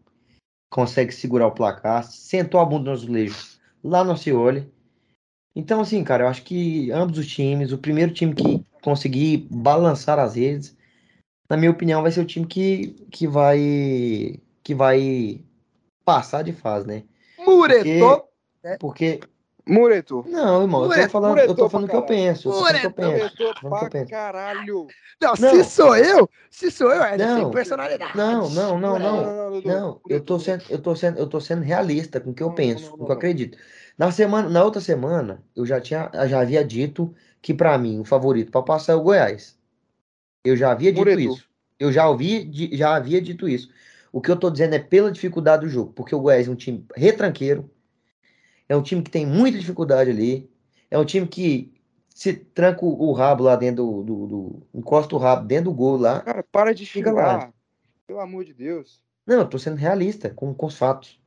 consegue 0.70 1.12
segurar 1.12 1.48
o 1.48 1.52
placar, 1.52 2.04
sentou 2.04 2.60
a 2.60 2.66
bunda 2.66 2.92
no 2.92 2.92
azulejo 2.92 3.36
lá 3.84 4.04
no 4.04 4.16
Cioli. 4.16 4.72
Então, 5.56 5.82
assim, 5.82 6.04
cara, 6.04 6.26
eu 6.26 6.28
acho 6.28 6.44
que 6.44 6.92
ambos 6.92 7.18
os 7.18 7.28
times, 7.28 7.72
o 7.72 7.80
primeiro 7.80 8.14
time 8.14 8.36
que 8.36 8.64
conseguir 8.84 9.48
balançar 9.50 10.20
as 10.20 10.36
redes, 10.36 10.78
na 11.50 11.58
minha 11.58 11.72
opinião, 11.72 12.04
vai 12.04 12.12
ser 12.12 12.22
o 12.22 12.26
time 12.26 12.46
que, 12.46 12.90
que 13.10 13.28
vai 13.28 14.40
que 14.64 14.74
vai 14.74 15.42
passar 16.06 16.44
de 16.44 16.54
fase, 16.54 16.88
né? 16.88 17.04
Muretou. 17.40 18.30
Porque 18.80 19.20
Mureto. 19.66 20.26
Não, 20.28 20.62
irmão, 20.64 20.84
eu 20.84 20.90
tô 20.90 20.96
Mureto, 20.96 21.12
falando, 21.12 21.38
eu 21.40 21.56
tô 21.56 21.70
falando 21.70 21.88
o 21.88 21.90
que 21.90 21.96
eu 21.96 22.06
penso. 22.06 22.50
Eu 22.50 22.54
tô 22.54 22.60
falando 22.60 22.76
o 22.76 22.80
que 22.80 22.86
eu 22.86 23.06
Mureto, 23.06 23.36
penso. 23.36 23.44
Muretou 23.44 23.54
Falando 23.54 23.56
o 23.56 23.60
que 23.60 23.66
eu 23.66 23.70
pra 23.70 23.90
penso. 23.90 24.12
caralho. 24.12 24.88
Não, 25.22 25.34
Não. 25.40 25.50
se 25.50 25.64
sou 25.64 25.96
eu, 25.96 26.30
se 26.50 26.72
sou 26.72 26.92
eu, 26.92 27.02
é 27.04 27.18
Não. 27.18 27.38
sem 27.38 27.52
personalidade. 27.52 28.18
Não, 28.18 28.50
não, 28.50 28.78
não, 28.80 29.00
não. 29.00 29.62
Não, 29.62 30.02
eu 30.10 30.20
tô 30.20 30.38
sendo, 30.38 30.64
eu 30.70 30.82
tô 30.82 30.96
sendo, 30.96 31.18
eu 31.18 31.28
tô 31.28 31.40
sendo 31.40 31.62
realista 31.62 32.20
com 32.20 32.32
o 32.32 32.34
que 32.34 32.44
eu 32.44 32.52
penso, 32.52 32.90
não, 32.90 32.98
com 32.98 33.04
o 33.04 33.06
que 33.06 33.12
eu 33.14 33.16
acredito. 33.16 33.58
Na 33.98 34.12
semana, 34.12 34.50
na 34.50 34.64
outra 34.64 34.82
semana, 34.82 35.42
eu 35.56 35.66
já 35.66 35.80
tinha, 35.80 36.12
já 36.28 36.42
havia 36.42 36.64
dito 36.66 37.14
que 37.42 37.54
pra 37.54 37.78
mim 37.78 38.00
o 38.02 38.04
favorito 38.06 38.52
para 38.52 38.64
passar 38.64 38.94
é 38.94 38.96
o 38.96 39.02
Goiás. 39.02 39.58
Eu 40.44 40.58
já 40.58 40.72
havia 40.72 40.92
dito 40.92 41.00
Mureto. 41.00 41.22
isso. 41.22 41.48
Eu 41.80 41.92
já 41.92 42.08
ouvi, 42.10 42.70
já 42.76 42.96
havia 42.96 43.22
dito 43.22 43.48
isso. 43.48 43.70
O 44.14 44.22
que 44.22 44.30
eu 44.30 44.40
tô 44.40 44.52
dizendo 44.52 44.76
é 44.76 44.80
pela 44.80 45.12
dificuldade 45.12 45.66
do 45.66 45.70
jogo, 45.70 45.92
porque 45.92 46.14
o 46.14 46.20
Goiás 46.20 46.48
é 46.48 46.52
um 46.52 46.56
time 46.56 46.86
retranqueiro, 46.96 47.68
é 48.70 48.78
um 48.78 48.84
time 48.84 49.02
que 49.02 49.10
tem 49.10 49.26
muita 49.26 49.58
dificuldade 49.58 50.12
ali, 50.12 50.48
é 50.92 51.00
um 51.00 51.04
time 51.04 51.28
que 51.28 51.74
se 52.10 52.32
tranca 52.32 52.86
o, 52.86 53.12
rabo 53.12 53.44
lá 53.44 53.56
dentro 53.56 53.84
do, 53.84 54.04
do, 54.04 54.28
do- 54.28 54.68
encosta 54.72 55.16
o 55.16 55.18
rabo 55.18 55.48
dentro 55.48 55.72
do 55.72 55.74
gol 55.74 55.98
lá. 55.98 56.22
Cara, 56.22 56.44
para 56.44 56.76
de 56.76 56.86
Fica 56.86 57.12
lá. 57.12 57.52
Pelo 58.06 58.20
amor 58.20 58.46
de 58.46 58.54
Deus. 58.54 59.02
Não, 59.26 59.40
eu 59.40 59.50
tô 59.50 59.58
sendo 59.58 59.78
realista 59.78 60.30
com, 60.30 60.54
com 60.54 60.68
os 60.68 60.78
fatos. 60.78 61.20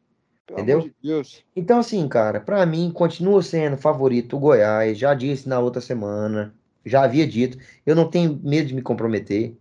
Pelo 0.46 0.60
Entendeu? 0.60 0.78
amor 0.78 0.88
de 0.88 0.94
Deus. 1.02 1.44
Então, 1.56 1.80
assim, 1.80 2.06
cara, 2.06 2.40
pra 2.40 2.64
mim 2.64 2.92
continua 2.92 3.42
sendo 3.42 3.76
favorito 3.76 4.36
o 4.36 4.40
Goiás. 4.40 4.96
Já 4.96 5.12
disse 5.12 5.48
na 5.48 5.58
outra 5.58 5.80
semana, 5.80 6.54
já 6.84 7.02
havia 7.02 7.26
dito. 7.26 7.58
Eu 7.84 7.96
não 7.96 8.08
tenho 8.08 8.38
medo 8.44 8.68
de 8.68 8.74
me 8.74 8.82
comprometer, 8.82 9.56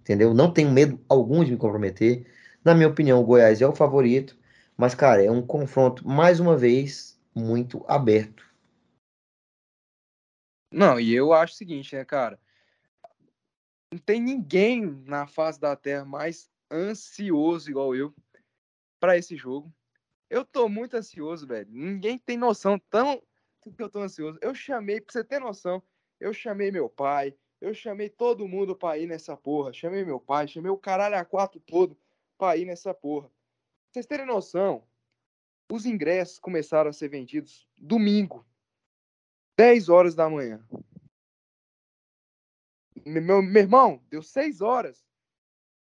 entendeu? 0.00 0.32
Não 0.32 0.52
tenho 0.52 0.70
medo 0.70 1.00
algum 1.08 1.42
de 1.42 1.50
me 1.50 1.56
comprometer. 1.56 2.24
Na 2.64 2.74
minha 2.74 2.88
opinião, 2.88 3.20
o 3.20 3.24
Goiás 3.24 3.62
é 3.62 3.66
o 3.66 3.74
favorito, 3.74 4.36
mas, 4.76 4.94
cara, 4.94 5.22
é 5.22 5.30
um 5.30 5.44
confronto, 5.44 6.06
mais 6.06 6.40
uma 6.40 6.56
vez, 6.56 7.18
muito 7.34 7.84
aberto. 7.88 8.44
Não, 10.70 11.00
e 11.00 11.14
eu 11.14 11.32
acho 11.32 11.54
o 11.54 11.56
seguinte, 11.56 11.94
né, 11.96 12.04
cara? 12.04 12.38
Não 13.90 13.98
tem 13.98 14.20
ninguém 14.20 14.84
na 15.06 15.26
face 15.26 15.58
da 15.58 15.74
Terra 15.74 16.04
mais 16.04 16.50
ansioso 16.70 17.70
igual 17.70 17.94
eu 17.94 18.14
pra 19.00 19.16
esse 19.16 19.34
jogo. 19.34 19.72
Eu 20.28 20.44
tô 20.44 20.68
muito 20.68 20.94
ansioso, 20.94 21.46
velho. 21.46 21.68
Ninguém 21.70 22.18
tem 22.18 22.36
noção 22.36 22.78
tão 22.90 23.22
do 23.64 23.72
que 23.72 23.82
eu 23.82 23.88
tô 23.88 24.00
ansioso. 24.00 24.38
Eu 24.42 24.54
chamei, 24.54 25.00
pra 25.00 25.12
você 25.12 25.24
ter 25.24 25.40
noção, 25.40 25.82
eu 26.20 26.34
chamei 26.34 26.70
meu 26.70 26.88
pai, 26.88 27.34
eu 27.60 27.72
chamei 27.72 28.10
todo 28.10 28.46
mundo 28.46 28.76
pra 28.76 28.98
ir 28.98 29.06
nessa 29.06 29.34
porra. 29.36 29.72
Chamei 29.72 30.04
meu 30.04 30.20
pai, 30.20 30.46
chamei 30.46 30.70
o 30.70 30.76
caralho 30.76 31.16
a 31.16 31.24
quatro 31.24 31.58
todo 31.60 31.96
pra 32.38 32.56
ir 32.56 32.64
nessa 32.64 32.94
porra. 32.94 33.28
Pra 33.28 33.34
vocês 33.92 34.06
terem 34.06 34.24
noção, 34.24 34.86
os 35.70 35.84
ingressos 35.84 36.38
começaram 36.38 36.88
a 36.88 36.92
ser 36.92 37.08
vendidos 37.08 37.68
domingo, 37.76 38.46
10 39.58 39.88
horas 39.88 40.14
da 40.14 40.30
manhã. 40.30 40.64
Me- 43.04 43.20
Meu, 43.20 43.42
meu 43.42 43.62
irmão, 43.62 44.02
deu 44.08 44.22
6 44.22 44.60
horas. 44.60 45.04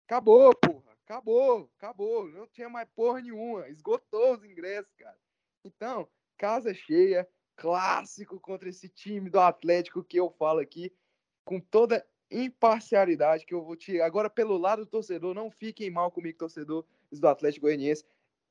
Acabou, 0.05 0.53
porra. 0.55 0.89
Acabou, 1.03 1.71
acabou. 1.77 2.27
Não 2.29 2.47
tinha 2.47 2.69
mais 2.69 2.87
porra 2.89 3.21
nenhuma. 3.21 3.67
Esgotou 3.69 4.35
os 4.35 4.43
ingressos, 4.43 4.93
cara. 4.95 5.17
Então, 5.65 6.07
casa 6.37 6.73
cheia, 6.73 7.27
clássico 7.55 8.39
contra 8.39 8.69
esse 8.69 8.87
time 8.87 9.29
do 9.29 9.39
Atlético 9.39 10.03
que 10.03 10.17
eu 10.17 10.29
falo 10.29 10.59
aqui, 10.59 10.95
com 11.43 11.59
toda 11.59 12.07
imparcialidade 12.31 13.45
que 13.45 13.53
eu 13.53 13.63
vou 13.63 13.75
te. 13.75 13.99
Agora, 14.01 14.29
pelo 14.29 14.57
lado 14.57 14.85
do 14.85 14.89
torcedor, 14.89 15.33
não 15.33 15.49
fiquem 15.49 15.89
mal 15.89 16.11
comigo, 16.11 16.37
torcedor 16.37 16.85
do 17.11 17.27
Atlético 17.27 17.65
Goianiense. 17.65 18.05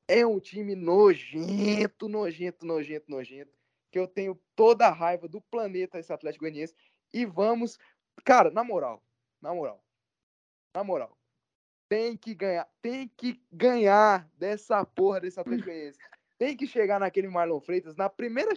É 0.07 0.25
um 0.25 0.39
time 0.39 0.75
nojento, 0.75 2.09
nojento, 2.09 2.65
nojento, 2.65 3.05
nojento. 3.09 3.51
Que 3.91 3.99
eu 3.99 4.07
tenho 4.07 4.39
toda 4.55 4.87
a 4.87 4.91
raiva 4.91 5.27
do 5.27 5.41
planeta 5.41 5.99
esse 5.99 6.11
Atlético 6.11 6.43
Goianiense. 6.43 6.75
E 7.13 7.25
vamos. 7.25 7.77
Cara, 8.25 8.51
na 8.51 8.63
moral, 8.63 9.01
na 9.41 9.53
moral, 9.53 9.83
na 10.75 10.83
moral, 10.83 11.17
tem 11.87 12.17
que 12.17 12.35
ganhar, 12.35 12.67
tem 12.81 13.07
que 13.15 13.41
ganhar 13.51 14.29
dessa 14.37 14.85
porra 14.85 15.21
desse 15.21 15.39
Atlético 15.39 15.69
Goianiense. 15.69 15.99
Tem 16.37 16.55
que 16.55 16.67
chegar 16.67 16.99
naquele 16.99 17.27
Marlon 17.27 17.59
Freitas 17.59 17.95
na 17.95 18.09
primeira, 18.09 18.51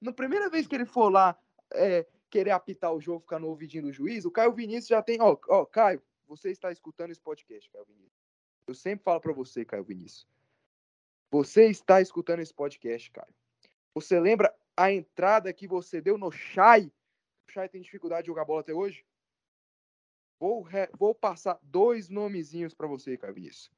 na 0.00 0.12
primeira 0.12 0.48
vez 0.48 0.66
que 0.66 0.74
ele 0.74 0.86
for 0.86 1.10
lá 1.10 1.38
é, 1.74 2.06
querer 2.30 2.50
apitar 2.50 2.92
o 2.92 3.00
jogo, 3.00 3.20
ficar 3.20 3.38
no 3.38 3.48
ouvidinho 3.48 3.84
do 3.84 3.92
juiz, 3.92 4.24
o 4.24 4.30
Caio 4.30 4.52
Vinícius 4.52 4.88
já 4.88 5.02
tem. 5.02 5.20
Ó, 5.20 5.36
ó, 5.48 5.64
Caio, 5.64 6.02
você 6.26 6.50
está 6.50 6.70
escutando 6.72 7.10
esse 7.10 7.20
podcast, 7.20 7.70
Caio 7.70 7.84
Vinícius. 7.84 8.12
Eu 8.66 8.74
sempre 8.74 9.04
falo 9.04 9.20
pra 9.20 9.32
você, 9.32 9.64
Caio 9.64 9.84
Vinícius. 9.84 10.26
Você 11.30 11.66
está 11.66 12.00
escutando 12.00 12.40
esse 12.40 12.52
podcast, 12.54 13.10
Caio. 13.10 13.34
Você 13.94 14.18
lembra 14.20 14.54
a 14.76 14.92
entrada 14.92 15.52
que 15.52 15.66
você 15.66 16.00
deu 16.00 16.18
no 16.18 16.30
Chay? 16.30 16.92
O 17.48 17.52
Chay 17.52 17.68
tem 17.68 17.80
dificuldade 17.80 18.22
de 18.22 18.26
jogar 18.26 18.44
bola 18.44 18.60
até 18.60 18.74
hoje? 18.74 19.04
Vou, 20.38 20.62
re- 20.62 20.90
vou 20.98 21.14
passar 21.14 21.58
dois 21.62 22.08
nomezinhos 22.08 22.74
pra 22.74 22.86
você, 22.86 23.16
Caio 23.16 23.34
Vinícius. 23.34 23.70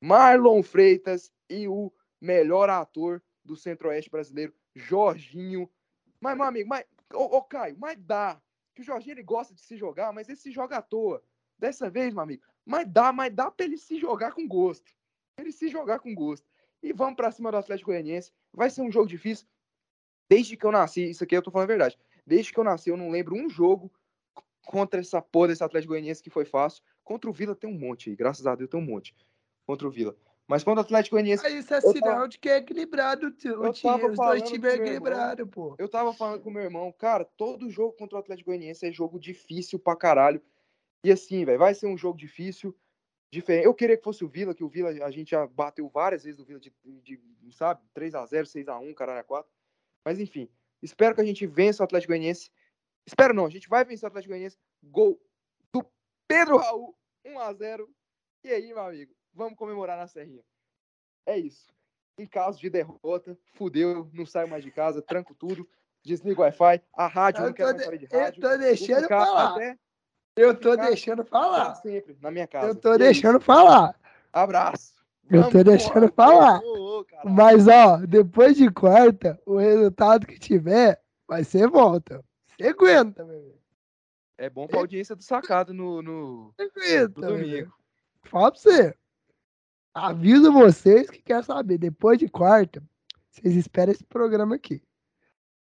Marlon 0.00 0.62
Freitas 0.62 1.32
e 1.50 1.68
o 1.68 1.92
melhor 2.20 2.70
ator 2.70 3.22
do 3.44 3.56
Centro-Oeste 3.56 4.10
brasileiro, 4.10 4.54
Jorginho. 4.74 5.70
Mas, 6.20 6.36
meu 6.36 6.46
amigo, 6.46 6.68
mas, 6.68 6.84
ô, 7.12 7.36
ô, 7.36 7.42
Caio, 7.42 7.76
mas 7.78 7.98
dá. 7.98 8.40
Que 8.74 8.82
o 8.82 8.84
Jorginho 8.84 9.14
ele 9.14 9.22
gosta 9.22 9.54
de 9.54 9.60
se 9.60 9.76
jogar, 9.76 10.12
mas 10.12 10.28
ele 10.28 10.36
se 10.36 10.50
joga 10.50 10.76
à 10.76 10.82
toa. 10.82 11.22
Dessa 11.58 11.88
vez, 11.88 12.12
meu 12.12 12.22
amigo, 12.22 12.44
mas 12.64 12.86
dá, 12.86 13.12
mas 13.12 13.34
dá 13.34 13.50
pra 13.50 13.64
ele 13.64 13.78
se 13.78 13.98
jogar 13.98 14.32
com 14.32 14.46
gosto. 14.46 14.92
Ele 15.38 15.50
se 15.50 15.68
jogar 15.68 16.00
com 16.00 16.14
gosto. 16.14 16.46
E 16.82 16.92
vamos 16.92 17.16
pra 17.16 17.30
cima 17.30 17.50
do 17.50 17.56
Atlético 17.56 17.90
Goianiense. 17.90 18.32
Vai 18.52 18.68
ser 18.68 18.82
um 18.82 18.90
jogo 18.90 19.08
difícil. 19.08 19.46
Desde 20.28 20.56
que 20.56 20.66
eu 20.66 20.72
nasci, 20.72 21.08
isso 21.08 21.24
aqui 21.24 21.36
eu 21.36 21.42
tô 21.42 21.50
falando 21.50 21.70
a 21.70 21.74
verdade. 21.74 21.98
Desde 22.26 22.52
que 22.52 22.58
eu 22.58 22.64
nasci, 22.64 22.90
eu 22.90 22.96
não 22.96 23.10
lembro 23.10 23.34
um 23.34 23.48
jogo 23.48 23.90
contra 24.66 25.00
essa 25.00 25.22
porra 25.22 25.48
desse 25.48 25.64
Atlético 25.64 25.92
Goianiense 25.92 26.22
que 26.22 26.30
foi 26.30 26.44
fácil. 26.44 26.82
Contra 27.04 27.30
o 27.30 27.32
Vila 27.32 27.54
tem 27.54 27.70
um 27.70 27.78
monte 27.78 28.10
aí, 28.10 28.16
graças 28.16 28.46
a 28.46 28.54
Deus 28.54 28.68
tem 28.68 28.80
um 28.80 28.84
monte. 28.84 29.14
Contra 29.64 29.86
o 29.86 29.90
Vila. 29.90 30.16
Mas 30.48 30.62
contra 30.62 30.80
o 30.80 30.84
Atlético 30.84 31.16
Goianiense, 31.16 31.44
Aí 31.44 31.58
isso 31.58 31.74
é 31.74 31.80
sinal 31.80 32.00
tava- 32.14 32.28
de 32.28 32.38
que 32.38 32.48
é 32.48 32.58
equilibrado 32.58 33.26
o 33.26 33.30
o 33.30 33.32
time. 33.32 33.54
Os 33.56 34.16
dois 34.16 34.42
times 34.42 34.50
com 34.50 34.54
é 34.54 34.58
meu 34.58 34.70
irmão. 34.70 34.86
equilibrado, 34.86 35.46
pô. 35.48 35.74
eu 35.78 35.88
tava 35.88 36.12
falando 36.12 36.40
com 36.40 36.50
meu 36.50 36.62
irmão, 36.62 36.92
cara, 36.92 37.24
todo 37.24 37.68
jogo 37.68 37.92
contra 37.94 38.16
o 38.16 38.20
Atlético 38.20 38.50
Goianiense 38.50 38.86
é 38.86 38.92
jogo 38.92 39.18
difícil 39.18 39.78
pra 39.78 39.96
caralho. 39.96 40.40
E 41.02 41.10
assim, 41.10 41.44
velho, 41.44 41.58
vai 41.58 41.74
ser 41.74 41.86
um 41.86 41.96
jogo 41.98 42.16
difícil, 42.16 42.76
diferente. 43.30 43.64
Eu 43.66 43.74
queria 43.74 43.96
que 43.96 44.04
fosse 44.04 44.24
o 44.24 44.28
Vila, 44.28 44.54
que 44.54 44.62
o 44.62 44.68
Vila 44.68 44.90
a 45.04 45.10
gente 45.10 45.30
já 45.30 45.46
bateu 45.46 45.88
várias 45.88 46.22
vezes 46.22 46.38
no 46.38 46.44
Vila 46.44 46.60
de, 46.60 46.72
de 47.02 47.20
sabe, 47.52 47.82
3 47.92 48.14
a 48.14 48.24
0, 48.24 48.46
6 48.46 48.68
a 48.68 48.78
1, 48.78 48.94
caralho 48.94 49.20
a 49.20 49.24
4. 49.24 49.50
Mas 50.04 50.20
enfim, 50.20 50.48
espero 50.80 51.14
que 51.14 51.20
a 51.20 51.24
gente 51.24 51.44
vença 51.46 51.82
o 51.82 51.84
Atlético 51.84 52.12
Goianiense. 52.12 52.50
Espero 53.04 53.34
não, 53.34 53.46
a 53.46 53.50
gente 53.50 53.68
vai 53.68 53.84
vencer 53.84 54.04
o 54.04 54.08
Atlético 54.08 54.30
Goianiense. 54.30 54.58
Gol 54.82 55.20
do 55.72 55.84
Pedro 56.28 56.56
Raul, 56.58 56.96
1 57.24 57.38
a 57.40 57.52
0. 57.52 57.88
E 58.44 58.48
aí, 58.50 58.68
meu 58.68 58.80
amigo, 58.80 59.12
vamos 59.36 59.56
comemorar 59.56 59.96
na 59.98 60.06
Serrinha. 60.06 60.42
É 61.26 61.36
isso. 61.38 61.66
Em 62.18 62.26
caso 62.26 62.58
de 62.58 62.70
derrota, 62.70 63.36
fudeu, 63.54 64.08
não 64.12 64.24
saio 64.24 64.48
mais 64.48 64.64
de 64.64 64.70
casa, 64.70 65.02
tranco 65.02 65.34
tudo, 65.34 65.68
desligo 66.02 66.40
o 66.40 66.44
Wi-Fi, 66.44 66.82
a 66.94 67.06
rádio, 67.06 67.42
eu 67.42 67.46
não 67.48 67.52
quero 67.52 67.68
tô, 67.68 67.74
mais 67.74 67.78
de- 67.78 67.84
saber 67.84 67.98
de 67.98 68.14
eu 68.14 68.20
rádio. 68.20 68.40
tô 68.40 68.56
deixando 68.58 69.08
falar. 69.08 69.50
até 69.52 69.78
Eu 70.36 70.58
tô 70.58 70.76
deixando 70.76 71.24
falar. 71.24 71.74
sempre 71.76 72.16
na 72.20 72.30
minha 72.30 72.46
casa. 72.46 72.68
Eu 72.68 72.74
tô 72.74 72.92
E 72.92 72.94
é 72.94 72.98
deixando 72.98 73.36
isso. 73.36 73.44
falar. 73.44 73.94
Abraço. 74.32 74.94
Eu 75.30 75.40
Vamos 75.40 75.52
tô 75.52 75.64
deixando 75.64 75.96
embora. 76.06 76.12
falar. 76.12 76.60
Caralho. 77.08 77.30
Mas, 77.30 77.66
ó, 77.68 77.96
depois 78.06 78.56
de 78.56 78.70
quarta, 78.70 79.40
o 79.44 79.56
resultado 79.56 80.26
que 80.26 80.38
tiver 80.38 81.02
vai 81.26 81.42
ser 81.44 81.68
volta. 81.68 82.24
Você 82.56 82.68
aguenta, 82.68 83.24
meu 83.24 83.38
amigo. 83.38 83.60
É 84.38 84.48
bom 84.48 84.66
pra 84.66 84.78
audiência 84.78 85.16
do 85.16 85.22
sacado 85.22 85.72
no, 85.74 86.00
no, 86.02 86.44
no 86.46 86.54
aguenta, 86.58 87.26
amigo. 87.26 87.42
domingo. 87.42 87.74
Fala 88.24 88.52
pra 88.52 88.60
você. 88.60 88.94
Aviso 89.96 90.52
vocês 90.52 91.08
que 91.08 91.22
quer 91.22 91.42
saber. 91.42 91.78
Depois 91.78 92.18
de 92.18 92.28
quarta, 92.28 92.82
vocês 93.30 93.56
esperam 93.56 93.92
esse 93.92 94.04
programa 94.04 94.56
aqui. 94.56 94.82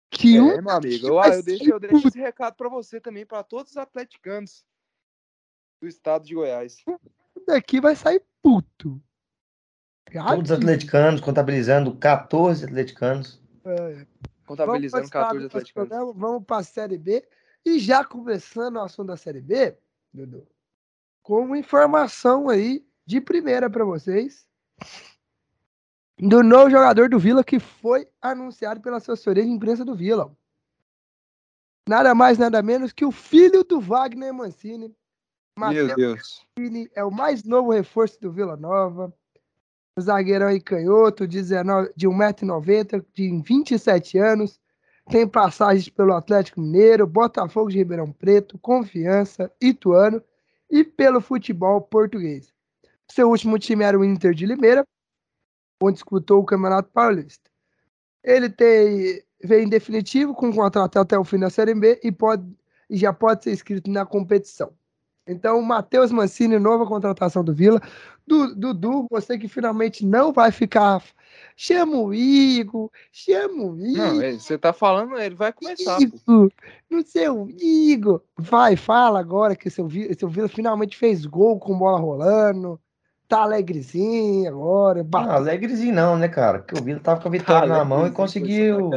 Que 0.09 0.41
um 0.41 0.51
É, 0.53 0.63
meu 0.63 0.71
amigo. 0.71 1.07
Eu, 1.07 1.23
eu 1.23 1.43
deixo, 1.43 1.71
eu 1.71 1.79
deixo 1.79 2.09
esse 2.09 2.19
recado 2.19 2.55
pra 2.55 2.71
você 2.71 2.99
também, 2.99 3.27
pra 3.27 3.43
todos 3.43 3.73
os 3.73 3.77
atleticanos 3.77 4.65
do 5.79 5.87
estado 5.87 6.25
de 6.25 6.35
Goiás. 6.35 6.83
daqui 7.47 7.79
vai 7.79 7.95
sair 7.95 8.25
puto. 8.43 8.99
Todos 10.11 10.51
os 10.51 10.57
atleticanos, 10.57 11.21
contabilizando 11.21 11.95
14 11.95 12.65
atleticanos. 12.65 13.39
É. 13.67 14.07
Contabilizando 14.47 15.03
Vamos 15.03 15.11
participar 15.11 15.25
14 15.25 15.39
do 15.39 15.43
nosso 15.43 15.57
atleticanos. 15.59 15.89
programa, 15.91 16.13
Vamos 16.15 16.45
para 16.47 16.57
a 16.57 16.65
Série 16.65 16.97
B. 16.97 17.23
E 17.67 17.79
já 17.79 18.03
começando 18.03 18.77
o 18.77 18.81
assunto 18.81 19.09
da 19.09 19.17
Série 19.19 19.43
B, 19.43 19.77
Dudu, 20.11 20.49
com 21.23 21.45
uma 21.45 21.59
informação 21.59 22.49
aí 22.49 22.83
de 23.07 23.21
primeira 23.21 23.69
para 23.69 23.85
vocês 23.85 24.47
do 26.19 26.43
novo 26.43 26.71
jogador 26.71 27.09
do 27.09 27.19
Vila 27.19 27.43
que 27.43 27.59
foi 27.59 28.07
anunciado 28.21 28.81
pela 28.81 28.99
assessoria 28.99 29.43
de 29.43 29.51
imprensa 29.51 29.85
do 29.85 29.95
Vila. 29.95 30.33
Nada 31.89 32.15
mais, 32.15 32.39
nada 32.39 32.63
menos 32.63 32.93
que 32.93 33.05
o 33.05 33.11
filho 33.11 33.65
do 33.65 33.81
Wagner 33.81 34.33
Mancini. 34.33 34.95
Meu 35.59 35.67
Matheus 35.67 35.95
Deus. 35.97 36.47
Mancini 36.57 36.89
é 36.95 37.03
o 37.05 37.11
mais 37.11 37.43
novo 37.43 37.73
reforço 37.73 38.21
do 38.21 38.31
Vila 38.31 38.57
Nova. 38.57 39.13
zagueirão 40.01 40.47
aí 40.47 40.61
canhoto, 40.61 41.27
19, 41.27 41.93
de 41.97 42.07
1,90m, 42.07 43.05
de 43.13 43.43
27 43.43 44.19
anos. 44.19 44.61
Tem 45.11 45.27
passagens 45.27 45.89
pelo 45.89 46.15
Atlético 46.15 46.61
Mineiro, 46.61 47.05
Botafogo 47.05 47.69
de 47.69 47.79
Ribeirão 47.79 48.13
Preto, 48.13 48.57
Confiança, 48.59 49.53
Ituano 49.61 50.23
e 50.71 50.85
pelo 50.85 51.21
futebol 51.21 51.81
português. 51.81 52.53
Seu 53.13 53.29
último 53.29 53.59
time 53.59 53.85
era 53.85 53.99
o 53.99 54.03
Inter 54.03 54.33
de 54.33 54.47
Limeira, 54.47 54.87
onde 55.83 55.97
disputou 55.97 56.41
o 56.41 56.47
Campeonato 56.47 56.89
Paulista. 56.91 57.51
Ele 58.25 58.49
tem, 58.49 59.23
vem 59.45 59.67
em 59.67 59.69
definitivo 59.69 60.35
com 60.35 60.51
contrato 60.51 60.99
até 60.99 61.19
o 61.19 61.25
fim 61.25 61.39
da 61.39 61.51
Série 61.51 61.75
B 61.75 62.01
e, 62.03 62.11
pode, 62.11 62.43
e 62.89 62.97
já 62.97 63.13
pode 63.13 63.45
ser 63.45 63.53
inscrito 63.53 63.91
na 63.91 64.07
competição. 64.07 64.73
Então, 65.27 65.61
Matheus 65.61 66.11
Mancini, 66.11 66.59
nova 66.59 66.87
contratação 66.87 67.45
do 67.45 67.53
Vila. 67.53 67.83
Dudu, 68.27 69.07
você 69.11 69.39
que 69.39 69.47
finalmente 69.47 70.07
não 70.07 70.33
vai 70.33 70.51
ficar. 70.51 71.05
Chama 71.55 71.99
o 71.99 72.15
Igor, 72.15 72.91
chama 73.13 73.63
o 73.63 73.79
Igor. 73.79 74.23
Não, 74.23 74.41
você 74.41 74.57
tá 74.57 74.73
falando, 74.73 75.19
ele 75.19 75.35
vai 75.35 75.53
começar. 75.53 76.01
Igor, 76.01 76.51
não 76.89 77.05
sei 77.05 77.29
o 77.29 77.47
Igor. 77.61 78.23
Vai, 78.39 78.75
fala 78.75 79.21
agora 79.21 79.55
que 79.55 79.69
seu, 79.69 79.87
seu 80.19 80.31
Vila 80.31 80.49
finalmente 80.49 80.97
fez 80.97 81.27
gol 81.27 81.61
com 81.61 81.77
bola 81.77 81.99
rolando. 81.99 82.81
Tá 83.33 83.45
alegrezinho 83.45 84.47
agora. 84.47 85.03
Não, 85.03 85.31
alegrezinho 85.31 85.95
não, 85.95 86.19
né, 86.19 86.29
cara? 86.29 86.59
Porque 86.59 86.79
o 86.79 86.85
Vila 86.85 87.01
tava 87.01 87.19
com 87.19 87.29
a 87.29 87.31
vitória 87.31 87.67
tá 87.67 87.79
na 87.79 87.83
mão 87.83 88.07
e 88.07 88.11
conseguiu. 88.11 88.91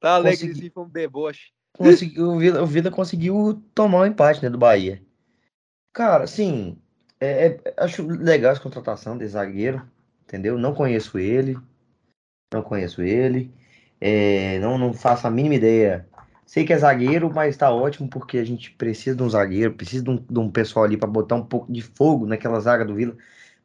Tá 0.00 0.16
alegrezinho, 0.16 0.72
foi 0.72 0.82
um 0.82 0.88
deboche. 0.88 1.52
Conseguiu, 1.72 2.28
o, 2.28 2.38
Vila, 2.40 2.62
o 2.64 2.66
Vila 2.66 2.90
conseguiu 2.90 3.62
tomar 3.72 3.98
o 3.98 4.00
um 4.00 4.06
empate 4.06 4.42
né, 4.42 4.50
do 4.50 4.58
Bahia. 4.58 5.00
Cara, 5.92 6.24
assim, 6.24 6.76
é, 7.20 7.46
é, 7.46 7.74
acho 7.76 8.04
legal 8.04 8.50
essa 8.50 8.60
contratação 8.60 9.16
de 9.16 9.24
zagueiro, 9.28 9.80
entendeu? 10.24 10.58
Não 10.58 10.74
conheço 10.74 11.16
ele, 11.16 11.56
não 12.52 12.62
conheço 12.62 13.00
ele, 13.00 13.54
é, 14.00 14.58
não, 14.58 14.76
não 14.76 14.92
faço 14.92 15.24
a 15.24 15.30
mínima 15.30 15.54
ideia. 15.54 16.04
Sei 16.46 16.64
que 16.64 16.72
é 16.72 16.78
zagueiro, 16.78 17.30
mas 17.34 17.56
tá 17.56 17.70
ótimo 17.70 18.08
porque 18.08 18.38
a 18.38 18.44
gente 18.44 18.70
precisa 18.70 19.16
de 19.16 19.22
um 19.22 19.28
zagueiro, 19.28 19.74
precisa 19.74 20.04
de 20.04 20.10
um, 20.10 20.16
de 20.16 20.38
um 20.38 20.50
pessoal 20.50 20.84
ali 20.84 20.96
para 20.96 21.08
botar 21.08 21.34
um 21.34 21.44
pouco 21.44 21.70
de 21.70 21.82
fogo 21.82 22.24
naquela 22.24 22.60
zaga 22.60 22.84
do 22.84 22.94
Vila, 22.94 23.16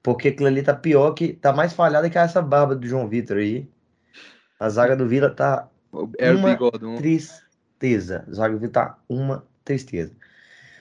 porque 0.01 0.29
aquilo 0.29 0.47
ali 0.47 0.63
tá 0.63 0.73
pior 0.73 1.11
que 1.11 1.33
tá 1.33 1.53
mais 1.53 1.73
falhada 1.73 2.09
que 2.09 2.17
essa 2.17 2.41
barba 2.41 2.75
do 2.75 2.87
João 2.87 3.07
Vitor 3.07 3.37
aí. 3.37 3.69
A 4.59 4.67
zaga 4.69 4.95
do 4.95 5.07
Vila 5.07 5.29
tá 5.29 5.69
é 6.17 6.31
uma 6.31 6.57
tristeza. 6.97 8.25
A 8.27 8.33
zaga 8.33 8.53
do 8.55 8.59
Vila 8.59 8.71
tá 8.71 8.97
uma 9.07 9.45
tristeza. 9.63 10.11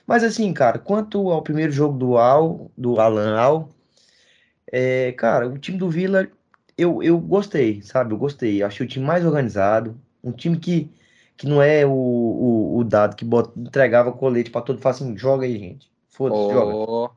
Mas 0.07 0.25
assim, 0.25 0.53
cara, 0.53 0.79
quanto 0.79 1.31
ao 1.31 1.43
primeiro 1.43 1.71
jogo 1.71 1.97
do 1.97 2.17
Al, 2.17 2.71
do 2.77 2.99
Alan 2.99 3.37
Al, 3.39 3.69
é, 4.73 5.13
cara, 5.13 5.49
o 5.49 5.59
time 5.59 5.79
do 5.79 5.89
Vila, 5.91 6.29
eu, 6.77 7.03
eu 7.03 7.19
gostei, 7.19 7.83
sabe? 7.83 8.15
Eu 8.15 8.19
gostei. 8.19 8.63
Achei 8.63 8.87
o 8.87 8.89
time 8.89 9.05
mais 9.05 9.25
organizado, 9.25 10.01
um 10.23 10.33
time 10.33 10.59
que, 10.59 10.91
que 11.41 11.47
não 11.47 11.63
é 11.63 11.87
o, 11.87 11.91
o, 11.91 12.79
o 12.79 12.85
dado 12.85 13.17
que 13.17 13.25
bota, 13.25 13.59
entregava 13.59 14.13
colete 14.13 14.51
para 14.51 14.61
todo 14.61 14.77
mundo, 14.77 14.87
assim, 14.87 15.17
joga 15.17 15.47
aí, 15.47 15.59
gente. 15.59 15.91
Foda-se, 16.09 16.43
oh. 16.43 16.53
joga. 16.53 17.15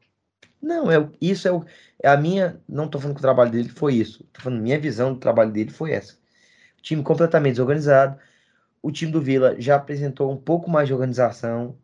Não, 0.61 0.89
é, 0.89 1.09
isso 1.19 1.45
é, 1.45 1.51
o, 1.51 1.65
é 2.01 2.07
a 2.07 2.15
minha. 2.15 2.57
Não 2.69 2.87
tô 2.87 2.97
falando 2.97 3.15
que 3.15 3.19
o 3.19 3.21
trabalho 3.21 3.51
dele 3.51 3.67
foi 3.67 3.95
isso. 3.95 4.23
Tô 4.31 4.41
falando 4.41 4.61
minha 4.61 4.79
visão 4.79 5.13
do 5.13 5.19
trabalho 5.19 5.51
dele 5.51 5.71
foi 5.71 5.91
essa. 5.91 6.13
O 6.79 6.81
time 6.81 7.03
completamente 7.03 7.55
desorganizado. 7.55 8.17
O 8.81 8.93
time 8.93 9.11
do 9.11 9.21
Vila 9.21 9.59
já 9.59 9.75
apresentou 9.75 10.31
um 10.31 10.37
pouco 10.37 10.69
mais 10.69 10.87
de 10.87 10.93
organização 10.93 11.75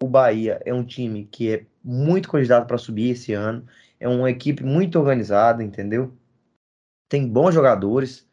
o 0.00 0.08
Bahia 0.08 0.60
é 0.64 0.72
um 0.72 0.84
time 0.84 1.24
que 1.24 1.52
é 1.52 1.66
muito 1.82 2.30
candidato 2.30 2.66
para 2.68 2.78
subir 2.78 3.10
esse 3.10 3.32
ano. 3.32 3.66
É 3.98 4.08
uma 4.08 4.30
equipe 4.30 4.62
muito 4.62 4.98
organizada, 4.98 5.62
entendeu? 5.62 6.16
Tem 7.08 7.26
bons 7.26 7.52
jogadores. 7.52 8.27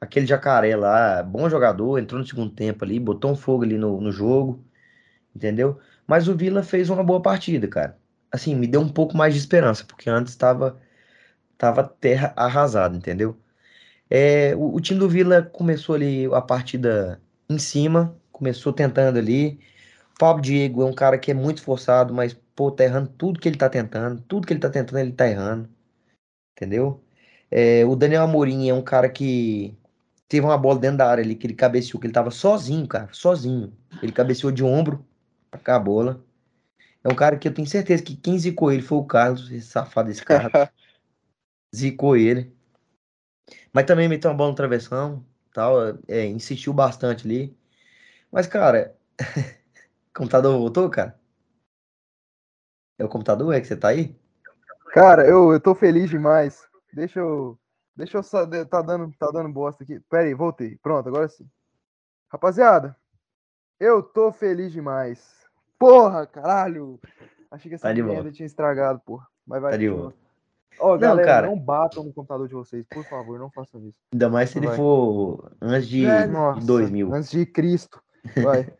Aquele 0.00 0.26
jacaré 0.26 0.76
lá, 0.76 1.22
bom 1.22 1.48
jogador, 1.50 1.98
entrou 1.98 2.20
no 2.20 2.26
segundo 2.26 2.50
tempo 2.54 2.84
ali, 2.84 3.00
botou 3.00 3.32
um 3.32 3.36
fogo 3.36 3.64
ali 3.64 3.76
no, 3.76 4.00
no 4.00 4.12
jogo, 4.12 4.64
entendeu? 5.34 5.80
Mas 6.06 6.28
o 6.28 6.36
Vila 6.36 6.62
fez 6.62 6.90
uma 6.90 7.04
boa 7.04 7.22
partida, 7.22 7.68
cara. 7.68 7.98
Assim, 8.32 8.54
me 8.54 8.66
deu 8.66 8.80
um 8.80 8.88
pouco 8.88 9.16
mais 9.16 9.34
de 9.34 9.40
esperança, 9.40 9.84
porque 9.84 10.10
antes 10.10 10.32
estava 10.32 10.80
tava 11.58 11.84
terra 11.84 12.32
arrasada, 12.36 12.96
entendeu? 12.96 13.38
É, 14.10 14.54
o, 14.56 14.76
o 14.76 14.80
time 14.80 15.00
do 15.00 15.08
Vila 15.08 15.42
começou 15.42 15.94
ali 15.94 16.26
a 16.34 16.40
partida 16.42 17.20
em 17.48 17.58
cima, 17.58 18.16
começou 18.32 18.72
tentando 18.72 19.18
ali, 19.18 19.60
Fábio 20.18 20.42
Diego 20.42 20.82
é 20.82 20.84
um 20.86 20.92
cara 20.94 21.18
que 21.18 21.30
é 21.30 21.34
muito 21.34 21.62
forçado, 21.62 22.12
mas, 22.12 22.34
pô, 22.56 22.70
tá 22.72 22.84
errando 22.84 23.08
tudo 23.10 23.38
que 23.40 23.48
ele 23.48 23.56
tá 23.56 23.68
tentando. 23.70 24.20
Tudo 24.22 24.46
que 24.46 24.52
ele 24.52 24.60
tá 24.60 24.68
tentando, 24.70 24.98
ele 24.98 25.12
tá 25.12 25.28
errando. 25.28 25.68
Entendeu? 26.56 27.04
É, 27.50 27.84
o 27.86 27.96
Daniel 27.96 28.24
Amorim 28.24 28.68
é 28.68 28.74
um 28.74 28.82
cara 28.82 29.08
que 29.10 29.77
teve 30.28 30.44
uma 30.46 30.58
bola 30.58 30.78
dentro 30.78 30.98
da 30.98 31.08
área 31.08 31.24
ali, 31.24 31.34
que 31.34 31.46
ele 31.46 31.54
cabeceou, 31.54 32.00
que 32.00 32.06
ele 32.06 32.12
tava 32.12 32.30
sozinho, 32.30 32.86
cara, 32.86 33.08
sozinho. 33.12 33.72
Ele 34.02 34.12
cabeceou 34.12 34.52
de 34.52 34.62
ombro 34.62 35.04
pra 35.50 35.58
cá 35.58 35.76
a 35.76 35.80
bola. 35.80 36.22
É 37.02 37.08
um 37.08 37.14
cara 37.14 37.38
que 37.38 37.48
eu 37.48 37.54
tenho 37.54 37.66
certeza 37.66 38.02
que 38.02 38.16
quem 38.16 38.38
zicou 38.38 38.70
ele 38.70 38.82
foi 38.82 38.98
o 38.98 39.04
Carlos, 39.04 39.50
esse 39.50 39.68
safado 39.68 40.08
desse 40.08 40.24
cara. 40.24 40.50
zicou 41.74 42.16
ele. 42.16 42.54
Mas 43.72 43.86
também 43.86 44.08
meteu 44.08 44.30
uma 44.30 44.36
bola 44.36 44.50
no 44.50 44.56
travessão, 44.56 45.24
tal, 45.52 45.76
é, 46.06 46.26
insistiu 46.26 46.72
bastante 46.72 47.26
ali. 47.26 47.56
Mas, 48.30 48.46
cara, 48.46 48.94
computador 50.14 50.58
voltou, 50.58 50.90
cara? 50.90 51.18
É 52.98 53.04
o 53.04 53.08
computador, 53.08 53.54
é 53.54 53.60
que 53.60 53.66
você 53.66 53.76
tá 53.76 53.88
aí? 53.88 54.14
Cara, 54.92 55.26
eu, 55.26 55.52
eu 55.52 55.60
tô 55.60 55.74
feliz 55.74 56.10
demais. 56.10 56.66
Deixa 56.92 57.20
eu. 57.20 57.58
Deixa 57.98 58.18
eu. 58.18 58.22
Tá 58.66 58.80
dando, 58.80 59.12
tá 59.18 59.28
dando 59.32 59.52
bosta 59.52 59.82
aqui. 59.82 59.98
Pera 60.08 60.22
aí, 60.22 60.32
voltei. 60.32 60.78
Pronto, 60.80 61.08
agora 61.08 61.28
sim. 61.28 61.44
Rapaziada, 62.28 62.96
eu 63.80 64.02
tô 64.02 64.30
feliz 64.30 64.70
demais. 64.70 65.44
Porra, 65.76 66.24
caralho. 66.24 67.00
Achei 67.50 67.68
que 67.68 67.74
essa 67.74 67.88
tá 67.88 68.02
merda 68.02 68.30
tinha 68.30 68.46
estragado, 68.46 69.00
porra. 69.04 69.26
Mas 69.44 69.60
vai. 69.60 69.72
Tá 69.72 69.76
de 69.76 69.88
volta. 69.88 70.16
Ó, 70.78 70.94
oh, 70.94 70.98
galera, 70.98 71.16
não, 71.16 71.34
cara. 71.34 71.46
não 71.48 71.58
batam 71.58 72.04
no 72.04 72.12
computador 72.12 72.46
de 72.46 72.54
vocês, 72.54 72.86
por 72.88 73.02
favor, 73.04 73.36
não 73.36 73.50
façam 73.50 73.84
isso. 73.84 73.98
Ainda 74.12 74.28
mais 74.28 74.50
se 74.50 74.58
ele 74.58 74.68
for 74.68 75.50
antes 75.60 75.88
de, 75.88 76.06
é, 76.06 76.28
de 76.28 76.66
2000. 76.66 77.12
Antes 77.12 77.30
de 77.30 77.44
Cristo. 77.44 78.00
Vai. 78.42 78.72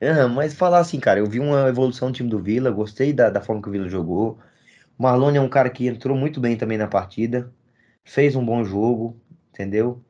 É, 0.00 0.24
mas 0.26 0.54
falar 0.54 0.78
assim, 0.78 0.98
cara, 0.98 1.18
eu 1.18 1.26
vi 1.26 1.38
uma 1.38 1.68
evolução 1.68 2.10
do 2.10 2.14
time 2.14 2.30
do 2.30 2.38
Vila, 2.38 2.70
gostei 2.70 3.12
da, 3.12 3.28
da 3.28 3.42
forma 3.42 3.60
que 3.60 3.68
o 3.68 3.72
Vila 3.72 3.86
jogou. 3.86 4.38
O 4.96 5.02
Marlone 5.02 5.36
é 5.36 5.40
um 5.40 5.48
cara 5.48 5.68
que 5.68 5.86
entrou 5.86 6.16
muito 6.16 6.40
bem 6.40 6.56
também 6.56 6.78
na 6.78 6.86
partida, 6.86 7.52
fez 8.04 8.36
um 8.36 8.44
bom 8.44 8.64
jogo, 8.64 9.16
entendeu? 9.52 10.02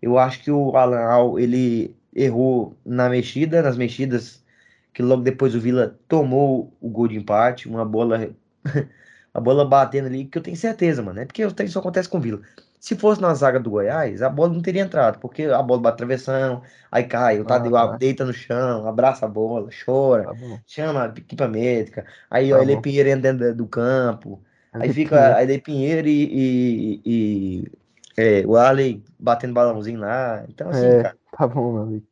Eu 0.00 0.18
acho 0.18 0.42
que 0.42 0.50
o 0.50 0.76
Alan 0.76 1.00
Al, 1.00 1.38
ele 1.38 1.96
errou 2.14 2.76
na 2.84 3.08
mexida, 3.08 3.62
nas 3.62 3.76
mexidas, 3.76 4.44
que 4.92 5.02
logo 5.02 5.22
depois 5.22 5.54
o 5.54 5.60
Vila 5.60 5.98
tomou 6.08 6.72
o 6.80 6.88
gol 6.88 7.08
de 7.08 7.16
empate, 7.16 7.68
uma 7.68 7.84
bola 7.84 8.30
a 9.32 9.40
bola 9.40 9.64
batendo 9.64 10.06
ali, 10.06 10.24
que 10.24 10.38
eu 10.38 10.42
tenho 10.42 10.56
certeza, 10.56 11.02
mano, 11.02 11.20
é 11.20 11.24
porque 11.24 11.44
isso 11.64 11.78
acontece 11.78 12.08
com 12.08 12.18
o 12.18 12.20
Vila. 12.20 12.40
Se 12.80 12.94
fosse 12.94 13.20
na 13.20 13.34
zaga 13.34 13.58
do 13.58 13.70
Goiás, 13.70 14.22
a 14.22 14.28
bola 14.28 14.52
não 14.52 14.62
teria 14.62 14.82
entrado, 14.82 15.18
porque 15.18 15.44
a 15.44 15.60
bola 15.62 15.80
bate 15.80 15.96
travessão, 15.98 16.62
aí 16.92 17.04
cai, 17.04 17.40
o 17.40 17.44
Tadeu 17.44 17.76
ah, 17.76 17.88
tá. 17.88 17.96
deita 17.96 18.24
no 18.24 18.32
chão, 18.32 18.86
abraça 18.86 19.26
a 19.26 19.28
bola, 19.28 19.68
chora, 19.84 20.24
tá 20.24 20.34
chama 20.64 21.04
a 21.04 21.08
equipe 21.08 21.48
médica, 21.48 22.06
aí 22.30 22.50
tá 22.50 22.56
ó, 22.56 22.62
ele 22.62 22.80
Pinheiro 22.80 23.08
entra 23.08 23.32
dentro 23.32 23.56
do 23.56 23.66
campo, 23.66 24.40
aí 24.80 24.92
fica 24.92 25.36
aí 25.36 25.44
ele 25.44 25.60
Pinheiro 25.60 26.08
e, 26.08 26.22
e, 26.32 27.02
e 27.04 27.72
é, 28.16 28.46
o 28.46 28.56
Arley 28.56 29.02
batendo 29.18 29.54
balãozinho 29.54 30.00
lá. 30.00 30.44
Então, 30.48 30.70
assim, 30.70 30.86
é, 30.86 31.02
cara. 31.02 31.16
Tá 31.36 31.46
bom, 31.46 31.72
meu 31.72 31.82
amigo. 31.82 32.06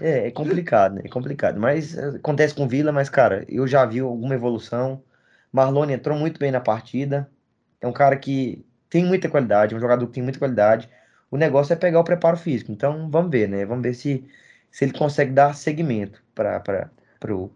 É, 0.00 0.26
é 0.26 0.30
complicado, 0.30 0.96
né? 0.96 1.02
É 1.04 1.08
complicado. 1.08 1.58
Mas 1.58 1.96
é, 1.96 2.08
acontece 2.16 2.54
com 2.54 2.64
o 2.64 2.68
Vila, 2.68 2.92
mas, 2.92 3.08
cara, 3.08 3.44
eu 3.48 3.66
já 3.66 3.84
vi 3.86 4.00
alguma 4.00 4.34
evolução. 4.34 5.02
Marlone 5.52 5.94
entrou 5.94 6.18
muito 6.18 6.38
bem 6.38 6.50
na 6.50 6.60
partida. 6.60 7.30
É 7.80 7.86
um 7.86 7.92
cara 7.92 8.16
que 8.16 8.64
tem 8.90 9.04
muita 9.04 9.28
qualidade, 9.28 9.74
é 9.74 9.76
um 9.76 9.80
jogador 9.80 10.06
que 10.06 10.12
tem 10.12 10.22
muita 10.22 10.38
qualidade. 10.38 10.88
O 11.30 11.36
negócio 11.36 11.72
é 11.72 11.76
pegar 11.76 12.00
o 12.00 12.04
preparo 12.04 12.36
físico. 12.36 12.72
Então, 12.72 13.10
vamos 13.10 13.30
ver, 13.30 13.48
né? 13.48 13.64
Vamos 13.64 13.82
ver 13.82 13.94
se, 13.94 14.24
se 14.70 14.84
ele 14.84 14.92
consegue 14.92 15.32
dar 15.32 15.54
segmento 15.54 16.22
para 16.34 16.62
o 17.34 17.50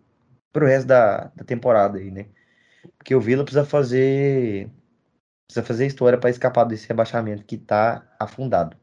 resto 0.60 0.86
da, 0.86 1.30
da 1.34 1.44
temporada 1.44 1.98
aí, 1.98 2.10
né? 2.10 2.26
Porque 2.98 3.14
o 3.14 3.20
Vila 3.20 3.44
precisa 3.44 3.64
fazer 3.64 4.70
precisa 5.46 5.66
fazer 5.66 5.86
história 5.86 6.18
para 6.18 6.30
escapar 6.30 6.64
desse 6.64 6.88
rebaixamento 6.88 7.44
que 7.44 7.58
tá 7.58 8.02
afundado. 8.18 8.76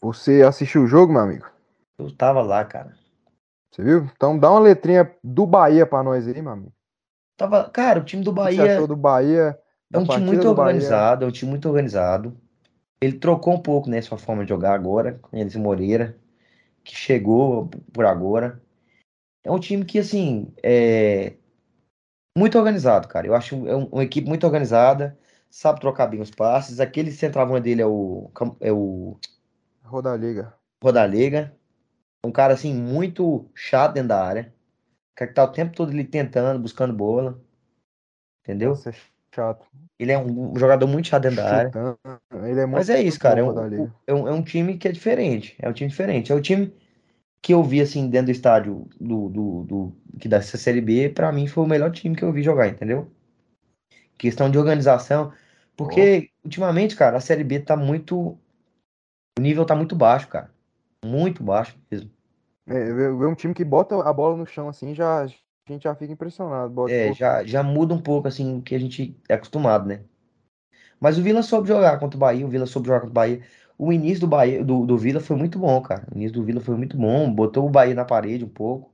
Você 0.00 0.42
assistiu 0.42 0.82
o 0.82 0.86
jogo, 0.86 1.12
meu 1.12 1.22
amigo? 1.22 1.50
Eu 1.98 2.14
tava 2.14 2.42
lá, 2.42 2.64
cara. 2.64 2.94
Você 3.70 3.82
viu? 3.82 4.10
Então 4.14 4.38
dá 4.38 4.50
uma 4.50 4.60
letrinha 4.60 5.10
do 5.24 5.46
Bahia 5.46 5.86
para 5.86 6.02
nós 6.02 6.28
aí, 6.28 6.42
meu 6.42 6.52
amigo. 6.52 6.72
Tava, 7.36 7.70
cara, 7.70 8.00
o 8.00 8.04
time 8.04 8.22
do 8.22 8.32
Bahia. 8.32 8.62
O 8.62 8.64
que 8.64 8.70
você 8.70 8.74
achou 8.74 8.86
do 8.86 8.96
Bahia? 8.96 9.58
É 9.92 9.98
um 9.98 10.06
time 10.06 10.26
muito 10.26 10.48
organizado, 10.48 11.20
Bahia. 11.20 11.26
é 11.26 11.28
um 11.28 11.32
time 11.32 11.50
muito 11.50 11.68
organizado. 11.68 12.36
Ele 13.00 13.18
trocou 13.18 13.54
um 13.54 13.60
pouco, 13.60 13.88
né, 13.90 14.00
sua 14.00 14.18
forma 14.18 14.44
de 14.44 14.50
jogar 14.50 14.74
agora, 14.74 15.18
com 15.22 15.36
Elis 15.36 15.56
Moreira, 15.56 16.16
que 16.84 16.94
chegou 16.94 17.68
por 17.92 18.04
agora. 18.04 18.62
É 19.42 19.50
um 19.50 19.58
time 19.58 19.84
que, 19.84 19.98
assim, 19.98 20.52
é 20.62 21.34
muito 22.36 22.58
organizado, 22.58 23.08
cara. 23.08 23.26
Eu 23.26 23.34
acho 23.34 23.66
é 23.66 23.74
uma 23.74 24.04
equipe 24.04 24.28
muito 24.28 24.44
organizada, 24.44 25.18
sabe 25.50 25.80
trocar 25.80 26.06
bem 26.06 26.20
os 26.20 26.30
passes. 26.30 26.80
Aquele 26.80 27.10
centroavante 27.12 27.62
dele 27.64 27.82
é 27.82 27.86
o, 27.86 28.30
é 28.60 28.72
o 28.72 29.18
Rodaliga. 29.84 30.54
Rodalega. 30.82 31.54
Um 32.24 32.32
cara, 32.32 32.54
assim, 32.54 32.72
muito 32.74 33.46
chato 33.54 33.94
dentro 33.94 34.08
da 34.08 34.24
área. 34.24 34.54
O 35.12 35.14
cara 35.16 35.28
que 35.28 35.34
tá 35.34 35.44
o 35.44 35.52
tempo 35.52 35.74
todo 35.74 35.90
ali 35.90 36.04
tentando, 36.04 36.60
buscando 36.60 36.92
bola. 36.92 37.38
Entendeu? 38.42 38.70
Nossa, 38.70 38.90
é 38.90 38.94
chato. 39.34 39.66
Ele 39.98 40.12
é 40.12 40.18
um 40.18 40.56
jogador 40.56 40.86
muito 40.86 41.08
chato 41.08 41.22
dentro 41.22 41.36
da 41.36 41.54
área. 41.54 41.66
Chutando. 41.66 41.98
Ele 42.46 42.60
é 42.60 42.66
Mas 42.66 42.88
é 42.88 43.00
isso, 43.02 43.18
cara. 43.20 43.40
É 43.40 43.42
um, 43.42 43.46
Rodaliga. 43.46 43.94
é, 44.06 44.14
um, 44.14 44.28
é 44.28 44.32
um 44.32 44.42
time 44.42 44.78
que 44.78 44.88
é 44.88 44.92
diferente. 44.92 45.56
É 45.60 45.68
um 45.68 45.72
time 45.72 45.90
diferente. 45.90 46.32
É 46.32 46.34
o 46.34 46.40
time 46.40 46.72
que 47.42 47.52
eu 47.52 47.62
vi, 47.64 47.80
assim, 47.80 48.08
dentro 48.08 48.26
do 48.26 48.30
estádio 48.30 48.88
do, 49.00 49.28
do, 49.28 49.62
do, 49.64 49.92
que 50.20 50.28
dessa 50.28 50.56
Série 50.56 50.80
B, 50.80 51.08
pra 51.08 51.32
mim 51.32 51.48
foi 51.48 51.64
o 51.64 51.66
melhor 51.66 51.90
time 51.90 52.14
que 52.14 52.22
eu 52.22 52.32
vi 52.32 52.40
jogar, 52.40 52.68
entendeu? 52.68 53.10
Questão 54.16 54.48
de 54.48 54.56
organização. 54.56 55.32
Porque, 55.76 56.30
ultimamente, 56.44 56.94
cara, 56.94 57.16
a 57.16 57.20
Série 57.20 57.42
B 57.42 57.58
tá 57.58 57.76
muito. 57.76 58.38
O 59.36 59.40
nível 59.40 59.64
tá 59.64 59.74
muito 59.74 59.96
baixo, 59.96 60.28
cara. 60.28 60.52
Muito 61.04 61.42
baixo 61.42 61.76
mesmo. 61.90 62.10
É, 62.68 62.92
ver 62.92 63.26
um 63.26 63.34
time 63.34 63.52
que 63.52 63.64
bota 63.64 64.00
a 64.00 64.12
bola 64.12 64.36
no 64.36 64.46
chão 64.46 64.68
assim, 64.68 64.94
já, 64.94 65.22
a 65.22 65.26
gente 65.26 65.82
já 65.82 65.94
fica 65.96 66.12
impressionado. 66.12 66.72
Bota, 66.72 66.92
É, 66.92 67.12
já, 67.12 67.42
já 67.42 67.60
muda 67.60 67.92
um 67.92 68.00
pouco, 68.00 68.28
assim, 68.28 68.58
o 68.58 68.62
que 68.62 68.76
a 68.76 68.78
gente 68.78 69.16
é 69.28 69.34
acostumado, 69.34 69.88
né? 69.88 70.04
Mas 71.00 71.18
o 71.18 71.22
Vila 71.22 71.42
soube 71.42 71.66
jogar 71.66 71.98
contra 71.98 72.16
o 72.16 72.20
Bahia, 72.20 72.46
o 72.46 72.48
Vila 72.48 72.66
soube 72.66 72.86
jogar 72.86 73.00
contra 73.00 73.10
o 73.10 73.14
Bahia. 73.14 73.42
O 73.84 73.92
início 73.92 74.20
do 74.20 74.28
Bahia, 74.28 74.64
do, 74.64 74.86
do 74.86 74.96
Vila 74.96 75.20
foi 75.20 75.36
muito 75.36 75.58
bom, 75.58 75.80
cara. 75.82 76.06
O 76.12 76.16
início 76.16 76.34
do 76.34 76.44
Vila 76.44 76.60
foi 76.60 76.76
muito 76.76 76.96
bom, 76.96 77.32
botou 77.34 77.66
o 77.66 77.70
Bahia 77.70 77.94
na 77.94 78.04
parede 78.04 78.44
um 78.44 78.48
pouco, 78.48 78.90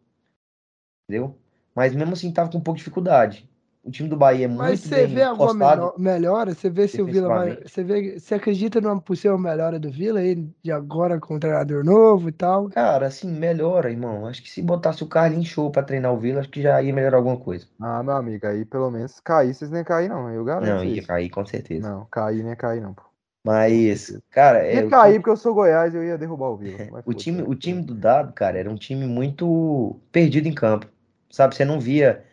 entendeu? 1.08 1.36
Mas 1.74 1.94
mesmo 1.94 2.12
assim 2.14 2.32
tava 2.32 2.50
com 2.50 2.58
um 2.58 2.60
pouco 2.60 2.76
de 2.78 2.84
dificuldade. 2.84 3.48
O 3.84 3.90
time 3.90 4.08
do 4.08 4.16
Bahia 4.16 4.44
é 4.44 4.48
Mas 4.48 4.80
muito 4.80 4.88
você 4.88 5.06
bem 5.06 5.14
vê 5.14 5.22
alguma 5.22 5.48
postado. 5.48 5.82
melho- 5.82 5.94
melhora? 5.98 6.54
Você 6.54 6.68
vê 6.68 6.88
se 6.88 7.00
o 7.00 7.06
Vila 7.06 7.28
vai. 7.30 7.56
Você, 7.62 7.84
vê, 7.84 8.18
você 8.18 8.34
acredita 8.34 8.80
numa 8.80 9.00
possível 9.00 9.38
melhora 9.38 9.78
do 9.78 9.90
Vila 9.90 10.20
aí, 10.20 10.34
de 10.62 10.72
agora 10.72 11.20
com 11.20 11.36
o 11.36 11.40
treinador 11.40 11.84
novo 11.84 12.28
e 12.28 12.32
tal? 12.32 12.68
Cara, 12.70 13.06
assim, 13.06 13.30
melhora, 13.30 13.90
irmão. 13.90 14.26
Acho 14.26 14.42
que 14.42 14.50
se 14.50 14.60
botasse 14.62 15.02
o 15.02 15.06
Carlinhos 15.08 15.48
Show 15.48 15.70
pra 15.70 15.82
treinar 15.82 16.12
o 16.12 16.18
Vila, 16.18 16.40
acho 16.40 16.48
que 16.50 16.60
já 16.62 16.82
ia 16.82 16.92
melhorar 16.92 17.18
alguma 17.18 17.38
coisa. 17.38 17.66
Ah, 17.80 18.02
meu 18.02 18.14
amigo, 18.14 18.46
aí 18.46 18.64
pelo 18.64 18.90
menos 18.90 19.20
cair, 19.20 19.54
vocês 19.54 19.70
nem 19.70 19.84
cair, 19.84 20.08
não. 20.08 20.28
Eu 20.30 20.44
garanto 20.44 20.66
Não, 20.66 20.84
ia 20.84 20.98
isso. 20.98 21.08
cair 21.08 21.30
com 21.30 21.46
certeza. 21.46 21.88
Não, 21.88 22.04
cair 22.06 22.42
nem 22.42 22.56
cair, 22.56 22.80
não. 22.80 22.94
pô. 22.94 23.07
Mas, 23.48 24.20
cara, 24.30 24.58
é, 24.64 24.78
Ia 24.78 24.86
o 24.86 24.90
cair 24.90 25.12
time- 25.12 25.18
porque 25.20 25.30
eu 25.30 25.36
sou 25.36 25.54
Goiás 25.54 25.94
eu 25.94 26.04
ia 26.04 26.18
derrubar 26.18 26.48
o 26.50 26.56
Vila. 26.56 26.78
O 27.04 27.14
time, 27.14 27.42
né? 27.42 27.48
o 27.48 27.54
time 27.54 27.82
do 27.82 27.94
Dado, 27.94 28.32
cara, 28.32 28.58
era 28.58 28.70
um 28.70 28.76
time 28.76 29.06
muito 29.06 29.98
perdido 30.12 30.46
em 30.48 30.54
campo. 30.54 30.86
Sabe? 31.30 31.54
Você 31.54 31.64
não 31.64 31.80
via 31.80 32.24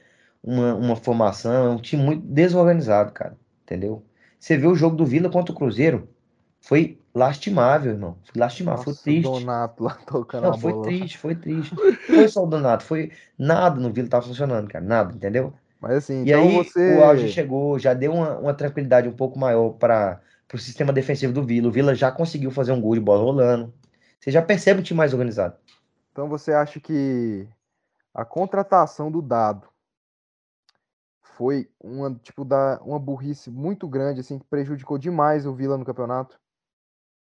uma, 0.43 0.75
uma 0.75 0.95
formação, 0.95 1.53
é 1.67 1.69
um 1.69 1.77
time 1.81 2.03
muito 2.03 2.25
desorganizado, 2.27 3.11
cara. 3.13 3.37
Entendeu? 3.63 4.03
Você 4.39 4.57
vê 4.57 4.67
o 4.67 4.75
jogo 4.75 4.95
do 4.95 5.05
Vila 5.05 5.29
contra 5.29 5.53
o 5.53 5.55
Cruzeiro, 5.55 6.09
foi 6.61 6.99
lastimável, 7.13 7.93
irmão. 7.93 8.17
Foi 8.25 8.39
lastimável, 8.41 8.83
foi 8.83 8.93
Nossa, 8.93 9.01
o 9.01 9.03
triste. 9.03 9.23
Donato 9.23 9.83
lá 9.83 9.95
tocando 9.95 10.43
Não, 10.43 10.53
foi 10.53 10.71
bola. 10.71 10.83
triste, 10.83 11.17
foi 11.17 11.35
triste. 11.35 11.75
Não 12.07 12.15
foi 12.15 12.27
só 12.27 12.43
o 12.43 12.47
Donato, 12.47 12.83
foi 12.83 13.11
nada 13.37 13.79
no 13.79 13.91
Vila 13.91 14.09
tava 14.09 14.27
funcionando, 14.27 14.67
cara, 14.69 14.83
nada, 14.83 15.13
entendeu? 15.15 15.53
Mas 15.79 15.93
assim, 15.97 16.21
E 16.23 16.33
então 16.33 16.41
aí 16.41 16.51
você. 16.51 16.79
o 16.85 17.01
auge 17.01 17.27
chegou, 17.29 17.77
já 17.79 17.93
deu 17.93 18.13
uma, 18.13 18.37
uma 18.39 18.53
tranquilidade 18.53 19.07
um 19.07 19.13
pouco 19.15 19.37
maior 19.39 19.71
para 19.73 20.21
o 20.53 20.57
sistema 20.57 20.93
defensivo 20.93 21.33
do 21.33 21.43
Vila. 21.43 21.67
O 21.67 21.71
Vila 21.71 21.95
já 21.95 22.11
conseguiu 22.11 22.51
fazer 22.51 22.71
um 22.71 22.81
gol 22.81 22.93
de 22.95 23.01
bola 23.01 23.23
rolando. 23.23 23.73
Você 24.19 24.31
já 24.31 24.41
percebe 24.41 24.79
um 24.79 24.83
time 24.83 24.97
mais 24.97 25.13
organizado. 25.13 25.57
Então 26.11 26.29
você 26.29 26.53
acha 26.53 26.79
que 26.79 27.47
a 28.13 28.23
contratação 28.23 29.11
do 29.11 29.21
Dado 29.21 29.67
foi 31.21 31.69
uma, 31.81 32.13
tipo, 32.15 32.45
da, 32.45 32.79
uma 32.81 32.97
burrice 32.97 33.51
muito 33.51 33.87
grande, 33.87 34.21
assim, 34.21 34.39
que 34.39 34.45
prejudicou 34.45 34.97
demais 34.97 35.45
o 35.45 35.53
Vila 35.53 35.77
no 35.77 35.83
campeonato? 35.83 36.39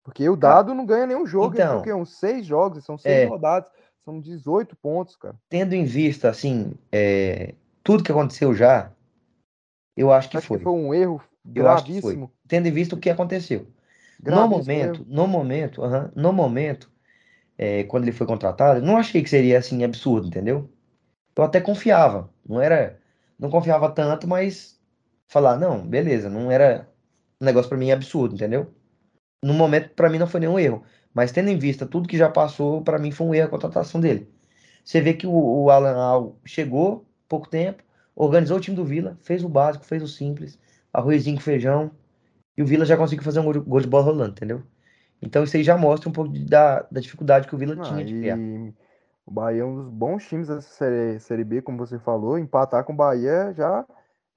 Porque 0.02 0.28
o 0.28 0.34
Dado 0.36 0.74
não 0.74 0.84
ganha 0.84 1.06
nenhum 1.06 1.24
jogo, 1.24 1.54
então. 1.54 1.82
quê? 1.82 1.92
Uns 1.92 2.16
seis 2.16 2.44
jogos, 2.44 2.84
são 2.84 2.98
seis 2.98 3.24
É. 3.24 3.26
rodadas, 3.26 3.70
são 4.04 4.20
18 4.20 4.74
pontos, 4.74 5.14
cara. 5.14 5.36
Tendo 5.48 5.74
em 5.74 5.84
vista, 5.84 6.28
assim, 6.28 6.74
é, 6.90 7.54
tudo 7.84 8.02
que 8.02 8.10
aconteceu 8.10 8.52
já, 8.52 8.90
eu 9.96 10.12
acho 10.12 10.28
que 10.28 10.36
Acho 10.36 10.48
foi. 10.48 10.58
que 10.58 10.64
foi 10.64 10.72
um 10.72 10.92
erro 10.92 11.22
Eu 11.54 11.68
acho 11.68 11.84
que 11.84 12.00
foi. 12.00 12.14
gravíssimo. 12.14 12.32
Tendo 12.46 12.68
em 12.68 12.72
vista 12.72 12.94
o 12.94 12.98
que 12.98 13.10
aconteceu. 13.10 13.66
No 14.18 14.26
gravíssimo 14.26 14.58
momento, 14.58 15.00
erro. 15.00 15.06
no 15.08 15.26
momento, 15.26 15.82
no 16.14 16.32
momento, 16.32 16.90
é, 17.58 17.84
quando 17.84 18.04
ele 18.04 18.12
foi 18.12 18.26
contratado, 18.26 18.80
não 18.80 18.96
achei 18.96 19.22
que 19.22 19.30
seria 19.30 19.58
assim 19.58 19.84
absurdo, 19.84 20.28
entendeu? 20.28 20.70
Eu 21.34 21.44
até 21.44 21.60
confiava, 21.60 22.30
não 22.46 22.60
era, 22.60 22.98
não 23.38 23.50
confiava 23.50 23.90
tanto, 23.90 24.28
mas 24.28 24.78
falar, 25.26 25.58
não, 25.58 25.86
beleza, 25.86 26.28
não 26.28 26.50
era 26.50 26.88
um 27.40 27.44
negócio 27.44 27.68
pra 27.68 27.78
mim 27.78 27.90
absurdo, 27.90 28.34
entendeu? 28.34 28.72
No 29.42 29.54
momento, 29.54 29.90
pra 29.94 30.08
mim 30.08 30.18
não 30.18 30.26
foi 30.26 30.40
nenhum 30.40 30.58
erro, 30.58 30.84
mas 31.12 31.32
tendo 31.32 31.48
em 31.48 31.58
vista 31.58 31.86
tudo 31.86 32.08
que 32.08 32.16
já 32.16 32.28
passou, 32.28 32.82
pra 32.82 32.98
mim 32.98 33.10
foi 33.10 33.26
um 33.26 33.34
erro 33.34 33.46
a 33.46 33.50
contratação 33.50 34.00
dele. 34.00 34.30
Você 34.84 35.00
vê 35.00 35.14
que 35.14 35.26
o, 35.26 35.32
o 35.32 35.70
Alan 35.70 35.96
Al 35.96 36.38
chegou, 36.44 37.06
pouco 37.28 37.48
tempo, 37.48 37.82
organizou 38.14 38.58
o 38.58 38.60
time 38.60 38.76
do 38.76 38.84
Vila, 38.84 39.18
fez 39.22 39.42
o 39.42 39.48
básico, 39.48 39.84
fez 39.84 40.02
o 40.02 40.08
simples, 40.08 40.58
arrozinho 40.92 41.36
com 41.36 41.42
feijão, 41.42 41.90
e 42.56 42.62
o 42.62 42.66
Vila 42.66 42.84
já 42.86 42.96
conseguiu 42.96 43.24
fazer 43.24 43.40
um 43.40 43.44
gol 43.44 43.52
de, 43.54 43.60
gol 43.60 43.80
de 43.80 43.88
bola 43.88 44.04
rolando, 44.06 44.32
entendeu? 44.32 44.62
Então 45.22 45.44
isso 45.44 45.56
aí 45.56 45.64
já 45.64 45.76
mostra 45.78 46.08
um 46.08 46.12
pouco 46.12 46.32
de- 46.32 46.44
da, 46.46 46.82
da 46.90 47.00
dificuldade 47.00 47.48
que 47.48 47.54
o 47.54 47.58
Vila 47.58 47.76
Ah, 47.76 47.78
tinha 47.78 48.04
de 48.04 48.14
criar. 48.14 48.42
e 48.68 48.74
o 49.26 49.30
Bahia 49.30 49.62
é 49.62 49.64
um 49.64 49.76
dos 49.76 49.88
bons 49.90 50.26
times 50.28 50.48
dessa 50.48 50.68
série, 50.68 51.18
série 51.20 51.44
B, 51.44 51.62
como 51.62 51.78
você 51.78 51.98
falou. 51.98 52.38
Empatar 52.38 52.84
com 52.84 52.92
o 52.92 52.96
Bahia 52.96 53.52
já, 53.54 53.86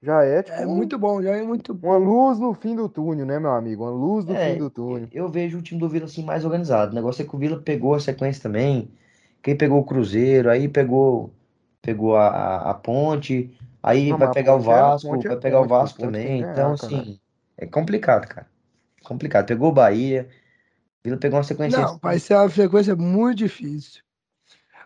já 0.02 0.24
é 0.24 0.42
tipo 0.42 0.62
É 0.62 0.66
muito 0.66 0.98
bom, 0.98 1.22
já 1.22 1.36
é 1.36 1.42
muito 1.42 1.74
bom. 1.74 1.88
uma 1.88 1.96
luz 1.96 2.38
no 2.38 2.52
fim 2.54 2.74
do 2.76 2.88
túnel, 2.88 3.24
né, 3.26 3.38
meu 3.38 3.50
amigo? 3.52 3.84
Uma 3.84 3.90
luz 3.90 4.24
no 4.24 4.34
É, 4.34 4.36
fim 4.36 4.56
do 4.58 4.70
túnel. 4.70 5.08
Eu 5.12 5.28
vejo 5.30 5.58
o 5.58 5.62
time 5.62 5.80
do 5.80 5.88
Vila 5.88 6.06
assim 6.06 6.24
mais 6.24 6.44
organizado. 6.44 6.92
O 6.92 6.94
negócio 6.94 7.22
é 7.22 7.28
que 7.28 7.34
o 7.34 7.38
Vila 7.38 7.60
pegou 7.62 7.94
a 7.94 8.00
sequência 8.00 8.42
também. 8.42 8.90
Quem 9.42 9.56
pegou 9.56 9.78
o 9.80 9.84
Cruzeiro, 9.84 10.50
aí 10.50 10.68
pegou 10.68 11.32
pegou 11.82 12.16
a, 12.16 12.28
a, 12.28 12.70
a 12.72 12.74
Ponte, 12.74 13.56
aí 13.86 14.10
Não, 14.10 14.18
vai 14.18 14.30
pegar 14.32 14.54
o 14.54 14.58
é- 14.58 14.62
Vasco, 14.62 15.14
é 15.14 15.28
vai 15.28 15.36
pegar 15.38 15.60
o 15.60 15.66
Vasco 15.68 15.98
também. 15.98 16.26
que 16.26 16.32
Então, 16.50 16.54
ganhar, 16.54 16.54
caralho. 16.54 16.74
assim, 16.74 17.20
é 17.56 17.66
complicado, 17.66 18.26
cara. 18.26 18.46
Complicado. 19.04 19.46
Pegou 19.46 19.68
o 19.68 19.72
Bahia. 19.72 20.28
Vila 21.04 21.16
pegou 21.16 21.38
uma 21.38 21.44
sequência 21.44 21.80
Não, 21.80 21.98
vai 21.98 22.18
ser 22.18 22.34
uma 22.34 22.48
frequência 22.50 22.96
muito 22.96 23.38
difícil. 23.38 24.02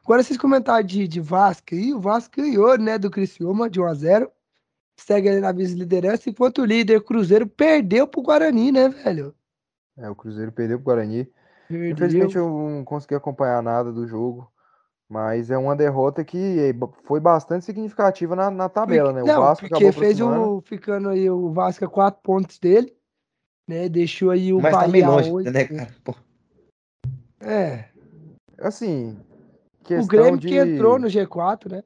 Agora, 0.05 0.23
vocês 0.23 0.39
comentaram 0.39 0.87
de, 0.87 1.09
de 1.09 1.20
Vasco 1.20 1.75
aí, 1.75 1.95
o 1.95 2.01
Vasco 2.01 2.37
ganhou, 2.37 2.77
né, 2.79 2.99
do 2.99 3.11
Criciúma 3.11 3.70
de 3.70 3.81
1 3.81 3.87
a 3.87 3.95
0 3.95 4.31
Segue 4.97 5.31
ali 5.31 5.41
na 5.41 5.51
vice-liderança, 5.51 6.29
enquanto 6.29 6.61
o 6.61 6.65
líder 6.67 7.03
Cruzeiro 7.03 7.47
perdeu 7.47 8.07
pro 8.07 8.20
Guarani, 8.20 8.70
né, 8.70 8.87
velho? 8.91 9.35
É, 9.97 10.11
o 10.11 10.15
Cruzeiro 10.15 10.53
perdeu 10.53 10.79
pro 10.79 10.87
Guarani. 10.87 11.27
Perdeu. 11.69 11.91
Infelizmente 11.91 12.37
eu 12.37 12.51
não 12.51 12.85
consegui 12.85 13.15
acompanhar 13.15 13.62
nada 13.62 13.91
do 13.91 14.07
jogo, 14.07 14.51
mas 15.10 15.50
é 15.50 15.58
uma 15.58 15.74
derrota 15.74 16.24
que 16.24 16.72
foi 17.02 17.18
bastante 17.18 17.64
significativa 17.64 18.36
na, 18.36 18.48
na 18.48 18.68
tabela, 18.68 19.12
né? 19.12 19.20
O 19.20 19.26
Não, 19.26 19.40
Vasco 19.40 19.68
porque 19.68 19.84
acabou 19.84 20.00
fez 20.00 20.20
o. 20.20 20.60
Ficando 20.60 21.08
aí 21.08 21.28
o 21.28 21.50
Vasco 21.52 21.84
a 21.84 21.89
quatro 21.89 22.22
pontos 22.22 22.60
dele, 22.60 22.97
né? 23.66 23.89
Deixou 23.89 24.30
aí 24.30 24.52
o 24.52 24.60
Mas 24.60 24.70
tá 24.70 24.78
Bahia 24.78 24.92
meio 24.92 25.06
a 25.06 25.08
longe, 25.08 25.32
oito. 25.32 25.50
né, 25.50 25.64
cara? 25.64 25.90
Pô, 26.05 26.14
É. 27.40 27.89
Assim, 28.60 29.18
O 29.98 30.06
Grêmio 30.06 30.39
de 30.39 30.47
que 30.47 30.56
entrou 30.56 30.97
no 30.97 31.08
G4, 31.08 31.72
né? 31.72 31.82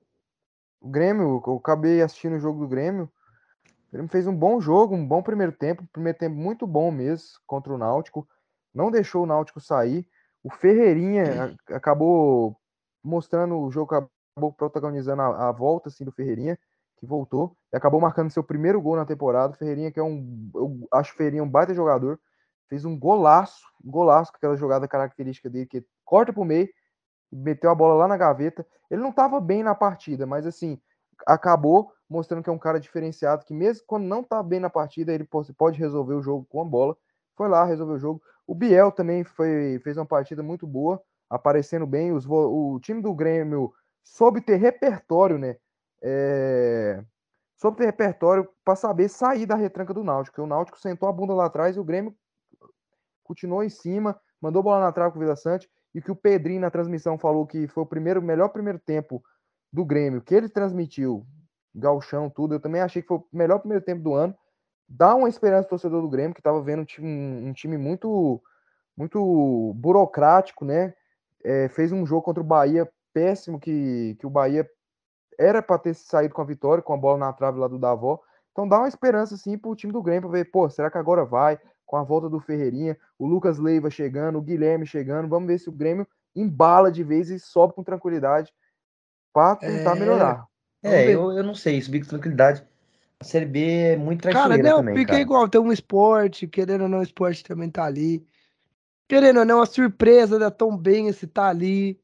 o 0.82 0.88
Grêmio, 0.90 1.42
eu 1.46 1.56
acabei 1.56 2.02
assistindo 2.02 2.34
o 2.36 2.40
jogo 2.40 2.60
do 2.60 2.68
Grêmio. 2.68 3.04
O 3.88 3.92
Grêmio 3.92 4.10
fez 4.10 4.26
um 4.26 4.36
bom 4.36 4.60
jogo, 4.60 4.94
um 4.94 5.06
bom 5.06 5.22
primeiro 5.22 5.52
tempo, 5.52 5.88
primeiro 5.90 6.18
tempo 6.18 6.36
muito 6.36 6.66
bom 6.66 6.90
mesmo 6.90 7.26
contra 7.46 7.72
o 7.72 7.78
Náutico. 7.78 8.28
Não 8.74 8.90
deixou 8.90 9.22
o 9.22 9.26
Náutico 9.26 9.60
sair. 9.60 10.06
O 10.42 10.50
Ferreirinha 10.50 11.56
acabou 11.72 12.54
mostrando 13.04 13.58
o 13.58 13.70
jogo, 13.70 13.94
acabou 13.94 14.52
protagonizando 14.52 15.22
a, 15.22 15.48
a 15.48 15.52
volta 15.52 15.88
assim 15.88 16.04
do 16.04 16.12
Ferreirinha, 16.12 16.58
que 16.96 17.06
voltou 17.06 17.56
e 17.72 17.76
acabou 17.76 18.00
marcando 18.00 18.30
seu 18.30 18.42
primeiro 18.42 18.80
gol 18.80 18.96
na 18.96 19.04
temporada. 19.04 19.54
Ferreirinha 19.54 19.92
que 19.92 20.00
é 20.00 20.02
um, 20.02 20.50
eu 20.54 20.88
acho 20.92 21.14
Ferreirinha 21.14 21.42
um 21.42 21.48
baita 21.48 21.74
jogador, 21.74 22.18
fez 22.68 22.84
um 22.84 22.98
golaço, 22.98 23.62
um 23.84 23.90
golaço 23.90 24.32
com 24.32 24.38
aquela 24.38 24.56
jogada 24.56 24.88
característica 24.88 25.50
dele 25.50 25.66
que 25.66 25.84
corta 26.04 26.32
pro 26.32 26.44
meio, 26.44 26.68
meteu 27.30 27.70
a 27.70 27.74
bola 27.74 27.94
lá 27.94 28.08
na 28.08 28.16
gaveta. 28.16 28.66
Ele 28.90 29.02
não 29.02 29.10
estava 29.10 29.40
bem 29.40 29.62
na 29.62 29.74
partida, 29.74 30.26
mas 30.26 30.46
assim, 30.46 30.80
acabou 31.26 31.92
mostrando 32.08 32.42
que 32.42 32.50
é 32.50 32.52
um 32.52 32.58
cara 32.58 32.78
diferenciado, 32.78 33.44
que 33.44 33.54
mesmo 33.54 33.84
quando 33.86 34.04
não 34.04 34.22
tá 34.22 34.42
bem 34.42 34.60
na 34.60 34.70
partida, 34.70 35.12
ele 35.12 35.28
pode 35.56 35.78
resolver 35.78 36.14
o 36.14 36.22
jogo 36.22 36.46
com 36.48 36.60
a 36.60 36.64
bola. 36.64 36.96
Foi 37.36 37.48
lá, 37.48 37.64
resolveu 37.64 37.96
o 37.96 37.98
jogo. 37.98 38.22
O 38.46 38.54
Biel 38.54 38.92
também 38.92 39.24
foi, 39.24 39.80
fez 39.82 39.96
uma 39.96 40.06
partida 40.06 40.42
muito 40.42 40.66
boa, 40.66 41.02
aparecendo 41.34 41.86
bem. 41.86 42.12
Os, 42.12 42.26
o 42.28 42.78
time 42.80 43.02
do 43.02 43.14
Grêmio 43.14 43.72
soube 44.02 44.40
ter 44.40 44.56
repertório, 44.56 45.38
né? 45.38 45.56
É, 46.02 47.02
soube 47.56 47.78
ter 47.78 47.86
repertório 47.86 48.48
para 48.64 48.76
saber 48.76 49.08
sair 49.08 49.46
da 49.46 49.54
retranca 49.54 49.92
do 49.92 50.04
Náutico. 50.04 50.42
O 50.42 50.46
Náutico 50.46 50.78
sentou 50.78 51.08
a 51.08 51.12
bunda 51.12 51.34
lá 51.34 51.46
atrás 51.46 51.76
e 51.76 51.80
o 51.80 51.84
Grêmio 51.84 52.14
continuou 53.22 53.64
em 53.64 53.70
cima, 53.70 54.20
mandou 54.40 54.62
bola 54.62 54.80
na 54.80 54.92
trave 54.92 55.12
com 55.12 55.18
o 55.18 55.22
Vila 55.22 55.36
Sante. 55.36 55.68
E 55.94 56.02
que 56.02 56.10
o 56.10 56.16
Pedrinho 56.16 56.60
na 56.60 56.70
transmissão 56.70 57.16
falou 57.16 57.46
que 57.46 57.68
foi 57.68 57.84
o 57.84 57.86
primeiro, 57.86 58.20
melhor 58.20 58.48
primeiro 58.48 58.80
tempo 58.80 59.22
do 59.72 59.84
Grêmio, 59.84 60.20
que 60.20 60.34
ele 60.34 60.48
transmitiu, 60.48 61.24
galchão, 61.74 62.28
tudo. 62.28 62.54
Eu 62.54 62.60
também 62.60 62.80
achei 62.80 63.00
que 63.00 63.08
foi 63.08 63.18
o 63.18 63.26
melhor 63.32 63.60
primeiro 63.60 63.84
tempo 63.84 64.02
do 64.02 64.12
ano. 64.12 64.36
dá 64.88 65.14
uma 65.14 65.28
esperança 65.28 65.66
ao 65.66 65.70
torcedor 65.70 66.02
do 66.02 66.08
Grêmio, 66.08 66.34
que 66.34 66.40
estava 66.40 66.60
vendo 66.60 66.82
um 66.82 66.84
time, 66.84 67.48
um 67.48 67.52
time 67.52 67.78
muito, 67.78 68.42
muito 68.96 69.72
burocrático, 69.76 70.64
né? 70.64 70.94
É, 71.44 71.68
fez 71.68 71.92
um 71.92 72.06
jogo 72.06 72.22
contra 72.22 72.42
o 72.42 72.46
Bahia 72.46 72.90
péssimo, 73.12 73.60
que, 73.60 74.16
que 74.18 74.26
o 74.26 74.30
Bahia 74.30 74.68
era 75.38 75.62
para 75.62 75.78
ter 75.78 75.94
saído 75.94 76.34
com 76.34 76.42
a 76.42 76.44
vitória, 76.44 76.82
com 76.82 76.94
a 76.94 76.96
bola 76.96 77.18
na 77.18 77.32
trave 77.32 77.58
lá 77.58 77.68
do 77.68 77.78
Davó. 77.78 78.20
Então 78.52 78.68
dá 78.68 78.78
uma 78.78 78.88
esperança 78.88 79.34
assim 79.34 79.58
pro 79.58 79.74
time 79.74 79.92
do 79.92 80.02
Grêmio 80.02 80.28
para 80.28 80.38
ver, 80.38 80.44
pô, 80.50 80.68
será 80.70 80.90
que 80.90 80.98
agora 80.98 81.24
vai? 81.24 81.58
Com 81.84 81.96
a 81.96 82.02
volta 82.02 82.28
do 82.28 82.40
Ferreirinha, 82.40 82.96
o 83.18 83.26
Lucas 83.26 83.58
Leiva 83.58 83.90
chegando, 83.90 84.38
o 84.38 84.42
Guilherme 84.42 84.86
chegando, 84.86 85.28
vamos 85.28 85.48
ver 85.48 85.58
se 85.58 85.68
o 85.68 85.72
Grêmio 85.72 86.06
embala 86.34 86.90
de 86.90 87.04
vez 87.04 87.30
e 87.30 87.38
sobe 87.38 87.74
com 87.74 87.82
tranquilidade 87.82 88.52
para 89.32 89.56
tentar 89.56 89.96
É. 89.96 89.98
melhorar. 89.98 90.46
Vamos 90.82 90.98
É, 90.98 91.10
eu, 91.10 91.32
eu 91.32 91.42
não 91.42 91.54
sei, 91.54 91.80
subir 91.80 92.00
com 92.00 92.08
tranquilidade. 92.08 92.64
A 93.20 93.24
Série 93.24 93.46
B 93.46 93.64
é 93.64 93.96
muito 93.96 94.22
Cara, 94.22 94.32
traiçoeira 94.32 94.68
não, 94.68 94.76
também, 94.78 94.94
fica 94.94 95.12
cara. 95.12 95.22
igual, 95.22 95.48
tem 95.48 95.60
um 95.60 95.72
esporte, 95.72 96.46
querendo 96.46 96.82
ou 96.82 96.88
não, 96.88 96.98
o 96.98 97.02
esporte 97.02 97.42
também 97.42 97.70
tá 97.70 97.84
ali. 97.84 98.24
Querendo 99.08 99.40
ou 99.40 99.44
não, 99.44 99.60
a 99.60 99.66
surpresa 99.66 100.38
da 100.38 100.50
Tom 100.50 100.76
Benz 100.76 101.24
tá 101.32 101.48
ali. 101.48 102.00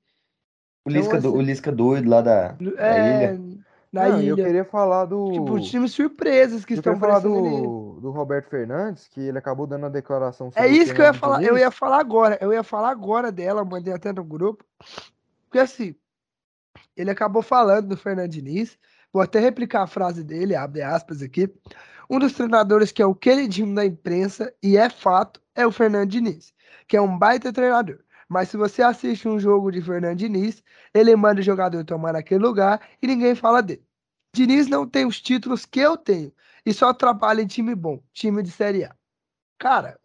O 0.84 0.90
Então, 0.90 1.00
Lisca, 1.00 1.20
do- 1.20 1.28
assim- 1.28 1.36
o 1.38 1.40
Lisca 1.40 1.72
doido 1.72 2.08
lá 2.08 2.20
da, 2.20 2.48
da 2.52 2.58
É, 2.78 2.98
ilha. 2.98 3.40
na 3.92 4.08
Não, 4.08 4.22
e 4.22 4.28
eu 4.28 4.34
ilha. 4.36 4.44
queria 4.44 4.64
falar 4.64 5.04
do. 5.06 5.32
Tipo, 5.32 5.54
os 5.54 5.68
times 5.68 5.92
surpresas 5.92 6.64
que 6.64 6.74
eu 6.74 6.76
estão 6.76 6.98
falar 6.98 7.20
do, 7.20 7.98
do 8.00 8.10
Roberto 8.10 8.48
Fernandes, 8.48 9.08
que 9.08 9.20
ele 9.20 9.38
acabou 9.38 9.66
dando 9.66 9.84
uma 9.84 9.90
declaração 9.90 10.50
sobre 10.50 10.68
É 10.68 10.70
isso 10.70 10.94
que 10.94 11.00
eu 11.00 11.06
ia 11.06 11.14
falar, 11.14 11.42
eu 11.42 11.56
ia 11.58 11.70
falar 11.70 12.00
agora, 12.00 12.38
eu 12.40 12.52
ia 12.52 12.62
falar 12.62 12.90
agora 12.90 13.32
dela, 13.32 13.64
mandei 13.64 13.92
até 13.92 14.12
no 14.12 14.24
grupo. 14.24 14.64
Porque 15.44 15.58
assim, 15.58 15.94
ele 16.96 17.10
acabou 17.10 17.42
falando 17.42 17.88
do 17.88 17.96
Fernando 17.96 18.30
Diniz, 18.30 18.78
vou 19.12 19.22
até 19.22 19.40
replicar 19.40 19.82
a 19.82 19.86
frase 19.86 20.22
dele, 20.22 20.54
abre 20.54 20.82
aspas 20.82 21.22
aqui. 21.22 21.52
Um 22.08 22.18
dos 22.18 22.32
treinadores 22.32 22.92
que 22.92 23.02
é 23.02 23.06
o 23.06 23.14
queridinho 23.14 23.74
da 23.74 23.84
imprensa, 23.84 24.52
e 24.62 24.76
é 24.76 24.88
fato, 24.90 25.40
é 25.54 25.66
o 25.66 25.72
Fernando 25.72 26.10
Diniz, 26.10 26.52
que 26.86 26.96
é 26.96 27.00
um 27.00 27.18
baita 27.18 27.52
treinador. 27.52 28.00
Mas 28.28 28.48
se 28.48 28.56
você 28.56 28.82
assiste 28.82 29.28
um 29.28 29.40
jogo 29.40 29.70
de 29.72 29.82
Fernando 29.82 30.16
Diniz, 30.16 30.62
ele 30.94 31.14
manda 31.16 31.40
o 31.40 31.44
jogador 31.44 31.84
tomar 31.84 32.12
naquele 32.12 32.44
lugar 32.44 32.80
e 33.02 33.06
ninguém 33.06 33.34
fala 33.34 33.60
dele. 33.60 33.84
Diniz 34.32 34.68
não 34.68 34.88
tem 34.88 35.04
os 35.04 35.20
títulos 35.20 35.66
que 35.66 35.80
eu 35.80 35.96
tenho 35.96 36.32
e 36.64 36.72
só 36.72 36.94
trabalha 36.94 37.42
em 37.42 37.46
time 37.46 37.74
bom, 37.74 38.00
time 38.12 38.42
de 38.42 38.50
Série 38.50 38.84
A. 38.84 38.94
Cara, 39.58 39.98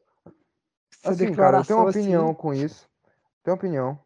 essa 1.04 1.12
Assim, 1.12 1.34
cara, 1.34 1.60
eu 1.60 1.66
tenho 1.66 1.80
uma 1.80 1.90
assim, 1.90 2.00
opinião 2.00 2.34
com 2.34 2.54
isso. 2.54 2.90
Tenho 3.44 3.56
opinião. 3.56 4.00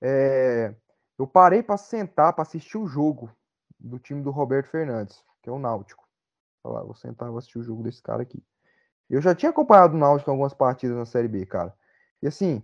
É, 0.00 0.74
eu 1.18 1.26
parei 1.26 1.62
para 1.62 1.76
sentar 1.76 2.32
para 2.32 2.42
assistir 2.42 2.78
o 2.78 2.86
jogo 2.86 3.30
do 3.78 3.98
time 3.98 4.22
do 4.22 4.30
Roberto 4.30 4.70
Fernandes, 4.70 5.22
que 5.42 5.50
é 5.50 5.52
o 5.52 5.58
Náutico. 5.58 6.08
Lá, 6.64 6.82
vou 6.82 6.94
sentar 6.94 7.28
e 7.28 7.30
vou 7.30 7.38
assistir 7.38 7.58
o 7.58 7.62
jogo 7.62 7.82
desse 7.82 8.02
cara 8.02 8.22
aqui. 8.22 8.42
Eu 9.08 9.20
já 9.20 9.34
tinha 9.34 9.50
acompanhado 9.50 9.94
o 9.94 9.98
Náutico 9.98 10.30
em 10.30 10.32
algumas 10.32 10.54
partidas 10.54 10.96
na 10.96 11.06
Série 11.06 11.28
B, 11.28 11.44
cara. 11.46 11.74
E 12.22 12.26
assim, 12.26 12.62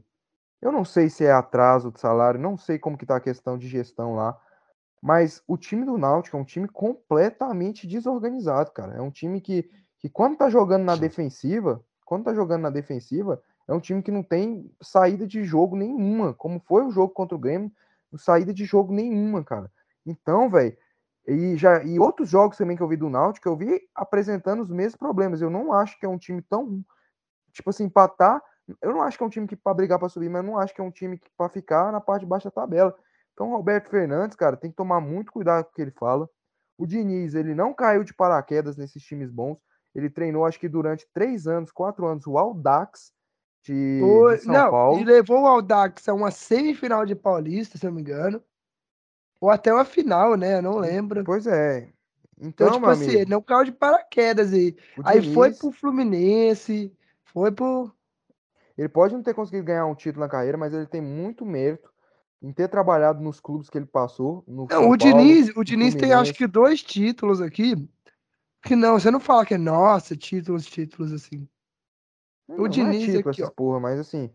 eu 0.60 0.72
não 0.72 0.84
sei 0.84 1.08
se 1.08 1.24
é 1.24 1.32
atraso 1.32 1.92
de 1.92 2.00
salário, 2.00 2.40
não 2.40 2.56
sei 2.56 2.78
como 2.78 2.96
que 2.96 3.06
tá 3.06 3.16
a 3.16 3.20
questão 3.20 3.58
de 3.58 3.68
gestão 3.68 4.14
lá, 4.14 4.38
mas 5.02 5.42
o 5.46 5.56
time 5.56 5.84
do 5.84 5.96
Náutico 5.96 6.36
é 6.36 6.40
um 6.40 6.44
time 6.44 6.68
completamente 6.68 7.86
desorganizado, 7.86 8.70
cara. 8.72 8.94
É 8.94 9.00
um 9.00 9.10
time 9.10 9.40
que, 9.40 9.70
que 9.98 10.08
quando 10.08 10.36
tá 10.36 10.50
jogando 10.50 10.84
na 10.84 10.96
defensiva, 10.96 11.82
quando 12.04 12.24
tá 12.24 12.34
jogando 12.34 12.62
na 12.62 12.70
defensiva, 12.70 13.42
é 13.66 13.72
um 13.72 13.80
time 13.80 14.02
que 14.02 14.10
não 14.10 14.22
tem 14.22 14.70
saída 14.82 15.26
de 15.26 15.44
jogo 15.44 15.76
nenhuma, 15.76 16.34
como 16.34 16.60
foi 16.60 16.84
o 16.84 16.90
jogo 16.90 17.14
contra 17.14 17.36
o 17.36 17.40
Grêmio, 17.40 17.72
saída 18.16 18.52
de 18.52 18.64
jogo 18.64 18.92
nenhuma, 18.92 19.44
cara. 19.44 19.70
Então, 20.04 20.50
velho, 20.50 20.76
e 21.26 21.56
já 21.56 21.82
e 21.84 21.98
outros 21.98 22.28
jogos 22.28 22.56
também 22.56 22.76
que 22.76 22.82
eu 22.82 22.88
vi 22.88 22.96
do 22.96 23.10
Náutico, 23.10 23.48
eu 23.48 23.56
vi 23.56 23.80
apresentando 23.94 24.62
os 24.62 24.70
mesmos 24.70 24.96
problemas. 24.96 25.40
Eu 25.40 25.50
não 25.50 25.72
acho 25.72 25.98
que 25.98 26.06
é 26.06 26.08
um 26.08 26.18
time 26.18 26.42
tão 26.42 26.84
tipo 27.52 27.70
assim, 27.70 27.84
empatar, 27.84 28.40
eu 28.80 28.92
não 28.92 29.02
acho 29.02 29.16
que 29.18 29.24
é 29.24 29.26
um 29.26 29.30
time 29.30 29.46
que 29.46 29.56
para 29.56 29.74
brigar 29.74 29.98
para 29.98 30.08
subir, 30.08 30.28
mas 30.28 30.44
eu 30.44 30.50
não 30.50 30.58
acho 30.58 30.74
que 30.74 30.80
é 30.80 30.84
um 30.84 30.90
time 30.90 31.18
que 31.18 31.28
para 31.36 31.48
ficar 31.48 31.90
na 31.90 32.00
parte 32.00 32.22
de 32.22 32.28
baixo 32.28 32.44
da 32.44 32.50
tabela. 32.50 32.94
Então, 33.32 33.48
o 33.48 33.56
Roberto 33.56 33.88
Fernandes, 33.88 34.36
cara, 34.36 34.56
tem 34.56 34.70
que 34.70 34.76
tomar 34.76 35.00
muito 35.00 35.32
cuidado 35.32 35.64
com 35.64 35.70
o 35.70 35.74
que 35.74 35.82
ele 35.82 35.90
fala. 35.92 36.28
O 36.78 36.86
Diniz, 36.86 37.34
ele 37.34 37.54
não 37.54 37.74
caiu 37.74 38.04
de 38.04 38.14
paraquedas 38.14 38.76
nesses 38.76 39.02
times 39.02 39.30
bons. 39.30 39.58
Ele 39.94 40.08
treinou, 40.08 40.44
acho 40.44 40.60
que 40.60 40.68
durante 40.68 41.08
três 41.12 41.46
anos, 41.46 41.72
quatro 41.72 42.06
anos, 42.06 42.26
o 42.26 42.38
Aldax 42.38 43.12
de, 43.62 43.98
Foi- 44.00 44.36
de 44.36 44.44
São 44.44 44.54
não, 44.54 44.70
Paulo. 44.70 44.98
e 45.00 45.04
levou 45.04 45.42
o 45.42 45.46
Audax 45.46 46.08
a 46.08 46.14
uma 46.14 46.30
semifinal 46.30 47.04
de 47.04 47.14
Paulista, 47.14 47.76
se 47.76 47.86
eu 47.86 47.90
não 47.90 47.96
me 47.96 48.02
engano. 48.02 48.42
Ou 49.40 49.50
até 49.50 49.72
uma 49.72 49.84
final, 49.84 50.36
né? 50.36 50.58
Eu 50.58 50.62
não 50.62 50.78
lembro. 50.78 51.24
Pois 51.24 51.46
é. 51.46 51.92
Então, 52.38 52.68
Então, 52.68 52.72
tipo 52.72 52.86
assim, 52.86 53.16
amigo, 53.16 53.30
não 53.30 53.42
caiu 53.42 53.64
de 53.64 53.72
paraquedas 53.72 54.52
aí. 54.52 54.76
o 54.96 55.02
Aí 55.04 55.22
foi 55.34 55.48
Diniz, 55.48 55.58
pro 55.58 55.72
Fluminense, 55.72 56.92
foi 57.26 57.52
pro. 57.52 57.92
ele 58.76 58.88
pode 58.88 59.14
não 59.14 59.22
ter 59.22 59.34
conseguido 59.34 59.64
ganhar 59.66 59.86
um 59.86 59.94
título 59.94 60.24
na 60.24 60.30
carreira, 60.30 60.56
mas 60.56 60.72
ele 60.72 60.86
tem 60.86 61.00
muito 61.02 61.44
mérito 61.44 61.90
em 62.42 62.52
ter 62.52 62.68
trabalhado 62.68 63.20
nos 63.22 63.40
clubes 63.40 63.68
que 63.68 63.76
ele 63.76 63.86
passou. 63.86 64.42
No 64.46 64.62
Não, 64.62 64.68
São 64.68 64.90
o 64.90 64.96
Paulo, 64.96 64.96
Diniz, 64.96 65.48
o 65.54 65.62
no 65.62 65.64
Diniz 65.64 65.94
tem 65.94 66.12
acho 66.12 66.32
que 66.32 66.46
dois 66.46 66.82
títulos 66.82 67.40
aqui. 67.42 67.74
Que 68.62 68.74
não, 68.76 68.98
você 68.98 69.10
não 69.10 69.20
fala 69.20 69.44
que 69.44 69.54
é 69.54 69.58
nossa, 69.58 70.16
títulos, 70.16 70.64
títulos 70.66 71.12
assim. 71.12 71.46
Não, 72.48 72.56
O 72.56 72.58
não 72.60 72.66
é 72.66 72.68
Diniz 72.70 73.04
título 73.04 73.30
aqui, 73.30 73.42
essas 73.42 73.48
ó. 73.48 73.50
porra, 73.50 73.80
mas 73.80 73.98
assim, 74.00 74.30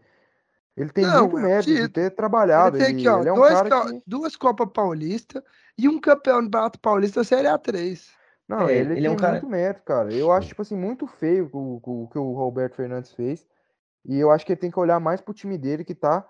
ele 0.76 0.90
tem 0.90 1.06
Não, 1.06 1.22
muito 1.22 1.38
é 1.38 1.40
um 1.40 1.44
mérito 1.44 1.74
de 1.74 1.88
ter 1.90 2.02
Ele 2.02 2.10
trabalhado. 2.12 2.78
tem 2.78 2.88
Ele, 2.88 2.96
aqui, 2.98 3.08
ó, 3.08 3.20
ele 3.20 3.30
é 3.30 3.34
um 3.34 3.36
dois, 3.36 3.54
cara 3.54 3.70
ca- 3.70 3.86
que. 3.92 4.02
duas 4.06 4.36
Copas 4.36 4.70
Paulista 4.74 5.44
e 5.78 5.88
um 5.88 6.00
campeonato 6.00 6.80
paulista 6.80 7.24
Série 7.24 7.48
A3. 7.48 8.08
Não, 8.48 8.70
É, 8.70 8.76
ele, 8.78 8.94
ele 8.98 9.08
é 9.08 9.10
um 9.10 9.14
tem 9.16 9.22
cara- 9.22 9.32
muito 9.34 9.48
mérito, 9.48 9.82
cara. 9.84 10.14
Eu 10.14 10.32
acho, 10.32 10.50
tipo 10.50 10.62
assim, 10.62 10.76
muito 10.76 11.08
feio 11.08 11.50
o, 11.52 11.82
o, 11.84 12.04
o 12.04 12.08
que 12.10 12.18
o 12.20 12.34
Roberto 12.34 12.76
Fernandes 12.76 13.12
fez. 13.14 13.46
E 14.06 14.20
eu 14.20 14.30
acho 14.30 14.46
que 14.46 14.52
ele 14.52 14.60
tem 14.60 14.70
que 14.70 14.80
olhar 14.80 15.00
mais 15.00 15.20
pro 15.20 15.34
time 15.34 15.58
dele, 15.58 15.84
que 15.84 15.96
tá 15.96 16.24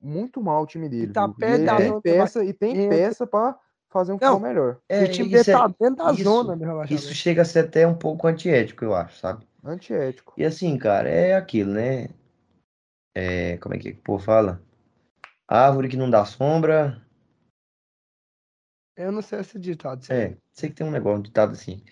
muito 0.00 0.42
mal 0.42 0.62
o 0.62 0.66
time 0.66 0.88
dele. 0.90 1.12
tá 1.12 1.26
perto 1.26 1.62
e 1.62 1.64
da 1.64 1.80
ele 1.80 1.90
tem 1.92 2.00
peça, 2.02 2.44
e 2.44 2.52
tem 2.52 2.88
peça 2.88 3.26
pra 3.26 3.58
fazer 3.88 4.12
um 4.12 4.18
futebol 4.18 4.40
melhor. 4.40 4.78
E 4.90 4.94
É, 4.94 5.04
o 5.04 5.08
time 5.10 5.28
isso 5.32 5.44
dele 5.46 5.58
tá 5.58 5.64
é- 5.70 5.74
dentro 5.84 6.04
da 6.04 6.12
isso- 6.12 6.24
zona 6.24 6.54
do 6.56 6.84
Isso 6.94 7.14
chega 7.14 7.40
a 7.40 7.44
ser 7.46 7.60
até 7.60 7.86
um 7.86 7.94
pouco 7.94 8.26
antiético, 8.26 8.84
eu 8.84 8.94
acho, 8.94 9.18
sabe? 9.18 9.46
Antiético. 9.64 10.34
E 10.36 10.44
assim, 10.44 10.76
cara, 10.76 11.08
é 11.08 11.34
aquilo, 11.34 11.72
né? 11.72 12.08
É, 13.14 13.56
como 13.58 13.74
é 13.74 13.78
que 13.78 13.90
o 13.90 13.96
povo 13.96 14.24
fala? 14.24 14.60
Árvore 15.46 15.88
que 15.88 15.96
não 15.96 16.10
dá 16.10 16.24
sombra. 16.24 17.00
Eu 18.96 19.12
não 19.12 19.22
sei 19.22 19.40
esse 19.40 19.58
ditado. 19.58 20.02
isso 20.02 20.12
É, 20.12 20.36
sei 20.52 20.68
que 20.70 20.76
tem 20.76 20.86
um 20.86 20.90
negócio, 20.90 21.18
um 21.18 21.22
ditado 21.22 21.52
assim. 21.52 21.82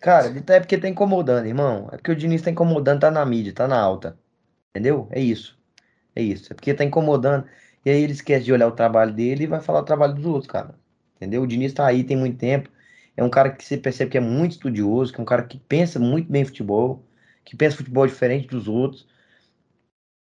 Cara, 0.00 0.28
é 0.28 0.60
porque 0.60 0.78
tá 0.78 0.88
incomodando, 0.88 1.46
irmão. 1.46 1.88
É 1.92 1.96
porque 1.96 2.12
o 2.12 2.16
Diniz 2.16 2.42
tá 2.42 2.50
incomodando, 2.50 3.00
tá 3.00 3.10
na 3.10 3.24
mídia, 3.24 3.52
tá 3.52 3.66
na 3.66 3.80
alta. 3.80 4.18
Entendeu? 4.70 5.08
É 5.10 5.20
isso. 5.20 5.58
É 6.14 6.22
isso. 6.22 6.52
É 6.52 6.54
porque 6.54 6.74
tá 6.74 6.84
incomodando. 6.84 7.48
E 7.84 7.90
aí 7.90 8.02
ele 8.02 8.12
esquece 8.12 8.44
de 8.44 8.52
olhar 8.52 8.68
o 8.68 8.72
trabalho 8.72 9.12
dele 9.12 9.44
e 9.44 9.46
vai 9.46 9.60
falar 9.60 9.80
o 9.80 9.84
trabalho 9.84 10.14
dos 10.14 10.26
outros, 10.26 10.50
cara. 10.50 10.74
Entendeu? 11.16 11.42
O 11.42 11.46
Diniz 11.46 11.72
tá 11.72 11.86
aí 11.86 12.04
tem 12.04 12.16
muito 12.16 12.38
tempo. 12.38 12.70
É 13.16 13.24
um 13.24 13.30
cara 13.30 13.50
que 13.50 13.64
você 13.64 13.76
percebe 13.78 14.10
que 14.10 14.18
é 14.18 14.20
muito 14.20 14.52
estudioso, 14.52 15.12
que 15.12 15.20
é 15.20 15.22
um 15.22 15.26
cara 15.26 15.44
que 15.44 15.58
pensa 15.58 15.98
muito 15.98 16.30
bem 16.30 16.44
futebol, 16.44 17.04
que 17.44 17.56
pensa 17.56 17.76
futebol 17.76 18.06
diferente 18.06 18.48
dos 18.48 18.68
outros. 18.68 19.06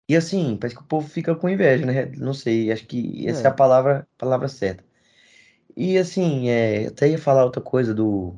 E 0.08 0.16
assim, 0.16 0.56
parece 0.56 0.76
que 0.76 0.82
o 0.82 0.86
povo 0.86 1.08
fica 1.08 1.34
com 1.34 1.48
inveja, 1.48 1.86
né? 1.86 2.06
Não 2.16 2.34
sei, 2.34 2.70
acho 2.72 2.86
que 2.86 3.26
essa 3.28 3.42
é, 3.42 3.46
É. 3.48 3.50
a 3.50 3.54
palavra, 3.54 4.06
palavra 4.18 4.48
certa. 4.48 4.84
E 5.76 5.96
assim, 5.98 6.48
é, 6.48 6.86
até 6.88 7.08
ia 7.08 7.18
falar 7.18 7.44
outra 7.44 7.62
coisa 7.62 7.94
do, 7.94 8.34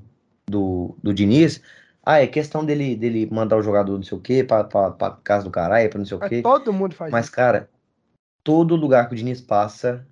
do, 0.46 0.96
do 1.02 1.12
Diniz. 1.12 1.62
Ah, 2.02 2.20
é 2.20 2.26
questão 2.26 2.64
dele, 2.64 2.94
dele 2.96 3.28
mandar 3.32 3.56
o 3.56 3.62
jogador 3.62 3.96
não 3.96 4.02
sei 4.02 4.16
o 4.16 4.20
quê 4.20 4.44
pra, 4.44 4.62
pra, 4.64 4.90
pra 4.90 5.10
casa 5.12 5.44
do 5.44 5.50
caralho, 5.50 5.88
pra 5.90 5.98
não 5.98 6.06
sei 6.06 6.16
o 6.16 6.20
Mas 6.20 6.30
quê. 6.30 6.42
todo 6.42 6.72
mundo 6.72 6.94
faz 6.94 7.12
Mas, 7.12 7.26
isso. 7.26 7.34
cara, 7.34 7.68
todo 8.44 8.76
lugar 8.76 9.08
que 9.08 9.14
o 9.14 9.16
Diniz 9.16 9.40
passa, 9.40 10.06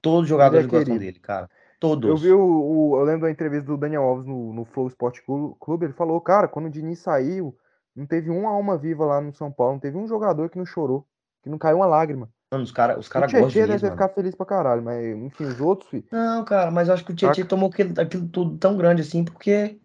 todos 0.00 0.22
os 0.22 0.28
jogadores 0.28 0.66
é 0.66 0.68
gostam 0.68 0.98
dele, 0.98 1.18
cara. 1.18 1.50
Todos. 1.80 2.08
Eu 2.10 2.16
vi 2.16 2.32
o, 2.32 2.40
o- 2.92 2.96
Eu 2.98 3.04
lembro 3.04 3.22
da 3.22 3.30
entrevista 3.30 3.66
do 3.66 3.76
Daniel 3.76 4.02
Alves 4.04 4.26
no, 4.26 4.52
no 4.52 4.64
Flow 4.64 4.86
Sport 4.88 5.20
Clu- 5.26 5.56
Clube. 5.56 5.86
Ele 5.86 5.92
falou, 5.92 6.20
cara, 6.20 6.48
quando 6.48 6.66
o 6.66 6.70
Diniz 6.70 7.00
saiu, 7.00 7.56
não 7.94 8.06
teve 8.06 8.30
uma 8.30 8.50
alma 8.50 8.76
viva 8.76 9.04
lá 9.04 9.20
no 9.20 9.32
São 9.34 9.50
Paulo, 9.50 9.74
não 9.74 9.80
teve 9.80 9.96
um 9.96 10.06
jogador 10.06 10.48
que 10.50 10.58
não 10.58 10.66
chorou, 10.66 11.06
que 11.42 11.48
não 11.48 11.58
caiu 11.58 11.76
uma 11.78 11.86
lágrima. 11.86 12.28
Mano, 12.50 12.64
os 12.64 12.72
caras 12.72 12.98
os 12.98 13.08
O 13.08 13.10
cara 13.10 13.26
gostam 13.26 13.48
de 13.62 13.68
deve 13.68 13.90
ficado 13.90 14.14
feliz 14.14 14.34
pra 14.34 14.46
caralho, 14.46 14.82
mas 14.82 15.04
enfim, 15.04 15.44
os 15.44 15.60
outros, 15.60 15.90
fi, 15.90 16.04
Não, 16.10 16.44
cara, 16.44 16.70
mas 16.70 16.88
eu 16.88 16.94
acho 16.94 17.04
que 17.04 17.12
o 17.12 17.14
Tietchan 17.14 17.46
tomou 17.46 17.68
aquilo, 17.68 18.00
aquilo 18.00 18.28
tudo 18.28 18.56
tão 18.58 18.76
grande 18.76 19.02
assim, 19.02 19.24
porque 19.24 19.78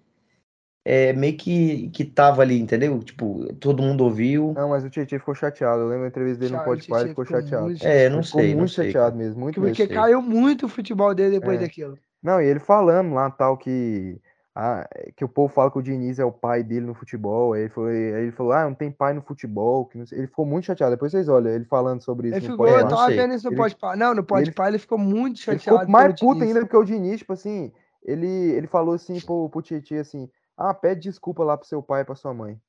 é 0.86 1.14
meio 1.14 1.38
que, 1.38 1.90
que 1.90 2.06
tava 2.06 2.42
ali, 2.42 2.60
entendeu? 2.60 3.00
Tipo, 3.04 3.54
todo 3.56 3.84
mundo 3.84 4.04
ouviu. 4.04 4.54
Não, 4.54 4.70
mas 4.70 4.84
o 4.84 4.90
Tietchan 4.90 5.20
ficou 5.20 5.36
chateado. 5.36 5.82
Eu 5.82 5.88
lembro 5.88 6.04
da 6.04 6.08
entrevista 6.10 6.40
dele 6.40 6.54
no 6.54 6.60
Cha- 6.60 6.66
o 6.66 6.74
Podpah, 6.74 7.00
ele 7.02 7.10
ficou 7.10 7.26
ficou 7.26 7.42
chateado. 7.42 7.66
muito 7.66 7.84
É, 7.84 8.10
não 8.10 8.24
ficou 8.24 8.42
sei, 8.42 8.56
não 8.56 8.58
muito 8.60 8.72
sei, 8.72 8.86
chateado 8.88 9.12
cara. 9.12 9.18
mesmo, 9.18 9.40
muito 9.42 9.62
mesmo. 9.62 9.76
Porque 9.76 9.88
sei. 9.88 9.96
caiu 9.98 10.22
muito 10.22 10.66
o 10.66 10.70
futebol 10.70 11.14
dele 11.14 11.40
depois 11.40 11.60
É. 11.60 11.64
daquilo. 11.64 11.98
Não, 12.22 12.42
e 12.42 12.46
ele 12.46 12.60
falando 12.60 13.14
lá 13.14 13.30
tal 13.32 13.58
que 13.58 14.20
ah, 14.62 14.90
que 15.16 15.24
o 15.24 15.30
povo 15.30 15.54
fala 15.54 15.72
que 15.72 15.78
o 15.78 15.82
Diniz 15.82 16.20
é 16.20 16.26
o 16.26 16.32
pai 16.34 16.62
dele 16.64 16.86
no 16.86 16.94
futebol. 16.94 17.54
Aí 17.54 17.62
ele 17.62 17.70
falou, 17.70 17.90
aí 17.90 17.96
ele 17.96 18.32
falou 18.34 18.52
ah, 18.52 18.66
não 18.66 18.76
tem 18.76 18.92
pai 18.92 19.14
no 19.14 19.22
futebol. 19.22 19.86
Que 19.86 19.98
não 19.98 20.06
sei- 20.06 20.18
Ele 20.20 20.28
ficou 20.28 20.46
muito 20.46 20.66
chateado. 20.66 20.92
Depois 20.96 21.12
vocês 21.14 21.30
olham 21.30 21.52
ele 21.52 21.64
falando 21.64 22.02
sobre 22.02 22.28
isso 22.28 22.38
Ele 22.38 22.48
ficou, 22.50 22.68
É, 22.68 22.82
eu 22.82 22.88
tava 22.88 23.08
vendo 23.08 23.34
isso 23.34 23.46
no 23.48 23.54
Ele- 23.54 23.62
Podpah. 23.62 23.96
Não, 23.96 24.14
no 24.14 24.24
Podpah 24.24 24.68
ele 24.68 24.78
ficou 24.80 24.98
muito 24.98 25.38
Ele 25.50 25.60
chateado 25.60 25.80
ficou 25.80 25.92
mais 25.92 26.20
puto 26.20 26.34
Diniz. 26.40 26.48
ainda 26.50 26.60
porque 26.62 26.76
o 26.78 26.84
Diniz, 26.84 27.20
tipo 27.20 27.32
assim, 27.34 27.72
ele, 28.04 28.28
ele 28.28 28.68
falou 28.68 28.96
assim 28.96 29.22
pro, 29.22 29.50
pro 29.50 29.62
Tietchan 29.62 30.02
assim, 30.02 30.30
Ah, 30.58 30.74
pede 30.74 31.02
desculpa 31.10 31.42
lá 31.44 31.58
pro 31.58 31.66
seu 31.68 31.82
pai 31.82 32.02
e 32.02 32.06
pra 32.06 32.16
sua 32.16 32.34
mãe. 32.34 32.60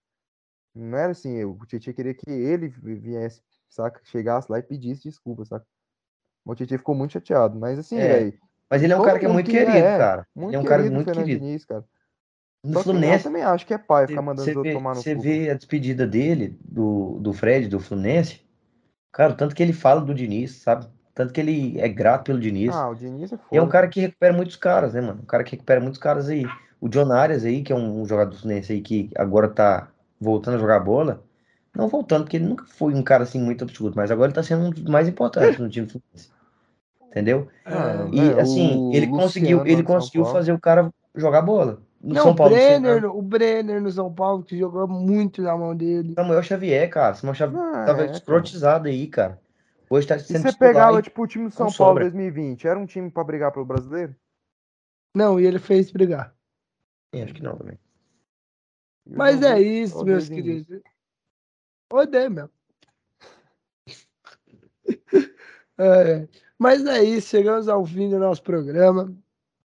Não 0.72 0.96
era 0.96 1.10
assim, 1.10 1.34
eu, 1.36 1.50
o 1.60 1.66
Tietchan 1.66 1.92
queria 1.92 2.14
que 2.14 2.30
ele 2.30 2.68
vi- 2.68 2.94
viesse, 2.94 3.42
saca? 3.68 4.00
Chegasse 4.04 4.46
lá 4.52 4.60
e 4.60 4.62
pedisse 4.62 5.02
desculpa, 5.08 5.44
saca? 5.44 5.66
O 6.44 6.54
Tietchan 6.54 6.78
ficou 6.78 6.94
muito 6.94 7.12
chateado, 7.14 7.58
mas 7.58 7.78
assim, 7.80 7.98
É, 7.98 8.06
velho. 8.06 8.38
Mas 8.70 8.82
ele 8.82 8.92
é 8.92 8.96
um 8.96 9.00
Todo 9.00 9.06
cara 9.06 9.18
que 9.18 9.26
é 9.26 9.28
muito 9.28 9.46
que- 9.50 9.58
querido, 9.58 9.76
é, 9.76 9.98
cara. 9.98 10.26
Muito 10.34 10.50
Ele 10.50 10.56
é 10.56 10.60
um 10.60 10.64
cara 10.64 10.82
muito 10.82 11.04
Fernando 11.04 11.24
querido. 11.26 11.44
Diniz, 11.44 11.64
cara. 11.64 11.84
No 12.62 12.72
Só 12.74 12.82
que 12.82 12.88
eu 12.88 12.92
Fluminense, 12.92 13.24
também 13.24 13.42
acho 13.42 13.66
que 13.66 13.74
é 13.74 13.78
pai 13.78 14.06
ficar 14.06 14.20
mandando 14.22 14.48
os 14.50 14.56
outros 14.56 14.74
tomar 14.74 14.94
no 14.94 15.02
você 15.02 15.14
vê 15.14 15.50
a 15.50 15.54
despedida 15.54 16.06
dele, 16.06 16.58
do, 16.62 17.18
do 17.20 17.32
Fred, 17.32 17.68
do 17.68 17.80
Fluminense, 17.80 18.42
cara, 19.10 19.32
tanto 19.32 19.54
que 19.54 19.62
ele 19.62 19.72
fala 19.72 20.00
do 20.02 20.14
Diniz, 20.14 20.52
sabe? 20.56 20.86
Tanto 21.14 21.32
que 21.32 21.40
ele 21.40 21.80
é 21.80 21.88
grato 21.88 22.24
pelo 22.24 22.38
Diniz. 22.38 22.74
Ah, 22.74 22.88
o 22.90 22.94
Diniz 22.94 23.32
é 23.32 23.38
E 23.50 23.56
é 23.56 23.60
um 23.60 23.64
foda. 23.64 23.72
cara 23.72 23.88
que 23.88 24.00
recupera 24.00 24.32
muitos 24.32 24.56
caras, 24.56 24.92
né, 24.94 25.00
mano? 25.00 25.20
Um 25.22 25.26
cara 25.26 25.42
que 25.42 25.52
recupera 25.52 25.80
muitos 25.80 25.98
caras 25.98 26.28
aí. 26.28 26.44
O 26.80 26.88
John 26.88 27.10
Arias 27.12 27.44
aí, 27.44 27.62
que 27.62 27.72
é 27.72 27.76
um, 27.76 28.02
um 28.02 28.06
jogador 28.06 28.30
do 28.30 28.38
Fluminense 28.38 28.72
aí 28.72 28.80
que 28.80 29.10
agora 29.16 29.48
tá 29.48 29.88
voltando 30.20 30.56
a 30.56 30.60
jogar 30.60 30.80
bola. 30.80 31.24
Não 31.74 31.88
voltando, 31.88 32.24
porque 32.24 32.36
ele 32.36 32.46
nunca 32.46 32.64
foi 32.66 32.94
um 32.94 33.02
cara 33.02 33.22
assim 33.22 33.40
muito 33.40 33.64
absurdo, 33.64 33.96
mas 33.96 34.10
agora 34.10 34.28
ele 34.28 34.34
tá 34.34 34.42
sendo 34.42 34.66
um 34.66 34.70
dos 34.70 34.84
mais 34.84 35.08
importantes 35.08 35.58
no 35.58 35.68
time 35.68 35.86
do 35.86 35.92
Fluminense. 35.92 36.30
Entendeu? 37.10 37.48
Ah, 37.66 38.08
E 38.12 38.20
é, 38.20 38.40
assim, 38.40 38.88
o 38.88 38.92
ele 38.94 39.06
conseguiu, 39.08 39.58
Luciano 39.58 39.70
lá 39.72 39.78
ele 39.78 39.82
conseguiu 39.82 40.24
fazer 40.24 40.52
o 40.52 40.60
cara 40.60 40.92
jogar 41.14 41.42
bola. 41.42 41.82
No 42.00 42.14
Não, 42.14 42.22
São 42.22 42.32
o 42.32 42.34
Paulo, 42.34 42.54
Brenner, 42.54 42.94
Luciano, 42.94 43.18
o 43.18 43.22
Brenner 43.22 43.82
no 43.82 43.90
São 43.90 44.14
Paulo, 44.14 44.42
que 44.42 44.56
jogou 44.56 44.86
muito 44.88 45.42
na 45.42 45.56
mão 45.56 45.76
dele. 45.76 46.14
Samuel 46.14 46.42
Xavier, 46.42 46.88
cara. 46.88 47.14
Samuel 47.14 47.34
Xavier 47.34 47.60
Ah, 47.62 47.84
tava 47.84 48.02
é, 48.02 48.06
cara. 48.06 48.16
escrotizado 48.18 48.88
aí, 48.88 49.06
cara. 49.08 49.40
Hoje 49.90 50.06
tá 50.06 50.14
E 50.16 50.20
sendo 50.20 50.42
você 50.42 50.52
titular 50.52 50.72
pegava, 50.72 50.98
e- 51.00 51.02
tipo, 51.02 51.22
o 51.22 51.26
time 51.26 51.44
do 51.48 51.50
São 51.50 51.66
Paulo 51.66 51.72
sobra. 51.72 52.04
2020, 52.04 52.66
era 52.66 52.78
um 52.78 52.86
time 52.86 53.10
pra 53.10 53.24
brigar 53.24 53.52
pelo 53.52 53.64
brasileiro? 53.64 54.14
Não, 55.14 55.38
e 55.40 55.44
ele 55.44 55.58
fez 55.58 55.90
brigar. 55.90 56.32
Ih, 57.12 57.22
Acho 57.22 57.34
que 57.34 57.42
não 57.42 57.56
também. 57.56 57.76
E 59.06 59.14
o 59.14 59.18
Mas 59.18 59.42
é 59.42 59.60
isso, 59.60 59.98
só 59.98 60.04
meus 60.04 60.28
queridos. 60.28 60.80
Odeio 61.92 62.30
mesmo. 62.30 62.50
É, 65.78 66.28
mas 66.60 66.84
é 66.84 67.02
isso, 67.02 67.28
chegamos 67.28 67.68
ao 67.68 67.86
fim 67.86 68.10
do 68.10 68.18
nosso 68.18 68.42
programa. 68.42 69.16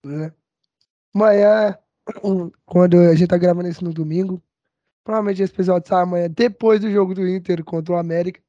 né? 0.04 0.32
Amanhã, 1.16 1.76
quando 2.64 3.00
a 3.00 3.16
gente 3.16 3.28
tá 3.28 3.38
gravando 3.40 3.68
isso 3.68 3.84
no 3.84 3.92
domingo, 3.92 4.40
provavelmente 5.04 5.42
esse 5.42 5.52
episódio 5.52 5.90
sai 5.90 6.04
amanhã, 6.04 6.30
depois 6.30 6.80
do 6.80 6.92
jogo 6.92 7.16
do 7.16 7.28
Inter 7.28 7.64
contra 7.64 7.96
o 7.96 7.98
América. 7.98 8.40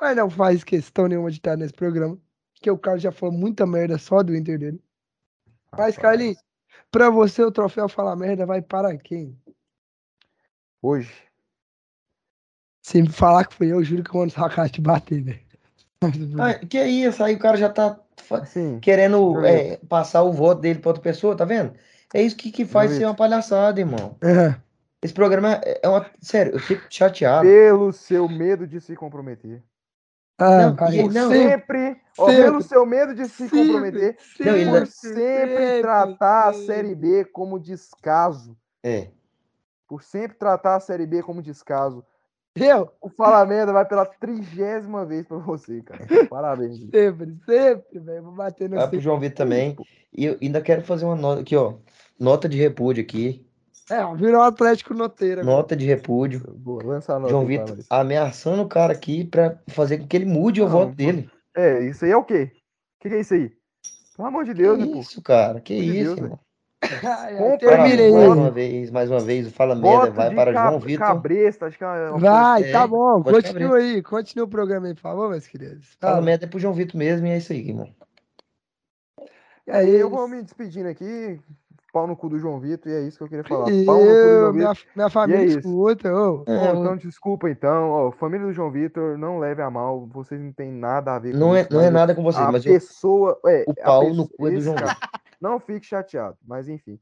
Mas 0.00 0.16
não 0.16 0.30
faz 0.30 0.64
questão 0.64 1.06
nenhuma 1.06 1.30
de 1.30 1.36
estar 1.36 1.54
nesse 1.54 1.74
programa, 1.74 2.18
porque 2.54 2.70
o 2.70 2.78
Carlos 2.78 3.02
já 3.02 3.12
falou 3.12 3.34
muita 3.34 3.66
merda 3.66 3.98
só 3.98 4.22
do 4.22 4.34
Inter 4.34 4.58
dele. 4.58 4.82
Mas, 5.76 5.96
Carlinhos, 5.98 6.38
pra 6.90 7.10
você 7.10 7.42
o 7.42 7.52
troféu 7.52 7.88
Fala 7.90 8.16
Merda 8.16 8.46
vai 8.46 8.62
para 8.62 8.96
quem? 8.96 9.38
Hoje, 10.80 11.12
Se 12.82 13.02
me 13.02 13.08
falar 13.10 13.46
que 13.46 13.54
foi 13.54 13.68
eu, 13.68 13.84
juro 13.84 14.02
que 14.02 14.10
eu 14.10 14.14
vou 14.14 14.24
no 14.24 14.30
sacar 14.30 14.70
te 14.70 14.80
bater, 14.80 15.22
velho. 15.22 15.51
Ah, 16.38 16.54
que 16.66 16.78
é 16.78 16.88
isso? 16.88 17.22
Aí 17.22 17.34
o 17.34 17.38
cara 17.38 17.56
já 17.56 17.68
tá 17.68 17.98
assim, 18.30 18.78
querendo 18.80 19.44
é, 19.44 19.78
passar 19.88 20.22
o 20.22 20.32
voto 20.32 20.60
dele 20.60 20.78
pra 20.78 20.90
outra 20.90 21.02
pessoa, 21.02 21.36
tá 21.36 21.44
vendo? 21.44 21.72
É 22.14 22.22
isso 22.22 22.36
que, 22.36 22.50
que 22.50 22.64
faz 22.64 22.92
ser 22.92 23.04
uma 23.06 23.14
palhaçada, 23.14 23.80
irmão. 23.80 24.16
É. 24.22 24.54
Esse 25.02 25.14
programa 25.14 25.60
é 25.64 25.80
é 25.82 25.88
uma. 25.88 26.06
Sério, 26.20 26.52
eu 26.52 26.60
fico 26.60 26.82
chateado. 26.88 27.46
pelo 27.46 27.92
seu 27.92 28.28
medo 28.28 28.66
de 28.66 28.80
se 28.80 28.94
comprometer. 28.94 29.62
Ah, 30.38 30.66
Não, 30.66 30.76
Por 30.76 31.12
não, 31.12 31.30
sempre, 31.30 31.96
ó, 32.18 32.26
sempre, 32.26 32.42
pelo 32.42 32.62
seu 32.62 32.86
medo 32.86 33.14
de 33.14 33.26
se 33.26 33.48
sempre, 33.48 33.66
comprometer, 33.66 34.16
ele 34.40 34.70
por 34.70 34.86
sempre 34.86 35.80
tratar 35.80 36.48
a 36.48 36.52
Série 36.52 36.94
B 36.94 37.24
como 37.26 37.60
descaso. 37.60 38.56
É. 38.82 39.08
Por 39.86 40.02
sempre 40.02 40.36
tratar 40.36 40.76
a 40.76 40.80
Série 40.80 41.06
B 41.06 41.22
como 41.22 41.42
descaso. 41.42 42.04
Eu, 42.54 42.90
O 43.00 43.08
Fala 43.08 43.46
Merda 43.46 43.72
vai 43.72 43.86
pela 43.86 44.04
trigésima 44.04 45.06
vez 45.06 45.26
pra 45.26 45.38
você, 45.38 45.80
cara. 45.82 46.06
Parabéns. 46.28 46.78
Sempre, 46.78 47.34
sempre, 47.46 47.98
velho. 47.98 48.22
Vou 48.24 48.32
bater 48.32 48.68
no 48.68 48.76
Vai 48.76 48.88
pro. 48.88 49.00
João 49.00 49.18
Vitor 49.18 49.36
também. 49.36 49.76
E 50.12 50.26
eu 50.26 50.36
ainda 50.40 50.60
quero 50.60 50.82
fazer 50.82 51.06
uma 51.06 51.16
nota 51.16 51.40
aqui, 51.40 51.56
ó. 51.56 51.74
Nota 52.20 52.48
de 52.48 52.58
repúdio 52.58 53.02
aqui. 53.02 53.46
É, 53.90 54.04
ó, 54.04 54.14
virou 54.14 54.42
Atlético 54.42 54.94
Noteira. 54.94 55.42
Nota 55.42 55.74
de 55.74 55.86
repúdio. 55.86 56.40
Boa, 56.56 56.84
lança 56.84 57.14
a 57.14 57.18
nota 57.18 57.30
João 57.30 57.42
aí, 57.42 57.58
Vitor 57.58 57.78
ameaçando 57.90 58.62
o 58.62 58.68
cara 58.68 58.92
aqui 58.92 59.24
pra 59.24 59.58
fazer 59.68 59.98
com 59.98 60.06
que 60.06 60.16
ele 60.16 60.26
mude 60.26 60.60
o 60.60 60.64
Não, 60.64 60.70
voto 60.70 60.94
dele. 60.94 61.30
É, 61.56 61.82
isso 61.84 62.04
aí 62.04 62.10
é 62.10 62.16
o 62.16 62.24
quê? 62.24 62.52
O 62.54 63.02
que, 63.02 63.08
que 63.08 63.14
é 63.14 63.20
isso 63.20 63.34
aí? 63.34 63.50
Pelo 64.16 64.28
amor 64.28 64.44
de 64.44 64.54
Deus, 64.54 64.78
que 64.78 64.84
né, 64.84 64.92
pô? 64.92 65.00
isso, 65.00 65.22
cara? 65.22 65.60
Que 65.60 65.74
Pelo 65.74 65.84
amor 65.84 65.92
de 65.94 66.00
isso, 66.00 66.14
Deus, 66.14 66.18
irmão? 66.18 66.40
Ai, 67.04 67.36
aí. 67.36 68.12
mais 68.12 68.38
uma 68.38 68.50
vez, 68.50 68.90
mais 68.90 69.10
uma 69.10 69.20
vez, 69.20 69.46
o 69.46 69.50
Fala 69.50 69.74
Merda 69.74 70.10
vai 70.10 70.34
para 70.34 70.52
João 70.52 70.80
Vitor. 70.80 71.06
Cabresta, 71.06 71.66
acho 71.66 71.78
que 71.78 71.84
é 71.84 71.86
uma 71.86 72.18
Vai, 72.18 72.64
É, 72.64 72.72
tá 72.72 72.86
bom. 72.86 73.22
Continua 73.22 73.76
aí. 73.76 74.02
Continua 74.02 74.46
o 74.46 74.50
programa 74.50 74.88
aí, 74.88 74.94
por 74.94 75.00
favor, 75.00 75.30
meus 75.30 75.46
queridos. 75.46 75.96
Fala 76.00 76.14
Fala. 76.14 76.26
Merda 76.26 76.46
é 76.46 76.48
pro 76.48 76.58
João 76.58 76.74
Vitor 76.74 76.98
mesmo 76.98 77.26
e 77.26 77.30
é 77.30 77.36
isso 77.36 77.52
aí, 77.52 77.68
irmão. 77.68 77.88
É 79.66 79.76
Aí 79.76 79.90
eu 79.90 80.08
isso. 80.08 80.10
vou 80.10 80.26
me 80.26 80.42
despedindo 80.42 80.88
aqui. 80.88 81.40
Pau 81.92 82.06
no 82.06 82.16
cu 82.16 82.28
do 82.30 82.38
João 82.38 82.58
Vitor, 82.58 82.90
e 82.90 82.94
é 82.94 83.00
isso 83.02 83.18
que 83.18 83.24
eu 83.24 83.28
queria 83.28 83.44
falar. 83.44 83.66
Pau 83.66 83.70
no 83.74 83.84
cu 83.84 83.84
do 83.84 84.00
Eu, 84.08 84.40
João 84.40 84.52
minha, 84.54 84.72
Vitor. 84.72 84.86
minha 84.96 85.10
família 85.10 85.44
isso. 85.44 85.58
escuta. 85.58 86.08
ô. 86.14 86.44
É, 86.46 86.56
Ó, 86.56 86.74
o- 86.74 86.80
então, 86.80 86.96
desculpa 86.96 87.50
então. 87.50 87.90
Ó, 87.90 88.10
família 88.12 88.46
do 88.46 88.52
João 88.52 88.70
Vitor, 88.70 89.18
não 89.18 89.38
leve 89.38 89.60
a 89.60 89.70
mal. 89.70 90.06
Vocês 90.06 90.40
não 90.40 90.52
têm 90.52 90.72
nada 90.72 91.14
a 91.14 91.18
ver 91.18 91.32
com 91.32 91.38
Não 91.38 91.54
é, 91.54 91.60
isso. 91.60 91.72
não 91.72 91.80
é 91.82 91.90
nada 91.90 92.14
com 92.14 92.22
vocês, 92.22 92.44
A 92.46 92.50
mas 92.50 92.64
pessoa. 92.64 93.38
É, 93.46 93.64
o 93.68 93.72
a 93.72 93.84
pau 93.84 94.00
pesso- 94.04 94.14
no 94.16 94.28
cu 94.28 94.48
é 94.48 94.50
do 94.52 94.60
João 94.62 94.76
Vitor. 94.76 94.96
Não 95.40 95.60
fique 95.60 95.84
chateado, 95.84 96.36
mas 96.46 96.68
enfim. 96.68 96.98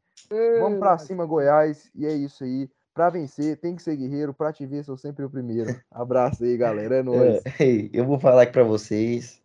Vamos 0.61 0.79
pra 0.79 0.99
cima, 0.99 1.25
Goiás. 1.25 1.91
E 1.95 2.05
é 2.07 2.13
isso 2.13 2.43
aí. 2.43 2.69
Pra 2.93 3.09
vencer, 3.11 3.57
tem 3.59 3.77
que 3.77 3.83
ser 3.83 3.95
guerreiro. 3.97 4.35
Pra 4.35 4.53
te 4.53 4.67
ver, 4.67 4.83
sou 4.85 4.97
sempre 4.97 5.25
o 5.25 5.31
primeiro. 5.31 5.75
Abraço 5.93 6.43
aí, 6.43 6.57
galera. 6.57 6.97
É 6.97 7.03
nóis. 7.05 7.41
É, 7.45 7.65
ei, 7.65 7.91
eu 7.93 8.05
vou 8.05 8.19
falar 8.19 8.43
aqui 8.43 8.53
pra 8.53 8.65
vocês. 8.65 9.41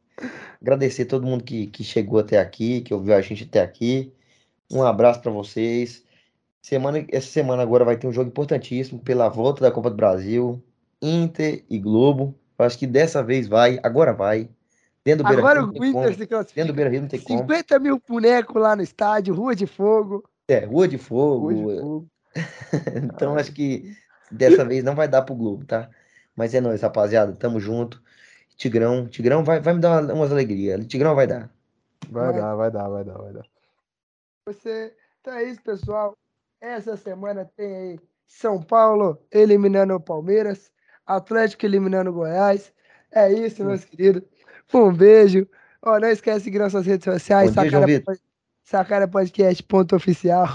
Agradecer 0.62 1.06
todo 1.06 1.26
mundo 1.28 1.44
que, 1.44 1.68
que 1.68 1.84
chegou 1.84 2.20
até 2.20 2.40
aqui, 2.40 2.82
que 2.82 2.94
ouviu 2.94 3.14
a 3.16 3.22
gente 3.22 3.44
até 3.44 3.62
aqui. 3.62 4.14
Um 4.72 4.84
abraço 4.84 5.22
pra 5.22 5.32
vocês. 5.32 6.04
Semana, 6.62 7.06
essa 7.12 7.28
semana 7.28 7.62
agora 7.62 7.86
vai 7.86 7.96
ter 7.98 8.08
um 8.08 8.12
jogo 8.12 8.30
importantíssimo 8.30 9.00
pela 9.00 9.30
volta 9.30 9.62
da 9.62 9.72
Copa 9.72 9.90
do 9.90 9.96
Brasil. 9.96 10.62
Inter 11.02 11.64
e 11.70 11.78
Globo. 11.78 12.34
Eu 12.58 12.66
acho 12.66 12.78
que 12.80 12.88
dessa 12.88 13.22
vez 13.22 13.48
vai, 13.48 13.80
agora 13.84 14.14
vai. 14.14 14.50
Dentro 15.04 15.24
do 15.24 15.28
Agora 15.38 15.64
o 15.64 15.70
Inter 15.70 15.92
como. 15.92 16.04
se 16.04 16.10
Dentro 16.18 16.26
do 16.26 16.28
classifica. 16.30 16.74
Beira-Rio 16.74 17.02
não 17.02 17.08
tem 17.08 17.20
como. 17.20 17.40
50 17.40 17.78
mil 17.80 18.02
bonecos 18.08 18.60
lá 18.60 18.76
no 18.76 18.82
estádio, 18.82 19.36
Rua 19.36 19.56
de 19.56 19.68
Fogo. 19.68 20.24
É, 20.48 20.66
Rua 20.66 20.88
de 20.88 20.98
Fogo. 20.98 21.48
Hoje, 21.48 21.80
fogo. 21.80 22.08
Então 23.14 23.36
acho 23.38 23.52
que 23.54 23.96
dessa 24.32 24.66
vez 24.66 24.84
não 24.84 24.96
vai 24.96 25.08
dar 25.08 25.22
pro 25.22 25.36
Globo, 25.36 25.64
tá? 25.66 25.90
Mas 26.36 26.54
é 26.56 26.60
nóis, 26.62 26.82
rapaziada. 26.82 27.34
Tamo 27.34 27.60
junto. 27.60 28.02
Tigrão, 28.58 29.06
Tigrão 29.08 29.44
vai, 29.44 29.60
vai 29.60 29.74
me 29.76 29.80
dar 29.80 30.02
uma- 30.02 30.14
umas 30.14 30.32
alegrias. 30.32 30.84
Tigrão 30.88 31.14
vai 31.14 31.28
dar. 31.28 31.52
Vai 32.10 32.32
Vai. 32.32 32.42
dar, 32.42 32.56
vai 32.56 32.72
dar, 32.72 32.90
vai 32.90 33.04
dar, 33.06 33.18
vai 33.18 33.34
dar. 33.34 33.46
Você. 34.46 34.94
Então 35.22 35.34
é 35.34 35.44
isso, 35.44 35.62
pessoal. 35.62 36.16
Essa 36.62 36.96
semana 36.96 37.50
tem 37.58 37.76
aí 37.76 38.00
São 38.28 38.62
Paulo 38.62 39.20
eliminando 39.32 39.96
o 39.96 40.00
Palmeiras, 40.00 40.72
Atlético 41.06 41.66
eliminando 41.66 42.12
o 42.12 42.14
Goiás. 42.14 42.72
É 43.12 43.32
isso, 43.32 43.64
meus 43.66 43.84
queridos. 43.84 44.22
Um 44.74 44.94
beijo. 44.94 45.48
Ó, 45.82 46.00
não 46.00 46.10
esquece 46.10 46.40
de 46.40 46.44
seguir 46.46 46.60
nossas 46.60 46.86
redes 46.86 47.06
sociais. 47.06 47.50
Bom 47.52 47.64
Sacara. 47.64 48.02
Pod- 48.02 48.22
Sacara 48.64 49.08
Podcast 49.08 49.64
ponto 49.64 49.96
oficial. 49.96 50.48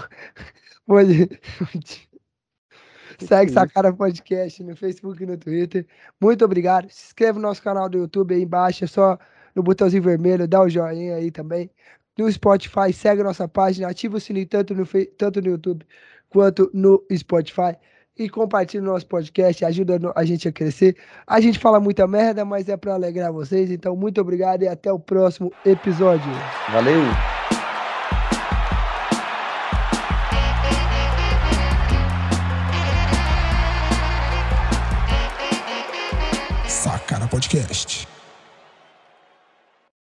Segue? 3.20 3.52
Sacara 3.52 3.93
Podcast 3.93 4.62
no 4.62 4.75
Facebook 4.77 5.23
e 5.23 5.27
no 5.27 5.36
Twitter. 5.36 5.86
Muito 6.20 6.44
obrigado. 6.44 6.89
Se 6.91 7.07
inscreva 7.07 7.39
no 7.39 7.43
nosso 7.47 7.62
canal 7.62 7.89
do 7.89 7.99
YouTube 7.99 8.35
aí 8.35 8.43
embaixo. 8.43 8.85
É 8.85 8.86
só 8.86 9.19
no 9.55 9.62
botãozinho 9.62 10.02
vermelho, 10.02 10.49
dá 10.49 10.60
o 10.62 10.69
joinha 10.69 11.17
aí 11.17 11.31
também. 11.31 11.70
No 12.21 12.31
Spotify, 12.31 12.93
segue 12.93 13.23
nossa 13.23 13.49
página, 13.49 13.89
ativa 13.89 14.19
o 14.19 14.21
sininho 14.21 14.47
tanto 14.47 14.75
no, 14.75 14.85
tanto 15.17 15.41
no 15.41 15.49
YouTube 15.49 15.87
quanto 16.29 16.71
no 16.75 17.03
Spotify. 17.17 17.75
E 18.19 18.29
compartilha 18.29 18.83
o 18.83 18.87
nosso 18.87 19.07
podcast, 19.07 19.65
ajuda 19.65 19.99
a 20.15 20.25
gente 20.27 20.47
a 20.47 20.53
crescer. 20.53 20.99
A 21.27 21.41
gente 21.41 21.59
fala 21.59 21.81
muita 21.81 22.07
merda, 22.07 22.45
mas 22.45 22.69
é 22.69 22.77
para 22.77 22.93
alegrar 22.93 23.33
vocês. 23.33 23.71
Então, 23.71 23.97
muito 23.97 24.21
obrigado 24.21 24.63
e 24.63 24.69
até 24.69 24.93
o 24.93 24.99
próximo 24.99 25.51
episódio. 25.65 26.31
Valeu! 26.71 27.01
Sacana 36.69 37.27
Podcast. 37.27 38.00